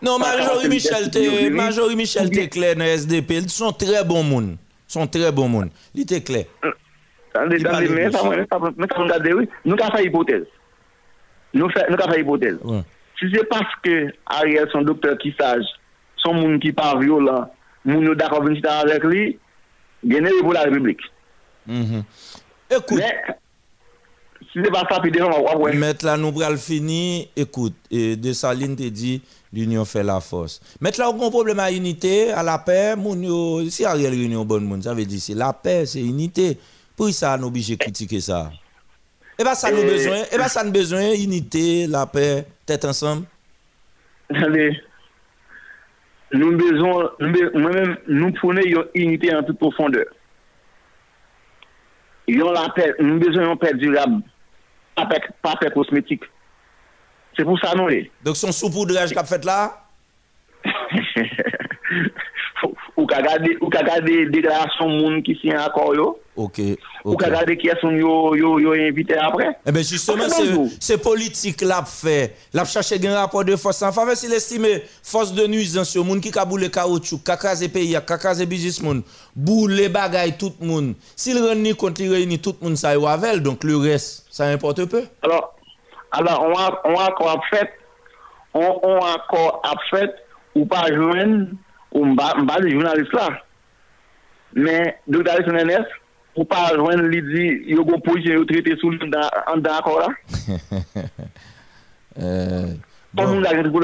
Non, 0.02 0.18
quand 0.18 0.68
Michel, 0.68 1.10
Marjorie 1.52 1.96
Michel 1.96 2.30
t'es 2.30 2.48
clair 2.48 2.76
dans 2.76 2.84
SDP. 2.84 3.30
Ils 3.34 3.48
sont 3.50 3.72
très 3.72 4.02
bons 4.04 4.22
monde. 4.22 4.56
Ils 4.88 4.92
sont 4.92 5.06
très 5.06 5.30
bons 5.32 5.48
monde. 5.48 5.70
Il 5.94 6.02
était 6.02 6.20
clair. 6.20 6.44
Attendez, 7.34 7.56
Il 7.60 7.66
attendez, 7.66 7.86
parle 7.86 7.94
mais 7.96 8.04
douce. 8.06 8.20
ça, 8.50 8.98
regardez, 9.02 9.32
oui. 9.32 9.48
Nous 9.64 9.76
avons 9.80 9.96
fait 9.96 10.04
hypothèse. 10.04 10.44
Nous 11.54 11.64
avons 11.66 12.12
fait 12.12 12.20
hypothèse. 12.20 12.58
Si 13.18 13.26
c'est 13.32 13.48
parce 13.48 13.72
que 13.84 14.12
Ariel, 14.26 14.68
son 14.72 14.82
docteur 14.82 15.16
qui 15.18 15.34
sage, 15.38 15.64
son 16.22 16.34
monde 16.34 16.60
qui 16.60 16.72
pas 16.72 16.98
violent, 16.98 17.50
moun 17.84 18.04
yo 18.04 18.14
d'accord 18.14 18.44
venir 18.44 18.62
avec 18.70 19.02
lui, 19.04 19.38
gagner 20.04 20.30
pour 20.40 20.52
la 20.52 20.62
République. 20.62 21.00
Écoute. 21.68 22.98
Mais, 22.98 23.22
si 24.52 24.60
c'est 24.62 24.70
pas 24.70 24.86
ça, 24.90 25.00
puis 25.00 25.10
devant, 25.10 25.30
on 25.38 25.44
va 25.44 25.54
voir. 25.56 25.74
Mettre 25.74 26.04
là, 26.04 26.16
nous 26.16 26.32
pral 26.32 26.58
fini. 26.58 27.30
Écoute, 27.34 27.74
et 27.90 28.16
Dessalines 28.16 28.76
te 28.76 28.88
dit, 28.88 29.22
l'union 29.52 29.84
fait 29.84 30.02
la 30.02 30.20
force. 30.20 30.60
Mettre 30.80 31.00
là, 31.00 31.08
aucun 31.08 31.30
problème 31.30 31.58
à 31.58 31.72
unité, 31.72 32.30
à 32.32 32.42
la 32.42 32.58
paix. 32.58 32.94
Moun 32.96 33.22
yo, 33.22 33.68
si 33.70 33.84
Ariel 33.84 34.12
réunion 34.12 34.44
bonne 34.44 34.64
monde, 34.64 34.82
ça 34.82 34.92
veut 34.92 35.06
dire 35.06 35.20
c'est 35.20 35.34
la 35.34 35.52
paix, 35.52 35.86
c'est 35.86 36.00
unité. 36.00 36.58
Pour 36.96 37.08
ça, 37.10 37.38
nous 37.38 37.46
obligés 37.46 37.76
de 37.76 37.78
critiquer 37.82 38.20
ça. 38.20 38.50
Et 39.38 39.42
bien, 39.42 39.54
ça 39.54 39.70
nous 39.70 39.82
besoin, 39.82 40.24
et 40.30 40.36
ben 40.36 40.48
ça 40.48 40.62
nous 40.62 40.72
besoin, 40.72 41.12
unité, 41.14 41.86
la 41.86 42.04
paix, 42.04 42.44
tête 42.66 42.84
ensemble. 42.84 43.24
Attendez. 44.28 44.76
nous 46.32 46.56
besoin, 46.56 47.12
nous, 47.20 47.32
moi-même, 47.54 47.96
nous 48.08 48.32
prenons 48.32 48.60
une 48.62 48.84
unité 48.94 49.34
en 49.34 49.42
toute 49.42 49.58
profondeur. 49.58 50.06
nous 52.28 53.18
besoin 53.18 53.48
d'une 53.48 53.58
paix 53.58 53.74
durable, 53.74 54.22
pas 54.96 55.06
paix 55.06 55.20
pas 55.42 55.56
paix 55.60 55.70
cosmétique. 55.70 56.24
C'est 57.36 57.44
pour 57.44 57.58
ça, 57.58 57.74
non? 57.74 57.88
Eh. 57.88 58.10
Donc, 58.22 58.36
son 58.36 58.52
saupoudrage 58.52 59.12
qu'a 59.12 59.24
fait 59.24 59.44
là? 59.44 59.78
ou 62.96 63.06
ka 63.06 63.20
gade, 63.22 63.56
ou 63.60 63.68
ka 63.68 63.82
gade 63.82 64.30
déclaration 64.30 64.88
moun 64.88 65.22
qui 65.22 65.34
s'y 65.36 65.50
encore 65.56 65.94
yo? 65.94 66.21
OK. 66.34 66.60
ou 67.04 67.12
OK. 67.12 67.20
ka 67.20 67.30
gade 67.30 67.56
qui 67.58 67.68
sont 67.80 67.90
yo 67.90 68.34
yo 68.34 68.58
yo 68.58 68.72
invité 68.72 69.16
après. 69.16 69.58
Eh 69.66 69.72
bien, 69.72 69.82
justement, 69.82 70.24
c'est 70.80 70.98
politique 70.98 71.60
l'a 71.60 71.84
fait. 71.84 72.36
L'a 72.54 72.64
cherché 72.64 72.98
un 73.06 73.14
rapport 73.14 73.44
de 73.44 73.54
force 73.56 73.82
en 73.82 73.92
faveur 73.92 74.16
s'il 74.16 74.32
estime 74.32 74.66
force 75.02 75.34
de 75.34 75.46
nuisance 75.46 75.94
au 75.96 76.04
monde 76.04 76.20
qui 76.20 76.30
ka 76.30 76.44
boule 76.44 76.70
caoutchouc, 76.70 77.22
ka 77.22 77.36
pays, 77.72 77.98
ka 78.06 78.16
krasé 78.16 78.46
business 78.46 78.82
moun, 78.82 79.02
boule 79.36 79.88
bagay 79.88 80.32
tout 80.38 80.54
monde. 80.60 80.94
S'il 81.16 81.36
réunit 81.36 81.74
compte, 81.74 81.98
il 81.98 82.10
réunit 82.10 82.38
tout 82.38 82.56
monde 82.62 82.76
ça 82.76 82.96
y 82.96 83.06
avec 83.06 83.42
donc 83.42 83.62
le 83.64 83.76
reste, 83.76 84.26
ça 84.30 84.46
importe 84.46 84.86
peu. 84.86 85.04
Alors, 85.22 85.54
alors 86.12 86.42
on 86.42 86.58
a 86.58 86.80
on 86.84 86.98
a 86.98 87.04
accord 87.08 87.30
à 87.30 87.40
fait, 87.54 87.70
on 88.54 88.80
on 88.82 89.04
a 89.04 89.16
à 89.64 89.74
fait? 89.90 90.14
Ou 90.54 90.66
pas 90.66 90.86
joindre 90.94 91.46
ou 91.92 92.04
m'ba 92.04 92.34
le 92.58 92.70
journaliste 92.70 93.12
là. 93.14 93.30
Mais 94.54 94.98
docteur 95.08 95.36
Alexandre 95.36 95.86
Ou 96.34 96.44
pas 96.44 96.74
joindre 96.74 97.02
lui 97.02 97.22
dit 97.22 97.70
yo 97.70 97.84
gon 97.84 98.00
position 98.00 98.32
yo 98.34 98.44
traité 98.44 98.74
sous 98.76 98.90
le 98.90 98.98
dans 98.98 99.28
en 99.46 99.58
dans 99.58 99.78
accord 99.78 100.00
là. 100.00 100.08
Euh, 102.20 102.66
a 103.16 103.22
une 103.24 103.46
avec 103.46 103.66
vous, 103.72 103.80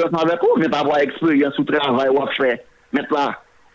mais 0.59 0.69
pas 0.69 0.81
avoir 0.81 0.99
expérience 0.99 1.59
ou 1.59 1.65
travail 1.65 2.09
ou 2.09 2.23
à 2.23 2.31
faire. 2.33 2.59
Maintenant, 2.93 3.33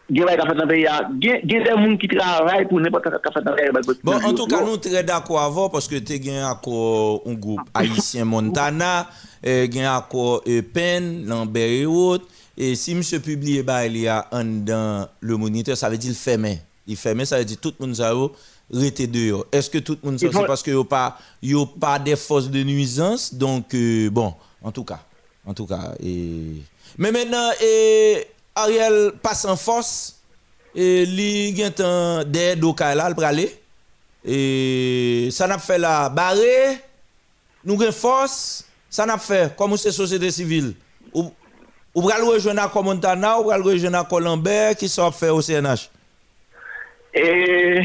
il 0.09 0.17
y 0.17 0.23
a 0.23 0.25
des 0.25 0.37
gens 0.37 0.43
qui 0.43 0.55
dans 0.55 0.63
le 0.63 0.67
pays, 0.67 0.79
il 1.21 1.27
y 1.27 1.31
a 1.31 1.61
des 1.61 1.65
gens 1.65 1.97
qui 1.97 2.07
travaillent 2.07 2.67
pour 2.67 2.79
n'importe 2.79 3.03
quel 3.03 3.19
café 3.19 3.43
dans 3.43 3.51
le 3.51 3.81
pays. 3.81 3.99
Bon, 4.03 4.13
en 4.13 4.33
tout 4.33 4.47
cas, 4.47 4.63
nous 4.63 4.77
très 4.77 5.03
d'accord 5.03 5.41
avant 5.41 5.69
parce 5.69 5.87
que 5.87 5.95
tu 5.95 6.29
as 6.29 6.47
un 6.47 6.51
un 6.51 7.33
groupe 7.33 7.61
haïtien 7.73 8.25
Montana, 8.25 9.07
euh, 9.45 9.67
accord 9.87 10.43
euh, 10.47 10.99
Lambert 11.25 11.69
et 11.69 11.85
autres. 11.85 12.25
Et 12.55 12.75
si 12.75 12.93
monsieur 12.93 13.19
publie, 13.19 13.63
bah, 13.63 13.85
il 13.87 13.97
y 13.97 14.07
a 14.07 14.27
un 14.31 14.43
dans 14.43 15.07
le 15.21 15.37
moniteur, 15.37 15.75
ça 15.75 15.89
veut 15.89 15.97
dire 15.97 16.13
fermé. 16.13 16.59
Il 16.85 16.95
fermé, 16.97 17.25
ça 17.25 17.39
veut 17.39 17.45
dire 17.45 17.57
tout 17.59 17.73
le 17.79 17.85
monde 17.85 17.95
ça 17.95 18.13
rete 18.71 19.07
dehors. 19.09 19.45
Est-ce 19.51 19.69
que 19.69 19.79
tout 19.79 19.97
le 20.01 20.09
monde 20.09 20.19
ça, 20.19 20.27
Il 20.27 20.33
c'est 20.33 20.45
parce 20.45 20.63
qu'il 20.63 20.73
n'y 20.73 20.81
a 20.81 20.83
pas, 20.83 21.17
y 21.41 21.53
a 21.53 21.65
pas 21.65 21.99
des 21.99 22.15
forces 22.15 22.49
de 22.49 22.63
nuisance? 22.63 23.33
Donc, 23.33 23.73
euh, 23.73 24.09
bon, 24.09 24.33
en 24.61 24.71
tout 24.71 24.83
cas, 24.83 24.99
en 25.45 25.53
tout 25.53 25.65
cas. 25.65 25.93
Et... 26.01 26.61
Mais 26.97 27.11
maintenant, 27.11 27.49
et 27.61 28.27
Ariel 28.55 29.13
passe 29.21 29.45
en 29.45 29.55
force 29.55 30.19
et 30.75 31.05
li 31.05 31.53
gen 31.55 31.73
tan 31.73 32.23
de 32.29 32.53
do 32.59 32.73
ka 32.73 32.93
la 32.95 33.09
l 33.09 33.15
prale. 33.15 33.47
Et 34.25 35.27
ça 35.31 35.47
n'a 35.47 35.57
fait 35.59 35.77
la 35.77 36.09
barré, 36.09 36.79
nous 37.65 37.79
gen 37.79 37.91
force, 37.91 38.65
ça 38.89 39.05
n'a 39.05 39.17
fait 39.17 39.55
comme 39.55 39.77
c'est 39.77 39.91
société 39.91 40.31
civile. 40.31 40.73
Ou 41.13 41.31
ou 41.95 42.01
pral 42.01 42.23
rejoindre 42.23 42.61
à 42.63 42.81
Montana, 42.81 43.39
ou 43.39 43.45
pral 43.45 43.61
rejoindre 43.61 43.99
à 43.99 44.05
Colombert 44.05 44.75
qui 44.75 44.89
sont 44.89 45.11
fait 45.11 45.29
au 45.29 45.41
CNH. 45.41 45.89
Et 47.13 47.81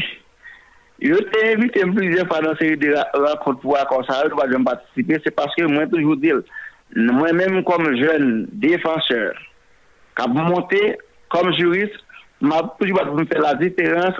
Je 1.01 1.13
t'ai 1.15 1.53
invité 1.55 1.81
plusieurs 1.81 2.27
fois 2.27 2.41
dans 2.41 2.55
ces 2.59 2.77
rencontres 3.13 3.61
pour 3.61 3.77
comme 3.89 4.03
ça, 4.05 4.23
je 4.23 4.33
ne 4.33 4.57
vais 4.57 4.63
pas 4.63 4.75
participer, 4.75 5.21
c'est 5.23 5.31
parce 5.31 5.55
que 5.55 5.63
moi, 5.63 5.87
toujours 5.87 6.17
dire, 6.17 6.41
moi-même 6.95 7.63
comme 7.63 7.95
jeune 7.95 8.47
défenseur, 8.51 9.33
quand 10.15 10.29
vous 10.29 10.39
montez 10.39 10.97
comme 11.29 11.53
juriste, 11.53 11.95
m'a 12.41 12.75
toujours 12.79 12.99
faire 13.31 13.41
la 13.41 13.55
différence 13.55 14.15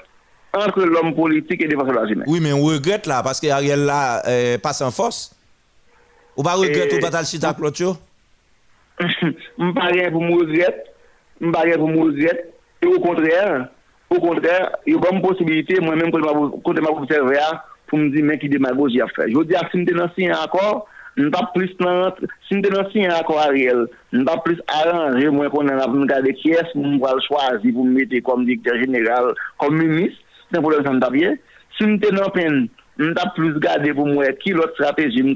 entre 0.54 0.82
l'homme 0.82 1.14
politique 1.14 1.62
et 1.62 1.66
le 1.66 1.72
défenseur 1.72 1.94
de 1.94 2.00
la 2.00 2.12
humaine. 2.12 2.26
Oui, 2.28 2.40
mais 2.42 2.54
on 2.54 2.64
regrette 2.64 3.08
là, 3.08 3.22
parce 3.24 3.40
qu'Ariel 3.40 3.86
là 3.86 4.22
euh, 4.28 4.58
passe 4.58 4.82
en 4.82 4.92
force. 4.92 5.36
Ou 6.38 6.44
pas 6.44 6.54
regrette 6.54 6.94
ou 6.94 7.00
pas 7.00 7.10
t'as 7.10 7.26
chita 7.26 7.50
à 7.50 7.54
clôture? 7.54 7.98
Je 9.00 9.28
ne 9.58 9.72
pas 9.74 9.88
rien 9.88 10.12
pour 10.12 10.22
me 10.22 10.40
regrette, 10.40 10.94
je 11.42 11.48
ne 11.48 11.52
pas 11.52 11.62
rien 11.62 11.78
pour 11.78 11.90
me 11.90 12.00
regrette, 12.02 12.54
et 12.82 12.88
au 12.88 13.00
contraire, 13.00 13.68
Au 14.10 14.20
contraire, 14.20 14.72
il 14.86 14.94
y 14.94 14.96
a 14.96 14.98
une 14.98 15.04
bonne 15.04 15.22
possibilité, 15.22 15.80
moi-même, 15.80 16.12
quand 16.12 16.20
je 16.20 16.82
m'observe, 16.82 17.32
pour 17.88 18.00
me 18.00 18.10
dire, 18.10 18.24
mais 18.24 18.40
qui 18.40 18.50
démagogie 18.50 19.02
a 19.02 19.08
fait. 19.08 19.30
Je 19.30 19.44
dis, 19.44 19.56
si 19.72 19.86
je 19.86 20.08
suis 20.14 20.30
un 20.30 20.44
accord, 20.44 20.88
je 21.18 21.24
ne 21.24 21.30
pas 21.30 21.52
plus 21.54 21.68
si 21.68 21.76
je 22.56 22.60
dénonce 22.60 22.96
un 22.96 23.10
accord 23.10 23.40
Ariel, 23.40 23.88
je 24.14 24.20
ne 24.20 24.24
pas 24.24 24.38
plus 24.38 24.60
arranger, 24.68 25.30
moi, 25.30 25.50
qu'on 25.50 25.68
a 25.68 25.86
regardé 25.86 26.34
qui 26.34 26.52
est-ce 26.52 26.74
que 26.74 26.80
je 26.82 27.28
choisir 27.28 27.74
pour 27.74 27.86
me 27.86 27.92
mettre 27.92 28.24
comme 28.24 28.46
directeur 28.46 28.80
général, 28.80 29.34
comme 29.58 29.78
ministre, 29.78 30.20
c'est 30.52 30.62
pour 30.62 30.72
le 30.72 30.84
ça 30.84 30.92
me 30.92 31.12
bien. 31.12 31.36
Si 31.78 31.84
je 31.84 31.96
dénonce 31.96 32.70
nous 32.98 33.14
pas 33.14 33.32
plus 33.36 33.58
garder 33.60 33.94
pour 33.94 34.08
moi 34.08 34.26
qui 34.34 34.52
l'autre 34.52 34.74
stratégie 34.74 35.24
nous 35.24 35.34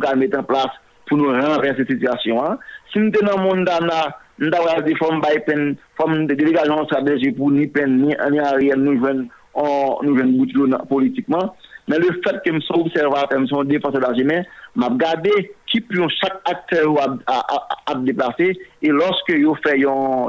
avons 0.00 0.16
mettre 0.16 0.38
en 0.38 0.42
place 0.42 0.66
pour 1.06 1.18
nous 1.18 1.28
renverser 1.28 1.76
cette 1.78 1.90
situation. 1.90 2.58
Si 2.92 2.98
nous 2.98 3.10
avons 3.22 3.52
un 3.52 3.56
mandat 3.56 4.18
Nda 4.38 4.60
wè 4.62 4.74
di 4.86 4.94
fòm 4.98 5.18
bay 5.22 5.40
pen, 5.46 5.72
fòm 5.98 6.26
de 6.30 6.36
delegajon 6.38 6.86
sa 6.90 7.00
bejè 7.02 7.32
pou 7.34 7.50
ni 7.50 7.66
pen, 7.74 7.96
ni 8.04 8.14
anè 8.14 8.38
a 8.44 8.52
riyen 8.54 8.84
nou 8.86 9.00
ven, 9.02 9.24
nou 9.58 10.14
ven 10.14 10.36
boutilou 10.36 10.78
politikman. 10.90 11.50
Men 11.88 12.02
le 12.04 12.12
fèt 12.22 12.42
ke 12.44 12.52
msou 12.52 12.84
observat, 12.84 13.32
msou 13.42 13.66
defanse 13.66 13.98
la 14.04 14.12
jemè, 14.14 14.42
m 14.78 14.84
ap 14.86 14.98
gade 15.00 15.32
ki 15.72 15.80
plyon 15.88 16.12
chak 16.18 16.36
akter 16.52 16.86
ou 16.86 17.00
ap 17.00 18.04
deplase, 18.06 18.52
e 18.54 18.92
loske 18.94 19.40
yo 19.40 19.56
fè 19.64 19.74
yon 19.80 20.28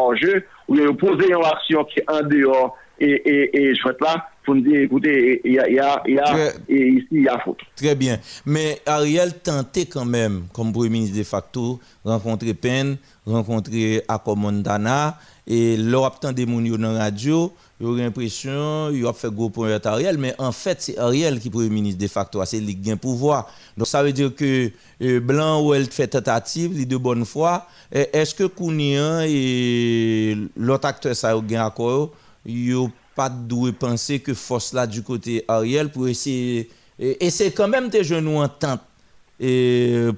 orje, 0.00 0.40
ou 0.66 0.80
yo 0.80 0.94
pose 0.98 1.28
yon 1.30 1.44
aksyon 1.52 1.86
ki 1.92 2.06
an 2.10 2.30
deyo 2.32 2.56
e, 2.98 3.12
e, 3.12 3.36
e 3.52 3.66
chwet 3.82 4.02
la, 4.02 4.16
pour 4.44 4.54
nous 4.54 4.60
dire, 4.60 4.80
écoutez, 4.80 5.40
il 5.44 5.54
y 5.54 5.58
a, 5.58 5.68
il 5.68 5.74
y 5.74 5.78
a, 5.78 6.02
il 6.06 6.14
y 6.14 6.18
a 6.18 6.52
et 6.68 6.88
ici, 6.88 7.06
il 7.12 7.22
y 7.22 7.28
a 7.28 7.38
faute. 7.38 7.60
Très 7.76 7.94
bien. 7.94 8.18
Mais 8.44 8.80
Ariel 8.86 9.34
tentait 9.42 9.86
quand 9.86 10.04
même, 10.04 10.44
comme 10.52 10.72
Premier 10.72 10.90
ministre 10.90 11.18
de 11.18 11.24
facto, 11.24 11.80
rencontrer 12.04 12.54
Penn, 12.54 12.96
rencontrer 13.26 14.02
Akomondana, 14.06 15.18
et 15.46 15.76
leur 15.76 16.18
des 16.34 16.46
gens 16.46 16.78
dans 16.78 16.92
la 16.92 17.00
radio, 17.00 17.52
il 17.80 17.86
a 17.86 18.04
l'impression 18.04 18.88
qu'il 18.90 19.06
a 19.06 19.12
fait 19.12 19.30
gros 19.30 19.50
point 19.50 19.78
Ariel, 19.84 20.16
mais 20.16 20.34
en 20.38 20.52
fait, 20.52 20.80
c'est 20.80 20.96
Ariel 20.96 21.38
qui 21.38 21.48
est 21.48 21.50
Premier 21.50 21.68
ministre 21.68 22.00
de 22.00 22.06
facto, 22.06 22.42
c'est 22.46 22.60
lui 22.60 22.74
qui 22.74 22.90
a 22.90 22.96
pouvoir. 22.96 23.50
Donc 23.76 23.86
ça 23.86 24.02
veut 24.02 24.12
dire 24.12 24.34
que 24.34 24.70
euh, 25.02 25.20
Blanc 25.20 25.62
ou 25.62 25.74
elle 25.74 25.86
fait 25.86 26.06
tentative, 26.06 26.72
les 26.76 26.86
de 26.86 26.96
bonne 26.96 27.24
foi. 27.26 27.66
Est-ce 27.92 28.34
que 28.34 28.44
Kounian 28.44 29.20
et 29.26 30.36
l'autre 30.56 30.86
acteur, 30.86 31.14
ça 31.14 31.30
a 31.30 31.34
un 31.36 31.66
accord, 31.66 32.12
il 32.46 32.88
pas 33.14 33.28
de 33.28 33.70
penser 33.70 34.20
que 34.20 34.34
force 34.34 34.72
là 34.72 34.86
du 34.86 35.02
côté 35.02 35.44
Ariel 35.48 35.90
pour 35.90 36.08
essayer 36.08 36.70
et, 36.98 37.30
c'est 37.30 37.50
quand 37.50 37.68
même 37.68 37.88
des 37.88 38.04
jeunes 38.04 38.28
en 38.28 38.48
tente 38.48 38.80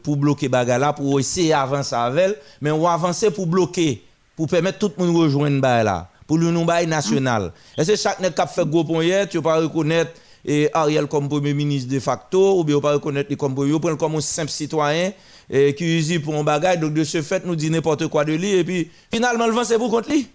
pour 0.03 0.17
bloquer 0.17 0.49
Bagala 0.49 0.93
pour 0.93 1.19
essayer 1.19 1.51
d'avancer 1.51 1.95
avec 1.95 2.25
elle 2.25 2.37
mais 2.61 2.71
on 2.71 2.81
va 2.81 2.93
avancer 2.93 3.31
pour 3.31 3.47
bloquer 3.47 4.03
pour 4.37 4.47
permettre 4.47 4.79
tout 4.79 4.93
le 4.97 5.05
monde 5.05 5.15
de 5.15 5.21
rejoindre 5.21 5.61
là 5.61 6.11
pour 6.27 6.39
le 6.39 6.51
nom 6.51 6.65
national. 6.65 7.53
Et 7.79 7.85
c'est 7.85 7.97
chaque 7.97 8.21
net 8.21 8.35
qui 8.35 8.55
fait 8.55 8.67
gros 8.67 8.85
point 8.85 9.05
hier 9.05 9.29
tu 9.29 9.41
pas 9.41 9.59
reconnaître 9.59 10.13
et 10.45 10.71
Ariel 10.73 11.07
comme 11.07 11.29
premier 11.29 11.55
ministre 11.55 11.93
de 11.93 11.99
facto 11.99 12.61
ou 12.61 12.65
bien 12.65 12.81
pas 12.81 12.93
reconnaître 12.93 13.35
comme 13.37 13.55
premier 13.55 13.79
prendre 13.79 13.97
comme 13.97 14.17
un 14.17 14.21
simple 14.21 14.51
citoyen 14.51 15.13
qui 15.49 15.99
use 15.99 16.21
pour 16.23 16.35
un 16.35 16.45
bagage. 16.45 16.81
Donc 16.81 16.95
de 16.95 17.05
ce 17.05 17.23
fait 17.23 17.45
nous 17.45 17.57
dit 17.57 17.71
n'importe 17.71 18.09
quoi 18.09 18.25
de 18.25 18.33
lui 18.33 18.51
et 18.51 18.65
puis 18.65 18.91
finalement 19.13 19.47
le 19.47 19.53
vent 19.53 19.65
c'est 19.65 19.79
pour 19.79 19.91
contre 19.91 20.11
lui 20.11 20.29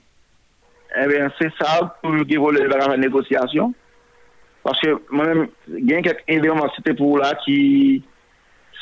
eh 0.95 1.08
bien, 1.08 1.32
c'est 1.40 1.52
ça 1.60 1.98
pour 2.02 2.11
qui 2.28 2.36
voulait 2.36 2.68
la 2.68 2.98
négociation. 2.98 3.74
Parce 4.64 4.80
que 4.82 4.90
moi-même, 5.10 5.48
il 5.68 5.90
y 5.90 5.94
a 5.94 6.02
quelques 6.02 6.24
éléments 6.28 6.68
c'était 6.76 6.94
pour 6.94 7.18
là 7.18 7.34
qui, 7.44 8.03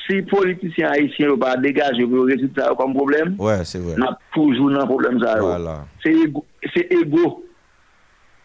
si 0.05 0.15
les 0.15 0.23
politiciens 0.23 0.89
haïtiens 0.89 1.29
ne 1.29 1.35
pas 1.35 1.55
dégager 1.55 2.03
résoudre 2.03 2.53
ça 2.57 2.73
comme 2.77 2.93
problème, 2.93 3.35
ouais, 3.39 3.63
c'est 3.63 3.79
vrai. 3.79 3.95
on 3.97 4.03
a 4.03 4.19
toujours 4.33 4.71
un 4.71 4.85
problème. 4.85 5.19
Ça, 5.21 5.39
voilà. 5.39 5.85
C'est 6.03 6.91
égo. 6.91 7.45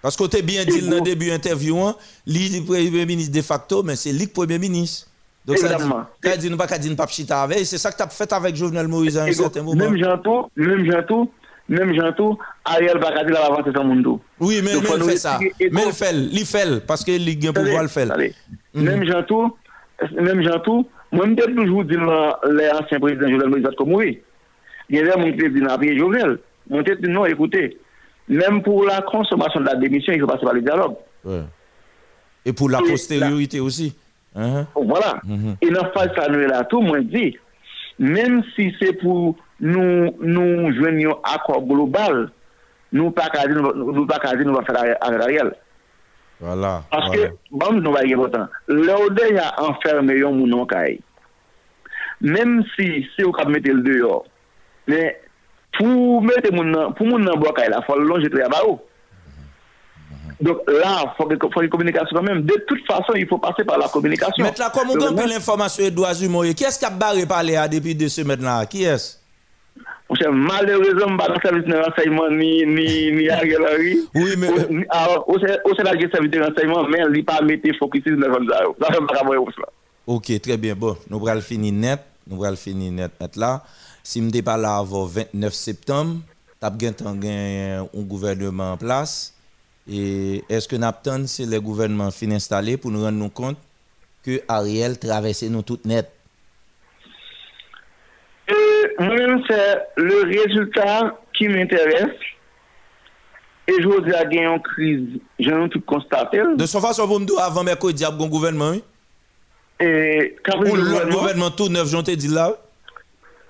Parce 0.01 0.17
que 0.17 0.25
tu 0.25 0.43
bien 0.43 0.65
dit 0.65 0.87
dans 0.89 0.97
le 0.97 1.01
début 1.01 1.27
de 1.27 1.31
l'interview, 1.31 1.77
lui, 2.27 2.51
le 2.51 2.63
premier 2.63 3.07
ministre 3.07 3.35
de 3.35 3.43
facto, 3.43 3.83
mais 3.83 3.97
c'est 3.97 4.13
le 4.13 4.27
premier 4.27 4.59
ministre. 4.59 5.09
Donc, 5.47 5.57
Exactement. 5.57 6.07
ça 6.23 6.37
dit, 6.37 6.51
nous 6.51 6.57
pas 6.57 6.67
qu'à 6.67 6.79
dire 6.79 6.97
pas 6.97 7.07
chita 7.07 7.43
avec, 7.43 7.67
c'est 7.67 7.79
ça 7.79 7.91
que 7.91 7.97
tu 7.97 8.03
as 8.03 8.09
fait 8.09 8.33
avec 8.33 8.55
Jovenel 8.57 8.89
Moïse 8.89 9.19
à 9.19 9.25
un 9.25 9.33
certain 9.33 9.63
moment. 9.63 9.77
Même 9.77 9.97
Janto, 9.97 10.51
même 10.57 10.91
Janto, 10.91 11.31
Mèm 11.69 11.95
jantou, 11.97 12.39
Ariel 12.69 12.99
Bakati 13.01 13.33
la 13.33 13.47
va 13.47 13.55
vante 13.57 13.73
san 13.73 13.87
moun 13.89 14.03
tou. 14.05 14.21
Oui, 14.41 14.61
mèm 14.65 14.85
fè 14.85 15.17
sa. 15.17 15.39
Mèm 15.73 15.93
fèl, 15.97 16.19
li 16.35 16.45
fèl, 16.45 16.81
paske 16.85 17.15
li 17.17 17.39
gen 17.41 17.55
pou 17.57 17.65
voal 17.65 17.89
fèl. 17.89 18.13
Mèm 18.77 19.05
jantou, 19.09 19.55
mèm 20.19 20.43
jantou, 20.45 20.85
mwen 21.15 21.33
mèm 21.33 21.39
tèp 21.39 21.55
toujou 21.57 21.87
di 21.89 21.97
lè 21.97 22.69
ansyen 22.75 23.01
prezident 23.01 23.33
Jovenel 23.33 23.55
Moïse 23.55 23.71
Atkomoui. 23.71 24.19
Gen 24.93 25.09
lè 25.09 25.17
moun 25.17 25.33
tèp 25.39 25.57
di 25.57 25.65
nan 25.65 25.73
apiye 25.79 25.97
Jovenel. 25.97 26.37
Mwen 26.69 26.85
tèp 26.85 27.01
di 27.01 27.09
nou, 27.09 27.25
ekoute, 27.33 27.65
mèm 28.29 28.61
pou 28.67 28.85
la 28.85 29.01
konsomasyon 29.09 29.65
la 29.65 29.79
demisyon, 29.81 30.21
yon 30.21 30.29
passe 30.29 30.45
pa 30.45 30.53
le 30.53 30.65
dialog. 30.67 31.01
Et 32.45 32.53
pou 32.53 32.69
la 32.69 32.85
posteriorite 32.85 33.65
osi. 33.65 33.95
Voilà. 34.35 35.17
Et 35.63 35.71
nan 35.73 35.89
fase 35.97 36.13
sa 36.19 36.29
nou 36.29 36.45
la 36.51 36.61
tou, 36.69 36.85
mwen 36.85 37.09
di, 37.09 37.31
mèm 37.97 38.43
si 38.53 38.69
se 38.77 38.93
pou 39.01 39.33
nou, 39.65 40.13
nou 40.21 40.71
jwen 40.75 41.01
yon 41.03 41.21
akor 41.35 41.63
global, 41.69 42.27
nou 42.95 43.13
pa 43.17 43.29
kazi 43.33 43.57
nou 43.57 44.57
va 44.57 44.65
fè 44.67 44.77
avè 44.77 44.97
Ariel. 45.25 45.55
Voilà. 46.43 46.83
Paske, 46.91 47.31
voilà. 47.31 47.59
bam 47.63 47.81
nou 47.81 47.95
va 47.95 48.05
yè 48.05 48.19
votan, 48.19 48.49
lè 48.69 48.95
ou 48.99 49.13
de 49.15 49.31
ya 49.37 49.51
anferme 49.65 50.17
yon 50.19 50.37
moun 50.39 50.57
an 50.61 50.71
kay. 50.71 50.99
Mèm 52.25 52.61
si, 52.75 53.05
si 53.15 53.27
ou 53.27 53.35
kap 53.35 53.51
mette 53.53 53.73
l 53.73 53.85
de 53.87 54.01
yo, 54.01 54.19
mè, 54.91 55.05
pou 55.79 56.21
mette 56.25 56.53
moun 56.55 56.75
nan, 56.75 56.97
pou 56.99 57.09
moun 57.09 57.25
nan 57.25 57.41
bo 57.41 57.55
kay 57.57 57.71
la, 57.73 57.83
fò 57.87 57.97
lon 58.01 58.23
jetre 58.25 58.45
ya 58.45 58.51
ba 58.53 58.65
ou. 58.69 58.83
Donc 60.41 60.59
là, 60.67 61.05
il 61.05 61.11
faut, 61.17 61.51
faut, 61.53 61.63
une 61.63 61.69
communication 61.69 62.09
quand 62.13 62.23
même. 62.23 62.43
De 62.43 62.55
toute 62.67 62.85
façon, 62.89 63.13
il 63.15 63.27
faut 63.27 63.39
passer 63.39 63.63
par 63.65 63.79
la 63.79 63.87
communication. 63.87 64.45
Maintenant, 64.45 64.67
comment 64.75 64.93
on 64.93 65.15
peut 65.15 65.29
l'information 65.29 65.85
Edouard 65.85 66.15
Zumoye 66.15 66.53
Qui 66.55 66.65
est-ce 66.65 66.77
qui 66.77 66.85
a 66.85 66.91
barré 66.91 67.25
parler 67.25 67.57
depuis 67.71 67.95
deux 67.95 68.09
semaines 68.09 68.43
là 68.43 68.67
Qui 68.67 68.83
est-ce 68.83 69.24
Malheureusement, 70.31 71.09
je 71.09 71.13
ne 71.13 71.17
pas 71.19 71.29
dans 71.29 71.35
le 71.35 71.41
service 71.41 71.65
de 71.65 71.77
renseignement 71.77 72.31
ni, 72.31 72.65
ni, 72.67 73.13
ni 73.13 73.29
à 73.29 73.45
Galerie. 73.45 73.99
Oui, 74.15 74.35
mais. 74.39 74.49
Au 74.49 75.39
service 75.39 76.31
de 76.31 76.41
renseignement, 76.41 76.89
mais 76.89 76.99
il 77.07 77.13
n'est 77.13 77.23
pas 77.23 77.41
mettre 77.43 77.69
focus 77.79 78.03
sur 78.03 78.13
le 78.13 78.23
Ça 78.81 79.69
Ok, 80.07 80.41
très 80.41 80.57
bien. 80.57 80.75
Bon, 80.75 80.97
nous 81.09 81.27
allons 81.27 81.41
finir 81.41 81.73
net. 81.73 82.01
Nous 82.27 82.45
allons 82.45 82.57
finir 82.57 82.93
net, 82.93 83.13
net 83.21 83.37
là. 83.37 83.63
Si 84.03 84.21
je 84.21 84.25
ne 84.25 84.41
pas 84.43 84.57
là 84.57 84.77
avant 84.77 85.07
29 85.07 85.53
septembre, 85.53 86.17
tu 86.61 86.67
as 86.67 87.09
un 87.09 87.85
gouvernement 88.03 88.73
en 88.73 88.77
place. 88.77 89.35
Et 89.91 90.43
est-ce 90.49 90.69
que 90.69 90.77
Napton, 90.77 91.25
c'est 91.27 91.47
le 91.47 91.61
gouvernement 91.61 92.11
fin 92.11 92.31
installé 92.31 92.77
pour 92.77 92.91
nous 92.91 93.03
rendre 93.03 93.29
compte 93.33 93.57
que 94.23 94.43
Ariel 94.49 94.99
traversait 94.99 95.49
nous 95.49 95.63
toutes 95.63 95.85
net? 95.85 96.11
moi-même, 98.99 99.43
c'est 99.49 99.79
le 99.97 100.23
résultat 100.25 101.17
qui 101.33 101.49
m'intéresse. 101.49 102.17
Et 103.67 103.81
je 103.81 103.89
vous 103.89 104.05
ai 104.07 104.11
gagné 104.11 104.47
en 104.47 104.59
crise. 104.59 105.21
J'ai 105.39 105.51
ai 105.51 105.69
tout 105.71 105.81
constaté. 105.81 106.41
De 106.57 106.67
son 106.67 106.81
façon, 106.81 107.07
vous 107.07 107.19
me 107.19 107.25
dites 107.25 107.39
avant 107.39 107.65
mercredi, 107.65 108.03
il 108.03 108.03
y 108.03 108.05
a 108.05 108.15
un 108.15 108.29
gouvernement, 108.29 108.71
oui? 108.71 108.85
Et, 109.81 110.37
quand 110.45 110.59
Ou 110.61 110.77
le 110.77 111.11
gouvernement 111.11 111.51
tout 111.51 111.69
neuf, 111.69 111.89
j'en 111.89 112.03
dit 112.03 112.29
là? 112.29 112.53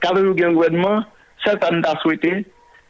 Quand 0.01 0.15
vous 0.15 0.21
avez 0.21 0.45
un 0.45 0.53
gouvernement, 0.53 1.05
ça, 1.45 1.53
ça 1.61 1.71
nous 1.71 1.83
souhaité 2.03 2.47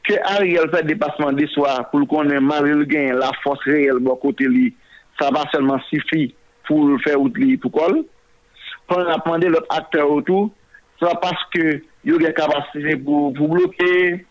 que 0.07 0.15
Ariel 0.25 0.71
fait 0.71 0.85
dépassement 0.85 1.33
des 1.33 1.47
soirs 1.49 1.91
pour 1.91 2.07
qu'on 2.07 2.29
ait 2.29 2.41
mal 2.41 2.85
gain, 2.87 3.15
la 3.15 3.31
force 3.43 3.65
réelle, 3.65 3.99
bon 4.01 4.17
côté 4.17 4.45
lui, 4.45 4.75
ça 5.19 5.31
va 5.31 5.45
seulement 5.51 5.81
suffire 5.89 6.31
pour 6.67 6.87
le 6.87 6.99
faire 6.99 7.21
outil 7.21 7.57
pour 7.57 7.73
quoi? 7.73 7.89
Quand 8.89 8.99
on 8.99 9.09
a 9.09 9.19
demandé 9.19 9.49
l'autre 9.49 9.67
acteur 9.71 10.11
autour, 10.11 10.51
c'est 11.01 11.09
parce 11.21 11.43
que 11.55 11.83
il 12.05 12.12
y 12.12 12.15
a 12.15 12.28
une 12.28 12.34
capacité 12.34 12.97
pour, 12.97 13.33
pour 13.33 13.49
bloquer, 13.49 14.26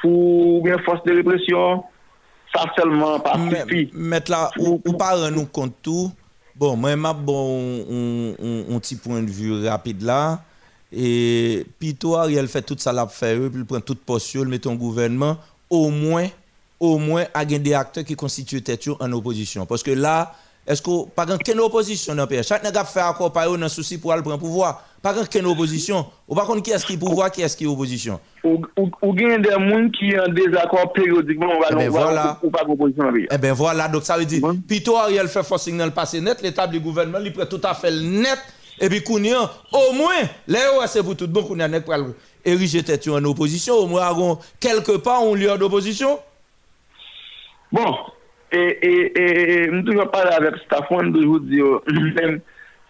pour 0.00 0.62
bien 0.62 0.78
force 0.78 1.02
de 1.04 1.12
répression, 1.12 1.84
ça 2.54 2.64
seulement 2.76 3.20
pas 3.20 3.34
suffi. 3.34 3.90
Mettre 3.94 4.30
là, 4.30 4.50
ou, 4.58 4.80
ou 4.84 4.96
nous 5.30 5.46
compte 5.46 5.74
tout. 5.82 6.10
Bon, 6.54 6.76
moi, 6.76 6.94
m'a 6.96 7.12
bon, 7.12 8.34
un 8.38 8.78
petit 8.78 8.96
point 8.96 9.22
de 9.22 9.30
vue 9.30 9.66
rapide 9.66 10.02
là. 10.02 10.42
Et 10.92 11.64
puis 11.78 11.94
toi, 11.94 12.22
Ariel 12.22 12.46
fait 12.48 12.60
tout 12.62 12.76
ça, 12.78 12.92
l'a 12.92 13.06
fait, 13.06 13.36
eux, 13.36 13.48
puis 13.48 13.60
il 13.60 13.64
prend 13.64 13.80
toute 13.80 14.00
posture, 14.00 14.42
il 14.42 14.48
met 14.48 14.58
ton 14.58 14.74
gouvernement, 14.74 15.38
au 15.70 15.88
moins, 15.88 16.28
au 16.78 16.98
moins, 16.98 17.24
à 17.32 17.46
gagner 17.46 17.60
des 17.60 17.74
acteurs 17.74 18.04
qui 18.04 18.14
constituent 18.14 18.62
tête 18.62 18.86
en 19.00 19.10
opposition. 19.12 19.66
Est-ce 20.66 20.80
que, 20.80 21.08
pas 21.10 21.26
qu'une 21.26 21.58
opposition 21.60 22.14
dans 22.14 22.22
le 22.22 22.28
pays, 22.28 22.42
chaque 22.44 22.62
nègre 22.62 22.86
fait 22.86 23.02
encore 23.02 23.32
par 23.32 23.50
dans 23.58 23.68
souci 23.68 23.98
pour 23.98 24.12
aller 24.12 24.22
prendre 24.22 24.38
pouvoir. 24.38 24.84
Pas 25.02 25.12
qu'une 25.26 25.46
opposition. 25.46 26.06
Ou 26.28 26.36
pas 26.36 26.46
contre 26.46 26.62
qui 26.62 26.70
est-ce 26.70 26.86
qui 26.86 26.92
est 26.92 26.96
pouvoir, 26.96 27.32
qui 27.32 27.42
est-ce 27.42 27.56
qui 27.56 27.64
est 27.64 27.66
opposition? 27.66 28.20
Ou 28.44 28.62
gen 29.18 29.42
des 29.42 29.50
gens 29.50 29.88
qui 29.90 30.14
ont 30.16 30.22
en 30.22 30.32
désaccord 30.32 30.92
périodiquement, 30.92 31.50
on 31.56 31.60
va 31.60 31.66
Eh 31.72 31.74
ben 31.74 31.88
voilà. 31.90 32.38
ou 32.44 32.50
pas 32.50 32.62
opposition 32.62 33.02
dans 33.02 33.10
le 33.10 33.14
pays. 33.18 33.28
Eh 33.32 33.38
bien 33.38 33.52
voilà, 33.52 33.88
donc 33.88 34.04
ça 34.04 34.16
veut 34.16 34.24
dire, 34.24 34.40
toi, 34.84 35.02
Ariel 35.02 35.26
fait 35.26 35.42
force 35.42 35.64
signal 35.64 35.92
passé 35.92 36.20
net, 36.20 36.40
l'état 36.42 36.68
du 36.68 36.78
gouvernement, 36.78 37.18
il 37.24 37.32
prend 37.32 37.46
tout 37.46 37.60
à 37.64 37.74
fait 37.74 37.90
net, 37.90 38.38
et 38.80 38.88
puis 38.88 39.02
au 39.08 39.92
moins, 39.92 40.12
là, 40.46 40.60
c'est 40.86 41.02
pour 41.02 41.16
tout 41.16 41.26
bon, 41.26 41.42
Kounia 41.42 41.66
n'est 41.66 41.80
pas 41.80 41.98
ériger 42.44 42.84
tête 42.84 43.06
en 43.08 43.24
opposition, 43.24 43.74
au 43.74 43.86
moins, 43.86 44.38
quelque 44.60 44.92
part, 44.92 45.24
on 45.24 45.34
lieu 45.34 45.56
d'opposition. 45.58 46.20
Bon, 47.72 47.96
E, 48.52 48.78
e, 48.84 48.90
e 49.16 49.70
mdoujou 49.72 50.10
pale 50.12 50.34
avèp 50.36 50.58
stafon, 50.66 51.08
mdoujou 51.08 51.40
diyo, 51.48 51.78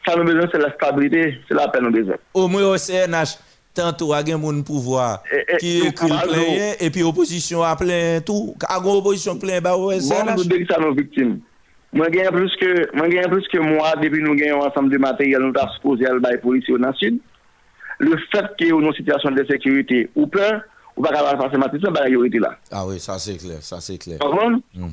sa 0.02 0.16
nou 0.18 0.26
bezon 0.26 0.50
se 0.50 0.58
la 0.58 0.72
stabilite, 0.74 1.36
se 1.46 1.54
la 1.54 1.68
apè 1.68 1.78
nou 1.84 1.94
bezon. 1.94 2.18
O 2.34 2.48
mwen 2.50 2.64
e, 2.64 2.66
yo 2.66 2.80
CNH, 2.82 3.36
tanto 3.78 4.10
agen 4.16 4.42
moun 4.42 4.64
pouvoi, 4.66 5.20
ki 5.62 5.92
plenye, 6.00 6.72
epi 6.82 7.06
oposisyon 7.06 7.62
a 7.68 7.76
plen 7.78 8.26
tou, 8.26 8.56
agon 8.66 8.98
oposisyon 9.04 9.38
plen 9.38 9.62
ba 9.62 9.76
bon, 9.78 9.92
ou 9.92 10.02
CNH? 10.02 10.32
Mwen 10.32 10.34
mdoujou 10.34 10.54
dek 10.56 10.66
sa 10.72 10.80
nou 10.82 10.98
viktim. 10.98 11.38
Mwen 11.92 12.10
genye 12.10 12.34
plus 12.34 12.58
ke, 12.58 12.72
mwen 12.96 13.12
genye 13.12 13.30
plus 13.30 13.46
ke 13.52 13.62
mwa, 13.62 13.94
depi 14.00 14.24
nou 14.24 14.34
genye 14.34 14.58
ansam 14.58 14.90
de 14.90 14.98
materyal, 14.98 15.46
nou 15.46 15.54
ta 15.54 15.68
suppose 15.76 16.10
al 16.10 16.18
bay 16.24 16.42
polisi 16.42 16.74
ou 16.74 16.80
nan 16.82 16.96
sud. 16.98 17.22
Le 18.02 18.18
fèt 18.32 18.54
ki 18.58 18.74
ou 18.74 18.82
nou 18.82 18.96
sityasyon 18.96 19.38
de 19.38 19.46
sekurite 19.46 20.06
ou 20.16 20.26
pleur, 20.26 20.64
ou 20.96 21.02
pas 21.02 21.10
capable 21.10 21.38
de 21.38 21.44
passer 21.44 21.56
matin, 21.56 21.78
ça 21.82 21.90
va 21.90 22.08
été 22.08 22.38
là. 22.38 22.56
Ah 22.70 22.86
oui, 22.86 22.98
ça 23.00 23.18
c'est 23.18 23.36
clair, 23.36 23.62
ça 23.62 23.80
c'est 23.80 23.98
clair. 23.98 24.18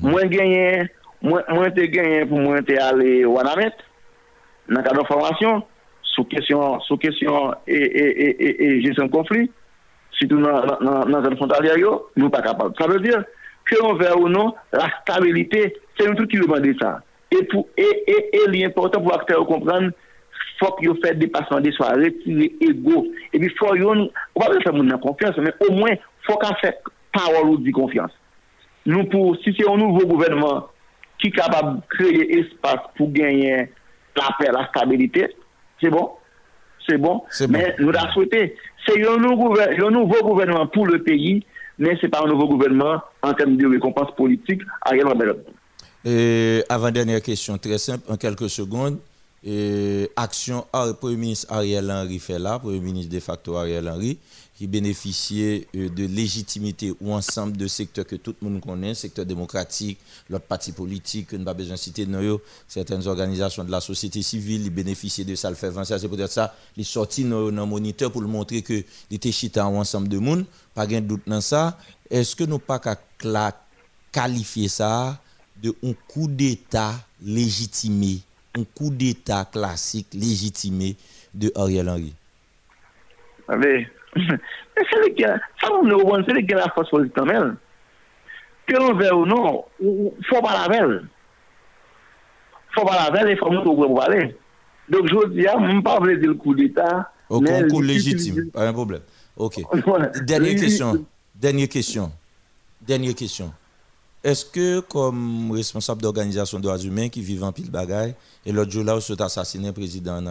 Moi 0.02 0.24
gagné, 0.24 0.88
moi 1.22 1.42
te 1.42 1.80
gagné 1.86 2.24
pour 2.26 2.38
moi 2.38 2.62
te 2.62 2.80
aller 2.80 3.24
au 3.24 3.38
Anamet 3.38 3.72
dans 4.68 4.82
cadre 4.82 5.06
formation 5.06 5.62
sous 6.02 6.24
question 6.24 6.80
sous 6.80 6.96
question 6.96 7.52
et 7.66 7.74
et 7.74 8.22
et 8.22 8.64
et 8.64 8.78
e 8.78 8.80
gestion 8.82 9.06
de 9.06 9.10
conflit 9.10 9.50
surtout 10.12 10.40
dans 10.40 10.60
dans 10.80 11.04
dans 11.04 11.22
zone 11.22 11.78
yo, 11.78 12.08
nous 12.16 12.30
pas 12.30 12.42
capable. 12.42 12.74
Ça 12.78 12.86
veut 12.86 13.00
dire 13.00 13.22
que 13.64 13.76
on 13.82 13.94
veut 13.94 14.16
ou 14.16 14.28
non 14.28 14.54
la 14.72 14.88
stabilité, 15.02 15.76
c'est 15.98 16.08
un 16.08 16.14
truc 16.14 16.30
qui 16.30 16.38
demande 16.38 16.66
ça. 16.80 17.02
Et 17.30 17.44
pour 17.44 17.68
et 17.76 18.04
et, 18.06 18.36
et 18.36 18.50
l'important 18.50 19.00
pour 19.00 19.14
acteurs 19.14 19.46
comprendre 19.46 19.90
faut 20.60 20.72
qu'ils 20.72 20.94
fassent 21.02 21.16
dépassement 21.16 21.60
des 21.60 21.72
soirs, 21.72 21.94
retirer 21.96 22.54
ego. 22.60 23.06
Et 23.32 23.38
puis, 23.38 23.52
faut 23.58 23.72
qu'ils, 23.72 23.84
on 23.84 24.10
va 24.36 24.60
faire 24.62 24.74
mon 24.74 24.98
confiance, 24.98 25.36
mais 25.38 25.52
au 25.68 25.72
moins, 25.72 25.94
faut 26.22 26.34
qu'on 26.34 26.54
fasse 26.54 26.74
parole 27.12 27.48
ou 27.48 27.56
dit 27.56 27.72
confiance. 27.72 28.12
Nous, 28.86 29.04
pour, 29.04 29.36
si 29.42 29.54
c'est 29.58 29.68
un 29.68 29.76
nouveau 29.76 30.06
gouvernement 30.06 30.68
qui 31.18 31.28
est 31.28 31.32
capable 31.32 31.80
de 31.80 31.82
créer 31.88 32.38
espace 32.38 32.80
pour 32.96 33.10
gagner 33.10 33.70
la 34.16 34.36
paix, 34.38 34.50
la 34.52 34.68
stabilité, 34.68 35.34
c'est 35.80 35.90
bon? 35.90 36.10
C'est 36.86 36.98
bon? 36.98 37.22
Mais 37.48 37.74
nous 37.78 37.90
l'avons 37.90 38.12
souhaité. 38.12 38.56
C'est 38.86 39.06
un 39.06 39.16
nouveau, 39.18 40.22
gouvernement 40.22 40.66
pour 40.66 40.86
le 40.86 41.02
pays, 41.02 41.44
mais 41.78 41.96
ce 41.96 42.06
n'est 42.06 42.10
pas 42.10 42.22
un 42.24 42.28
nouveau 42.28 42.48
gouvernement 42.48 43.00
en 43.22 43.32
termes 43.34 43.56
de 43.56 43.66
récompense 43.66 44.14
politique. 44.16 44.62
Ariel 44.82 45.06
Henry. 45.06 45.28
Et 46.04 46.64
avant-dernière 46.68 47.20
question, 47.20 47.58
très 47.58 47.78
simple, 47.78 48.04
en 48.08 48.16
quelques 48.16 48.48
secondes. 48.48 48.98
Et 49.42 50.10
action, 50.16 50.66
Premier 51.00 51.16
ministre 51.16 51.46
Ariel 51.48 51.90
Henry 51.90 52.18
fait 52.18 52.38
là, 52.38 52.58
Premier 52.58 52.80
ministre 52.80 53.10
de 53.10 53.20
facto 53.20 53.56
Ariel 53.56 53.88
Henry, 53.88 54.18
qui 54.60 54.66
bénéficiait 54.66 55.66
euh, 55.74 55.88
de 55.88 56.04
légitimité 56.04 56.92
ou 57.00 57.14
ensemble 57.14 57.56
de 57.56 57.66
secteurs 57.66 58.06
que 58.06 58.16
tout 58.16 58.34
le 58.42 58.50
monde 58.50 58.60
connaît, 58.60 58.94
secteur 58.94 59.24
démocratique, 59.24 59.98
l'autre 60.28 60.44
parti 60.44 60.72
politique, 60.72 61.28
que 61.28 61.36
nous 61.36 61.46
pas 61.46 61.54
besoin 61.54 61.76
de 61.76 61.80
citer, 61.80 62.02
yo, 62.02 62.42
certaines 62.68 63.06
organisations 63.06 63.64
de 63.64 63.70
la 63.70 63.80
société 63.80 64.20
civile, 64.20 64.66
ils 64.66 64.70
bénéficiaient 64.70 65.24
de 65.24 65.34
ça, 65.34 65.48
le 65.48 65.56
fait 65.56 65.70
20, 65.70 65.84
ça, 65.84 65.98
c'est 65.98 66.08
peut-être 66.08 66.30
ça, 66.30 66.54
ils 66.76 66.84
sortis 66.84 67.24
dans 67.24 67.48
le 67.50 67.64
moniteur 67.64 68.12
pour 68.12 68.20
montrer 68.20 68.60
que 68.60 68.84
était 69.10 69.32
chita 69.32 69.66
ou 69.66 69.78
ensemble 69.78 70.08
de 70.08 70.18
monde, 70.18 70.44
pas 70.74 70.86
de 70.86 71.00
doute 71.00 71.22
dans 71.26 71.40
ça. 71.40 71.78
Est-ce 72.10 72.36
que 72.36 72.44
nous 72.44 72.58
pas 72.58 72.78
qu'à 72.78 73.00
qualifier 74.12 74.68
ça 74.68 75.18
de 75.62 75.74
un 75.82 75.94
coup 76.06 76.28
d'État 76.28 76.94
légitimé, 77.22 78.20
un 78.56 78.64
coup 78.64 78.90
d'État 78.90 79.44
classique 79.44 80.08
légitimé 80.12 80.96
de 81.34 81.52
Ariel 81.54 81.88
Henry. 81.88 82.14
Mais, 83.48 83.86
mais 84.16 84.84
c'est 84.90 85.02
les 85.08 85.14
gars, 85.14 85.38
ça 85.60 85.68
on 85.72 85.82
le 85.82 85.96
voit, 85.96 86.22
c'est 86.26 86.34
les 86.34 86.42
gars 86.44 86.58
la 86.58 86.70
force 86.70 86.90
politique 86.90 87.14
quand 87.16 87.26
même. 87.26 87.56
Que 88.66 88.76
l'on 88.76 88.94
veut 88.94 89.14
ou 89.14 89.26
non, 89.26 89.64
il 89.80 90.12
faut 90.28 90.40
pas 90.40 90.68
la 90.68 90.68
veille. 90.68 91.00
faut 92.72 92.84
pas 92.84 93.10
la 93.10 93.10
veille, 93.10 93.32
il 93.32 93.38
faut 93.38 93.52
où 93.52 93.62
pour 93.62 94.02
aller. 94.02 94.36
Donc 94.88 95.06
je 95.08 95.28
dis, 95.28 95.42
je 95.42 95.72
ne 95.76 95.80
pas 95.80 95.98
dire 96.00 96.28
le 96.28 96.34
coup 96.34 96.54
d'État. 96.54 97.12
Au 97.28 97.40
concours 97.40 97.82
l'utiliser- 97.82 98.12
légitime, 98.14 98.50
pas 98.50 98.66
un 98.68 98.72
problème. 98.72 99.02
Ok. 99.36 99.60
Dernière 100.24 100.56
question. 100.56 101.04
Dernière 101.34 101.68
question. 101.68 102.12
Dernière 102.80 103.14
question. 103.14 103.52
Est-ce 104.22 104.44
que, 104.44 104.80
comme 104.80 105.50
responsable 105.52 106.02
d'organisation 106.02 106.58
de 106.58 106.64
droits 106.64 106.78
humains 106.78 107.08
qui 107.08 107.22
vivent 107.22 107.44
en 107.44 107.52
pile 107.52 107.70
bagaille, 107.70 108.14
et 108.44 108.52
l'autre 108.52 108.70
jour 108.70 108.84
là, 108.84 108.96
où 108.96 109.00
s'est 109.00 109.20
assassiné 109.20 109.68
un 109.68 109.72
président 109.72 110.16
en 110.16 110.26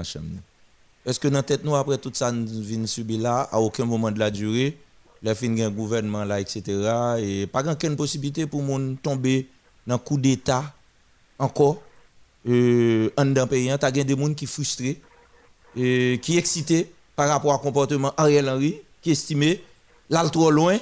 est-ce 1.05 1.19
que 1.19 1.27
dans 1.27 1.41
tête, 1.41 1.63
nous, 1.63 1.75
après 1.75 1.97
tout 1.97 2.11
ça, 2.13 2.31
nous 2.31 2.85
subir 2.87 3.21
là, 3.21 3.49
à 3.51 3.59
aucun 3.59 3.85
moment 3.85 4.11
de 4.11 4.19
la 4.19 4.29
durée, 4.29 4.77
la 5.23 5.33
fin 5.33 5.49
d'un 5.49 5.69
gouvernement 5.69 6.23
là, 6.23 6.39
etc., 6.39 6.61
et 7.19 7.47
pas 7.47 7.67
aucune 7.67 7.95
possibilité 7.95 8.45
pour 8.45 8.61
moun 8.61 8.97
tomber 8.97 9.47
dans 9.87 9.95
un 9.95 9.97
coup 9.97 10.17
d'État 10.17 10.73
encore, 11.39 11.81
euh, 12.47 13.09
en 13.17 13.25
d'un 13.25 13.47
pays, 13.47 13.71
tu 13.79 13.85
as 13.85 13.91
des 13.91 14.07
gens 14.07 14.33
qui 14.33 14.45
sont 14.45 14.53
frustrés, 14.53 15.01
et 15.75 16.19
qui 16.21 16.37
excités 16.37 16.91
par 17.15 17.29
rapport 17.29 17.55
au 17.55 17.59
comportement 17.59 18.13
Ariel 18.17 18.49
Henry, 18.49 18.75
qui 19.01 19.11
estimé 19.11 19.63
là 20.09 20.23
le 20.23 20.29
trop 20.29 20.51
loin, 20.51 20.77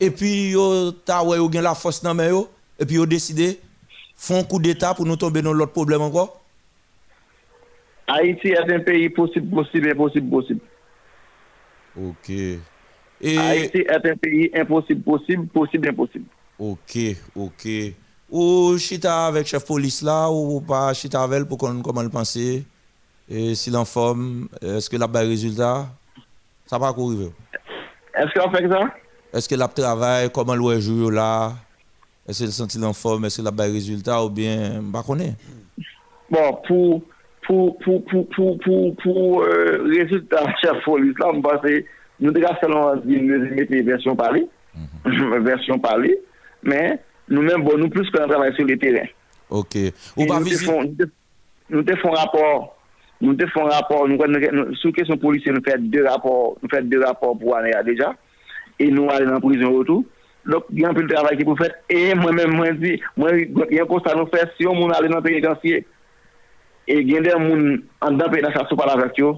et 0.00 0.10
puis 0.10 0.50
yo 0.50 0.90
ta 0.92 1.22
ouais 1.22 1.36
yo 1.36 1.48
la 1.60 1.74
force 1.74 2.02
dans 2.02 2.14
main 2.14 2.44
et 2.78 2.86
puis 2.86 2.96
yo 2.96 3.06
décidé 3.06 3.60
font 4.16 4.40
un 4.40 4.44
coup 4.44 4.58
d'état 4.58 4.94
pour 4.94 5.06
nous 5.06 5.16
tomber 5.16 5.42
dans 5.42 5.52
l'autre 5.52 5.72
problème 5.72 6.02
encore. 6.02 6.40
Haïti 8.06 8.48
est 8.48 8.72
un 8.72 8.80
pays 8.80 9.08
possible, 9.08 9.54
possible, 9.54 9.90
impossible, 9.90 10.30
possible. 10.30 10.60
OK. 11.96 12.30
Et 12.30 13.38
Haïti 13.38 13.78
est 13.78 14.06
un 14.06 14.16
pays 14.16 14.50
impossible, 14.54 15.02
possible, 15.02 15.46
possible, 15.46 15.88
impossible. 15.88 16.24
OK, 16.58 16.98
OK. 17.36 17.68
Ou 18.30 18.76
chita 18.78 19.26
avec 19.26 19.46
chef 19.46 19.64
police 19.64 20.02
là 20.02 20.28
ou 20.30 20.60
pas 20.60 20.92
chita 20.92 21.22
avec 21.22 21.44
pour 21.44 21.58
qu'on 21.58 21.82
comment 21.82 22.02
le 22.02 22.08
penser 22.08 22.64
et 23.28 23.54
s'il 23.54 23.76
en 23.76 23.84
forme, 23.84 24.48
est-ce 24.60 24.90
que 24.90 24.96
la 24.96 25.06
bas 25.06 25.20
résultat? 25.20 25.88
Ça 26.66 26.78
va 26.78 26.88
arriver. 26.88 27.30
Est-ce 28.14 28.38
qu'on 28.38 28.50
fait 28.50 28.68
ça? 28.68 28.80
Est-ce 29.32 29.48
que 29.48 29.54
la 29.54 29.68
travail 29.68 30.28
comment 30.32 30.54
le 30.54 30.80
joue 30.80 31.10
là? 31.10 31.52
Est-ce 32.28 32.44
que 32.44 32.50
senti 32.50 32.82
en 32.84 32.92
forme, 32.92 33.24
est-ce 33.24 33.38
que 33.40 33.44
la 33.44 33.50
bas 33.50 33.64
résultat 33.64 34.22
ou 34.24 34.30
bien 34.30 34.80
connaît 35.02 35.34
Bon, 36.30 36.58
pour, 36.66 37.02
pour, 37.46 37.78
pour, 37.78 38.04
pour, 38.04 38.28
pour, 38.28 38.58
pour, 38.58 38.96
pour 38.96 39.42
euh, 39.42 39.82
résultat 39.84 40.44
chef 40.62 40.84
police, 40.84 41.14
là, 41.18 41.28
on 41.32 41.42
pense 41.42 41.60
que 41.62 41.84
nous 42.20 42.30
devons 42.30 42.54
seulement 42.60 42.94
nous 43.04 43.54
mettre 43.54 43.72
version 43.84 44.14
parlée, 44.14 44.46
version 45.40 45.78
parlée, 45.78 46.18
mais 46.62 47.00
nous-mêmes, 47.28 47.62
bon, 47.64 47.76
nous 47.78 47.88
plus 47.88 48.08
qu'on 48.10 48.28
travaille 48.28 48.54
sur 48.54 48.64
le 48.64 48.76
terrain. 48.78 49.06
OK. 49.48 49.74
Et 49.76 49.92
Ou 50.16 50.26
pas 50.26 50.38
nous 50.38 50.44
te 50.44 50.50
visite? 50.50 50.66
font- 50.68 50.82
nous 50.84 50.94
te- 50.94 51.10
nous 51.70 51.82
te 51.82 51.96
font 51.96 52.10
rapport, 52.12 52.76
nous 53.20 53.34
te 53.34 53.46
font 53.48 53.64
rapport, 53.64 54.06
nous, 54.06 54.16
nous, 54.16 54.40
nous- 54.52 54.74
sur 54.76 54.92
question 54.92 55.16
nous 55.54 55.62
faisons 55.64 55.76
deux 55.82 56.06
rapports, 56.06 56.56
nous 56.62 56.68
faisons 56.68 56.86
deux 56.86 57.02
rapports 57.04 57.36
pour 57.38 57.56
année 57.56 57.72
déjà, 57.84 58.14
et 58.80 58.90
nous 58.90 59.08
allons 59.10 59.36
en 59.36 59.40
prison 59.40 59.72
retour. 59.72 60.04
Donc, 60.46 60.64
il 60.72 60.80
y 60.80 60.84
a 60.84 60.88
un 60.88 60.94
peu 60.94 61.02
de 61.02 61.12
travail 61.12 61.36
qui 61.36 61.44
pour 61.44 61.56
faire, 61.56 61.74
et 61.88 62.14
moi-même, 62.14 62.56
moi, 62.56 62.68
je 62.68 62.78
dis, 62.78 63.00
moi, 63.16 63.30
il 63.32 63.76
y 63.76 63.78
a 63.78 63.82
un 63.82 63.86
constat 63.86 64.14
nous 64.16 64.26
faire, 64.26 64.50
si 64.58 64.66
on 64.66 64.90
allait 64.90 65.08
dans 65.08 65.18
le 65.18 65.22
pénitencier, 65.22 65.86
et 66.88 66.98
il 66.98 67.10
y 67.10 67.16
a 67.16 67.20
des 67.20 67.30
gens 67.30 67.40
en 68.00 68.10
dedans 68.10 68.30
pénitencier, 68.30 68.62
ça 68.68 68.76
pas 68.76 68.92
avec 68.92 69.20
eux, 69.20 69.34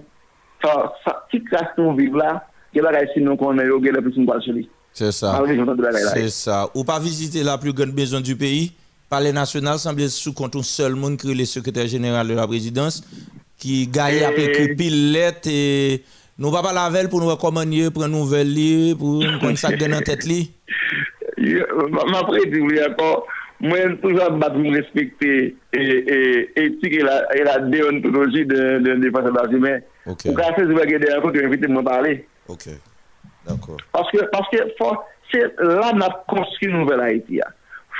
ça, 0.64 0.92
ça, 1.04 1.26
qui 1.30 1.42
classe 1.42 1.76
nous 1.76 1.94
vivre 1.96 2.16
là, 2.16 2.48
il 2.72 2.80
y 2.80 2.86
a 2.86 2.92
des 2.92 2.98
gens 2.98 3.12
qui 3.12 3.20
nous 3.20 3.36
connaissent, 3.36 3.66
il 3.66 3.84
y 3.84 3.88
a 3.90 4.00
des 4.00 4.42
sur 4.42 4.52
lui. 4.52 4.70
C'est 4.92 5.12
ça. 5.12 5.40
Ah 5.42 5.46
la. 5.46 5.92
C'est 5.92 6.28
ça. 6.28 6.68
Ou 6.74 6.84
pas 6.84 6.98
visiter 6.98 7.42
la 7.42 7.56
plus 7.56 7.72
grande 7.72 7.94
maison 7.94 8.20
du 8.20 8.36
pays? 8.36 8.72
Palais 9.08 9.32
national 9.32 9.78
semble 9.78 10.08
sous 10.08 10.34
compte 10.34 10.54
un 10.54 10.62
seul 10.62 10.94
monde 10.94 11.16
qui 11.16 11.30
est 11.30 11.34
le 11.34 11.44
secrétaire 11.46 11.86
général 11.86 12.28
de 12.28 12.34
la 12.34 12.46
présidence 12.46 13.02
qui 13.58 13.86
gagne 13.86 14.22
après 14.24 14.74
pile 14.74 15.12
lettre 15.12 15.48
et 15.48 16.02
Nous 16.38 16.50
ne 16.50 16.62
pas 16.62 16.72
laver 16.72 17.08
pour 17.08 17.20
nous 17.20 17.28
recommander, 17.28 17.90
pour 17.90 18.08
nous 18.08 18.18
nouvelle 18.18 18.96
pour 18.98 19.22
nous 19.22 19.38
prendre 19.38 19.58
ça 19.58 19.70
dans 19.70 20.00
tête 20.00 20.24
li. 20.24 20.50
Ma 21.38 22.22
prédit, 22.24 22.60
encore, 22.88 23.26
moi, 23.60 23.78
toujours 24.00 24.32
me 24.32 24.74
respecter 24.74 25.54
l'éthique 25.72 26.94
et, 26.94 27.02
la, 27.02 27.36
et 27.36 27.44
la 27.44 27.58
déontologie 27.60 28.46
de, 28.46 28.78
de 28.78 28.94
défense 28.96 29.24
de 29.24 29.30
la 29.30 29.44
humains. 29.52 29.80
Okay. 30.06 30.30
Pour 30.30 30.38
casser 30.38 30.62
ce 30.62 30.72
bagage 30.72 31.00
d'un 31.00 31.20
côté, 31.20 31.44
inviter 31.44 31.68
moi 31.68 31.82
parler. 31.82 32.26
Ok. 32.48 32.68
D'accord. 33.46 33.76
Parce 33.92 34.10
que, 34.10 34.24
parce 34.32 34.48
que 34.50 34.58
c'est 35.32 35.44
là 35.58 35.90
qu'on 35.92 36.00
a 36.00 36.24
construit 36.28 36.68
une 36.68 36.78
nouvelle 36.80 37.00
Haïti. 37.00 37.34
Il 37.34 37.42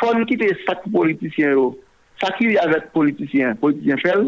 faut 0.01 0.25
quitter 0.25 0.57
ça 0.67 0.75
qui 0.77 0.91
politicien, 0.91 1.55
ça 2.21 2.33
qui 2.39 2.57
avec 2.59 2.93
politicien, 2.93 3.55
politicien 3.55 3.97
fait, 3.99 4.19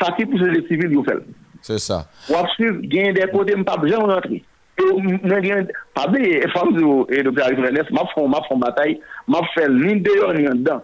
ça 0.00 0.12
qui 0.16 0.26
pousse 0.26 0.40
les 0.40 0.66
civils, 0.66 0.96
fait. 1.04 1.18
C'est 1.62 1.78
ça. 1.78 2.06
Ou 2.28 2.34
des 3.12 3.26
côtés 3.32 3.54
jamais 3.88 3.94
rentrer. 3.94 4.44
Pas 5.94 6.08
oublier 6.08 6.42
femme 6.48 7.06
et 7.10 7.22
docteur 7.22 7.50
m'a 7.92 8.40
bataille, 8.58 9.00
m'a 9.28 9.40
fait 9.54 9.68
dehors 9.68 10.30
en 10.30 10.54
dedans. 10.54 10.82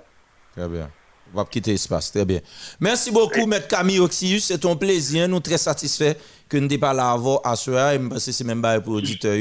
Très 0.57 0.68
bien. 0.68 0.89
On 1.32 1.39
va 1.39 1.44
quitter 1.44 1.73
l'espace. 1.73 2.10
Très 2.10 2.24
bien. 2.24 2.40
Merci 2.81 3.10
beaucoup, 3.10 3.47
Maître 3.47 3.68
Camille 3.68 3.98
Oxius. 3.98 4.44
C'est 4.44 4.65
un 4.65 4.76
plaisir. 4.76 5.28
Nous 5.28 5.40
très 5.40 5.58
satisfaits 5.58 6.15
que 6.48 6.57
nous 6.57 6.66
n'ayons 6.66 6.81
pas 6.81 6.94
là 6.94 7.10
avant 7.10 7.39
à 7.44 7.55
que 7.55 8.18
c'est 8.18 8.44
même 8.44 8.62
pas 8.62 8.81
pour 8.81 8.94
l'auditeur. 8.94 9.34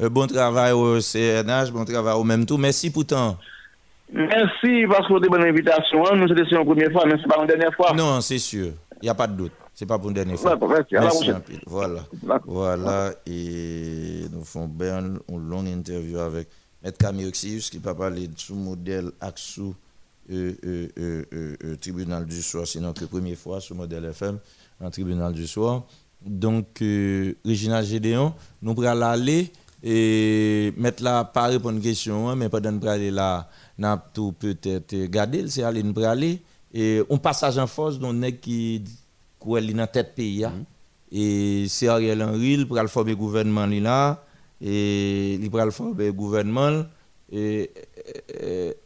Euh, 0.00 0.08
bon 0.08 0.26
travail 0.26 0.72
au 0.72 1.00
CNH, 1.00 1.70
bon 1.72 1.84
travail 1.84 2.14
au 2.14 2.24
même 2.24 2.46
tout. 2.46 2.56
Merci 2.56 2.90
pour 2.90 3.04
temps. 3.06 3.36
Merci 4.12 4.84
parce 4.88 5.06
que 5.06 5.12
vous 5.12 5.18
avez 5.18 5.28
bonne 5.28 5.44
invitation. 5.44 6.04
Nous 6.14 6.28
c'était 6.28 6.42
une 6.42 6.64
première 6.64 6.92
fois, 6.92 7.04
mais 7.06 7.14
c'est 7.20 7.28
pas 7.28 7.40
une 7.40 7.46
dernière 7.46 7.74
fois. 7.74 7.92
Non, 7.92 8.20
c'est 8.20 8.38
sûr. 8.38 8.68
Il 9.02 9.04
n'y 9.04 9.08
a 9.10 9.14
pas 9.14 9.26
de 9.26 9.36
doute. 9.36 9.52
C'est 9.78 9.84
pas 9.84 9.98
pour 9.98 10.08
une 10.08 10.14
dernière 10.14 10.38
fois. 10.38 10.56
Ouais, 10.56 10.86
merci. 10.90 11.30
Un. 11.30 11.42
Voilà. 11.66 12.00
Voilà. 12.46 13.12
Et 13.26 14.22
nous 14.32 14.42
faisons 14.42 14.68
bien 14.68 15.04
une 15.28 15.48
longue 15.48 15.68
interview 15.68 16.18
avec 16.18 16.48
Maître 16.82 16.96
Camille 16.96 17.26
Oxius 17.26 17.68
qui 17.68 17.76
va 17.76 17.94
parler 17.94 18.30
sous 18.36 18.54
modèle 18.54 19.10
Axou 19.20 19.74
euh, 20.32 20.54
euh, 20.98 21.24
euh, 21.62 21.76
tribunal 21.76 22.24
du 22.24 22.40
soir, 22.40 22.66
c'est 22.66 22.80
notre 22.80 23.04
première 23.06 23.36
fois 23.36 23.60
sur 23.60 23.76
modèle 23.76 24.06
FM, 24.06 24.38
en 24.80 24.90
tribunal 24.90 25.34
du 25.34 25.46
soir. 25.46 25.84
Donc, 26.24 26.78
Regina 26.80 27.82
Gédéon, 27.82 28.32
nous 28.62 28.82
allons 28.82 29.06
aller 29.06 29.52
et 29.84 30.72
mettre 30.78 31.02
là, 31.04 31.22
pas 31.22 31.48
répondre 31.48 31.74
à 31.74 31.76
une 31.76 31.82
question, 31.82 32.30
hein, 32.30 32.34
mais 32.34 32.48
pendant 32.48 32.72
nous 32.72 32.88
aller 32.88 33.10
là, 33.10 33.48
nous 33.76 33.86
avons 33.86 34.00
tout 34.14 34.32
peut-être 34.32 34.96
garder, 35.04 35.46
c'est 35.48 35.62
aller 35.62 35.82
nous 35.82 36.02
aller. 36.02 36.42
Et 36.72 37.02
on 37.10 37.18
passage 37.18 37.58
en 37.58 37.66
force, 37.66 37.98
donc, 37.98 38.40
qui 38.40 38.82
quoi 39.46 39.60
li 39.60 39.72
dans 39.72 39.86
tête 39.86 40.14
pays 40.14 40.44
hein. 40.44 40.52
et 41.10 41.66
c'est 41.68 41.88
Ariel 41.88 42.22
Henry 42.22 42.54
il 42.54 42.66
pour 42.66 42.78
former 42.88 43.14
gouvernement 43.14 43.66
là 43.66 44.24
et 44.60 45.34
il 45.34 45.50
pour 45.50 45.72
former 45.72 46.10
gouvernement 46.10 46.84
euh, 47.32 47.66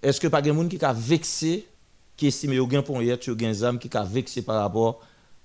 est-ce 0.02 0.20
que 0.20 0.28
pas 0.28 0.42
gen 0.42 0.54
moun 0.54 0.68
qui 0.68 0.82
a 0.84 0.92
vexé 0.92 1.66
qui 2.16 2.28
estime 2.28 2.54
gen 2.70 2.82
pon 2.82 3.00
hier 3.00 3.18
tu 3.18 3.36
gen 3.38 3.52
zam 3.52 3.78
qui 3.78 3.90
a 3.96 4.04
vexé 4.04 4.42
par 4.42 4.60
rapport 4.60 5.00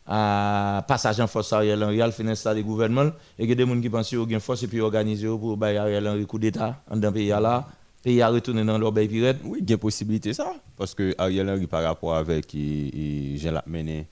à 0.06 0.84
passage 0.88 1.20
en 1.20 1.28
force 1.28 1.52
Ariel 1.54 1.84
Henry 1.84 2.02
al 2.02 2.12
fin 2.12 2.28
installer 2.28 2.64
gouvernement 2.64 3.12
et 3.40 3.48
que 3.48 3.54
des 3.54 3.66
moun 3.66 3.82
qui 3.82 3.90
pensent 3.90 4.12
yo 4.12 4.28
gen 4.30 4.40
force 4.40 4.64
et 4.64 4.68
puis 4.68 4.82
organiser 4.82 5.28
pour 5.28 5.58
bay 5.58 5.78
Ariel 5.78 6.08
Henry 6.08 6.26
coup 6.26 6.40
d'état 6.40 6.82
dans 6.94 7.12
pays 7.12 7.30
là 7.30 7.68
pays 8.06 8.24
retourner 8.24 8.64
dans 8.64 8.78
leur 8.78 8.94
pays 8.94 9.08
pirate 9.08 9.38
Oui, 9.44 9.60
il 9.62 9.70
y 9.70 9.74
a 9.74 9.78
possibilité 9.78 10.32
ça. 10.32 10.54
Parce 10.78 10.94
que 10.94 11.16
Ariel 11.18 11.50
Henry, 11.50 11.66
par 11.66 11.82
rapport 11.82 12.16
avec 12.16 12.56
Jean 12.56 13.52
Lapmené, 13.52 14.08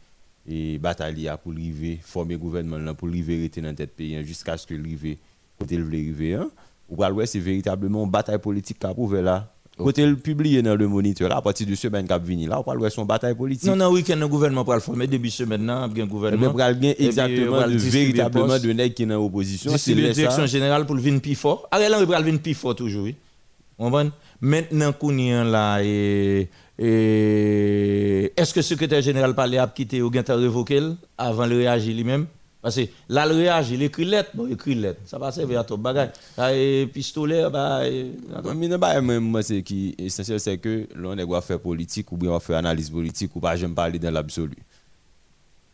et 0.47 0.77
bataille 0.77 1.29
pour 1.41 1.53
arriver, 1.53 1.99
former 2.01 2.35
gouvernement 2.35 2.77
là, 2.77 2.93
pour 2.93 3.07
arriver 3.07 3.49
dans 3.57 3.73
tête 3.73 3.95
pays 3.95 4.15
hein, 4.15 4.23
jusqu'à 4.23 4.57
ce 4.57 4.67
que 4.67 4.73
l'arriver, 4.73 5.17
côté 5.59 5.77
le 5.77 5.85
arriver, 5.85 6.35
hein. 6.35 6.49
Ou 6.89 6.97
ouais, 6.97 7.25
c'est 7.25 7.39
véritablement 7.39 8.03
une 8.03 8.11
bataille 8.11 8.39
politique 8.39 8.77
qu'a 8.77 8.93
prouvé 8.93 9.21
là. 9.21 9.49
Côté 9.75 10.05
le 10.05 10.15
publié 10.15 10.61
dans 10.61 10.75
le 10.75 10.87
moniteur 10.87 11.29
là, 11.29 11.37
à 11.37 11.41
partir 11.41 11.65
de 11.65 11.73
semaine 11.73 12.07
qui 12.07 12.13
venu 12.19 12.47
là, 12.47 12.59
on 12.59 12.63
parle 12.63 12.91
son 12.91 13.05
bataille 13.05 13.33
politique. 13.33 13.67
non 13.67 13.75
non 13.75 13.89
week-end 13.89 14.17
le 14.17 14.27
gouvernement 14.27 14.63
pour 14.63 14.75
le 14.75 14.79
former 14.79 15.07
début 15.07 15.31
semaine 15.31 15.65
là 15.65 15.89
Mais 15.93 16.05
gouvernement 16.05 16.51
pour 16.51 16.57
bien 16.75 16.91
Et 16.91 16.95
puis, 16.95 17.05
exactement 17.07 17.57
pral 17.57 17.71
de 17.71 17.77
distribuer 17.77 18.11
véritablement 18.11 18.59
de 18.59 18.71
nèg 18.71 18.93
qui 18.93 19.03
est 19.03 19.05
dans 19.07 19.15
l'opposition. 19.15 19.75
C'est 19.77 19.95
la 19.95 20.13
direction 20.13 20.45
générale 20.45 20.85
pour 20.85 20.93
le 20.93 21.01
vin 21.01 21.17
plus 21.17 21.33
fort. 21.33 21.67
Ariel 21.71 21.95
Henry 21.95 22.05
pral 22.05 22.23
vin 22.23 22.37
plus 22.37 22.53
fort 22.53 22.75
toujours. 22.75 23.05
Oui. 23.05 23.15
On 23.79 23.89
va 23.89 24.03
maintenant 24.39 24.93
qu'on 24.93 25.17
y 25.17 25.29
est 25.29 25.43
là 25.43 25.79
et, 25.81 26.49
et 26.79 28.33
est-ce 28.35 28.53
que 28.53 28.59
le 28.59 28.63
secrétaire 28.63 29.01
général 29.01 29.35
parlait 29.35 29.57
a 29.59 29.67
quitté 29.67 30.01
ou 30.01 30.09
bien 30.09 30.23
révoqué 30.27 30.81
avant 31.17 31.47
de 31.47 31.55
réagir 31.55 31.95
lui-même? 31.95 32.25
Parce 32.61 32.77
que 32.77 32.81
là 33.09 33.25
le 33.25 33.35
réagit, 33.35 33.73
il 33.73 33.83
écrit 33.83 34.05
lettre, 34.05 34.29
bon 34.33 34.47
il 34.47 34.53
écrit 34.53 34.73
lettre, 34.73 35.01
ça 35.05 35.17
va 35.17 35.31
servir 35.33 35.59
à 35.59 35.63
tout 35.65 35.75
bagage. 35.75 36.11
Et 36.53 36.87
pistolet 36.91 37.43
bah 37.49 37.81
moi, 39.01 39.43
c'est 39.43 39.61
qui 39.61 39.93
essentiel, 39.97 40.39
c'est 40.39 40.57
que 40.57 40.87
l'on 40.95 41.13
doit 41.13 41.41
faire 41.41 41.59
politique 41.59 42.09
ou 42.13 42.17
bien 42.17 42.31
on 42.31 42.53
analyse 42.53 42.89
politique 42.89 43.35
ou 43.35 43.41
pas, 43.41 43.57
j'aime 43.57 43.75
parler 43.75 43.99
dans 43.99 44.11
l'absolu. 44.11 44.55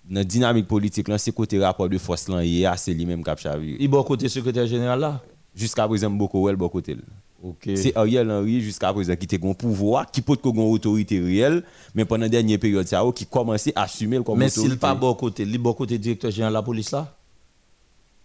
Dans 0.10 0.22
la 0.22 0.24
dynamique 0.24 0.68
politique, 0.68 1.06
c'est 1.20 1.32
côté 1.32 1.60
rapport 1.60 1.88
de 1.88 2.00
force, 2.00 2.28
là, 2.28 2.42
c'est 2.76 2.94
lui-même 2.94 3.24
qui 3.24 3.30
a 3.30 3.36
chaviré. 3.36 3.78
il 3.80 3.88
bon 3.88 4.02
côté 4.02 4.28
secrétaire 4.28 4.66
général 4.66 5.00
là. 5.00 5.22
Jusqu'à 5.56 5.88
présent, 5.88 6.10
beaucoup, 6.10 6.42
ouais, 6.42 6.56
bon 6.56 6.70
côté. 6.70 6.98
Là. 7.44 7.76
C'est 7.76 7.96
Ariel 7.96 8.30
Henry 8.32 8.62
jusqu'à 8.62 8.92
présent 8.94 9.16
qui 9.16 9.36
a 9.36 9.48
un 9.48 9.54
pouvoir, 9.54 10.10
qui 10.12 10.22
peut 10.22 10.38
avoir 10.44 10.66
une 10.68 10.74
autorité 10.74 11.20
réelle, 11.20 11.64
mais 11.96 12.06
pendant 12.06 12.24
la 12.24 12.30
dernière 12.30 12.60
période, 12.60 12.88
ça, 12.88 13.04
qui 13.16 13.26
commençait 13.26 13.74
à 13.76 13.84
assumer 13.84 14.18
le 14.18 14.24
comme 14.24 14.40
Mais 14.40 14.50
s'il 14.50 14.78
pas 14.78 14.96
bon 14.96 15.14
côté, 15.14 15.44
il 15.44 15.58
bon 15.58 15.74
côté 15.74 15.98
directeur 15.98 16.32
général 16.32 16.54
de 16.54 16.58
la 16.58 16.64
police 16.64 16.92
là? 16.92 17.16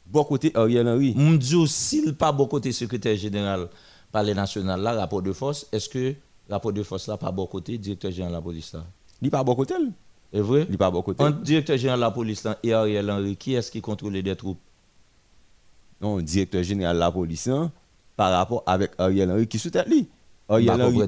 Bon 0.06 0.24
côté 0.24 0.50
Ariel 0.54 0.86
Henry. 0.86 1.14
M'dou 1.14 1.66
s'il 1.66 2.14
pas 2.14 2.32
bon 2.32 2.46
côté 2.46 2.72
secrétaire 2.72 3.16
général 3.16 3.68
palais 4.12 4.34
national 4.34 4.80
là 4.80 4.92
rapport 4.94 5.22
de 5.22 5.32
force, 5.32 5.66
est-ce 5.72 5.88
que 5.88 6.14
rapport 6.48 6.72
de 6.72 6.82
force 6.82 7.08
là 7.08 7.16
pas 7.16 7.32
bon 7.32 7.46
côté 7.46 7.78
directeur 7.78 8.10
général 8.10 8.32
de 8.32 8.36
la 8.36 8.42
police 8.42 8.72
là? 8.72 8.84
Il 9.22 9.30
pas 9.30 9.42
bon 9.42 9.54
côté. 9.54 9.74
Est 10.32 10.40
vrai? 10.40 10.66
Il 10.68 10.76
pas 10.76 10.90
bon 10.90 11.02
côté. 11.02 11.22
Entre 11.22 11.40
directeur 11.40 11.76
général 11.76 12.00
de 12.00 12.04
la 12.04 12.10
police 12.10 12.44
là 12.44 12.58
et 12.62 12.72
Ariel 12.72 13.10
Henry, 13.10 13.36
qui 13.36 13.54
est-ce 13.54 13.70
qui 13.70 13.80
contrôle 13.80 14.20
des 14.20 14.36
troupes? 14.36 14.58
Non, 16.00 16.20
directeur 16.20 16.62
général 16.62 16.96
de 16.96 17.00
la 17.00 17.10
police, 17.10 17.46
hein, 17.46 17.72
par 18.16 18.32
rapport 18.32 18.62
avec 18.66 18.92
Ariel 18.98 19.30
Henry 19.30 19.46
qui 19.46 19.58
soutient 19.58 19.84
lui. 19.84 20.08
Ariel 20.48 20.80
Henry. 20.82 21.00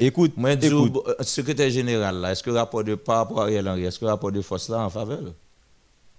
écoute, 0.00 0.32
Moi, 0.36 0.52
écoute. 0.52 0.92
euh, 1.08 1.14
secrétaire 1.22 1.70
général 1.70 2.16
là, 2.20 2.32
est-ce 2.32 2.42
que 2.42 2.50
rapport 2.50 2.84
de 2.84 2.94
par 2.94 3.18
rapport 3.18 3.40
à 3.40 3.44
Ariel 3.44 3.66
Henry, 3.68 3.84
est-ce 3.84 3.98
que 3.98 4.04
rapport 4.04 4.30
de 4.32 4.40
force 4.42 4.68
là 4.68 4.84
en 4.84 4.90
faveur? 4.90 5.20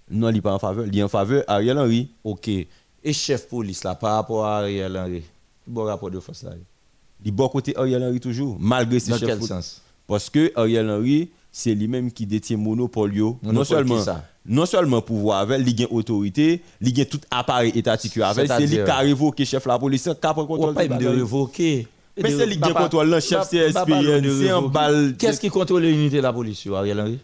Non, 0.10 0.30
il 0.30 0.36
n'est 0.36 0.42
pas 0.42 0.54
en 0.54 0.60
faveur. 0.60 0.86
Il 0.88 0.98
est 0.98 1.04
en 1.04 1.08
faveur 1.08 1.44
Ariel 1.48 1.78
Henry. 1.78 2.10
OK. 2.24 2.48
Et 2.48 3.14
chef 3.14 3.48
police 3.48 3.84
là 3.84 3.94
par 3.96 4.16
rapport 4.16 4.46
à 4.46 4.60
Ariel 4.60 4.98
Henry, 4.98 5.24
bon 5.66 5.84
rapport 5.84 6.10
de 6.10 6.20
force 6.20 6.44
là? 6.44 6.52
Il 7.24 7.30
est 7.30 7.32
bon 7.32 7.48
côté 7.50 7.76
Ariel 7.78 8.04
Henry 8.04 8.20
toujours, 8.20 8.58
malgré 8.60 9.00
ses 9.00 9.12
Dans 9.12 9.18
chefs 9.18 9.28
quel 9.30 9.40
foot. 9.40 9.48
sens? 9.48 9.82
Parce 10.08 10.30
que 10.30 10.52
Ariel 10.56 10.90
Henry, 10.90 11.30
c'est 11.52 11.74
lui-même 11.74 12.12
qui 12.12 12.26
détient 12.26 12.58
monopole. 12.58 13.16
yo. 13.16 13.40
Non 13.44 13.64
seulement, 13.64 14.04
non 14.46 14.66
seulement 14.66 15.02
pouvoir 15.02 15.40
avec, 15.42 15.62
il 15.68 15.84
a 15.84 15.88
autorité, 15.92 16.62
il 16.82 17.02
a 17.02 17.06
tout 17.06 17.20
appareil 17.32 17.72
étatique 17.76 18.18
avec. 18.18 18.48
C'est 18.52 18.60
lui 18.68 18.76
qui 18.76 18.80
a 18.90 18.98
révoqué 18.98 19.46
chef 19.46 19.64
de 19.64 19.70
la 19.70 19.80
police, 19.80 20.04
qui 20.04 20.10
a 20.28 20.34
contrôle 20.34 20.76
de 20.76 21.08
révoquer. 21.08 21.88
Mais 22.22 22.32
c'est 22.32 22.46
lui 22.46 22.60
qui 22.60 22.70
a 22.70 22.74
contrôle, 22.74 23.10
le 23.10 23.20
chef 23.20 23.50
CSPN, 23.50 24.40
c'est 24.40 24.50
un 24.50 24.62
balle. 24.64 25.16
Qu'est-ce 25.18 25.40
qui 25.40 25.50
contrôle 25.50 25.84
l'unité 25.84 26.18
de 26.18 26.22
la 26.24 26.34
police, 26.34 26.68
Ariel 26.74 27.00
Henry? 27.00 27.20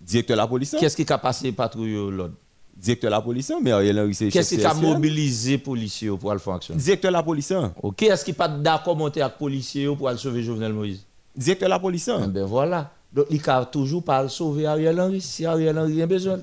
Directeur 0.00 0.36
de 0.36 0.40
la 0.42 0.46
police. 0.46 0.74
hein? 0.74 0.78
Qu'est-ce 0.80 0.96
qui 0.96 1.12
a 1.12 1.18
passé 1.18 1.52
patrouille 1.52 1.92
l'ordre 2.10 2.34
Directeur 2.76 3.10
de 3.10 3.16
la 3.16 3.20
police, 3.20 3.50
hein, 3.50 3.58
mais 3.60 3.72
Ariel 3.72 3.98
Henry, 3.98 4.14
c'est 4.14 4.28
Qu'est-ce 4.28 4.54
qui 4.54 4.64
a 4.64 4.72
mobilisé 4.72 5.52
les 5.52 5.58
policiers 5.58 6.08
pour 6.10 6.32
faire 6.40 6.54
action 6.54 6.76
Directeur 6.76 7.10
de 7.10 7.16
la 7.16 7.22
police. 7.24 7.50
hein? 7.50 7.72
Ok, 7.82 8.02
est-ce 8.04 8.24
qu'il 8.24 8.34
pas 8.34 8.46
d'accord 8.48 8.96
monter 8.96 9.20
avec 9.20 9.34
les 9.34 9.38
policiers 9.38 9.88
pour 9.96 10.08
aller 10.08 10.18
sauver 10.18 10.42
Jovenel 10.42 10.72
Moïse? 10.72 11.04
Directeur 11.36 11.68
de 11.68 11.70
la 11.70 11.78
police. 11.80 12.08
Eh 12.08 12.26
ben 12.28 12.44
voilà. 12.44 12.92
Donc 13.12 13.26
il 13.30 13.40
a 13.46 13.64
toujours 13.64 14.04
pas 14.04 14.28
sauver 14.28 14.66
Ariel 14.66 15.00
Henry 15.00 15.20
si 15.20 15.46
Ariel 15.46 15.78
Henry 15.78 16.02
a 16.02 16.06
besoin. 16.06 16.40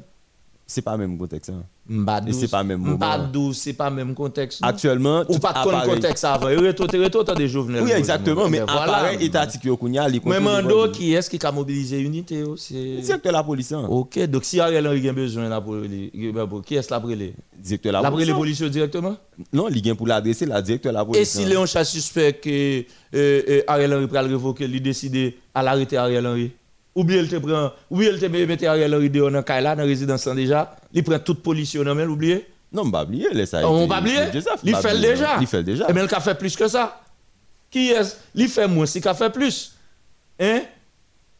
C'est 0.67 0.81
pas 0.81 0.93
le 0.93 0.97
même 1.07 1.17
contexte. 1.17 1.51
hein. 1.51 1.63
Mbadou, 1.87 2.33
c'est 2.33 2.47
pas 2.47 2.63
le 2.63 2.69
même 2.69 2.79
moment. 2.79 2.95
Mbadou, 2.95 3.53
c'est 3.53 3.73
pas 3.73 3.87
le 3.91 3.95
même 3.97 4.15
contexte. 4.15 4.63
non? 4.63 4.67
Actuellement, 4.67 5.23
Ou 5.29 5.37
pas 5.37 5.53
de 5.53 5.93
contexte 5.93 6.25
avant. 6.25 6.49
Il 6.49 6.57
retourne, 6.65 6.89
il 6.91 7.03
retourne 7.03 7.35
des 7.35 7.47
Jovenel 7.47 7.83
Oui, 7.83 7.91
exactement, 7.91 8.49
mais 8.49 8.61
ben 8.61 8.65
voilà. 8.71 9.13
étatique 9.13 9.65
yo 9.65 9.77
kounya, 9.77 10.07
li 10.09 10.19
Mais 10.25 10.39
Mando, 10.39 10.89
qui 10.89 11.13
est-ce 11.13 11.29
qui 11.29 11.37
a 11.45 11.51
mobilisé 11.51 11.99
l'unité 11.99 12.43
oh, 12.43 12.55
C'est 12.57 12.73
Directeur 12.73 13.31
de 13.31 13.37
la 13.37 13.43
police. 13.43 13.71
hein. 13.73 13.85
Ok, 13.87 14.17
donc 14.27 14.43
si 14.43 14.59
Ariel 14.59 14.87
Henry 14.87 15.07
a 15.07 15.13
besoin 15.13 15.47
là 15.47 15.61
pour 15.61 15.75
les- 15.75 16.11
qui 16.65 16.75
est-ce 16.75 16.89
la 16.89 16.99
brûler 16.99 17.35
Directeur 17.55 17.91
de 17.91 17.93
la 17.97 18.01
La 18.01 18.09
police. 18.09 18.25
brûler 18.25 18.31
hein. 18.31 18.39
policiers 18.39 18.69
directement? 18.71 19.17
Non, 19.53 19.67
il 19.69 19.79
vient 19.83 19.93
pour 19.95 20.07
l'adresser, 20.07 20.47
la 20.47 20.63
directeur 20.63 20.91
de 20.91 20.97
la 20.97 21.05
police. 21.05 21.21
Et 21.21 21.25
si 21.25 21.43
hein. 21.43 21.49
Léon 21.49 21.67
Charles 21.67 21.85
suspect 21.85 22.33
que 22.33 22.49
euh, 22.79 22.83
euh, 23.13 23.61
Ariel 23.67 23.93
Henry 23.93 24.07
pral 24.07 24.25
révoquer, 24.25 24.65
il 24.65 24.81
décide 24.81 25.33
à 25.53 25.61
l'arrêter 25.61 25.97
Ariel 25.97 26.25
Henry? 26.25 26.51
Ou 26.95 27.03
bien 27.03 27.21
il 27.21 27.27
te 27.27 27.35
prend, 27.35 27.71
ou 27.89 27.97
bien 27.97 28.11
il 28.13 28.19
te 28.19 28.25
met 28.25 28.65
Ariel 28.65 28.95
Henry 28.95 29.09
dehors 29.09 29.29
dans 29.29 29.43
Kaila, 29.43 29.75
dans 29.75 29.81
la 29.81 29.87
résidence 29.87 30.27
déjà, 30.29 30.75
il 30.93 31.03
prend 31.03 31.19
toute 31.19 31.43
police 31.43 31.75
dans 31.75 31.93
main, 31.93 32.07
oublié. 32.07 32.45
Non, 32.71 32.83
on 32.83 32.89
va 32.89 33.03
oublier, 33.03 33.27
laisse 33.33 33.49
ça. 33.49 33.69
On 33.69 33.85
va 33.85 33.99
oublier? 33.99 34.15
Il 34.63 34.75
fait 34.75 34.99
déjà. 35.01 35.37
Il 35.41 35.47
fait 35.47 35.63
déjà. 35.63 35.89
Et 35.89 35.93
bien 35.93 36.07
il 36.09 36.15
a 36.15 36.19
fait 36.21 36.35
plus 36.35 36.55
que 36.55 36.67
ça. 36.67 37.01
Qui 37.69 37.91
est 37.91 38.17
Il 38.33 38.47
fait 38.47 38.67
moins, 38.67 38.85
a 38.85 39.13
fait 39.13 39.29
plus. 39.29 39.73
Hein? 40.39 40.61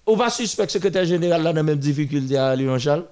On 0.06 0.16
va 0.16 0.30
suspect 0.30 0.68
secrétaire 0.68 1.06
général 1.06 1.42
là 1.42 1.52
dans 1.52 1.58
la 1.58 1.64
même 1.64 1.80
difficulté 1.80 2.38
à 2.38 2.56
Léon 2.56 2.78
Charles. 2.78 3.06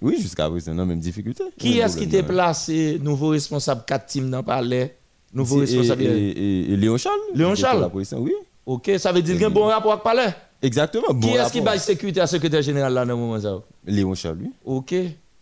Oui, 0.00 0.16
jusqu'à 0.20 0.48
présent, 0.48 0.72
non, 0.72 0.86
même 0.86 0.98
difficulté. 1.00 1.44
Qui 1.58 1.74
Même 1.74 1.86
est-ce 1.86 1.98
qui 1.98 2.08
t'a 2.08 2.22
placé 2.22 2.98
nouveau 3.02 3.28
responsable 3.28 3.82
4 3.86 4.06
teams 4.06 4.30
dans 4.30 4.38
le 4.38 4.44
palais? 4.44 4.96
Nouveau 5.34 5.58
responsable. 5.58 6.02
et- 6.02 6.76
Léon 6.76 6.96
Charles? 6.96 7.18
Léon 7.34 7.54
Charles? 7.54 7.80
la 7.82 7.88
police, 7.90 8.14
oui. 8.16 8.32
OK, 8.64 8.90
ça 8.98 9.12
veut 9.12 9.20
dire 9.22 9.34
qu'il 9.34 9.42
y 9.42 9.44
a 9.44 9.48
un 9.48 9.50
bon 9.50 9.66
rapport 9.66 9.92
avec 9.92 10.04
le 10.04 10.10
palais? 10.10 10.34
Exactement. 10.62 11.12
Bon 11.14 11.28
qui 11.28 11.34
est-ce 11.34 11.52
qui 11.52 11.60
baille 11.60 11.80
sécurité 11.80 12.20
à 12.20 12.26
secrétaire 12.26 12.62
général 12.62 12.92
là 12.92 13.04
dans 13.04 13.12
le 13.12 13.18
moment 13.18 13.40
ça? 13.40 13.60
Léon 13.86 14.14
Charles, 14.14 14.38
lui. 14.38 14.52
OK, 14.64 14.94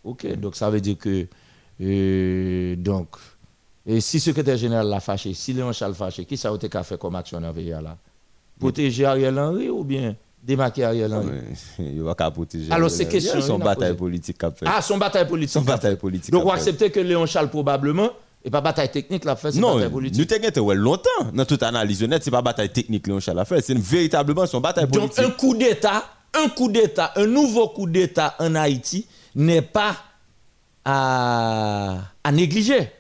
OK. 0.04 0.26
Donc 0.38 0.56
ça 0.56 0.70
veut 0.70 0.80
dire 0.80 0.96
que 0.98 1.26
euh, 1.80 2.76
donc 2.76 3.16
et 3.90 4.02
si 4.02 4.20
secrétaire 4.20 4.58
général 4.58 4.86
l'a 4.86 5.00
fâché, 5.00 5.32
si 5.32 5.54
Léon 5.54 5.72
Charles 5.72 5.94
fâché, 5.94 6.26
qui 6.26 6.36
ça 6.36 6.50
a 6.50 6.54
été 6.54 6.68
faire 6.68 6.98
comme 6.98 7.16
action 7.16 7.40
dans 7.40 7.48
le 7.48 7.54
pays 7.54 7.70
là? 7.70 7.96
Protéger 8.60 9.06
Ariel 9.06 9.38
Henry 9.38 9.70
ou 9.70 9.82
bien 9.82 10.14
démarquer 10.42 10.84
Ariel 10.84 11.14
Henry? 11.14 11.38
Il 11.78 12.02
va 12.02 12.14
qu'à 12.14 12.30
protéger. 12.30 12.70
Alors, 12.70 12.90
c'est 12.90 13.06
question, 13.06 13.40
Son 13.40 13.58
bataille 13.58 13.96
politique 13.96 14.36
qu'a 14.36 14.50
fait. 14.50 14.66
Ah, 14.68 14.82
son 14.82 14.98
bataille 14.98 15.26
politique. 15.26 15.54
Son 15.54 15.62
bataille 15.62 15.96
politique. 15.96 16.32
Donc, 16.32 16.44
fait. 16.44 16.56
accepter 16.56 16.90
que 16.90 17.00
Léon 17.00 17.24
Charles 17.24 17.48
probablement 17.48 18.10
et 18.44 18.50
pas 18.50 18.60
bataille 18.60 18.90
technique 18.90 19.24
l'a 19.24 19.36
fait, 19.36 19.52
c'est 19.52 19.58
Non, 19.58 19.74
bataille 19.74 19.90
politique. 19.90 20.18
nous 20.18 20.24
t'inquiète 20.24 20.58
ouais, 20.58 20.74
longtemps. 20.74 21.08
Dans 21.34 21.44
toute 21.44 21.62
analyse 21.62 22.02
honnête, 22.02 22.22
c'est 22.24 22.30
pas 22.30 22.42
bataille 22.42 22.70
technique 22.72 23.06
Léon 23.06 23.20
Charles 23.20 23.44
fait, 23.46 23.60
c'est 23.60 23.76
véritablement 23.78 24.46
son 24.46 24.60
bataille 24.60 24.86
Donc 24.86 25.12
politique. 25.12 25.24
un 25.24 25.30
coup 25.30 25.54
d'État, 25.54 26.04
un 26.34 26.48
coup 26.48 26.70
d'État, 26.70 27.12
un 27.16 27.26
nouveau 27.26 27.68
coup 27.68 27.86
d'État 27.88 28.34
en 28.38 28.54
Haïti 28.54 29.06
n'est 29.34 29.62
pas 29.62 29.96
à, 30.84 31.96
à 32.24 32.32
négliger. 32.32 32.92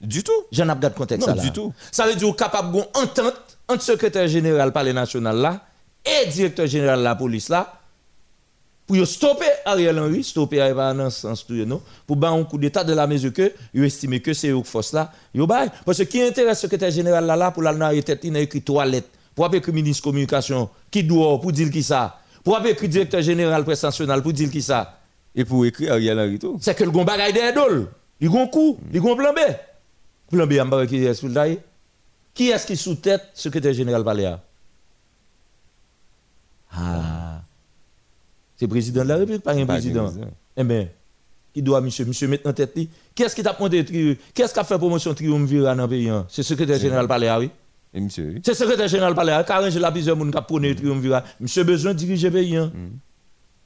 Du 0.00 0.22
tout. 0.22 0.32
J'en 0.50 0.68
ai 0.68 0.74
le 0.82 0.90
contexte 0.90 1.26
Non, 1.26 1.34
ça 1.34 1.36
là. 1.36 1.42
du 1.42 1.52
tout. 1.52 1.72
Ça 1.92 2.06
veut 2.06 2.14
dire 2.14 2.34
capable 2.34 2.72
d'une 2.72 2.84
entente 2.94 3.58
entre 3.68 3.82
secrétaire 3.82 4.26
général 4.28 4.72
palais 4.72 4.92
national 4.94 5.36
là 5.36 5.60
et 6.04 6.26
directeur 6.30 6.66
général 6.66 7.00
de 7.00 7.04
la 7.04 7.14
police 7.14 7.48
là 7.50 7.79
pour 8.90 9.06
stopper 9.06 9.44
Ariel 9.64 10.00
Henry, 10.00 10.24
stopper 10.24 10.60
Ariel 10.60 10.74
pas 10.74 10.92
dans 10.92 11.04
le 11.04 11.10
sens 11.10 11.48
non, 11.48 11.80
pour 12.08 12.16
ba 12.16 12.30
un 12.30 12.42
coup 12.42 12.58
d'état 12.58 12.82
de 12.82 12.92
la 12.92 13.06
mesure 13.06 13.32
que 13.32 13.52
yo 13.72 13.84
estime 13.84 14.18
que 14.18 14.34
c'est 14.34 14.48
une 14.48 14.64
force 14.64 14.92
là, 14.92 15.12
yo 15.32 15.46
bay 15.46 15.68
parce 15.86 15.98
que 15.98 16.02
qui 16.02 16.20
intéresse 16.20 16.60
secrétaire 16.60 16.90
général 16.90 17.24
là 17.24 17.36
là 17.36 17.52
pour 17.52 17.62
la 17.62 17.94
il 17.94 18.36
a 18.36 18.40
écrit 18.40 18.62
trois 18.62 18.84
lettres 18.84 19.06
pour 19.32 19.44
appeler 19.44 19.58
écrit 19.58 19.70
ministre 19.70 20.02
communication 20.02 20.68
qui 20.90 21.04
doit 21.04 21.40
pour 21.40 21.52
dire 21.52 21.70
qui 21.70 21.84
ça, 21.84 22.18
pour 22.42 22.56
appeler 22.56 22.72
écrit 22.72 22.88
directeur 22.88 23.22
général 23.22 23.62
presse 23.62 23.84
nationale 23.84 24.22
pour 24.22 24.32
dire 24.32 24.50
qui 24.50 24.60
ça? 24.60 24.98
Et 25.36 25.44
pour 25.44 25.64
écrire 25.64 25.92
Ariel 25.92 26.18
Henry 26.18 26.40
tout. 26.40 26.58
C'est 26.60 26.74
que 26.74 26.82
le 26.82 26.90
gon 26.90 27.04
bagay 27.04 27.32
de 27.32 27.54
dol, 27.54 27.86
il 28.20 28.28
gon 28.28 28.48
coup, 28.48 28.76
il 28.92 29.00
gon 29.00 29.14
plan 29.14 29.32
B. 29.32 29.38
Plan 30.32 30.46
B 30.48 30.68
bas 30.68 30.84
qui 30.88 31.04
est. 31.04 31.60
Qui 32.34 32.48
est-ce 32.48 32.66
qui 32.66 32.76
sous 32.76 32.96
tête 32.96 33.22
secrétaire 33.34 33.72
général 33.72 34.02
Paléa 34.02 34.40
Ah. 36.72 37.29
C'est 38.60 38.68
président 38.68 39.02
de 39.04 39.08
la 39.08 39.16
République, 39.16 39.42
pas 39.42 39.54
un 39.54 39.64
président. 39.64 40.04
président. 40.04 40.26
Eh 40.54 40.64
bien, 40.64 40.86
qui 41.54 41.62
doit 41.62 41.80
monsieur, 41.80 42.04
monsieur 42.04 42.28
mettre 42.28 42.46
en 42.46 42.52
tête 42.52 42.76
li? 42.76 42.90
Qui 43.14 43.24
t'a 43.42 43.56
monté 43.58 43.82
tri- 43.86 44.18
Qui 44.34 44.42
a 44.42 44.48
fait 44.48 44.76
promotion 44.76 45.14
triumvirat 45.14 45.74
dans 45.74 45.84
le 45.84 45.88
pays? 45.88 46.10
C'est 46.28 46.42
secrétaire 46.42 46.78
général 46.78 47.08
Paléa, 47.08 47.38
oui? 47.38 47.48
Et 47.94 48.00
monsieur, 48.02 48.32
oui. 48.34 48.42
C'est 48.44 48.52
secrétaire 48.52 48.86
général 48.86 49.14
Paléa, 49.14 49.42
car 49.44 49.70
j'ai 49.70 49.78
la 49.80 49.90
plusieurs 49.90 50.14
monde 50.14 50.30
qui 50.30 50.36
a 50.36 50.42
prôné 50.42 50.74
triumvirat. 50.74 51.24
Monsieur 51.40 51.64
besoin 51.64 51.94
de 51.94 51.98
diriger 51.98 52.28
le 52.28 52.34
pays. 52.34 52.54
Hein? 52.54 52.70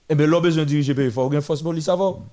Eh 0.09 0.15
bien, 0.15 0.29
l'on 0.29 0.41
besoin 0.41 0.63
de 0.63 0.69
diriger 0.69 0.93
le 0.93 0.97
pays, 0.97 1.07
il 1.07 1.11
faut 1.11 1.23
avoir 1.23 1.35
une 1.35 1.43
force 1.43 1.61
police 1.61 1.89
avant. 1.89 2.25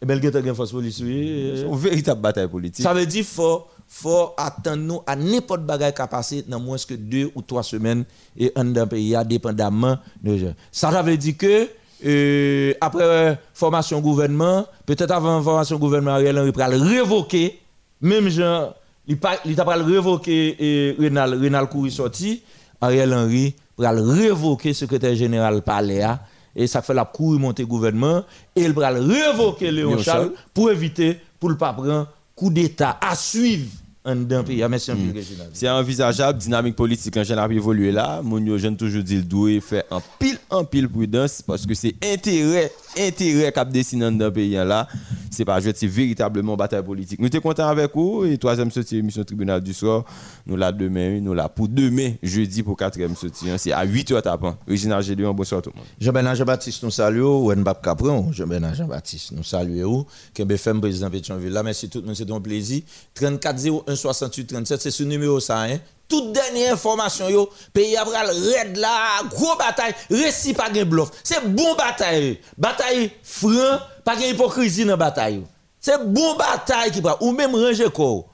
Eh 0.00 0.06
bien, 0.06 0.16
il 0.16 0.24
y 0.24 0.36
a 0.36 0.38
une 0.40 0.54
force 0.54 0.70
police, 0.70 1.00
oui. 1.00 1.52
C'est 1.56 1.62
une 1.62 1.76
véritable 1.76 2.20
bataille 2.20 2.46
politique. 2.48 2.82
Ça 2.84 2.94
veut 2.94 3.04
dire 3.04 3.24
qu'il 3.24 3.24
faut, 3.24 3.66
faut 3.88 4.30
attendre 4.36 4.82
nous 4.82 5.00
à 5.06 5.16
n'importe 5.16 5.62
bagaille 5.62 5.92
qui 5.92 6.02
a 6.02 6.06
passé 6.06 6.44
dans 6.46 6.60
moins 6.60 6.76
que 6.78 6.94
deux 6.94 7.30
ou 7.34 7.42
trois 7.42 7.64
semaines 7.64 8.04
et 8.36 8.52
un 8.54 8.64
dans 8.64 8.82
le 8.82 8.88
pays, 8.88 9.16
dépendamment 9.26 9.98
de 10.22 10.38
ça. 10.70 10.90
Ça 10.90 11.02
veut 11.02 11.16
dire 11.16 11.36
que 11.36 11.68
euh, 12.06 12.74
après 12.80 13.40
formation 13.54 14.00
gouvernement, 14.00 14.66
peut-être 14.86 15.10
avant 15.10 15.42
formation 15.42 15.78
gouvernement, 15.78 16.12
Ariel 16.12 16.38
Henry 16.38 16.52
pourra 16.52 16.68
le 16.68 16.76
révoquer, 16.76 17.58
même 18.00 18.28
genre, 18.28 18.74
il 19.08 19.18
t'a 19.18 19.36
le 19.44 19.82
révoquer 19.82 20.56
et 20.60 20.96
Renal, 20.96 21.34
Renal 21.34 21.68
Coury 21.68 21.90
sorti, 21.90 22.42
Ariel 22.80 23.12
Henry 23.12 23.52
pourra 23.74 23.92
le 23.92 24.02
révoquer 24.02 24.74
secrétaire 24.74 25.16
général 25.16 25.60
Paléa 25.62 26.20
et 26.54 26.66
ça 26.66 26.82
fait 26.82 26.94
la 26.94 27.04
courir 27.04 27.40
monter 27.40 27.64
gouvernement 27.64 28.24
et 28.54 28.62
il 28.62 28.72
le 28.90 29.00
révoquer 29.00 29.70
Léon 29.70 29.98
Charles 29.98 30.32
pour 30.52 30.70
éviter 30.70 31.20
pour 31.38 31.50
ne 31.50 31.54
pas 31.54 31.72
prendre 31.72 32.08
coup 32.34 32.50
d'état 32.50 32.98
à 33.00 33.14
suivre 33.14 33.70
en 34.08 34.16
d'un 34.16 34.42
pays. 34.42 34.62
Un 34.62 34.68
Réginald. 34.68 35.50
C'est 35.52 35.68
envisageable, 35.68 36.38
dynamique 36.38 36.76
politique 36.76 37.16
en 37.16 37.24
général 37.24 37.52
évoluer 37.52 37.92
là. 37.92 38.20
Mon 38.22 38.56
jeune 38.58 38.76
toujours 38.76 39.02
dit 39.02 39.16
le 39.16 39.22
doit 39.22 39.60
faire 39.60 39.84
en 39.90 40.00
pile 40.18 40.38
en 40.50 40.64
pile 40.64 40.88
prudence 40.88 41.42
parce 41.42 41.66
que 41.66 41.74
c'est 41.74 41.94
intérêt 42.02 42.72
intérêt 42.98 43.52
cap 43.52 43.70
dessiner 43.70 44.10
dans 44.10 44.24
le 44.26 44.32
pays 44.32 44.52
là. 44.52 44.88
C'est 45.30 45.44
pas 45.44 45.60
jouer, 45.60 45.72
c'est 45.76 45.86
véritablement 45.86 46.56
bataille 46.56 46.82
politique. 46.82 47.20
Nous 47.20 47.28
sommes 47.30 47.40
contents 47.42 47.68
avec 47.68 47.94
vous 47.94 48.24
et 48.24 48.38
troisième 48.38 48.70
sortie 48.70 48.96
émission 48.96 49.22
tribunal 49.24 49.60
du 49.60 49.72
soir. 49.74 50.04
Nous 50.46 50.56
là 50.56 50.72
demain, 50.72 51.20
nous 51.20 51.34
là 51.34 51.48
pour 51.48 51.68
demain 51.68 52.12
jeudi 52.22 52.62
pour 52.62 52.76
quatrième 52.76 53.14
sortie. 53.14 53.50
hein. 53.50 53.58
C'est 53.58 53.72
à 53.72 53.84
8h 53.86 54.22
tapant. 54.22 54.56
Régina 54.66 55.00
Gédéon, 55.00 55.34
bonsoir 55.34 55.60
tout 55.62 55.70
le 55.74 55.78
monde. 55.78 55.86
Jean-Bernard 56.00 56.34
Jean-Baptiste, 56.34 56.82
nous 56.82 56.90
saluons. 56.90 57.46
Ou 57.46 57.54
Mbap 57.54 57.84
Capron, 57.84 58.32
Jean-Bernard 58.32 58.74
Jean-Baptiste, 58.74 59.32
nous 59.32 59.44
saluons. 59.44 60.06
Kembe 60.34 60.56
Femme, 60.56 60.80
président 60.80 61.10
Pétionville. 61.10 61.52
Là, 61.52 61.62
merci 61.62 61.88
tout 61.88 62.00
le 62.00 62.06
monde, 62.06 62.16
c'est 62.16 62.30
un 62.30 62.40
plaisir. 62.40 62.82
34 63.14 63.82
01 63.86 63.96
68 63.98 64.46
37, 64.46 64.80
c'est 64.80 64.90
ce 64.90 65.02
numéro 65.02 65.40
ça, 65.40 65.62
hein. 65.62 65.78
Toute 66.08 66.32
dernière 66.32 66.72
information, 66.72 67.28
yo, 67.28 67.50
pays 67.70 67.92
le 67.92 68.58
red 68.58 68.78
là, 68.78 69.22
gros 69.28 69.56
bataille, 69.58 69.92
récit 70.10 70.54
pas 70.54 70.70
de 70.70 70.82
bluff. 70.82 71.10
C'est 71.22 71.46
bon 71.46 71.74
bataille. 71.74 72.40
Bataille 72.56 73.10
franc, 73.22 73.78
pas 74.04 74.16
de 74.16 74.22
hypocrisie 74.22 74.86
dans 74.86 74.96
bataille. 74.96 75.34
yo. 75.34 75.42
C'est 75.78 76.02
bon 76.02 76.34
bataille 76.34 76.90
qui 76.92 77.02
prend. 77.02 77.16
Ou 77.20 77.32
même 77.32 77.54
ranger 77.54 77.90
corps. 77.94 78.24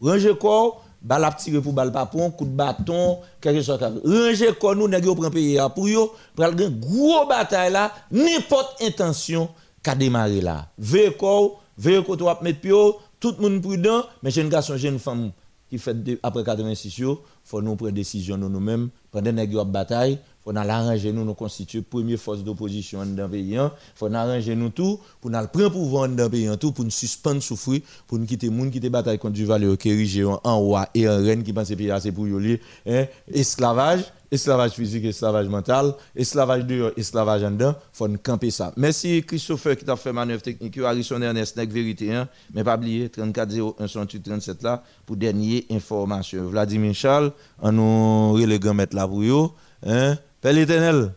Ranger 0.00 0.36
corps, 0.38 0.84
balle 1.02 1.24
à 1.24 1.36
pour 1.60 1.72
balle 1.72 1.90
papon, 1.90 2.30
coup 2.30 2.44
de 2.44 2.50
bâton, 2.50 3.18
quelque 3.40 3.60
chose 3.60 3.76
comme 3.76 3.96
ça. 3.96 4.00
Ranger 4.04 4.54
corps, 4.54 4.76
nous, 4.76 4.88
yo 4.88 5.16
prend 5.16 5.30
pays 5.30 5.58
pour 5.74 5.88
yo, 5.88 6.14
pral 6.36 6.56
gen 6.56 6.78
gros 6.78 7.26
bataille 7.26 7.72
là, 7.72 7.90
n'importe 8.12 8.80
intention 8.80 9.48
qu'a 9.82 9.96
démarrer 9.96 10.40
là. 10.40 10.66
Veille 10.78 11.16
corps, 11.16 11.60
veille 11.76 12.04
corps, 12.04 12.16
tu 12.16 12.24
vas 12.24 12.38
mettre 12.40 12.60
pio, 12.60 13.00
tout 13.32 13.42
le 13.42 13.48
monde 13.48 13.62
prudent, 13.62 14.04
mais 14.22 14.30
jeune 14.30 14.48
garçon, 14.48 14.76
jeune 14.76 14.98
femme 14.98 15.32
qui 15.68 15.78
fait 15.78 15.96
après 16.22 16.44
86 16.44 16.98
yo, 16.98 17.22
faut 17.42 17.60
nous 17.60 17.74
prendre 17.74 17.90
décision 17.90 18.36
nous 18.36 18.48
nous-mêmes 18.48 18.88
pendant 19.10 19.36
ap 19.36 19.68
bataille, 19.68 20.18
faut 20.44 20.52
nous 20.52 20.60
arranger 20.60 21.12
nous 21.12 21.24
nous 21.24 21.34
constituer 21.34 21.82
première 21.82 22.20
force 22.20 22.44
d'opposition 22.44 23.04
dans 23.04 23.24
le 23.24 23.28
pays, 23.28 23.56
hein. 23.56 23.72
faut 23.96 24.08
nous 24.08 24.14
arranger 24.14 24.54
nous 24.54 24.70
tout 24.70 25.00
pour 25.20 25.28
nous 25.28 25.38
prendre 25.48 25.70
pouvoir 25.70 26.08
dans 26.08 26.22
le 26.24 26.30
pays 26.30 26.46
hein, 26.46 26.56
pour 26.56 26.84
nous 26.84 26.90
suspendre 26.90 27.42
souffrir, 27.42 27.80
pour 28.06 28.16
nous 28.18 28.26
quitter 28.26 28.48
monde 28.48 28.70
qui 28.70 28.78
te 28.78 28.86
bataille 28.86 29.18
contre 29.18 29.34
du 29.34 29.44
valeur 29.44 29.76
qui 29.76 29.90
érigé 29.90 30.24
en 30.24 30.58
roi 30.60 30.88
et 30.94 31.08
en 31.08 31.16
reine 31.16 31.42
qui 31.42 31.52
pense 31.52 31.68
pays 31.74 31.92
c'est 32.00 32.12
pour 32.12 32.28
yo 32.28 32.38
li, 32.38 32.60
hein, 32.86 33.06
esclavage 33.32 34.04
esclavage 34.30 34.72
physique, 34.72 35.04
esclavage 35.04 35.48
mental, 35.48 35.94
esclavage 36.14 36.64
dehors, 36.64 36.92
esclavage 36.96 37.44
en 37.44 37.50
dedans, 37.50 37.74
faut 37.92 38.08
camper 38.22 38.50
ça. 38.50 38.72
Merci 38.76 39.22
Christopher 39.26 39.76
qui 39.76 39.84
t'a 39.84 39.96
fait 39.96 40.12
manœuvre 40.12 40.42
technique, 40.42 40.78
Harrison 40.78 41.20
Ernest, 41.20 41.56
Nek 41.56 41.70
Vérité, 41.70 42.14
hein, 42.14 42.28
mais 42.54 42.64
pas 42.64 42.76
oublier 42.76 43.08
34 43.08 43.76
01 43.80 43.86
68 43.86 44.22
37 44.22 44.62
là 44.62 44.82
pour 45.04 45.16
dernière 45.16 45.62
information. 45.70 46.48
Vladimir 46.48 46.94
Charles, 46.94 47.32
en 47.60 47.72
nous 47.72 48.32
relégant 48.32 48.74
mettre 48.74 48.96
là 48.96 49.06
pour 49.06 49.56
hein, 49.84 50.16
Père 50.40 50.52
l'éternel, 50.52 51.12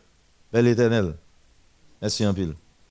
Père 0.52 0.64
l'éternel. 0.64 1.16
Merci 2.02 2.24
un 2.24 2.34
pile. 2.34 2.54